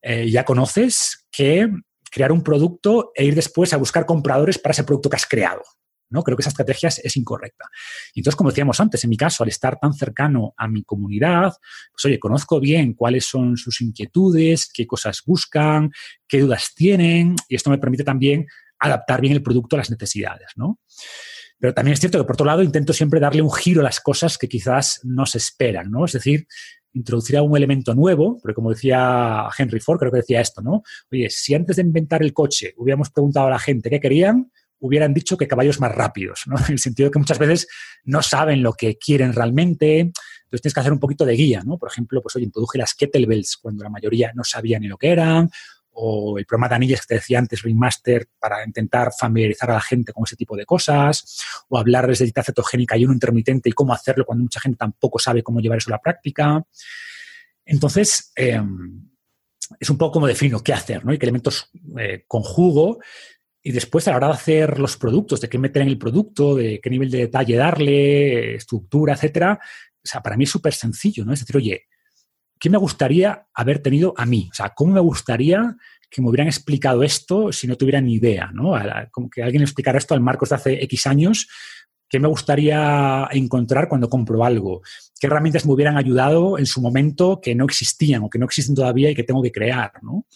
eh, 0.03 0.31
ya 0.31 0.45
conoces, 0.45 1.27
que 1.31 1.69
crear 2.11 2.33
un 2.33 2.43
producto 2.43 3.13
e 3.15 3.25
ir 3.25 3.35
después 3.35 3.73
a 3.73 3.77
buscar 3.77 4.07
compradores 4.07 4.59
para 4.59 4.73
ese 4.73 4.85
producto 4.85 5.09
que 5.09 5.17
has 5.17 5.27
creado. 5.27 5.63
¿No? 6.11 6.23
Creo 6.23 6.37
que 6.37 6.43
esa 6.43 6.51
estrategia 6.51 6.89
es, 6.89 7.17
incorrecta. 7.17 7.67
Y 8.15 8.21
entonces, 8.21 8.37
como 8.37 8.51
decíamos 8.51 8.81
antes, 8.81 9.03
en 9.05 9.11
mi 9.11 9.17
caso, 9.17 9.43
al 9.43 9.49
estar 9.49 9.79
tan 9.79 9.95
cercano 9.95 10.55
a 10.57 10.69
mi 10.69 10.83
comunidad, 10.83 11.53
pues 11.93 12.05
oye, 12.05 12.19
conozco 12.19 12.61
bien 12.61 12.95
cuáles 12.95 13.25
son 13.25 13.57
sus 13.57 13.81
inquietudes, 13.81 14.71
qué 14.73 14.87
cosas 14.87 15.23
buscan, 15.25 15.91
qué 16.29 16.41
dudas 16.41 16.73
tienen, 16.75 17.37
y 17.49 17.55
esto 17.55 17.71
me 17.71 17.79
permite 17.79 18.05
también 18.05 18.47
adaptar 18.79 19.21
bien 19.21 19.33
el 19.35 19.43
producto 19.43 19.77
a 19.77 19.79
las 19.79 19.91
necesidades, 19.91 20.49
¿no? 20.57 20.81
Pero 21.59 21.75
también 21.75 21.93
es 21.93 22.01
cierto 22.01 22.19
que, 22.19 22.25
por 22.25 22.35
otro 22.35 22.47
lado, 22.47 22.63
intento 22.63 22.95
siempre 22.95 23.21
darle 23.21 23.43
un 23.43 23.53
giro 23.53 23.83
a 23.83 23.85
las 23.85 24.01
cosas 24.01 24.39
que 24.39 24.49
quizás 24.49 25.01
no 25.05 25.27
se 25.27 25.37
esperan, 25.37 25.91
¿no? 25.91 26.07
Es 26.07 26.13
decir, 26.13 26.47
introducir 26.93 27.37
algún 27.37 27.57
elemento 27.57 27.95
nuevo, 27.95 28.39
porque 28.41 28.55
como 28.55 28.71
decía 28.71 29.47
Henry 29.57 29.81
Ford, 29.81 29.99
creo 29.99 30.11
que 30.11 30.19
decía 30.19 30.41
esto, 30.41 30.63
¿no? 30.63 30.83
Oye, 31.13 31.29
si 31.31 31.55
antes 31.55 31.77
de 31.77 31.83
inventar 31.83 32.23
el 32.23 32.33
coche 32.33 32.75
hubiéramos 32.79 33.11
preguntado 33.11 33.47
a 33.47 33.51
la 33.51 33.59
gente 33.59 33.91
qué 33.91 34.01
querían, 34.01 34.51
hubieran 34.81 35.15
dicho 35.15 35.37
que 35.37 35.47
caballos 35.47 35.81
más 35.81 35.95
rápidos, 35.95 36.43
¿no? 36.47 36.57
En 36.67 36.73
el 36.73 36.79
sentido 36.79 37.09
de 37.09 37.13
que 37.13 37.19
muchas 37.19 37.39
veces 37.39 37.69
no 38.05 38.23
saben 38.23 38.63
lo 38.63 38.73
que 38.73 38.97
quieren 38.97 39.33
realmente, 39.33 40.01
entonces 40.01 40.63
tienes 40.63 40.75
que 40.75 40.81
hacer 40.81 40.93
un 40.93 41.01
poquito 41.01 41.25
de 41.25 41.35
guía, 41.35 41.63
¿no? 41.65 41.79
Por 41.79 41.91
ejemplo, 41.91 42.21
pues 42.21 42.35
oye, 42.37 42.47
introduje 42.47 42.79
las 42.79 42.95
kettlebells 42.95 43.57
cuando 43.57 43.85
la 43.85 43.91
mayoría 43.91 44.33
no 44.35 44.43
sabía 44.43 44.79
ni 44.79 44.89
lo 44.89 44.97
que 44.97 45.11
eran, 45.11 45.51
o 45.93 46.39
el 46.39 46.47
programa 46.47 46.69
de 46.69 46.75
anillas 46.77 47.01
que 47.03 47.09
te 47.09 47.15
decía 47.17 47.39
antes, 47.39 47.63
Ringmaster, 47.63 48.29
para 48.39 48.65
intentar 48.65 49.11
familiarizar 49.19 49.71
a 49.71 49.75
la 49.75 49.81
gente 49.81 50.13
con 50.13 50.25
ese 50.25 50.37
tipo 50.37 50.57
de 50.57 50.65
cosas, 50.65 51.45
o 51.69 51.79
hablarles 51.79 52.21
de 52.21 52.27
dieta 52.27 52.43
cetogénica 52.43 52.97
y 52.97 53.05
uno 53.05 53.13
intermitente 53.13 53.69
y 53.69 53.73
cómo 53.73 53.93
hacerlo 53.93 54.25
cuando 54.25 54.43
mucha 54.43 54.61
gente 54.61 54.79
tampoco 54.79 55.19
sabe 55.19 55.43
cómo 55.43 55.61
llevar 55.61 55.79
eso 55.79 55.91
a 55.91 55.97
la 55.97 56.01
práctica. 56.01 56.65
Entonces, 57.65 58.33
em, 58.35 59.11
es 59.79 59.91
un 59.91 59.99
poco 59.99 60.13
como 60.13 60.27
defino 60.27 60.63
qué 60.63 60.73
hacer, 60.73 61.05
¿no? 61.05 61.13
Y 61.13 61.19
qué 61.19 61.27
elementos 61.27 61.71
eh, 61.99 62.25
conjugo. 62.27 62.99
Y 63.63 63.73
después, 63.73 64.09
a 64.09 64.13
la 64.13 64.17
hora 64.17 64.27
de 64.29 64.35
hacer 64.35 64.79
los 64.79 64.97
productos, 64.97 65.41
de 65.41 65.49
qué 65.49 65.59
meter 65.59 65.83
en 65.83 65.89
el 65.89 65.99
producto, 65.99 66.55
de 66.55 66.81
qué 66.83 66.89
nivel 66.89 67.11
de 67.11 67.19
detalle 67.19 67.57
darle, 67.57 68.55
estructura, 68.55 69.15
etcétera, 69.15 69.59
o 70.03 70.09
sea, 70.09 70.23
para 70.23 70.37
mí 70.37 70.45
es 70.45 70.51
súper 70.51 70.73
sencillo, 70.73 71.25
¿no? 71.25 71.33
Es 71.33 71.41
decir, 71.41 71.57
oye, 71.57 71.87
¿qué 72.59 72.71
me 72.71 72.79
gustaría 72.79 73.47
haber 73.55 73.81
tenido 73.81 74.15
a 74.17 74.27
mí? 74.27 74.49
O 74.51 74.55
sea, 74.55 74.71
¿cómo 74.71 74.95
me 74.95 75.01
gustaría 75.01 75.77
que 76.11 76.23
me 76.23 76.29
hubieran 76.29 76.47
explicado 76.47 77.03
esto 77.03 77.53
si 77.53 77.67
no 77.67 77.77
tuviera 77.77 78.01
ni 78.01 78.15
idea? 78.15 78.51
¿no? 78.53 78.73
Como 79.11 79.29
que 79.29 79.43
alguien 79.43 79.63
explicara 79.63 79.99
esto 79.99 80.15
al 80.15 80.21
Marcos 80.21 80.51
de 80.51 80.55
hace 80.55 80.85
X 80.85 81.07
años. 81.07 81.49
¿Qué 82.09 82.19
me 82.19 82.29
gustaría 82.29 83.29
encontrar 83.31 83.89
cuando 83.89 84.09
compro 84.09 84.45
algo? 84.45 84.83
¿Qué 85.19 85.27
herramientas 85.27 85.65
me 85.65 85.73
hubieran 85.73 85.97
ayudado 85.97 86.59
en 86.59 86.67
su 86.67 86.81
momento 86.81 87.41
que 87.41 87.55
no 87.55 87.65
existían 87.65 88.25
o 88.25 88.31
que 88.31 88.39
no 88.39 88.47
existen 88.47 88.75
todavía 88.75 89.11
y 89.11 89.15
que 89.15 89.23
tengo 89.23 89.43
que 89.43 89.53
crear? 89.53 89.93
¿no? 90.03 90.27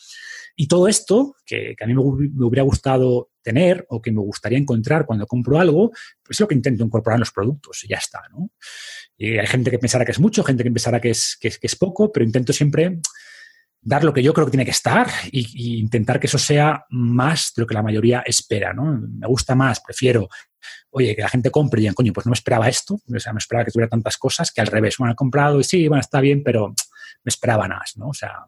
Y 0.56 0.68
todo 0.68 0.86
esto, 0.86 1.36
que, 1.44 1.74
a 1.81 1.86
mí 1.86 1.94
me, 1.94 2.01
hubiera 2.01 2.62
gustado 2.62 3.31
tener 3.43 3.86
o 3.89 4.01
que 4.01 4.12
me 4.12 4.20
gustaría 4.20 4.59
encontrar 4.59 5.05
cuando 5.05 5.26
compro 5.26 5.59
algo, 5.59 5.90
pues 6.22 6.36
es 6.36 6.40
lo 6.40 6.48
que 6.48 6.55
intento 6.55 6.85
incorporar 6.85 7.16
en 7.16 7.20
los 7.20 7.32
productos 7.32 7.82
y 7.85 7.89
ya 7.89 7.97
está, 7.97 8.22
¿no? 8.31 8.51
Y 9.16 9.39
hay 9.39 9.47
gente 9.47 9.70
que 9.70 9.78
pensará 9.78 10.05
que 10.05 10.12
es 10.12 10.20
mucho, 10.20 10.44
gente 10.44 10.62
que 10.62 10.70
pensará 10.70 11.01
que 11.01 11.10
es, 11.10 11.36
que, 11.40 11.52
es 11.60 11.76
poco, 11.76 12.12
pero 12.12 12.24
intento 12.24 12.52
siempre 12.52 13.01
dar 13.81 14.02
lo 14.02 14.14
que 14.14 14.22
yo 14.22 14.32
creo 14.32 14.47
que 14.47 14.52
tiene 14.52 14.64
que 14.64 14.70
estar 14.70 15.09
e 15.31 15.44
intentar 15.55 16.18
que 16.18 16.26
eso 16.26 16.39
sea 16.39 16.86
más 16.89 17.52
de 17.55 17.62
lo 17.62 17.66
que 17.66 17.74
la 17.74 17.82
mayoría 17.82 18.20
espera, 18.20 18.72
¿no? 18.72 18.98
Me 18.98 19.26
gusta 19.26 19.55
más, 19.55 19.81
prefiero, 19.81 20.28
oye, 20.90 21.14
que 21.14 21.22
la 21.22 21.28
gente 21.28 21.51
compre 21.51 21.81
y 21.81 21.82
digan, 21.82 21.94
coño, 21.94 22.12
pues 22.12 22.26
no 22.26 22.31
me 22.31 22.35
esperaba 22.35 22.68
esto, 22.68 22.94
o 22.94 23.20
sea, 23.20 23.32
me 23.32 23.39
esperaba 23.39 23.64
que 23.64 23.72
tuviera 23.72 23.90
tantas 23.90 24.16
cosas 24.16 24.52
que 24.52 24.60
al 24.60 24.68
revés, 24.68 24.97
bueno, 24.98 25.12
he 25.12 25.16
comprado 25.16 25.60
y 25.60 25.64
sí, 25.64 25.86
bueno, 25.89 26.01
está 26.01 26.20
bien, 26.20 26.43
pero 26.43 26.68
me 26.68 27.28
esperaba 27.28 27.68
más, 27.68 27.97
¿no? 27.97 28.09
O 28.09 28.14
sea, 28.14 28.47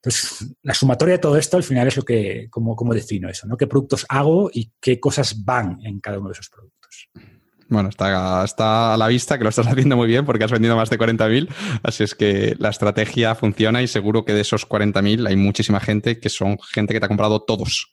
entonces, 0.00 0.54
la 0.62 0.74
sumatoria 0.74 1.14
de 1.14 1.18
todo 1.18 1.36
esto 1.36 1.56
al 1.56 1.64
final 1.64 1.88
es 1.88 1.96
lo 1.96 2.04
que, 2.04 2.46
como, 2.50 2.76
como 2.76 2.94
defino 2.94 3.28
eso, 3.28 3.48
¿no? 3.48 3.56
¿Qué 3.56 3.66
productos 3.66 4.06
hago 4.08 4.48
y 4.52 4.70
qué 4.80 5.00
cosas 5.00 5.44
van 5.44 5.80
en 5.84 5.98
cada 5.98 6.18
uno 6.18 6.28
de 6.28 6.34
esos 6.34 6.48
productos? 6.48 7.08
Bueno, 7.68 7.88
está, 7.88 8.44
está 8.44 8.94
a 8.94 8.96
la 8.96 9.08
vista 9.08 9.36
que 9.36 9.44
lo 9.44 9.50
estás 9.50 9.66
haciendo 9.66 9.96
muy 9.96 10.06
bien 10.06 10.24
porque 10.24 10.44
has 10.44 10.52
vendido 10.52 10.76
más 10.76 10.88
de 10.88 10.98
40.000, 10.98 11.48
así 11.82 12.04
es 12.04 12.14
que 12.14 12.54
la 12.58 12.70
estrategia 12.70 13.34
funciona 13.34 13.82
y 13.82 13.88
seguro 13.88 14.24
que 14.24 14.32
de 14.34 14.42
esos 14.42 14.68
40.000 14.68 15.28
hay 15.28 15.36
muchísima 15.36 15.80
gente 15.80 16.20
que 16.20 16.28
son 16.28 16.58
gente 16.72 16.94
que 16.94 17.00
te 17.00 17.06
ha 17.06 17.08
comprado 17.08 17.42
todos. 17.42 17.92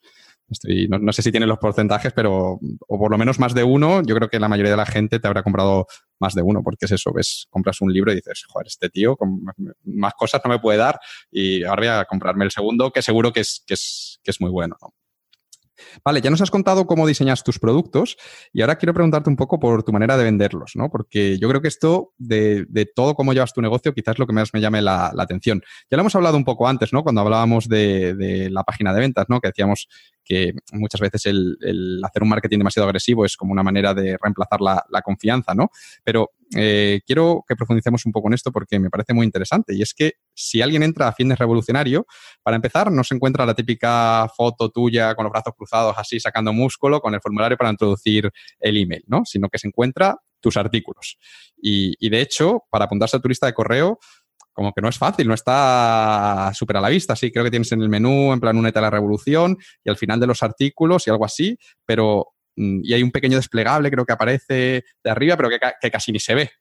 no, 0.87 1.11
sé 1.11 1.23
si 1.23 1.31
tienes 1.31 1.49
los 1.49 1.57
porcentajes, 1.57 2.13
pero 2.13 2.59
o 2.87 2.99
por 2.99 3.09
lo 3.09 3.17
menos 3.17 3.39
más 3.39 3.55
de 3.55 3.63
uno, 3.63 4.03
yo 4.03 4.15
creo 4.15 4.29
que 4.29 4.39
la 4.39 4.47
mayoría 4.47 4.71
de 4.71 4.77
la 4.77 4.85
gente 4.85 5.19
te 5.19 5.27
habrá 5.27 5.41
comprado 5.41 5.87
más 6.19 6.33
de 6.33 6.41
uno, 6.41 6.61
porque 6.63 6.85
es 6.85 6.91
eso, 6.91 7.11
ves, 7.13 7.47
compras 7.49 7.81
un 7.81 7.91
libro 7.91 8.11
y 8.11 8.15
dices, 8.15 8.43
joder, 8.47 8.67
este 8.67 8.89
tío 8.89 9.15
con 9.15 9.43
más 9.83 10.13
cosas 10.13 10.41
no 10.43 10.51
me 10.51 10.59
puede 10.59 10.77
dar 10.77 10.99
y 11.31 11.63
ahora 11.63 11.81
voy 11.81 11.87
a 11.87 12.05
comprarme 12.05 12.45
el 12.45 12.51
segundo, 12.51 12.91
que 12.91 13.01
seguro 13.01 13.31
que 13.33 13.41
es, 13.41 13.63
que 13.65 13.73
es, 13.73 14.19
que 14.23 14.31
es 14.31 14.41
muy 14.41 14.49
bueno. 14.49 14.77
Vale, 16.03 16.21
ya 16.21 16.29
nos 16.29 16.41
has 16.41 16.51
contado 16.51 16.85
cómo 16.85 17.07
diseñas 17.07 17.43
tus 17.43 17.59
productos 17.59 18.17
y 18.53 18.61
ahora 18.61 18.77
quiero 18.77 18.93
preguntarte 18.93 19.29
un 19.29 19.35
poco 19.35 19.59
por 19.59 19.83
tu 19.83 19.91
manera 19.91 20.17
de 20.17 20.23
venderlos, 20.23 20.71
¿no? 20.75 20.89
Porque 20.89 21.37
yo 21.39 21.49
creo 21.49 21.61
que 21.61 21.67
esto 21.67 22.13
de, 22.17 22.65
todo 22.95 23.15
cómo 23.15 23.33
llevas 23.33 23.53
tu 23.53 23.61
negocio 23.61 23.93
quizás 23.93 24.15
es 24.15 24.19
lo 24.19 24.27
que 24.27 24.33
más 24.33 24.53
me 24.53 24.61
llame 24.61 24.81
la, 24.81 25.13
atención. 25.17 25.61
Ya 25.89 25.97
lo 25.97 26.01
hemos 26.01 26.15
hablado 26.15 26.37
un 26.37 26.45
poco 26.45 26.67
antes, 26.67 26.93
¿no? 26.93 27.03
Cuando 27.03 27.21
hablábamos 27.21 27.67
de, 27.67 28.13
de, 28.15 28.49
la 28.49 28.63
página 28.63 28.93
de 28.93 28.99
ventas, 28.99 29.25
¿no? 29.27 29.39
Que 29.39 29.49
decíamos 29.49 29.87
que 30.25 30.53
muchas 30.73 30.99
veces 30.99 31.27
el, 31.27 32.01
hacer 32.03 32.23
un 32.23 32.29
marketing 32.29 32.57
demasiado 32.57 32.87
agresivo 32.87 33.23
es 33.23 33.37
como 33.37 33.53
una 33.53 33.63
manera 33.63 33.93
de 33.93 34.17
reemplazar 34.21 34.59
la, 34.59 35.01
confianza, 35.03 35.53
¿no? 35.53 35.69
Pero 36.03 36.31
eh, 36.55 37.01
quiero 37.05 37.43
que 37.47 37.55
profundicemos 37.55 38.05
un 38.05 38.11
poco 38.11 38.27
en 38.27 38.33
esto 38.33 38.51
porque 38.51 38.79
me 38.79 38.89
parece 38.89 39.13
muy 39.13 39.25
interesante 39.25 39.75
y 39.75 39.83
es 39.83 39.93
que 39.93 40.13
si 40.35 40.61
alguien 40.61 40.83
entra 40.83 41.07
a 41.07 41.13
Fitness 41.13 41.39
Revolucionario, 41.39 42.05
para 42.43 42.55
empezar, 42.55 42.91
no 42.91 43.03
se 43.03 43.15
encuentra 43.15 43.45
la 43.45 43.55
típica 43.55 44.27
foto 44.35 44.69
tuya 44.69 45.15
con 45.15 45.23
los 45.23 45.31
brazos 45.31 45.53
cruzados 45.57 45.95
así 45.97 46.19
sacando 46.19 46.53
músculo 46.53 46.99
con 46.99 47.13
el 47.13 47.21
formulario 47.21 47.57
para 47.57 47.71
introducir 47.71 48.29
el 48.59 48.77
email, 48.77 49.03
¿no? 49.07 49.23
Sino 49.25 49.49
que 49.49 49.57
se 49.57 49.67
encuentra 49.67 50.17
tus 50.39 50.57
artículos. 50.57 51.17
Y, 51.57 52.09
de 52.09 52.21
hecho, 52.21 52.63
para 52.69 52.85
apuntarse 52.85 53.17
a 53.17 53.19
tu 53.19 53.27
lista 53.27 53.47
de 53.47 53.53
correo, 53.53 53.97
como 54.53 54.71
que 54.71 54.81
no 54.81 54.87
es 54.87 54.97
fácil, 54.97 55.27
no 55.27 55.33
está 55.33 56.51
súper 56.53 56.77
a 56.77 56.81
la 56.81 56.89
vista. 56.89 57.15
Sí, 57.15 57.31
creo 57.31 57.43
que 57.43 57.49
tienes 57.49 57.71
en 57.71 57.81
el 57.81 57.89
menú, 57.89 58.31
en 58.31 58.39
plan, 58.39 58.55
únete 58.55 58.79
a 58.79 58.83
la 58.83 58.89
revolución 58.89 59.57
y 59.83 59.89
al 59.89 59.97
final 59.97 60.19
de 60.19 60.27
los 60.27 60.43
artículos 60.43 61.07
y 61.07 61.09
algo 61.09 61.25
así, 61.25 61.57
pero. 61.85 62.27
Mm, 62.57 62.81
y 62.83 62.93
hay 62.93 63.03
un 63.03 63.11
pequeño 63.11 63.35
desplegable, 63.35 63.91
creo 63.91 64.05
que 64.05 64.13
aparece 64.13 64.85
de 65.03 65.09
arriba, 65.09 65.35
pero 65.35 65.49
que, 65.49 65.91
casi 65.91 66.11
ni 66.11 66.19
se 66.19 66.35
ve. 66.35 66.51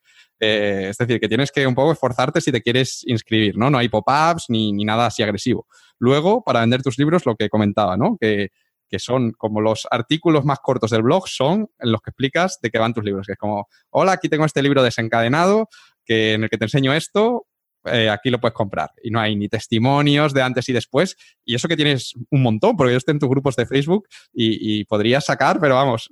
Eh, 0.41 0.89
es 0.91 0.97
decir, 0.97 1.21
que 1.21 1.29
tienes 1.29 1.53
que 1.53 1.67
un 1.67 1.75
poco 1.75 1.93
esforzarte 1.93 2.41
si 2.41 2.53
te 2.53 2.61
quieres 2.61 3.03
inscribir, 3.07 3.57
¿no? 3.57 3.71
No 3.71 3.79
hay 3.79 3.89
pop-ups 3.89 4.47
ni, 4.49 4.73
ni, 4.73 4.85
nada 4.85 5.07
así 5.07 5.23
agresivo. 5.23 5.67
Luego, 5.99 6.43
para 6.43 6.61
vender 6.61 6.83
tus 6.83 6.99
libros, 6.99 7.25
lo 7.25 7.37
que 7.37 7.49
comentaba, 7.49 7.97
¿no? 7.97 8.17
Que, 8.21 8.51
que 8.89 8.99
son 8.99 9.33
como 9.33 9.61
los 9.61 9.87
artículos 9.91 10.45
más 10.45 10.61
cortos 10.61 10.91
del 10.91 11.03
blog, 11.03 11.29
son 11.29 11.69
en 11.79 11.93
los 11.93 12.01
que 12.01 12.11
explicas 12.11 12.59
de 12.63 12.71
qué 12.71 12.79
van 12.79 12.95
tus 12.95 13.05
libros. 13.05 13.27
Que 13.27 13.33
es 13.33 13.39
como, 13.39 13.69
hola, 13.91 14.13
aquí 14.13 14.29
tengo 14.29 14.45
este 14.45 14.63
libro 14.63 14.83
desencadenado, 14.83 15.69
que, 16.05 16.35
en 16.35 16.45
el 16.45 16.51
que 16.51 16.59
te 16.59 16.65
enseño 16.65 16.93
esto, 16.93 17.47
eh, 17.85 18.09
aquí 18.09 18.31
lo 18.31 18.41
puedes 18.41 18.55
comprar. 18.55 18.93
Y 19.03 19.11
no 19.11 19.21
hay 19.21 19.37
ni 19.37 19.49
testimonios 19.49 20.33
de 20.33 20.43
antes 20.43 20.69
y 20.69 20.73
después. 20.73 21.17
Y 21.45 21.55
eso 21.55 21.69
que 21.69 21.77
tienes 21.77 22.15
un 22.31 22.43
montón, 22.43 22.77
porque 22.77 22.93
yo 22.93 22.99
estoy 22.99 23.13
en 23.13 23.19
tus 23.19 23.29
grupos 23.29 23.57
de 23.57 23.67
Facebook 23.67 24.09
y, 24.33 24.85
podrías 24.85 25.25
sacar, 25.25 25.61
pero 25.61 25.75
vamos, 25.75 26.09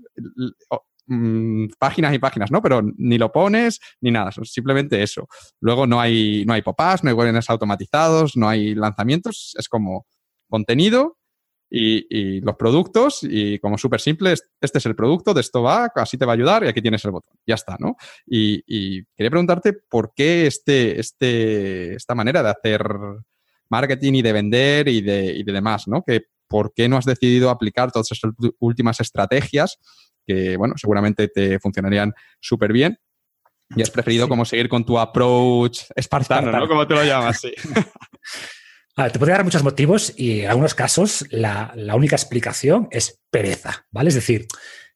mm, 1.12 1.72
páginas 1.78 2.14
y 2.14 2.18
páginas, 2.18 2.50
¿no? 2.50 2.62
Pero 2.62 2.82
ni 2.96 3.18
lo 3.18 3.30
pones 3.30 3.80
ni 4.00 4.10
nada, 4.10 4.30
simplemente 4.44 5.02
eso. 5.02 5.28
Luego 5.60 5.86
no 5.86 6.00
hay, 6.00 6.44
no 6.46 6.54
hay 6.54 6.62
pop-ups, 6.62 7.04
no 7.04 7.10
hay 7.10 7.16
webinars 7.16 7.50
automatizados, 7.50 8.36
no 8.36 8.48
hay 8.48 8.74
lanzamientos, 8.74 9.54
es 9.58 9.68
como 9.68 10.06
contenido 10.48 11.18
y, 11.74 12.40
los 12.40 12.56
productos 12.56 13.20
y 13.22 13.58
como 13.58 13.78
súper 13.78 14.00
simple, 14.00 14.32
este 14.32 14.78
es 14.78 14.86
el 14.86 14.94
producto, 14.94 15.32
de 15.32 15.40
esto 15.40 15.62
va, 15.62 15.90
así 15.94 16.18
te 16.18 16.26
va 16.26 16.32
a 16.32 16.34
ayudar 16.34 16.64
y 16.64 16.68
aquí 16.68 16.82
tienes 16.82 17.04
el 17.04 17.12
botón. 17.12 17.34
Ya 17.46 17.54
está, 17.54 17.76
¿no? 17.78 17.96
Y, 18.26 19.04
quería 19.16 19.30
preguntarte 19.30 19.72
por 19.72 20.12
qué 20.14 20.46
este, 20.46 21.00
este, 21.00 21.94
esta 21.94 22.14
manera 22.14 22.42
de 22.42 22.50
hacer 22.50 22.84
marketing 23.70 24.14
y 24.14 24.22
de 24.22 24.32
vender 24.32 24.88
y 24.88 25.00
de, 25.00 25.32
y 25.34 25.42
de 25.42 25.52
demás, 25.52 25.88
¿no? 25.88 26.02
Que 26.02 26.26
por 26.46 26.74
qué 26.74 26.86
no 26.86 26.98
has 26.98 27.06
decidido 27.06 27.48
aplicar 27.48 27.90
todas 27.90 28.12
estas 28.12 28.30
últimas 28.58 29.00
estrategias 29.00 29.78
que, 30.26 30.56
bueno, 30.56 30.74
seguramente 30.76 31.28
te 31.28 31.58
funcionarían 31.58 32.12
súper 32.40 32.72
bien 32.72 32.98
Y 33.76 33.82
has 33.82 33.90
preferido 33.90 34.28
como 34.28 34.44
seguir 34.44 34.68
con 34.68 34.84
tu 34.84 34.98
approach 34.98 35.82
espartano, 35.94 36.52
¿no? 36.52 36.68
Como 36.68 36.86
tú 36.86 36.94
lo 36.94 37.04
llamas, 37.04 37.40
sí. 37.40 37.52
te 38.96 39.18
podría 39.18 39.36
dar 39.36 39.44
muchos 39.44 39.62
motivos 39.62 40.12
y 40.16 40.40
en 40.40 40.50
algunos 40.50 40.74
casos 40.74 41.26
la, 41.30 41.74
única 41.94 42.16
explicación 42.16 42.88
es 42.90 43.20
pereza, 43.30 43.86
¿vale? 43.90 44.08
Es 44.08 44.14
decir, 44.14 44.46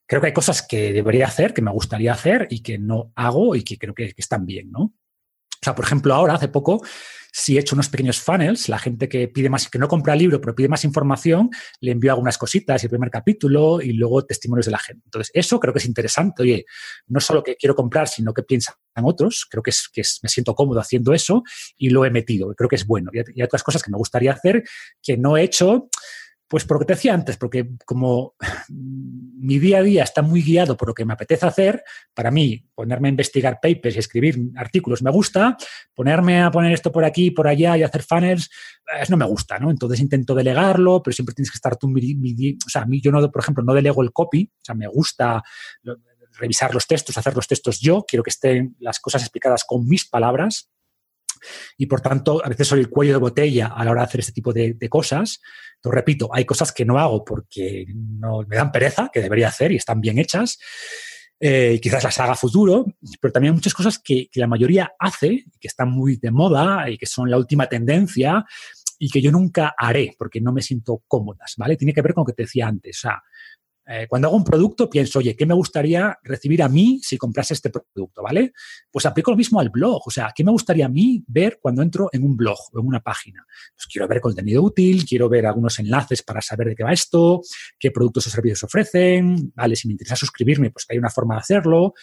creo 0.05 0.21
que 0.21 0.27
hay 0.27 0.33
cosas 0.33 0.61
que 0.61 0.93
debería 0.93 1.27
hacer, 1.27 1.53
que 1.53 1.61
me 1.61 1.71
gustaría 1.71 2.13
hacer 2.13 2.47
y 2.49 2.61
que 2.61 2.77
no 2.77 3.11
hago 3.15 3.55
y 3.55 3.63
que 3.63 3.77
creo 3.77 3.93
que, 3.93 4.13
que 4.13 4.21
están 4.21 4.45
bien, 4.45 4.71
¿no? 4.71 4.81
O 4.81 5.59
sea, 5.61 5.73
por 5.73 5.85
ejemplo, 5.85 6.13
ahora, 6.13 6.35
hace 6.35 6.47
poco, 6.47 6.81
si 7.39 7.55
he 7.55 7.59
hecho 7.59 7.75
unos 7.75 7.87
pequeños 7.87 8.19
funnels, 8.19 8.67
la 8.67 8.79
gente 8.79 9.07
que 9.07 9.27
pide 9.27 9.47
más, 9.47 9.69
que 9.69 9.77
no 9.77 9.87
compra 9.87 10.13
el 10.13 10.19
libro, 10.19 10.41
pero 10.41 10.55
pide 10.55 10.67
más 10.67 10.83
información, 10.83 11.51
le 11.81 11.91
envío 11.91 12.11
algunas 12.11 12.35
cositas, 12.35 12.83
el 12.83 12.89
primer 12.89 13.11
capítulo 13.11 13.79
y 13.79 13.93
luego 13.93 14.25
testimonios 14.25 14.65
de 14.65 14.71
la 14.71 14.79
gente. 14.79 15.03
Entonces, 15.05 15.29
eso 15.35 15.59
creo 15.59 15.71
que 15.71 15.77
es 15.77 15.85
interesante. 15.85 16.41
Oye, 16.41 16.65
no 17.05 17.19
solo 17.19 17.43
que 17.43 17.55
quiero 17.55 17.75
comprar, 17.75 18.07
sino 18.07 18.33
que 18.33 18.41
piensan 18.41 18.73
otros. 19.03 19.45
Creo 19.47 19.61
que, 19.61 19.69
es, 19.69 19.87
que 19.87 20.01
me 20.23 20.29
siento 20.29 20.55
cómodo 20.55 20.79
haciendo 20.79 21.13
eso 21.13 21.43
y 21.77 21.91
lo 21.91 22.05
he 22.05 22.09
metido. 22.09 22.55
Creo 22.55 22.69
que 22.69 22.75
es 22.75 22.87
bueno. 22.87 23.11
Y 23.13 23.19
hay 23.19 23.43
otras 23.43 23.61
cosas 23.61 23.83
que 23.83 23.91
me 23.91 23.97
gustaría 23.97 24.31
hacer 24.31 24.63
que 25.03 25.15
no 25.15 25.37
he 25.37 25.43
hecho 25.43 25.89
pues 26.47 26.63
por 26.63 26.75
lo 26.75 26.79
que 26.79 26.85
te 26.85 26.93
decía 26.93 27.13
antes, 27.13 27.37
porque 27.37 27.69
como 27.85 28.35
mi 28.69 29.59
día 29.59 29.79
a 29.79 29.83
día 29.83 30.03
está 30.03 30.21
muy 30.21 30.41
guiado 30.41 30.77
por 30.77 30.87
lo 30.87 30.93
que 30.93 31.05
me 31.05 31.13
apetece 31.13 31.45
hacer, 31.45 31.83
para 32.13 32.31
mí 32.31 32.65
ponerme 32.73 33.09
a 33.09 33.11
investigar 33.11 33.59
papers 33.61 33.95
y 33.95 33.99
escribir 33.99 34.39
artículos 34.55 35.01
me 35.01 35.11
gusta, 35.11 35.57
ponerme 35.93 36.41
a 36.41 36.51
poner 36.51 36.71
esto 36.71 36.91
por 36.91 37.03
aquí 37.03 37.31
por 37.31 37.47
allá 37.47 37.77
y 37.77 37.83
hacer 37.83 38.03
funnels, 38.03 38.49
eso 39.01 39.11
no 39.11 39.17
me 39.17 39.25
gusta, 39.25 39.59
¿no? 39.59 39.69
Entonces 39.69 39.99
intento 39.99 40.33
delegarlo, 40.33 41.03
pero 41.03 41.13
siempre 41.13 41.35
tienes 41.35 41.51
que 41.51 41.57
estar 41.57 41.75
tú, 41.75 41.87
o 41.87 42.69
sea, 42.69 42.83
a 42.83 42.85
mí 42.85 43.01
yo 43.01 43.11
no, 43.11 43.29
por 43.29 43.41
ejemplo, 43.41 43.63
no 43.63 43.73
delego 43.73 44.01
el 44.01 44.13
copy, 44.13 44.49
o 44.53 44.65
sea, 44.65 44.75
me 44.75 44.87
gusta 44.87 45.43
revisar 46.33 46.73
los 46.73 46.87
textos, 46.87 47.17
hacer 47.17 47.35
los 47.35 47.47
textos 47.47 47.79
yo, 47.79 48.05
quiero 48.07 48.23
que 48.23 48.29
estén 48.29 48.75
las 48.79 48.99
cosas 48.99 49.21
explicadas 49.23 49.63
con 49.65 49.85
mis 49.87 50.07
palabras, 50.07 50.69
y 51.77 51.85
por 51.85 52.01
tanto 52.01 52.43
a 52.43 52.49
veces 52.49 52.67
soy 52.67 52.79
el 52.79 52.89
cuello 52.89 53.13
de 53.13 53.19
botella 53.19 53.67
a 53.67 53.83
la 53.83 53.91
hora 53.91 54.01
de 54.01 54.07
hacer 54.07 54.19
este 54.19 54.33
tipo 54.33 54.53
de, 54.53 54.75
cosas. 54.89 55.41
Entonces, 55.75 55.95
repito, 55.95 56.29
hay 56.33 56.45
cosas 56.45 56.71
que 56.71 56.85
no 56.85 56.97
hago 56.97 57.23
porque 57.23 57.85
no 57.93 58.43
me 58.47 58.55
dan 58.55 58.71
pereza, 58.71 59.09
que 59.11 59.21
debería 59.21 59.49
hacer 59.49 59.71
y 59.71 59.75
están 59.75 60.01
bien 60.01 60.17
hechas. 60.17 60.57
Eh, 61.39 61.79
quizás 61.81 62.03
las 62.03 62.19
haga 62.19 62.35
futuro, 62.35 62.85
pero 63.21 63.31
también 63.31 63.51
hay 63.51 63.57
muchas 63.57 63.73
cosas 63.73 63.99
que, 63.99 64.29
la 64.33 64.47
mayoría 64.47 64.93
hace, 64.97 65.45
que 65.59 65.67
están 65.67 65.91
muy 65.91 66.17
de 66.17 66.31
moda 66.31 66.89
y 66.89 66.97
que 66.97 67.05
son 67.05 67.29
la 67.29 67.37
última 67.37 67.67
tendencia 67.67 68.43
y 68.97 69.09
que 69.09 69.21
yo 69.21 69.31
nunca 69.31 69.75
haré 69.77 70.15
porque 70.17 70.41
no 70.41 70.51
me 70.51 70.63
siento 70.63 71.03
cómodas, 71.07 71.53
¿vale? 71.57 71.77
Tiene 71.77 71.93
que 71.93 72.01
ver 72.01 72.13
con 72.13 72.23
lo 72.23 72.25
que 72.25 72.33
te 72.33 72.43
decía 72.43 72.67
antes. 72.67 73.03
Eh, 73.89 74.05
cuando 74.07 74.27
hago 74.27 74.37
un 74.37 74.43
producto, 74.43 74.89
pienso, 74.89 75.19
oye, 75.19 75.35
¿qué 75.35 75.45
me 75.45 75.53
gustaría 75.53 76.17
recibir 76.23 76.61
a 76.61 76.67
mí 76.67 76.99
si 77.01 77.17
comprase 77.17 77.53
este 77.53 77.69
producto? 77.69 78.21
¿Vale? 78.21 78.51
Pues 78.91 79.05
aplico 79.05 79.31
lo 79.31 79.37
mismo 79.37 79.59
al 79.59 79.69
blog. 79.69 80.01
O 80.05 80.11
sea, 80.11 80.33
¿qué 80.35 80.43
me 80.43 80.51
gustaría 80.51 80.87
a 80.87 80.89
mí 80.89 81.23
ver 81.27 81.59
cuando 81.61 81.81
entro 81.81 82.09
en 82.11 82.23
un 82.23 82.35
blog 82.35 82.57
o 82.73 82.79
en 82.79 82.85
una 82.85 82.99
página? 82.99 83.45
Pues 83.73 83.87
quiero 83.87 84.07
ver 84.07 84.19
contenido 84.19 84.61
útil, 84.61 85.05
quiero 85.05 85.29
ver 85.29 85.45
algunos 85.45 85.79
enlaces 85.79 86.21
para 86.21 86.41
saber 86.41 86.67
de 86.67 86.75
qué 86.75 86.83
va 86.83 86.91
esto, 86.91 87.41
qué 87.79 87.91
productos 87.91 88.27
o 88.27 88.29
servicios 88.29 88.63
ofrecen, 88.63 89.53
¿vale? 89.55 89.75
Si 89.75 89.87
me 89.87 89.93
interesa 89.93 90.15
suscribirme, 90.15 90.69
pues 90.69 90.85
que 90.85 90.93
hay 90.93 90.99
una 90.99 91.09
forma 91.09 91.35
de 91.35 91.41
hacerlo 91.41 91.93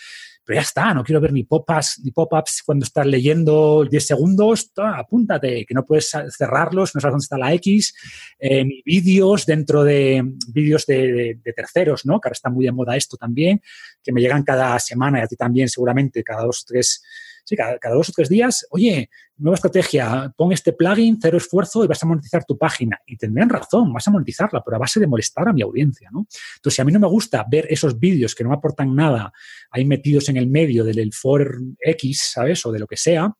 pero 0.44 0.56
ya 0.56 0.62
está, 0.62 0.92
no 0.92 1.02
quiero 1.02 1.20
ver 1.20 1.32
ni 1.32 1.44
pop-ups 1.44 2.00
ni 2.04 2.10
pop-ups 2.10 2.62
cuando 2.64 2.84
estás 2.84 3.06
leyendo 3.06 3.84
10 3.84 4.06
segundos, 4.06 4.70
apúntate, 4.76 5.64
que 5.64 5.74
no 5.74 5.86
puedes 5.86 6.12
cerrarlos, 6.36 6.94
no 6.94 7.00
sabes 7.00 7.12
dónde 7.12 7.24
está 7.24 7.38
la 7.38 7.54
X, 7.54 7.94
eh, 8.38 8.64
ni 8.64 8.82
vídeos 8.84 9.46
dentro 9.46 9.84
de 9.84 10.22
vídeos 10.48 10.84
de, 10.86 11.40
terceros, 11.56 12.04
¿no? 12.04 12.20
Que 12.20 12.28
ahora 12.28 12.34
está 12.34 12.50
muy 12.50 12.64
de 12.64 12.72
moda 12.72 12.96
esto 12.96 13.16
también, 13.16 13.62
que 14.02 14.12
me 14.12 14.20
llegan 14.20 14.42
cada 14.42 14.78
semana 14.78 15.20
y 15.20 15.22
a 15.22 15.26
ti 15.26 15.36
también 15.36 15.68
seguramente, 15.68 16.22
cada 16.22 16.42
dos, 16.42 16.64
tres 16.66 17.02
sí, 17.44 17.56
cada, 17.56 17.78
dos 17.94 18.08
o 18.08 18.12
tres 18.12 18.28
días, 18.28 18.66
oye, 18.70 19.10
nueva 19.36 19.54
estrategia, 19.54 20.32
pon 20.36 20.52
este 20.52 20.72
plugin, 20.72 21.18
cero 21.20 21.36
esfuerzo 21.36 21.84
y 21.84 21.86
vas 21.86 22.02
a 22.02 22.06
monetizar 22.06 22.44
tu 22.44 22.56
página. 22.56 22.98
Y 23.06 23.16
tendrían 23.16 23.48
razón, 23.48 23.92
vas 23.92 24.08
a 24.08 24.10
monetizarla, 24.10 24.62
pero 24.64 24.76
a 24.76 24.80
base 24.80 24.98
de 25.00 25.06
molestar 25.06 25.48
a 25.48 25.52
mi 25.52 25.62
audiencia, 25.62 26.08
¿no? 26.12 26.26
Entonces, 26.56 26.74
si 26.74 26.82
a 26.82 26.84
mí 26.84 26.92
no 26.92 27.00
me 27.00 27.08
gusta 27.08 27.44
ver 27.48 27.66
esos 27.70 27.98
vídeos 27.98 28.34
que 28.34 28.44
no 28.44 28.50
me 28.50 28.56
aportan 28.56 28.94
nada 28.94 29.32
ahí 29.70 29.84
metidos 29.84 30.28
en 30.28 30.36
el 30.36 30.46
medio 30.46 30.84
del 30.84 31.12
for 31.12 31.60
X, 31.78 32.30
¿sabes? 32.32 32.64
O 32.66 32.72
de 32.72 32.78
lo 32.78 32.86
que 32.86 32.96
sea, 32.96 33.32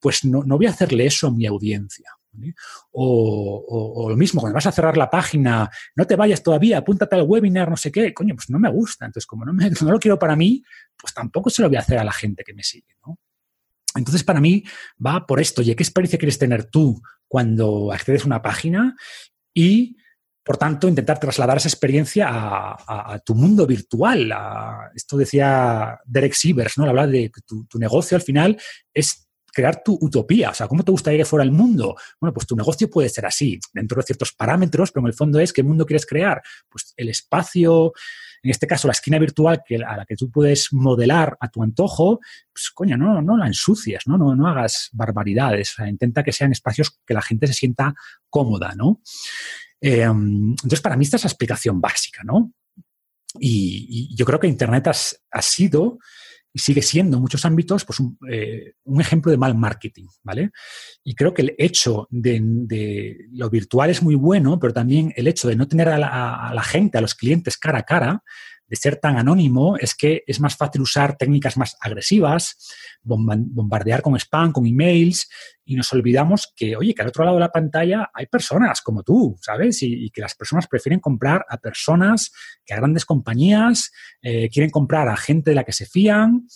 pues 0.00 0.24
no, 0.24 0.42
no 0.44 0.56
voy 0.56 0.66
a 0.66 0.70
hacerle 0.70 1.06
eso 1.06 1.28
a 1.28 1.32
mi 1.32 1.46
audiencia. 1.46 2.10
O, 2.92 4.06
lo 4.08 4.16
mismo, 4.16 4.40
cuando 4.40 4.54
vas 4.54 4.66
a 4.66 4.72
cerrar 4.72 4.96
la 4.96 5.10
página, 5.10 5.70
no 5.94 6.06
te 6.06 6.16
vayas 6.16 6.42
todavía, 6.42 6.78
apúntate 6.78 7.16
al 7.16 7.22
webinar, 7.22 7.68
no 7.68 7.76
sé 7.76 7.92
qué, 7.92 8.12
coño, 8.14 8.34
pues 8.34 8.50
no 8.50 8.58
me 8.58 8.70
gusta. 8.70 9.06
Entonces, 9.06 9.26
como 9.26 9.44
no, 9.44 9.52
no 9.52 9.90
lo 9.90 9.98
quiero 9.98 10.18
para 10.18 10.36
mí, 10.36 10.62
pues 10.96 11.14
tampoco 11.14 11.50
se 11.50 11.62
lo 11.62 11.68
voy 11.68 11.76
a 11.76 11.80
hacer 11.80 11.98
a 11.98 12.04
la 12.04 12.12
gente 12.12 12.42
que 12.44 12.54
me 12.54 12.62
sigue, 12.62 12.96
¿no? 13.06 13.18
Entonces, 13.96 14.24
para 14.24 14.40
mí 14.40 14.64
va 15.04 15.26
por 15.26 15.40
esto. 15.40 15.62
¿Y 15.62 15.74
qué 15.74 15.82
experiencia 15.82 16.18
quieres 16.18 16.38
tener 16.38 16.64
tú 16.64 17.00
cuando 17.28 17.92
accedes 17.92 18.22
a 18.22 18.26
una 18.26 18.42
página? 18.42 18.96
Y, 19.54 19.96
por 20.44 20.56
tanto, 20.56 20.88
intentar 20.88 21.20
trasladar 21.20 21.58
esa 21.58 21.68
experiencia 21.68 22.28
a, 22.28 23.20
tu 23.24 23.34
mundo 23.34 23.66
virtual. 23.66 24.32
esto 24.94 25.16
decía 25.16 25.98
Derek 26.04 26.34
Sievers, 26.34 26.78
¿no? 26.78 26.84
Habla 26.84 27.06
de 27.06 27.30
que 27.30 27.40
tu, 27.42 27.64
tu, 27.66 27.78
negocio 27.78 28.16
al 28.16 28.22
final 28.22 28.60
es 28.92 29.28
crear 29.52 29.82
tu 29.82 29.98
utopía. 30.00 30.50
O 30.50 30.54
sea, 30.54 30.66
¿cómo 30.66 30.82
te 30.82 30.90
gustaría 30.90 31.18
que 31.18 31.24
fuera 31.24 31.44
el 31.44 31.52
mundo? 31.52 31.94
Bueno, 32.20 32.32
pues 32.32 32.46
tu 32.46 32.56
negocio 32.56 32.88
puede 32.90 33.08
ser 33.08 33.26
así, 33.26 33.60
dentro 33.72 34.00
de 34.00 34.06
ciertos 34.06 34.32
parámetros, 34.32 34.90
pero 34.90 35.04
en 35.06 35.08
el 35.08 35.14
fondo 35.14 35.38
es 35.38 35.52
qué 35.52 35.62
mundo 35.62 35.86
quieres 35.86 36.06
crear. 36.06 36.42
Pues 36.68 36.94
el 36.96 37.10
espacio, 37.10 37.92
en 38.42 38.50
este 38.50 38.66
caso 38.66 38.88
la 38.88 38.92
esquina 38.92 39.18
virtual 39.18 39.62
que, 39.66 39.76
a 39.76 39.96
la 39.96 40.04
que 40.04 40.16
tú 40.16 40.30
puedes 40.30 40.72
modelar 40.72 41.36
a 41.40 41.48
tu 41.48 41.62
antojo, 41.62 42.20
pues 42.52 42.70
coño, 42.70 42.96
no, 42.96 43.22
no 43.22 43.36
la 43.36 43.46
ensucias, 43.46 44.02
¿no? 44.06 44.18
No, 44.18 44.34
no 44.34 44.48
hagas 44.48 44.90
barbaridades. 44.92 45.76
Intenta 45.86 46.24
que 46.24 46.32
sean 46.32 46.52
espacios 46.52 46.98
que 47.06 47.14
la 47.14 47.22
gente 47.22 47.46
se 47.46 47.54
sienta 47.54 47.94
cómoda, 48.28 48.74
¿no? 48.74 49.00
Em, 49.80 50.50
entonces, 50.50 50.80
para 50.80 50.96
mí 50.96 51.04
esta 51.04 51.16
es 51.16 51.24
la 51.24 51.28
explicación 51.28 51.80
básica, 51.80 52.22
¿no? 52.24 52.52
Y, 53.38 54.14
yo 54.14 54.26
creo 54.26 54.40
que 54.40 54.46
Internet 54.46 54.88
ha 54.88 55.42
sido 55.42 55.98
y 56.52 56.58
sigue 56.58 56.82
siendo 56.82 57.16
en 57.16 57.22
muchos 57.22 57.44
ámbitos 57.44 57.84
pues 57.84 58.00
un, 58.00 58.18
eh, 58.30 58.74
un, 58.84 59.00
ejemplo 59.00 59.30
de 59.30 59.38
mal 59.38 59.56
marketing, 59.56 60.06
¿vale? 60.22 60.50
Y 61.02 61.14
creo 61.14 61.32
que 61.32 61.42
el 61.42 61.54
hecho 61.58 62.06
de, 62.10 63.18
lo 63.32 63.48
virtual 63.48 63.90
es 63.90 64.02
muy 64.02 64.14
bueno, 64.14 64.58
pero 64.58 64.72
también 64.72 65.12
el 65.16 65.26
hecho 65.26 65.48
de 65.48 65.56
no 65.56 65.66
tener 65.66 65.88
a 65.88 65.98
la, 65.98 66.62
gente, 66.62 66.98
a 66.98 67.00
los 67.00 67.14
clientes 67.14 67.56
cara 67.56 67.78
a 67.80 67.82
cara, 67.82 68.22
de 68.66 68.76
ser 68.76 68.96
tan 68.96 69.16
anónimo, 69.16 69.76
es 69.76 69.94
que 69.94 70.24
es 70.26 70.40
más 70.40 70.56
fácil 70.56 70.82
usar 70.82 71.16
técnicas 71.16 71.56
más 71.56 71.76
agresivas, 71.80 72.56
bombardear 73.02 74.02
con 74.02 74.16
spam, 74.16 74.52
con 74.52 74.66
emails, 74.66 75.28
y 75.64 75.76
nos 75.76 75.92
olvidamos 75.92 76.52
que, 76.56 76.76
oye, 76.76 76.94
que 76.94 77.02
al 77.02 77.08
otro 77.08 77.24
lado 77.24 77.36
de 77.36 77.42
la 77.42 77.52
pantalla 77.52 78.10
hay 78.12 78.26
personas 78.26 78.80
como 78.80 79.02
tú, 79.02 79.36
¿sabes? 79.40 79.82
Y, 79.82 80.10
que 80.10 80.20
las 80.20 80.34
personas 80.34 80.66
prefieren 80.66 81.00
comprar 81.00 81.44
a 81.48 81.58
personas 81.58 82.32
que 82.64 82.74
a 82.74 82.78
grandes 82.78 83.04
compañías, 83.04 83.92
eh, 84.20 84.48
quieren 84.50 84.70
comprar 84.70 85.08
a 85.08 85.16
gente 85.16 85.50
de 85.50 85.56
la 85.56 85.64
que 85.64 85.72
se 85.72 85.86
fían. 85.86 86.46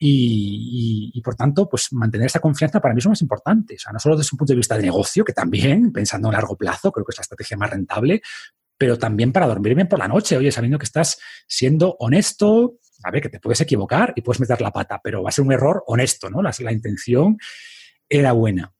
Y, 0.00 1.20
por 1.24 1.34
tanto, 1.34 1.68
pues 1.68 1.92
mantener 1.92 2.26
esa 2.26 2.38
confianza 2.38 2.80
para 2.80 2.94
mí 2.94 2.98
es 2.98 3.04
lo 3.04 3.10
más 3.10 3.22
importante. 3.22 3.74
O 3.74 3.78
sea, 3.78 3.92
no 3.92 3.98
solo 3.98 4.16
desde 4.16 4.30
un 4.32 4.38
punto 4.38 4.52
de 4.52 4.58
vista 4.58 4.76
de 4.76 4.82
negocio, 4.82 5.24
que 5.24 5.32
también, 5.32 5.92
pensando 5.92 6.28
a 6.28 6.32
largo 6.32 6.56
plazo, 6.56 6.92
creo 6.92 7.04
que 7.04 7.10
es 7.10 7.18
la 7.18 7.22
estrategia 7.22 7.56
más 7.56 7.70
rentable, 7.70 8.22
pero 8.78 8.96
también 8.96 9.32
para 9.32 9.48
dormir 9.48 9.74
bien 9.74 9.88
por 9.88 9.98
la 9.98 10.08
noche, 10.08 10.36
oye, 10.36 10.52
sabiendo 10.52 10.78
que 10.78 10.86
estás 10.86 11.18
siendo 11.46 11.96
honesto, 11.98 12.78
a 13.02 13.10
ver, 13.10 13.22
que 13.22 13.28
te 13.28 13.40
puedes 13.40 13.60
equivocar 13.60 14.12
y 14.16 14.22
puedes 14.22 14.40
meter 14.40 14.60
la 14.60 14.72
pata, 14.72 15.00
pero 15.02 15.22
va 15.22 15.28
a 15.28 15.32
ser 15.32 15.44
un 15.44 15.52
error 15.52 15.82
honesto, 15.86 16.30
¿no? 16.30 16.40
La, 16.40 16.52
la 16.60 16.72
intención 16.72 17.36
era 18.08 18.32
buena. 18.32 18.72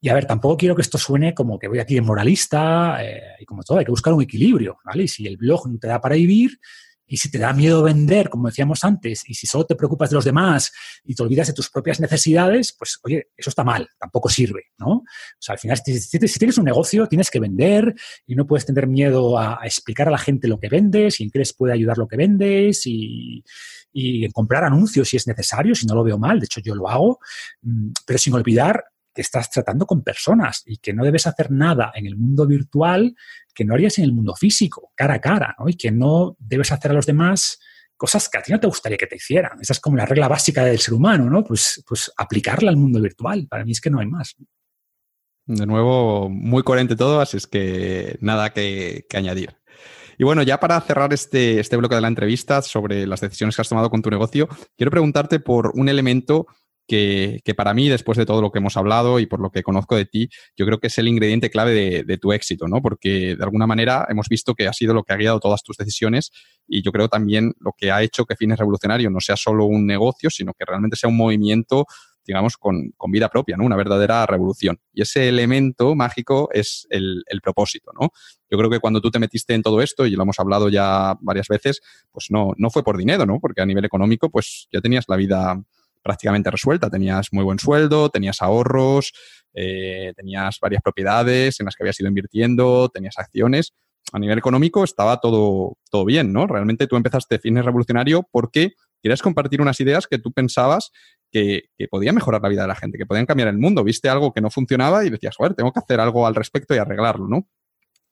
Y 0.00 0.08
a 0.08 0.14
ver, 0.14 0.26
tampoco 0.26 0.56
quiero 0.56 0.74
que 0.74 0.82
esto 0.82 0.98
suene 0.98 1.32
como 1.32 1.60
que 1.60 1.68
voy 1.68 1.78
aquí 1.78 1.94
de 1.94 2.00
moralista 2.00 2.98
eh, 3.04 3.36
y 3.38 3.44
como 3.44 3.62
todo, 3.62 3.78
hay 3.78 3.84
que 3.84 3.92
buscar 3.92 4.12
un 4.12 4.22
equilibrio, 4.22 4.78
¿vale? 4.84 5.04
Y 5.04 5.08
si 5.08 5.26
el 5.26 5.36
blog 5.36 5.68
no 5.68 5.78
te 5.78 5.86
da 5.86 6.00
para 6.00 6.16
vivir, 6.16 6.58
y 7.06 7.16
si 7.18 7.30
te 7.30 7.38
da 7.38 7.52
miedo 7.52 7.82
vender, 7.82 8.28
como 8.28 8.48
decíamos 8.48 8.84
antes, 8.84 9.22
y 9.28 9.34
si 9.34 9.46
solo 9.46 9.66
te 9.66 9.74
preocupas 9.74 10.10
de 10.10 10.16
los 10.16 10.24
demás 10.24 10.72
y 11.04 11.14
te 11.14 11.22
olvidas 11.22 11.48
de 11.48 11.52
tus 11.52 11.68
propias 11.70 12.00
necesidades, 12.00 12.74
pues 12.78 12.98
oye, 13.02 13.28
eso 13.36 13.50
está 13.50 13.64
mal, 13.64 13.88
tampoco 13.98 14.28
sirve, 14.28 14.66
¿no? 14.78 14.88
O 14.90 15.04
sea, 15.38 15.54
al 15.54 15.58
final, 15.58 15.78
si, 15.84 16.18
tienes 16.18 16.58
un 16.58 16.64
negocio, 16.64 17.06
tienes 17.06 17.30
que 17.30 17.40
vender 17.40 17.94
y 18.26 18.34
no 18.34 18.46
puedes 18.46 18.64
tener 18.64 18.86
miedo 18.86 19.38
a, 19.38 19.60
explicar 19.64 20.08
a 20.08 20.12
la 20.12 20.18
gente 20.18 20.48
lo 20.48 20.58
que 20.58 20.68
vendes 20.68 21.20
y 21.20 21.24
en 21.24 21.30
qué 21.30 21.40
les 21.40 21.52
puede 21.52 21.74
ayudar 21.74 21.98
lo 21.98 22.08
que 22.08 22.16
vendes 22.16 22.86
y, 22.86 23.44
y 23.92 24.24
en 24.24 24.30
comprar 24.30 24.64
anuncios 24.64 25.08
si 25.08 25.16
es 25.16 25.26
necesario, 25.26 25.74
si 25.74 25.86
no 25.86 25.94
lo 25.94 26.04
veo 26.04 26.18
mal, 26.18 26.40
de 26.40 26.46
hecho 26.46 26.60
yo 26.60 26.74
lo 26.74 26.88
hago, 26.88 27.18
mm, 27.62 27.90
pero 28.06 28.18
sin 28.18 28.34
olvidar 28.34 28.84
que 29.14 29.22
estás 29.22 29.50
tratando 29.50 29.86
con 29.86 30.02
personas 30.02 30.62
y 30.66 30.78
que 30.78 30.92
no 30.92 31.04
debes 31.04 31.26
hacer 31.26 31.50
nada 31.50 31.92
en 31.94 32.06
el 32.06 32.16
mundo 32.16 32.46
virtual 32.46 33.14
que 33.54 33.64
no 33.64 33.74
harías 33.74 33.98
en 33.98 34.04
el 34.04 34.12
mundo 34.12 34.34
físico, 34.34 34.92
cara 34.94 35.14
a 35.14 35.20
cara, 35.20 35.54
¿no? 35.58 35.68
Y 35.68 35.74
que 35.74 35.90
no 35.90 36.36
debes 36.38 36.72
hacer 36.72 36.90
a 36.90 36.94
los 36.94 37.06
demás 37.06 37.58
cosas 37.96 38.28
que 38.28 38.38
a 38.38 38.42
ti 38.42 38.50
no 38.50 38.58
te 38.58 38.66
gustaría 38.66 38.98
que 38.98 39.06
te 39.06 39.16
hicieran. 39.16 39.60
Esa 39.60 39.74
es 39.74 39.80
como 39.80 39.96
la 39.96 40.06
regla 40.06 40.28
básica 40.28 40.64
del 40.64 40.78
ser 40.78 40.94
humano, 40.94 41.30
¿no? 41.30 41.44
Pues, 41.44 41.84
pues 41.86 42.10
aplicarla 42.16 42.70
al 42.70 42.76
mundo 42.76 43.00
virtual. 43.00 43.46
Para 43.48 43.64
mí 43.64 43.72
es 43.72 43.80
que 43.80 43.90
no 43.90 44.00
hay 44.00 44.06
más. 44.06 44.34
De 45.46 45.66
nuevo, 45.66 46.28
muy 46.28 46.62
coherente 46.62 46.96
todo, 46.96 47.20
así 47.20 47.36
es 47.36 47.46
que 47.46 48.16
nada 48.20 48.52
que, 48.52 49.06
añadir. 49.14 49.56
Y 50.18 50.24
bueno, 50.24 50.42
ya 50.42 50.60
para 50.60 50.80
cerrar 50.80 51.12
este, 51.12 51.58
este 51.58 51.76
bloque 51.76 51.94
de 51.94 52.00
la 52.00 52.08
entrevista 52.08 52.62
sobre 52.62 53.06
las 53.06 53.20
decisiones 53.20 53.56
que 53.56 53.62
has 53.62 53.68
tomado 53.68 53.90
con 53.90 54.02
tu 54.02 54.10
negocio, 54.10 54.48
quiero 54.76 54.90
preguntarte 54.90 55.40
por 55.40 55.72
un 55.74 55.88
elemento 55.88 56.46
que, 56.86 57.40
para 57.56 57.74
mí, 57.74 57.88
después 57.88 58.18
de 58.18 58.26
todo 58.26 58.42
lo 58.42 58.50
que 58.50 58.58
hemos 58.58 58.76
hablado 58.76 59.18
y 59.18 59.26
por 59.26 59.40
lo 59.40 59.50
que 59.50 59.62
conozco 59.62 59.96
de 59.96 60.04
ti, 60.04 60.28
yo 60.56 60.66
creo 60.66 60.78
que 60.78 60.88
es 60.88 60.98
el 60.98 61.08
ingrediente 61.08 61.50
clave 61.50 62.04
de, 62.04 62.18
tu 62.18 62.32
éxito, 62.32 62.68
¿no? 62.68 62.82
Porque 62.82 63.36
de 63.36 63.42
alguna 63.44 63.66
manera 63.66 64.06
hemos 64.08 64.28
visto 64.28 64.54
que 64.54 64.68
ha 64.68 64.72
sido 64.72 64.94
lo 64.94 65.02
que 65.02 65.12
ha 65.12 65.16
guiado 65.16 65.40
todas 65.40 65.62
tus 65.62 65.76
decisiones 65.76 66.30
y 66.66 66.82
yo 66.82 66.92
creo 66.92 67.08
también 67.08 67.54
lo 67.58 67.72
que 67.76 67.90
ha 67.90 68.02
hecho 68.02 68.24
que 68.24 68.36
Fines 68.36 68.58
Revolucionario 68.58 69.10
no 69.10 69.20
sea 69.20 69.36
solo 69.36 69.64
un 69.64 69.86
negocio, 69.86 70.30
sino 70.30 70.52
que 70.54 70.64
realmente 70.64 70.96
sea 70.96 71.08
un 71.08 71.16
movimiento 71.16 71.86
digamos, 72.24 72.56
con, 72.56 72.94
vida 73.08 73.28
propia, 73.28 73.56
¿no? 73.56 73.64
Una 73.64 73.76
verdadera 73.76 74.24
revolución. 74.26 74.78
Y 74.92 75.02
ese 75.02 75.28
elemento 75.28 75.94
mágico 75.94 76.48
es 76.52 76.86
el, 76.90 77.24
propósito, 77.42 77.90
¿no? 78.00 78.10
Yo 78.48 78.58
creo 78.58 78.70
que 78.70 78.78
cuando 78.78 79.00
tú 79.00 79.10
te 79.10 79.18
metiste 79.18 79.54
en 79.54 79.62
todo 79.62 79.82
esto, 79.82 80.06
y 80.06 80.12
lo 80.12 80.22
hemos 80.22 80.38
hablado 80.38 80.68
ya 80.68 81.16
varias 81.20 81.48
veces, 81.48 81.80
pues 82.12 82.26
no, 82.30 82.52
no 82.56 82.70
fue 82.70 82.84
por 82.84 82.96
dinero, 82.96 83.26
¿no? 83.26 83.40
Porque 83.40 83.60
a 83.60 83.66
nivel 83.66 83.84
económico, 83.84 84.30
pues 84.30 84.68
ya 84.72 84.80
tenías 84.80 85.04
la 85.08 85.16
vida 85.16 85.60
prácticamente 86.02 86.50
resuelta. 86.50 86.90
Tenías 86.90 87.28
muy 87.32 87.44
buen 87.44 87.58
sueldo, 87.58 88.10
tenías 88.10 88.42
ahorros, 88.42 89.12
eh, 89.54 90.12
tenías 90.16 90.58
varias 90.60 90.82
propiedades 90.82 91.60
en 91.60 91.66
las 91.66 91.76
que 91.76 91.84
habías 91.84 92.00
ido 92.00 92.08
invirtiendo, 92.08 92.88
tenías 92.88 93.18
acciones. 93.18 93.72
A 94.12 94.18
nivel 94.18 94.38
económico 94.38 94.84
estaba 94.84 95.20
todo, 95.20 95.78
todo 95.90 96.04
bien, 96.04 96.32
¿no? 96.32 96.46
Realmente 96.46 96.86
tú 96.86 96.96
empezaste 96.96 97.38
Fitness 97.38 97.64
Revolucionario 97.64 98.28
porque 98.30 98.72
querías 99.02 99.22
compartir 99.22 99.62
unas 99.62 99.80
ideas 99.80 100.06
que 100.06 100.18
tú 100.18 100.32
pensabas 100.32 100.90
que, 101.30 101.64
que, 101.78 101.88
podían 101.88 102.14
mejorar 102.14 102.42
la 102.42 102.48
vida 102.48 102.62
de 102.62 102.68
la 102.68 102.74
gente, 102.74 102.98
que 102.98 103.06
podían 103.06 103.26
cambiar 103.26 103.48
el 103.48 103.58
mundo. 103.58 103.84
Viste 103.84 104.08
algo 104.08 104.32
que 104.32 104.40
no 104.40 104.50
funcionaba 104.50 105.04
y 105.04 105.10
decías, 105.10 105.36
joder, 105.36 105.54
tengo 105.54 105.72
que 105.72 105.80
hacer 105.80 106.00
algo 106.00 106.26
al 106.26 106.34
respecto 106.34 106.74
y 106.74 106.78
arreglarlo, 106.78 107.26
¿no? 107.26 107.48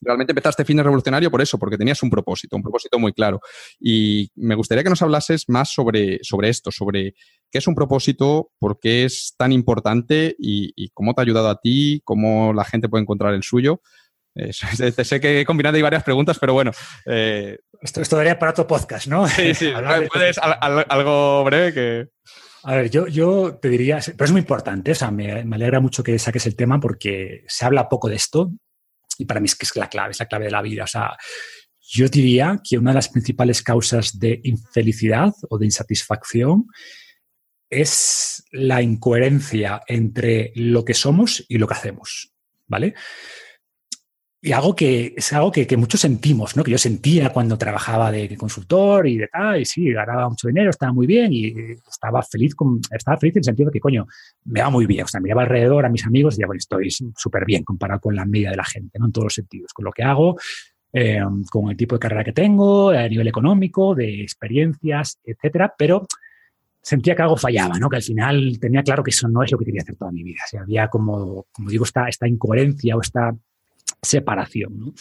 Realmente 0.01 0.33
empezaste 0.33 0.65
Fines 0.65 0.85
Revolucionario 0.85 1.31
por 1.31 1.41
eso, 1.41 1.59
porque 1.59 1.77
tenías 1.77 2.03
un 2.03 2.11
propósito, 2.11 2.57
un 2.57 2.63
propósito 2.63 2.99
muy 2.99 3.13
claro. 3.13 3.41
Y 3.79 4.31
me 4.37 4.55
gustaría 4.55 4.83
que 4.83 4.91
nos 4.91 5.03
hablases 5.03 5.49
más 5.49 5.73
sobre, 5.73 6.19
sobre 6.23 6.49
esto, 6.49 6.71
sobre 6.71 7.15
qué 7.51 7.59
es 7.59 7.67
un 7.67 7.75
propósito, 7.75 8.51
por 8.59 8.79
qué 8.79 9.05
es 9.05 9.35
tan 9.37 9.53
importante 9.53 10.35
y, 10.39 10.91
cómo 10.95 11.15
te 11.15 11.21
ha 11.21 11.25
ayudado 11.25 11.49
a 11.49 11.61
ti, 11.61 12.01
cómo 12.05 12.53
la 12.53 12.65
gente 12.65 12.89
puede 12.89 13.03
encontrar 13.03 13.35
el 13.35 13.43
suyo. 13.43 13.81
Eh, 14.35 14.53
sé 15.05 15.21
que 15.21 15.41
he 15.41 15.45
combinado 15.45 15.77
ahí 15.77 15.83
varias 15.83 16.05
preguntas, 16.05 16.39
pero 16.39 16.55
bueno. 16.55 16.73
Eh, 17.07 17.59
esto, 17.81 18.01
esto 18.01 18.17
daría 18.17 18.39
para 18.39 18.53
otro 18.53 18.67
podcast, 18.67 19.07
¿no? 19.07 19.27
Sí, 19.29 19.55
sí, 19.55 19.73
puedes 20.13 20.39
algo 20.39 21.45
breve 21.45 21.73
que... 21.73 22.09
A 22.63 22.75
ver, 22.75 22.91
yo, 22.91 23.07
yo 23.07 23.55
te 23.55 23.71
diría, 23.71 24.01
pero 24.19 24.27
es 24.27 24.33
muy 24.33 24.43
importante, 24.43 24.91
o 24.91 24.95
sea, 24.95 25.11
me, 25.11 25.47
me, 25.47 25.57
alegra 25.57 25.81
mucho 25.81 26.03
que 26.03 26.19
saques 26.19 26.45
el 26.45 26.57
tema 26.57 26.79
porque 26.79 27.43
se 27.49 27.65
habla 27.65 27.89
poco 27.89 28.11
de 28.11 28.17
esto 28.17 28.53
y 29.21 29.27
para 29.27 29.41
mí 29.41 29.47
es 29.47 29.55
que 29.55 29.67
es 29.67 29.77
la 29.77 29.89
clave, 29.89 30.13
es 30.13 30.19
la 30.19 30.27
clave 30.27 30.47
de 30.47 30.51
la 30.51 30.63
vida. 30.63 30.85
O 30.85 30.87
sea, 30.87 31.17
yo 31.81 32.09
diría 32.09 32.61
que 32.63 32.79
una 32.79 32.93
de 32.93 32.97
las 32.97 33.09
principales 33.09 33.63
causas 33.63 34.19
de 34.19 34.41
infelicidad 34.45 35.33
o 35.49 35.59
de 35.59 35.67
insatisfacción 35.67 36.67
es 37.69 38.45
la 38.51 38.83
incoherencia 38.83 39.83
entre 39.87 40.53
lo 40.55 40.85
que 40.85 40.95
somos 40.95 41.45
y 41.49 41.59
lo 41.59 41.69
que 41.69 41.75
hacemos, 41.75 42.33
¿vale? 42.67 42.95
Y 44.43 44.53
algo 44.53 44.75
que 44.75 45.13
es 45.15 45.33
algo 45.35 45.53
que, 45.53 45.77
muchos 45.77 46.01
sentimos, 46.01 46.57
¿no? 46.57 46.65
Que 46.65 46.71
yo 46.71 46.79
sentía 46.79 47.31
cuando 47.31 47.59
trabajaba 47.59 48.11
de, 48.11 48.35
consultor 48.39 49.07
y 49.07 49.19
de 49.19 49.29
tal, 49.29 49.61
y 49.61 49.67
sí, 49.67 49.93
ganaba 49.93 50.31
mucho 50.31 50.49
dinero, 50.49 50.71
estaba 50.71 50.95
muy 50.95 51.07
bien 51.07 51.31
y 51.31 51.53
estaba 51.87 52.23
feliz, 52.23 52.55
con, 52.55 52.81
estaba 52.91 53.19
feliz 53.19 53.37
en 53.37 53.41
el 53.41 53.45
sentido 53.45 53.67
de 53.69 53.73
que, 53.75 53.81
coño, 53.81 54.07
me 54.47 54.63
va 54.63 54.71
muy 54.71 54.87
bien. 54.87 55.05
O 55.05 55.09
sea, 55.09 55.21
miraba 55.21 55.43
alrededor 55.43 55.85
a 55.85 55.91
mis 55.91 56.07
amigos 56.07 56.35
y 56.35 56.37
decía, 56.37 56.47
bueno, 56.47 56.59
estoy 56.59 56.89
súper 56.91 57.45
bien 57.45 57.65
comparado 57.65 58.01
con 58.01 58.17
la 58.17 58.25
media 58.25 58.51
de 58.51 58.57
la 58.57 58.65
gente, 58.65 58.99
¿no? 58.99 59.07
En 59.07 59.13
todos 59.13 59.27
los 59.27 59.35
sentidos, 59.35 59.75
con 59.75 59.85
lo 59.85 59.93
que 59.93 60.05
hago, 60.05 60.37
eh, 60.95 61.21
con 61.51 61.71
el 61.71 61.77
tipo 61.77 61.97
de 61.97 62.01
carrera 62.01 62.25
que 62.25 62.33
tengo, 62.33 62.89
a 62.91 63.09
nivel 63.09 63.29
económico, 63.29 63.95
de 63.95 64.23
experiencias, 64.23 65.21
etcétera, 65.23 65.75
pero 65.77 66.07
sentía 66.81 67.15
que 67.15 67.21
algo 67.21 67.37
fallaba, 67.37 67.79
¿no? 67.79 67.91
Que 67.91 67.97
al 67.97 68.03
final 68.03 68.59
tenía 68.59 68.83
claro 68.83 69.03
que 69.03 69.11
eso 69.11 69.29
no 69.29 69.43
es 69.43 69.53
lo 69.53 69.59
que 69.59 69.67
quería 69.67 69.83
hacer 69.83 69.97
toda 69.97 70.13
mi 70.13 70.23
vida. 70.23 70.41
O 70.47 70.49
sea, 70.49 70.63
había 70.63 70.89
como, 70.89 71.45
como 71.53 71.69
digo, 71.69 71.85
esta, 71.85 72.09
esta 72.09 72.27
incoherencia 72.27 72.97
o 72.97 73.03
esta 73.03 73.37
separación. 74.03 74.79
¿no? 74.79 74.95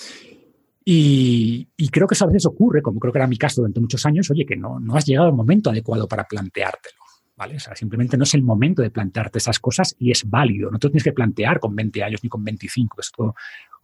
Y, 0.92 1.90
creo 1.92 2.08
que 2.08 2.16
eso 2.16 2.26
a 2.26 2.28
veces 2.28 2.48
ocurre, 2.48 2.82
como 2.82 3.00
creo 3.00 3.14
que 3.14 3.20
era 3.20 3.28
mi 3.28 3.38
caso 3.38 3.62
durante 3.62 3.80
muchos 3.80 4.04
años, 4.08 4.30
oye, 4.32 4.46
que 4.46 4.56
no, 4.56 4.80
no 4.80 4.96
has 4.96 5.06
llegado 5.06 5.28
al 5.28 5.36
momento 5.36 5.70
adecuado 5.70 6.08
para 6.08 6.24
planteártelo. 6.24 6.96
¿Vale? 7.36 7.58
Simplemente 7.76 8.18
no 8.18 8.24
es 8.24 8.34
el 8.34 8.42
momento 8.42 8.82
de 8.82 8.90
plantearte 8.90 9.38
esas 9.38 9.60
cosas 9.60 9.96
y 9.98 10.12
es 10.12 10.28
válido. 10.28 10.72
No 10.72 10.80
te 10.80 10.90
tienes 10.90 11.04
que 11.04 11.14
plantear 11.14 11.60
con 11.60 11.74
20 11.74 12.04
años 12.04 12.24
ni 12.24 12.30
con 12.30 12.44
25, 12.44 12.98
que 12.98 13.02
es 13.02 13.12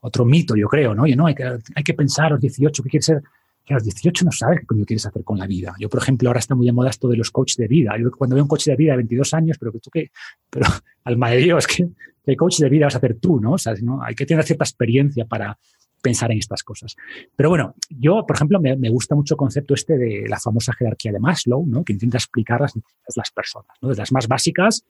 otro 0.01 0.25
mito, 0.25 0.55
yo 0.55 0.67
creo, 0.67 0.93
¿no? 0.93 1.03
Oye, 1.03 1.15
no, 1.15 1.27
hay 1.27 1.35
que, 1.35 1.93
pensar 1.93 2.25
a 2.25 2.29
los 2.31 2.41
18 2.41 2.83
qué 2.83 2.89
quieres 2.89 3.05
ser. 3.05 3.21
Que 3.63 3.73
a 3.73 3.77
los 3.77 3.83
18 3.83 4.25
no 4.25 4.31
sabes 4.31 4.59
qué 4.59 4.65
coño 4.65 4.83
quieres 4.83 5.05
hacer 5.05 5.23
con 5.23 5.37
la 5.37 5.47
vida. 5.47 5.73
Yo, 5.79 5.89
por 5.89 6.01
ejemplo, 6.01 6.29
ahora 6.29 6.39
está 6.39 6.53
muy 6.53 6.65
de 6.65 6.71
moda 6.71 6.89
esto 6.89 7.07
de 7.07 7.17
los 7.17 7.31
coaches 7.31 7.57
de 7.57 7.67
vida. 7.67 7.95
Yo 7.97 8.11
cuando 8.11 8.35
veo 8.35 8.43
un 8.43 8.49
coche 8.49 8.71
de 8.71 8.77
vida 8.77 8.91
de 8.91 8.97
22 8.97 9.33
años, 9.35 9.57
pero 9.59 9.71
que 9.71 9.79
tú 9.79 9.89
qué, 9.91 10.11
pero 10.49 10.65
alma 11.03 11.29
de 11.29 11.37
Dios, 11.37 11.65
que 11.65 11.87
coach 12.35 12.59
de 12.59 12.69
vida 12.69 12.85
vas 12.85 12.95
a 12.95 12.97
hacer 12.97 13.19
tú, 13.19 13.39
¿no? 13.39 13.53
O 13.53 13.57
sea, 13.57 13.73
hay 14.05 14.15
que 14.15 14.25
tener 14.25 14.43
cierta 14.43 14.63
experiencia 14.63 15.25
para 15.25 15.57
pensar 16.01 16.31
en 16.31 16.37
estas 16.37 16.63
cosas. 16.63 16.95
Pero 17.35 17.49
bueno, 17.49 17.73
yo, 17.89 18.25
por 18.27 18.35
ejemplo, 18.35 18.59
me, 18.59 18.89
gusta 18.89 19.15
mucho 19.15 19.33
el 19.33 19.37
concepto 19.37 19.73
este 19.73 19.97
de 19.97 20.25
la 20.29 20.39
famosa 20.39 20.71
jerarquía 20.73 21.11
de 21.11 21.19
Maslow, 21.19 21.65
¿no? 21.65 21.83
Que 21.83 21.93
intenta 21.93 22.17
explicar 22.17 22.61
las 22.61 22.75
necesidades 22.75 23.15
de 23.15 23.19
las 23.19 23.31
personas, 23.31 23.77
¿no? 23.81 23.89
Desde 23.89 24.01
las 24.01 24.11
más 24.11 24.27
básicas 24.27 24.85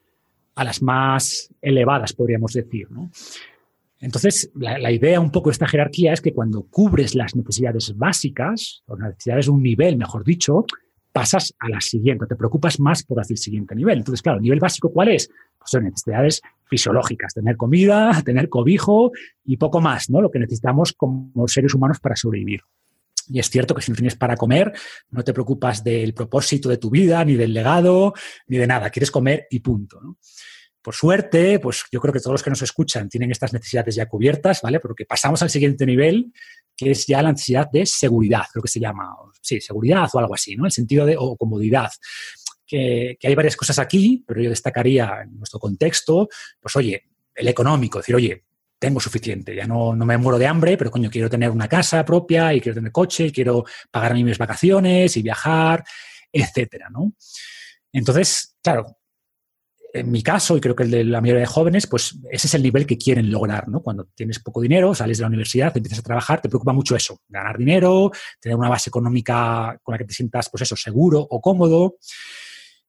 a 0.56 0.64
las 0.64 0.82
más 0.82 1.54
elevadas, 1.62 2.14
podríamos 2.14 2.54
decir, 2.54 2.90
¿no? 2.92 3.12
Entonces, 4.00 4.52
la, 4.56 4.78
la, 4.78 4.92
idea 4.92 5.20
un 5.22 5.32
poco 5.32 5.50
de 5.50 5.54
esta 5.54 5.68
jerarquía 5.68 6.12
es 6.12 6.22
que 6.22 6.34
cuando 6.34 6.64
cubres 6.64 7.16
las 7.16 7.34
necesidades 7.36 7.96
básicas, 7.96 8.84
o 8.88 8.98
las 8.98 9.12
necesidades 9.12 9.46
de 9.46 9.52
un 9.52 9.64
nivel, 9.64 9.98
mejor 9.98 10.26
dicho, 10.26 10.66
pasas 11.16 11.54
a 11.60 11.70
la 11.70 11.80
siguiente, 11.80 12.26
te 12.26 12.36
preocupas 12.36 12.78
más 12.78 13.02
por 13.04 13.22
hacer 13.22 13.36
el 13.36 13.38
siguiente 13.38 13.74
nivel. 13.74 14.00
Entonces, 14.00 14.22
claro, 14.22 14.40
el 14.40 14.44
nivel 14.44 14.60
básico, 14.60 14.92
¿cuál 14.92 15.08
es? 15.08 15.30
Pues 15.58 15.72
son 15.72 15.86
necesidades 15.86 16.42
fisiológicas, 16.66 17.34
tener 17.34 17.56
comida, 17.56 18.22
tener 18.26 18.50
cobijo 18.50 19.14
y 19.46 19.56
poco 19.56 19.80
más, 19.80 20.10
¿no? 20.10 20.20
Lo 20.20 20.30
que 20.30 20.40
necesitamos 20.40 20.92
como 20.92 21.48
seres 21.48 21.74
humanos 21.74 22.02
para 22.02 22.18
sobrevivir. 22.18 22.60
Y 23.30 23.40
es 23.40 23.50
cierto 23.50 23.74
que 23.74 23.82
si 23.82 23.92
no 23.92 23.96
tienes 23.96 24.18
para 24.18 24.36
comer, 24.36 24.74
no 25.10 25.24
te 25.24 25.32
preocupas 25.32 25.86
del 25.86 26.14
propósito 26.14 26.68
de 26.68 26.78
tu 26.78 26.90
vida, 26.90 27.24
ni 27.24 27.36
del 27.36 27.54
legado, 27.54 28.14
ni 28.48 28.58
de 28.58 28.68
nada. 28.68 28.90
Quieres 28.90 29.10
comer 29.10 29.48
y 29.50 29.62
punto. 29.62 30.02
¿no? 30.02 30.18
Por 30.86 30.94
suerte, 30.94 31.58
pues 31.58 31.84
yo 31.92 32.00
creo 32.00 32.14
que 32.14 32.20
todos 32.20 32.34
los 32.34 32.44
que 32.44 32.52
nos 32.52 32.62
escuchan 32.62 33.10
tienen 33.10 33.32
estas 33.32 33.52
necesidades 33.52 33.96
ya 33.96 34.06
cubiertas, 34.06 34.62
¿vale? 34.62 34.80
Porque 34.80 35.04
pasamos 35.04 35.42
al 35.42 35.50
siguiente 35.50 35.84
nivel, 35.84 36.32
que 36.78 36.92
es 36.92 37.08
ya 37.08 37.24
la 37.24 37.32
necesidad 37.32 37.68
de 37.72 37.88
seguridad, 37.88 38.44
creo 38.54 38.62
que 38.62 38.70
se 38.70 38.80
llama, 38.80 39.10
sí, 39.42 39.60
seguridad 39.60 40.08
o 40.14 40.20
algo 40.20 40.36
así, 40.36 40.56
¿no? 40.56 40.66
El 40.66 40.72
sentido 40.72 41.08
de, 41.08 41.16
o 41.18 41.36
comodidad. 41.38 41.90
Que, 42.68 43.18
hay 43.24 43.34
varias 43.34 43.56
cosas 43.56 43.80
aquí, 43.80 44.24
pero 44.28 44.40
yo 44.40 44.52
destacaría 44.52 45.22
en 45.24 45.40
nuestro 45.40 45.60
contexto, 45.60 46.30
pues 46.60 46.76
oye, 46.76 47.06
el 47.34 47.48
económico, 47.48 47.98
decir, 47.98 48.14
oye, 48.14 48.44
tengo 48.78 49.00
suficiente, 49.00 49.56
ya 49.56 49.66
no, 49.66 49.96
no 49.96 50.06
me 50.06 50.20
muero 50.20 50.38
de 50.38 50.46
hambre, 50.46 50.78
pero 50.78 50.92
coño, 50.92 51.10
quiero 51.10 51.32
tener 51.32 51.50
una 51.50 51.68
casa 51.68 52.06
propia 52.06 52.54
y 52.54 52.62
quiero 52.62 52.76
tener 52.76 52.92
coche, 52.92 53.26
y 53.26 53.32
quiero 53.32 53.66
pagar 53.90 54.14
mis 54.14 54.38
vacaciones 54.38 55.18
y 55.18 55.24
viajar, 55.24 55.84
etcétera, 56.32 56.90
¿no? 56.92 57.14
Entonces, 57.92 58.56
claro, 58.62 59.00
en 59.96 60.12
mi 60.12 60.22
caso, 60.22 60.58
y 60.58 60.62
creo 60.62 60.76
que 60.76 60.84
el 60.84 60.92
de 60.92 61.04
la 61.06 61.22
mayoría 61.22 61.40
de 61.40 61.46
jóvenes, 61.46 61.88
pues 61.88 62.20
ese 62.30 62.48
es 62.48 62.54
el 62.54 62.64
nivel 62.64 62.86
que 62.86 62.98
quieren 62.98 63.32
lograr, 63.32 63.70
¿no? 63.70 63.82
Cuando 63.82 64.06
tienes 64.14 64.40
poco 64.40 64.62
dinero, 64.62 64.94
sales 64.94 65.18
de 65.18 65.22
la 65.22 65.30
universidad, 65.30 65.76
empiezas 65.76 66.00
a 66.00 66.04
trabajar, 66.04 66.42
te 66.42 66.50
preocupa 66.50 66.74
mucho 66.74 66.98
eso, 66.98 67.22
ganar 67.30 67.58
dinero, 67.58 68.12
tener 68.42 68.58
una 68.58 68.68
base 68.68 68.90
económica 68.90 69.80
con 69.82 69.94
la 69.94 69.98
que 69.98 70.06
te 70.06 70.14
sientas, 70.14 70.50
pues 70.50 70.64
eso, 70.64 70.76
seguro 70.76 71.26
o 71.30 71.40
cómodo. 71.40 71.96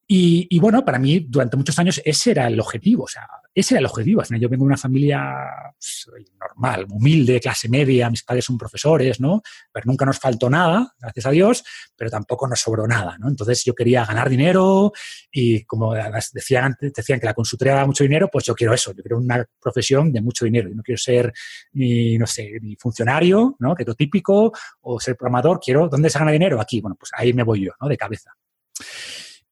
Y, 0.09 0.60
bueno, 0.60 0.85
para 0.85 1.01
mí 1.01 1.26
durante 1.28 1.57
muchos 1.57 1.76
años 1.81 2.01
ese 2.05 2.31
era 2.31 2.47
el 2.47 2.60
objetivo, 2.60 3.05
o 3.05 3.09
sea, 3.09 3.26
ese 3.52 3.75
era 3.75 3.81
el 3.81 3.86
objetivo. 3.86 4.23
yo 4.23 4.49
vengo 4.49 4.62
de 4.62 4.67
una 4.67 4.76
familia 4.76 5.35
pues, 5.76 6.07
normal, 6.39 6.86
humilde, 6.91 7.41
clase 7.41 7.68
media, 7.68 8.09
mis 8.09 8.23
padres 8.23 8.44
son 8.44 8.57
profesores, 8.57 9.18
¿no? 9.18 9.43
Pero 9.73 9.86
nunca 9.86 10.05
nos 10.05 10.20
faltó 10.20 10.49
nada, 10.49 10.94
gracias 11.01 11.26
a 11.26 11.31
Dios, 11.31 11.65
pero 11.97 12.09
tampoco 12.09 12.47
nos 12.47 12.60
sobró 12.60 12.86
nada, 12.86 13.18
¿no? 13.18 13.28
Entonces 13.28 13.65
yo 13.65 13.75
quería 13.75 14.05
ganar 14.05 14.31
dinero 14.31 14.93
y 15.33 15.65
como 15.65 15.93
decían 16.33 16.65
antes, 16.65 16.93
decían 16.93 17.18
que 17.18 17.26
la 17.26 17.35
consultoría 17.35 17.75
daba 17.75 17.86
mucho 17.86 18.05
dinero, 18.05 18.28
pues 18.31 18.44
yo 18.44 18.55
quiero 18.55 18.75
eso, 18.75 18.93
yo 18.93 19.02
quiero 19.02 19.18
una 19.18 19.44
profesión 19.60 20.12
de 20.12 20.20
mucho 20.20 20.44
dinero. 20.44 20.68
Yo 20.68 20.76
no 20.76 20.83
quiero 20.83 20.99
ser 20.99 21.33
ni, 21.73 22.17
no 22.17 22.28
sé, 22.28 22.59
ni 22.62 22.76
funcionario, 22.76 23.57
¿no? 23.59 23.75
Que 23.75 23.85
típico, 23.97 24.52
o 24.83 25.01
ser 25.01 25.17
programador, 25.17 25.59
quiero, 25.59 25.89
¿dónde 25.89 26.10
se 26.10 26.18
gana 26.18 26.31
dinero? 26.31 26.60
Aquí, 26.60 26.81
bueno, 26.81 26.97
pues 26.99 27.10
ahí 27.15 27.33
me 27.33 27.43
voy 27.43 27.65
yo, 27.65 27.73
¿no? 27.81 27.89
De 27.89 27.97
cabeza. 27.97 28.33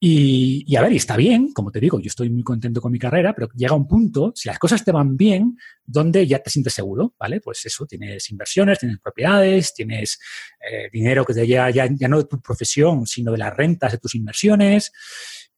Y, 0.06 0.76
a 0.76 0.82
ver, 0.82 0.92
y 0.92 0.96
está 0.96 1.16
bien, 1.16 1.50
como 1.54 1.70
te 1.70 1.80
digo, 1.80 1.98
yo 1.98 2.08
estoy 2.08 2.28
muy 2.28 2.42
contento 2.42 2.82
con 2.82 2.92
mi 2.92 2.98
carrera, 2.98 3.32
pero 3.34 3.48
llega 3.54 3.74
un 3.74 3.88
punto, 3.88 4.32
si 4.34 4.50
las 4.50 4.58
cosas 4.58 4.84
te 4.84 4.92
van 4.92 5.16
bien, 5.16 5.56
donde 5.82 6.26
ya 6.26 6.40
te 6.40 6.50
sientes 6.50 6.74
seguro, 6.74 7.14
¿vale? 7.18 7.40
Pues 7.40 7.64
eso, 7.64 7.86
tienes 7.86 8.30
inversiones, 8.30 8.80
tienes 8.80 8.98
propiedades, 8.98 9.72
tienes 9.72 10.18
eh, 10.60 10.90
dinero 10.92 11.24
que 11.24 11.32
te 11.32 11.46
llega 11.46 11.70
ya, 11.70 11.88
no 12.06 12.18
de 12.18 12.24
tu 12.24 12.38
profesión, 12.38 13.06
sino 13.06 13.32
de 13.32 13.38
las 13.38 13.56
rentas 13.56 13.92
de 13.92 13.98
tus 13.98 14.14
inversiones. 14.14 14.92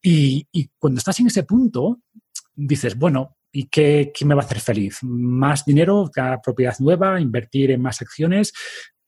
Y, 0.01 0.47
cuando 0.79 0.99
estás 0.99 1.19
en 1.19 1.27
ese 1.27 1.43
punto, 1.43 2.03
dices, 2.55 2.97
bueno, 2.97 3.39
¿y 3.51 3.67
qué, 3.67 4.13
me 4.25 4.37
va 4.37 4.43
a 4.43 4.45
hacer 4.45 4.61
feliz? 4.61 4.99
¿Más 5.03 5.65
dinero, 5.65 6.09
cada 6.15 6.41
propiedad 6.41 6.77
nueva, 6.79 7.21
invertir 7.21 7.73
en 7.73 7.83
más 7.83 8.01
acciones? 8.01 8.53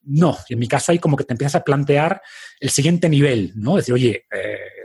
no. 0.03 0.37
Y 0.49 0.55
en 0.55 0.59
mi 0.59 0.67
caso 0.67 0.91
hay 0.91 0.99
como 0.99 1.17
que 1.17 1.25
te 1.25 1.35
empiezas 1.35 1.57
a 1.57 1.65
plantear 1.65 2.23
el 2.59 2.71
siguiente 2.71 3.09
nivel, 3.09 3.53
¿no? 3.55 3.77
Decir, 3.77 3.95
oye, 3.95 4.25
eh, 4.33 4.78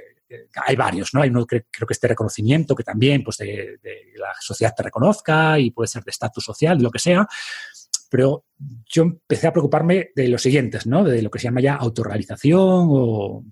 hay 0.65 0.75
varios, 0.75 1.13
¿no? 1.13 1.21
Hay 1.21 1.29
uno 1.29 1.45
creo 1.45 1.63
que 1.69 1.93
este 1.93 2.07
reconocimiento 2.07 2.75
que 2.75 2.83
también, 2.83 3.23
pues, 3.23 3.37
de, 3.37 3.79
la 4.15 4.33
sociedad 4.39 4.73
te 4.75 4.83
reconozca 4.83 5.59
y 5.59 5.71
puede 5.71 5.87
ser 5.87 6.03
de 6.03 6.11
estatus 6.11 6.43
social, 6.43 6.77
de 6.77 6.83
lo 6.83 6.91
que 6.91 6.99
sea. 6.99 7.27
Pero 8.09 8.45
yo 8.85 9.03
empecé 9.03 9.47
a 9.47 9.51
preocuparme 9.51 10.11
de 10.15 10.27
los 10.27 10.41
siguientes, 10.41 10.85
¿no? 10.85 11.03
De 11.03 11.21
lo 11.21 11.31
que 11.31 11.39
se 11.39 11.45
llama 11.45 11.61
ya 11.61 11.75
autorrealización 11.75 12.87
o 12.89 13.43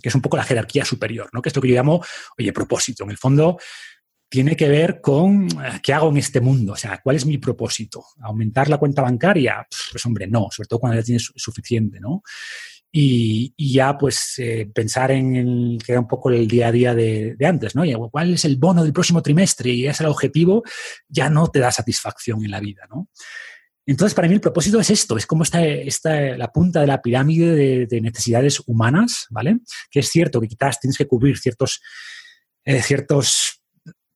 que 0.00 0.08
es 0.08 0.14
un 0.14 0.22
poco 0.22 0.36
la 0.36 0.44
jerarquía 0.44 0.84
superior, 0.84 1.28
¿no? 1.32 1.42
Que 1.42 1.48
es 1.48 1.56
lo 1.56 1.62
que 1.62 1.68
yo 1.68 1.74
llamo, 1.74 2.02
oye, 2.38 2.52
propósito. 2.52 3.04
En 3.04 3.10
el 3.10 3.18
fondo, 3.18 3.58
tiene 4.28 4.56
que 4.56 4.68
ver 4.68 5.00
con 5.00 5.46
eh, 5.46 5.80
qué 5.82 5.92
hago 5.92 6.10
en 6.10 6.18
este 6.18 6.40
mundo, 6.40 6.74
o 6.74 6.76
sea, 6.76 7.00
cuál 7.02 7.16
es 7.16 7.24
mi 7.24 7.38
propósito. 7.38 8.04
¿Aumentar 8.20 8.68
la 8.68 8.78
cuenta 8.78 9.02
bancaria? 9.02 9.66
Pues 9.90 10.04
hombre, 10.06 10.26
no, 10.26 10.48
sobre 10.50 10.68
todo 10.68 10.80
cuando 10.80 10.98
ya 10.98 11.04
tienes 11.04 11.32
suficiente, 11.34 11.98
¿no? 11.98 12.22
Y, 12.90 13.54
ya 13.58 13.98
pues 13.98 14.34
eh, 14.38 14.70
pensar 14.74 15.10
en 15.10 15.36
el, 15.36 15.78
que 15.84 15.92
era 15.92 16.00
un 16.00 16.08
poco 16.08 16.30
el 16.30 16.48
día 16.48 16.68
a 16.68 16.72
día 16.72 16.94
de, 16.94 17.36
antes, 17.44 17.74
¿no? 17.74 17.84
Y, 17.84 17.94
¿Cuál 18.10 18.34
es 18.34 18.44
el 18.44 18.56
bono 18.56 18.82
del 18.82 18.92
próximo 18.92 19.22
trimestre? 19.22 19.70
Y 19.70 19.82
ese 19.82 19.90
es 19.90 20.00
el 20.00 20.06
objetivo, 20.06 20.62
ya 21.08 21.28
no 21.28 21.48
te 21.48 21.60
da 21.60 21.70
satisfacción 21.70 22.44
en 22.44 22.50
la 22.50 22.60
vida, 22.60 22.86
¿no? 22.88 23.08
Entonces, 23.86 24.14
para 24.14 24.28
mí 24.28 24.34
el 24.34 24.40
propósito 24.40 24.78
es 24.80 24.90
esto, 24.90 25.16
es 25.16 25.24
como 25.24 25.44
esta 25.44 26.10
la 26.36 26.52
punta 26.52 26.82
de 26.82 26.86
la 26.86 27.00
pirámide 27.00 27.54
de, 27.54 27.86
de, 27.86 28.00
necesidades 28.02 28.60
humanas, 28.66 29.26
¿vale? 29.30 29.60
Que 29.90 30.00
es 30.00 30.08
cierto 30.08 30.40
que 30.40 30.48
quizás 30.48 30.78
tienes 30.78 30.98
que 30.98 31.06
cubrir 31.06 31.38
ciertos, 31.38 31.80
eh, 32.64 32.82
ciertos 32.82 33.57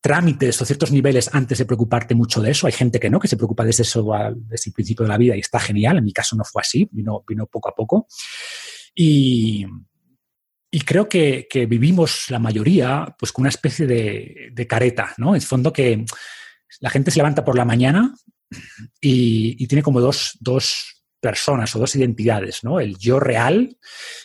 trámites 0.03 0.61
o 0.61 0.65
ciertos 0.65 0.91
niveles 0.91 1.31
antes 1.33 1.57
de 1.59 1.65
preocuparte 1.65 2.15
mucho 2.15 2.43
de 2.43 2.51
eso. 2.51 2.67
Hay 2.67 2.73
gente 2.73 2.99
que 2.99 3.09
no, 3.09 3.21
que 3.21 3.29
se 3.29 3.37
preocupa 3.37 3.65
desde 3.65 3.85
eso, 3.85 4.05
desde 4.35 4.71
el 4.71 4.75
principio 4.75 5.05
de 5.05 5.09
la 5.09 5.17
vida 5.17 5.37
y 5.37 5.41
está 5.41 5.61
genial. 5.61 5.97
En 5.97 6.05
mi 6.05 6.13
caso 6.13 6.37
no 6.37 6.45
fue 6.45 6.61
así, 6.61 6.89
vino, 6.91 7.25
vino 7.27 7.47
poco 7.47 7.69
a 7.69 7.75
poco. 7.75 8.09
Y, 8.95 9.65
y 10.73 10.81
creo 10.81 11.09
que, 11.09 11.47
vivimos 11.69 12.27
la 12.31 12.41
mayoría 12.41 13.15
pues 13.17 13.31
con 13.31 13.45
una 13.45 13.51
especie 13.51 13.87
de, 13.87 14.67
careta, 14.69 15.15
¿no? 15.19 15.37
En 15.37 15.41
fondo 15.41 15.73
que 15.73 16.05
la 16.81 16.91
gente 16.91 17.13
se 17.13 17.19
levanta 17.19 17.45
por 17.45 17.57
la 17.57 17.65
mañana 17.65 18.13
y, 19.01 19.63
y 19.63 19.67
tiene 19.69 19.83
como 19.83 20.01
dos, 20.01 20.37
dos 20.41 20.92
personas 21.23 21.75
o 21.77 21.79
dos 21.79 21.95
identidades, 21.95 22.65
¿no? 22.65 22.81
El 22.81 22.99
yo 22.99 23.21
real 23.21 23.79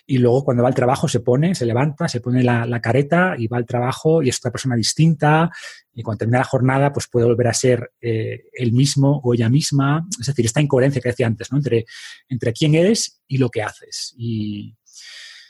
y 0.07 0.17
luego 0.17 0.43
cuando 0.43 0.63
va 0.63 0.69
al 0.69 0.75
trabajo 0.75 1.07
se 1.07 1.19
pone, 1.19 1.53
se 1.53 1.67
levanta, 1.67 2.07
se 2.07 2.21
pone 2.21 2.41
la, 2.41 2.81
careta 2.81 3.35
y 3.37 3.45
va 3.45 3.57
al 3.57 3.67
trabajo 3.67 4.23
y 4.23 4.29
es 4.29 4.39
otra 4.39 4.49
persona 4.49 4.75
distinta 4.75 5.51
y 5.93 6.01
cuando 6.01 6.17
termina 6.17 6.39
la 6.39 6.45
jornada 6.45 6.91
pues 6.91 7.07
puede 7.07 7.27
volver 7.27 7.49
a 7.49 7.53
ser 7.53 7.91
eh, 8.01 8.45
él 8.51 8.73
mismo 8.73 9.21
o 9.23 9.35
ella 9.35 9.47
misma. 9.47 10.07
Es 10.19 10.25
decir, 10.25 10.45
esta 10.45 10.59
incoherencia 10.59 10.99
que 10.99 11.09
decía 11.09 11.27
antes, 11.27 11.51
¿no? 11.51 11.59
Entre, 11.59 11.85
entre 12.29 12.51
quién 12.51 12.73
eres 12.73 13.21
y 13.27 13.37
lo 13.37 13.49
que 13.49 13.61
haces. 13.61 14.15
Y, 14.17 14.75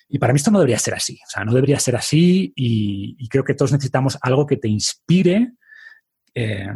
y 0.09 0.19
para 0.19 0.33
mí 0.33 0.37
esto 0.37 0.51
no 0.51 0.59
debería 0.59 0.79
ser 0.79 0.95
así. 0.95 1.17
O 1.25 1.29
sea, 1.29 1.45
no 1.45 1.53
debería 1.53 1.79
ser 1.79 1.95
así 1.95 2.51
y 2.57 3.29
creo 3.29 3.45
que 3.45 3.53
todos 3.53 3.71
necesitamos 3.71 4.17
algo 4.21 4.45
que 4.45 4.57
te 4.57 4.67
inspire 4.67 5.53
eh, 6.39 6.67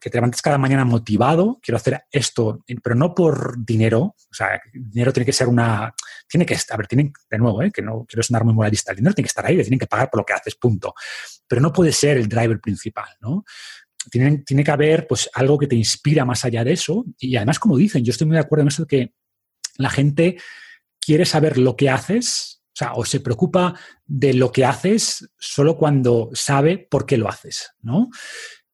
que 0.00 0.08
te 0.08 0.16
levantes 0.16 0.40
cada 0.40 0.56
mañana 0.56 0.86
motivado, 0.86 1.60
quiero 1.62 1.76
hacer 1.76 2.04
esto, 2.10 2.64
pero 2.82 2.94
no 2.94 3.14
por 3.14 3.62
dinero, 3.62 4.00
o 4.00 4.34
sea, 4.34 4.58
dinero 4.72 5.12
tiene 5.12 5.26
que 5.26 5.34
ser 5.34 5.48
una, 5.48 5.94
tiene 6.26 6.46
que, 6.46 6.56
a 6.70 6.76
ver, 6.78 6.86
tienen, 6.86 7.12
de 7.30 7.36
nuevo, 7.38 7.62
eh, 7.62 7.70
que 7.70 7.82
no 7.82 8.06
quiero 8.08 8.22
sonar 8.22 8.42
muy 8.42 8.54
moralista, 8.54 8.90
el 8.92 8.96
dinero 8.96 9.14
tiene 9.14 9.26
que 9.26 9.28
estar 9.28 9.44
ahí, 9.44 9.56
tienen 9.60 9.78
que 9.78 9.86
pagar 9.86 10.08
por 10.08 10.20
lo 10.20 10.24
que 10.24 10.32
haces, 10.32 10.54
punto. 10.54 10.94
Pero 11.46 11.60
no 11.60 11.74
puede 11.74 11.92
ser 11.92 12.16
el 12.16 12.26
driver 12.26 12.58
principal, 12.58 13.10
¿no? 13.20 13.44
Tiene, 14.10 14.38
tiene 14.38 14.64
que 14.64 14.70
haber 14.70 15.06
pues 15.06 15.28
algo 15.34 15.58
que 15.58 15.66
te 15.66 15.76
inspira 15.76 16.24
más 16.24 16.46
allá 16.46 16.64
de 16.64 16.72
eso 16.72 17.04
y 17.18 17.36
además, 17.36 17.58
como 17.58 17.76
dicen, 17.76 18.02
yo 18.02 18.12
estoy 18.12 18.26
muy 18.26 18.36
de 18.36 18.40
acuerdo 18.40 18.62
en 18.62 18.68
eso 18.68 18.84
de 18.84 18.88
que 18.88 19.14
la 19.76 19.90
gente 19.90 20.38
quiere 20.98 21.26
saber 21.26 21.58
lo 21.58 21.76
que 21.76 21.90
haces, 21.90 22.62
o 22.68 22.76
sea, 22.76 22.94
o 22.94 23.04
se 23.04 23.20
preocupa 23.20 23.78
de 24.06 24.32
lo 24.32 24.50
que 24.52 24.64
haces 24.64 25.28
solo 25.38 25.76
cuando 25.76 26.30
sabe 26.32 26.78
por 26.78 27.04
qué 27.04 27.18
lo 27.18 27.28
haces, 27.28 27.72
¿no? 27.82 28.08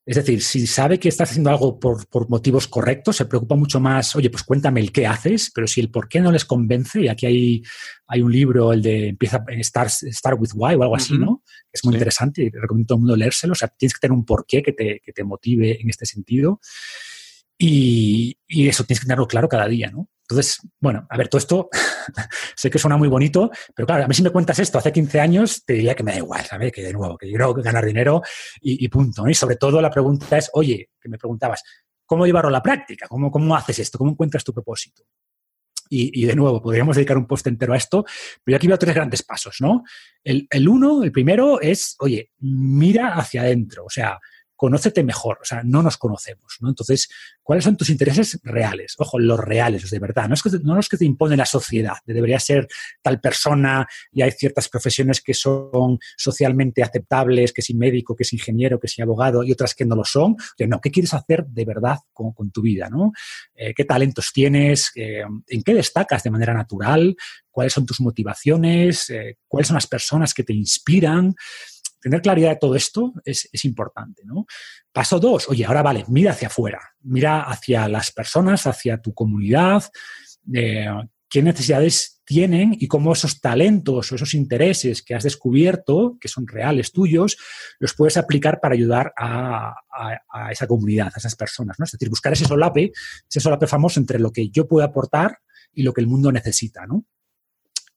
Es 0.09 0.17
decir, 0.17 0.41
si 0.41 0.67
sabe 0.67 0.99
que 0.99 1.11
estás 1.11 1.29
haciendo 1.29 1.51
algo 1.51 1.79
por, 1.79 2.31
motivos 2.31 2.67
correctos, 2.67 3.17
se 3.17 3.27
preocupa 3.27 3.57
mucho 3.57 3.79
más, 3.79 4.17
oye, 4.17 4.31
pues 4.31 4.43
cuéntame 4.43 4.81
el 4.81 4.91
qué 4.91 5.07
haces, 5.07 5.51
pero 5.55 5.67
si 5.67 5.83
el 5.83 5.91
por 5.91 6.09
qué 6.09 6.19
no 6.19 6.33
les 6.33 6.47
convence, 6.47 7.03
y 7.03 7.09
aquí 7.09 7.27
hay, 7.27 7.63
hay 8.07 8.23
un 8.23 8.33
libro, 8.33 8.73
el 8.73 8.81
de 8.81 9.09
empieza 9.09 9.45
Start, 9.61 9.91
Start 9.91 10.41
with 10.41 10.53
Why 10.55 10.77
o 10.77 10.83
algo 10.83 10.97
así, 10.97 11.19
¿no? 11.19 11.43
Es 11.71 11.85
muy 11.85 11.93
interesante 11.93 12.45
y 12.45 12.49
recomiendo 12.49 12.87
a 12.87 12.89
todo 12.89 12.97
el 12.97 13.01
mundo 13.01 13.17
leérselo. 13.17 13.53
O 13.53 13.55
sea, 13.55 13.69
tienes 13.69 13.93
que 13.93 14.01
tener 14.01 14.13
un 14.13 14.25
porqué 14.25 14.63
que 14.63 14.73
te, 14.73 15.03
que 15.05 15.13
te 15.13 15.25
motive 15.25 15.79
en 15.79 15.91
este 15.91 16.07
sentido. 16.07 16.59
Y, 17.59 18.39
y, 18.47 18.67
eso 18.67 18.85
tienes 18.85 19.01
que 19.01 19.07
tenerlo 19.09 19.29
claro 19.29 19.47
cada 19.47 19.69
día, 19.69 19.91
¿no? 19.91 20.09
Entonces, 20.31 20.61
bueno, 20.79 21.07
a 21.09 21.17
ver, 21.17 21.29
todo 21.29 21.39
esto 21.39 21.71
sé 22.55 22.69
que 22.69 22.79
suena 22.79 22.99
muy 22.99 23.09
bonito, 23.09 23.51
pero 23.75 23.87
claro, 23.87 24.05
a 24.05 24.09
mí 24.09 24.15
si 24.15 24.23
me 24.23 24.29
cuentas 24.29 24.59
esto 24.59 24.77
hace 24.77 24.93
15 24.93 25.21
años, 25.21 25.65
te 25.65 25.73
diría 25.73 25.95
que 25.95 26.03
me 26.03 26.13
da 26.13 26.19
igual, 26.19 26.45
¿sabes? 26.45 26.71
Que 26.71 26.83
de 26.83 26.93
nuevo, 26.93 27.17
que 27.17 27.27
yo 27.27 27.31
quiero 27.31 27.55
ganar 27.55 27.87
dinero 27.87 28.21
y, 28.61 28.87
punto. 28.89 29.27
Y 29.27 29.33
sobre 29.33 29.57
todo 29.57 29.81
la 29.81 29.91
pregunta 29.91 30.37
es, 30.37 30.51
oye, 30.53 30.91
que 31.01 31.09
me 31.09 31.17
preguntabas, 31.17 31.63
¿cómo 32.05 32.27
llevarlo 32.27 32.49
a 32.49 32.53
la 32.53 32.63
práctica? 32.63 33.09
¿Cómo, 33.09 33.31
cómo 33.31 33.57
haces 33.57 33.79
esto? 33.79 33.97
¿Cómo 33.97 34.11
encuentras 34.11 34.45
tu 34.45 34.53
propósito? 34.53 35.05
Y, 35.91 36.27
de 36.27 36.37
nuevo, 36.37 36.61
podríamos 36.61 36.97
dedicar 36.97 37.17
un 37.17 37.27
post 37.27 37.47
entero 37.47 37.73
a 37.73 37.79
esto, 37.79 38.05
pero 38.45 38.53
yo 38.53 38.57
aquí 38.57 38.67
veo 38.67 38.79
tres 38.79 38.95
grandes 38.95 39.23
pasos, 39.23 39.57
¿no? 39.61 39.85
El, 40.23 40.47
el 40.51 40.69
uno, 40.69 41.03
el 41.03 41.11
primero 41.11 41.59
es, 41.63 41.97
oye, 42.01 42.33
mira 42.41 43.15
hacia 43.15 43.41
adentro, 43.41 43.87
o 43.87 43.91
sea, 43.91 44.19
conócete 44.59 45.05
mejor, 45.05 45.39
o 45.41 45.45
sea, 45.45 45.63
no 45.63 45.85
nos 45.85 45.97
conocemos, 45.97 46.57
¿no? 46.61 46.69
Entonces, 46.69 47.09
¿cuáles 47.45 47.65
son 47.65 47.77
tus 47.77 47.91
intereses 47.91 48.41
reales? 48.43 48.97
Ojo, 48.99 49.21
los 49.21 49.39
reales, 49.39 49.89
de 49.89 49.99
verdad, 50.01 50.27
no, 50.29 50.35
es 50.35 50.43
que, 50.43 50.51
no 50.65 50.75
los 50.75 50.89
que 50.89 50.97
te 50.97 51.05
impone 51.05 51.37
la 51.37 51.47
sociedad, 51.47 51.95
debería 52.05 52.41
ser 52.41 52.67
tal 53.01 53.21
persona 53.21 53.87
y 54.11 54.23
hay 54.23 54.33
ciertas 54.33 54.69
profesiones 54.69 55.21
que 55.21 55.33
son 55.33 56.01
socialmente 56.17 56.83
aceptables, 56.83 57.53
que 57.53 57.63
si 57.63 57.75
médico, 57.75 58.17
que 58.17 58.25
si 58.25 58.35
ingeniero, 58.35 58.81
que 58.81 58.89
si 58.89 59.01
abogado 59.01 59.45
y 59.45 59.53
otras 59.53 59.77
que 59.77 59.85
no 59.85 59.95
lo 59.95 60.05
son. 60.05 60.37
no, 60.67 60.81
¿qué 60.81 60.91
quieres 60.91 61.15
hacer 61.15 61.47
de 61.47 61.65
verdad 61.65 61.99
con, 62.13 62.35
tu 62.51 62.61
vida, 62.61 62.89
¿no? 62.91 63.13
Eh, 63.55 63.75
¿Qué 63.75 63.85
talentos 63.85 64.33
tienes? 64.33 64.91
Eh, 64.97 65.23
¿En 65.47 65.63
qué 65.63 65.73
destacas 65.73 66.25
de 66.25 66.31
manera 66.31 66.53
natural? 66.53 67.17
¿Cuáles 67.51 67.73
son 67.73 67.87
tus 67.87 68.01
motivaciones? 68.01 69.11
Eh, 69.11 69.37
¿Cuáles 69.47 69.69
son 69.69 69.75
las 69.75 69.87
personas 69.87 70.35
que 70.35 70.45
te 70.45 70.53
inspiran? 70.53 71.35
Tener 72.01 72.23
claridad 72.23 72.51
de 72.51 72.57
todo 72.57 72.75
esto 72.75 73.13
es, 73.25 73.49
importante. 73.65 74.23
¿no? 74.25 74.47
Paso 74.93 75.19
dos, 75.19 75.49
oye, 75.49 75.65
ahora 75.65 75.83
vale, 75.83 76.05
mira 76.09 76.33
hacia 76.33 76.49
afuera, 76.49 76.81
mira 77.03 77.43
hacia 77.43 77.89
las 77.89 78.13
personas, 78.13 78.67
hacia 78.67 79.01
tu 79.01 79.15
comunidad, 79.15 79.85
eh, 80.55 80.89
qué 81.29 81.43
necesidades 81.43 82.23
tienen 82.25 82.77
y 82.79 82.89
cómo 82.89 83.13
esos 83.13 83.41
talentos 83.41 84.13
o 84.13 84.15
esos 84.15 84.35
intereses 84.35 85.03
que 85.03 85.15
has 85.15 85.25
descubierto, 85.25 86.19
que 86.21 86.29
son 86.29 86.47
reales 86.47 86.93
tuyos, 86.93 87.39
los 87.79 87.95
puedes 87.95 88.17
aplicar 88.17 88.61
para 88.61 88.75
ayudar 88.75 89.13
a, 89.17 89.75
esa 90.51 90.67
comunidad, 90.67 91.11
a 91.15 91.19
esas 91.19 91.37
personas. 91.37 91.79
¿no? 91.79 91.85
Es 91.85 91.93
decir, 91.93 92.09
buscar 92.09 92.33
ese 92.33 92.45
solape, 92.45 92.93
ese 93.29 93.41
solape 93.41 93.67
famoso 93.67 93.99
entre 93.99 94.19
lo 94.19 94.31
que 94.31 94.51
yo 94.51 94.69
puedo 94.69 94.87
aportar 94.87 95.39
y 95.73 95.83
lo 95.83 95.93
que 95.93 96.01
el 96.01 96.07
mundo 96.07 96.31
necesita. 96.31 96.87
¿no? 96.87 97.07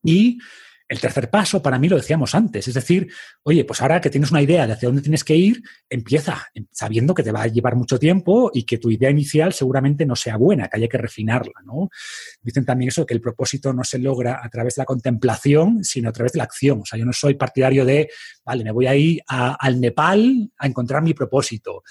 Y 0.04 0.40
el 0.92 1.00
tercer 1.00 1.30
paso, 1.30 1.62
para 1.62 1.80
mí, 1.80 1.88
lo 1.88 1.96
decíamos 1.96 2.36
antes, 2.36 2.68
es 2.68 2.74
decir, 2.74 3.10
oye, 3.44 3.64
pues 3.64 3.82
ahora 3.82 4.02
que 4.02 4.10
tienes 4.10 4.30
una 4.30 4.42
idea 4.42 4.68
de 4.68 4.74
hacia 4.74 4.90
dónde 4.90 5.02
tienes 5.02 5.24
que 5.24 5.38
ir, 5.38 5.64
empieza 5.90 6.48
sabiendo 6.70 7.14
que 7.14 7.24
te 7.24 7.32
va 7.32 7.44
a 7.44 7.48
llevar 7.48 7.78
mucho 7.78 7.98
tiempo 7.98 8.52
y 8.54 8.64
que 8.64 8.78
tu 8.78 8.92
idea 8.92 9.10
inicial 9.10 9.54
seguramente 9.54 10.06
no 10.06 10.18
sea 10.18 10.36
buena, 10.36 10.68
que 10.68 10.76
haya 10.76 10.90
que 10.90 10.98
refinarla, 10.98 11.54
¿no? 11.64 11.90
Dicen 12.42 12.66
también 12.66 12.90
eso, 12.90 13.06
que 13.06 13.14
el 13.14 13.22
propósito 13.22 13.72
no 13.72 13.86
se 13.86 14.00
logra 14.00 14.42
a 14.44 14.50
través 14.50 14.76
de 14.76 14.82
la 14.82 14.86
contemplación, 14.86 15.82
sino 15.86 16.10
a 16.10 16.12
través 16.12 16.34
de 16.34 16.40
la 16.40 16.44
acción. 16.44 16.82
O 16.82 16.86
sea, 16.86 17.00
yo 17.00 17.06
no 17.06 17.14
soy 17.14 17.36
partidario 17.36 17.86
de, 17.86 18.10
vale, 18.44 18.66
me 18.66 18.72
voy 18.72 18.88
a 18.88 18.94
ir 18.94 19.22
al 19.28 19.80
Nepal 19.80 20.52
a 20.58 20.68
encontrar 20.68 21.02
mi 21.04 21.14
propósito. 21.14 21.84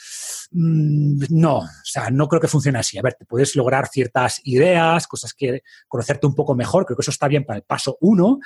Mm, 0.50 1.24
no, 1.30 1.56
o 1.60 1.68
sea, 1.84 2.10
no 2.10 2.28
creo 2.28 2.42
que 2.42 2.48
funcione 2.48 2.78
así. 2.78 2.98
A 2.98 3.02
ver, 3.02 3.14
te 3.14 3.24
puedes 3.24 3.56
lograr 3.56 3.88
ciertas 3.88 4.42
ideas, 4.44 5.06
cosas 5.06 5.32
que 5.32 5.62
conocerte 5.88 6.26
un 6.26 6.34
poco 6.34 6.54
mejor, 6.54 6.84
creo 6.84 6.98
que 6.98 7.02
eso 7.02 7.12
está 7.12 7.28
bien 7.28 7.46
para 7.46 7.56
el 7.56 7.62
paso 7.62 7.96
uno, 8.02 8.40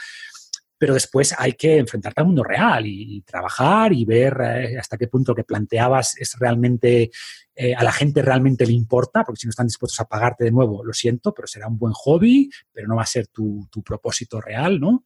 pero 0.79 0.95
después 0.95 1.35
hay 1.39 1.53
que 1.53 1.79
enfrentarte 1.79 2.21
al 2.21 2.27
mundo 2.27 2.45
real 2.45 2.85
y, 2.87 3.23
trabajar 3.23 3.93
y 3.93 4.05
ver 4.05 4.37
eh, 4.43 4.79
hasta 4.79 4.97
qué 4.99 5.09
punto 5.09 5.33
lo 5.33 5.37
que 5.37 5.45
planteabas 5.45 6.17
es 6.19 6.37
realmente, 6.39 7.11
eh, 7.55 7.75
a 7.75 7.85
la 7.85 7.93
gente 7.93 8.23
realmente 8.23 8.67
le 8.67 8.73
importa, 8.73 9.25
porque 9.25 9.41
si 9.41 9.47
no 9.47 9.51
están 9.51 9.67
dispuestos 9.67 10.01
a 10.01 10.09
pagarte 10.09 10.45
de 10.45 10.51
nuevo, 10.51 10.85
lo 10.85 10.93
siento, 10.93 11.33
pero 11.33 11.47
será 11.47 11.69
un 11.69 11.79
buen 11.79 11.93
hobby, 11.95 12.51
pero 12.73 12.89
no 12.89 12.97
va 12.97 13.03
a 13.03 13.07
ser 13.07 13.29
tu, 13.29 13.67
tu 13.71 13.83
propósito 13.83 14.41
real, 14.41 14.81
¿no? 14.81 15.05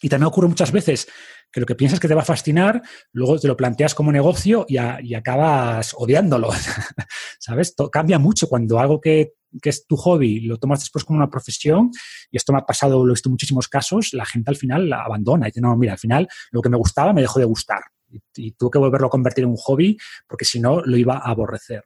Y 0.00 0.08
también 0.08 0.28
ocurre 0.28 0.48
muchas 0.48 0.72
veces 0.72 1.08
que 1.50 1.60
lo 1.60 1.66
que 1.66 1.74
piensas 1.74 1.98
que 1.98 2.08
te 2.08 2.14
va 2.14 2.22
a 2.22 2.26
fascinar, 2.26 2.82
luego 3.12 3.38
te 3.38 3.48
lo 3.48 3.56
planteas 3.56 3.94
como 3.94 4.12
negocio 4.12 4.66
y, 4.68 4.76
acabas 5.14 5.94
odiándolo. 5.96 6.50
¿Sabes? 7.38 7.74
cambia 7.90 8.18
mucho 8.18 8.48
cuando 8.48 8.78
algo 8.78 9.00
que, 9.00 9.34
es 9.62 9.86
tu 9.86 9.96
hobby 9.96 10.40
lo 10.40 10.58
tomas 10.58 10.80
después 10.80 11.04
como 11.04 11.16
una 11.16 11.30
profesión, 11.30 11.90
y 12.30 12.36
esto 12.36 12.52
me 12.52 12.58
ha 12.58 12.66
pasado, 12.66 13.04
lo 13.04 13.12
he 13.12 13.14
visto 13.14 13.30
en 13.30 13.32
muchísimos 13.32 13.66
casos, 13.66 14.10
la 14.12 14.26
gente 14.26 14.50
al 14.50 14.56
final 14.56 14.88
la 14.90 15.04
abandona 15.04 15.46
y 15.46 15.50
dice, 15.50 15.62
no, 15.62 15.74
mira, 15.76 15.92
al 15.92 15.98
final 15.98 16.28
lo 16.50 16.60
que 16.60 16.68
me 16.68 16.76
gustaba 16.76 17.12
me 17.12 17.22
dejó 17.22 17.38
de 17.38 17.46
gustar. 17.46 17.80
Y, 18.10 18.20
y 18.36 18.52
tuve 18.52 18.70
que 18.72 18.78
volverlo 18.78 19.08
a 19.08 19.10
convertir 19.10 19.44
en 19.44 19.50
un 19.50 19.56
hobby 19.56 19.96
porque 20.26 20.44
si 20.44 20.60
no 20.60 20.80
lo 20.82 20.96
iba 20.96 21.16
a 21.16 21.30
aborrecer. 21.30 21.82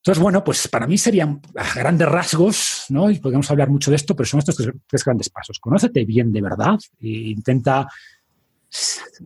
Entonces, 0.00 0.22
bueno, 0.22 0.42
pues 0.42 0.66
para 0.68 0.86
mí 0.86 0.96
serían 0.96 1.42
grandes 1.74 2.08
rasgos, 2.08 2.86
¿no? 2.88 3.10
Y 3.10 3.18
podemos 3.18 3.50
hablar 3.50 3.68
mucho 3.68 3.90
de 3.90 3.96
esto, 3.96 4.16
pero 4.16 4.26
son 4.26 4.38
estos 4.38 4.56
tres, 4.86 5.04
grandes 5.04 5.28
pasos. 5.28 5.58
Conócete 5.60 6.06
bien 6.06 6.32
de 6.32 6.40
verdad 6.40 6.78
e 7.00 7.08
intenta 7.08 7.86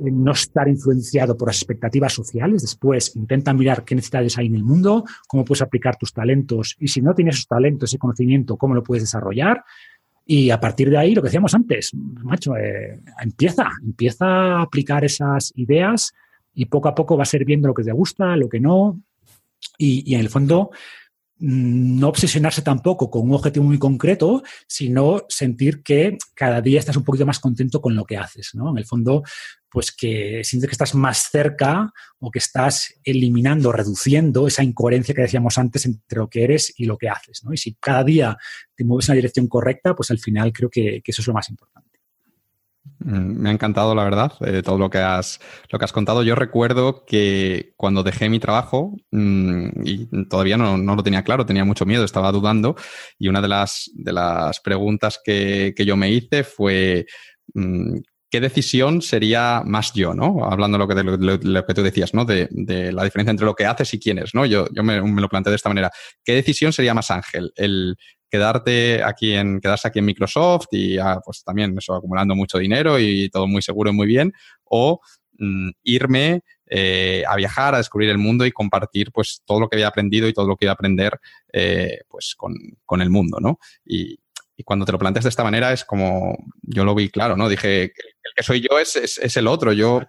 no 0.03 0.33
estar 0.33 0.67
influenciado 0.67 1.37
por 1.37 1.49
las 1.49 1.59
expectativas 1.59 2.13
sociales. 2.13 2.63
Después, 2.63 3.15
intenta 3.15 3.55
mirar 3.55 3.85
qué 3.85 3.95
necesidades 3.95 4.37
hay 4.37 4.47
en 4.47 4.57
el 4.57 4.65
mundo, 4.65 5.05
cómo 5.29 5.45
puedes 5.45 5.63
aplicar 5.63 5.97
tus 5.97 6.13
talentos 6.13 6.75
y 6.81 6.89
si 6.89 7.01
no 7.01 7.15
tienes 7.15 7.37
esos 7.37 7.47
talentos, 7.47 7.91
ese 7.91 7.99
conocimiento, 7.99 8.57
cómo 8.57 8.75
lo 8.75 8.83
puedes 8.83 9.05
desarrollar. 9.05 9.63
Y 10.27 10.51
a 10.51 10.59
partir 10.59 10.91
de 10.91 10.99
ahí, 10.99 11.15
lo 11.15 11.23
que 11.23 11.29
decíamos 11.29 11.55
antes, 11.55 11.93
macho, 11.95 12.57
eh, 12.57 13.01
empieza, 13.23 13.69
empieza 13.81 14.27
a 14.27 14.63
aplicar 14.63 15.05
esas 15.05 15.53
ideas 15.55 16.13
y 16.53 16.65
poco 16.67 16.89
a 16.89 16.95
poco 16.97 17.17
va 17.17 17.23
a 17.23 17.27
ser 17.27 17.45
viendo 17.45 17.69
lo 17.69 17.75
que 17.75 17.85
te 17.85 17.93
gusta, 17.93 18.37
lo 18.37 18.49
que 18.49 18.59
no. 18.59 19.01
Y, 19.79 20.15
en 20.15 20.21
el 20.21 20.29
fondo, 20.29 20.71
Mm, 21.47 21.99
no 21.99 22.09
obsesionarse 22.09 22.63
tampoco 22.63 23.11
con 23.11 23.23
un 23.29 23.35
objetivo 23.35 23.65
muy 23.65 23.79
concreto, 23.79 24.43
sino 24.69 25.23
sentir 25.29 25.83
que 25.83 26.17
cada 26.35 26.61
día 26.61 26.79
estás 26.79 26.97
un 26.97 27.05
poquito 27.05 27.27
más 27.27 27.41
contento 27.41 27.81
con 27.81 27.97
lo 27.97 28.05
que 28.05 28.17
haces, 28.17 28.55
¿no? 28.55 28.71
En 28.71 28.79
el 28.79 28.87
fondo, 28.87 29.23
pues 29.69 29.91
que 29.91 30.43
sientes 30.45 30.71
que 30.71 30.75
estás 30.75 30.95
más 30.95 31.29
cerca 31.31 31.93
o 32.21 32.31
que 32.31 32.39
estás 32.39 32.95
eliminando, 33.03 33.73
reduciendo 33.73 34.47
esa 34.47 34.63
incoherencia 34.63 35.15
que 35.15 35.23
decíamos 35.23 35.59
antes 35.59 35.85
entre 35.87 36.19
lo 36.19 36.31
que 36.31 36.45
eres 36.45 36.73
y 36.77 36.85
lo 36.85 36.97
que 36.97 37.09
haces, 37.09 37.43
¿no? 37.45 37.53
Y 37.53 37.57
si 37.57 37.75
cada 37.75 38.05
día 38.05 38.37
te 38.77 38.85
mueves 38.85 39.09
en 39.09 39.15
la 39.15 39.17
dirección 39.17 39.49
correcta, 39.49 39.95
pues 39.95 40.11
al 40.13 40.21
final 40.21 40.53
creo 40.53 40.71
que 40.71 41.03
eso 41.05 41.21
es 41.21 41.27
lo 41.27 41.35
más 41.35 41.51
importante. 41.51 41.94
Mm, 43.05 43.43
me 43.43 43.51
ha 43.51 43.53
encantado, 43.53 43.95
la 43.95 44.03
verdad, 44.05 44.33
eh, 44.47 44.63
todo 44.63 44.79
lo 44.79 44.89
que, 44.89 44.99
has, 44.99 45.39
lo 45.71 45.79
que 45.79 45.85
has 45.85 45.93
contado. 45.93 46.23
Yo 46.23 46.35
recuerdo 46.35 47.05
que 47.07 47.75
cuando 47.77 48.03
dejé 48.03 48.31
mi 48.31 48.41
trabajo, 48.41 48.97
mm, 49.11 49.69
y 49.85 50.07
todavía 50.29 50.57
no, 50.57 50.77
lo 50.79 51.03
tenía 51.03 51.23
claro, 51.23 51.45
tenía 51.45 51.65
mucho 51.67 51.85
miedo, 51.85 52.05
estaba 52.05 52.33
dudando, 52.33 52.77
y 53.19 53.29
una 53.29 53.43
de 53.43 53.49
las, 53.49 53.91
de 53.95 54.13
las 54.13 54.59
preguntas 54.61 55.21
que, 55.23 55.75
yo 55.77 55.97
me 55.97 56.11
hice 56.11 56.45
fue, 56.45 57.05
mm, 57.55 57.99
¿qué 58.31 58.41
decisión 58.41 59.03
sería 59.03 59.63
más 59.67 59.93
yo, 59.93 60.15
¿no? 60.15 60.45
Hablando 60.45 60.79
de 60.79 60.85
lo 60.85 60.89
que, 60.89 61.39
lo, 61.43 61.67
que 61.67 61.75
tú 61.75 61.83
decías, 61.83 62.15
¿no? 62.15 62.25
De, 62.25 62.49
la 62.93 63.05
diferencia 63.05 63.31
entre 63.33 63.47
lo 63.47 63.55
que 63.55 63.67
haces 63.67 63.93
y 63.95 64.01
quién 64.01 64.19
es, 64.19 64.35
¿no? 64.35 64.47
Yo, 64.47 64.67
yo 64.73 64.83
me, 64.83 65.03
me, 65.03 65.21
lo 65.21 65.29
planteé 65.29 65.51
de 65.51 65.57
esta 65.57 65.69
manera. 65.69 65.91
¿Qué 66.25 66.33
decisión 66.35 66.73
sería 66.73 66.95
más 66.95 67.11
Ángel? 67.11 67.53
¿El, 67.55 67.97
quedarte 68.35 69.01
aquí 69.01 69.33
en, 69.33 69.61
quedarse 69.61 69.87
aquí 69.87 70.01
en 70.01 70.07
Microsoft 70.07 70.67
y 70.73 70.97
pues 71.25 71.45
también 71.45 71.77
eso, 71.79 71.95
acumulando 71.95 72.35
mucho 72.35 72.59
dinero 72.59 72.99
y 72.99 73.29
todo 73.31 73.47
muy 73.47 73.63
seguro 73.63 73.91
y 73.91 73.93
muy 73.93 74.09
bien, 74.09 74.33
o 74.65 75.01
mm, 75.39 75.71
irme 75.85 76.43
eh, 76.67 77.23
a 77.29 77.37
viajar, 77.37 77.77
a 77.77 77.79
descubrir 77.79 78.11
el 78.11 78.19
mundo 78.19 78.45
y 78.45 78.51
compartir 78.51 79.13
pues 79.13 79.43
todo 79.45 79.61
lo 79.61 79.69
que 79.69 79.77
había 79.77 79.87
aprendido 79.87 80.27
y 80.27 80.33
todo 80.33 80.49
lo 80.49 80.57
que 80.57 80.65
iba 80.65 80.73
a 80.73 80.75
aprender 80.75 81.21
eh, 81.53 82.01
pues 82.09 82.35
con, 82.37 83.01
el 83.01 83.11
mundo, 83.11 83.39
¿no? 83.41 83.61
Y, 83.85 84.19
cuando 84.65 84.87
te 84.87 84.93
lo 84.93 84.99
planteas 84.99 85.25
de 85.25 85.31
esta 85.31 85.43
manera 85.43 85.73
es 85.73 85.85
como, 85.85 86.37
yo 86.63 86.85
lo 86.85 86.95
vi 86.95 87.09
claro, 87.11 87.37
¿no? 87.37 87.49
Dije, 87.49 87.83
el 87.83 88.33
que 88.37 88.43
soy 88.45 88.61
yo 88.61 88.79
es, 88.79 88.95
es 88.97 89.37
el 89.37 89.49
otro, 89.49 89.73
yo 89.73 90.01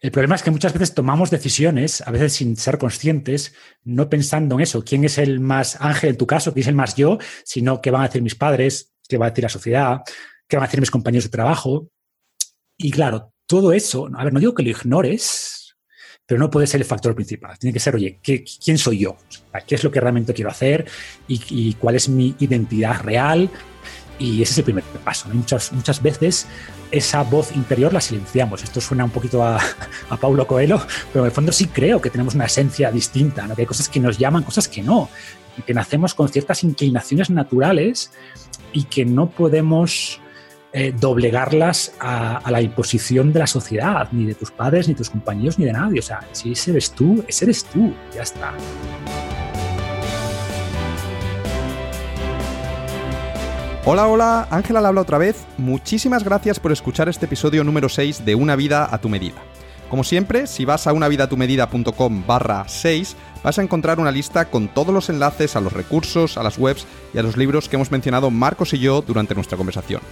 el 0.00 0.10
problema 0.10 0.34
es 0.34 0.42
que 0.42 0.50
muchas 0.50 0.72
veces 0.72 0.94
tomamos 0.94 1.30
decisiones, 1.30 2.00
a 2.06 2.10
veces 2.10 2.32
sin 2.34 2.56
ser 2.56 2.78
conscientes, 2.78 3.54
no 3.84 4.08
pensando 4.08 4.54
en 4.56 4.62
eso, 4.62 4.84
quién 4.84 5.04
es 5.04 5.18
el 5.18 5.40
más 5.40 5.80
ángel 5.80 6.10
en 6.10 6.16
tu 6.16 6.26
caso, 6.26 6.52
quién 6.52 6.62
es 6.62 6.68
el 6.68 6.74
más 6.74 6.94
yo, 6.96 7.18
sino 7.44 7.80
qué 7.80 7.90
van 7.90 8.02
a 8.02 8.06
decir 8.06 8.22
mis 8.22 8.34
padres, 8.34 8.94
qué 9.08 9.18
va 9.18 9.26
a 9.26 9.30
decir 9.30 9.44
la 9.44 9.48
sociedad, 9.48 10.00
qué 10.46 10.56
van 10.56 10.64
a 10.64 10.66
decir 10.66 10.80
mis 10.80 10.90
compañeros 10.90 11.24
de 11.24 11.30
trabajo. 11.30 11.90
Y 12.76 12.90
claro, 12.90 13.32
todo 13.46 13.72
eso, 13.72 14.08
a 14.14 14.24
ver, 14.24 14.32
no 14.32 14.40
digo 14.40 14.54
que 14.54 14.62
lo 14.62 14.70
ignores, 14.70 15.76
pero 16.28 16.38
no 16.38 16.50
puede 16.50 16.66
ser 16.66 16.82
el 16.82 16.86
factor 16.86 17.14
principal. 17.14 17.58
Tiene 17.58 17.72
que 17.72 17.80
ser, 17.80 17.94
oye, 17.94 18.20
¿quién 18.22 18.76
soy 18.76 18.98
yo? 18.98 19.16
¿Qué 19.66 19.74
es 19.74 19.82
lo 19.82 19.90
que 19.90 19.98
realmente 19.98 20.34
quiero 20.34 20.50
hacer? 20.50 20.86
¿Y, 21.26 21.72
cuál 21.74 21.96
es 21.96 22.10
mi 22.10 22.36
identidad 22.38 23.00
real? 23.00 23.48
Y 24.18 24.42
ese 24.42 24.52
es 24.52 24.58
el 24.58 24.64
primer 24.64 24.84
paso. 25.04 25.28
Muchas, 25.32 25.72
muchas 25.72 26.02
veces 26.02 26.46
esa 26.90 27.22
voz 27.22 27.54
interior 27.54 27.92
la 27.92 28.00
silenciamos. 28.00 28.62
Esto 28.64 28.80
suena 28.80 29.04
un 29.04 29.10
poquito 29.10 29.44
a, 29.44 29.60
Paulo 30.20 30.46
Coelho, 30.46 30.80
pero 31.12 31.24
en 31.24 31.26
el 31.26 31.32
fondo 31.32 31.52
sí 31.52 31.66
creo 31.66 32.00
que 32.00 32.10
tenemos 32.10 32.34
una 32.34 32.46
esencia 32.46 32.90
distinta, 32.90 33.46
¿no? 33.46 33.54
que 33.54 33.62
hay 33.62 33.66
cosas 33.66 33.88
que 33.88 34.00
nos 34.00 34.18
llaman, 34.18 34.42
cosas 34.42 34.68
que 34.68 34.82
no, 34.82 35.08
que 35.66 35.74
nacemos 35.74 36.14
con 36.14 36.28
ciertas 36.28 36.64
inclinaciones 36.64 37.30
naturales 37.30 38.12
y 38.72 38.84
que 38.84 39.04
no 39.04 39.30
podemos 39.30 40.20
eh, 40.72 40.92
doblegarlas 40.98 41.94
a, 42.00 42.38
a, 42.38 42.50
la 42.50 42.60
imposición 42.60 43.32
de 43.32 43.38
la 43.38 43.46
sociedad, 43.46 44.08
ni 44.12 44.26
de 44.26 44.34
tus 44.34 44.50
padres, 44.50 44.88
ni 44.88 44.94
de 44.94 44.98
tus 44.98 45.10
compañeros, 45.10 45.58
ni 45.58 45.64
de 45.64 45.72
nadie. 45.72 46.00
O 46.00 46.02
sea, 46.02 46.20
si 46.32 46.52
ese 46.52 46.72
eres 46.72 46.90
tú, 46.90 47.24
ese 47.26 47.46
eres 47.46 47.64
tú, 47.64 47.94
ya 48.14 48.22
está. 48.22 48.52
Hola, 53.90 54.06
hola, 54.06 54.46
Ángela 54.50 54.86
habla 54.86 55.00
otra 55.00 55.16
vez. 55.16 55.46
Muchísimas 55.56 56.22
gracias 56.22 56.60
por 56.60 56.72
escuchar 56.72 57.08
este 57.08 57.24
episodio 57.24 57.64
número 57.64 57.88
6 57.88 58.26
de 58.26 58.34
Una 58.34 58.54
vida 58.54 58.86
a 58.90 59.00
tu 59.00 59.08
medida. 59.08 59.36
Como 59.88 60.04
siempre, 60.04 60.46
si 60.46 60.66
vas 60.66 60.86
a 60.86 60.92
unavidatumedida.com 60.92 62.24
barra 62.26 62.68
6, 62.68 63.16
vas 63.42 63.58
a 63.58 63.62
encontrar 63.62 63.98
una 63.98 64.10
lista 64.10 64.50
con 64.50 64.68
todos 64.68 64.92
los 64.92 65.08
enlaces 65.08 65.56
a 65.56 65.62
los 65.62 65.72
recursos, 65.72 66.36
a 66.36 66.42
las 66.42 66.58
webs 66.58 66.86
y 67.14 67.18
a 67.18 67.22
los 67.22 67.38
libros 67.38 67.70
que 67.70 67.76
hemos 67.76 67.90
mencionado 67.90 68.30
Marcos 68.30 68.74
y 68.74 68.78
yo 68.78 69.00
durante 69.00 69.34
nuestra 69.34 69.56
conversación. 69.56 70.02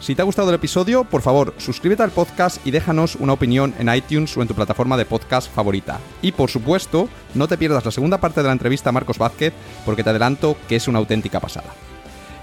Si 0.00 0.16
te 0.16 0.22
ha 0.22 0.24
gustado 0.24 0.48
el 0.48 0.56
episodio, 0.56 1.04
por 1.04 1.22
favor, 1.22 1.54
suscríbete 1.58 2.02
al 2.02 2.10
podcast 2.10 2.66
y 2.66 2.72
déjanos 2.72 3.14
una 3.14 3.34
opinión 3.34 3.72
en 3.78 3.94
iTunes 3.94 4.36
o 4.36 4.42
en 4.42 4.48
tu 4.48 4.54
plataforma 4.56 4.96
de 4.96 5.06
podcast 5.06 5.48
favorita. 5.54 6.00
Y 6.22 6.32
por 6.32 6.50
supuesto, 6.50 7.08
no 7.34 7.46
te 7.46 7.56
pierdas 7.56 7.84
la 7.84 7.92
segunda 7.92 8.18
parte 8.18 8.40
de 8.40 8.48
la 8.48 8.52
entrevista 8.52 8.90
a 8.90 8.92
Marcos 8.92 9.18
Vázquez, 9.18 9.54
porque 9.84 10.02
te 10.02 10.10
adelanto 10.10 10.56
que 10.68 10.74
es 10.74 10.88
una 10.88 10.98
auténtica 10.98 11.38
pasada. 11.38 11.72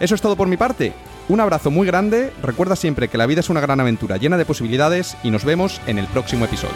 Eso 0.03 0.15
es 0.15 0.21
todo 0.21 0.35
por 0.35 0.49
mi 0.49 0.57
parte. 0.57 0.91
Un 1.29 1.39
abrazo 1.39 1.71
muy 1.71 1.87
grande, 1.87 2.33
recuerda 2.41 2.75
siempre 2.75 3.07
que 3.07 3.17
la 3.17 3.25
vida 3.25 3.39
es 3.39 3.49
una 3.49 3.61
gran 3.61 3.79
aventura 3.79 4.17
llena 4.17 4.35
de 4.35 4.43
posibilidades 4.43 5.15
y 5.23 5.31
nos 5.31 5.45
vemos 5.45 5.79
en 5.87 5.97
el 5.97 6.07
próximo 6.07 6.43
episodio. 6.43 6.75